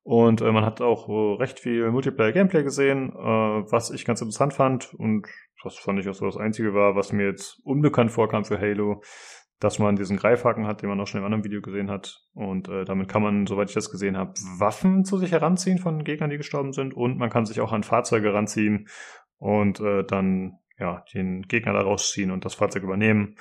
Und 0.04 0.42
äh, 0.42 0.52
man 0.52 0.64
hat 0.64 0.80
auch 0.80 1.08
äh, 1.08 1.36
recht 1.42 1.58
viel 1.58 1.90
Multiplayer-Gameplay 1.90 2.62
gesehen, 2.62 3.10
äh, 3.10 3.18
was 3.18 3.90
ich 3.90 4.04
ganz 4.04 4.20
interessant 4.20 4.52
fand 4.52 4.94
und 4.94 5.26
das 5.64 5.78
fand 5.78 5.98
ich 5.98 6.08
auch 6.08 6.14
so 6.14 6.26
das 6.26 6.36
Einzige 6.36 6.74
war, 6.74 6.94
was 6.94 7.12
mir 7.12 7.24
jetzt 7.26 7.60
unbekannt 7.64 8.10
vorkam 8.10 8.44
für 8.44 8.60
Halo, 8.60 9.02
dass 9.60 9.78
man 9.78 9.96
diesen 9.96 10.18
Greifhaken 10.18 10.66
hat, 10.66 10.82
den 10.82 10.90
man 10.90 11.00
auch 11.00 11.06
schon 11.06 11.20
im 11.20 11.24
anderen 11.24 11.44
Video 11.44 11.62
gesehen 11.62 11.90
hat. 11.90 12.20
Und 12.34 12.68
äh, 12.68 12.84
damit 12.84 13.08
kann 13.08 13.22
man, 13.22 13.46
soweit 13.46 13.70
ich 13.70 13.74
das 13.74 13.90
gesehen 13.90 14.16
habe, 14.16 14.34
Waffen 14.58 15.04
zu 15.04 15.16
sich 15.16 15.32
heranziehen 15.32 15.78
von 15.78 16.04
Gegnern, 16.04 16.28
die 16.28 16.36
gestorben 16.36 16.72
sind. 16.72 16.92
Und 16.94 17.16
man 17.16 17.30
kann 17.30 17.46
sich 17.46 17.60
auch 17.60 17.72
an 17.72 17.82
Fahrzeuge 17.82 18.28
heranziehen 18.28 18.88
und 19.38 19.80
äh, 19.80 20.04
dann 20.04 20.58
ja 20.78 21.02
den 21.14 21.42
Gegner 21.42 21.72
da 21.72 21.80
rausziehen 21.80 22.30
und 22.30 22.44
das 22.44 22.54
Fahrzeug 22.54 22.82
übernehmen. 22.82 23.36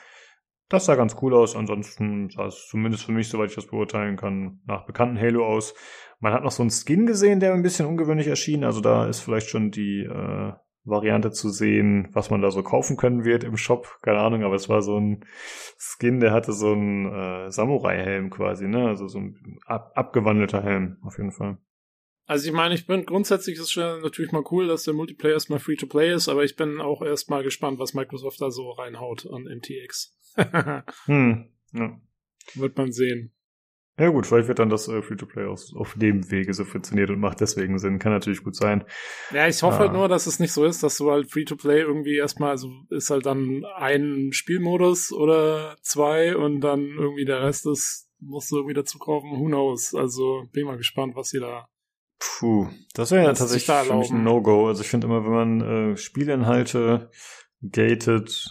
Das 0.69 0.85
sah 0.85 0.95
ganz 0.95 1.15
cool 1.21 1.33
aus. 1.33 1.55
Ansonsten 1.55 2.29
sah 2.29 2.47
es 2.47 2.67
zumindest 2.67 3.05
für 3.05 3.11
mich, 3.11 3.29
soweit 3.29 3.49
ich 3.49 3.55
das 3.55 3.67
beurteilen 3.67 4.17
kann, 4.17 4.61
nach 4.65 4.85
bekannten 4.85 5.19
Halo 5.19 5.45
aus. 5.45 5.73
Man 6.19 6.33
hat 6.33 6.43
noch 6.43 6.51
so 6.51 6.63
einen 6.63 6.71
Skin 6.71 7.05
gesehen, 7.05 7.39
der 7.39 7.53
ein 7.53 7.63
bisschen 7.63 7.85
ungewöhnlich 7.85 8.27
erschien. 8.27 8.63
Also 8.63 8.81
da 8.81 9.07
ist 9.07 9.19
vielleicht 9.19 9.49
schon 9.49 9.71
die 9.71 10.03
äh, 10.03 10.53
Variante 10.85 11.31
zu 11.31 11.49
sehen, 11.49 12.09
was 12.13 12.29
man 12.29 12.41
da 12.41 12.51
so 12.51 12.63
kaufen 12.63 12.97
können 12.97 13.23
wird 13.23 13.43
im 13.43 13.57
Shop. 13.57 13.99
Keine 14.01 14.19
Ahnung, 14.19 14.43
aber 14.43 14.55
es 14.55 14.67
war 14.67 14.81
so 14.81 14.99
ein 14.99 15.25
Skin, 15.77 16.19
der 16.19 16.31
hatte 16.31 16.51
so 16.51 16.71
einen 16.73 17.05
äh, 17.05 17.51
Samurai-Helm 17.51 18.29
quasi, 18.29 18.67
ne? 18.67 18.87
Also 18.87 19.07
so 19.07 19.19
ein 19.19 19.59
ab 19.65 19.91
abgewandelter 19.95 20.61
Helm, 20.61 20.97
auf 21.03 21.17
jeden 21.17 21.31
Fall. 21.31 21.57
Also 22.25 22.47
ich 22.47 22.53
meine, 22.53 22.73
ich 22.73 22.87
bin 22.87 23.05
grundsätzlich 23.05 23.59
ist 23.59 23.71
schon 23.71 24.01
natürlich 24.01 24.31
mal 24.31 24.43
cool, 24.51 24.67
dass 24.67 24.83
der 24.83 24.93
Multiplayer 24.93 25.33
erstmal 25.33 25.59
Free-to-Play 25.59 26.13
ist, 26.13 26.29
aber 26.29 26.43
ich 26.43 26.55
bin 26.55 26.79
auch 26.79 27.01
erstmal 27.01 27.43
gespannt, 27.43 27.79
was 27.79 27.93
Microsoft 27.93 28.39
da 28.41 28.49
so 28.49 28.71
reinhaut 28.71 29.27
an 29.29 29.43
MTX. 29.43 30.17
hm, 31.05 31.49
ja. 31.73 31.99
Wird 32.55 32.77
man 32.77 32.91
sehen. 32.91 33.33
Ja 33.99 34.09
gut, 34.09 34.25
vielleicht 34.25 34.47
wird 34.47 34.57
dann 34.57 34.69
das 34.69 34.87
äh, 34.87 35.03
Free-to-Play 35.03 35.45
auf 35.45 35.93
dem 35.95 36.31
Wege 36.31 36.51
so 36.53 36.65
funktioniert 36.65 37.11
und 37.11 37.19
macht 37.19 37.41
deswegen 37.41 37.77
Sinn. 37.77 37.99
Kann 37.99 38.11
natürlich 38.11 38.43
gut 38.43 38.55
sein. 38.55 38.85
Ja, 39.31 39.47
ich 39.47 39.61
hoffe 39.61 39.77
halt 39.77 39.89
ah. 39.89 39.89
halt 39.89 39.99
nur, 39.99 40.07
dass 40.07 40.25
es 40.25 40.39
nicht 40.39 40.51
so 40.51 40.65
ist, 40.65 40.81
dass 40.81 40.97
du 40.97 41.11
halt 41.11 41.29
Free-to-Play 41.29 41.81
irgendwie 41.81 42.15
erstmal, 42.15 42.51
also 42.51 42.71
ist 42.89 43.11
halt 43.11 43.27
dann 43.27 43.63
ein 43.75 44.31
Spielmodus 44.31 45.11
oder 45.11 45.75
zwei 45.81 46.35
und 46.35 46.61
dann 46.61 46.79
irgendwie 46.97 47.25
der 47.25 47.43
Rest 47.43 47.67
ist, 47.67 48.09
musst 48.19 48.49
du 48.51 48.55
irgendwie 48.55 48.73
dazu 48.73 48.97
kaufen. 48.97 49.29
Who 49.31 49.45
knows? 49.45 49.93
Also 49.93 50.47
bin 50.51 50.65
mal 50.65 50.77
gespannt, 50.77 51.15
was 51.15 51.29
sie 51.29 51.39
da 51.39 51.67
Puh, 52.23 52.69
das 52.93 53.11
wäre 53.11 53.25
ja 53.25 53.33
tatsächlich 53.33 53.75
für 53.85 53.95
mich 53.95 54.09
ein 54.09 54.23
No-Go. 54.23 54.67
Also 54.67 54.81
ich 54.81 54.87
finde 54.87 55.07
immer, 55.07 55.25
wenn 55.25 55.31
man 55.31 55.61
äh, 55.91 55.97
Spielinhalte 55.97 57.09
gated 57.61 58.49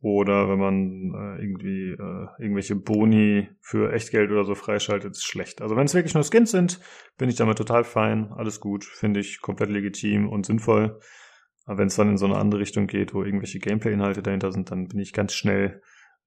oder 0.00 0.48
wenn 0.48 0.58
man 0.58 1.12
äh, 1.14 1.42
irgendwie 1.42 1.90
äh, 1.90 2.28
irgendwelche 2.38 2.76
Boni 2.76 3.48
für 3.60 3.92
Echtgeld 3.92 4.30
oder 4.30 4.44
so 4.44 4.54
freischaltet, 4.54 5.12
ist 5.12 5.26
schlecht. 5.26 5.60
Also 5.60 5.76
wenn 5.76 5.84
es 5.84 5.94
wirklich 5.94 6.14
nur 6.14 6.24
Skins 6.24 6.50
sind, 6.50 6.80
bin 7.18 7.28
ich 7.28 7.36
damit 7.36 7.58
total 7.58 7.84
fein, 7.84 8.32
alles 8.32 8.58
gut, 8.58 8.84
finde 8.84 9.20
ich 9.20 9.42
komplett 9.42 9.68
legitim 9.68 10.26
und 10.26 10.46
sinnvoll. 10.46 10.98
Aber 11.66 11.78
wenn 11.78 11.88
es 11.88 11.96
dann 11.96 12.08
in 12.08 12.16
so 12.16 12.24
eine 12.24 12.38
andere 12.38 12.62
Richtung 12.62 12.86
geht, 12.86 13.12
wo 13.12 13.22
irgendwelche 13.22 13.58
Gameplay-Inhalte 13.58 14.22
dahinter 14.22 14.50
sind, 14.50 14.70
dann 14.70 14.88
bin 14.88 14.98
ich 14.98 15.12
ganz 15.12 15.34
schnell 15.34 15.82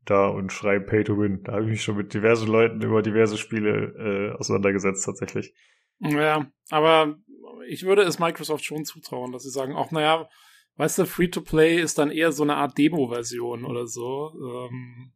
da 0.06 0.28
und 0.28 0.54
schreibe 0.54 0.86
Pay 0.86 1.06
to 1.06 1.18
Win. 1.18 1.42
Da 1.44 1.54
habe 1.54 1.64
ich 1.64 1.70
mich 1.70 1.84
schon 1.84 1.98
mit 1.98 2.14
diversen 2.14 2.48
Leuten 2.48 2.82
über 2.82 3.02
diverse 3.02 3.38
Spiele 3.38 4.34
äh, 4.34 4.38
auseinandergesetzt 4.38 5.06
tatsächlich. 5.06 5.56
Ja, 6.04 6.48
aber 6.70 7.16
ich 7.68 7.84
würde 7.84 8.04
es 8.04 8.20
Microsoft 8.20 8.66
schon 8.66 8.86
zutrauen, 8.86 9.32
dass 9.32 9.44
sie 9.44 9.50
sagen, 9.50 9.76
auch 9.76 9.92
naja, 9.92 10.28
weißt 10.78 11.00
du, 11.00 11.06
Free-to-Play 11.06 11.80
ist 11.80 11.98
dann 11.98 12.12
eher 12.12 12.32
so 12.32 12.44
eine 12.44 12.56
Art 12.56 12.78
Demo-Version 12.78 13.66
oder 13.66 13.88
so. 13.88 14.32
Ähm, 14.36 15.14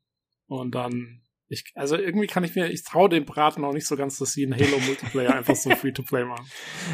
und 0.48 0.76
dann, 0.76 1.22
ich, 1.48 1.72
also 1.76 1.98
irgendwie 1.98 2.28
kann 2.28 2.44
ich 2.44 2.56
mir, 2.56 2.70
ich 2.70 2.84
traue 2.84 3.10
dem 3.10 3.26
Braten 3.26 3.64
auch 3.66 3.74
nicht 3.74 3.88
so 3.88 3.96
ganz, 3.96 4.18
dass 4.18 4.34
sie 4.34 4.46
einen 4.46 4.56
Halo-Multiplayer 4.56 5.36
einfach 5.36 5.56
so 5.56 5.70
Free-to-Play 5.72 6.26
machen. 6.26 6.48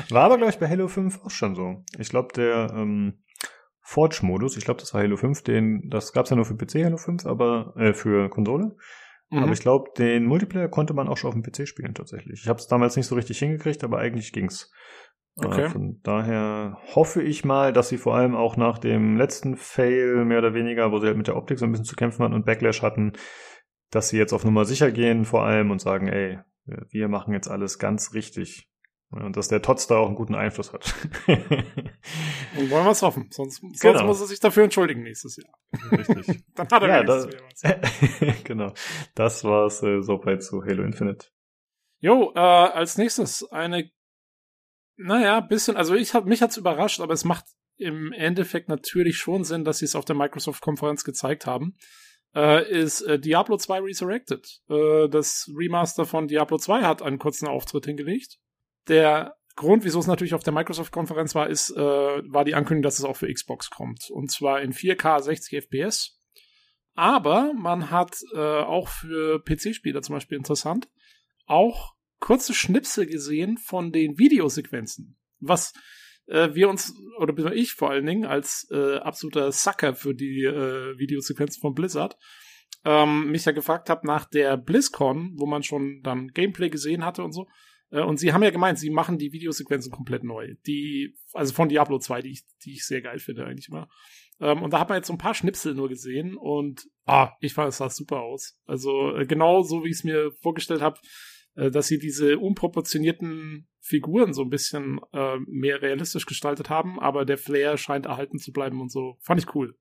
War 0.09 0.23
aber, 0.23 0.37
glaube 0.37 0.51
ich, 0.51 0.59
bei 0.59 0.69
Halo 0.69 0.87
5 0.87 1.23
auch 1.23 1.31
schon 1.31 1.55
so. 1.55 1.83
Ich 1.99 2.09
glaube, 2.09 2.33
der 2.35 2.73
ähm, 2.75 3.23
Forge-Modus, 3.81 4.57
ich 4.57 4.65
glaube, 4.65 4.79
das 4.79 4.93
war 4.93 5.01
Halo 5.01 5.17
5, 5.17 5.43
den, 5.43 5.89
das 5.89 6.13
gab's 6.13 6.29
ja 6.29 6.35
nur 6.35 6.45
für 6.45 6.55
PC 6.55 6.85
Halo 6.85 6.97
5, 6.97 7.25
aber 7.25 7.73
äh, 7.77 7.93
für 7.93 8.29
Konsole. 8.29 8.75
Mhm. 9.33 9.43
Aber 9.43 9.51
ich 9.51 9.61
glaube, 9.61 9.89
den 9.97 10.25
Multiplayer 10.25 10.67
konnte 10.67 10.93
man 10.93 11.07
auch 11.07 11.17
schon 11.17 11.29
auf 11.29 11.33
dem 11.33 11.41
PC 11.41 11.67
spielen 11.67 11.95
tatsächlich. 11.95 12.41
Ich 12.43 12.47
habe 12.47 12.59
es 12.59 12.67
damals 12.67 12.95
nicht 12.95 13.07
so 13.07 13.15
richtig 13.15 13.39
hingekriegt, 13.39 13.83
aber 13.83 13.97
eigentlich 13.97 14.31
ging's. 14.31 14.71
Äh, 15.41 15.47
okay. 15.47 15.63
Äh, 15.63 15.69
von 15.69 15.99
daher 16.03 16.77
hoffe 16.93 17.23
ich 17.23 17.43
mal, 17.43 17.73
dass 17.73 17.89
sie 17.89 17.97
vor 17.97 18.15
allem 18.15 18.35
auch 18.35 18.57
nach 18.57 18.77
dem 18.77 19.17
letzten 19.17 19.57
Fail 19.57 20.23
mehr 20.25 20.37
oder 20.37 20.53
weniger, 20.53 20.91
wo 20.91 20.99
sie 20.99 21.07
halt 21.07 21.17
mit 21.17 21.25
der 21.25 21.35
Optik 21.35 21.57
so 21.57 21.65
ein 21.65 21.71
bisschen 21.71 21.85
zu 21.85 21.95
kämpfen 21.95 22.23
hatten 22.23 22.35
und 22.35 22.45
Backlash 22.45 22.83
hatten, 22.83 23.13
dass 23.89 24.09
sie 24.09 24.19
jetzt 24.19 24.33
auf 24.33 24.45
Nummer 24.45 24.65
sicher 24.65 24.91
gehen 24.91 25.25
vor 25.25 25.43
allem 25.43 25.71
und 25.71 25.81
sagen, 25.81 26.07
ey, 26.07 26.37
wir 26.65 27.07
machen 27.07 27.33
jetzt 27.33 27.47
alles 27.47 27.79
ganz 27.79 28.13
richtig. 28.13 28.69
Und 29.21 29.37
dass 29.37 29.47
der 29.47 29.61
Tots 29.61 29.85
da 29.87 29.97
auch 29.97 30.07
einen 30.07 30.15
guten 30.15 30.33
Einfluss 30.33 30.73
hat. 30.73 30.93
und 31.27 31.37
wollen 32.71 32.85
wir 32.85 32.91
es 32.91 33.01
hoffen. 33.03 33.27
Sonst, 33.31 33.61
sonst 33.61 33.81
genau. 33.81 34.05
muss 34.05 34.21
er 34.21 34.27
sich 34.27 34.39
dafür 34.39 34.63
entschuldigen 34.63 35.03
nächstes 35.03 35.37
Jahr. 35.37 35.53
Richtig. 35.91 36.43
Dann 36.55 36.67
hat 36.69 36.81
er 36.81 36.89
ja, 36.89 37.03
das, 37.03 37.27
genau. 38.43 38.73
Das 39.13 39.43
war's 39.43 39.83
äh, 39.83 40.01
soweit 40.01 40.43
zu 40.43 40.63
Halo 40.63 40.83
Infinite. 40.83 41.27
Jo, 41.99 42.31
äh, 42.35 42.39
als 42.39 42.97
nächstes 42.97 43.43
eine, 43.51 43.91
naja, 44.97 45.41
bisschen, 45.41 45.77
also 45.77 45.93
ich 45.93 46.13
hab, 46.15 46.25
mich 46.25 46.41
hat's 46.41 46.57
überrascht, 46.57 46.99
aber 46.99 47.13
es 47.13 47.23
macht 47.23 47.45
im 47.77 48.11
Endeffekt 48.13 48.67
natürlich 48.67 49.17
schon 49.17 49.43
Sinn, 49.43 49.63
dass 49.63 49.77
sie 49.77 49.85
es 49.85 49.95
auf 49.95 50.05
der 50.05 50.15
Microsoft-Konferenz 50.15 51.03
gezeigt 51.03 51.45
haben. 51.45 51.75
Äh, 52.35 52.67
ist 52.69 53.01
äh, 53.01 53.19
Diablo 53.19 53.57
2 53.57 53.79
Resurrected. 53.79 54.61
Äh, 54.69 55.07
das 55.07 55.51
Remaster 55.55 56.05
von 56.05 56.27
Diablo 56.27 56.57
2 56.57 56.81
hat 56.81 57.03
einen 57.03 57.19
kurzen 57.19 57.47
Auftritt 57.47 57.85
hingelegt 57.85 58.39
der 58.87 59.35
Grund, 59.55 59.83
wieso 59.83 59.99
es 59.99 60.07
natürlich 60.07 60.33
auf 60.33 60.43
der 60.43 60.53
Microsoft-Konferenz 60.53 61.35
war, 61.35 61.47
ist, 61.49 61.69
äh, 61.71 61.79
war 61.79 62.43
die 62.43 62.55
Ankündigung, 62.55 62.83
dass 62.83 62.99
es 62.99 63.05
auch 63.05 63.15
für 63.15 63.31
Xbox 63.31 63.69
kommt. 63.69 64.09
Und 64.09 64.31
zwar 64.31 64.61
in 64.61 64.73
4K 64.73 65.21
60 65.21 65.63
FPS. 65.65 66.19
Aber 66.95 67.53
man 67.53 67.91
hat 67.91 68.15
äh, 68.33 68.39
auch 68.39 68.87
für 68.87 69.43
PC-Spieler 69.43 70.01
zum 70.01 70.15
Beispiel 70.15 70.37
interessant, 70.37 70.89
auch 71.45 71.93
kurze 72.19 72.53
Schnipsel 72.53 73.05
gesehen 73.05 73.57
von 73.57 73.91
den 73.91 74.17
Videosequenzen. 74.17 75.17
Was 75.39 75.73
äh, 76.27 76.53
wir 76.53 76.69
uns, 76.69 76.93
oder 77.19 77.53
ich 77.53 77.73
vor 77.73 77.89
allen 77.89 78.05
Dingen, 78.05 78.25
als 78.25 78.67
äh, 78.71 78.97
absoluter 78.97 79.51
Sucker 79.51 79.95
für 79.95 80.15
die 80.15 80.43
äh, 80.43 80.97
Videosequenzen 80.97 81.61
von 81.61 81.73
Blizzard, 81.73 82.17
ähm, 82.85 83.31
mich 83.31 83.45
ja 83.45 83.51
gefragt 83.51 83.89
habe 83.89 84.05
nach 84.07 84.25
der 84.25 84.57
BlizzCon, 84.57 85.33
wo 85.35 85.45
man 85.45 85.63
schon 85.63 86.01
dann 86.03 86.29
Gameplay 86.29 86.69
gesehen 86.69 87.05
hatte 87.05 87.23
und 87.23 87.33
so, 87.33 87.47
und 88.01 88.17
sie 88.17 88.33
haben 88.33 88.43
ja 88.43 88.49
gemeint, 88.49 88.79
sie 88.79 88.89
machen 88.89 89.17
die 89.17 89.31
Videosequenzen 89.31 89.91
komplett 89.91 90.23
neu. 90.23 90.55
Die, 90.65 91.15
also 91.33 91.53
von 91.53 91.69
Diablo 91.69 91.99
2, 91.99 92.21
die 92.21 92.31
ich, 92.31 92.43
die 92.65 92.73
ich 92.73 92.85
sehr 92.85 93.01
geil 93.01 93.19
finde 93.19 93.45
eigentlich 93.45 93.69
immer. 93.69 93.87
Ähm, 94.39 94.61
und 94.61 94.73
da 94.73 94.79
hat 94.79 94.89
man 94.89 94.97
jetzt 94.97 95.07
so 95.07 95.13
ein 95.13 95.19
paar 95.19 95.35
Schnipsel 95.35 95.75
nur 95.75 95.89
gesehen 95.89 96.35
und 96.35 96.87
ah, 97.05 97.31
ich 97.39 97.53
fand 97.53 97.69
es 97.69 97.77
sah 97.77 97.89
super 97.89 98.21
aus. 98.21 98.59
Also 98.65 99.15
äh, 99.15 99.25
genau 99.25 99.61
so, 99.63 99.83
wie 99.83 99.89
ich 99.89 99.97
es 99.97 100.03
mir 100.03 100.31
vorgestellt 100.41 100.81
habe, 100.81 100.99
äh, 101.55 101.71
dass 101.71 101.87
sie 101.87 101.99
diese 101.99 102.39
unproportionierten 102.39 103.67
Figuren 103.79 104.33
so 104.33 104.41
ein 104.41 104.49
bisschen 104.49 104.99
äh, 105.13 105.37
mehr 105.47 105.81
realistisch 105.81 106.25
gestaltet 106.25 106.69
haben, 106.69 106.99
aber 106.99 107.25
der 107.25 107.37
Flair 107.37 107.77
scheint 107.77 108.05
erhalten 108.05 108.39
zu 108.39 108.51
bleiben 108.51 108.81
und 108.81 108.91
so. 108.91 109.17
Fand 109.21 109.41
ich 109.41 109.53
cool. 109.55 109.75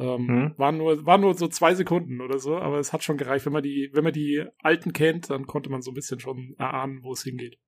Ähm, 0.00 0.28
hm. 0.28 0.54
waren, 0.56 0.76
nur, 0.76 1.04
waren 1.06 1.20
nur 1.20 1.34
so 1.34 1.48
zwei 1.48 1.74
Sekunden 1.74 2.20
oder 2.20 2.38
so, 2.38 2.56
aber 2.56 2.78
es 2.78 2.92
hat 2.92 3.02
schon 3.02 3.16
gereicht. 3.16 3.46
Wenn 3.46 3.52
man 3.52 3.64
die, 3.64 3.90
wenn 3.92 4.04
man 4.04 4.12
die 4.12 4.44
alten 4.62 4.92
kennt, 4.92 5.28
dann 5.28 5.46
konnte 5.46 5.70
man 5.70 5.82
so 5.82 5.90
ein 5.90 5.94
bisschen 5.94 6.20
schon 6.20 6.54
erahnen, 6.56 7.00
wo 7.02 7.12
es 7.12 7.24
hingeht. 7.24 7.58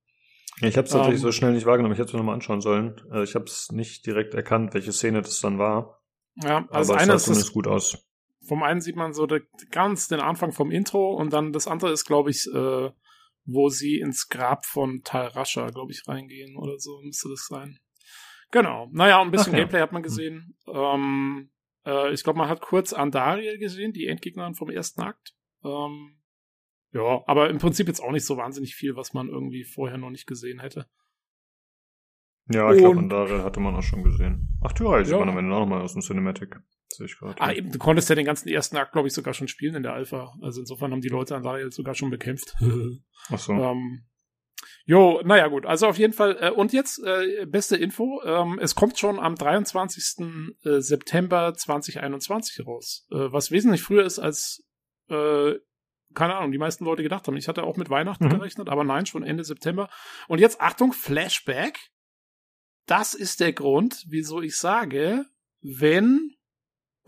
ich 0.61 0.77
habe 0.77 0.87
es 0.87 0.95
natürlich 0.95 1.21
ähm, 1.21 1.25
so 1.25 1.33
schnell 1.33 1.53
nicht 1.53 1.67
wahrgenommen. 1.67 1.93
Ich 1.93 1.99
hätte 1.99 2.09
es 2.09 2.13
mir 2.13 2.21
nochmal 2.21 2.37
anschauen 2.37 2.61
sollen. 2.61 3.01
Also 3.11 3.25
ich 3.25 3.35
habe 3.35 3.47
es 3.47 3.73
nicht 3.73 4.07
direkt 4.07 4.35
erkannt, 4.35 4.75
welche 4.75 4.93
Szene 4.93 5.23
das 5.23 5.41
dann 5.41 5.59
war. 5.59 6.01
Ja, 6.37 6.69
also 6.71 6.93
aber 6.93 7.03
eine 7.03 7.15
es 7.15 7.25
sah 7.25 7.33
ist 7.33 7.53
gut 7.53 7.67
aus. 7.67 7.99
Vom 8.47 8.63
einen 8.63 8.81
sieht 8.81 8.97
man 8.97 9.13
so 9.13 9.27
de, 9.27 9.43
ganz 9.71 10.07
den 10.07 10.21
Anfang 10.21 10.53
vom 10.53 10.71
Intro 10.71 11.15
und 11.15 11.33
dann 11.33 11.53
das 11.53 11.67
andere 11.67 11.91
ist, 11.91 12.05
glaube 12.05 12.31
ich, 12.31 12.47
äh, 12.55 12.91
wo 13.45 13.69
sie 13.69 13.99
ins 13.99 14.29
Grab 14.29 14.65
von 14.67 15.03
Tal 15.03 15.27
Rasha, 15.27 15.71
glaube 15.71 15.93
ich, 15.93 16.07
reingehen 16.07 16.57
oder 16.57 16.79
so 16.79 17.01
müsste 17.03 17.29
das 17.29 17.47
sein. 17.49 17.79
Genau. 18.53 18.89
Naja, 18.93 19.21
ein 19.21 19.31
bisschen 19.31 19.53
Ach, 19.53 19.59
Gameplay 19.59 19.81
hat 19.81 19.93
man 19.93 20.03
hm. 20.03 20.05
gesehen. 20.05 20.57
Ähm, 20.67 21.51
äh, 21.87 22.13
ich 22.13 22.23
glaube, 22.23 22.39
man 22.39 22.49
hat 22.49 22.61
kurz 22.61 22.93
Andariel 22.93 23.59
gesehen, 23.59 23.93
die 23.93 24.07
Endgegnerin 24.07 24.55
vom 24.55 24.71
ersten 24.71 25.03
Akt. 25.03 25.35
Ähm, 25.65 26.21
ja, 26.93 27.23
aber 27.27 27.51
im 27.51 27.59
Prinzip 27.59 27.87
jetzt 27.87 28.01
auch 28.01 28.11
nicht 28.11 28.25
so 28.25 28.37
wahnsinnig 28.37 28.75
viel, 28.75 28.97
was 28.97 29.13
man 29.13 29.29
irgendwie 29.29 29.65
vorher 29.65 29.99
noch 29.99 30.11
nicht 30.11 30.27
gesehen 30.27 30.61
hätte. 30.61 30.87
Ja, 32.53 32.73
ich 32.73 32.79
glaube, 32.79 32.99
Andariel 32.99 33.43
hatte 33.43 33.61
man 33.61 33.77
auch 33.77 33.83
schon 33.83 34.03
gesehen. 34.03 34.59
Ach, 34.61 34.73
Tyrael 34.73 35.05
sieht 35.05 35.17
man 35.17 35.29
am 35.29 35.39
Ende 35.39 35.55
auch 35.55 35.61
nochmal 35.61 35.83
aus 35.83 35.93
dem 35.93 36.03
Cinematic. 36.03 36.57
Sehe 36.89 37.07
ich 37.07 37.17
gerade. 37.17 37.41
Ah, 37.41 37.53
eben, 37.53 37.71
du 37.71 37.79
konntest 37.79 38.09
ja 38.09 38.17
den 38.17 38.25
ganzen 38.25 38.49
ersten 38.49 38.77
Akt, 38.77 38.93
glaube 38.93 39.07
ich, 39.07 39.15
sogar 39.15 39.35
schon 39.35 39.47
spielen 39.47 39.77
in 39.77 39.85
der 39.85 39.93
Alpha. 39.93 40.35
Also 40.43 40.61
insofern 40.61 40.91
haben 40.91 41.01
die 41.01 41.09
Leute 41.09 41.37
Andariel 41.37 41.71
sogar 41.71 41.95
schon 41.95 42.11
bekämpft. 42.11 42.57
Ach 43.29 43.39
so. 43.39 43.53
Ähm, 43.53 44.05
Jo, 44.87 45.21
naja 45.25 45.49
gut, 45.49 45.67
also 45.67 45.87
auf 45.87 45.99
jeden 45.99 46.13
Fall. 46.13 46.37
Äh, 46.41 46.51
und 46.51 46.73
jetzt 46.73 47.03
äh, 47.05 47.47
beste 47.47 47.77
Info, 47.77 48.23
ähm, 48.25 48.59
es 48.61 48.75
kommt 48.75 48.99
schon 48.99 49.19
am 49.19 49.35
23. 49.35 50.27
Äh, 50.65 50.81
September 50.81 51.55
2021 51.55 52.67
raus, 52.67 53.07
äh, 53.11 53.31
was 53.31 53.51
wesentlich 53.51 53.83
früher 53.83 54.05
ist 54.05 54.19
als, 54.19 54.65
äh, 55.09 55.55
keine 56.15 56.37
Ahnung, 56.37 56.53
die 56.53 56.59
meisten 56.59 56.85
Leute 56.85 57.03
gedacht 57.03 57.27
haben. 57.27 57.37
Ich 57.37 57.49
hatte 57.49 57.63
auch 57.63 57.77
mit 57.77 57.91
Weihnachten 57.91 58.25
mhm. 58.25 58.31
gerechnet, 58.31 58.69
aber 58.69 58.85
nein, 58.85 59.07
schon 59.07 59.23
Ende 59.23 59.45
September. 59.45 59.89
Und 60.29 60.41
jetzt 60.41 60.61
Achtung, 60.61 60.93
Flashback. 60.93 61.79
Das 62.87 63.15
ist 63.15 63.39
der 63.39 63.53
Grund, 63.53 64.05
wieso 64.09 64.41
ich 64.41 64.57
sage, 64.57 65.25
wenn 65.61 66.35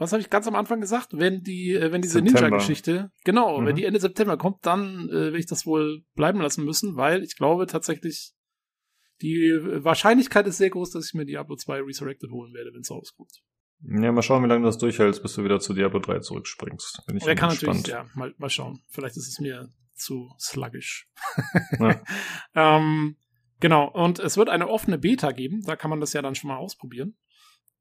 was 0.03 0.13
habe 0.13 0.21
ich 0.21 0.31
ganz 0.31 0.47
am 0.47 0.55
Anfang 0.55 0.81
gesagt? 0.81 1.09
Wenn 1.13 1.43
die, 1.43 1.73
äh, 1.75 1.93
wenn 1.93 2.03
diese. 2.03 2.21
Ninja-Geschichte, 2.21 3.11
genau, 3.25 3.61
Mhm. 3.61 3.67
wenn 3.67 3.77
die 3.77 3.85
Ende 3.85 4.01
September 4.01 4.37
kommt, 4.37 4.65
dann 4.67 5.09
äh, 5.09 5.13
werde 5.13 5.39
ich 5.39 5.47
das 5.47 5.65
wohl 5.67 6.03
bleiben 6.15 6.41
lassen 6.41 6.65
müssen, 6.65 6.97
weil 6.97 7.23
ich 7.23 7.37
glaube 7.37 7.67
tatsächlich, 7.67 8.33
die 9.23 9.53
Wahrscheinlichkeit 9.85 10.47
ist 10.47 10.59
sehr 10.59 10.71
groß, 10.71 10.91
dass 10.91 11.07
ich 11.07 11.15
mir 11.15 11.25
Diablo 11.25 11.57
2 11.57 11.81
Resurrected 11.83 12.31
holen 12.31 12.53
werde, 12.55 12.73
wenn 12.75 12.81
es 12.81 12.91
rauskommt. 12.91 13.31
Ja, 13.85 14.13
mal 14.13 14.23
schauen, 14.23 14.45
wie 14.45 14.49
lange 14.49 14.61
du 14.63 14.67
das 14.67 14.79
durchhältst, 14.79 15.23
bis 15.23 15.35
du 15.35 15.45
wieder 15.45 15.59
zu 15.61 15.75
Diablo 15.75 15.99
3 16.01 16.21
zurückspringst. 16.21 17.03
Bin 17.07 17.17
ich 17.17 17.25
Der 17.25 17.35
kann 17.35 17.51
gespannt. 17.51 17.87
natürlich, 17.89 17.93
ja, 17.93 18.07
mal, 18.15 18.35
mal 18.39 18.51
schauen. 18.51 18.81
Vielleicht 18.91 19.17
ist 19.17 19.29
es 19.29 19.41
mir 19.41 19.73
zu 19.95 20.31
sluggish. 20.39 21.09
Ja. 21.79 22.03
ähm, 22.55 23.17
genau, 23.61 23.89
und 23.91 24.19
es 24.21 24.37
wird 24.37 24.49
eine 24.49 24.69
offene 24.69 24.99
Beta 24.99 25.33
geben, 25.33 25.63
da 25.65 25.77
kann 25.77 25.91
man 25.91 26.01
das 26.01 26.13
ja 26.13 26.23
dann 26.23 26.35
schon 26.35 26.49
mal 26.49 26.57
ausprobieren. 26.57 27.17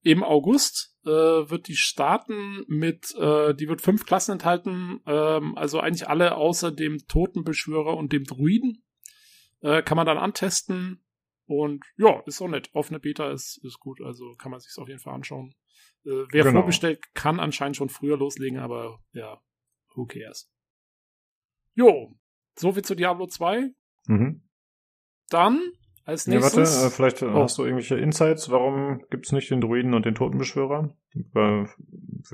Im 0.04 0.24
August 0.24 0.96
äh, 1.06 1.10
wird 1.10 1.68
die 1.68 1.76
starten 1.76 2.64
mit, 2.68 3.14
äh, 3.16 3.54
die 3.54 3.68
wird 3.68 3.82
fünf 3.82 4.06
Klassen 4.06 4.34
enthalten, 4.34 5.00
ähm, 5.06 5.56
also 5.58 5.80
eigentlich 5.80 6.08
alle 6.08 6.36
außer 6.36 6.72
dem 6.72 7.06
Totenbeschwörer 7.08 7.96
und 7.96 8.12
dem 8.12 8.24
Druiden. 8.24 8.84
Äh, 9.62 9.84
kann 9.84 9.96
man 9.96 10.08
dann 10.08 10.18
antesten 10.18 11.04
und 11.46 11.86
ja, 11.98 12.22
ist 12.26 12.42
auch 12.42 12.48
nett. 12.48 12.70
Offene 12.74 13.00
Beta 13.00 13.30
ist, 13.32 13.58
ist 13.64 13.80
gut, 13.80 14.02
also 14.02 14.34
kann 14.38 14.50
man 14.52 14.60
sich 14.60 14.76
auf 14.78 14.88
jeden 14.88 15.00
Fall 15.00 15.14
anschauen. 15.14 15.54
Äh, 16.04 16.26
wer 16.32 16.44
Genau. 16.46 16.60
vorbestellt, 16.62 17.14
kann 17.14 17.40
anscheinend 17.40 17.76
schon 17.78 17.90
früher 17.90 18.18
loslegen, 18.18 18.58
aber 18.60 19.00
ja, 19.12 19.40
who 19.94 20.06
cares. 20.08 20.52
Jo, 21.76 22.16
soviel 22.58 22.84
zu 22.84 22.96
Diablo 22.96 23.28
2. 23.28 23.70
Mhm. 24.08 24.48
Dann 25.30 25.62
als 26.06 26.26
Ja, 26.26 26.42
warte, 26.42 26.60
nächstes. 26.60 26.84
äh, 26.86 26.90
vielleicht 26.90 27.22
äh, 27.22 27.26
Oh. 27.26 27.44
hast 27.44 27.58
du 27.58 27.64
irgendwelche 27.64 27.98
Insights, 27.98 28.50
warum 28.50 29.02
gibt's 29.10 29.32
nicht 29.32 29.50
den 29.52 29.62
Druiden 29.62 29.94
und 29.94 30.06
den 30.06 30.16
Totenbeschwörer? 30.16 30.96
Äh, 31.36 31.66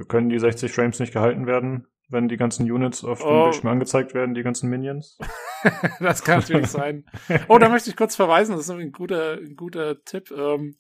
können 0.07 0.29
die 0.29 0.39
60 0.39 0.71
Frames 0.71 0.99
nicht 0.99 1.13
gehalten 1.13 1.45
werden, 1.47 1.87
wenn 2.09 2.27
die 2.27 2.37
ganzen 2.37 2.69
Units 2.71 3.03
auf 3.03 3.19
dem 3.19 3.27
Oh. 3.27 3.43
Bildschirm 3.43 3.69
angezeigt 3.69 4.13
werden, 4.13 4.33
die 4.35 4.43
ganzen 4.43 4.69
Minions? 4.69 5.17
das 5.99 6.23
kann 6.23 6.39
natürlich 6.39 6.67
sein. 6.67 7.05
Oh, 7.47 7.57
da 7.57 7.69
möchte 7.69 7.89
ich 7.89 7.95
kurz 7.95 8.15
verweisen, 8.15 8.55
das 8.55 8.65
ist 8.65 8.71
ein 8.71 8.91
guter, 8.91 9.33
ein 9.37 9.55
guter 9.55 10.01
Tipp. 10.03 10.31
Ähm, 10.31 10.75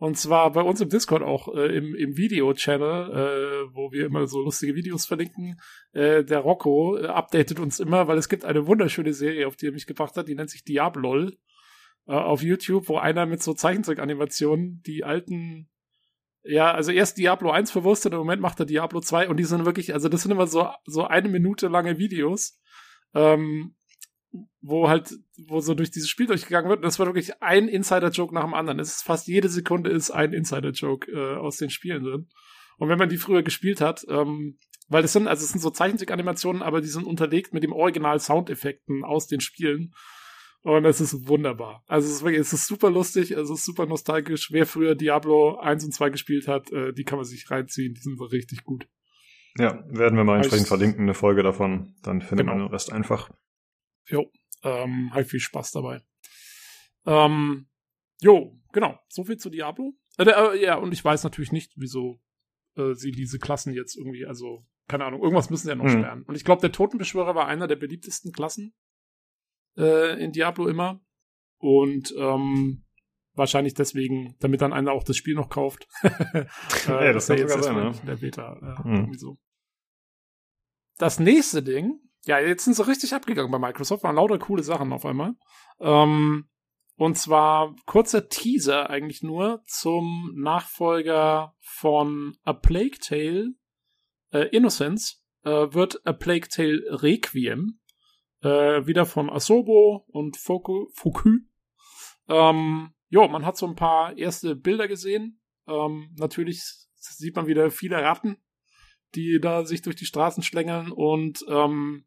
und 0.00 0.16
zwar 0.16 0.52
bei 0.52 0.62
uns 0.62 0.80
im 0.80 0.88
Discord 0.90 1.22
auch 1.24 1.52
äh, 1.56 1.76
im, 1.76 1.92
im 1.96 2.16
Video-Channel, 2.16 3.10
äh, 3.10 3.74
wo 3.74 3.90
wir 3.90 4.06
immer 4.06 4.28
so 4.28 4.40
lustige 4.40 4.76
Videos 4.76 5.06
verlinken. 5.06 5.56
Äh, 5.92 6.22
der 6.22 6.38
Rocco 6.38 6.96
äh, 6.96 7.06
updatet 7.06 7.58
uns 7.58 7.80
immer, 7.80 8.06
weil 8.06 8.16
es 8.16 8.28
gibt 8.28 8.44
eine 8.44 8.68
wunderschöne 8.68 9.12
Serie, 9.12 9.48
auf 9.48 9.56
die 9.56 9.66
er 9.66 9.72
mich 9.72 9.86
gebracht 9.88 10.16
hat, 10.16 10.28
die 10.28 10.36
nennt 10.36 10.50
sich 10.50 10.62
Diablol 10.62 11.36
äh, 12.08 12.12
auf 12.12 12.42
YouTube, 12.42 12.88
wo 12.88 12.98
einer 12.98 13.26
mit 13.26 13.42
so 13.42 13.54
Zeichentrick-Animationen 13.54 14.82
die 14.82 15.04
alten 15.04 15.68
ja, 16.44 16.72
also 16.72 16.92
erst 16.92 17.18
Diablo 17.18 17.50
1 17.50 17.70
verwurstet, 17.70 18.12
im 18.12 18.20
Moment 18.20 18.40
macht 18.40 18.58
er 18.58 18.64
Diablo 18.64 19.00
2 19.00 19.28
und 19.28 19.36
die 19.36 19.44
sind 19.44 19.66
wirklich, 19.66 19.92
also 19.92 20.08
das 20.08 20.22
sind 20.22 20.32
immer 20.32 20.46
so, 20.46 20.68
so 20.86 21.04
eine 21.04 21.28
Minute 21.28 21.68
lange 21.68 21.98
Videos, 21.98 22.58
ähm, 23.14 23.74
wo 24.62 24.88
halt, 24.88 25.14
wo 25.46 25.60
so 25.60 25.74
durch 25.74 25.90
dieses 25.90 26.08
Spiel 26.08 26.26
durchgegangen 26.26 26.70
wird. 26.70 26.78
Und 26.78 26.86
das 26.86 26.98
war 26.98 27.06
wirklich 27.06 27.42
ein 27.42 27.68
Insider-Joke 27.68 28.34
nach 28.34 28.44
dem 28.44 28.54
anderen. 28.54 28.78
Es 28.78 28.96
ist 28.96 29.02
fast 29.02 29.26
jede 29.26 29.48
Sekunde 29.48 29.90
ist 29.90 30.10
ein 30.10 30.32
Insider-Joke 30.32 31.10
äh, 31.10 31.36
aus 31.36 31.58
den 31.58 31.70
Spielen 31.70 32.04
drin. 32.04 32.28
Und 32.78 32.88
wenn 32.88 32.98
man 32.98 33.08
die 33.08 33.18
früher 33.18 33.42
gespielt 33.42 33.80
hat, 33.80 34.06
ähm, 34.08 34.58
weil 34.88 35.02
das 35.02 35.12
sind, 35.12 35.26
also 35.28 35.44
es 35.44 35.50
sind 35.50 35.60
so 35.60 35.70
Zeichentrick-Animationen, 35.70 36.62
aber 36.62 36.80
die 36.80 36.88
sind 36.88 37.04
unterlegt 37.04 37.52
mit 37.52 37.62
dem 37.62 37.72
Original 37.72 38.20
Soundeffekten 38.20 39.04
aus 39.04 39.26
den 39.26 39.40
Spielen. 39.40 39.92
Und 40.68 40.84
es 40.84 41.00
ist 41.00 41.26
wunderbar. 41.26 41.82
Also 41.86 42.06
es 42.08 42.16
ist 42.16 42.22
wirklich, 42.22 42.42
es 42.42 42.52
ist 42.52 42.66
super 42.66 42.90
lustig, 42.90 43.30
es 43.30 43.48
ist 43.48 43.64
super 43.64 43.86
nostalgisch. 43.86 44.52
Wer 44.52 44.66
früher 44.66 44.94
Diablo 44.94 45.56
1 45.56 45.82
und 45.86 45.92
2 45.92 46.10
gespielt 46.10 46.46
hat, 46.46 46.70
äh, 46.72 46.92
die 46.92 47.04
kann 47.04 47.16
man 47.16 47.24
sich 47.24 47.50
reinziehen. 47.50 47.94
Die 47.94 48.00
sind 48.02 48.20
richtig 48.20 48.64
gut. 48.64 48.86
Ja, 49.56 49.82
werden 49.88 50.18
wir 50.18 50.24
mal 50.24 50.36
entsprechend 50.36 50.68
verlinken, 50.68 51.04
eine 51.04 51.14
Folge 51.14 51.42
davon. 51.42 51.94
Dann 52.02 52.20
findet 52.20 52.46
Genau. 52.46 52.58
man 52.58 52.66
den 52.66 52.70
Rest 52.70 52.92
einfach. 52.92 53.30
Jo, 54.08 54.30
ähm, 54.62 55.10
halt 55.14 55.28
viel 55.28 55.40
Spaß 55.40 55.72
dabei. 55.72 56.02
Ähm, 57.06 57.66
jo, 58.20 58.60
genau. 58.74 58.98
So 59.08 59.24
viel 59.24 59.38
zu 59.38 59.48
Diablo. 59.48 59.94
Äh, 60.18 60.24
äh, 60.24 60.62
ja, 60.62 60.74
und 60.76 60.92
ich 60.92 61.02
weiß 61.02 61.24
natürlich 61.24 61.50
nicht, 61.50 61.72
wieso 61.76 62.20
äh, 62.76 62.92
sie 62.92 63.10
diese 63.10 63.38
Klassen 63.38 63.72
jetzt 63.72 63.96
irgendwie, 63.96 64.26
also, 64.26 64.66
keine 64.86 65.06
Ahnung, 65.06 65.22
irgendwas 65.22 65.48
müssen 65.48 65.62
sie 65.64 65.70
ja 65.70 65.76
noch 65.76 65.86
Hm. 65.86 65.92
sperren. 65.98 66.22
Und 66.24 66.34
ich 66.34 66.44
glaube, 66.44 66.60
der 66.60 66.72
Totenbeschwörer 66.72 67.34
war 67.34 67.46
einer 67.46 67.68
der 67.68 67.76
beliebtesten 67.76 68.32
Klassen 68.32 68.74
äh, 69.78 70.22
in 70.22 70.32
Diablo 70.32 70.68
immer. 70.68 71.00
Und 71.58 72.14
ähm, 72.18 72.84
wahrscheinlich 73.34 73.74
deswegen, 73.74 74.36
damit 74.40 74.60
dann 74.60 74.72
einer 74.72 74.92
auch 74.92 75.04
das 75.04 75.16
Spiel 75.16 75.34
noch 75.34 75.48
kauft. 75.48 75.86
äh, 76.02 76.46
Ja, 76.86 77.12
das 77.12 77.24
ist 77.24 77.28
kann 77.28 77.38
jetzt 77.38 77.52
sogar 77.52 77.62
sein, 77.62 78.00
in 78.00 78.06
der 78.06 78.16
Beta. 78.16 78.58
Ja, 78.60 78.84
Hm. 78.84 78.94
irgendwie 78.94 79.18
so. 79.18 79.38
Das 80.98 81.20
nächste 81.20 81.62
Ding, 81.62 82.00
ja, 82.26 82.40
jetzt 82.40 82.64
sind 82.64 82.74
sie 82.74 82.86
richtig 82.86 83.14
abgegangen 83.14 83.50
bei 83.52 83.58
Microsoft, 83.58 84.02
waren 84.02 84.16
lauter 84.16 84.38
coole 84.38 84.62
Sachen 84.64 84.92
auf 84.92 85.06
einmal. 85.06 85.34
Ähm, 85.80 86.48
und 86.96 87.16
zwar 87.16 87.76
kurzer 87.86 88.28
Teaser 88.28 88.90
eigentlich 88.90 89.22
nur 89.22 89.62
zum 89.66 90.32
Nachfolger 90.36 91.54
von 91.60 92.36
A 92.42 92.52
Plague 92.52 92.98
Tale 93.00 93.54
äh, 94.32 94.48
Innocence 94.48 95.24
äh, 95.44 95.50
wird 95.72 96.04
A 96.04 96.12
Plague 96.12 96.48
Tale 96.48 96.80
Requiem 96.90 97.78
äh, 98.42 98.86
wieder 98.86 99.06
von 99.06 99.30
Asobo 99.30 100.04
und 100.08 100.36
Foku, 100.36 100.86
Fokü. 100.94 101.40
Ähm, 102.28 102.92
jo, 103.08 103.28
man 103.28 103.44
hat 103.44 103.56
so 103.56 103.66
ein 103.66 103.76
paar 103.76 104.16
erste 104.16 104.54
Bilder 104.54 104.88
gesehen. 104.88 105.40
Ähm, 105.66 106.14
natürlich 106.16 106.62
sieht 106.94 107.36
man 107.36 107.46
wieder 107.46 107.70
viele 107.70 107.96
Ratten, 107.96 108.36
die 109.14 109.38
da 109.40 109.64
sich 109.64 109.82
durch 109.82 109.96
die 109.96 110.06
Straßen 110.06 110.42
schlängeln 110.42 110.92
und 110.92 111.44
ähm, 111.48 112.06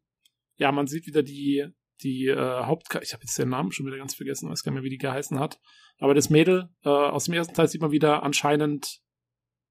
ja, 0.56 0.70
man 0.70 0.86
sieht 0.86 1.06
wieder 1.06 1.22
die 1.22 1.66
die 2.02 2.26
äh, 2.26 2.64
Haupt 2.64 2.88
ich 3.00 3.12
habe 3.12 3.22
jetzt 3.22 3.38
den 3.38 3.48
Namen 3.48 3.70
schon 3.70 3.86
wieder 3.86 3.96
ganz 3.96 4.14
vergessen, 4.14 4.50
weiß 4.50 4.64
gar 4.64 4.72
nicht 4.72 4.80
mehr, 4.80 4.84
wie 4.84 4.90
die 4.90 4.98
geheißen 4.98 5.38
hat. 5.38 5.60
Aber 5.98 6.14
das 6.14 6.30
Mädel 6.30 6.68
äh, 6.84 6.88
aus 6.88 7.24
dem 7.24 7.34
ersten 7.34 7.54
Teil 7.54 7.68
sieht 7.68 7.80
man 7.80 7.92
wieder 7.92 8.22
anscheinend 8.24 9.02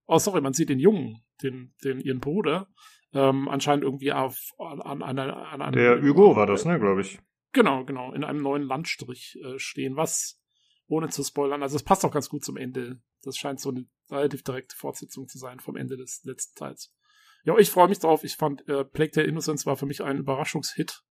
Oh, 0.07 0.17
sorry, 0.17 0.41
man 0.41 0.51
sieht 0.51 0.67
den 0.67 0.79
Jungen, 0.79 1.23
den, 1.41 1.73
den 1.85 2.01
ihren 2.01 2.19
Bruder, 2.19 2.67
ähm, 3.13 3.49
anscheinend 3.49 3.83
irgendwie 3.83 4.13
auf 4.13 4.37
an, 4.57 4.81
an 4.81 5.01
an 5.01 5.61
einem 5.61 5.71
Der 5.73 6.01
Hugo 6.01 6.35
war 6.35 6.45
das, 6.45 6.65
ne, 6.65 6.79
glaube 6.79 7.01
ich. 7.01 7.19
Genau, 7.53 7.83
genau, 7.83 8.13
in 8.13 8.23
einem 8.23 8.41
neuen 8.41 8.63
Landstrich 8.63 9.37
äh, 9.43 9.59
stehen, 9.59 9.97
was, 9.97 10.41
ohne 10.87 11.09
zu 11.09 11.23
spoilern, 11.23 11.63
also 11.63 11.75
es 11.75 11.83
passt 11.83 12.05
auch 12.05 12.11
ganz 12.11 12.29
gut 12.29 12.45
zum 12.45 12.57
Ende. 12.57 13.01
Das 13.23 13.35
scheint 13.37 13.59
so 13.59 13.69
eine 13.69 13.85
relativ 14.09 14.43
direkte 14.43 14.75
Fortsetzung 14.75 15.27
zu 15.27 15.37
sein 15.37 15.59
vom 15.59 15.75
Ende 15.75 15.97
des 15.97 16.23
letzten 16.23 16.57
Teils. 16.57 16.95
Ja, 17.43 17.57
ich 17.57 17.69
freue 17.69 17.87
mich 17.87 17.99
drauf. 17.99 18.23
Ich 18.23 18.35
fand, 18.35 18.67
äh, 18.67 18.85
Plague 18.85 19.11
Tale 19.11 19.27
Innocence 19.27 19.65
war 19.65 19.75
für 19.75 19.85
mich 19.85 20.03
ein 20.03 20.17
Überraschungshit 20.17 21.03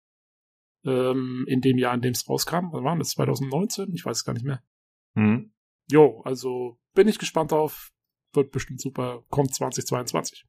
ähm, 0.85 1.45
in 1.49 1.61
dem 1.61 1.79
Jahr, 1.79 1.95
in 1.95 2.03
dem 2.03 2.13
es 2.13 2.29
rauskam. 2.29 2.69
Wann 2.73 2.85
war 2.85 2.97
das? 2.97 3.11
2019? 3.11 3.93
Ich 3.95 4.05
weiß 4.05 4.19
es 4.19 4.25
gar 4.25 4.35
nicht 4.35 4.45
mehr. 4.45 4.63
Mhm. 5.15 5.53
Jo, 5.91 6.21
also 6.25 6.79
bin 6.95 7.09
ich 7.09 7.19
gespannt 7.19 7.53
drauf. 7.53 7.93
Wird 8.35 8.53
bestimmt 8.53 8.81
super. 8.81 9.25
Kommt 9.31 9.55
2022. 9.55 10.47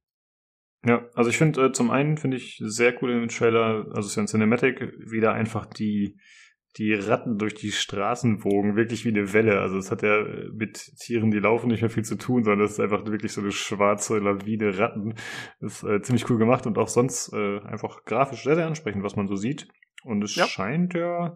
Ja, 0.85 1.06
also 1.14 1.30
ich 1.30 1.38
finde, 1.38 1.66
äh, 1.66 1.72
zum 1.72 1.91
einen 1.91 2.17
finde 2.17 2.38
ich 2.38 2.61
sehr 2.64 3.01
cool 3.01 3.11
in 3.11 3.19
dem 3.19 3.30
Trailer, 3.30 3.85
also 3.90 3.99
es 4.01 4.08
ist 4.08 4.16
ja 4.16 4.24
ein 4.24 4.27
Cinematic, 4.27 4.93
wieder 4.99 5.33
einfach 5.33 5.66
die, 5.66 6.17
die 6.77 6.93
Ratten 6.93 7.38
durch 7.38 7.56
die 7.56 7.72
Straßen 7.72 8.43
wogen, 8.45 8.75
wirklich 8.77 9.03
wie 9.03 9.09
eine 9.09 9.33
Welle. 9.33 9.59
Also 9.59 9.77
es 9.77 9.91
hat 9.91 10.03
ja 10.03 10.19
äh, 10.19 10.49
mit 10.53 10.77
Tieren, 10.99 11.32
die 11.32 11.40
laufen, 11.40 11.67
nicht 11.67 11.82
mehr 11.82 11.90
viel 11.90 12.06
zu 12.06 12.16
tun, 12.16 12.43
sondern 12.43 12.66
es 12.66 12.74
ist 12.74 12.80
einfach 12.80 13.06
wirklich 13.06 13.33
so 13.33 13.41
eine 13.41 13.51
schwarze 13.51 14.19
Lawine 14.19 14.77
Ratten. 14.77 15.16
Das 15.59 15.83
ist 15.83 15.90
äh, 15.90 16.01
ziemlich 16.01 16.30
cool 16.30 16.38
gemacht 16.38 16.66
und 16.66 16.77
auch 16.77 16.88
sonst 16.88 17.33
äh, 17.33 17.59
einfach 17.61 18.06
grafisch 18.06 18.43
sehr, 18.43 18.56
sehr 18.56 18.67
ansprechend, 18.67 19.03
was 19.03 19.16
man 19.17 19.27
so 19.27 19.35
sieht. 19.35 19.67
Und 20.03 20.24
es 20.24 20.35
Ja. 20.35 20.45
scheint 20.45 20.93
ja, 20.93 21.35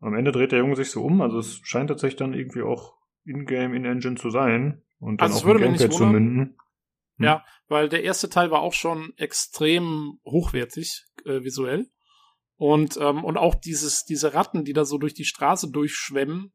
am 0.00 0.14
Ende 0.14 0.30
dreht 0.30 0.52
der 0.52 0.60
Junge 0.60 0.76
sich 0.76 0.90
so 0.90 1.02
um, 1.02 1.22
also 1.22 1.38
es 1.38 1.60
scheint 1.64 1.90
tatsächlich 1.90 2.18
dann 2.18 2.34
irgendwie 2.34 2.62
auch 2.62 2.94
in-game, 3.24 3.74
in-engine 3.74 4.14
zu 4.14 4.30
sein 4.30 4.82
und 5.00 5.20
dann 5.20 5.32
Also 5.32 5.40
auch 5.40 5.46
würde 5.46 5.64
im 5.64 5.72
Gameplay 5.72 5.90
zu 5.90 6.06
münden. 6.06 6.56
Hm. 7.20 7.26
Ja, 7.26 7.44
weil 7.68 7.88
der 7.88 8.02
erste 8.02 8.28
Teil 8.28 8.50
war 8.50 8.62
auch 8.62 8.72
schon 8.72 9.12
extrem 9.16 10.18
hochwertig 10.24 11.04
äh, 11.24 11.42
visuell. 11.44 11.86
Und, 12.56 12.98
ähm, 13.00 13.24
und 13.24 13.36
auch 13.36 13.54
dieses, 13.54 14.04
diese 14.04 14.34
Ratten, 14.34 14.64
die 14.64 14.72
da 14.72 14.84
so 14.84 14.98
durch 14.98 15.14
die 15.14 15.24
Straße 15.24 15.70
durchschwemmen, 15.70 16.52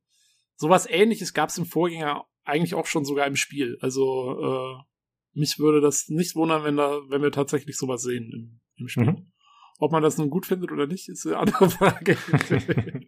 sowas 0.56 0.88
ähnliches 0.90 1.34
gab 1.34 1.50
es 1.50 1.58
im 1.58 1.66
Vorgänger 1.66 2.26
eigentlich 2.44 2.76
auch 2.76 2.85
schon 2.85 3.06
sogar 3.06 3.26
im 3.27 3.35
Spiel. 3.35 3.77
Also 3.82 4.40
äh, 4.40 4.84
mich 5.34 5.60
würde 5.60 5.82
das 5.82 6.10
nicht 6.10 6.35
wundern, 6.35 6.64
wenn 6.64 6.77
da, 6.77 7.00
wenn 7.10 7.22
wir 7.22 7.32
tatsächlich 7.32 7.77
sowas 7.77 8.02
sehen 8.02 8.32
im, 8.34 8.61
im 8.77 8.88
Spiel. 8.88 9.11
Mhm. 9.11 9.32
Ob 9.80 9.92
man 9.92 10.03
das 10.03 10.18
nun 10.18 10.30
gut 10.30 10.45
findet 10.45 10.72
oder 10.72 10.88
nicht, 10.88 11.10
ist 11.10 11.26
eine 11.26 11.38
andere 11.38 11.69
Frage. 11.69 12.18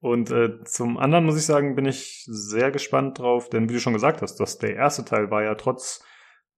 Und 0.00 0.30
äh, 0.30 0.64
zum 0.64 0.98
anderen 0.98 1.26
muss 1.26 1.36
ich 1.36 1.44
sagen, 1.44 1.76
bin 1.76 1.86
ich 1.86 2.24
sehr 2.26 2.70
gespannt 2.70 3.18
drauf, 3.18 3.48
denn 3.50 3.68
wie 3.68 3.74
du 3.74 3.80
schon 3.80 3.92
gesagt 3.92 4.22
hast, 4.22 4.36
dass 4.36 4.58
der 4.58 4.74
erste 4.74 5.04
Teil 5.04 5.30
war 5.30 5.42
ja 5.44 5.54
trotz 5.54 6.02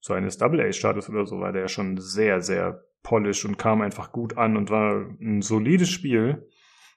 so 0.04 0.12
eines 0.12 0.36
Double-A-Status 0.36 1.08
oder 1.08 1.24
so, 1.24 1.40
war 1.40 1.52
der 1.52 1.62
ja 1.62 1.68
schon 1.68 1.96
sehr, 1.96 2.42
sehr 2.42 2.84
polished 3.02 3.46
und 3.46 3.56
kam 3.56 3.80
einfach 3.80 4.12
gut 4.12 4.36
an 4.36 4.58
und 4.58 4.68
war 4.68 5.06
ein 5.18 5.40
solides 5.40 5.88
Spiel. 5.88 6.46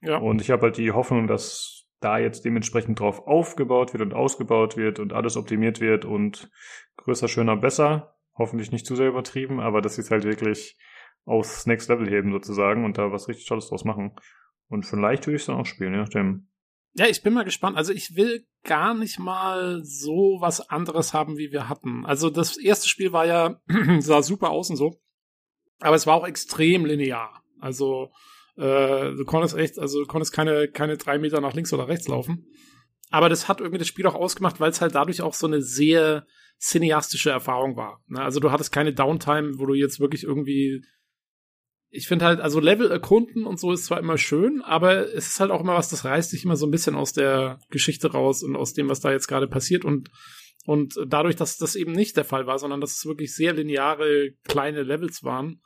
ja. 0.02 0.18
Und 0.18 0.42
ich 0.42 0.52
habe 0.52 0.64
halt 0.64 0.78
die 0.78 0.92
Hoffnung, 0.92 1.26
dass 1.26 1.88
da 2.02 2.18
jetzt 2.18 2.44
dementsprechend 2.44 3.00
drauf 3.00 3.26
aufgebaut 3.26 3.94
wird 3.94 4.04
und 4.04 4.14
ausgebaut 4.14 4.76
wird 4.76 5.00
und 5.00 5.14
alles 5.14 5.38
optimiert 5.38 5.80
wird 5.80 6.04
und 6.04 6.52
größer, 6.98 7.30
schöner, 7.30 7.56
besser. 7.56 8.18
hoffentlich 8.38 8.74
nicht 8.74 8.86
zu 8.86 8.98
sehr 8.98 9.08
übertrieben, 9.08 9.62
aber 9.62 9.82
dass 9.82 9.96
sie 9.96 10.02
es 10.02 10.12
halt 10.12 10.26
wirklich 10.26 10.78
aufs 11.24 11.66
Next 11.66 11.88
Level 11.88 12.10
heben 12.10 12.34
sozusagen 12.34 12.84
und 12.84 12.98
da 12.98 13.14
was 13.14 13.30
richtig 13.30 13.48
Tolles 13.48 13.70
draus 13.70 13.86
machen. 13.86 14.18
Und 14.68 14.86
vielleicht 14.86 15.28
würde 15.28 15.38
ich 15.38 15.44
es 15.44 15.46
dann 15.46 15.56
auch 15.56 15.66
spielen, 15.66 15.94
je 15.94 16.00
nachdem. 16.00 16.50
Ja, 16.98 17.06
ich 17.08 17.22
bin 17.22 17.34
mal 17.34 17.46
gespannt. 17.46 17.78
Also 17.78 17.94
ich 17.94 18.16
will 18.16 18.46
gar 18.64 18.96
nicht 18.96 19.20
mal 19.20 19.84
so 19.84 20.38
was 20.40 20.70
anderes 20.70 21.14
haben, 21.14 21.38
wie 21.38 21.52
wir 21.52 21.70
hatten. 21.70 22.06
Also 22.06 22.30
das 22.30 22.58
erste 22.58 22.90
Spiel 22.90 23.12
war 23.12 23.26
ja, 23.26 23.62
sah 24.00 24.24
super 24.24 24.50
aus 24.50 24.70
und 24.70 24.78
so. 24.78 25.00
Aber 25.80 25.96
es 25.96 26.08
war 26.08 26.16
auch 26.16 26.28
extrem 26.28 26.86
linear. 26.86 27.44
Also 27.60 28.12
äh, 28.56 29.14
du 29.14 29.26
konntest 29.26 29.56
echt, 29.56 29.78
also 29.78 30.00
du 30.02 30.08
konntest 30.08 30.34
keine, 30.34 30.70
keine 30.70 30.98
drei 30.98 31.20
Meter 31.20 31.40
nach 31.40 31.54
links 31.54 31.72
oder 31.72 31.88
rechts 31.88 32.08
laufen. 32.08 32.48
Aber 33.12 33.30
das 33.30 33.48
hat 33.48 33.62
irgendwie 33.62 33.78
das 33.78 33.88
Spiel 33.88 34.08
auch 34.08 34.16
ausgemacht, 34.16 34.60
weil 34.60 34.72
es 34.72 34.82
halt 34.82 34.96
dadurch 34.96 35.22
auch 35.22 35.36
so 35.36 35.46
eine 35.46 35.62
sehr 35.62 36.26
cineastische 36.60 37.30
Erfahrung 37.30 37.78
war. 37.78 38.04
Ne? 38.08 38.22
Also 38.22 38.40
du 38.40 38.52
hattest 38.52 38.72
keine 38.72 38.94
Downtime, 38.94 39.60
wo 39.60 39.68
du 39.68 39.76
jetzt 39.76 40.00
wirklich 40.00 40.24
irgendwie 40.24 40.84
ich 41.90 42.08
finde 42.08 42.26
halt, 42.26 42.40
also 42.40 42.60
Level 42.60 42.92
erkunden 42.92 43.46
und 43.46 43.60
so 43.60 43.72
ist 43.72 43.86
zwar 43.86 44.00
immer 44.00 44.18
schön, 44.18 44.62
aber 44.62 45.14
es 45.14 45.28
ist 45.28 45.40
halt 45.40 45.52
auch 45.52 45.62
immer 45.62 45.76
was, 45.76 45.90
das 45.90 46.06
reißt 46.06 46.34
dich 46.34 46.44
immer 46.44 46.58
so 46.58 46.68
ein 46.68 46.72
bisschen 46.72 46.96
aus 46.96 47.14
der 47.14 47.60
Geschichte 47.70 48.12
raus 48.12 48.44
und 48.44 48.56
aus 48.56 48.74
dem, 48.74 48.90
was 48.90 49.00
da 49.00 49.12
jetzt 49.12 49.28
gerade 49.28 49.48
passiert 49.48 49.86
und 49.86 50.10
und 50.66 51.00
dadurch, 51.08 51.38
dass 51.38 51.56
das 51.56 51.78
eben 51.78 51.94
nicht 51.94 52.18
der 52.18 52.26
Fall 52.26 52.46
war, 52.46 52.60
sondern 52.60 52.82
dass 52.82 52.98
es 52.98 53.06
wirklich 53.06 53.34
sehr 53.34 53.54
lineare 53.54 54.32
kleine 54.44 54.84
Levels 54.84 55.24
waren, 55.24 55.62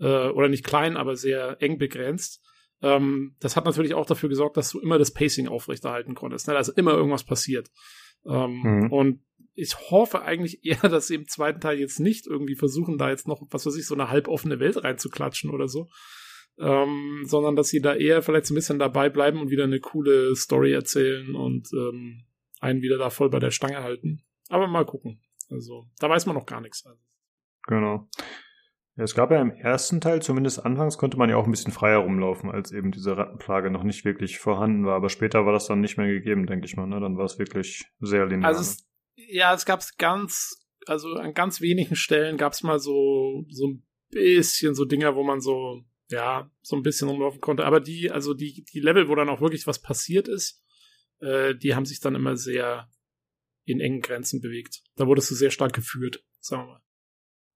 äh, 0.00 0.28
oder 0.28 0.48
nicht 0.48 0.64
klein, 0.64 0.96
aber 0.96 1.14
sehr 1.14 1.62
eng 1.62 1.78
begrenzt, 1.78 2.42
ähm, 2.82 3.36
das 3.40 3.56
hat 3.56 3.64
natürlich 3.64 3.94
auch 3.94 4.06
dafür 4.06 4.28
gesorgt, 4.28 4.56
dass 4.56 4.70
du 4.70 4.80
immer 4.80 4.98
das 4.98 5.12
Pacing 5.12 5.48
aufrechterhalten 5.48 6.14
konntest, 6.14 6.48
ne? 6.48 6.54
dass 6.54 6.68
immer 6.68 6.92
irgendwas 6.92 7.24
passiert. 7.24 7.70
Ähm, 8.26 8.60
mhm. 8.62 8.92
Und 8.92 9.20
ich 9.54 9.90
hoffe 9.90 10.22
eigentlich 10.22 10.64
eher, 10.64 10.80
dass 10.88 11.06
sie 11.06 11.16
im 11.16 11.28
zweiten 11.28 11.60
Teil 11.60 11.78
jetzt 11.78 12.00
nicht 12.00 12.26
irgendwie 12.26 12.56
versuchen, 12.56 12.98
da 12.98 13.10
jetzt 13.10 13.28
noch, 13.28 13.42
was 13.50 13.66
weiß 13.66 13.76
ich, 13.76 13.86
so 13.86 13.94
eine 13.94 14.10
halboffene 14.10 14.60
Welt 14.60 14.82
reinzuklatschen 14.82 15.50
oder 15.50 15.68
so. 15.68 15.88
Ähm, 16.58 17.22
sondern 17.24 17.56
dass 17.56 17.68
sie 17.68 17.80
da 17.80 17.94
eher 17.94 18.22
vielleicht 18.22 18.46
so 18.46 18.52
ein 18.52 18.56
bisschen 18.56 18.78
dabei 18.78 19.08
bleiben 19.08 19.40
und 19.40 19.50
wieder 19.50 19.64
eine 19.64 19.80
coole 19.80 20.36
Story 20.36 20.72
erzählen 20.72 21.34
und 21.34 21.72
ähm, 21.72 22.24
einen 22.60 22.82
wieder 22.82 22.98
da 22.98 23.08
voll 23.08 23.30
bei 23.30 23.38
der 23.38 23.50
Stange 23.50 23.82
halten. 23.82 24.22
Aber 24.48 24.66
mal 24.66 24.84
gucken. 24.84 25.20
Also, 25.48 25.86
da 25.98 26.10
weiß 26.10 26.26
man 26.26 26.36
noch 26.36 26.46
gar 26.46 26.60
nichts. 26.60 26.84
Genau. 27.66 28.08
Ja, 28.96 29.04
es 29.04 29.14
gab 29.14 29.30
ja 29.30 29.40
im 29.40 29.52
ersten 29.52 30.00
Teil, 30.00 30.20
zumindest 30.20 30.64
anfangs, 30.64 30.98
konnte 30.98 31.16
man 31.16 31.30
ja 31.30 31.36
auch 31.36 31.46
ein 31.46 31.50
bisschen 31.50 31.72
freier 31.72 31.98
rumlaufen, 31.98 32.50
als 32.50 32.72
eben 32.72 32.90
diese 32.90 33.16
Rattenplage 33.16 33.70
noch 33.70 33.82
nicht 33.82 34.04
wirklich 34.04 34.38
vorhanden 34.38 34.84
war. 34.84 34.96
Aber 34.96 35.08
später 35.08 35.46
war 35.46 35.52
das 35.52 35.66
dann 35.66 35.80
nicht 35.80 35.96
mehr 35.96 36.08
gegeben, 36.08 36.46
denke 36.46 36.66
ich 36.66 36.76
mal. 36.76 36.86
Ne? 36.86 37.00
Dann 37.00 37.16
war 37.16 37.24
es 37.24 37.38
wirklich 37.38 37.86
sehr 38.00 38.26
linear. 38.26 38.48
Also 38.48 38.60
es, 38.60 38.89
ja, 39.28 39.54
es 39.54 39.64
gab 39.64 39.82
ganz, 39.98 40.66
also 40.86 41.14
an 41.14 41.34
ganz 41.34 41.60
wenigen 41.60 41.96
Stellen 41.96 42.36
gab 42.36 42.52
es 42.52 42.62
mal 42.62 42.78
so, 42.78 43.44
so 43.50 43.68
ein 43.68 43.86
bisschen 44.10 44.74
so 44.74 44.84
Dinger, 44.84 45.14
wo 45.14 45.22
man 45.22 45.40
so, 45.40 45.84
ja, 46.08 46.50
so 46.62 46.76
ein 46.76 46.82
bisschen 46.82 47.08
rumlaufen 47.08 47.40
konnte. 47.40 47.64
Aber 47.64 47.80
die, 47.80 48.10
also 48.10 48.34
die, 48.34 48.64
die 48.64 48.80
Level, 48.80 49.08
wo 49.08 49.14
dann 49.14 49.28
auch 49.28 49.40
wirklich 49.40 49.66
was 49.66 49.80
passiert 49.80 50.28
ist, 50.28 50.62
äh, 51.20 51.54
die 51.54 51.74
haben 51.74 51.86
sich 51.86 52.00
dann 52.00 52.14
immer 52.14 52.36
sehr 52.36 52.88
in 53.64 53.80
engen 53.80 54.00
Grenzen 54.00 54.40
bewegt. 54.40 54.82
Da 54.96 55.06
wurdest 55.06 55.30
du 55.30 55.34
sehr 55.34 55.50
stark 55.50 55.72
geführt, 55.72 56.24
sagen 56.40 56.62
wir 56.62 56.66
mal. 56.66 56.82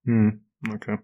Hm, 0.04 0.46
okay. 0.72 0.98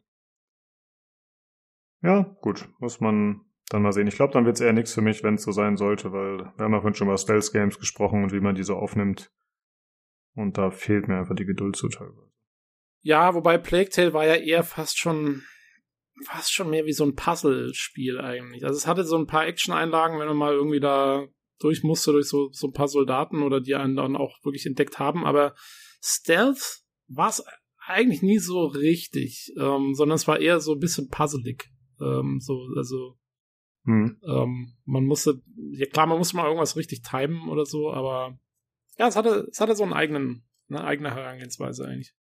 Ja, 2.02 2.22
gut, 2.40 2.68
muss 2.78 3.00
man 3.00 3.42
dann 3.68 3.82
mal 3.82 3.92
sehen. 3.92 4.06
Ich 4.06 4.16
glaube, 4.16 4.32
dann 4.32 4.46
wird 4.46 4.56
es 4.56 4.60
eher 4.60 4.72
nichts 4.72 4.94
für 4.94 5.02
mich, 5.02 5.22
wenn 5.22 5.34
es 5.34 5.42
so 5.42 5.52
sein 5.52 5.76
sollte, 5.76 6.12
weil 6.12 6.38
wir 6.38 6.64
haben 6.64 6.72
ja 6.72 6.80
vorhin 6.80 6.94
schon 6.94 7.08
über 7.08 7.18
Stealth 7.18 7.52
Games 7.52 7.78
gesprochen 7.78 8.24
und 8.24 8.32
wie 8.32 8.40
man 8.40 8.54
die 8.54 8.62
so 8.62 8.76
aufnimmt. 8.76 9.32
Und 10.40 10.58
da 10.58 10.70
fehlt 10.70 11.08
mir 11.08 11.18
einfach 11.18 11.36
die 11.36 11.44
Geduld 11.44 11.76
zu 11.76 11.88
teilweise. 11.88 12.30
Ja, 13.02 13.34
wobei 13.34 13.58
Plague 13.58 13.90
Tale 13.90 14.12
war 14.12 14.26
ja 14.26 14.34
eher 14.34 14.62
fast 14.62 14.98
schon 14.98 15.42
fast 16.24 16.52
schon 16.52 16.70
mehr 16.70 16.84
wie 16.84 16.92
so 16.92 17.04
ein 17.04 17.14
Puzzle-Spiel 17.14 18.20
eigentlich. 18.20 18.64
Also 18.64 18.76
es 18.76 18.86
hatte 18.86 19.04
so 19.04 19.16
ein 19.16 19.26
paar 19.26 19.46
Action-Einlagen, 19.46 20.18
wenn 20.18 20.28
man 20.28 20.36
mal 20.36 20.52
irgendwie 20.52 20.80
da 20.80 21.26
durch 21.58 21.82
musste, 21.82 22.12
durch 22.12 22.26
so, 22.26 22.50
so 22.52 22.68
ein 22.68 22.72
paar 22.72 22.88
Soldaten 22.88 23.42
oder 23.42 23.60
die 23.60 23.74
einen 23.74 23.96
dann 23.96 24.16
auch 24.16 24.36
wirklich 24.44 24.66
entdeckt 24.66 24.98
haben, 24.98 25.24
aber 25.24 25.54
Stealth 26.02 26.82
war 27.08 27.28
es 27.28 27.44
eigentlich 27.86 28.22
nie 28.22 28.38
so 28.38 28.66
richtig, 28.66 29.52
ähm, 29.58 29.94
sondern 29.94 30.16
es 30.16 30.28
war 30.28 30.38
eher 30.38 30.60
so 30.60 30.74
ein 30.74 30.80
bisschen 30.80 31.08
puzzelig. 31.08 31.70
Ähm, 32.00 32.38
so, 32.40 32.66
also 32.76 33.18
hm. 33.84 34.18
ähm, 34.26 34.74
man 34.84 35.04
musste, 35.04 35.42
ja 35.72 35.86
klar, 35.86 36.06
man 36.06 36.18
musste 36.18 36.36
mal 36.36 36.46
irgendwas 36.46 36.76
richtig 36.76 37.02
timen 37.02 37.48
oder 37.48 37.66
so, 37.66 37.92
aber 37.92 38.38
ja, 39.00 39.08
es 39.08 39.16
hatte, 39.16 39.48
es 39.50 39.60
hatte 39.60 39.74
so 39.74 39.82
einen 39.82 39.94
eigenen, 39.94 40.44
eine 40.68 40.84
eigene 40.84 41.14
Herangehensweise 41.14 41.86
eigentlich. 41.86 42.14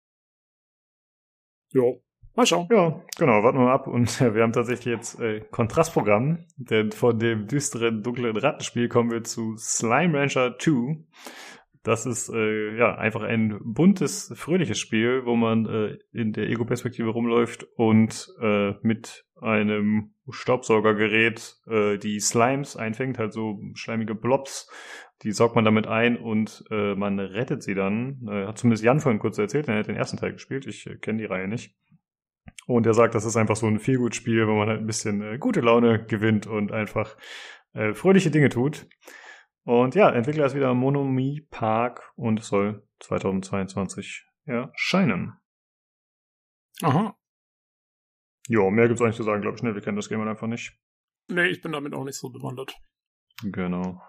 Jo. 1.70 2.00
Mal 2.36 2.46
schauen. 2.46 2.68
Ja, 2.70 3.02
genau, 3.18 3.42
warten 3.42 3.58
wir 3.58 3.64
mal 3.64 3.74
ab. 3.74 3.88
Und 3.88 4.20
ja, 4.20 4.32
wir 4.34 4.44
haben 4.44 4.52
tatsächlich 4.52 4.94
jetzt 4.94 5.18
äh, 5.18 5.40
Kontrastprogramm, 5.50 6.46
denn 6.56 6.92
von 6.92 7.18
dem 7.18 7.48
düsteren, 7.48 8.04
dunklen 8.04 8.36
Rattenspiel 8.36 8.88
kommen 8.88 9.10
wir 9.10 9.24
zu 9.24 9.56
Slime 9.56 10.16
Rancher 10.16 10.56
2. 10.56 11.04
Das 11.82 12.06
ist 12.06 12.28
äh, 12.28 12.76
ja 12.76 12.94
einfach 12.94 13.22
ein 13.22 13.58
buntes, 13.64 14.32
fröhliches 14.36 14.78
Spiel, 14.78 15.22
wo 15.24 15.34
man 15.34 15.66
äh, 15.66 15.98
in 16.12 16.32
der 16.32 16.48
Ego-Perspektive 16.48 17.08
rumläuft 17.08 17.66
und 17.74 18.28
äh, 18.40 18.74
mit 18.82 19.26
einem 19.40 20.14
Staubsaugergerät 20.30 21.56
äh, 21.66 21.98
die 21.98 22.20
Slimes 22.20 22.76
einfängt, 22.76 23.18
halt 23.18 23.32
so 23.32 23.58
schleimige 23.74 24.14
Blobs. 24.14 24.70
Die 25.22 25.32
saugt 25.32 25.56
man 25.56 25.64
damit 25.64 25.86
ein 25.86 26.16
und 26.16 26.64
äh, 26.70 26.94
man 26.94 27.18
rettet 27.18 27.62
sie 27.62 27.74
dann. 27.74 28.26
Äh, 28.28 28.46
hat 28.46 28.58
zumindest 28.58 28.84
Jan 28.84 29.00
vorhin 29.00 29.18
kurz 29.18 29.36
erzählt, 29.38 29.68
er 29.68 29.78
hat 29.78 29.88
den 29.88 29.96
ersten 29.96 30.16
Teil 30.16 30.32
gespielt. 30.32 30.66
Ich 30.66 30.86
äh, 30.86 30.96
kenne 30.96 31.18
die 31.18 31.24
Reihe 31.24 31.48
nicht. 31.48 31.76
Und 32.66 32.86
er 32.86 32.94
sagt, 32.94 33.14
das 33.14 33.24
ist 33.24 33.36
einfach 33.36 33.56
so 33.56 33.66
ein 33.66 33.80
Feelgood-Spiel, 33.80 34.46
wo 34.46 34.54
man 34.54 34.68
halt 34.68 34.80
ein 34.80 34.86
bisschen 34.86 35.22
äh, 35.22 35.38
gute 35.38 35.60
Laune 35.60 36.04
gewinnt 36.04 36.46
und 36.46 36.70
einfach 36.70 37.16
äh, 37.72 37.94
fröhliche 37.94 38.30
Dinge 38.30 38.48
tut. 38.48 38.86
Und 39.64 39.94
ja, 39.94 40.10
Entwickler 40.10 40.46
ist 40.46 40.54
wieder 40.54 40.72
Monomi 40.74 41.46
Park 41.50 42.12
und 42.16 42.40
es 42.40 42.48
soll 42.48 42.86
2022 43.00 44.26
erscheinen. 44.44 45.34
Aha. 46.82 47.16
Ja, 48.48 48.70
mehr 48.70 48.88
gibt's 48.88 49.02
eigentlich 49.02 49.16
zu 49.16 49.24
sagen, 49.24 49.42
glaube 49.42 49.56
ich. 49.56 49.62
Ne, 49.62 49.74
wir 49.74 49.82
kennen 49.82 49.96
das 49.96 50.08
Game 50.08 50.20
halt 50.20 50.30
einfach 50.30 50.46
nicht. 50.46 50.78
Nee, 51.28 51.48
ich 51.48 51.60
bin 51.60 51.72
damit 51.72 51.92
auch 51.92 52.04
nicht 52.04 52.18
so 52.18 52.30
bewandert. 52.30 52.74
Genau. 53.42 54.00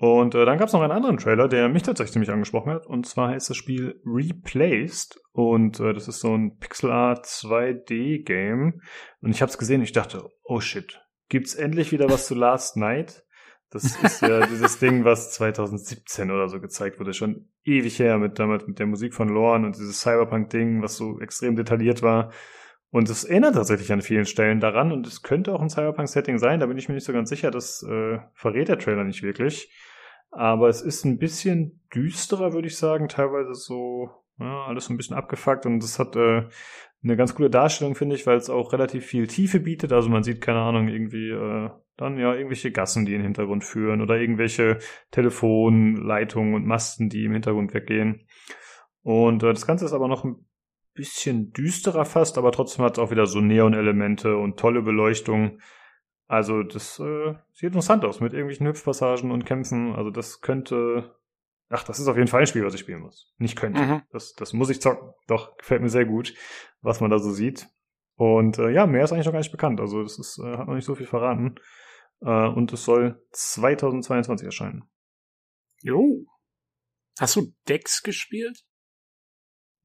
Und 0.00 0.36
äh, 0.36 0.44
dann 0.44 0.58
gab 0.58 0.68
es 0.68 0.72
noch 0.72 0.80
einen 0.80 0.92
anderen 0.92 1.16
Trailer, 1.16 1.48
der 1.48 1.68
mich 1.68 1.82
tatsächlich 1.82 2.12
ziemlich 2.12 2.30
angesprochen 2.30 2.72
hat. 2.72 2.86
Und 2.86 3.04
zwar 3.06 3.30
heißt 3.30 3.50
das 3.50 3.56
Spiel 3.56 4.00
Replaced. 4.04 5.20
Und 5.32 5.80
äh, 5.80 5.92
das 5.92 6.06
ist 6.06 6.20
so 6.20 6.32
ein 6.34 6.56
Pixel 6.58 6.92
Art 6.92 7.26
2D-Game. 7.26 8.80
Und 9.20 9.30
ich 9.30 9.42
habe 9.42 9.50
es 9.50 9.58
gesehen, 9.58 9.82
ich 9.82 9.92
dachte, 9.92 10.24
oh 10.44 10.60
shit, 10.60 11.00
gibt's 11.28 11.56
endlich 11.56 11.90
wieder 11.90 12.08
was 12.08 12.28
zu 12.28 12.36
Last 12.36 12.76
Night? 12.76 13.24
Das 13.70 13.84
ist 14.02 14.22
ja 14.22 14.46
dieses 14.46 14.78
Ding, 14.78 15.04
was 15.04 15.32
2017 15.32 16.30
oder 16.30 16.48
so 16.48 16.60
gezeigt 16.60 17.00
wurde, 17.00 17.12
schon 17.12 17.48
ewig 17.64 17.98
her 17.98 18.18
mit 18.18 18.38
damals 18.38 18.68
mit 18.68 18.78
der 18.78 18.86
Musik 18.86 19.14
von 19.14 19.28
Lorne 19.28 19.66
und 19.66 19.76
dieses 19.76 20.00
Cyberpunk-Ding, 20.00 20.80
was 20.80 20.96
so 20.96 21.18
extrem 21.20 21.56
detailliert 21.56 22.02
war. 22.02 22.30
Und 22.90 23.10
es 23.10 23.24
erinnert 23.24 23.54
tatsächlich 23.54 23.92
an 23.92 24.00
vielen 24.00 24.24
Stellen 24.24 24.60
daran 24.60 24.92
und 24.92 25.06
es 25.06 25.22
könnte 25.22 25.52
auch 25.54 25.60
ein 25.60 25.68
Cyberpunk-Setting 25.68 26.38
sein, 26.38 26.60
da 26.60 26.66
bin 26.66 26.78
ich 26.78 26.88
mir 26.88 26.94
nicht 26.94 27.04
so 27.04 27.12
ganz 27.12 27.28
sicher, 27.28 27.50
das 27.50 27.82
äh, 27.82 28.18
verrät 28.32 28.68
der 28.68 28.78
Trailer 28.78 29.04
nicht 29.04 29.22
wirklich. 29.22 29.70
Aber 30.30 30.68
es 30.68 30.82
ist 30.82 31.04
ein 31.04 31.18
bisschen 31.18 31.82
düsterer, 31.94 32.52
würde 32.52 32.68
ich 32.68 32.76
sagen, 32.76 33.08
teilweise 33.08 33.54
so, 33.54 34.10
ja, 34.38 34.64
alles 34.64 34.88
ein 34.88 34.96
bisschen 34.96 35.16
abgefuckt 35.16 35.66
und 35.66 35.82
es 35.82 35.98
hat 35.98 36.16
äh, 36.16 36.48
eine 37.02 37.16
ganz 37.16 37.34
coole 37.34 37.50
Darstellung, 37.50 37.94
finde 37.94 38.16
ich, 38.16 38.26
weil 38.26 38.36
es 38.36 38.50
auch 38.50 38.72
relativ 38.72 39.04
viel 39.06 39.26
Tiefe 39.26 39.60
bietet. 39.60 39.92
Also 39.92 40.08
man 40.08 40.22
sieht, 40.22 40.40
keine 40.40 40.60
Ahnung, 40.60 40.88
irgendwie 40.88 41.30
äh, 41.30 41.70
dann 41.96 42.18
ja 42.18 42.34
irgendwelche 42.34 42.72
Gassen, 42.72 43.04
die 43.04 43.12
in 43.12 43.18
den 43.18 43.26
Hintergrund 43.26 43.64
führen 43.64 44.00
oder 44.00 44.16
irgendwelche 44.16 44.78
Telefonleitungen 45.10 46.54
und 46.54 46.66
Masten, 46.66 47.08
die 47.08 47.24
im 47.24 47.32
Hintergrund 47.32 47.74
weggehen. 47.74 48.26
Und 49.02 49.42
äh, 49.42 49.52
das 49.52 49.66
Ganze 49.66 49.84
ist 49.84 49.92
aber 49.92 50.08
noch 50.08 50.24
ein 50.24 50.47
bisschen 50.98 51.52
düsterer 51.52 52.04
fast, 52.04 52.38
aber 52.38 52.50
trotzdem 52.50 52.84
hat 52.84 52.94
es 52.94 52.98
auch 52.98 53.12
wieder 53.12 53.26
so 53.26 53.40
Neon-Elemente 53.40 54.36
und 54.36 54.58
tolle 54.58 54.82
Beleuchtung. 54.82 55.60
Also 56.26 56.64
das 56.64 56.98
äh, 56.98 57.34
sieht 57.52 57.68
interessant 57.68 58.04
aus 58.04 58.20
mit 58.20 58.32
irgendwelchen 58.32 58.66
Hüpfpassagen 58.66 59.30
und 59.30 59.46
Kämpfen. 59.46 59.94
Also 59.94 60.10
das 60.10 60.40
könnte. 60.40 61.14
Ach, 61.70 61.84
das 61.84 62.00
ist 62.00 62.08
auf 62.08 62.16
jeden 62.16 62.28
Fall 62.28 62.40
ein 62.40 62.46
Spiel, 62.46 62.64
was 62.64 62.74
ich 62.74 62.80
spielen 62.80 63.00
muss. 63.00 63.32
Nicht 63.38 63.56
könnte. 63.56 63.80
Mhm. 63.80 64.02
Das, 64.10 64.34
das 64.34 64.52
muss 64.52 64.70
ich 64.70 64.80
zocken. 64.80 65.12
Doch, 65.28 65.56
gefällt 65.56 65.82
mir 65.82 65.88
sehr 65.88 66.04
gut, 66.04 66.34
was 66.80 67.00
man 67.00 67.10
da 67.10 67.18
so 67.18 67.30
sieht. 67.30 67.68
Und 68.16 68.58
äh, 68.58 68.70
ja, 68.70 68.86
mehr 68.86 69.04
ist 69.04 69.12
eigentlich 69.12 69.26
noch 69.26 69.32
gar 69.32 69.38
nicht 69.38 69.52
bekannt. 69.52 69.80
Also 69.80 70.02
das 70.02 70.18
ist, 70.18 70.38
äh, 70.38 70.56
hat 70.56 70.66
noch 70.66 70.74
nicht 70.74 70.84
so 70.84 70.96
viel 70.96 71.06
verraten. 71.06 71.54
Äh, 72.20 72.48
und 72.48 72.72
es 72.72 72.84
soll 72.84 73.22
2022 73.30 74.46
erscheinen. 74.46 74.90
Jo. 75.80 76.26
Hast 77.20 77.36
du 77.36 77.52
Dex 77.68 78.02
gespielt? 78.02 78.64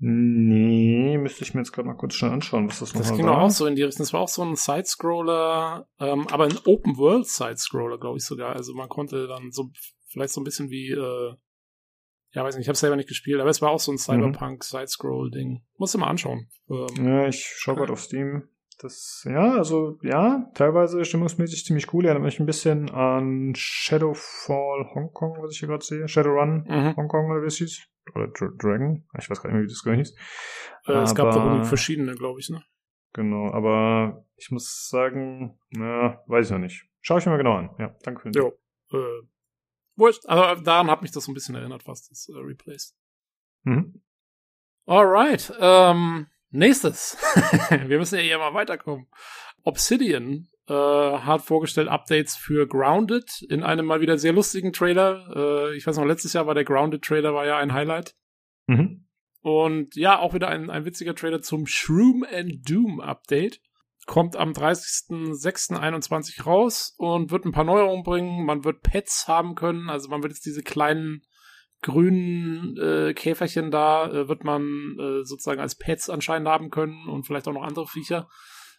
Nee, 0.05 1.17
müsste 1.17 1.45
ich 1.45 1.53
mir 1.53 1.61
jetzt 1.61 1.71
gerade 1.71 1.87
mal 1.87 1.93
kurz 1.93 2.15
schnell 2.15 2.31
anschauen, 2.31 2.67
was 2.67 2.79
das 2.79 2.93
nochmal 2.93 3.03
war. 3.03 3.09
Das 3.09 3.17
ging 3.17 3.29
auch 3.29 3.49
so 3.49 3.65
in 3.67 3.75
die 3.77 3.83
Richtung. 3.83 4.03
Das 4.03 4.11
war 4.11 4.19
auch 4.19 4.27
so 4.27 4.43
ein 4.43 4.57
Sidescroller, 4.57 5.87
ähm, 5.97 6.27
aber 6.29 6.43
ein 6.43 6.59
Open-World-Sidescroller, 6.65 7.97
glaube 7.99 8.17
ich 8.17 8.25
sogar. 8.25 8.53
Also 8.53 8.73
man 8.73 8.89
konnte 8.89 9.27
dann 9.27 9.51
so, 9.51 9.69
vielleicht 10.09 10.33
so 10.33 10.41
ein 10.41 10.43
bisschen 10.43 10.69
wie, 10.69 10.91
äh, 10.91 11.35
ja, 12.31 12.43
weiß 12.43 12.57
nicht, 12.57 12.65
ich 12.65 12.67
habe 12.67 12.77
selber 12.77 12.97
nicht 12.97 13.07
gespielt, 13.07 13.39
aber 13.39 13.49
es 13.49 13.61
war 13.61 13.69
auch 13.69 13.79
so 13.79 13.93
ein 13.93 13.97
Cyberpunk 13.97 14.65
Side-Scroll 14.65 15.31
Ding. 15.31 15.63
Musst 15.77 15.93
du 15.93 15.99
mal 15.99 16.07
anschauen. 16.07 16.49
Ähm, 16.69 16.87
ja, 16.97 17.27
ich 17.29 17.53
schau 17.55 17.73
gerade 17.75 17.93
auf 17.93 18.01
Steam. 18.01 18.49
Das, 18.79 19.25
ja, 19.25 19.53
also, 19.53 19.99
ja, 20.01 20.51
teilweise 20.53 21.05
stimmungsmäßig 21.05 21.63
ziemlich 21.63 21.93
cool. 21.93 22.03
Erinnert 22.03 22.25
mich 22.25 22.41
ein 22.41 22.45
bisschen 22.45 22.89
an 22.89 23.53
Shadowfall 23.55 24.89
Hongkong, 24.93 25.37
was 25.41 25.53
ich 25.53 25.59
hier 25.59 25.69
gerade 25.69 25.85
sehe. 25.85 26.09
Shadowrun 26.09 26.65
mhm. 26.67 26.97
Hongkong 26.97 27.31
oder 27.31 27.41
wie 27.41 27.47
es 27.47 27.55
hieß. 27.55 27.87
Oder 28.13 28.27
Dra 28.27 28.49
Dragon. 28.57 29.07
Ich 29.17 29.29
weiß 29.29 29.41
gar 29.41 29.49
nicht 29.49 29.55
mehr, 29.55 29.63
wie 29.63 29.67
das 29.67 29.83
genau 29.83 29.95
hieß. 29.95 30.15
Äh, 30.87 30.93
es 30.93 31.15
gab 31.15 31.31
da 31.31 31.43
irgendwie 31.43 31.67
verschiedene, 31.67 32.15
glaube 32.15 32.39
ich, 32.39 32.49
ne? 32.49 32.63
Genau, 33.13 33.51
aber 33.51 34.25
ich 34.35 34.49
muss 34.51 34.89
sagen, 34.89 35.59
na, 35.69 36.21
weiß 36.27 36.47
ich 36.47 36.51
noch 36.51 36.59
nicht. 36.59 36.87
Schau 37.01 37.17
ich 37.17 37.25
mir 37.25 37.31
mal 37.31 37.37
genau 37.37 37.53
an. 37.53 37.69
Ja, 37.77 37.95
danke 38.01 38.21
für 38.21 38.31
den 38.31 38.41
Jo, 38.41 38.53
äh, 38.91 39.21
wurscht. 39.95 40.25
Aber 40.25 40.59
daran 40.61 40.89
hat 40.89 41.01
mich 41.01 41.11
das 41.11 41.25
so 41.25 41.31
ein 41.31 41.35
bisschen 41.35 41.55
erinnert, 41.55 41.87
was 41.87 42.07
das 42.09 42.27
äh, 42.29 42.37
replaced. 42.37 42.95
Mhm. 43.63 44.01
Alright, 44.85 45.53
ähm, 45.59 46.27
nächstes. 46.49 47.17
Wir 47.69 47.99
müssen 47.99 48.15
ja 48.15 48.21
hier 48.21 48.37
mal 48.37 48.53
weiterkommen. 48.53 49.07
Obsidian 49.63 50.49
äh, 50.67 50.73
hat 50.73 51.41
vorgestellt 51.41 51.87
Updates 51.87 52.35
für 52.35 52.67
Grounded 52.67 53.41
in 53.49 53.63
einem 53.63 53.85
mal 53.85 54.01
wieder 54.01 54.17
sehr 54.17 54.33
lustigen 54.33 54.73
Trailer. 54.73 55.27
Äh, 55.35 55.75
ich 55.75 55.85
weiß 55.85 55.97
noch, 55.97 56.05
letztes 56.05 56.33
Jahr 56.33 56.47
war 56.47 56.55
der 56.55 56.63
Grounded-Trailer 56.63 57.33
war 57.33 57.45
ja 57.45 57.57
ein 57.57 57.73
Highlight. 57.73 58.15
Mhm. 58.67 59.05
Und 59.41 59.95
ja, 59.95 60.19
auch 60.19 60.33
wieder 60.33 60.47
ein, 60.47 60.69
ein 60.69 60.85
witziger 60.85 61.15
Trailer 61.15 61.41
zum 61.41 61.67
Shroom 61.67 62.25
and 62.31 62.69
Doom 62.69 63.01
Update. 63.01 63.59
Kommt 64.05 64.35
am 64.35 64.51
30.06.21 64.51 66.43
raus 66.43 66.93
und 66.97 67.31
wird 67.31 67.45
ein 67.45 67.51
paar 67.51 67.63
Neuerungen 67.63 68.03
bringen. 68.03 68.45
Man 68.45 68.63
wird 68.65 68.81
Pets 68.81 69.27
haben 69.27 69.55
können, 69.55 69.89
also 69.89 70.09
man 70.09 70.23
wird 70.23 70.33
jetzt 70.33 70.45
diese 70.45 70.61
kleinen 70.61 71.23
grünen 71.81 72.77
äh, 72.77 73.13
Käferchen 73.13 73.69
da, 73.69 74.09
äh, 74.09 74.27
wird 74.27 74.43
man 74.43 74.97
äh, 74.97 75.23
sozusagen 75.23 75.61
als 75.61 75.75
Pets 75.75 76.09
anscheinend 76.09 76.47
haben 76.47 76.69
können 76.69 77.07
und 77.07 77.27
vielleicht 77.27 77.47
auch 77.47 77.53
noch 77.53 77.63
andere 77.63 77.87
Viecher. 77.87 78.29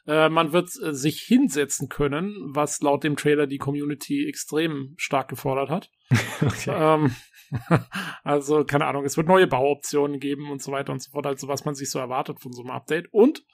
Äh, 0.07 0.29
man 0.29 0.53
wird 0.53 0.71
äh, 0.83 0.93
sich 0.93 1.21
hinsetzen 1.21 1.89
können, 1.89 2.35
was 2.55 2.81
laut 2.83 3.05
dem 3.05 3.17
Trailer 3.17 3.47
die 3.47 3.59
Community 3.59 4.29
extrem 4.29 4.95
stark 4.97 5.29
gefordert 5.29 5.71
hat. 5.71 5.91
Okay. 6.43 6.75
Ähm, 6.77 7.15
also, 8.25 8.65
keine 8.65 8.87
Ahnung, 8.87 9.05
es 9.05 9.17
wird 9.17 9.29
neue 9.29 9.47
Bauoptionen 9.47 10.21
geben 10.21 10.51
und 10.51 10.63
so 10.63 10.73
weiter 10.73 10.93
und 10.93 11.01
so 11.01 11.11
fort, 11.11 11.27
also 11.27 11.49
was 11.49 11.65
man 11.65 11.75
sich 11.75 11.91
so 11.91 11.99
erwartet 11.99 12.41
von 12.41 12.53
so 12.53 12.63
einem 12.63 12.73
Update. 12.73 13.07
Und 13.13 13.45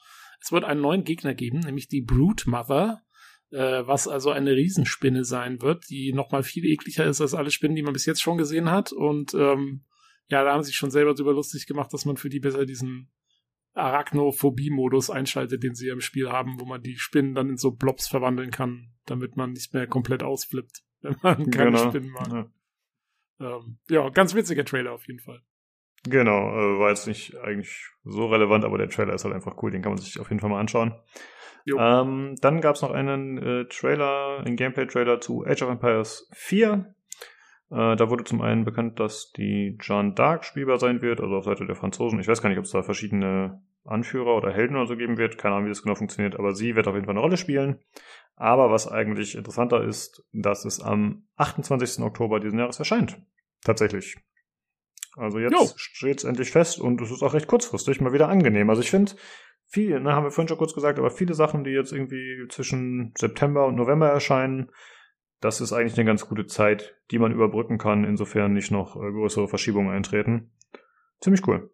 es 0.40 0.50
wird 0.50 0.64
einen 0.64 0.80
neuen 0.80 1.04
Gegner 1.04 1.34
geben, 1.34 1.60
nämlich 1.60 1.88
die 1.88 2.00
Brood 2.00 2.46
Mother, 2.46 3.02
äh, 3.50 3.86
was 3.86 4.08
also 4.08 4.30
eine 4.30 4.52
Riesenspinne 4.52 5.24
sein 5.24 5.60
wird, 5.60 5.84
die 5.90 6.12
nochmal 6.12 6.42
viel 6.42 6.64
ekliger 6.64 7.04
ist 7.04 7.20
als 7.20 7.34
alle 7.34 7.50
Spinnen, 7.50 7.76
die 7.76 7.82
man 7.82 7.92
bis 7.92 8.06
jetzt 8.06 8.22
schon 8.22 8.38
gesehen 8.38 8.70
hat. 8.70 8.92
Und 8.92 9.34
ähm, 9.34 9.84
ja, 10.28 10.42
da 10.44 10.52
haben 10.52 10.62
sie 10.62 10.68
sich 10.68 10.76
schon 10.76 10.90
selber 10.90 11.14
darüber 11.14 11.34
lustig 11.34 11.66
gemacht, 11.66 11.92
dass 11.92 12.04
man 12.04 12.16
für 12.16 12.28
die 12.28 12.40
besser 12.40 12.64
diesen 12.64 13.10
Arachnophobie-Modus 13.74 15.10
einschaltet, 15.10 15.62
den 15.62 15.74
sie 15.74 15.88
ja 15.88 15.92
im 15.92 16.00
Spiel 16.00 16.30
haben, 16.30 16.60
wo 16.60 16.64
man 16.64 16.82
die 16.82 16.96
Spinnen 16.96 17.34
dann 17.34 17.50
in 17.50 17.56
so 17.56 17.70
Blobs 17.70 18.08
verwandeln 18.08 18.50
kann, 18.50 18.92
damit 19.06 19.36
man 19.36 19.52
nicht 19.52 19.72
mehr 19.74 19.86
komplett 19.86 20.22
ausflippt, 20.22 20.82
wenn 21.02 21.16
man 21.22 21.50
keine 21.50 21.70
genau. 21.70 21.88
Spinnen 21.88 22.10
mag. 22.10 22.32
Ja. 22.32 23.56
Ähm, 23.56 23.78
ja, 23.88 24.08
ganz 24.10 24.34
witziger 24.34 24.64
Trailer 24.64 24.92
auf 24.92 25.06
jeden 25.06 25.20
Fall. 25.20 25.40
Genau, 26.04 26.38
äh, 26.38 26.78
war 26.78 26.88
jetzt 26.88 27.06
nicht 27.06 27.36
eigentlich 27.36 27.90
so 28.04 28.26
relevant, 28.26 28.64
aber 28.64 28.78
der 28.78 28.88
Trailer 28.88 29.14
ist 29.14 29.24
halt 29.24 29.34
einfach 29.34 29.62
cool, 29.62 29.70
den 29.70 29.82
kann 29.82 29.92
man 29.92 30.00
sich 30.00 30.18
auf 30.18 30.30
jeden 30.30 30.40
Fall 30.40 30.50
mal 30.50 30.60
anschauen. 30.60 30.94
Ähm, 31.66 32.36
dann 32.40 32.60
gab 32.60 32.76
es 32.76 32.82
noch 32.82 32.90
einen 32.90 33.38
äh, 33.38 33.64
Trailer, 33.66 34.38
einen 34.44 34.56
Gameplay-Trailer 34.56 35.20
zu 35.20 35.44
Age 35.46 35.62
of 35.62 35.70
Empires 35.70 36.28
4. 36.32 36.94
Äh, 37.70 37.96
da 37.96 38.10
wurde 38.10 38.24
zum 38.24 38.42
einen 38.42 38.64
bekannt, 38.64 38.98
dass 38.98 39.32
die 39.32 39.78
Jeanne 39.80 40.14
d'Arc 40.14 40.42
spielbar 40.42 40.78
sein 40.78 41.02
wird, 41.02 41.20
also 41.20 41.36
auf 41.36 41.44
Seite 41.44 41.66
der 41.66 41.76
Franzosen. 41.76 42.20
Ich 42.20 42.28
weiß 42.28 42.42
gar 42.42 42.48
nicht, 42.48 42.58
ob 42.58 42.64
es 42.64 42.72
da 42.72 42.82
verschiedene 42.82 43.62
Anführer 43.84 44.36
oder 44.36 44.52
Helden 44.52 44.76
oder 44.76 44.86
so 44.86 44.96
geben 44.96 45.18
wird. 45.18 45.38
Keine 45.38 45.54
Ahnung, 45.54 45.66
wie 45.66 45.70
das 45.70 45.82
genau 45.82 45.94
funktioniert, 45.94 46.36
aber 46.36 46.54
sie 46.54 46.76
wird 46.76 46.88
auf 46.88 46.94
jeden 46.94 47.06
Fall 47.06 47.14
eine 47.14 47.20
Rolle 47.20 47.36
spielen. 47.36 47.78
Aber 48.36 48.70
was 48.70 48.88
eigentlich 48.88 49.36
interessanter 49.36 49.84
ist, 49.84 50.24
dass 50.32 50.64
es 50.64 50.80
am 50.80 51.24
28. 51.36 52.02
Oktober 52.02 52.40
diesen 52.40 52.58
Jahres 52.58 52.78
erscheint. 52.78 53.20
Tatsächlich. 53.62 54.16
Also 55.16 55.38
jetzt 55.38 55.78
steht 55.78 56.18
es 56.18 56.24
endlich 56.24 56.50
fest 56.50 56.80
und 56.80 57.00
es 57.00 57.10
ist 57.10 57.22
auch 57.22 57.34
recht 57.34 57.48
kurzfristig, 57.48 58.00
mal 58.00 58.12
wieder 58.12 58.28
angenehm. 58.28 58.70
Also 58.70 58.80
ich 58.80 58.90
finde, 58.90 59.12
viel, 59.66 60.00
ne, 60.00 60.14
haben 60.14 60.24
wir 60.24 60.30
vorhin 60.30 60.48
schon 60.48 60.58
kurz 60.58 60.72
gesagt, 60.72 60.98
aber 60.98 61.10
viele 61.10 61.34
Sachen, 61.34 61.64
die 61.64 61.70
jetzt 61.70 61.92
irgendwie 61.92 62.46
zwischen 62.48 63.12
September 63.16 63.66
und 63.66 63.74
November 63.74 64.08
erscheinen, 64.08 64.70
das 65.40 65.60
ist 65.60 65.72
eigentlich 65.72 65.96
eine 65.98 66.06
ganz 66.06 66.28
gute 66.28 66.46
Zeit, 66.46 66.96
die 67.10 67.18
man 67.18 67.32
überbrücken 67.32 67.78
kann, 67.78 68.04
insofern 68.04 68.52
nicht 68.52 68.70
noch 68.70 68.96
äh, 68.96 69.10
größere 69.10 69.48
Verschiebungen 69.48 69.90
eintreten. 69.92 70.52
Ziemlich 71.20 71.46
cool. 71.46 71.70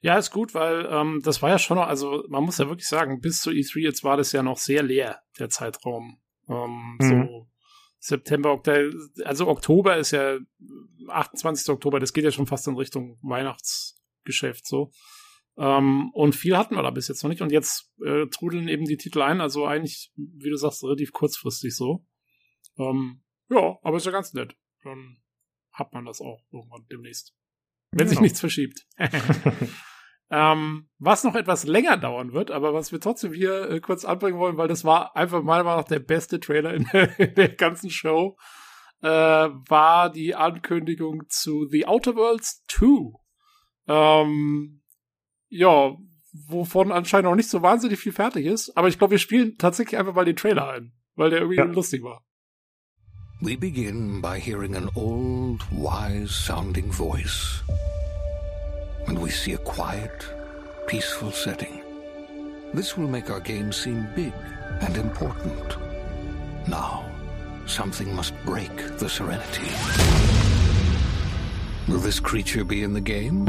Ja, 0.00 0.16
ist 0.16 0.30
gut, 0.30 0.54
weil 0.54 0.86
ähm, 0.90 1.20
das 1.22 1.42
war 1.42 1.50
ja 1.50 1.58
schon 1.58 1.76
noch, 1.76 1.86
also 1.86 2.24
man 2.28 2.44
muss 2.44 2.58
ja 2.58 2.68
wirklich 2.68 2.88
sagen, 2.88 3.20
bis 3.20 3.40
zu 3.40 3.50
E3 3.50 3.80
jetzt 3.80 4.04
war 4.04 4.16
das 4.16 4.32
ja 4.32 4.42
noch 4.42 4.56
sehr 4.56 4.82
leer, 4.82 5.20
der 5.38 5.50
Zeitraum. 5.50 6.18
Ähm, 6.48 6.96
mhm. 6.98 7.08
So 7.08 7.48
September, 7.98 8.52
Oktober, 8.52 8.90
also 9.24 9.48
Oktober 9.48 9.96
ist 9.96 10.12
ja 10.12 10.38
28. 11.08 11.68
Oktober, 11.70 11.98
das 11.98 12.12
geht 12.12 12.24
ja 12.24 12.30
schon 12.30 12.46
fast 12.46 12.68
in 12.68 12.76
Richtung 12.76 13.18
Weihnachtsgeschäft 13.22 14.66
so. 14.66 14.92
Ähm, 15.58 16.10
und 16.12 16.34
viel 16.34 16.56
hatten 16.56 16.76
wir 16.76 16.82
da 16.82 16.90
bis 16.90 17.08
jetzt 17.08 17.22
noch 17.22 17.30
nicht. 17.30 17.42
Und 17.42 17.50
jetzt 17.50 17.90
äh, 18.04 18.26
trudeln 18.26 18.68
eben 18.68 18.84
die 18.84 18.96
Titel 18.96 19.22
ein, 19.22 19.40
also 19.40 19.66
eigentlich, 19.66 20.12
wie 20.14 20.50
du 20.50 20.56
sagst, 20.56 20.84
relativ 20.84 21.12
kurzfristig 21.12 21.74
so. 21.74 22.04
Ähm, 22.78 23.22
ja, 23.48 23.78
aber 23.82 23.96
ist 23.96 24.06
ja 24.06 24.12
ganz 24.12 24.32
nett. 24.34 24.56
Dann 24.82 25.18
hat 25.72 25.92
man 25.92 26.04
das 26.04 26.20
auch 26.20 26.42
irgendwann 26.52 26.86
demnächst. 26.90 27.34
Wenn 27.92 28.00
genau. 28.00 28.10
sich 28.10 28.20
nichts 28.20 28.40
verschiebt. 28.40 28.86
ähm, 30.30 30.88
was 30.98 31.24
noch 31.24 31.34
etwas 31.34 31.64
länger 31.64 31.96
dauern 31.96 32.32
wird, 32.32 32.50
aber 32.50 32.74
was 32.74 32.92
wir 32.92 33.00
trotzdem 33.00 33.32
hier 33.32 33.70
äh, 33.70 33.80
kurz 33.80 34.04
anbringen 34.04 34.38
wollen, 34.38 34.56
weil 34.56 34.68
das 34.68 34.84
war 34.84 35.16
einfach 35.16 35.42
meiner 35.42 35.64
Meinung 35.64 35.80
nach 35.80 35.88
der 35.88 36.00
beste 36.00 36.40
Trailer 36.40 36.74
in 36.74 36.86
der, 36.92 37.18
in 37.18 37.34
der 37.34 37.48
ganzen 37.50 37.90
Show, 37.90 38.36
äh, 39.02 39.08
war 39.08 40.10
die 40.10 40.34
Ankündigung 40.34 41.24
zu 41.28 41.66
The 41.66 41.86
Outer 41.86 42.16
Worlds 42.16 42.64
2. 42.68 43.12
Ähm, 43.88 44.82
ja, 45.48 45.96
wovon 46.48 46.92
anscheinend 46.92 47.30
noch 47.30 47.36
nicht 47.36 47.48
so 47.48 47.62
wahnsinnig 47.62 47.98
viel 47.98 48.12
fertig 48.12 48.46
ist, 48.46 48.76
aber 48.76 48.88
ich 48.88 48.98
glaube, 48.98 49.12
wir 49.12 49.18
spielen 49.18 49.56
tatsächlich 49.58 49.98
einfach 49.98 50.14
mal 50.14 50.24
den 50.24 50.36
Trailer 50.36 50.68
ein, 50.68 50.92
weil 51.14 51.30
der 51.30 51.40
irgendwie 51.40 51.58
ja. 51.58 51.64
lustig 51.64 52.02
war. 52.02 52.25
We 53.42 53.54
begin 53.54 54.22
by 54.22 54.38
hearing 54.38 54.76
an 54.76 54.88
old, 54.96 55.62
wise 55.70 56.34
sounding 56.34 56.90
voice. 56.90 57.60
And 59.06 59.18
we 59.18 59.28
see 59.28 59.52
a 59.52 59.58
quiet, 59.58 60.26
peaceful 60.86 61.30
setting. 61.32 61.82
This 62.72 62.96
will 62.96 63.08
make 63.08 63.28
our 63.28 63.40
game 63.40 63.72
seem 63.72 64.08
big 64.16 64.32
and 64.80 64.96
important. 64.96 65.76
Now, 66.66 67.04
something 67.66 68.14
must 68.16 68.32
break 68.46 68.74
the 68.96 69.08
serenity. 69.08 69.68
Will 71.88 72.00
this 72.00 72.18
creature 72.18 72.64
be 72.64 72.84
in 72.84 72.94
the 72.94 73.02
game? 73.02 73.44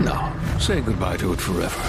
No. 0.00 0.32
Say 0.58 0.80
goodbye 0.80 1.18
to 1.18 1.34
it 1.34 1.40
forever. 1.42 1.82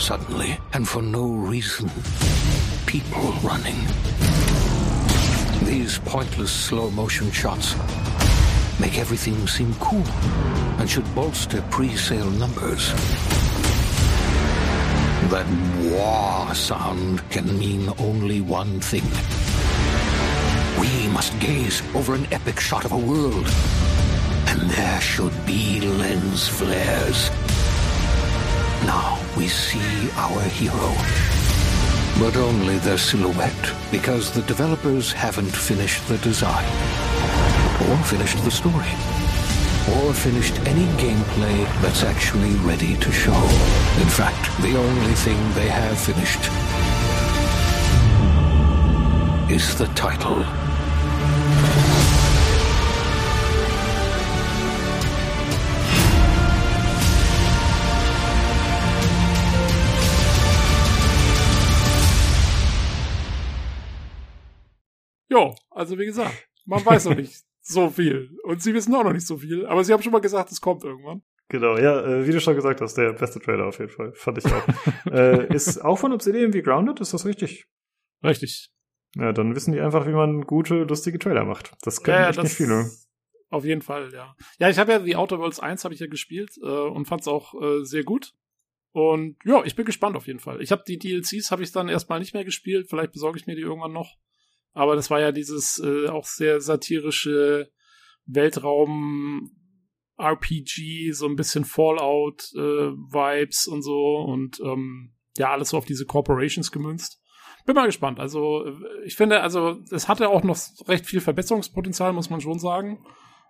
Suddenly, 0.00 0.58
and 0.72 0.88
for 0.88 1.02
no 1.02 1.28
reason, 1.28 1.88
people 2.86 3.32
running. 3.42 3.76
These 5.64 5.98
pointless 5.98 6.52
slow 6.52 6.90
motion 6.90 7.30
shots 7.32 7.74
make 8.78 8.98
everything 8.98 9.46
seem 9.48 9.74
cool 9.74 10.06
and 10.78 10.88
should 10.88 11.12
bolster 11.14 11.62
pre-sale 11.70 12.30
numbers. 12.30 12.92
That 15.30 15.46
wah 15.90 16.52
sound 16.52 17.28
can 17.30 17.58
mean 17.58 17.92
only 17.98 18.40
one 18.40 18.80
thing. 18.80 19.04
We 20.80 21.08
must 21.12 21.38
gaze 21.40 21.82
over 21.94 22.14
an 22.14 22.26
epic 22.32 22.60
shot 22.60 22.84
of 22.84 22.92
a 22.92 22.98
world. 22.98 23.46
And 24.46 24.70
there 24.70 25.00
should 25.00 25.34
be 25.44 25.80
lens 25.80 26.46
flares. 26.48 27.30
Now 28.86 29.18
we 29.36 29.48
see 29.48 30.10
our 30.14 30.40
hero 30.42 31.25
but 32.18 32.36
only 32.36 32.78
their 32.78 32.98
silhouette, 32.98 33.72
because 33.90 34.30
the 34.32 34.42
developers 34.42 35.12
haven't 35.12 35.54
finished 35.54 36.06
the 36.08 36.18
design, 36.18 36.64
or 37.88 37.96
finished 38.04 38.42
the 38.44 38.50
story, 38.50 38.92
or 39.94 40.14
finished 40.14 40.58
any 40.60 40.86
gameplay 40.96 41.64
that's 41.82 42.02
actually 42.02 42.54
ready 42.66 42.96
to 42.96 43.12
show. 43.12 43.40
In 44.00 44.08
fact, 44.08 44.50
the 44.62 44.76
only 44.76 45.14
thing 45.14 45.36
they 45.52 45.68
have 45.68 45.98
finished 45.98 46.50
is 49.50 49.76
the 49.78 49.86
title. 49.94 50.65
Ja, 65.28 65.54
also 65.70 65.98
wie 65.98 66.06
gesagt, 66.06 66.48
man 66.64 66.84
weiß 66.84 67.06
noch 67.06 67.16
nicht 67.16 67.42
so 67.60 67.90
viel. 67.90 68.30
Und 68.44 68.62
sie 68.62 68.74
wissen 68.74 68.94
auch 68.94 69.04
noch 69.04 69.12
nicht 69.12 69.26
so 69.26 69.38
viel. 69.38 69.66
Aber 69.66 69.84
sie 69.84 69.92
haben 69.92 70.02
schon 70.02 70.12
mal 70.12 70.20
gesagt, 70.20 70.52
es 70.52 70.60
kommt 70.60 70.84
irgendwann. 70.84 71.22
Genau, 71.48 71.76
ja, 71.78 72.04
äh, 72.04 72.26
wie 72.26 72.32
du 72.32 72.40
schon 72.40 72.56
gesagt 72.56 72.80
hast, 72.80 72.94
der 72.94 73.12
beste 73.12 73.40
Trailer 73.40 73.66
auf 73.66 73.78
jeden 73.78 73.90
Fall. 73.90 74.12
Fand 74.14 74.38
ich 74.38 74.44
auch. 74.46 74.66
äh, 75.12 75.54
ist 75.54 75.84
auch 75.84 75.96
von 75.98 76.12
Obsidian 76.12 76.52
wie 76.52 76.62
Grounded, 76.62 77.00
ist 77.00 77.14
das 77.14 77.24
richtig? 77.24 77.66
Richtig. 78.24 78.70
Ja, 79.14 79.32
dann 79.32 79.54
wissen 79.54 79.72
die 79.72 79.80
einfach, 79.80 80.06
wie 80.06 80.12
man 80.12 80.42
gute, 80.42 80.82
lustige 80.84 81.18
Trailer 81.18 81.44
macht. 81.44 81.72
Das 81.82 82.02
können 82.02 82.18
Ja, 82.22 82.28
echt 82.28 82.38
das- 82.38 82.44
nicht 82.44 82.56
viele. 82.56 82.90
Auf 83.48 83.64
jeden 83.64 83.80
Fall, 83.80 84.12
ja. 84.12 84.34
Ja, 84.58 84.68
ich 84.68 84.78
habe 84.78 84.90
ja 84.90 84.98
die 84.98 85.14
Outer 85.14 85.38
Worlds 85.38 85.60
1 85.60 85.84
habe 85.84 85.94
ich 85.94 86.00
ja 86.00 86.08
gespielt 86.08 86.56
äh, 86.60 86.66
und 86.66 87.06
fand 87.06 87.20
es 87.22 87.28
auch 87.28 87.54
äh, 87.62 87.84
sehr 87.84 88.02
gut. 88.02 88.34
Und 88.90 89.36
ja, 89.44 89.62
ich 89.64 89.76
bin 89.76 89.84
gespannt 89.84 90.16
auf 90.16 90.26
jeden 90.26 90.40
Fall. 90.40 90.60
Ich 90.60 90.72
habe 90.72 90.82
die 90.86 90.98
DLCs 90.98 91.52
habe 91.52 91.62
ich 91.62 91.70
dann 91.70 91.88
erstmal 91.88 92.18
nicht 92.18 92.34
mehr 92.34 92.44
gespielt, 92.44 92.88
vielleicht 92.90 93.12
besorge 93.12 93.38
ich 93.38 93.46
mir 93.46 93.54
die 93.54 93.62
irgendwann 93.62 93.92
noch. 93.92 94.16
Aber 94.76 94.94
das 94.94 95.10
war 95.10 95.20
ja 95.20 95.32
dieses 95.32 95.78
äh, 95.82 96.08
auch 96.08 96.26
sehr 96.26 96.60
satirische 96.60 97.70
Weltraum 98.26 99.50
RPG, 100.18 101.12
so 101.12 101.26
ein 101.26 101.34
bisschen 101.34 101.64
Fallout 101.64 102.52
äh, 102.54 102.92
Vibes 102.92 103.66
und 103.66 103.80
so 103.80 104.16
und 104.16 104.60
ähm, 104.60 105.14
ja, 105.38 105.50
alles 105.50 105.70
so 105.70 105.78
auf 105.78 105.86
diese 105.86 106.04
Corporations 106.04 106.70
gemünzt. 106.70 107.22
Bin 107.64 107.74
mal 107.74 107.86
gespannt. 107.86 108.20
Also, 108.20 108.66
äh, 108.66 108.74
ich 109.04 109.16
finde, 109.16 109.40
also, 109.40 109.80
es 109.90 110.08
hatte 110.08 110.28
auch 110.28 110.42
noch 110.44 110.58
recht 110.86 111.06
viel 111.06 111.20
Verbesserungspotenzial, 111.20 112.12
muss 112.12 112.30
man 112.30 112.40
schon 112.42 112.58
sagen. 112.58 113.04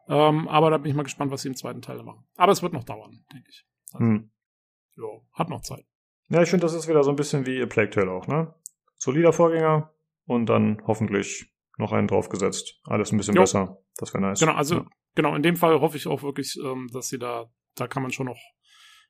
Ähm, 0.09 0.47
aber 0.47 0.71
da 0.71 0.79
bin 0.79 0.91
ich 0.91 0.97
mal 0.97 1.03
gespannt, 1.03 1.33
was 1.33 1.43
sie 1.43 1.49
im 1.49 1.57
zweiten 1.57 1.83
Teil 1.83 2.03
machen. 2.05 2.25
Aber 2.37 2.53
es 2.53 2.63
wird 2.63 2.73
noch 2.73 2.85
dauern, 2.85 3.25
denke 3.33 3.49
ich. 3.51 3.67
Also, 3.93 4.05
Hm. 4.07 4.31
ja, 4.97 5.05
hat 5.33 5.49
noch 5.51 5.63
Zeit. 5.63 5.85
Ja, 6.29 6.41
ich 6.43 6.51
finde, 6.51 6.67
das 6.67 6.75
ist 6.75 6.89
wieder 6.89 7.03
so 7.03 7.11
ein 7.11 7.17
bisschen 7.17 7.47
wie 7.47 7.67
Plague 7.67 7.91
Tale 7.91 8.11
auch, 8.11 8.27
ne? 8.29 8.55
Solider 8.95 9.33
Vorgänger 9.33 9.93
und 10.27 10.47
dann 10.47 10.83
hoffentlich 10.87 11.51
noch 11.79 11.93
einen 11.93 12.09
draufgesetzt. 12.09 12.81
Alles 12.85 13.13
ein 13.13 13.17
bisschen 13.17 13.35
Jo. 13.35 13.43
besser. 13.43 13.79
Das 13.97 14.13
wäre 14.15 14.23
nice. 14.23 14.41
Genau, 14.41 14.53
also, 14.53 14.77
Ja. 14.77 14.87
genau, 15.15 15.35
in 15.35 15.43
dem 15.43 15.57
Fall 15.57 15.81
hoffe 15.81 15.97
ich 15.97 16.07
auch 16.07 16.23
wirklich, 16.23 16.59
ähm, 16.63 16.89
dass 16.93 17.09
sie 17.09 17.19
da, 17.19 17.51
da 17.75 17.87
kann 17.87 18.03
man 18.03 18.13
schon 18.13 18.27
noch 18.27 18.41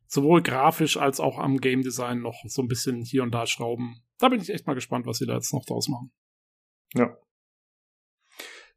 sowohl 0.08 0.42
grafisch 0.42 0.96
als 0.96 1.18
auch 1.20 1.38
am 1.38 1.58
Game 1.58 1.82
Design 1.82 2.20
noch 2.20 2.36
so 2.46 2.62
ein 2.62 2.68
bisschen 2.68 3.02
hier 3.02 3.22
und 3.22 3.32
da 3.32 3.46
schrauben. 3.46 4.02
Da 4.18 4.28
bin 4.28 4.40
ich 4.40 4.50
echt 4.50 4.66
mal 4.66 4.74
gespannt, 4.74 5.06
was 5.06 5.18
sie 5.18 5.26
da 5.26 5.34
jetzt 5.34 5.52
noch 5.52 5.64
draus 5.64 5.88
machen. 5.88 6.12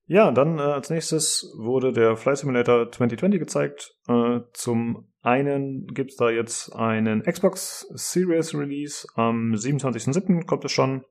Ja, 0.06 0.32
dann 0.32 0.58
äh, 0.58 0.64
als 0.64 0.90
nächstes 0.90 1.54
wurde 1.56 1.94
der 1.94 2.18
Flight 2.18 2.38
Simulator 2.40 2.92
2020 2.92 3.40
gezeigt. 3.40 3.96
Äh, 4.08 4.40
zum 4.54 5.08
einen 5.22 5.86
gibt's 5.94 6.16
da 6.16 6.32
jetzt 6.32 6.76
einen 6.76 7.22
Xbox 7.22 7.88
Series 7.94 8.56
Release. 8.56 9.08
Am 9.14 9.54
27.07. 9.54 10.48
kommt 10.48 10.66
es 10.66 10.72
schon. 10.72 11.06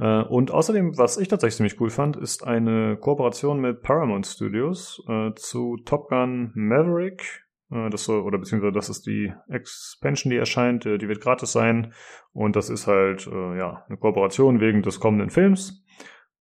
Äh, 0.00 0.22
und 0.22 0.50
außerdem, 0.50 0.96
was 0.96 1.18
ich 1.18 1.28
tatsächlich 1.28 1.56
ziemlich 1.56 1.80
cool 1.80 1.90
fand, 1.90 2.16
ist 2.16 2.42
eine 2.44 2.96
Kooperation 2.96 3.60
mit 3.60 3.82
Paramount 3.82 4.26
Studios 4.26 5.04
äh, 5.06 5.32
zu 5.34 5.76
Top 5.84 6.08
Gun 6.08 6.52
Maverick. 6.54 7.44
Äh, 7.70 7.90
das 7.90 8.04
soll, 8.04 8.22
oder 8.22 8.38
beziehungsweise 8.38 8.72
das 8.72 8.88
ist 8.88 9.06
die 9.06 9.32
Expansion, 9.48 10.30
die 10.30 10.38
erscheint, 10.38 10.86
äh, 10.86 10.96
die 10.96 11.08
wird 11.08 11.20
gratis 11.20 11.52
sein. 11.52 11.92
Und 12.32 12.56
das 12.56 12.70
ist 12.70 12.86
halt 12.86 13.26
äh, 13.26 13.58
ja 13.58 13.84
eine 13.88 13.98
Kooperation 13.98 14.60
wegen 14.60 14.82
des 14.82 15.00
kommenden 15.00 15.28
Films. 15.28 15.84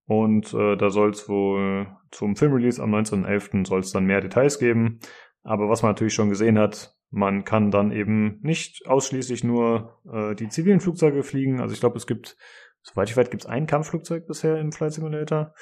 Und 0.05 0.53
äh, 0.53 0.77
da 0.77 0.89
soll 0.89 1.09
es 1.09 1.27
wohl 1.27 1.87
zum 2.11 2.35
Filmrelease 2.37 2.81
am 2.81 2.95
19.11. 2.95 3.67
soll 3.67 3.81
es 3.81 3.91
dann 3.91 4.05
mehr 4.05 4.21
Details 4.21 4.57
geben. 4.57 4.99
Aber 5.43 5.69
was 5.69 5.83
man 5.83 5.91
natürlich 5.91 6.13
schon 6.13 6.29
gesehen 6.29 6.57
hat, 6.57 6.95
man 7.11 7.43
kann 7.43 7.71
dann 7.71 7.91
eben 7.91 8.39
nicht 8.41 8.87
ausschließlich 8.87 9.43
nur 9.43 9.99
die 10.37 10.47
zivilen 10.49 10.79
Flugzeuge 10.79 11.23
fliegen. 11.23 11.59
Also 11.59 11.73
ich 11.73 11.79
glaube, 11.79 11.97
es 11.97 12.05
gibt, 12.05 12.37
soweit 12.81 13.09
ich 13.09 13.17
weiß, 13.17 13.29
gibt 13.29 13.43
es 13.43 13.49
ein 13.49 13.67
Kampfflugzeug 13.67 14.27
bisher 14.27 14.57
im 14.59 14.71
Flight 14.71 14.93
Simulator. 14.93 15.53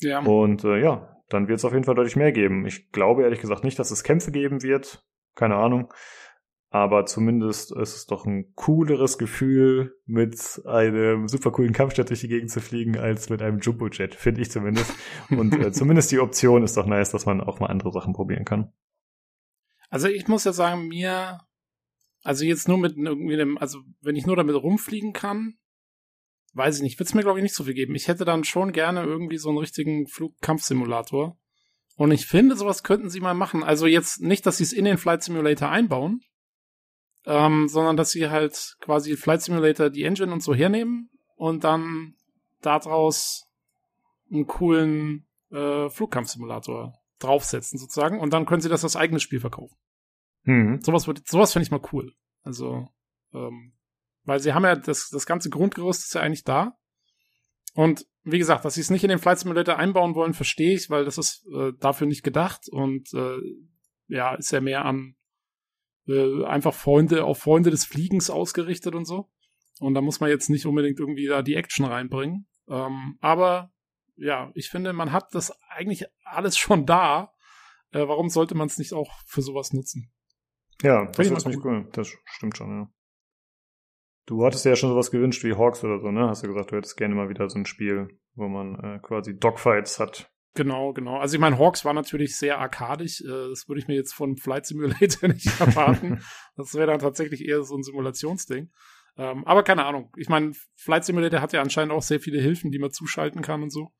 Ja. 0.00 0.20
Und 0.20 0.64
äh, 0.64 0.80
ja, 0.80 1.16
dann 1.28 1.48
wird 1.48 1.58
es 1.58 1.64
auf 1.64 1.72
jeden 1.72 1.84
Fall 1.84 1.94
deutlich 1.94 2.16
mehr 2.16 2.32
geben. 2.32 2.66
Ich 2.66 2.90
glaube 2.90 3.22
ehrlich 3.22 3.40
gesagt 3.40 3.64
nicht, 3.64 3.78
dass 3.78 3.90
es 3.90 4.04
Kämpfe 4.04 4.30
geben 4.30 4.62
wird. 4.62 5.04
Keine 5.34 5.56
Ahnung. 5.56 5.92
Aber 6.70 7.04
zumindest 7.04 7.70
ist 7.76 7.94
es 7.94 8.06
doch 8.06 8.24
ein 8.24 8.54
cooleres 8.54 9.18
Gefühl, 9.18 9.94
mit 10.06 10.62
einem 10.64 11.28
super 11.28 11.50
coolen 11.52 11.74
Kampfjet 11.74 12.08
durch 12.08 12.20
die 12.20 12.28
Gegend 12.28 12.50
zu 12.50 12.62
fliegen, 12.62 12.96
als 12.96 13.28
mit 13.28 13.42
einem 13.42 13.58
Jumbojet, 13.58 14.14
finde 14.14 14.40
ich 14.40 14.50
zumindest. 14.50 14.94
Und 15.28 15.54
äh, 15.54 15.70
zumindest 15.72 16.10
die 16.12 16.18
Option 16.18 16.62
ist 16.62 16.78
doch 16.78 16.86
nice, 16.86 17.10
dass 17.10 17.26
man 17.26 17.42
auch 17.42 17.60
mal 17.60 17.66
andere 17.66 17.92
Sachen 17.92 18.14
probieren 18.14 18.46
kann. 18.46 18.72
Also 19.90 20.08
ich 20.08 20.28
muss 20.28 20.44
ja 20.44 20.54
sagen, 20.54 20.88
mir, 20.88 21.40
also 22.22 22.46
jetzt 22.46 22.68
nur 22.68 22.78
mit 22.78 22.96
irgendwie 22.96 23.34
einem, 23.34 23.58
also 23.58 23.80
wenn 24.00 24.16
ich 24.16 24.24
nur 24.24 24.36
damit 24.36 24.56
rumfliegen 24.56 25.12
kann, 25.12 25.58
weiß 26.54 26.76
ich 26.76 26.82
nicht, 26.82 26.98
wird's 26.98 27.14
mir 27.14 27.22
glaube 27.22 27.38
ich 27.38 27.42
nicht 27.42 27.54
so 27.54 27.64
viel 27.64 27.74
geben. 27.74 27.94
Ich 27.94 28.08
hätte 28.08 28.24
dann 28.24 28.44
schon 28.44 28.72
gerne 28.72 29.02
irgendwie 29.02 29.38
so 29.38 29.48
einen 29.48 29.58
richtigen 29.58 30.06
Flugkampfsimulator. 30.06 31.36
Und 31.96 32.10
ich 32.10 32.26
finde, 32.26 32.56
sowas 32.56 32.82
könnten 32.82 33.10
sie 33.10 33.20
mal 33.20 33.34
machen. 33.34 33.62
Also 33.62 33.86
jetzt 33.86 34.20
nicht, 34.20 34.46
dass 34.46 34.56
sie 34.56 34.64
es 34.64 34.72
in 34.72 34.84
den 34.84 34.98
Flight 34.98 35.22
Simulator 35.22 35.68
einbauen, 35.68 36.20
ähm, 37.26 37.68
sondern 37.68 37.96
dass 37.96 38.10
sie 38.10 38.30
halt 38.30 38.76
quasi 38.80 39.16
Flight 39.16 39.42
Simulator 39.42 39.90
die 39.90 40.04
Engine 40.04 40.32
und 40.32 40.42
so 40.42 40.54
hernehmen 40.54 41.10
und 41.36 41.64
dann 41.64 42.14
daraus 42.60 43.46
einen 44.30 44.46
coolen 44.46 45.26
äh, 45.50 45.88
Flugkampfsimulator 45.90 46.94
draufsetzen 47.18 47.78
sozusagen 47.78 48.18
und 48.18 48.32
dann 48.32 48.46
können 48.46 48.62
sie 48.62 48.68
das 48.68 48.84
als 48.84 48.96
eigenes 48.96 49.22
Spiel 49.22 49.40
verkaufen. 49.40 49.76
Hm. 50.44 50.80
Sowas 50.82 51.06
würde, 51.06 51.22
sowas 51.26 51.52
finde 51.52 51.64
ich 51.64 51.70
mal 51.70 51.82
cool. 51.92 52.12
Also, 52.42 52.88
ähm, 53.32 53.74
weil 54.24 54.40
sie 54.40 54.52
haben 54.52 54.64
ja 54.64 54.76
das, 54.76 55.08
das 55.10 55.26
ganze 55.26 55.50
Grundgerüst 55.50 56.04
ist 56.04 56.14
ja 56.14 56.20
eigentlich 56.20 56.44
da. 56.44 56.76
Und 57.74 58.06
wie 58.24 58.38
gesagt, 58.38 58.64
dass 58.64 58.74
sie 58.74 58.80
es 58.80 58.90
nicht 58.90 59.02
in 59.02 59.10
den 59.10 59.18
Flight 59.18 59.40
Simulator 59.40 59.76
einbauen 59.76 60.14
wollen, 60.14 60.34
verstehe 60.34 60.74
ich, 60.74 60.90
weil 60.90 61.04
das 61.04 61.18
ist 61.18 61.44
äh, 61.54 61.72
dafür 61.78 62.06
nicht 62.06 62.22
gedacht 62.22 62.68
und 62.70 63.12
äh, 63.14 63.36
ja, 64.08 64.34
ist 64.34 64.52
ja 64.52 64.60
mehr 64.60 64.84
an 64.84 65.16
äh, 66.06 66.44
einfach 66.44 66.74
Freunde, 66.74 67.24
auf 67.24 67.38
Freunde 67.38 67.70
des 67.70 67.84
Fliegens 67.84 68.30
ausgerichtet 68.30 68.94
und 68.94 69.06
so. 69.06 69.30
Und 69.80 69.94
da 69.94 70.00
muss 70.00 70.20
man 70.20 70.30
jetzt 70.30 70.50
nicht 70.50 70.66
unbedingt 70.66 71.00
irgendwie 71.00 71.26
da 71.26 71.42
die 71.42 71.54
Action 71.54 71.86
reinbringen. 71.86 72.46
Ähm, 72.68 73.16
aber 73.20 73.72
ja, 74.16 74.52
ich 74.54 74.68
finde, 74.68 74.92
man 74.92 75.12
hat 75.12 75.34
das 75.34 75.52
eigentlich 75.68 76.04
alles 76.24 76.56
schon 76.56 76.86
da. 76.86 77.32
Äh, 77.90 78.06
warum 78.06 78.28
sollte 78.28 78.54
man 78.54 78.66
es 78.66 78.78
nicht 78.78 78.92
auch 78.92 79.10
für 79.26 79.42
sowas 79.42 79.72
nutzen? 79.72 80.12
Ja, 80.82 81.06
das 81.06 81.26
ist 81.26 81.40
ziemlich 81.40 81.64
cool. 81.64 81.88
Das 81.92 82.12
stimmt 82.24 82.56
schon, 82.56 82.70
ja. 82.70 82.90
Du 84.26 84.44
hattest 84.44 84.64
ja 84.64 84.76
schon 84.76 84.90
sowas 84.90 85.10
gewünscht 85.10 85.42
wie 85.44 85.54
Hawks 85.54 85.82
oder 85.82 85.98
so, 85.98 86.10
ne? 86.10 86.28
Hast 86.28 86.42
du 86.42 86.48
gesagt, 86.48 86.70
du 86.70 86.76
hättest 86.76 86.96
gerne 86.96 87.14
mal 87.14 87.28
wieder 87.28 87.48
so 87.48 87.58
ein 87.58 87.66
Spiel, 87.66 88.08
wo 88.34 88.48
man 88.48 88.78
äh, 88.78 88.98
quasi 89.00 89.36
Dogfights 89.36 89.98
hat. 89.98 90.30
Genau, 90.54 90.92
genau. 90.92 91.16
Also 91.16 91.34
ich 91.34 91.40
meine, 91.40 91.58
Hawks 91.58 91.84
war 91.84 91.94
natürlich 91.94 92.36
sehr 92.36 92.58
arkadisch. 92.58 93.22
Äh, 93.22 93.48
das 93.48 93.68
würde 93.68 93.80
ich 93.80 93.88
mir 93.88 93.94
jetzt 93.94 94.12
von 94.12 94.36
Flight 94.36 94.66
Simulator 94.66 95.28
nicht 95.32 95.60
erwarten. 95.60 96.22
das 96.56 96.74
wäre 96.74 96.88
dann 96.88 97.00
tatsächlich 97.00 97.46
eher 97.46 97.62
so 97.62 97.74
ein 97.74 97.82
Simulationsding. 97.82 98.70
Ähm, 99.16 99.46
aber 99.46 99.62
keine 99.62 99.84
Ahnung. 99.84 100.12
Ich 100.16 100.28
meine, 100.28 100.52
Flight 100.76 101.04
Simulator 101.04 101.40
hat 101.40 101.52
ja 101.52 101.62
anscheinend 101.62 101.92
auch 101.92 102.02
sehr 102.02 102.20
viele 102.20 102.40
Hilfen, 102.40 102.70
die 102.70 102.78
man 102.78 102.92
zuschalten 102.92 103.42
kann 103.42 103.62
und 103.62 103.70
so. 103.70 103.92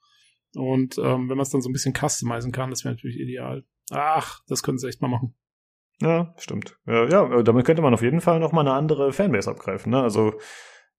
Und 0.55 0.99
ähm, 0.99 1.29
wenn 1.29 1.37
man 1.37 1.41
es 1.41 1.51
dann 1.51 1.63
so 1.63 1.71
ein 1.71 1.73
bisschen 1.73 1.95
customizen 1.95 2.53
kann, 2.53 2.71
das 2.71 2.85
wäre 2.85 2.95
natürlich 2.95 3.19
ideal. 3.19 3.65
Ach, 3.91 4.41
das 4.47 4.63
können 4.63 4.79
sie 4.79 4.89
echt 4.89 5.01
mal 5.01 5.09
machen. 5.09 5.35
Ja, 6.03 6.35
stimmt. 6.37 6.77
Ja, 6.87 7.07
ja, 7.07 7.39
äh, 7.39 7.45
damit 7.45 7.65
könnte 7.65 7.83
man 7.83 7.95
auf 7.95 8.03
jeden 8.03 8.21
Fall 8.21 8.41
noch 8.41 8.53
mal 8.53 8.63
eine 8.63 8.73
andere 8.73 9.13
Fanbase 9.13 9.51
abgreifen. 9.51 9.91
Ne? 9.91 10.03
Also 10.03 10.35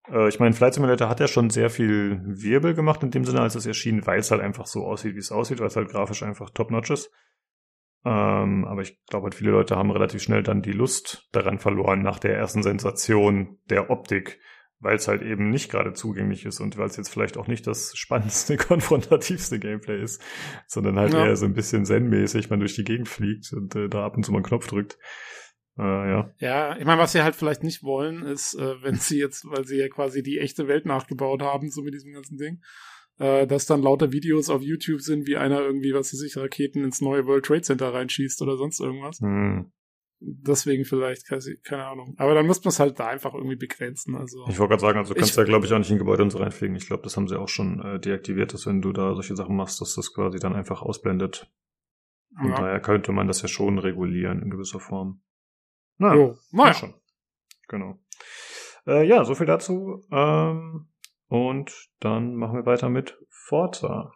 äh, 0.10 0.30
ich 0.30 0.40
meine, 0.40 0.54
Flight 0.54 0.76
Simulator 0.76 1.10
hat 1.10 1.20
ja 1.20 1.28
schon 1.28 1.50
sehr 1.50 1.70
viel 1.70 2.22
Wirbel 2.24 2.74
gemacht 2.74 3.04
in 3.04 3.12
dem 3.12 3.26
Sinne, 3.26 3.42
als 3.42 3.56
es 3.56 3.66
erschien, 3.66 4.06
weil 4.06 4.20
es 4.20 4.32
halt 4.32 4.42
einfach 4.42 4.66
so 4.66 4.86
aussieht, 4.86 5.16
wie 5.16 5.20
es 5.20 5.32
aussieht, 5.32 5.60
weil 5.60 5.68
es 5.68 5.76
halt 5.76 5.90
grafisch 5.90 6.24
einfach 6.24 6.50
top-notch 6.52 6.92
ist. 6.92 7.12
Ähm, 8.06 8.66
aber 8.66 8.82
ich 8.82 9.04
glaube 9.06 9.26
halt, 9.26 9.36
viele 9.36 9.52
Leute 9.52 9.76
haben 9.76 9.92
relativ 9.92 10.22
schnell 10.22 10.44
dann 10.44 10.62
die 10.62 10.74
Lust 10.74 11.28
daran 11.32 11.60
verloren 11.60 12.02
nach 12.02 12.20
der 12.20 12.36
ersten 12.38 12.64
Sensation 12.64 13.60
der 13.70 13.90
Optik, 13.90 14.40
weil 14.84 14.96
es 14.96 15.08
halt 15.08 15.22
eben 15.22 15.50
nicht 15.50 15.72
gerade 15.72 15.94
zugänglich 15.94 16.46
ist 16.46 16.60
und 16.60 16.78
weil 16.78 16.88
es 16.88 16.98
jetzt 16.98 17.10
vielleicht 17.10 17.38
auch 17.38 17.48
nicht 17.48 17.66
das 17.66 17.94
spannendste, 17.98 18.58
konfrontativste 18.58 19.60
Gameplay 19.60 20.02
ist, 20.02 20.22
sondern 20.68 20.98
halt 21.00 21.14
Ja. 21.14 21.26
eher 21.26 21.36
so 21.36 21.46
ein 21.46 21.54
bisschen 21.54 21.86
zen-mäßig 21.86 22.50
man 22.50 22.60
durch 22.60 22.76
die 22.76 22.84
Gegend 22.84 23.10
fliegt 23.10 23.52
und 23.54 23.76
äh, 23.76 23.90
da 23.90 24.06
ab 24.06 24.16
und 24.16 24.24
zu 24.24 24.32
mal 24.32 24.38
einen 24.40 24.46
Knopf 24.46 24.68
drückt. 24.68 24.98
Äh, 25.78 25.82
ja. 25.82 26.32
Ja, 26.38 26.78
ich 26.78 26.86
meine, 26.86 27.02
was 27.02 27.14
sie 27.14 27.24
halt 27.24 27.36
vielleicht 27.36 27.64
nicht 27.64 27.82
wollen, 27.84 28.24
ist, 28.24 28.54
äh, 28.54 28.76
wenn 28.84 28.96
sie 28.96 29.18
jetzt, 29.18 29.46
weil 29.46 29.66
sie 29.66 29.78
ja 29.78 29.88
quasi 29.90 30.22
die 30.22 30.38
echte 30.38 30.68
Welt 30.68 30.86
nachgebaut 30.86 31.42
haben, 31.42 31.70
so 31.72 31.82
mit 31.82 31.94
diesem 31.96 32.14
ganzen 32.14 32.38
Ding, 32.38 32.62
äh, 33.18 33.48
dass 33.48 33.66
dann 33.66 33.82
lauter 33.82 34.12
Videos 34.12 34.50
auf 34.50 34.62
YouTube 34.62 35.02
sind, 35.02 35.26
wie 35.26 35.38
einer 35.38 35.62
irgendwie, 35.62 35.94
was 35.94 36.14
weiß 36.14 36.22
ich, 36.22 36.38
Raketen 36.38 36.84
ins 36.84 37.02
neue 37.02 37.26
World 37.26 37.46
Trade 37.46 37.62
Center 37.62 37.94
reinschießt 37.94 38.42
oder 38.42 38.58
sonst 38.58 38.80
irgendwas. 38.80 39.20
Hm. 39.20 39.72
Deswegen 40.26 40.86
vielleicht, 40.86 41.28
keine 41.64 41.86
Ahnung. 41.86 42.16
Aber 42.18 42.34
dann 42.34 42.48
muss 42.48 42.64
man 42.64 42.70
es 42.70 42.80
halt 42.80 42.98
da 42.98 43.08
einfach 43.08 43.34
irgendwie 43.34 43.58
begrenzen. 43.58 44.16
Also 44.16 44.46
Ich 44.48 44.58
wollte 44.58 44.70
gerade 44.70 44.82
sagen, 44.82 44.98
also 45.00 45.14
du 45.14 45.20
kannst 45.20 45.36
ja, 45.36 45.44
glaube 45.44 45.66
ich, 45.66 45.74
auch 45.74 45.78
nicht 45.78 45.92
in 45.92 45.98
Gebäude 45.98 46.24
und 46.24 46.30
so 46.30 46.38
reinfliegen. 46.38 46.78
Ich 46.78 46.88
glaube, 46.88 47.04
das 47.04 47.18
haben 47.18 47.28
sie 47.28 47.38
auch 47.38 47.50
schon 47.50 47.82
äh, 47.82 48.00
deaktiviert, 48.00 48.54
dass 48.54 48.66
wenn 48.66 48.82
du 48.82 48.94
da 48.94 49.16
solche 49.16 49.36
Sachen 49.36 49.58
machst, 49.58 49.82
dass 49.82 49.96
das 49.96 50.14
quasi 50.14 50.40
dann 50.40 50.56
einfach 50.56 50.82
ausblendet. 50.82 51.52
Von 52.38 52.52
ja. 52.52 52.56
daher 52.56 52.80
könnte 52.80 53.12
man 53.12 53.28
das 53.28 53.42
ja 53.42 53.50
schon 53.50 53.80
regulieren 53.80 54.42
in 54.42 54.50
gewisser 54.50 54.80
Form. 54.80 55.22
Na, 55.98 56.16
Jo, 56.16 56.38
na 56.52 56.64
naja. 56.64 56.74
schon. 56.74 56.94
Genau. 57.68 58.00
Äh, 58.88 59.06
ja, 59.06 59.26
so 59.26 59.36
viel 59.36 59.46
dazu. 59.46 60.06
Ähm, 60.10 60.88
und 61.28 61.90
dann 62.00 62.36
machen 62.36 62.56
wir 62.56 62.66
weiter 62.66 62.90
mit 62.90 63.20
Forza. 63.30 64.14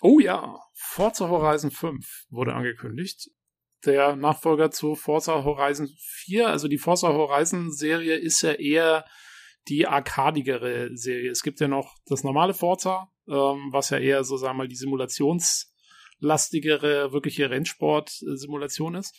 Oh 0.00 0.18
ja, 0.18 0.58
Forza 0.72 1.28
Horizon 1.28 1.70
5 1.70 2.26
wurde 2.30 2.54
angekündigt. 2.54 3.30
Der 3.84 4.16
Nachfolger 4.16 4.70
zu 4.70 4.94
Forza 4.94 5.44
Horizon 5.44 5.88
4. 5.98 6.48
Also 6.48 6.68
die 6.68 6.78
Forza 6.78 7.08
Horizon 7.08 7.70
Serie 7.70 8.16
ist 8.16 8.40
ja 8.42 8.52
eher 8.52 9.04
die 9.68 9.86
arkadigere 9.86 10.96
Serie. 10.96 11.30
Es 11.30 11.42
gibt 11.42 11.60
ja 11.60 11.68
noch 11.68 11.94
das 12.06 12.24
normale 12.24 12.54
Forza, 12.54 13.10
ähm, 13.28 13.68
was 13.70 13.90
ja 13.90 13.98
eher 13.98 14.24
so, 14.24 14.36
sagen 14.36 14.54
wir 14.54 14.64
mal, 14.64 14.68
die 14.68 14.76
simulationslastigere, 14.76 17.12
wirkliche 17.12 17.50
Rennsport-Simulation 17.50 18.94
ist. 18.94 19.14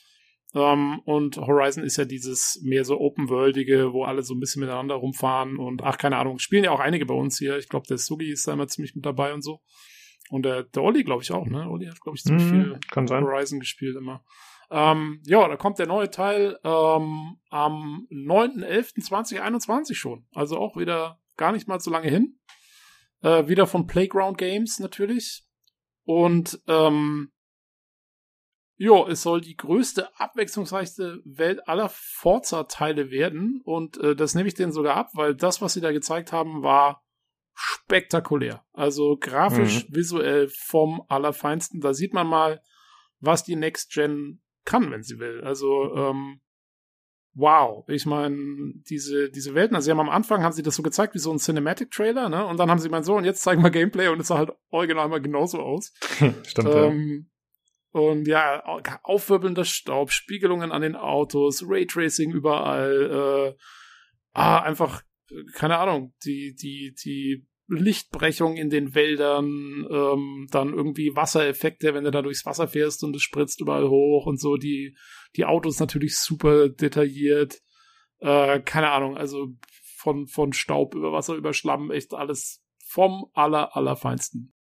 Ähm, 0.54 1.02
und 1.04 1.36
Horizon 1.38 1.84
ist 1.84 1.98
ja 1.98 2.06
dieses 2.06 2.62
mehr 2.64 2.86
so 2.86 2.98
open-worldige, 3.00 3.92
wo 3.92 4.06
alle 4.06 4.24
so 4.24 4.34
ein 4.34 4.40
bisschen 4.40 4.62
miteinander 4.62 4.96
rumfahren 4.96 5.58
und 5.58 5.84
ach, 5.84 5.98
keine 5.98 6.16
Ahnung, 6.18 6.40
spielen 6.40 6.64
ja 6.64 6.72
auch 6.72 6.80
einige 6.80 7.06
bei 7.06 7.14
uns 7.14 7.38
hier. 7.38 7.58
Ich 7.58 7.68
glaube, 7.68 7.88
der 7.88 7.98
Sugi 7.98 8.32
ist 8.32 8.48
da 8.48 8.54
immer 8.54 8.68
ziemlich 8.68 8.96
mit 8.96 9.06
dabei 9.06 9.34
und 9.34 9.44
so. 9.44 9.60
Und 10.30 10.44
der, 10.44 10.64
der 10.64 10.84
Olli, 10.84 11.04
glaube 11.04 11.24
ich, 11.24 11.32
auch, 11.32 11.46
ne? 11.46 11.70
Olli 11.70 11.86
hat, 11.86 12.02
glaube 12.02 12.18
ich, 12.18 12.24
ziemlich 12.24 12.46
Mhm, 12.46 12.50
viel. 12.50 12.80
Horizon 13.24 13.60
gespielt 13.60 13.96
immer. 13.96 14.24
Ähm, 14.70 15.22
ja, 15.26 15.48
da 15.48 15.56
kommt 15.56 15.80
der 15.80 15.88
neue 15.88 16.10
Teil 16.10 16.60
ähm, 16.64 17.38
am 17.50 18.08
9.11.2021 18.12 19.96
schon. 19.96 20.28
Also 20.34 20.58
auch 20.58 20.76
wieder 20.76 21.20
gar 21.38 21.54
nicht 21.54 21.68
mal 21.68 21.80
so 21.80 21.90
lange 21.90 22.10
hin. 22.10 22.40
Äh, 23.22 23.48
wieder 23.48 23.66
von 23.68 23.88
Playground 23.88 24.38
Games 24.38 24.80
natürlich. 24.80 25.46
Und 26.04 26.60
ähm, 26.68 27.32
ja, 28.76 29.08
es 29.08 29.24
soll 29.24 29.42
die 29.42 29.56
größte, 29.56 30.20
abwechslungsreichste 30.20 31.22
Welt 31.26 31.68
aller 31.68 31.90
Forza-Teile 31.90 33.10
werden. 33.10 33.62
Und 33.64 33.98
äh, 33.98 34.16
das 34.16 34.36
nehme 34.36 34.48
ich 34.48 34.54
denen 34.54 34.72
sogar 34.72 34.96
ab, 34.96 35.10
weil 35.14 35.34
das, 35.34 35.62
was 35.62 35.74
sie 35.74 35.82
da 35.82 35.92
gezeigt 35.92 36.32
haben, 36.32 36.62
war 36.62 37.04
spektakulär. 37.60 38.64
Also 38.74 39.18
grafisch, 39.20 39.88
visuell 39.90 40.48
vom 40.48 41.02
Allerfeinsten. 41.08 41.82
Da 41.82 41.94
sieht 41.94 42.14
man 42.14 42.28
mal, 42.28 42.62
was 43.20 43.44
die 43.44 43.56
Next 43.56 43.92
Gen 43.92 44.42
kann, 44.64 44.92
wenn 44.92 45.02
sie 45.04 45.18
will. 45.20 45.42
Also, 45.44 45.94
ähm, 45.96 46.40
wow. 47.34 47.84
Ich 47.88 48.06
meine, 48.06 48.38
diese, 48.90 49.30
diese 49.32 49.56
Welten, 49.56 49.76
also 49.76 49.86
sie 49.86 49.92
haben 49.92 50.00
am 50.00 50.10
Anfang, 50.10 50.44
haben 50.44 50.54
sie 50.54 50.64
das 50.64 50.76
so 50.76 50.84
gezeigt 50.84 51.14
wie 51.16 51.20
so 51.20 51.32
ein 51.32 51.40
Cinematic-Trailer, 51.40 52.30
ne? 52.30 52.46
Und 52.46 52.58
dann 52.60 52.70
haben 52.70 52.80
sie 52.80 52.90
meinen 52.90 53.04
so, 53.04 53.16
und 53.16 53.26
jetzt 53.26 53.42
zeigen 53.42 53.64
wir 53.64 53.70
Gameplay 53.72 54.08
und 54.10 54.20
es 54.20 54.28
sah 54.28 54.38
halt 54.38 54.52
original 54.70 55.08
mal 55.10 55.22
genauso 55.22 55.60
aus. 55.60 55.94
Stimmt, 56.44 56.74
ja. 56.74 56.86
Ähm, 56.88 57.30
und 57.92 58.28
ja, 58.28 58.64
au- 58.66 58.82
aufwirbelnder 59.04 59.66
Staub, 59.66 60.12
Spiegelungen 60.12 60.72
an 60.72 60.82
den 60.84 60.96
Autos, 60.96 61.64
Raytracing 61.68 62.32
überall, 62.32 63.56
äh, 63.56 63.58
ah, 64.34 64.60
einfach, 64.60 65.02
keine 65.54 65.78
Ahnung, 65.78 66.14
die, 66.26 66.56
die, 66.56 66.94
die 67.04 67.48
Lichtbrechung 67.68 68.56
in 68.56 68.70
den 68.70 68.96
Wäldern, 68.96 69.86
ähm, 69.92 70.48
dann 70.52 70.74
irgendwie 70.74 71.12
Wassereffekte, 71.16 71.94
wenn 71.94 72.06
du 72.06 72.12
da 72.12 72.22
durchs 72.22 72.46
Wasser 72.46 72.68
fährst 72.68 73.04
und 73.04 73.16
es 73.16 73.22
spritzt 73.22 73.60
überall 73.62 73.90
hoch 73.90 74.26
und 74.26 74.40
so, 74.40 74.56
die, 74.56 74.96
die 75.36 75.46
Autos 75.46 75.80
natürlich 75.80 76.18
super 76.18 76.70
detailliert, 76.70 77.60
äh, 78.20 78.62
keine 78.62 78.92
Ahnung, 78.92 79.18
also 79.18 79.50
von, 79.98 80.28
von 80.28 80.54
Staub 80.54 80.96
über 80.96 81.12
Wasser, 81.12 81.36
über 81.36 81.54
Schlamm, 81.54 81.92
echt 81.92 82.14
alles 82.14 82.64
vom 82.86 83.26
aller, 83.34 83.76
allerfeinsten. 83.76 84.54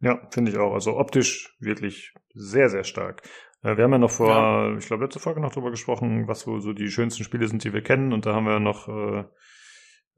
Ja, 0.00 0.26
finde 0.32 0.50
ich 0.50 0.58
auch. 0.58 0.72
Also 0.72 0.96
optisch 0.96 1.54
wirklich 1.60 2.14
sehr, 2.34 2.68
sehr 2.68 2.84
stark. 2.84 3.22
Äh, 3.62 3.76
Wir 3.76 3.84
haben 3.84 3.92
ja 3.92 3.98
noch 3.98 4.10
vor, 4.10 4.28
Ja. 4.28 4.76
ich 4.76 4.86
glaube, 4.86 5.04
letzte 5.04 5.20
Folge 5.20 5.40
noch 5.40 5.52
drüber 5.52 5.70
gesprochen, 5.70 6.26
was 6.26 6.40
so, 6.40 6.58
so 6.58 6.72
die 6.72 6.90
schönsten 6.90 7.22
Spiele 7.22 7.46
sind, 7.46 7.62
die 7.62 7.72
wir 7.72 7.82
kennen. 7.82 8.12
Und 8.12 8.26
da 8.26 8.34
haben 8.34 8.46
wir 8.46 8.58
noch 8.58 8.88
äh, 8.88 9.24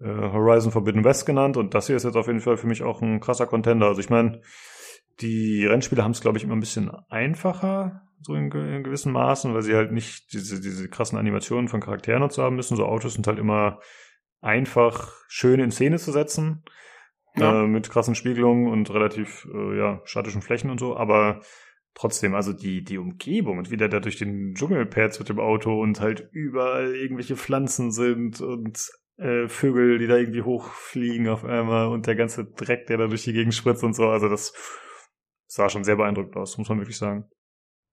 äh, 0.02 0.32
Horizon 0.32 0.72
Forbidden 0.72 1.04
West 1.04 1.26
genannt. 1.26 1.56
Und 1.56 1.74
das 1.74 1.86
hier 1.86 1.96
ist 1.96 2.04
jetzt 2.04 2.16
auf 2.16 2.26
jeden 2.26 2.40
Fall 2.40 2.56
für 2.56 2.66
mich 2.66 2.82
auch 2.82 3.02
ein 3.02 3.20
krasser 3.20 3.46
Contender. 3.46 3.86
Also 3.86 4.00
ich 4.00 4.10
meine, 4.10 4.40
die 5.20 5.66
Rennspiele 5.66 6.02
haben 6.02 6.12
es, 6.12 6.20
glaube 6.20 6.38
ich, 6.38 6.44
immer 6.44 6.56
ein 6.56 6.60
bisschen 6.60 6.90
einfacher, 7.08 8.02
so 8.20 8.34
in, 8.34 8.50
in 8.50 8.82
gewissen 8.82 9.12
Maßen, 9.12 9.54
weil 9.54 9.62
sie 9.62 9.74
halt 9.74 9.92
nicht 9.92 10.32
diese, 10.32 10.60
diese 10.60 10.88
krassen 10.88 11.18
Animationen 11.18 11.68
von 11.68 11.80
Charakteren 11.80 12.22
und 12.22 12.32
so 12.32 12.42
haben 12.42 12.56
müssen. 12.56 12.76
So 12.76 12.86
Autos 12.86 13.14
sind 13.14 13.26
halt 13.26 13.38
immer 13.38 13.80
einfach 14.40 15.12
schön 15.28 15.60
in 15.60 15.70
Szene 15.70 15.98
zu 15.98 16.12
setzen. 16.12 16.64
Ja. 17.36 17.62
Äh, 17.62 17.66
mit 17.66 17.88
krassen 17.88 18.14
Spiegelungen 18.14 18.70
und 18.70 18.92
relativ 18.92 19.48
äh, 19.52 19.78
ja, 19.78 20.02
statischen 20.04 20.42
Flächen 20.42 20.70
und 20.70 20.78
so, 20.78 20.96
aber 20.96 21.40
trotzdem, 21.94 22.34
also 22.34 22.52
die, 22.52 22.84
die 22.84 22.98
Umgebung 22.98 23.58
und 23.58 23.70
wie 23.70 23.76
der 23.76 23.88
da 23.88 24.00
durch 24.00 24.16
den 24.16 24.54
Dschungel 24.54 24.86
perzt 24.86 25.18
mit 25.18 25.28
dem 25.28 25.40
Auto 25.40 25.80
und 25.80 26.00
halt 26.00 26.28
überall 26.32 26.94
irgendwelche 26.94 27.36
Pflanzen 27.36 27.90
sind 27.90 28.40
und 28.40 28.90
äh, 29.22 29.48
Vögel, 29.48 29.98
die 29.98 30.06
da 30.06 30.16
irgendwie 30.16 30.42
hochfliegen 30.42 31.28
auf 31.28 31.44
einmal 31.44 31.88
und 31.88 32.06
der 32.06 32.16
ganze 32.16 32.44
Dreck, 32.44 32.86
der 32.86 32.98
da 32.98 33.06
durch 33.06 33.24
die 33.24 33.32
Gegend 33.32 33.54
spritzt 33.54 33.84
und 33.84 33.94
so, 33.94 34.08
also 34.08 34.28
das 34.28 34.52
sah 35.46 35.68
schon 35.68 35.84
sehr 35.84 35.96
beeindruckend 35.96 36.36
aus, 36.36 36.58
muss 36.58 36.68
man 36.68 36.78
wirklich 36.78 36.98
sagen. 36.98 37.30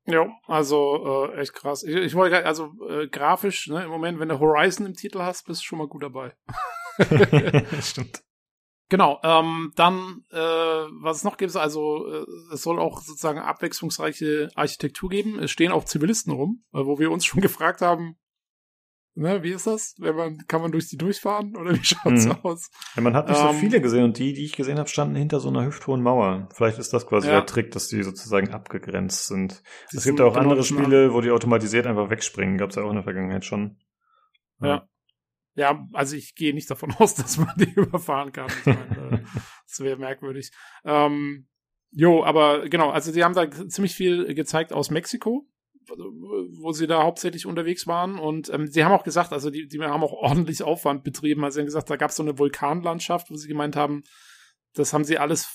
Ja, 0.05 0.27
also 0.47 1.27
äh, 1.31 1.41
echt 1.41 1.53
krass. 1.53 1.83
Ich, 1.83 1.95
ich 1.95 2.15
wollte 2.15 2.45
also 2.45 2.71
äh, 2.89 3.07
grafisch, 3.07 3.67
ne, 3.67 3.83
im 3.83 3.89
Moment, 3.89 4.19
wenn 4.19 4.29
du 4.29 4.39
Horizon 4.39 4.87
im 4.87 4.93
Titel 4.93 5.19
hast, 5.19 5.45
bist 5.45 5.61
du 5.61 5.65
schon 5.65 5.77
mal 5.77 5.87
gut 5.87 6.03
dabei. 6.03 6.33
Stimmt. 7.81 8.23
Genau, 8.89 9.19
ähm, 9.23 9.71
dann, 9.75 10.25
äh, 10.31 10.37
was 10.37 11.17
es 11.17 11.23
noch 11.23 11.37
gibt, 11.37 11.55
also, 11.55 12.07
äh, 12.07 12.25
es 12.51 12.63
soll 12.63 12.79
auch 12.79 13.01
sozusagen 13.01 13.37
abwechslungsreiche 13.37 14.49
Architektur 14.55 15.09
geben. 15.09 15.37
Es 15.37 15.51
stehen 15.51 15.71
auch 15.71 15.85
Zivilisten 15.85 16.33
rum, 16.33 16.63
äh, 16.73 16.79
wo 16.79 16.97
wir 16.97 17.11
uns 17.11 17.23
schon 17.23 17.41
gefragt 17.41 17.81
haben, 17.81 18.17
ne, 19.19 19.43
wie 19.43 19.51
ist 19.51 19.67
das? 19.67 19.95
Wenn 19.99 20.15
man, 20.15 20.37
kann 20.47 20.61
man 20.61 20.71
durch 20.71 20.87
die 20.89 20.97
durchfahren 20.97 21.55
oder 21.55 21.73
wie 21.75 21.83
schaut's 21.83 22.25
Mhm. 22.25 22.35
aus? 22.43 22.69
Ja, 22.95 23.01
man 23.01 23.15
hat 23.15 23.27
nicht 23.29 23.37
so 23.37 23.47
Ähm, 23.47 23.55
viele 23.55 23.81
gesehen 23.81 24.03
und 24.03 24.17
die, 24.17 24.33
die 24.33 24.45
ich 24.45 24.55
gesehen 24.55 24.79
habe, 24.79 24.89
standen 24.89 25.15
hinter 25.15 25.39
so 25.39 25.49
einer 25.49 25.65
hüfthohen 25.65 26.01
Mauer. 26.01 26.49
Vielleicht 26.53 26.79
ist 26.79 26.91
das 26.93 27.05
quasi 27.07 27.27
Ja. 27.27 27.33
der 27.35 27.45
Trick, 27.45 27.71
dass 27.71 27.87
die 27.87 28.01
sozusagen 28.03 28.49
abgegrenzt 28.51 29.27
sind. 29.27 29.61
Die 29.91 29.97
Es 29.97 30.03
gibt 30.05 30.19
ja 30.19 30.25
auch 30.25 30.35
andere 30.35 30.63
Spiele, 30.63 31.13
wo 31.13 31.21
die 31.21 31.31
automatisiert 31.31 31.85
einfach 31.87 32.09
wegspringen. 32.09 32.57
Gab 32.57 32.69
es 32.71 32.75
ja 32.77 32.83
auch 32.83 32.89
in 32.89 32.95
der 32.95 33.03
Vergangenheit 33.03 33.45
schon. 33.45 33.77
Ja. 34.61 34.87
Ja, 35.55 35.85
also 35.93 36.15
ich 36.15 36.35
gehe 36.35 36.53
nicht 36.53 36.69
davon 36.71 36.93
aus, 36.99 37.15
dass 37.15 37.37
man 37.37 37.51
die 37.57 37.69
überfahren 37.75 38.31
kann. 38.31 38.47
Ich 38.61 38.65
meine, 38.65 39.11
äh, 39.11 39.19
das 39.67 39.79
wäre 39.81 39.97
merkwürdig. 39.97 40.51
Ähm, 40.85 41.47
jo, 41.91 42.23
aber 42.23 42.69
genau, 42.69 42.91
also 42.91 43.11
sie 43.11 43.23
haben 43.23 43.33
da 43.33 43.49
ziemlich 43.67 43.95
viel 43.95 44.33
gezeigt 44.35 44.71
aus 44.71 44.89
Mexiko, 44.91 45.45
wo 45.97 46.71
sie 46.71 46.87
da 46.87 47.03
hauptsächlich 47.03 47.45
unterwegs 47.45 47.87
waren. 47.87 48.19
Und 48.19 48.49
ähm, 48.49 48.67
sie 48.67 48.83
haben 48.83 48.91
auch 48.91 49.03
gesagt, 49.03 49.33
also 49.33 49.49
die, 49.49 49.67
die 49.67 49.79
haben 49.79 50.03
auch 50.03 50.13
ordentlich 50.21 50.63
Aufwand 50.63 51.03
betrieben. 51.03 51.43
Also 51.43 51.55
sie 51.55 51.59
haben 51.61 51.67
gesagt, 51.67 51.89
da 51.89 51.95
gab 51.95 52.11
es 52.11 52.15
so 52.15 52.23
eine 52.23 52.37
Vulkanlandschaft, 52.37 53.29
wo 53.29 53.35
sie 53.35 53.47
gemeint 53.47 53.75
haben, 53.75 54.03
das 54.73 54.93
haben 54.93 55.03
sie 55.03 55.17
alles 55.17 55.49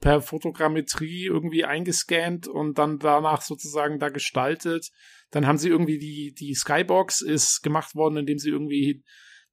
per 0.00 0.20
Fotogrammetrie 0.20 1.24
irgendwie 1.26 1.64
eingescannt 1.64 2.46
und 2.46 2.78
dann 2.78 2.98
danach 2.98 3.40
sozusagen 3.40 3.98
da 3.98 4.10
gestaltet. 4.10 4.90
Dann 5.30 5.46
haben 5.46 5.58
sie 5.58 5.68
irgendwie 5.68 5.98
die, 5.98 6.34
die 6.34 6.54
Skybox 6.54 7.22
ist 7.22 7.62
gemacht 7.62 7.94
worden, 7.94 8.18
indem 8.18 8.38
sie 8.38 8.50
irgendwie 8.50 9.02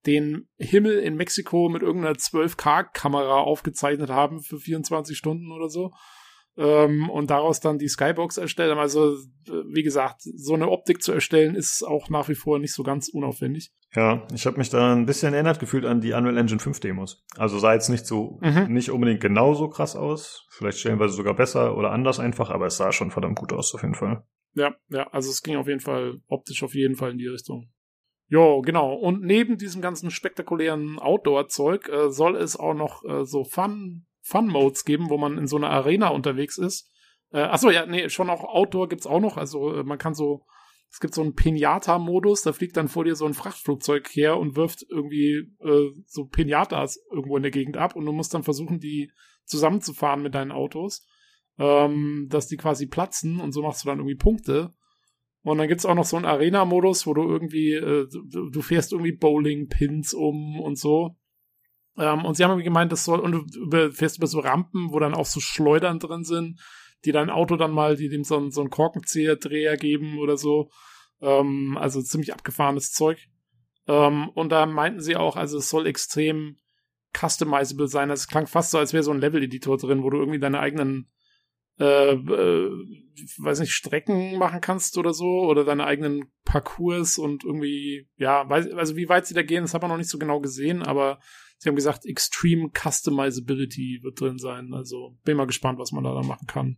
den 0.06 0.50
Himmel 0.58 1.00
in 1.00 1.16
Mexiko 1.16 1.70
mit 1.70 1.84
irgendeiner 1.84 2.16
12K-Kamera 2.16 3.40
aufgezeichnet 3.40 4.10
haben 4.10 4.42
für 4.42 4.58
24 4.58 5.18
Stunden 5.18 5.52
oder 5.52 5.70
so. 5.70 5.92
Ähm, 6.58 7.10
und 7.10 7.30
daraus 7.30 7.62
dann 7.62 7.78
die 7.78 7.88
Skybox 7.88 8.38
erstellt 8.38 8.72
haben. 8.72 8.80
Also, 8.80 9.14
äh, 9.14 9.52
wie 9.74 9.84
gesagt, 9.84 10.22
so 10.22 10.54
eine 10.54 10.70
Optik 10.70 11.02
zu 11.02 11.14
erstellen 11.14 11.56
ist 11.56 11.82
auch 11.84 12.10
nach 12.10 12.28
wie 12.28 12.36
vor 12.36 12.60
nicht 12.60 12.74
so 12.74 12.84
ganz 12.84 13.08
unaufwendig. 13.08 13.72
Ja, 13.96 14.28
ich 14.34 14.46
habe 14.46 14.58
mich 14.58 14.70
da 14.70 14.94
ein 14.94 15.06
bisschen 15.06 15.34
erinnert 15.34 15.60
gefühlt 15.60 15.86
an 15.86 16.02
die 16.02 16.12
Unreal 16.14 16.38
Engine 16.38 16.60
5 16.60 16.80
Demos. 16.82 17.24
Also 17.38 17.58
sah 17.60 17.74
jetzt 17.74 17.90
nicht 17.90 18.06
so, 18.06 18.40
Mhm. 18.42 18.74
nicht 18.74 18.92
unbedingt 18.92 19.22
genauso 19.22 19.70
krass 19.70 19.96
aus. 19.96 20.46
Vielleicht 20.50 20.80
stellenweise 20.80 21.14
sogar 21.14 21.34
besser 21.36 21.78
oder 21.78 21.92
anders 21.92 22.20
einfach, 22.20 22.50
aber 22.50 22.66
es 22.68 22.78
sah 22.78 22.92
schon 22.92 23.12
verdammt 23.12 23.38
gut 23.40 23.54
aus 23.54 23.74
auf 23.74 23.82
jeden 23.82 23.96
Fall. 23.96 24.24
Ja, 24.54 24.76
ja, 24.90 25.08
also 25.12 25.30
es 25.30 25.42
ging 25.44 25.56
auf 25.56 25.68
jeden 25.68 25.80
Fall 25.80 26.20
optisch 26.28 26.64
auf 26.64 26.74
jeden 26.76 26.96
Fall 26.96 27.12
in 27.12 27.18
die 27.18 27.28
Richtung. 27.28 27.70
Jo, 28.28 28.62
genau. 28.62 28.94
Und 28.94 29.22
neben 29.24 29.58
diesem 29.58 29.82
ganzen 29.82 30.10
spektakulären 30.12 31.00
Outdoor-Zeug 31.00 31.90
äh, 31.90 32.12
soll 32.12 32.36
es 32.38 32.58
auch 32.58 32.74
noch 32.74 33.04
äh, 33.06 33.26
so 33.26 33.44
Fun, 33.44 34.06
Fun-Modes 34.32 34.85
geben, 34.85 35.10
wo 35.10 35.18
man 35.18 35.38
in 35.38 35.48
so 35.48 35.58
einer 35.58 35.69
Arena 35.69 36.08
unterwegs 36.08 36.58
ist. 36.58 36.90
Äh, 37.32 37.42
achso, 37.42 37.69
ja, 37.69 37.85
nee, 37.85 38.10
schon 38.10 38.30
auch 38.30 38.43
Outdoor 38.43 38.88
gibt's 38.88 39.08
auch 39.08 39.19
noch. 39.19 39.38
Also 39.38 39.74
äh, 39.74 39.84
man 39.84 39.98
kann 39.98 40.14
so, 40.14 40.45
es 40.90 41.00
gibt 41.00 41.14
so 41.14 41.22
einen 41.22 41.35
Pinata-Modus, 41.35 42.42
da 42.42 42.53
fliegt 42.53 42.77
dann 42.77 42.88
vor 42.88 43.03
dir 43.03 43.16
so 43.16 43.26
ein 43.26 43.34
Frachtflugzeug 43.34 44.08
her 44.10 44.38
und 44.38 44.56
wirft 44.56 44.85
irgendwie 44.90 45.53
äh, 45.60 45.92
so 46.06 46.26
Pinatas 46.26 47.00
irgendwo 47.11 47.38
in 47.38 47.43
der 47.43 47.51
Gegend 47.51 47.77
ab 47.77 47.95
und 47.95 48.06
du 48.06 48.11
musst 48.11 48.34
dann 48.34 48.43
versuchen, 48.43 48.80
die 48.80 49.11
zusammenzufahren 49.45 50.22
mit 50.22 50.35
deinen 50.35 50.51
Autos, 50.51 51.06
ähm, 51.58 52.27
dass 52.30 52.48
die 52.48 52.58
quasi 52.58 52.88
platzen 52.88 53.40
und 53.40 53.51
so 53.51 53.61
machst 53.61 53.84
du 53.84 53.90
dann 53.90 54.00
irgendwie 54.00 54.16
Punkte. 54.16 54.74
Und 55.43 55.58
dann 55.58 55.68
gibt's 55.68 55.85
auch 55.85 55.95
noch 55.95 56.06
so 56.06 56.18
einen 56.18 56.26
Arena-Modus, 56.26 57.08
wo 57.08 57.14
du 57.14 57.24
irgendwie, 57.24 57.74
äh, 57.74 58.08
du, 58.08 58.50
du 58.50 58.61
fährst 58.61 58.92
irgendwie 58.92 59.14
Bowling-Pins 59.14 60.14
um 60.14 60.60
und 60.60 60.77
so. 60.77 61.16
Ähm, 61.98 62.26
und 62.26 62.36
sie 62.36 62.44
haben 62.44 62.61
gemeint, 62.64 62.92
das 62.92 63.03
soll, 63.03 63.20
und 63.20 63.32
du 63.32 63.92
fährst 63.92 64.18
über 64.18 64.28
so 64.28 64.40
Rampen, 64.40 64.92
wo 64.92 65.00
dann 65.00 65.14
auch 65.14 65.26
so 65.26 65.40
Schleudern 65.40 66.00
drin 66.00 66.24
sind, 66.24 66.60
die 67.06 67.11
dein 67.11 67.30
Auto 67.30 67.56
dann 67.58 67.72
mal, 67.72 67.95
die 67.98 68.10
dem 68.10 68.24
so, 68.24 68.38
einen- 68.38 68.52
so 68.52 68.61
einen 68.61 68.70
Korkenzieher-Dreher 68.70 69.78
geben 69.78 70.20
oder 70.20 70.38
so. 70.38 70.70
Ähm, 71.22 71.78
also 71.80 72.02
ziemlich 72.02 72.34
abgefahrenes 72.34 72.92
Zeug. 72.92 73.20
Ähm, 73.88 74.30
und 74.30 74.52
da 74.52 74.66
meinten 74.66 75.02
sie 75.02 75.16
auch, 75.16 75.36
also 75.36 75.58
es 75.58 75.70
soll 75.70 75.88
extrem 75.88 76.58
customizable 77.14 77.88
sein. 77.88 78.10
Also 78.10 78.22
es 78.22 78.28
klang 78.28 78.48
fast 78.48 78.72
so, 78.72 78.78
als 78.78 78.94
wäre 78.94 79.03
so 79.03 79.11
ein 79.11 79.20
Level-Editor 79.20 79.78
drin, 79.78 80.03
wo 80.03 80.10
du 80.10 80.18
irgendwie 80.18 80.40
deine 80.40 80.60
eigenen 80.60 81.10
äh, 81.80 82.14
äh, 82.14 82.72
weiß 83.40 83.60
nicht, 83.60 83.72
Strecken 83.72 84.38
machen 84.38 84.61
kannst 84.61 84.98
oder 84.98 85.14
so 85.14 85.42
oder 85.45 85.64
deine 85.64 85.86
eigenen 85.86 86.32
Parcours 86.45 87.18
und 87.18 87.44
irgendwie, 87.44 88.08
ja, 88.18 88.48
weiß, 88.48 88.72
also 88.74 88.95
wie 88.98 89.10
weit 89.10 89.26
sie 89.26 89.34
da 89.34 89.42
gehen, 89.42 89.64
das 89.64 89.74
hat 89.74 89.82
man 89.82 89.90
noch 89.90 89.98
nicht 89.98 90.10
so 90.10 90.20
genau 90.20 90.40
gesehen, 90.40 90.84
aber 90.84 91.20
sie 91.61 91.69
haben 91.69 91.75
gesagt, 91.75 92.06
Extreme 92.06 92.69
Customizability 92.73 93.99
wird 94.01 94.19
drin 94.19 94.40
sein. 94.40 94.73
Also 94.73 95.17
bin 95.23 95.38
mal 95.38 95.45
gespannt, 95.45 95.77
was 95.80 95.91
man 95.91 96.03
da 96.03 96.14
dann 96.14 96.25
machen 96.27 96.48
kann. 96.48 96.77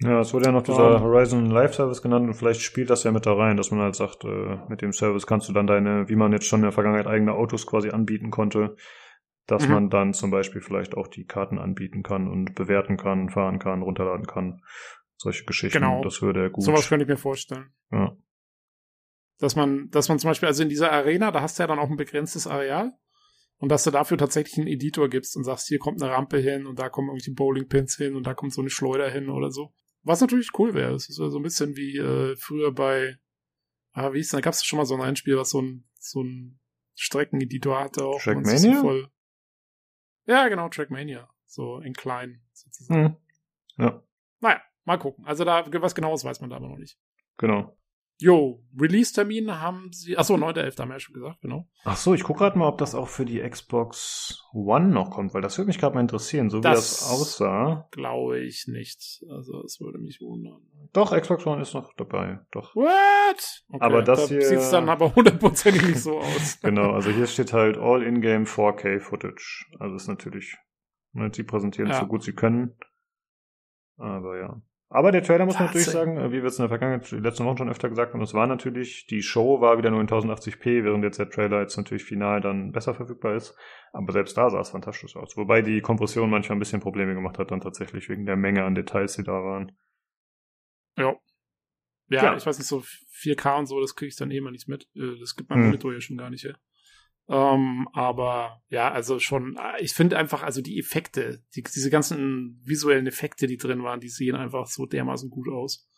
Ja, 0.00 0.20
es 0.20 0.32
wurde 0.32 0.46
ja 0.46 0.52
noch 0.52 0.62
dieser 0.62 1.00
Horizon 1.00 1.46
Live 1.46 1.74
Service 1.74 2.02
genannt 2.02 2.26
und 2.26 2.34
vielleicht 2.34 2.60
spielt 2.62 2.90
das 2.90 3.04
ja 3.04 3.12
mit 3.12 3.26
da 3.26 3.34
rein, 3.34 3.56
dass 3.56 3.70
man 3.70 3.80
halt 3.80 3.94
sagt, 3.94 4.24
äh, 4.24 4.58
mit 4.68 4.80
dem 4.82 4.92
Service 4.92 5.26
kannst 5.26 5.48
du 5.48 5.52
dann 5.52 5.66
deine, 5.66 6.08
wie 6.08 6.16
man 6.16 6.32
jetzt 6.32 6.46
schon 6.46 6.60
in 6.60 6.64
der 6.64 6.72
Vergangenheit 6.72 7.06
eigene 7.06 7.34
Autos 7.34 7.66
quasi 7.66 7.90
anbieten 7.90 8.30
konnte, 8.30 8.76
dass 9.46 9.66
Mhm. 9.66 9.74
man 9.74 9.90
dann 9.90 10.14
zum 10.14 10.30
Beispiel 10.30 10.60
vielleicht 10.60 10.96
auch 10.96 11.08
die 11.08 11.24
Karten 11.24 11.58
anbieten 11.58 12.02
kann 12.02 12.28
und 12.28 12.54
bewerten 12.54 12.96
kann, 12.96 13.28
fahren 13.28 13.58
kann, 13.58 13.82
runterladen 13.82 14.26
kann. 14.26 14.62
Solche 15.16 15.44
Geschichten. 15.44 15.78
Genau. 15.78 16.02
Das 16.02 16.20
würde 16.22 16.42
ja 16.42 16.48
gut. 16.48 16.64
Sowas 16.64 16.88
könnte 16.88 17.04
ich 17.04 17.08
mir 17.08 17.16
vorstellen. 17.16 17.72
Ja. 17.92 18.16
Dass 19.38 19.54
man, 19.56 19.88
dass 19.90 20.08
man 20.08 20.18
zum 20.18 20.30
Beispiel, 20.30 20.48
also 20.48 20.62
in 20.64 20.68
dieser 20.68 20.90
Arena, 20.90 21.30
da 21.30 21.42
hast 21.42 21.58
du 21.58 21.62
ja 21.62 21.66
dann 21.68 21.78
auch 21.78 21.90
ein 21.90 21.96
begrenztes 21.96 22.46
Areal 22.48 22.92
und 23.62 23.68
dass 23.68 23.84
du 23.84 23.92
dafür 23.92 24.18
tatsächlich 24.18 24.58
einen 24.58 24.66
Editor 24.66 25.08
gibst 25.08 25.36
und 25.36 25.44
sagst, 25.44 25.68
hier 25.68 25.78
kommt 25.78 26.02
eine 26.02 26.10
Rampe 26.10 26.38
hin 26.38 26.66
und 26.66 26.80
da 26.80 26.88
kommen 26.88 27.10
irgendwelche 27.10 27.32
Bowlingpins 27.32 27.96
hin 27.96 28.16
und 28.16 28.26
da 28.26 28.34
kommt 28.34 28.52
so 28.52 28.60
eine 28.60 28.70
Schleuder 28.70 29.08
hin 29.08 29.28
oder 29.28 29.52
so. 29.52 29.72
Was 30.02 30.20
natürlich 30.20 30.50
cool 30.58 30.74
wäre. 30.74 30.90
Das 30.90 31.08
ist 31.08 31.20
ja 31.20 31.30
so 31.30 31.38
ein 31.38 31.44
bisschen 31.44 31.76
wie 31.76 31.96
äh, 31.96 32.34
früher 32.34 32.72
bei, 32.72 33.20
ah, 33.92 34.12
wie 34.12 34.16
hieß 34.16 34.30
denn, 34.30 34.38
da 34.38 34.40
gab 34.42 34.54
es 34.54 34.64
schon 34.64 34.78
mal 34.78 34.84
so 34.84 34.96
ein 34.96 35.00
Einspiel, 35.00 35.36
was 35.36 35.50
so 35.50 35.62
ein, 35.62 35.88
so 36.00 36.24
ein 36.24 36.58
Streckeneditor 36.96 37.78
hatte 37.78 38.04
auch. 38.04 38.20
Trackmania? 38.20 38.80
Voll, 38.80 39.08
ja, 40.26 40.48
genau, 40.48 40.68
Trackmania. 40.68 41.30
So 41.46 41.78
in 41.78 41.92
klein 41.92 42.42
sozusagen. 42.52 43.04
Hm. 43.04 43.16
Ja, 43.78 44.02
Naja, 44.40 44.60
mal 44.82 44.98
gucken. 44.98 45.24
Also 45.24 45.44
da, 45.44 45.64
was 45.80 45.94
genaues 45.94 46.24
weiß 46.24 46.40
man 46.40 46.50
da 46.50 46.56
aber 46.56 46.66
noch 46.68 46.78
nicht. 46.78 46.98
genau. 47.36 47.78
Jo, 48.18 48.62
Release-Termin 48.78 49.60
haben 49.60 49.90
sie. 49.92 50.16
Achso, 50.16 50.34
9.11. 50.36 50.78
haben 50.78 50.88
wir 50.90 50.94
ja 50.94 51.00
schon 51.00 51.14
gesagt, 51.14 51.40
genau. 51.40 51.68
Ach 51.84 51.96
so, 51.96 52.14
ich 52.14 52.22
gucke 52.22 52.38
gerade 52.38 52.56
mal, 52.56 52.68
ob 52.68 52.78
das 52.78 52.94
auch 52.94 53.08
für 53.08 53.24
die 53.24 53.40
Xbox 53.40 54.44
One 54.52 54.88
noch 54.90 55.10
kommt, 55.10 55.34
weil 55.34 55.42
das 55.42 55.58
würde 55.58 55.66
mich 55.66 55.78
gerade 55.78 55.94
mal 55.96 56.02
interessieren, 56.02 56.48
so 56.48 56.58
wie 56.58 56.62
Das- 56.62 57.00
das 57.00 57.10
aussah. 57.10 57.88
Glaube 57.90 58.38
ich 58.40 58.66
nicht. 58.68 59.24
Also, 59.28 59.64
es 59.64 59.80
würde 59.80 59.98
mich 59.98 60.20
wundern. 60.20 60.62
Doch, 60.92 61.10
Xbox 61.18 61.44
One 61.46 61.62
ist 61.62 61.74
noch 61.74 61.92
dabei. 61.94 62.38
Doch. 62.52 62.76
What? 62.76 63.64
Okay, 63.70 63.78
Aber 63.84 64.02
das 64.02 64.20
da 64.22 64.28
hier- 64.28 64.42
sieht's 64.42 64.70
dann 64.70 64.88
aber 64.88 65.12
hundertprozentig 65.16 65.82
nicht 65.82 66.00
so 66.00 66.18
aus. 66.18 66.60
Genau, 66.62 66.92
also 66.92 67.10
hier 67.10 67.26
steht 67.26 67.52
halt 67.52 67.76
All 67.76 68.02
In-Game 68.04 68.44
4K 68.46 69.00
Footage. 69.00 69.64
Also 69.80 69.96
ist 69.96 70.06
natürlich, 70.06 70.56
ne, 71.12 71.30
sie 71.34 71.42
präsentieren 71.42 71.90
es 71.90 71.96
Ja. 71.96 72.02
so 72.02 72.06
gut 72.06 72.22
sie 72.22 72.34
können. 72.34 72.76
Aber 73.96 74.38
ja. 74.38 74.62
Aber 74.94 75.10
der 75.10 75.22
Trailer 75.22 75.46
muss 75.46 75.54
man 75.58 75.66
natürlich 75.68 75.86
sagen, 75.86 76.18
äh, 76.18 76.30
wie 76.32 76.42
wir 76.42 76.44
es 76.44 76.58
in 76.58 76.64
der 76.64 76.68
Vergangenheit, 76.68 77.10
die 77.10 77.16
letzten 77.16 77.46
Wochen 77.46 77.56
schon 77.56 77.70
öfter 77.70 77.88
gesagt 77.88 78.12
haben, 78.12 78.20
es 78.20 78.34
war 78.34 78.46
natürlich, 78.46 79.06
die 79.06 79.22
Show 79.22 79.60
war 79.62 79.78
wieder 79.78 79.90
nur 79.90 80.00
in 80.02 80.06
1080p, 80.06 80.84
während 80.84 81.02
jetzt 81.02 81.18
der 81.18 81.30
Trailer 81.30 81.60
jetzt 81.62 81.78
natürlich 81.78 82.04
final 82.04 82.42
dann 82.42 82.72
besser 82.72 82.94
verfügbar 82.94 83.34
ist. 83.34 83.56
Aber 83.94 84.12
selbst 84.12 84.36
da 84.36 84.50
sah 84.50 84.60
es 84.60 84.70
fantastisch 84.70 85.16
aus. 85.16 85.34
Wobei 85.36 85.62
die 85.62 85.80
Kompression 85.80 86.28
manchmal 86.28 86.56
ein 86.56 86.58
bisschen 86.58 86.80
Probleme 86.80 87.14
gemacht 87.14 87.38
hat, 87.38 87.50
dann 87.50 87.60
tatsächlich 87.62 88.08
wegen 88.10 88.26
der 88.26 88.36
Menge 88.36 88.64
an 88.64 88.74
Details, 88.74 89.16
die 89.16 89.22
da 89.24 89.32
waren. 89.32 89.72
Ja. 90.98 91.14
Ja, 92.08 92.24
Ja. 92.24 92.36
ich 92.36 92.44
weiß 92.44 92.58
nicht, 92.58 92.68
so 92.68 92.82
4K 93.12 93.58
und 93.60 93.66
so, 93.66 93.80
das 93.80 93.94
kriege 93.94 94.08
ich 94.08 94.16
dann 94.16 94.30
eh 94.30 94.40
mal 94.42 94.50
nicht 94.50 94.68
mit. 94.68 94.88
Äh, 94.94 95.18
Das 95.20 95.34
gibt 95.36 95.48
mein 95.48 95.60
Hm. 95.60 95.66
Monitor 95.66 95.94
ja 95.94 96.00
schon 96.02 96.18
gar 96.18 96.28
nicht 96.28 96.44
her. 96.44 96.58
Ähm, 97.28 97.88
aber 97.92 98.62
ja, 98.68 98.90
also 98.90 99.18
schon, 99.18 99.56
äh, 99.56 99.80
ich 99.82 99.92
finde 99.94 100.18
einfach, 100.18 100.42
also 100.42 100.60
die 100.60 100.78
Effekte, 100.78 101.42
die, 101.54 101.62
diese 101.62 101.88
ganzen 101.90 102.60
visuellen 102.64 103.06
Effekte, 103.06 103.46
die 103.46 103.56
drin 103.56 103.82
waren, 103.82 104.00
die 104.00 104.08
sehen 104.08 104.34
einfach 104.36 104.66
so 104.66 104.86
dermaßen 104.86 105.30
gut 105.30 105.48
aus. 105.48 105.88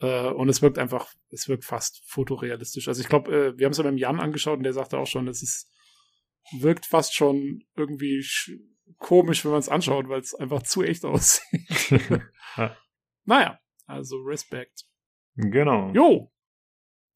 Äh, 0.00 0.28
und 0.28 0.48
es 0.48 0.62
wirkt 0.62 0.78
einfach, 0.78 1.12
es 1.30 1.48
wirkt 1.48 1.64
fast 1.64 2.02
fotorealistisch. 2.06 2.88
Also 2.88 3.00
ich 3.00 3.08
glaube, 3.08 3.32
äh, 3.34 3.58
wir 3.58 3.64
haben 3.66 3.72
es 3.72 3.78
ja 3.78 3.84
beim 3.84 3.96
Jan 3.96 4.20
angeschaut 4.20 4.58
und 4.58 4.62
der 4.64 4.72
sagte 4.72 4.98
auch 4.98 5.06
schon, 5.06 5.28
es 5.28 5.42
ist, 5.42 5.70
wirkt 6.60 6.86
fast 6.86 7.14
schon 7.14 7.62
irgendwie 7.76 8.18
sch- 8.20 8.58
komisch, 8.98 9.44
wenn 9.44 9.52
man 9.52 9.60
es 9.60 9.68
anschaut, 9.68 10.08
weil 10.08 10.20
es 10.20 10.34
einfach 10.34 10.62
zu 10.62 10.82
echt 10.82 11.04
aussieht. 11.04 11.68
Ja. 12.56 12.76
Naja, 13.24 13.60
also 13.86 14.16
Respekt. 14.22 14.84
genau. 15.36 15.92
Jo, 15.92 16.32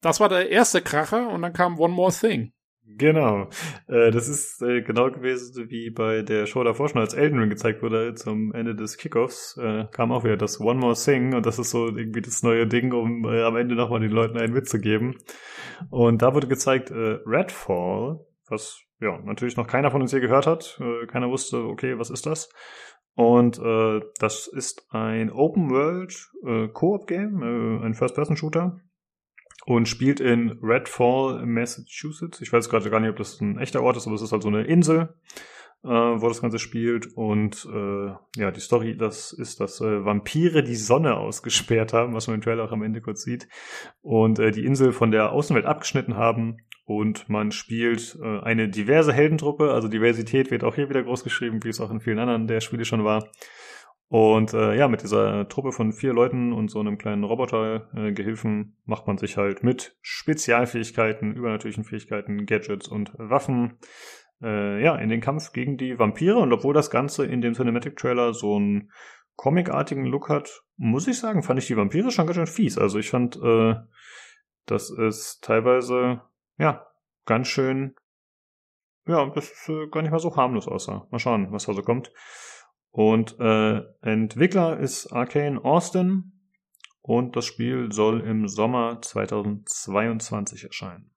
das 0.01 0.19
war 0.21 0.29
der 0.29 0.49
erste 0.49 0.81
Kracher 0.81 1.29
und 1.29 1.41
dann 1.41 1.51
kam 1.53 1.77
One 1.79 1.93
More 1.93 2.13
Thing. 2.13 2.53
Genau. 2.87 3.49
Äh, 3.87 4.11
das 4.11 4.27
ist 4.27 4.61
äh, 4.61 4.81
genau 4.81 5.09
gewesen 5.09 5.69
wie 5.69 5.89
bei 5.89 6.21
der 6.21 6.45
Show 6.45 6.63
davor 6.63 6.87
schon, 6.87 7.01
als 7.01 7.13
Elden 7.13 7.39
Ring 7.39 7.49
gezeigt 7.49 7.81
wurde 7.81 8.13
zum 8.13 8.53
Ende 8.53 8.75
des 8.75 8.97
Kickoffs, 8.97 9.57
äh, 9.57 9.85
kam 9.91 10.11
auch 10.11 10.23
wieder 10.23 10.37
das 10.37 10.61
One 10.61 10.79
More 10.79 10.95
Thing 10.95 11.33
und 11.33 11.45
das 11.45 11.59
ist 11.59 11.71
so 11.71 11.87
irgendwie 11.87 12.21
das 12.21 12.43
neue 12.43 12.67
Ding, 12.67 12.93
um 12.93 13.25
äh, 13.25 13.43
am 13.43 13.55
Ende 13.55 13.75
nochmal 13.75 13.99
den 13.99 14.11
Leuten 14.11 14.37
einen 14.37 14.53
mitzugeben. 14.53 15.17
Und 15.89 16.21
da 16.21 16.33
wurde 16.33 16.47
gezeigt 16.47 16.91
äh, 16.91 17.17
Redfall, 17.25 18.19
was 18.47 18.79
ja 19.01 19.19
natürlich 19.23 19.57
noch 19.57 19.67
keiner 19.67 19.91
von 19.91 20.01
uns 20.01 20.11
je 20.11 20.19
gehört 20.19 20.47
hat. 20.47 20.79
Äh, 20.79 21.07
keiner 21.07 21.29
wusste, 21.29 21.57
okay, 21.65 21.97
was 21.97 22.09
ist 22.09 22.25
das? 22.25 22.49
Und 23.15 23.57
äh, 23.59 24.01
das 24.19 24.47
ist 24.47 24.87
ein 24.91 25.31
Open 25.31 25.69
World 25.69 26.13
äh, 26.45 26.67
Koop 26.67 27.07
Game, 27.07 27.41
äh, 27.41 27.85
ein 27.85 27.93
First-Person-Shooter 27.93 28.79
und 29.65 29.87
spielt 29.87 30.19
in 30.19 30.59
Redfall, 30.61 31.45
Massachusetts. 31.45 32.41
Ich 32.41 32.53
weiß 32.53 32.69
gerade 32.69 32.89
gar 32.89 32.99
nicht, 32.99 33.09
ob 33.09 33.17
das 33.17 33.41
ein 33.41 33.57
echter 33.57 33.81
Ort 33.81 33.97
ist, 33.97 34.07
aber 34.07 34.15
es 34.15 34.21
ist 34.21 34.31
halt 34.31 34.43
so 34.43 34.49
eine 34.49 34.63
Insel, 34.63 35.15
äh, 35.83 35.87
wo 35.87 36.27
das 36.27 36.41
Ganze 36.41 36.59
spielt. 36.59 37.07
Und 37.15 37.67
äh, 37.73 38.39
ja, 38.39 38.51
die 38.51 38.59
Story, 38.59 38.95
das 38.95 39.33
ist, 39.33 39.59
dass 39.59 39.81
äh, 39.81 40.05
Vampire 40.05 40.63
die 40.63 40.75
Sonne 40.75 41.15
ausgesperrt 41.15 41.93
haben, 41.93 42.13
was 42.13 42.27
man 42.27 42.35
im 42.35 42.41
Trailer 42.41 42.63
auch 42.63 42.71
am 42.71 42.83
Ende 42.83 43.01
kurz 43.01 43.23
sieht, 43.23 43.47
und 44.01 44.39
äh, 44.39 44.51
die 44.51 44.65
Insel 44.65 44.91
von 44.91 45.11
der 45.11 45.31
Außenwelt 45.31 45.65
abgeschnitten 45.65 46.15
haben. 46.15 46.57
Und 46.87 47.27
man 47.29 47.51
spielt 47.51 48.19
äh, 48.21 48.39
eine 48.41 48.69
diverse 48.69 49.11
Heldentruppe, 49.11 49.71
also 49.71 49.87
Diversität 49.87 50.51
wird 50.51 50.63
auch 50.63 50.75
hier 50.75 50.89
wieder 50.89 51.01
groß 51.01 51.23
geschrieben, 51.23 51.63
wie 51.63 51.69
es 51.69 51.81
auch 51.81 51.89
in 51.89 51.99
vielen 51.99 52.19
anderen 52.19 52.45
der 52.45 52.61
Spiele 52.61 52.85
schon 52.85 53.03
war. 53.03 53.31
Und 54.07 54.53
äh, 54.53 54.75
ja, 54.75 54.87
mit 54.87 55.01
dieser 55.01 55.47
Truppe 55.47 55.71
von 55.71 55.91
vier 55.91 56.13
Leuten 56.13 56.53
und 56.53 56.69
so 56.69 56.79
einem 56.79 56.97
kleinen 56.97 57.23
Roboter-Gehilfen 57.23 58.77
macht 58.85 59.07
man 59.07 59.17
sich 59.17 59.37
halt 59.37 59.63
mit 59.63 59.97
Spezialfähigkeiten, 60.01 61.33
übernatürlichen 61.35 61.83
Fähigkeiten, 61.83 62.45
Gadgets 62.45 62.87
und 62.87 63.13
Waffen 63.17 63.79
äh, 64.41 64.81
ja, 64.83 64.95
in 64.95 65.09
den 65.09 65.21
Kampf 65.21 65.53
gegen 65.53 65.77
die 65.77 65.97
Vampire. 65.97 66.37
Und 66.37 66.53
obwohl 66.53 66.73
das 66.73 66.91
Ganze 66.91 67.25
in 67.25 67.41
dem 67.41 67.53
Cinematic-Trailer 67.55 68.33
so 68.33 68.55
einen 68.57 68.91
comicartigen 69.35 70.05
Look 70.05 70.29
hat, 70.29 70.63
muss 70.77 71.07
ich 71.07 71.19
sagen, 71.19 71.43
fand 71.43 71.59
ich 71.59 71.67
die 71.67 71.77
Vampire 71.77 72.11
schon 72.11 72.25
ganz 72.25 72.35
schön 72.35 72.47
fies. 72.47 72.77
Also 72.77 72.99
ich 72.99 73.09
fand, 73.09 73.37
äh, 73.41 73.75
das 74.65 74.91
ist 74.91 75.43
teilweise, 75.43 76.21
ja, 76.57 76.85
ganz 77.25 77.47
schön, 77.47 77.95
ja, 79.07 79.29
das 79.29 79.51
ist 79.51 79.69
äh, 79.69 79.87
gar 79.87 80.01
nicht 80.01 80.11
mal 80.11 80.19
so 80.19 80.35
harmlos 80.35 80.67
aussah. 80.67 81.07
Mal 81.11 81.19
schauen, 81.19 81.51
was 81.51 81.65
da 81.65 81.73
so 81.73 81.81
kommt. 81.81 82.11
Und 82.95 83.37
äh, 83.41 83.81
Entwickler 84.03 84.79
ist 84.79 85.11
Arcane 85.11 85.61
Austin 85.61 86.31
und 87.01 87.35
das 87.35 87.43
Spiel 87.43 87.91
soll 87.91 88.21
im 88.21 88.47
Sommer 88.47 89.01
2022 89.01 90.63
erscheinen. 90.63 91.13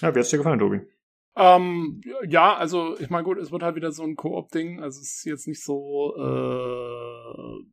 Ja, 0.00 0.14
wie 0.14 0.20
hat's 0.20 0.30
dir 0.30 0.36
gefallen, 0.36 0.60
Tobi? 0.60 0.82
Ähm, 1.34 2.00
ja, 2.28 2.54
also 2.54 2.96
ich 3.00 3.10
meine, 3.10 3.24
gut, 3.24 3.38
es 3.38 3.50
wird 3.50 3.64
halt 3.64 3.74
wieder 3.74 3.90
so 3.90 4.04
ein 4.04 4.14
Koop-Ding. 4.14 4.80
Also 4.80 5.00
es 5.00 5.16
ist 5.16 5.24
jetzt 5.24 5.48
nicht 5.48 5.64
so, 5.64 6.14
äh, 6.16 7.64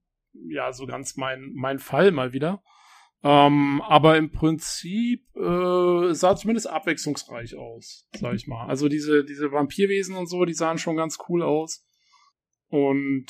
ja, 0.52 0.74
so 0.74 0.88
ganz 0.88 1.16
mein, 1.16 1.52
mein 1.54 1.78
Fall 1.78 2.10
mal 2.10 2.34
wieder. 2.34 2.64
Ähm, 3.22 3.84
aber 3.84 4.18
im 4.18 4.32
Prinzip 4.32 5.28
äh, 5.36 6.12
sah 6.16 6.36
zumindest 6.36 6.72
abwechslungsreich 6.72 7.56
aus, 7.56 8.10
sag 8.20 8.34
ich 8.34 8.48
mal. 8.48 8.66
Also 8.66 8.90
diese, 8.90 9.24
diese 9.24 9.52
Vampirwesen 9.52 10.16
und 10.16 10.26
so, 10.26 10.44
die 10.44 10.56
sahen 10.56 10.80
schon 10.80 10.96
ganz 10.96 11.20
cool 11.30 11.44
aus. 11.44 11.86
Und 12.72 13.26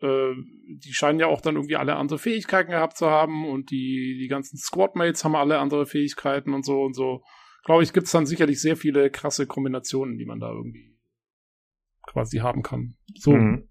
äh, 0.00 0.32
die 0.78 0.92
scheinen 0.92 1.20
ja 1.20 1.28
auch 1.28 1.40
dann 1.40 1.54
irgendwie 1.54 1.76
alle 1.76 1.96
andere 1.96 2.18
Fähigkeiten 2.18 2.72
gehabt 2.72 2.96
zu 2.96 3.06
haben 3.08 3.46
und 3.48 3.70
die, 3.70 4.18
die 4.20 4.28
ganzen 4.28 4.56
Squadmates 4.58 5.24
haben 5.24 5.36
alle 5.36 5.58
andere 5.60 5.86
Fähigkeiten 5.86 6.52
und 6.52 6.64
so 6.64 6.82
und 6.82 6.94
so. 6.94 7.22
Glaube 7.64 7.82
ich, 7.82 7.92
gibt's 7.92 8.10
dann 8.10 8.26
sicherlich 8.26 8.60
sehr 8.60 8.76
viele 8.76 9.10
krasse 9.10 9.46
Kombinationen, 9.46 10.18
die 10.18 10.26
man 10.26 10.40
da 10.40 10.50
irgendwie 10.50 10.98
quasi 12.02 12.38
haben 12.38 12.62
kann. 12.62 12.96
So 13.14 13.32
Mhm. 13.32 13.68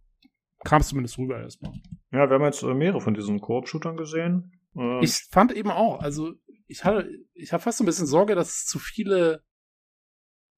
kam 0.64 0.82
es 0.82 0.88
zumindest 0.88 1.18
rüber 1.18 1.40
erstmal. 1.40 1.74
Ja, 2.12 2.30
wir 2.30 2.36
haben 2.36 2.44
jetzt 2.46 2.64
äh, 2.64 2.74
mehrere 2.74 3.02
von 3.02 3.14
diesen 3.14 3.40
Koop-Shootern 3.42 3.98
gesehen. 3.98 4.60
Äh, 4.76 5.04
Ich 5.04 5.28
fand 5.30 5.52
eben 5.52 5.70
auch, 5.72 6.00
also 6.02 6.34
ich 6.68 6.84
hatte, 6.86 7.10
ich 7.34 7.52
habe 7.54 7.62
fast 7.62 7.78
so 7.80 7.84
ein 7.84 7.86
bisschen 7.86 8.08
Sorge, 8.08 8.34
dass 8.36 8.50
es 8.50 8.66
zu 8.66 8.80
viele, 8.80 9.44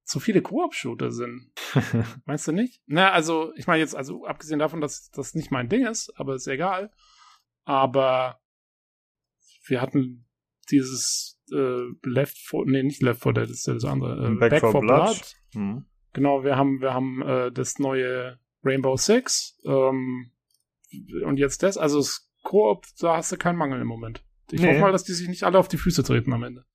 zu 0.06 0.20
viele 0.20 0.42
Koop-Shooter 0.42 1.12
sind. 1.12 1.52
Meinst 2.26 2.48
du 2.48 2.52
nicht? 2.52 2.82
Na, 2.86 3.12
also, 3.12 3.52
ich 3.56 3.68
meine 3.68 3.80
jetzt, 3.82 3.96
also 3.96 4.26
abgesehen 4.26 4.60
davon, 4.60 4.80
dass 4.82 5.10
das 5.12 5.34
nicht 5.36 5.52
mein 5.52 5.68
Ding 5.68 5.86
ist, 5.86 6.14
aber 6.16 6.36
ist 6.36 6.48
egal. 6.48 6.92
Aber 7.66 8.40
wir 9.68 9.82
hatten 9.82 10.28
dieses 10.70 11.42
äh, 11.52 11.82
Left 12.04 12.38
4, 12.38 12.66
nee, 12.66 12.84
nicht 12.84 13.02
Left 13.02 13.22
4 13.24 13.34
Dead, 13.34 13.44
das 13.44 13.58
ist 13.58 13.68
ja 13.68 13.74
das 13.74 13.86
andere. 13.86 14.28
Äh, 14.32 14.36
Back 14.36 14.60
for 14.62 14.80
Blood. 14.82 15.36
Mhm. 15.54 15.86
Genau, 16.14 16.44
wir 16.44 16.56
haben, 16.56 16.82
wir 16.82 16.94
haben 16.94 17.22
äh, 17.22 17.52
das 17.52 17.80
neue 17.80 18.40
Rainbow 18.64 18.96
Six 18.98 19.60
ähm, 19.66 20.32
und 21.24 21.38
jetzt 21.38 21.62
das. 21.64 21.78
Also 21.78 22.00
es 22.00 22.32
Koop, 22.44 22.86
da 23.00 23.18
hast 23.18 23.32
du 23.32 23.38
keinen 23.38 23.58
Mangel 23.58 23.82
im 23.82 23.88
Moment. 23.88 24.24
Ich 24.52 24.62
Nee. 24.62 24.68
hoffe 24.70 24.80
mal, 24.82 24.92
dass 24.92 25.04
die 25.04 25.14
sich 25.14 25.28
nicht 25.28 25.44
alle 25.44 25.58
auf 25.58 25.68
die 25.68 25.78
Füße 25.78 26.04
treten 26.04 26.32
am 26.32 26.44
Ende. 26.44 26.66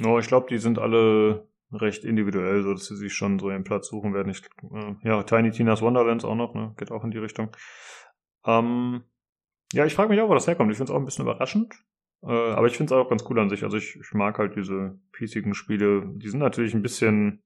No, 0.00 0.18
ich 0.18 0.26
glaube, 0.26 0.48
die 0.50 0.58
sind 0.58 0.78
alle 0.80 1.48
recht 1.76 2.04
individuell, 2.04 2.62
so 2.62 2.72
dass 2.72 2.86
sie 2.86 2.96
sich 2.96 3.14
schon 3.14 3.38
so 3.38 3.50
ihren 3.50 3.64
Platz 3.64 3.88
suchen 3.88 4.14
werden. 4.14 4.30
Ich, 4.30 4.42
äh, 4.72 4.94
ja, 5.02 5.22
Tiny 5.22 5.50
Tina's 5.50 5.82
Wonderlands 5.82 6.24
auch 6.24 6.34
noch, 6.34 6.54
ne? 6.54 6.74
Geht 6.76 6.90
auch 6.90 7.04
in 7.04 7.10
die 7.10 7.18
Richtung. 7.18 7.50
Ähm, 8.46 9.04
ja, 9.72 9.86
ich 9.86 9.94
frage 9.94 10.10
mich 10.10 10.20
auch, 10.20 10.28
wo 10.28 10.34
das 10.34 10.46
herkommt. 10.46 10.70
Ich 10.70 10.76
finde 10.76 10.92
es 10.92 10.96
auch 10.96 11.00
ein 11.00 11.04
bisschen 11.04 11.24
überraschend. 11.24 11.74
Äh, 12.22 12.28
aber 12.28 12.66
ich 12.66 12.76
finde 12.76 12.94
es 12.94 12.98
auch 12.98 13.08
ganz 13.08 13.24
cool 13.28 13.38
an 13.38 13.50
sich. 13.50 13.64
Also 13.64 13.76
ich, 13.76 13.96
ich 13.96 14.12
mag 14.12 14.38
halt 14.38 14.56
diese 14.56 14.98
piecigen 15.12 15.54
Spiele. 15.54 16.04
Die 16.16 16.28
sind 16.28 16.40
natürlich 16.40 16.74
ein 16.74 16.82
bisschen 16.82 17.42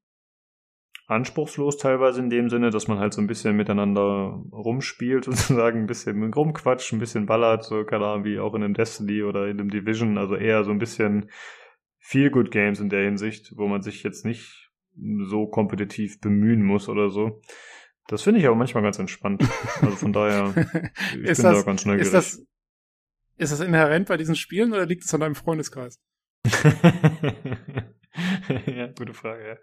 anspruchslos 1.08 1.78
teilweise 1.78 2.20
in 2.20 2.28
dem 2.28 2.50
Sinne, 2.50 2.70
dass 2.70 2.86
man 2.86 2.98
halt 2.98 3.14
so 3.14 3.20
ein 3.20 3.26
bisschen 3.26 3.56
miteinander 3.56 4.42
rumspielt, 4.52 5.24
sozusagen 5.24 5.80
ein 5.80 5.86
bisschen 5.86 6.32
rumquatscht, 6.32 6.92
ein 6.92 6.98
bisschen 6.98 7.26
ballert, 7.26 7.64
so 7.64 7.84
keine 7.84 8.06
Ahnung, 8.06 8.24
wie 8.24 8.38
auch 8.38 8.54
in 8.54 8.62
einem 8.62 8.74
Destiny 8.74 9.22
oder 9.22 9.46
in 9.48 9.58
einem 9.58 9.70
Division, 9.70 10.18
also 10.18 10.36
eher 10.36 10.64
so 10.64 10.70
ein 10.70 10.78
bisschen 10.78 11.30
Feel 12.08 12.30
Good 12.30 12.50
Games 12.50 12.80
in 12.80 12.88
der 12.88 13.04
Hinsicht, 13.04 13.52
wo 13.56 13.68
man 13.68 13.82
sich 13.82 14.02
jetzt 14.02 14.24
nicht 14.24 14.70
so 15.26 15.46
kompetitiv 15.46 16.22
bemühen 16.22 16.62
muss 16.62 16.88
oder 16.88 17.10
so. 17.10 17.42
Das 18.06 18.22
finde 18.22 18.40
ich 18.40 18.46
aber 18.46 18.56
manchmal 18.56 18.82
ganz 18.82 18.98
entspannt. 18.98 19.44
Also 19.82 19.96
von 19.96 20.14
daher, 20.14 20.54
ich 21.12 21.24
Ist 21.24 21.42
bin 21.42 21.50
das- 21.50 21.58
da 21.58 21.62
ganz 21.66 21.84
neugierig. 21.84 22.06
Ist 22.06 22.14
das, 22.14 22.42
ist 23.36 23.52
das 23.52 23.60
inhärent 23.60 24.08
bei 24.08 24.16
diesen 24.16 24.36
Spielen 24.36 24.72
oder 24.72 24.86
liegt 24.86 25.04
es 25.04 25.12
an 25.12 25.20
deinem 25.20 25.34
Freundeskreis? 25.34 26.00
ja, 28.66 28.86
gute 28.98 29.12
Frage, 29.12 29.46
ja. 29.46 29.56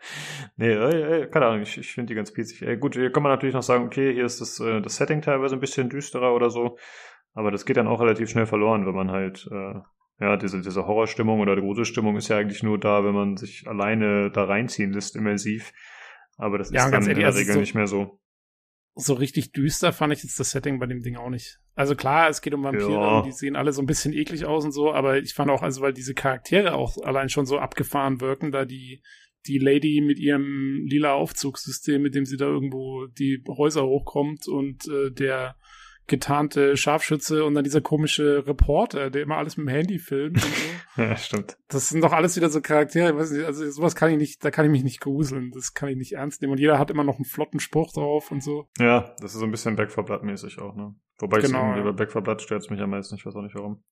Nee, 0.57 0.71
äh, 0.71 1.23
äh, 1.23 1.27
keine 1.27 1.47
Ahnung, 1.47 1.61
ich, 1.63 1.79
ich 1.79 1.91
finde 1.93 2.09
die 2.11 2.15
ganz 2.15 2.31
pießig. 2.31 2.61
Äh, 2.61 2.77
gut, 2.77 2.93
hier 2.93 3.11
kann 3.11 3.23
man 3.23 3.31
natürlich 3.31 3.55
noch 3.55 3.63
sagen, 3.63 3.85
okay, 3.85 4.13
hier 4.13 4.25
ist 4.25 4.39
das, 4.39 4.59
äh, 4.59 4.81
das 4.81 4.97
Setting 4.97 5.23
teilweise 5.23 5.55
ein 5.55 5.61
bisschen 5.61 5.89
düsterer 5.89 6.35
oder 6.35 6.51
so, 6.51 6.77
aber 7.33 7.49
das 7.49 7.65
geht 7.65 7.77
dann 7.77 7.87
auch 7.87 8.01
relativ 8.01 8.29
schnell 8.29 8.45
verloren, 8.45 8.85
wenn 8.85 8.93
man 8.93 9.09
halt, 9.09 9.49
äh, 9.51 9.79
ja, 10.19 10.37
diese, 10.37 10.61
diese 10.61 10.85
Horrorstimmung 10.87 11.39
oder 11.39 11.55
Gruselstimmung 11.59 12.15
ist 12.17 12.27
ja 12.29 12.37
eigentlich 12.37 12.63
nur 12.63 12.79
da, 12.79 13.03
wenn 13.03 13.13
man 13.13 13.37
sich 13.37 13.67
alleine 13.67 14.31
da 14.31 14.45
reinziehen 14.45 14.93
lässt, 14.93 15.15
immersiv. 15.15 15.73
Aber 16.37 16.57
das 16.57 16.69
Ja, 16.71 16.77
ist 16.79 16.83
dann 16.85 16.91
ganz 16.91 17.05
in 17.05 17.11
ehrlich, 17.11 17.21
der 17.21 17.27
also 17.27 17.39
Regel 17.39 17.53
so- 17.55 17.59
nicht 17.59 17.75
mehr 17.75 17.87
so. 17.87 18.19
So 18.97 19.13
richtig 19.13 19.51
düster 19.51 19.91
fand 19.91 20.13
ich 20.13 20.23
jetzt 20.23 20.39
das 20.39 20.51
Setting 20.51 20.79
bei 20.79 20.85
dem 20.85 21.01
Ding 21.01 21.17
auch 21.17 21.29
nicht. 21.29 21.59
Also 21.75 21.95
klar, 21.95 22.29
es 22.29 22.41
geht 22.41 22.53
um 22.53 22.63
Vampire 22.63 22.91
Ja. 22.93 23.17
und 23.17 23.25
die 23.25 23.33
sehen 23.33 23.57
alle 23.57 23.73
so 23.73 23.81
ein 23.81 23.85
bisschen 23.87 24.13
eklig 24.13 24.45
aus 24.45 24.63
und 24.63 24.71
so, 24.71 24.93
aber 24.93 25.17
ich 25.17 25.33
fand 25.33 25.51
auch, 25.51 25.61
also 25.63 25.81
weil 25.81 25.91
diese 25.91 26.13
Charaktere 26.13 26.75
auch 26.75 26.95
allein 27.03 27.27
schon 27.27 27.45
so 27.45 27.59
abgefahren 27.59 28.21
wirken, 28.21 28.53
da 28.53 28.63
die, 28.63 29.03
die 29.47 29.57
Lady 29.57 29.99
mit 30.01 30.17
ihrem 30.17 30.85
lila 30.85 31.11
Aufzugssystem, 31.13 32.01
mit 32.01 32.15
dem 32.15 32.25
sie 32.25 32.37
da 32.37 32.45
irgendwo 32.45 33.07
die 33.07 33.43
Häuser 33.49 33.83
hochkommt 33.85 34.47
und 34.47 34.87
äh, 34.87 35.11
der 35.11 35.57
getarnte 36.07 36.77
Scharfschütze 36.77 37.43
und 37.45 37.55
dann 37.55 37.63
dieser 37.63 37.81
komische 37.81 38.45
Reporter, 38.45 39.09
der 39.09 39.23
immer 39.23 39.37
alles 39.37 39.57
mit 39.57 39.67
dem 39.67 39.69
Handy 39.69 39.99
filmt 39.99 40.43
und 40.43 40.53
so. 40.53 40.65
Ja, 41.01 41.17
stimmt. 41.17 41.57
Das 41.67 41.89
sind 41.89 42.01
doch 42.01 42.13
alles 42.13 42.37
wieder 42.37 42.49
so 42.49 42.61
Charaktere, 42.61 43.09
ich 43.09 43.15
weiß 43.17 43.31
nicht, 43.31 43.45
also 43.45 43.69
sowas 43.69 43.95
kann 43.95 44.11
ich 44.11 44.17
nicht, 44.17 44.45
da 44.45 44.49
kann 44.49 44.65
ich 44.65 44.71
mich 44.71 44.83
nicht 44.83 45.01
gruseln, 45.01 45.51
das 45.51 45.73
kann 45.73 45.89
ich 45.89 45.97
nicht 45.97 46.13
ernst 46.13 46.41
nehmen. 46.41 46.53
Und 46.53 46.59
jeder 46.59 46.79
hat 46.79 46.89
immer 46.89 47.03
noch 47.03 47.15
einen 47.15 47.25
flotten 47.25 47.59
Spruch 47.59 47.91
drauf 47.91 48.31
und 48.31 48.41
so. 48.41 48.69
Ja, 48.79 49.13
das 49.19 49.33
ist 49.33 49.39
so 49.39 49.45
ein 49.45 49.51
bisschen 49.51 49.75
Back 49.75 49.91
4 49.91 50.03
Blood 50.03 50.23
mäßig 50.23 50.59
auch, 50.59 50.73
ne? 50.75 50.95
Wobei 51.19 51.39
ich 51.39 51.45
Genau, 51.45 51.59
irgendwie 51.59 51.79
ja. 51.79 51.91
bei 51.91 51.91
Back 51.91 52.11
4 52.13 52.21
Blood 52.21 52.41
stört 52.41 52.69
mich 52.71 52.79
am 52.79 52.91
meisten, 52.91 53.15
ich 53.15 53.25
weiß 53.25 53.35
auch 53.35 53.41
nicht 53.41 53.55
warum. 53.55 53.83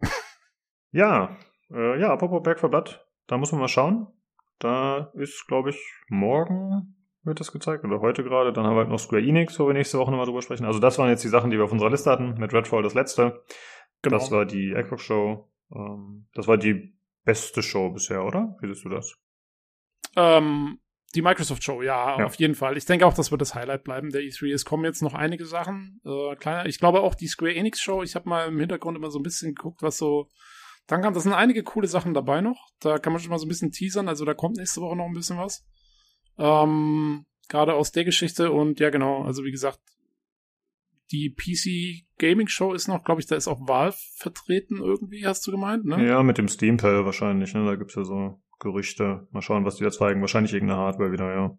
ja, 0.90 1.36
äh, 1.70 2.00
ja, 2.00 2.10
apropos 2.12 2.42
Back 2.42 2.60
4 2.60 2.70
Blood, 2.70 3.04
da 3.26 3.36
muss 3.36 3.52
man 3.52 3.60
mal 3.60 3.68
schauen. 3.68 4.06
Da 4.58 5.10
ist, 5.14 5.46
glaube 5.48 5.70
ich, 5.70 5.78
morgen 6.08 7.01
wird 7.24 7.40
das 7.40 7.52
gezeigt 7.52 7.84
oder 7.84 8.00
heute 8.00 8.22
gerade. 8.24 8.52
Dann 8.52 8.64
haben 8.66 8.74
wir 8.74 8.80
halt 8.80 8.88
noch 8.88 8.98
Square 8.98 9.22
Enix, 9.22 9.58
wo 9.58 9.66
wir 9.66 9.74
nächste 9.74 9.98
Woche 9.98 10.10
nochmal 10.10 10.26
drüber 10.26 10.42
sprechen. 10.42 10.64
Also 10.64 10.78
das 10.78 10.98
waren 10.98 11.08
jetzt 11.10 11.22
die 11.24 11.28
Sachen, 11.28 11.50
die 11.50 11.56
wir 11.56 11.64
auf 11.64 11.72
unserer 11.72 11.90
Liste 11.90 12.10
hatten. 12.10 12.34
Mit 12.34 12.52
Redfall 12.52 12.82
das 12.82 12.94
letzte. 12.94 13.42
Genau. 14.02 14.18
Das 14.18 14.30
war 14.30 14.44
die 14.44 14.74
Xbox 14.74 15.02
Show. 15.02 15.48
Ähm, 15.74 16.26
das 16.34 16.48
war 16.48 16.56
die 16.58 16.94
beste 17.24 17.62
Show 17.62 17.90
bisher, 17.90 18.24
oder? 18.24 18.56
Wie 18.60 18.66
siehst 18.66 18.84
du 18.84 18.88
das? 18.88 19.14
Ähm, 20.16 20.78
die 21.14 21.22
Microsoft 21.22 21.62
Show, 21.62 21.82
ja, 21.82 22.18
Ja. 22.18 22.24
auf 22.26 22.34
jeden 22.36 22.54
Fall. 22.54 22.76
Ich 22.76 22.86
denke 22.86 23.06
auch, 23.06 23.14
das 23.14 23.30
wird 23.30 23.40
das 23.40 23.54
Highlight 23.54 23.84
bleiben 23.84 24.10
der 24.10 24.22
E3. 24.22 24.52
Es 24.52 24.64
kommen 24.64 24.84
jetzt 24.84 25.02
noch 25.02 25.14
einige 25.14 25.44
Sachen. 25.44 26.00
Äh, 26.04 26.36
kleiner. 26.36 26.66
Ich 26.66 26.78
glaube 26.78 27.00
auch 27.02 27.14
die 27.14 27.28
Square 27.28 27.54
Enix 27.54 27.80
Show. 27.80 28.02
Ich 28.02 28.14
habe 28.14 28.28
mal 28.28 28.48
im 28.48 28.58
Hintergrund 28.58 28.96
immer 28.96 29.10
so 29.10 29.18
ein 29.18 29.22
bisschen 29.22 29.54
geguckt, 29.54 29.82
was 29.82 29.98
so. 29.98 30.28
Dann 30.88 31.00
kam, 31.02 31.14
das 31.14 31.22
sind 31.22 31.32
einige 31.32 31.62
coole 31.62 31.86
Sachen 31.86 32.12
dabei 32.12 32.40
noch. 32.40 32.58
Da 32.80 32.98
kann 32.98 33.12
man 33.12 33.20
schon 33.22 33.30
mal 33.30 33.38
so 33.38 33.46
ein 33.46 33.48
bisschen 33.48 33.70
teasern. 33.70 34.08
Also 34.08 34.24
da 34.24 34.34
kommt 34.34 34.56
nächste 34.56 34.80
Woche 34.80 34.96
noch 34.96 35.04
ein 35.06 35.12
bisschen 35.12 35.38
was. 35.38 35.64
Ähm, 36.38 37.26
Gerade 37.48 37.74
aus 37.74 37.92
der 37.92 38.04
Geschichte 38.04 38.50
und 38.50 38.80
ja, 38.80 38.90
genau. 38.90 39.24
Also 39.24 39.44
wie 39.44 39.50
gesagt, 39.50 39.80
die 41.10 41.30
PC 41.30 42.06
Gaming 42.18 42.48
Show 42.48 42.72
ist 42.72 42.88
noch, 42.88 43.04
glaube 43.04 43.20
ich, 43.20 43.26
da 43.26 43.36
ist 43.36 43.48
auch 43.48 43.68
Valve 43.68 43.98
vertreten 44.16 44.78
irgendwie, 44.78 45.26
hast 45.26 45.46
du 45.46 45.50
gemeint, 45.50 45.84
ne? 45.84 46.06
Ja, 46.06 46.22
mit 46.22 46.38
dem 46.38 46.48
Steam 46.48 46.78
Pal 46.78 47.04
wahrscheinlich, 47.04 47.52
ne? 47.52 47.64
Da 47.64 47.76
gibt's 47.76 47.94
ja 47.94 48.04
so 48.04 48.40
Gerüchte. 48.58 49.26
Mal 49.32 49.42
schauen, 49.42 49.64
was 49.64 49.76
die 49.76 49.84
da 49.84 49.90
zeigen. 49.90 50.20
Wahrscheinlich 50.20 50.54
irgendeine 50.54 50.80
Hardware 50.80 51.12
wieder, 51.12 51.34
ja. 51.34 51.58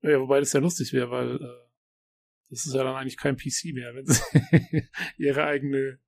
Ja, 0.00 0.20
wobei 0.20 0.40
das 0.40 0.52
ja 0.52 0.60
lustig 0.60 0.92
wäre, 0.92 1.10
weil 1.10 1.36
äh, 1.36 1.66
das 2.48 2.66
ist 2.66 2.74
ja 2.74 2.84
dann 2.84 2.96
eigentlich 2.96 3.16
kein 3.18 3.36
PC 3.36 3.74
mehr, 3.74 3.94
wenn 3.94 4.06
sie 4.06 4.88
ihre 5.18 5.44
eigene 5.44 5.98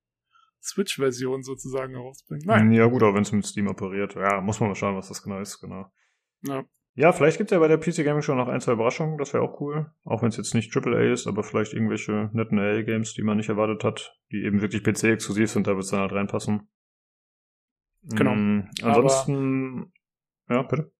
Switch-Version 0.63 1.43
sozusagen 1.43 1.95
herausbringen. 1.95 2.45
Nein. 2.47 2.73
Ja, 2.73 2.87
gut, 2.87 3.03
aber 3.03 3.15
wenn 3.15 3.23
es 3.23 3.33
mit 3.33 3.47
Steam 3.47 3.69
operiert, 3.69 4.15
ja, 4.15 4.41
muss 4.41 4.61
man 4.61 4.71
mal 4.71 4.75
schauen, 4.75 4.97
was 4.97 5.09
das 5.09 5.23
genau 5.23 5.41
ist, 5.41 5.61
genau. 5.61 5.93
Ja. 6.43 6.65
Ja, 6.99 7.13
vielleicht 7.13 7.39
gibt's 7.39 7.53
ja 7.53 7.61
bei 7.61 7.69
der 7.69 7.79
PC 7.79 8.05
Gaming 8.05 8.23
Show 8.23 8.35
noch 8.35 8.49
ein, 8.49 8.61
zwei 8.61 8.73
Überraschungen, 8.73 9.19
das 9.19 9.33
wäre 9.33 9.45
auch 9.45 9.61
cool. 9.61 9.89
Auch 10.03 10.21
wenn 10.21 10.31
es 10.31 10.37
jetzt 10.37 10.53
nicht 10.53 10.77
AAA 10.77 11.13
ist, 11.13 11.29
aber 11.29 11.45
vielleicht 11.45 11.73
irgendwelche 11.73 12.29
netten 12.33 12.59
AA-Games, 12.59 13.15
die 13.15 13.23
man 13.23 13.37
nicht 13.37 13.49
erwartet 13.49 13.85
hat, 13.85 14.19
die 14.33 14.43
eben 14.43 14.61
wirklich 14.61 14.83
PC-exklusiv 14.83 15.49
sind, 15.49 15.69
da 15.69 15.77
wird's 15.77 15.91
dann 15.91 16.01
halt 16.01 16.11
reinpassen. 16.11 16.69
Genau. 18.03 18.35
Mm, 18.35 18.69
ansonsten, 18.83 19.93
ja, 20.49 20.63
bitte. 20.63 20.91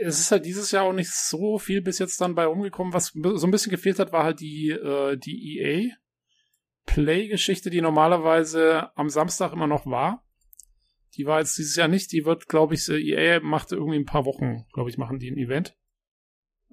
Es 0.00 0.18
ist 0.18 0.32
halt 0.32 0.46
dieses 0.46 0.70
Jahr 0.70 0.84
auch 0.84 0.94
nicht 0.94 1.12
so 1.12 1.58
viel 1.58 1.82
bis 1.82 1.98
jetzt 1.98 2.18
dann 2.22 2.34
bei 2.34 2.46
rumgekommen. 2.46 2.94
Was 2.94 3.08
so 3.08 3.46
ein 3.46 3.50
bisschen 3.50 3.72
gefehlt 3.72 3.98
hat, 3.98 4.10
war 4.10 4.24
halt 4.24 4.40
die, 4.40 4.70
äh, 4.70 5.18
die 5.18 5.58
EA 5.58 5.94
Play-Geschichte, 6.86 7.68
die 7.68 7.82
normalerweise 7.82 8.96
am 8.96 9.10
Samstag 9.10 9.52
immer 9.52 9.66
noch 9.66 9.84
war. 9.84 10.24
Die 11.16 11.26
war 11.26 11.40
jetzt 11.40 11.58
dieses 11.58 11.76
Jahr 11.76 11.88
nicht. 11.88 12.12
Die 12.12 12.24
wird, 12.24 12.48
glaube 12.48 12.74
ich, 12.74 12.88
äh, 12.88 12.98
EA 12.98 13.40
macht 13.40 13.72
irgendwie 13.72 13.98
ein 13.98 14.06
paar 14.06 14.24
Wochen, 14.24 14.64
glaube 14.72 14.90
ich, 14.90 14.98
machen 14.98 15.18
die 15.18 15.30
ein 15.30 15.38
Event. 15.38 15.76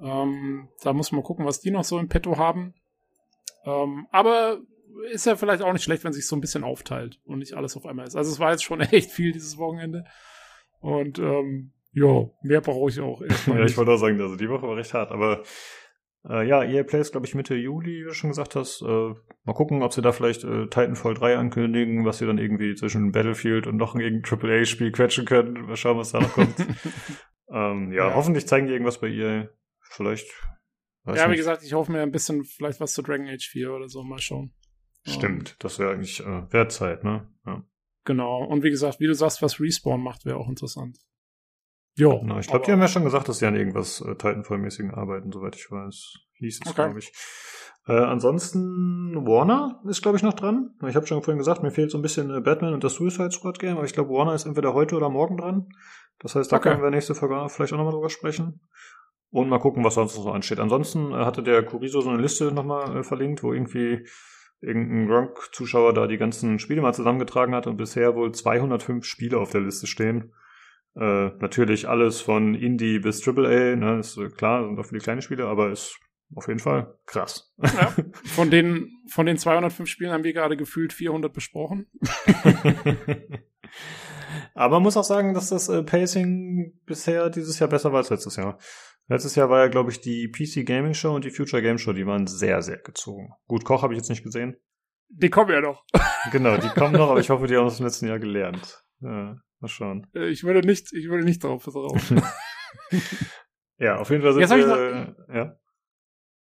Ähm, 0.01 0.69
da 0.81 0.93
muss 0.93 1.11
man 1.11 1.23
gucken, 1.23 1.45
was 1.45 1.59
die 1.59 1.71
noch 1.71 1.83
so 1.83 1.99
im 1.99 2.07
Petto 2.07 2.37
haben. 2.37 2.73
Ähm, 3.65 4.07
aber 4.11 4.59
ist 5.11 5.25
ja 5.25 5.35
vielleicht 5.35 5.61
auch 5.61 5.73
nicht 5.73 5.83
schlecht, 5.83 6.03
wenn 6.03 6.13
sich 6.13 6.27
so 6.27 6.35
ein 6.35 6.41
bisschen 6.41 6.63
aufteilt 6.63 7.19
und 7.25 7.39
nicht 7.39 7.53
alles 7.53 7.75
auf 7.75 7.85
einmal 7.85 8.07
ist. 8.07 8.15
Also 8.15 8.31
es 8.31 8.39
war 8.39 8.51
jetzt 8.51 8.63
schon 8.63 8.79
echt 8.81 9.11
viel 9.11 9.31
dieses 9.31 9.57
Wochenende. 9.57 10.05
Und 10.79 11.19
ähm, 11.19 11.73
ja, 11.91 12.29
mehr 12.41 12.61
brauche 12.61 12.89
ich 12.89 12.99
auch 12.99 13.21
Ja, 13.47 13.65
ich 13.65 13.77
wollte 13.77 13.91
auch 13.91 13.97
sagen, 13.97 14.19
also 14.21 14.35
die 14.35 14.49
Woche 14.49 14.67
war 14.67 14.77
recht 14.77 14.93
hart, 14.93 15.11
aber 15.11 15.43
äh, 16.27 16.48
ja, 16.48 16.64
EA 16.64 16.83
Play 16.83 17.01
ist, 17.01 17.11
glaube 17.11 17.25
ich, 17.27 17.35
Mitte 17.35 17.56
Juli, 17.56 18.01
wie 18.01 18.03
du 18.06 18.14
schon 18.14 18.30
gesagt 18.31 18.56
hast. 18.56 18.81
Äh, 18.81 18.85
mal 19.43 19.53
gucken, 19.53 19.83
ob 19.83 19.93
sie 19.93 20.01
da 20.01 20.11
vielleicht 20.11 20.43
äh, 20.43 20.67
Titanfall 20.67 21.14
3 21.14 21.38
ankündigen, 21.38 22.06
was 22.06 22.17
sie 22.17 22.25
dann 22.25 22.38
irgendwie 22.38 22.75
zwischen 22.75 23.11
Battlefield 23.11 23.67
und 23.67 23.77
noch 23.77 23.95
ein 23.95 24.01
irgendein 24.01 24.39
AAA-Spiel 24.39 24.91
quetschen 24.91 25.25
können. 25.25 25.53
Mal 25.67 25.75
schauen, 25.77 25.98
was 25.98 26.11
da 26.11 26.19
noch 26.19 26.33
kommt. 26.33 26.56
ähm, 27.51 27.91
ja, 27.91 28.09
Ja. 28.09 28.15
hoffentlich 28.15 28.48
zeigen 28.48 28.67
die 28.67 28.73
irgendwas 28.73 28.99
bei 28.99 29.07
EA. 29.07 29.49
Vielleicht. 29.81 30.27
Ja, 31.06 31.25
wie 31.25 31.30
nicht. 31.30 31.38
gesagt, 31.38 31.64
ich 31.64 31.73
hoffe 31.73 31.91
mir 31.91 32.01
ein 32.01 32.11
bisschen 32.11 32.43
vielleicht 32.43 32.80
was 32.80 32.93
zu 32.93 33.01
Dragon 33.01 33.27
Age 33.27 33.48
4 33.48 33.72
oder 33.73 33.88
so. 33.88 34.03
Mal 34.03 34.19
schauen. 34.19 34.53
Stimmt, 35.07 35.56
das 35.59 35.80
wäre 35.80 35.93
eigentlich 35.93 36.19
äh, 36.19 36.51
wert 36.51 36.72
Zeit, 36.72 37.03
ne? 37.03 37.27
Ja. 37.45 37.64
Genau. 38.06 38.43
Und 38.43 38.64
wie 38.64 38.69
gesagt, 38.69 38.99
wie 38.99 39.07
du 39.07 39.14
sagst, 39.15 39.41
was 39.41 39.59
Respawn 39.59 40.03
macht, 40.03 40.25
wäre 40.25 40.38
auch 40.38 40.49
interessant. 40.49 40.98
Jo. 41.99 42.21
Na, 42.23 42.39
ich 42.39 42.47
glaube, 42.47 42.65
die 42.65 42.71
haben 42.71 42.79
ja 42.81 42.87
schon 42.87 43.03
gesagt, 43.03 43.27
dass 43.27 43.39
sie 43.39 43.45
an 43.45 43.55
irgendwas 43.55 44.01
äh, 44.01 44.15
Titanfall-mäßigen 44.15 44.91
arbeiten, 44.93 45.31
soweit 45.31 45.55
ich 45.55 45.69
weiß. 45.69 46.13
Hieß 46.35 46.59
es, 46.63 46.71
Okay. 46.71 46.83
glaube 46.85 46.99
ich. 46.99 47.11
Äh, 47.87 47.93
ansonsten, 47.93 49.15
Warner 49.25 49.81
ist, 49.87 50.01
glaube 50.01 50.15
ich, 50.17 50.23
noch 50.23 50.33
dran. 50.33 50.71
Ich 50.87 50.95
habe 50.95 51.07
schon 51.07 51.21
vorhin 51.23 51.39
gesagt, 51.39 51.61
mir 51.63 51.71
fehlt 51.71 51.91
so 51.91 51.97
ein 51.97 52.01
bisschen 52.01 52.33
äh, 52.33 52.39
Batman 52.39 52.73
und 52.73 52.83
das 52.83 52.93
Suicide 52.93 53.31
Squad 53.31 53.59
Game, 53.59 53.75
aber 53.77 53.85
ich 53.85 53.93
glaube, 53.93 54.11
Warner 54.11 54.33
ist 54.33 54.45
entweder 54.45 54.73
heute 54.73 54.95
oder 54.95 55.09
morgen 55.09 55.37
dran. 55.37 55.67
Das 56.19 56.35
heißt, 56.35 56.51
da 56.51 56.57
Okay. 56.57 56.69
können 56.69 56.83
wir 56.83 56.89
nächste 56.89 57.15
Folge 57.15 57.47
vielleicht 57.49 57.73
auch 57.73 57.77
nochmal 57.77 57.93
drüber 57.93 58.09
sprechen. 58.09 58.61
Und 59.31 59.49
mal 59.49 59.59
gucken, 59.59 59.83
was 59.83 59.93
sonst 59.95 60.15
noch 60.15 60.23
so 60.23 60.31
ansteht. 60.31 60.59
Ansonsten 60.59 61.11
äh, 61.11 61.15
hatte 61.25 61.43
der 61.43 61.63
Kuriso 61.63 62.01
so 62.01 62.09
eine 62.09 62.21
Liste 62.21 62.51
nochmal 62.51 62.97
äh, 62.97 63.03
verlinkt, 63.03 63.43
wo 63.43 63.53
irgendwie 63.53 64.07
irgendein 64.61 65.07
Gronk-Zuschauer 65.07 65.93
da 65.93 66.07
die 66.07 66.17
ganzen 66.17 66.59
Spiele 66.59 66.81
mal 66.81 66.93
zusammengetragen 66.93 67.53
hat 67.55 67.67
und 67.67 67.77
bisher 67.77 68.15
wohl 68.15 68.31
205 68.31 69.05
Spiele 69.05 69.37
auf 69.37 69.51
der 69.51 69.61
Liste 69.61 69.87
stehen. 69.87 70.33
Äh, 70.95 71.29
natürlich 71.39 71.87
alles 71.87 72.21
von 72.21 72.55
Indie 72.55 72.99
bis 72.99 73.25
AAA, 73.25 73.75
ne, 73.75 73.99
ist 73.99 74.17
äh, 74.17 74.29
klar, 74.29 74.65
sind 74.65 74.79
auch 74.79 74.85
viele 74.85 75.01
kleine 75.01 75.21
Spiele, 75.21 75.47
aber 75.47 75.71
ist 75.71 75.99
auf 76.35 76.47
jeden 76.47 76.59
Fall 76.59 76.97
krass. 77.05 77.53
Ja. 77.57 77.93
Von 78.23 78.51
den, 78.51 78.91
von 79.11 79.25
den 79.25 79.37
205 79.37 79.89
Spielen 79.89 80.11
haben 80.11 80.23
wir 80.23 80.33
gerade 80.33 80.55
gefühlt 80.55 80.93
400 80.93 81.33
besprochen. 81.33 81.87
aber 84.53 84.75
man 84.75 84.83
muss 84.83 84.97
auch 84.97 85.03
sagen, 85.03 85.33
dass 85.33 85.49
das 85.49 85.69
äh, 85.69 85.81
Pacing 85.81 86.79
bisher 86.85 87.31
dieses 87.31 87.57
Jahr 87.57 87.69
besser 87.69 87.91
war 87.91 87.99
als 87.99 88.11
letztes 88.11 88.35
Jahr. 88.35 88.59
Letztes 89.07 89.33
Jahr 89.33 89.49
war 89.49 89.63
ja, 89.63 89.67
glaube 89.69 89.89
ich, 89.89 90.01
die 90.01 90.27
PC 90.29 90.67
Gaming 90.67 90.93
Show 90.93 91.15
und 91.15 91.25
die 91.25 91.31
Future 91.31 91.63
Game 91.63 91.79
Show, 91.79 91.93
die 91.93 92.05
waren 92.05 92.27
sehr, 92.27 92.61
sehr 92.61 92.77
gezogen. 92.77 93.33
Gut, 93.47 93.65
Koch 93.65 93.81
habe 93.81 93.93
ich 93.93 93.97
jetzt 93.97 94.09
nicht 94.09 94.23
gesehen. 94.23 94.55
Die 95.09 95.31
kommen 95.31 95.49
ja 95.49 95.61
noch. 95.61 95.83
Genau, 96.31 96.57
die 96.57 96.69
kommen 96.69 96.93
noch, 96.93 97.09
aber 97.09 97.19
ich 97.19 97.29
hoffe, 97.31 97.47
die 97.47 97.57
haben 97.57 97.65
aus 97.65 97.77
dem 97.77 97.87
letzten 97.87 98.07
Jahr 98.07 98.19
gelernt. 98.19 98.83
Ja, 99.01 99.35
mal 99.59 99.67
schauen. 99.67 100.07
Äh, 100.13 100.29
Ich 100.29 100.43
würde 100.43 100.65
nicht, 100.67 100.91
ich 100.93 101.07
würde 101.09 101.23
nicht 101.25 101.43
drauf 101.43 101.63
drauf. 101.65 102.13
Ja, 103.77 103.97
auf 103.97 104.09
jeden 104.09 104.21
Fall 104.21 104.33
sind 104.33 104.41
Jetzt 104.41 104.51
wir, 104.51 105.15
ja. 105.33 105.57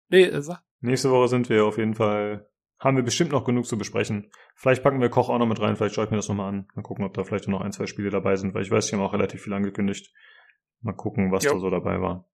nee, 0.09 0.23
äh, 0.23 0.41
sag. 0.41 0.63
Nächste 0.79 1.11
Woche 1.11 1.27
sind 1.27 1.49
wir 1.49 1.65
auf 1.65 1.77
jeden 1.77 1.93
Fall, 1.93 2.49
haben 2.79 2.95
wir 2.95 3.03
bestimmt 3.03 3.31
noch 3.33 3.43
genug 3.43 3.65
zu 3.65 3.77
besprechen. 3.77 4.31
Vielleicht 4.55 4.81
packen 4.81 5.01
wir 5.01 5.09
Koch 5.09 5.27
auch 5.29 5.37
noch 5.37 5.45
mit 5.45 5.59
rein, 5.59 5.75
vielleicht 5.75 5.95
schaue 5.95 6.05
ich 6.05 6.11
mir 6.11 6.15
das 6.17 6.29
nochmal 6.29 6.47
an. 6.49 6.67
Mal 6.73 6.83
gucken, 6.83 7.03
ob 7.03 7.13
da 7.13 7.25
vielleicht 7.25 7.49
noch 7.49 7.59
ein, 7.59 7.73
zwei 7.73 7.85
Spiele 7.85 8.09
dabei 8.11 8.37
sind, 8.37 8.53
weil 8.53 8.61
ich 8.61 8.71
weiß, 8.71 8.87
die 8.87 8.95
haben 8.95 9.01
auch 9.01 9.11
relativ 9.13 9.41
viel 9.43 9.51
angekündigt. 9.51 10.13
Mal 10.79 10.93
gucken, 10.93 11.31
was 11.33 11.43
Jo. 11.43 11.53
da 11.55 11.59
so 11.59 11.69
dabei 11.69 11.99
war. 11.99 12.29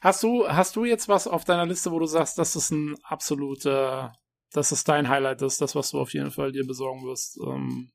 Hast 0.00 0.22
du, 0.24 0.48
hast 0.48 0.74
du 0.74 0.84
jetzt 0.84 1.08
was 1.08 1.28
auf 1.28 1.44
deiner 1.44 1.66
Liste, 1.66 1.92
wo 1.92 1.98
du 2.00 2.06
sagst, 2.06 2.38
das 2.38 2.56
ist 2.56 2.70
ein 2.72 2.96
absoluter, 3.04 4.12
das 4.52 4.72
ist 4.72 4.88
dein 4.88 5.08
Highlight, 5.08 5.42
das 5.42 5.54
ist 5.54 5.60
das, 5.60 5.76
was 5.76 5.90
du 5.90 6.00
auf 6.00 6.12
jeden 6.12 6.30
Fall 6.32 6.50
dir 6.50 6.66
besorgen 6.66 7.04
wirst. 7.04 7.38
Ähm, 7.46 7.90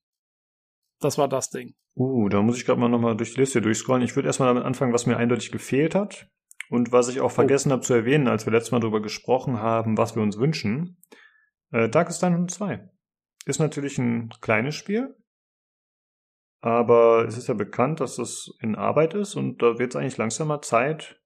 das 1.04 1.18
war 1.18 1.28
das 1.28 1.50
Ding. 1.50 1.76
Uh, 1.96 2.30
da 2.30 2.42
muss 2.42 2.58
ich 2.58 2.66
gerade 2.66 2.80
mal 2.80 2.90
nochmal 2.90 3.16
durch 3.16 3.34
die 3.34 3.40
Liste 3.40 3.62
durchscrollen. 3.62 4.04
Ich 4.04 4.16
würde 4.16 4.28
erstmal 4.28 4.50
damit 4.50 4.66
anfangen, 4.66 4.94
was 4.94 5.06
mir 5.06 5.18
eindeutig 5.18 5.52
gefehlt 5.52 5.96
hat. 5.96 6.28
Und 6.70 6.92
was 6.92 7.08
ich 7.10 7.22
auch 7.22 7.32
vergessen 7.32 7.72
habe 7.72 7.82
zu 7.82 7.94
erwähnen, 7.94 8.28
als 8.28 8.46
wir 8.46 8.54
letztes 8.54 8.72
Mal 8.72 8.80
darüber 8.80 9.02
gesprochen 9.02 9.60
haben, 9.60 9.98
was 9.98 10.16
wir 10.16 10.24
uns 10.24 10.40
wünschen. 10.40 10.98
Äh, 11.72 11.90
Darkest 11.90 12.24
Dungeon 12.24 12.48
2 12.48 12.90
ist 13.46 13.60
natürlich 13.60 13.98
ein 13.98 14.30
kleines 14.42 14.74
Spiel, 14.76 15.16
aber 16.62 17.26
es 17.28 17.38
ist 17.38 17.48
ja 17.48 17.54
bekannt, 17.54 18.00
dass 18.00 18.16
das 18.16 18.52
in 18.62 18.76
Arbeit 18.76 19.14
ist 19.14 19.36
und 19.36 19.62
da 19.62 19.80
wird 19.80 19.92
es 19.92 19.96
eigentlich 19.96 20.18
langsam 20.18 20.48
mal 20.48 20.62
Zeit, 20.62 21.22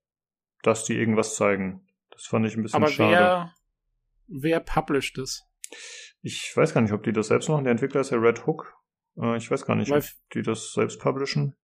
dass 0.62 0.84
die 0.84 0.98
irgendwas 0.98 1.36
zeigen. 1.36 1.86
Das 2.10 2.26
fand 2.26 2.44
ich 2.46 2.56
ein 2.56 2.62
bisschen 2.62 2.82
Aber 2.82 2.90
schade. 2.90 3.12
wer, 3.12 3.54
wer 4.26 4.60
published 4.60 5.18
es? 5.18 5.44
Ich 6.22 6.52
weiß 6.56 6.74
gar 6.74 6.80
nicht, 6.80 6.92
ob 6.92 7.04
die 7.04 7.12
das 7.12 7.28
selbst 7.28 7.48
machen. 7.48 7.64
Der 7.64 7.70
Entwickler 7.70 8.00
ist 8.00 8.10
ja 8.10 8.18
Red 8.18 8.46
Hook. 8.46 8.74
Äh, 9.20 9.36
ich 9.36 9.50
weiß 9.50 9.64
gar 9.66 9.74
nicht, 9.76 9.90
Weil- 9.90 10.00
ob 10.00 10.04
die 10.34 10.42
das 10.42 10.72
selbst 10.72 11.00
publishen. 11.00 11.54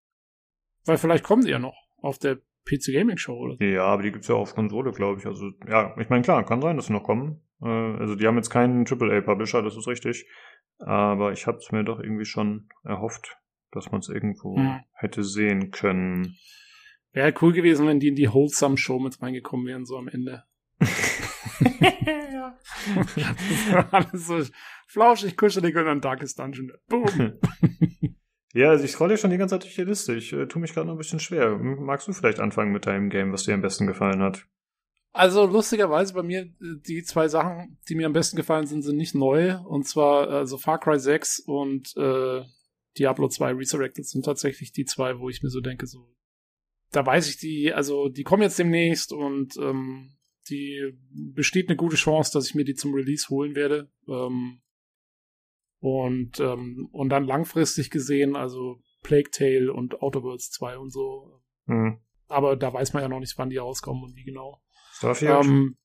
Weil 0.85 0.99
vielleicht 0.99 1.25
kommen 1.25 1.45
die 1.45 1.51
ja 1.51 1.59
noch 1.59 1.77
auf 1.99 2.19
der 2.19 2.37
PC 2.67 2.93
Gaming 2.93 3.17
Show 3.19 3.35
oder 3.37 3.57
so. 3.57 3.65
Ja, 3.65 3.85
aber 3.85 4.03
die 4.03 4.13
gibt's 4.13 4.29
ja 4.29 4.35
auch 4.35 4.41
auf 4.43 4.55
Konsole, 4.55 4.93
glaube 4.93 5.21
ich. 5.21 5.27
Also, 5.27 5.51
ja, 5.69 5.95
ich 5.99 6.09
meine, 6.09 6.23
klar, 6.23 6.45
kann 6.45 6.61
sein, 6.63 6.77
dass 6.77 6.87
sie 6.87 6.93
noch 6.93 7.05
kommen. 7.05 7.41
Äh, 7.63 7.67
also, 7.69 8.15
die 8.17 8.27
haben 8.27 8.37
jetzt 8.37 8.51
keinen 8.51 8.85
AAA-Publisher, 8.87 9.63
das 9.63 9.77
ist 9.77 9.87
richtig. 9.87 10.27
Aber 10.79 11.33
ich 11.33 11.47
hab's 11.47 11.73
mir 11.73 11.85
doch 11.85 12.01
irgendwie 12.01 12.25
schon 12.25 12.69
erhofft, 12.83 13.37
dass 13.71 13.91
man 13.93 14.01
es 14.01 14.09
irgendwo 14.09 14.57
Mhm. 14.59 14.81
hätte 14.93 15.23
sehen 15.23 15.71
können. 15.71 16.37
Wäre 17.13 17.33
cool 17.43 17.53
gewesen, 17.53 17.87
wenn 17.87 18.01
die 18.01 18.09
in 18.09 18.17
die 18.17 18.33
Wholesome 18.33 18.77
Show 18.77 18.99
mit 18.99 19.23
reingekommen 19.23 19.67
wären, 19.67 19.87
so 19.87 19.97
am 19.97 20.09
Ende. 20.09 20.43
ja. 22.33 22.59
Alles 23.91 24.27
so 24.27 24.43
flauschig, 24.89 25.37
kuschelig 25.37 25.77
und 25.77 25.85
dann 25.85 26.01
Darkest 26.01 26.39
Dungeon. 26.39 26.73
Boom. 26.89 27.39
Ja, 28.57 28.71
also 28.71 28.85
ich 28.85 28.93
scrolle 28.93 29.19
schon 29.19 29.33
die 29.33 29.37
ganze 29.37 29.57
Zeit 29.57 29.65
durch 29.65 29.75
die 29.75 29.83
Liste. 29.83 30.15
Ich 30.15 30.33
äh, 30.33 30.47
tue 30.47 30.63
mich 30.63 30.73
gerade 30.73 30.87
noch 30.87 30.95
ein 30.95 30.99
bisschen 30.99 31.19
schwer. 31.19 31.59
Magst 31.59 32.07
du 32.07 32.13
vielleicht 32.13 32.39
anfangen 32.39 32.71
mit 32.71 32.87
deinem 32.87 33.11
Game, 33.11 33.33
was 33.33 33.43
dir 33.43 33.53
am 33.53 33.63
besten 33.63 33.89
gefallen 33.89 34.23
hat? 34.23 34.47
Also 35.13 35.45
lustigerweise 35.45 36.15
bei 36.15 36.23
mir, 36.23 36.43
äh, 36.43 36.77
die 36.87 37.03
zwei 37.03 37.27
Sachen, 37.27 37.79
die 37.89 37.97
mir 37.97 38.07
am 38.07 38.13
besten 38.13 38.37
gefallen 38.37 38.69
sind, 38.69 38.83
sind 38.83 38.97
nicht 38.97 39.17
neu. 39.17 39.59
Und 39.59 39.89
zwar 39.89 40.29
also 40.29 40.57
Far 40.57 40.79
Cry 40.79 41.01
6 41.01 41.41
und 41.41 41.97
äh, 41.97 42.43
Diablo 42.97 43.29
2 43.29 43.55
Resurrected 43.55 44.07
sind 44.07 44.25
tatsächlich 44.25 44.71
die 44.71 44.85
zwei, 44.85 45.19
wo 45.19 45.29
ich 45.29 45.43
mir 45.43 45.51
so 45.51 45.61
denke, 45.61 45.89
so, 45.89 46.15
da 46.93 47.05
weiß 47.05 47.29
ich 47.29 47.39
die, 47.39 47.73
also 47.73 48.09
die 48.09 48.23
kommen 48.23 48.43
jetzt 48.43 48.59
demnächst 48.61 49.13
und 49.13 49.57
ähm, 49.57 50.13
die 50.49 50.93
besteht 51.11 51.69
eine 51.69 51.77
gute 51.77 51.97
Chance, 51.97 52.33
dass 52.33 52.49
ich 52.49 52.55
mir 52.55 52.65
die 52.65 52.75
zum 52.75 52.95
Release 52.95 53.29
holen 53.29 53.55
werde. 53.55 53.91
Ähm, 54.09 54.61
und, 55.81 56.41
ähm, 56.41 56.89
und 56.93 57.11
dann 57.11 57.25
langfristig 57.25 57.91
gesehen, 57.91 58.37
also 58.37 58.81
Plague 59.03 59.31
Tale 59.31 59.73
und 59.73 60.01
Outer 60.01 60.23
Worlds 60.23 60.51
2 60.51 60.79
und 60.79 60.91
so. 60.91 61.43
Hm. 61.67 62.01
Aber 62.27 62.57
da 62.57 62.73
weiß 62.73 62.95
man 62.95 63.03
ja 63.03 63.09
noch 63.09 63.21
nicht, 63.21 63.37
wann 63.37 63.51
die 63.51 63.59
rauskommen 63.59 64.03
und 64.03 64.17
wie 64.17 64.25
genau. 64.25 64.63
Starfield? 64.93 65.45
Ähm, 65.45 65.77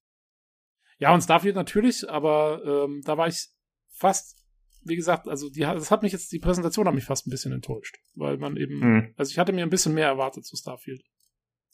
ja, 1.00 1.14
und 1.14 1.22
Starfield 1.22 1.56
natürlich, 1.56 2.10
aber 2.10 2.62
ähm, 2.66 3.02
da 3.04 3.18
war 3.18 3.28
ich 3.28 3.50
fast, 3.90 4.46
wie 4.84 4.96
gesagt, 4.96 5.28
also 5.28 5.50
die, 5.50 5.62
das 5.62 5.92
hat 5.92 6.02
mich 6.02 6.14
jetzt, 6.14 6.32
die 6.32 6.40
Präsentation 6.40 6.88
hat 6.88 6.96
mich 6.96 7.06
fast 7.06 7.28
ein 7.28 7.32
bisschen 7.32 7.52
enttäuscht, 7.52 7.98
weil 8.16 8.38
man 8.38 8.56
eben, 8.56 8.82
Hm. 8.82 9.14
also 9.18 9.32
ich 9.32 9.38
hatte 9.38 9.52
mir 9.52 9.64
ein 9.64 9.70
bisschen 9.70 9.94
mehr 9.94 10.08
erwartet 10.08 10.46
zu 10.46 10.56
Starfield. 10.56 11.04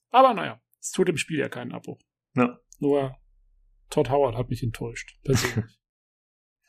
Aber 0.10 0.34
naja, 0.34 0.62
es 0.80 0.92
tut 0.92 1.08
dem 1.08 1.18
Spiel 1.18 1.40
ja 1.40 1.50
keinen 1.50 1.74
Abbruch. 1.74 2.02
Ja. 2.36 2.60
Nur 2.80 3.16
Todd 3.90 4.10
Howard 4.10 4.36
hat 4.36 4.50
mich 4.50 4.64
enttäuscht, 4.64 5.18
persönlich. 5.24 5.80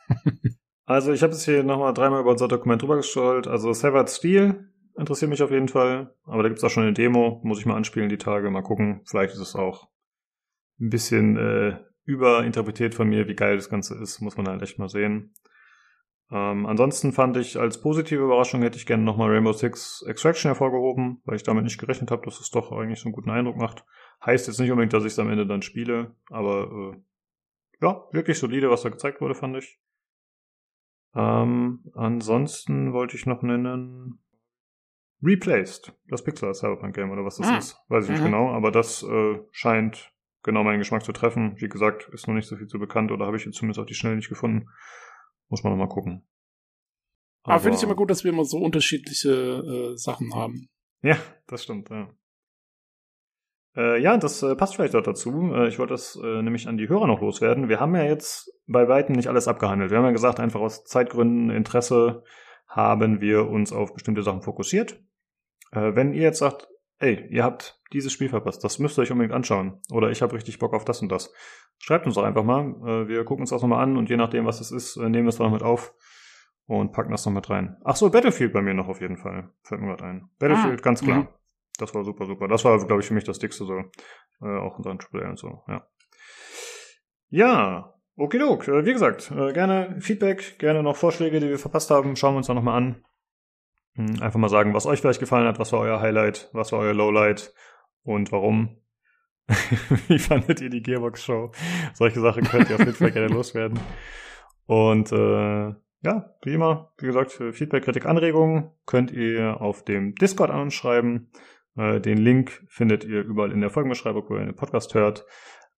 Also 0.86 1.12
ich 1.12 1.22
habe 1.24 1.32
jetzt 1.32 1.44
hier 1.44 1.64
nochmal 1.64 1.92
dreimal 1.92 2.20
über 2.20 2.30
unser 2.30 2.46
Dokument 2.46 2.80
drüber 2.80 2.96
gescrollt. 2.96 3.48
Also 3.48 3.72
Severed 3.72 4.08
Steel 4.08 4.70
interessiert 4.96 5.28
mich 5.28 5.42
auf 5.42 5.50
jeden 5.50 5.68
Fall. 5.68 6.14
Aber 6.24 6.44
da 6.44 6.48
gibt's 6.48 6.62
auch 6.62 6.70
schon 6.70 6.84
eine 6.84 6.92
Demo. 6.92 7.40
Muss 7.42 7.58
ich 7.58 7.66
mal 7.66 7.74
anspielen 7.74 8.08
die 8.08 8.18
Tage. 8.18 8.48
Mal 8.50 8.62
gucken. 8.62 9.02
Vielleicht 9.04 9.34
ist 9.34 9.40
es 9.40 9.56
auch 9.56 9.88
ein 10.80 10.90
bisschen 10.90 11.36
äh, 11.36 11.80
überinterpretiert 12.04 12.94
von 12.94 13.08
mir, 13.08 13.26
wie 13.26 13.34
geil 13.34 13.56
das 13.56 13.68
Ganze 13.68 14.00
ist. 14.00 14.20
Muss 14.20 14.36
man 14.36 14.46
halt 14.46 14.62
echt 14.62 14.78
mal 14.78 14.88
sehen. 14.88 15.34
Ähm, 16.30 16.66
ansonsten 16.66 17.12
fand 17.12 17.36
ich 17.36 17.58
als 17.58 17.80
positive 17.80 18.22
Überraschung 18.22 18.62
hätte 18.62 18.78
ich 18.78 18.86
gerne 18.86 19.02
nochmal 19.02 19.30
Rainbow 19.30 19.52
Six 19.52 20.04
Extraction 20.08 20.48
hervorgehoben, 20.48 21.20
weil 21.24 21.36
ich 21.36 21.44
damit 21.44 21.64
nicht 21.64 21.78
gerechnet 21.78 22.10
habe, 22.10 22.24
dass 22.24 22.40
es 22.40 22.50
doch 22.50 22.72
eigentlich 22.72 23.00
so 23.00 23.06
einen 23.06 23.14
guten 23.14 23.30
Eindruck 23.30 23.56
macht. 23.56 23.84
Heißt 24.24 24.46
jetzt 24.46 24.58
nicht 24.58 24.70
unbedingt, 24.70 24.92
dass 24.92 25.04
ich 25.04 25.12
es 25.12 25.18
am 25.18 25.30
Ende 25.30 25.46
dann 25.46 25.62
spiele, 25.62 26.14
aber 26.30 26.94
äh, 26.94 27.84
ja, 27.84 28.04
wirklich 28.12 28.38
solide, 28.38 28.70
was 28.70 28.82
da 28.82 28.88
gezeigt 28.88 29.20
wurde, 29.20 29.34
fand 29.34 29.56
ich. 29.56 29.78
Ähm, 31.14 31.84
ansonsten 31.94 32.92
wollte 32.92 33.16
ich 33.16 33.26
noch 33.26 33.42
nennen 33.42 34.18
Replaced, 35.22 35.94
das 36.08 36.22
Pixel 36.24 36.52
Cyberpunk 36.54 36.94
Game 36.94 37.10
oder 37.10 37.24
was 37.24 37.36
das 37.36 37.48
Ah. 37.48 37.56
ist, 37.58 37.76
weiß 37.88 38.04
ich 38.04 38.10
nicht 38.10 38.20
Mhm. 38.20 38.24
genau, 38.26 38.50
aber 38.50 38.70
das 38.70 39.02
äh, 39.02 39.38
scheint 39.50 40.12
genau 40.42 40.62
meinen 40.62 40.78
Geschmack 40.78 41.04
zu 41.04 41.12
treffen. 41.12 41.54
Wie 41.58 41.68
gesagt, 41.68 42.08
ist 42.12 42.26
noch 42.28 42.34
nicht 42.34 42.46
so 42.48 42.56
viel 42.56 42.66
zu 42.66 42.78
bekannt 42.78 43.10
oder 43.10 43.24
habe 43.26 43.36
ich 43.36 43.44
jetzt 43.44 43.56
zumindest 43.56 43.80
auf 43.80 43.86
die 43.86 43.94
Schnelle 43.94 44.16
nicht 44.16 44.28
gefunden. 44.28 44.68
Muss 45.48 45.62
man 45.64 45.72
noch 45.72 45.78
mal 45.78 45.88
gucken. 45.92 46.26
aber 47.44 47.60
finde 47.60 47.76
ich 47.78 47.82
immer 47.82 47.94
gut, 47.94 48.10
dass 48.10 48.24
wir 48.24 48.32
immer 48.32 48.44
so 48.44 48.58
unterschiedliche 48.58 49.30
äh, 49.92 49.96
Sachen 49.96 50.34
haben. 50.34 50.68
Ja, 51.02 51.16
das 51.46 51.62
stimmt, 51.64 51.88
ja. 51.90 52.10
Äh, 53.76 54.00
ja, 54.00 54.16
das 54.16 54.42
äh, 54.42 54.56
passt 54.56 54.74
vielleicht 54.76 54.94
auch 54.96 55.02
dazu. 55.02 55.52
Äh, 55.54 55.68
ich 55.68 55.78
wollte 55.78 55.94
das 55.94 56.18
äh, 56.22 56.42
nämlich 56.42 56.66
an 56.68 56.78
die 56.78 56.88
Hörer 56.88 57.06
noch 57.06 57.20
loswerden. 57.20 57.68
Wir 57.68 57.78
haben 57.80 57.94
ja 57.94 58.04
jetzt 58.04 58.50
bei 58.66 58.88
Weitem 58.88 59.14
nicht 59.14 59.28
alles 59.28 59.48
abgehandelt. 59.48 59.90
Wir 59.90 59.98
haben 59.98 60.04
ja 60.04 60.12
gesagt, 60.12 60.40
einfach 60.40 60.60
aus 60.60 60.84
Zeitgründen, 60.84 61.50
Interesse 61.50 62.22
haben 62.68 63.20
wir 63.20 63.48
uns 63.48 63.72
auf 63.72 63.92
bestimmte 63.94 64.22
Sachen 64.22 64.42
fokussiert. 64.42 64.98
Äh, 65.72 65.94
wenn 65.94 66.12
ihr 66.14 66.22
jetzt 66.22 66.38
sagt, 66.38 66.68
ey, 66.98 67.26
ihr 67.30 67.44
habt 67.44 67.80
dieses 67.92 68.12
Spiel 68.12 68.28
verpasst, 68.28 68.64
das 68.64 68.78
müsst 68.78 68.98
ihr 68.98 69.02
euch 69.02 69.12
unbedingt 69.12 69.34
anschauen. 69.34 69.80
Oder 69.92 70.10
ich 70.10 70.22
habe 70.22 70.34
richtig 70.34 70.58
Bock 70.58 70.72
auf 70.74 70.84
das 70.84 71.02
und 71.02 71.12
das. 71.12 71.32
Schreibt 71.78 72.06
uns 72.06 72.14
doch 72.14 72.24
einfach 72.24 72.44
mal. 72.44 72.74
Äh, 72.84 73.08
wir 73.08 73.24
gucken 73.24 73.42
uns 73.42 73.50
das 73.50 73.60
nochmal 73.62 73.82
an 73.82 73.96
und 73.96 74.08
je 74.08 74.16
nachdem, 74.16 74.46
was 74.46 74.60
es 74.60 74.70
ist, 74.72 74.96
nehmen 74.96 75.24
wir 75.24 75.28
es 75.28 75.36
dann 75.36 75.46
noch 75.48 75.52
mit 75.52 75.62
auf 75.62 75.94
und 76.66 76.92
packen 76.92 77.10
das 77.12 77.24
noch 77.26 77.32
mit 77.32 77.48
rein. 77.50 77.76
Ach 77.84 77.96
so, 77.96 78.10
Battlefield 78.10 78.52
bei 78.52 78.62
mir 78.62 78.74
noch 78.74 78.88
auf 78.88 79.00
jeden 79.00 79.16
Fall. 79.18 79.50
Fällt 79.62 79.80
mir 79.80 79.88
gerade 79.88 80.04
ein. 80.04 80.30
Battlefield, 80.38 80.80
Ah, 80.80 80.82
ganz 80.82 81.02
klar. 81.02 81.18
mhm. 81.18 81.28
Das 81.76 81.94
war 81.94 82.04
super, 82.04 82.26
super. 82.26 82.48
Das 82.48 82.64
war, 82.64 82.78
glaube 82.86 83.02
ich, 83.02 83.08
für 83.08 83.14
mich 83.14 83.24
das 83.24 83.38
dickste 83.38 83.64
so. 83.64 83.78
Äh, 84.42 84.58
auch 84.58 84.78
in 84.78 84.84
Sachen 84.84 85.00
AAA 85.00 85.30
und 85.30 85.38
so, 85.38 85.62
ja. 85.68 85.86
Ja, 87.28 87.94
okidok. 88.16 88.68
Äh, 88.68 88.84
wie 88.84 88.92
gesagt, 88.92 89.30
äh, 89.30 89.52
gerne 89.52 89.96
Feedback, 90.00 90.58
gerne 90.58 90.82
noch 90.82 90.96
Vorschläge, 90.96 91.40
die 91.40 91.48
wir 91.48 91.58
verpasst 91.58 91.90
haben. 91.90 92.16
Schauen 92.16 92.34
wir 92.34 92.38
uns 92.38 92.46
da 92.46 92.54
nochmal 92.54 92.76
an. 92.76 93.04
Hm, 93.94 94.22
Einfach 94.22 94.38
mal 94.38 94.48
sagen, 94.48 94.74
was 94.74 94.86
euch 94.86 95.00
vielleicht 95.00 95.20
gefallen 95.20 95.46
hat, 95.46 95.58
was 95.58 95.72
war 95.72 95.80
euer 95.80 96.00
Highlight, 96.00 96.50
was 96.52 96.72
war 96.72 96.80
euer 96.80 96.94
Lowlight 96.94 97.52
und 98.02 98.30
warum. 98.32 98.78
Wie 100.08 100.18
fandet 100.18 100.60
ihr 100.60 100.70
die 100.70 100.82
Gearbox-Show? 100.82 101.52
Solche 101.94 102.20
Sachen 102.20 102.44
könnt 102.44 102.68
ihr 102.68 102.76
auf 102.76 102.80
jeden 102.80 102.94
Fall 102.94 103.12
gerne 103.12 103.28
loswerden. 103.28 103.78
Und 104.66 105.12
äh, 105.12 105.74
ja, 106.02 106.34
wie 106.42 106.52
immer, 106.52 106.92
wie 106.98 107.06
gesagt, 107.06 107.32
Feedback, 107.32 107.84
Kritik, 107.84 108.06
Anregungen 108.06 108.70
könnt 108.86 109.12
ihr 109.12 109.60
auf 109.60 109.84
dem 109.84 110.14
Discord 110.14 110.50
an 110.50 110.62
uns 110.62 110.74
schreiben. 110.74 111.30
Äh, 111.76 112.00
den 112.00 112.18
Link 112.18 112.64
findet 112.68 113.04
ihr 113.04 113.22
überall 113.22 113.52
in 113.52 113.60
der 113.60 113.70
Folgenbeschreibung, 113.70 114.24
wo 114.28 114.36
ihr 114.36 114.44
den 114.44 114.56
Podcast 114.56 114.94
hört. 114.94 115.24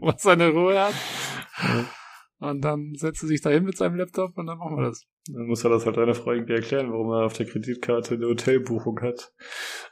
wo 0.00 0.08
er 0.08 0.18
seine 0.18 0.50
Ruhe 0.50 0.80
hat. 0.80 0.94
Und 2.38 2.62
dann 2.62 2.94
setzt 2.96 3.22
er 3.22 3.28
sich 3.28 3.40
da 3.40 3.50
hin 3.50 3.64
mit 3.64 3.76
seinem 3.76 3.96
Laptop 3.96 4.36
und 4.36 4.46
dann 4.46 4.58
machen 4.58 4.76
wir 4.76 4.84
das. 4.84 5.06
Dann 5.28 5.46
muss 5.46 5.64
er 5.64 5.70
das 5.70 5.84
halt 5.86 5.96
deiner 5.96 6.14
Frau 6.14 6.32
irgendwie 6.32 6.54
erklären, 6.54 6.92
warum 6.92 7.10
er 7.10 7.24
auf 7.26 7.32
der 7.32 7.46
Kreditkarte 7.46 8.14
eine 8.14 8.26
Hotelbuchung 8.26 9.00
hat. 9.00 9.32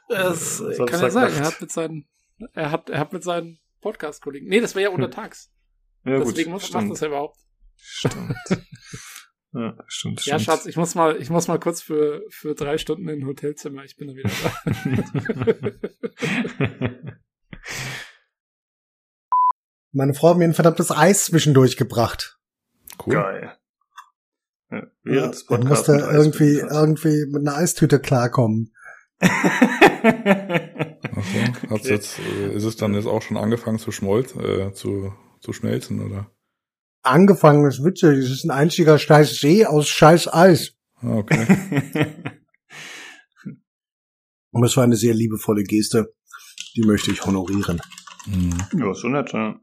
Das 0.07 0.61
Äh, 0.61 0.75
kann 0.77 1.01
ja 1.01 1.09
sein. 1.09 1.11
Samstagnacht. 1.11 1.39
Er 1.39 1.45
hat 1.45 1.61
mit 1.61 1.71
seinen, 1.71 2.07
er 2.53 2.71
hat, 2.71 2.89
er 2.89 2.99
hat 2.99 3.13
mit 3.13 3.23
seinen 3.23 3.59
Podcast-Kollegen. 3.81 4.47
Nee, 4.47 4.61
das 4.61 4.75
wäre 4.75 4.89
ja 4.89 4.95
untertags. 4.95 5.51
Ja, 6.05 6.19
Deswegen 6.19 6.51
muss, 6.51 6.71
macht 6.71 6.89
das 6.89 6.99
ja 7.01 7.07
überhaupt. 7.07 7.37
Stimmt. 7.75 8.35
ja, 9.53 9.75
stimmt, 9.87 10.21
stimmt. 10.21 10.25
Ja, 10.25 10.39
Schatz, 10.39 10.65
ich 10.67 10.77
muss 10.77 10.95
mal, 10.95 11.17
ich 11.21 11.29
muss 11.29 11.47
mal 11.47 11.59
kurz 11.59 11.81
für, 11.81 12.23
für 12.29 12.55
drei 12.55 12.77
Stunden 12.77 13.09
in 13.09 13.21
ein 13.21 13.27
Hotelzimmer. 13.27 13.83
Ich 13.83 13.97
bin 13.97 14.07
dann 14.07 14.15
wieder 14.15 14.29
da. 14.43 14.53
Meine 19.91 20.13
Frau 20.13 20.29
hat 20.29 20.37
mir 20.37 20.45
ein 20.45 20.53
verdammtes 20.53 20.91
Eis 20.91 21.25
zwischendurch 21.25 21.77
gebracht. 21.77 22.37
Cool. 23.05 23.13
Geil. 23.13 23.57
Ja, 24.71 24.77
Ja, 24.77 24.83
während 25.03 25.33
des 25.33 25.41
ich 25.41 25.47
Podcasts 25.47 25.87
musste 25.87 25.93
mit 25.93 26.03
Eis 26.03 26.15
irgendwie, 26.15 26.57
irgendwie 26.57 27.25
mit 27.27 27.47
einer 27.47 27.57
Eistüte 27.57 27.99
klarkommen. 27.99 28.73
Achso, 31.15 31.39
hat's 31.69 31.87
jetzt, 31.87 32.19
äh, 32.19 32.53
ist 32.53 32.65
es 32.65 32.75
dann 32.75 32.93
jetzt 32.93 33.07
auch 33.07 33.21
schon 33.21 33.37
angefangen 33.37 33.79
zu 33.79 33.91
schmolzen, 33.91 34.43
äh, 34.43 34.73
zu, 34.73 35.13
zu 35.39 35.53
schmelzen, 35.53 36.01
oder? 36.01 36.29
Angefangen, 37.01 37.63
das 37.63 37.79
ist 37.79 37.85
witzig, 37.85 38.17
es 38.17 38.31
ist 38.31 38.43
ein 38.45 38.51
einziger 38.51 38.97
scheiß 38.97 39.39
See 39.39 39.65
aus 39.65 39.87
scheiß 39.87 40.33
Eis. 40.33 40.73
Ah, 41.01 41.17
okay. 41.17 41.45
Und 44.51 44.61
das 44.61 44.75
war 44.77 44.83
eine 44.83 44.95
sehr 44.95 45.13
liebevolle 45.13 45.63
Geste. 45.63 46.13
Die 46.75 46.83
möchte 46.83 47.11
ich 47.11 47.25
honorieren. 47.25 47.81
Hm. 48.25 48.57
ja, 48.79 48.93
so 48.93 49.07
nett, 49.07 49.31
ja. 49.33 49.59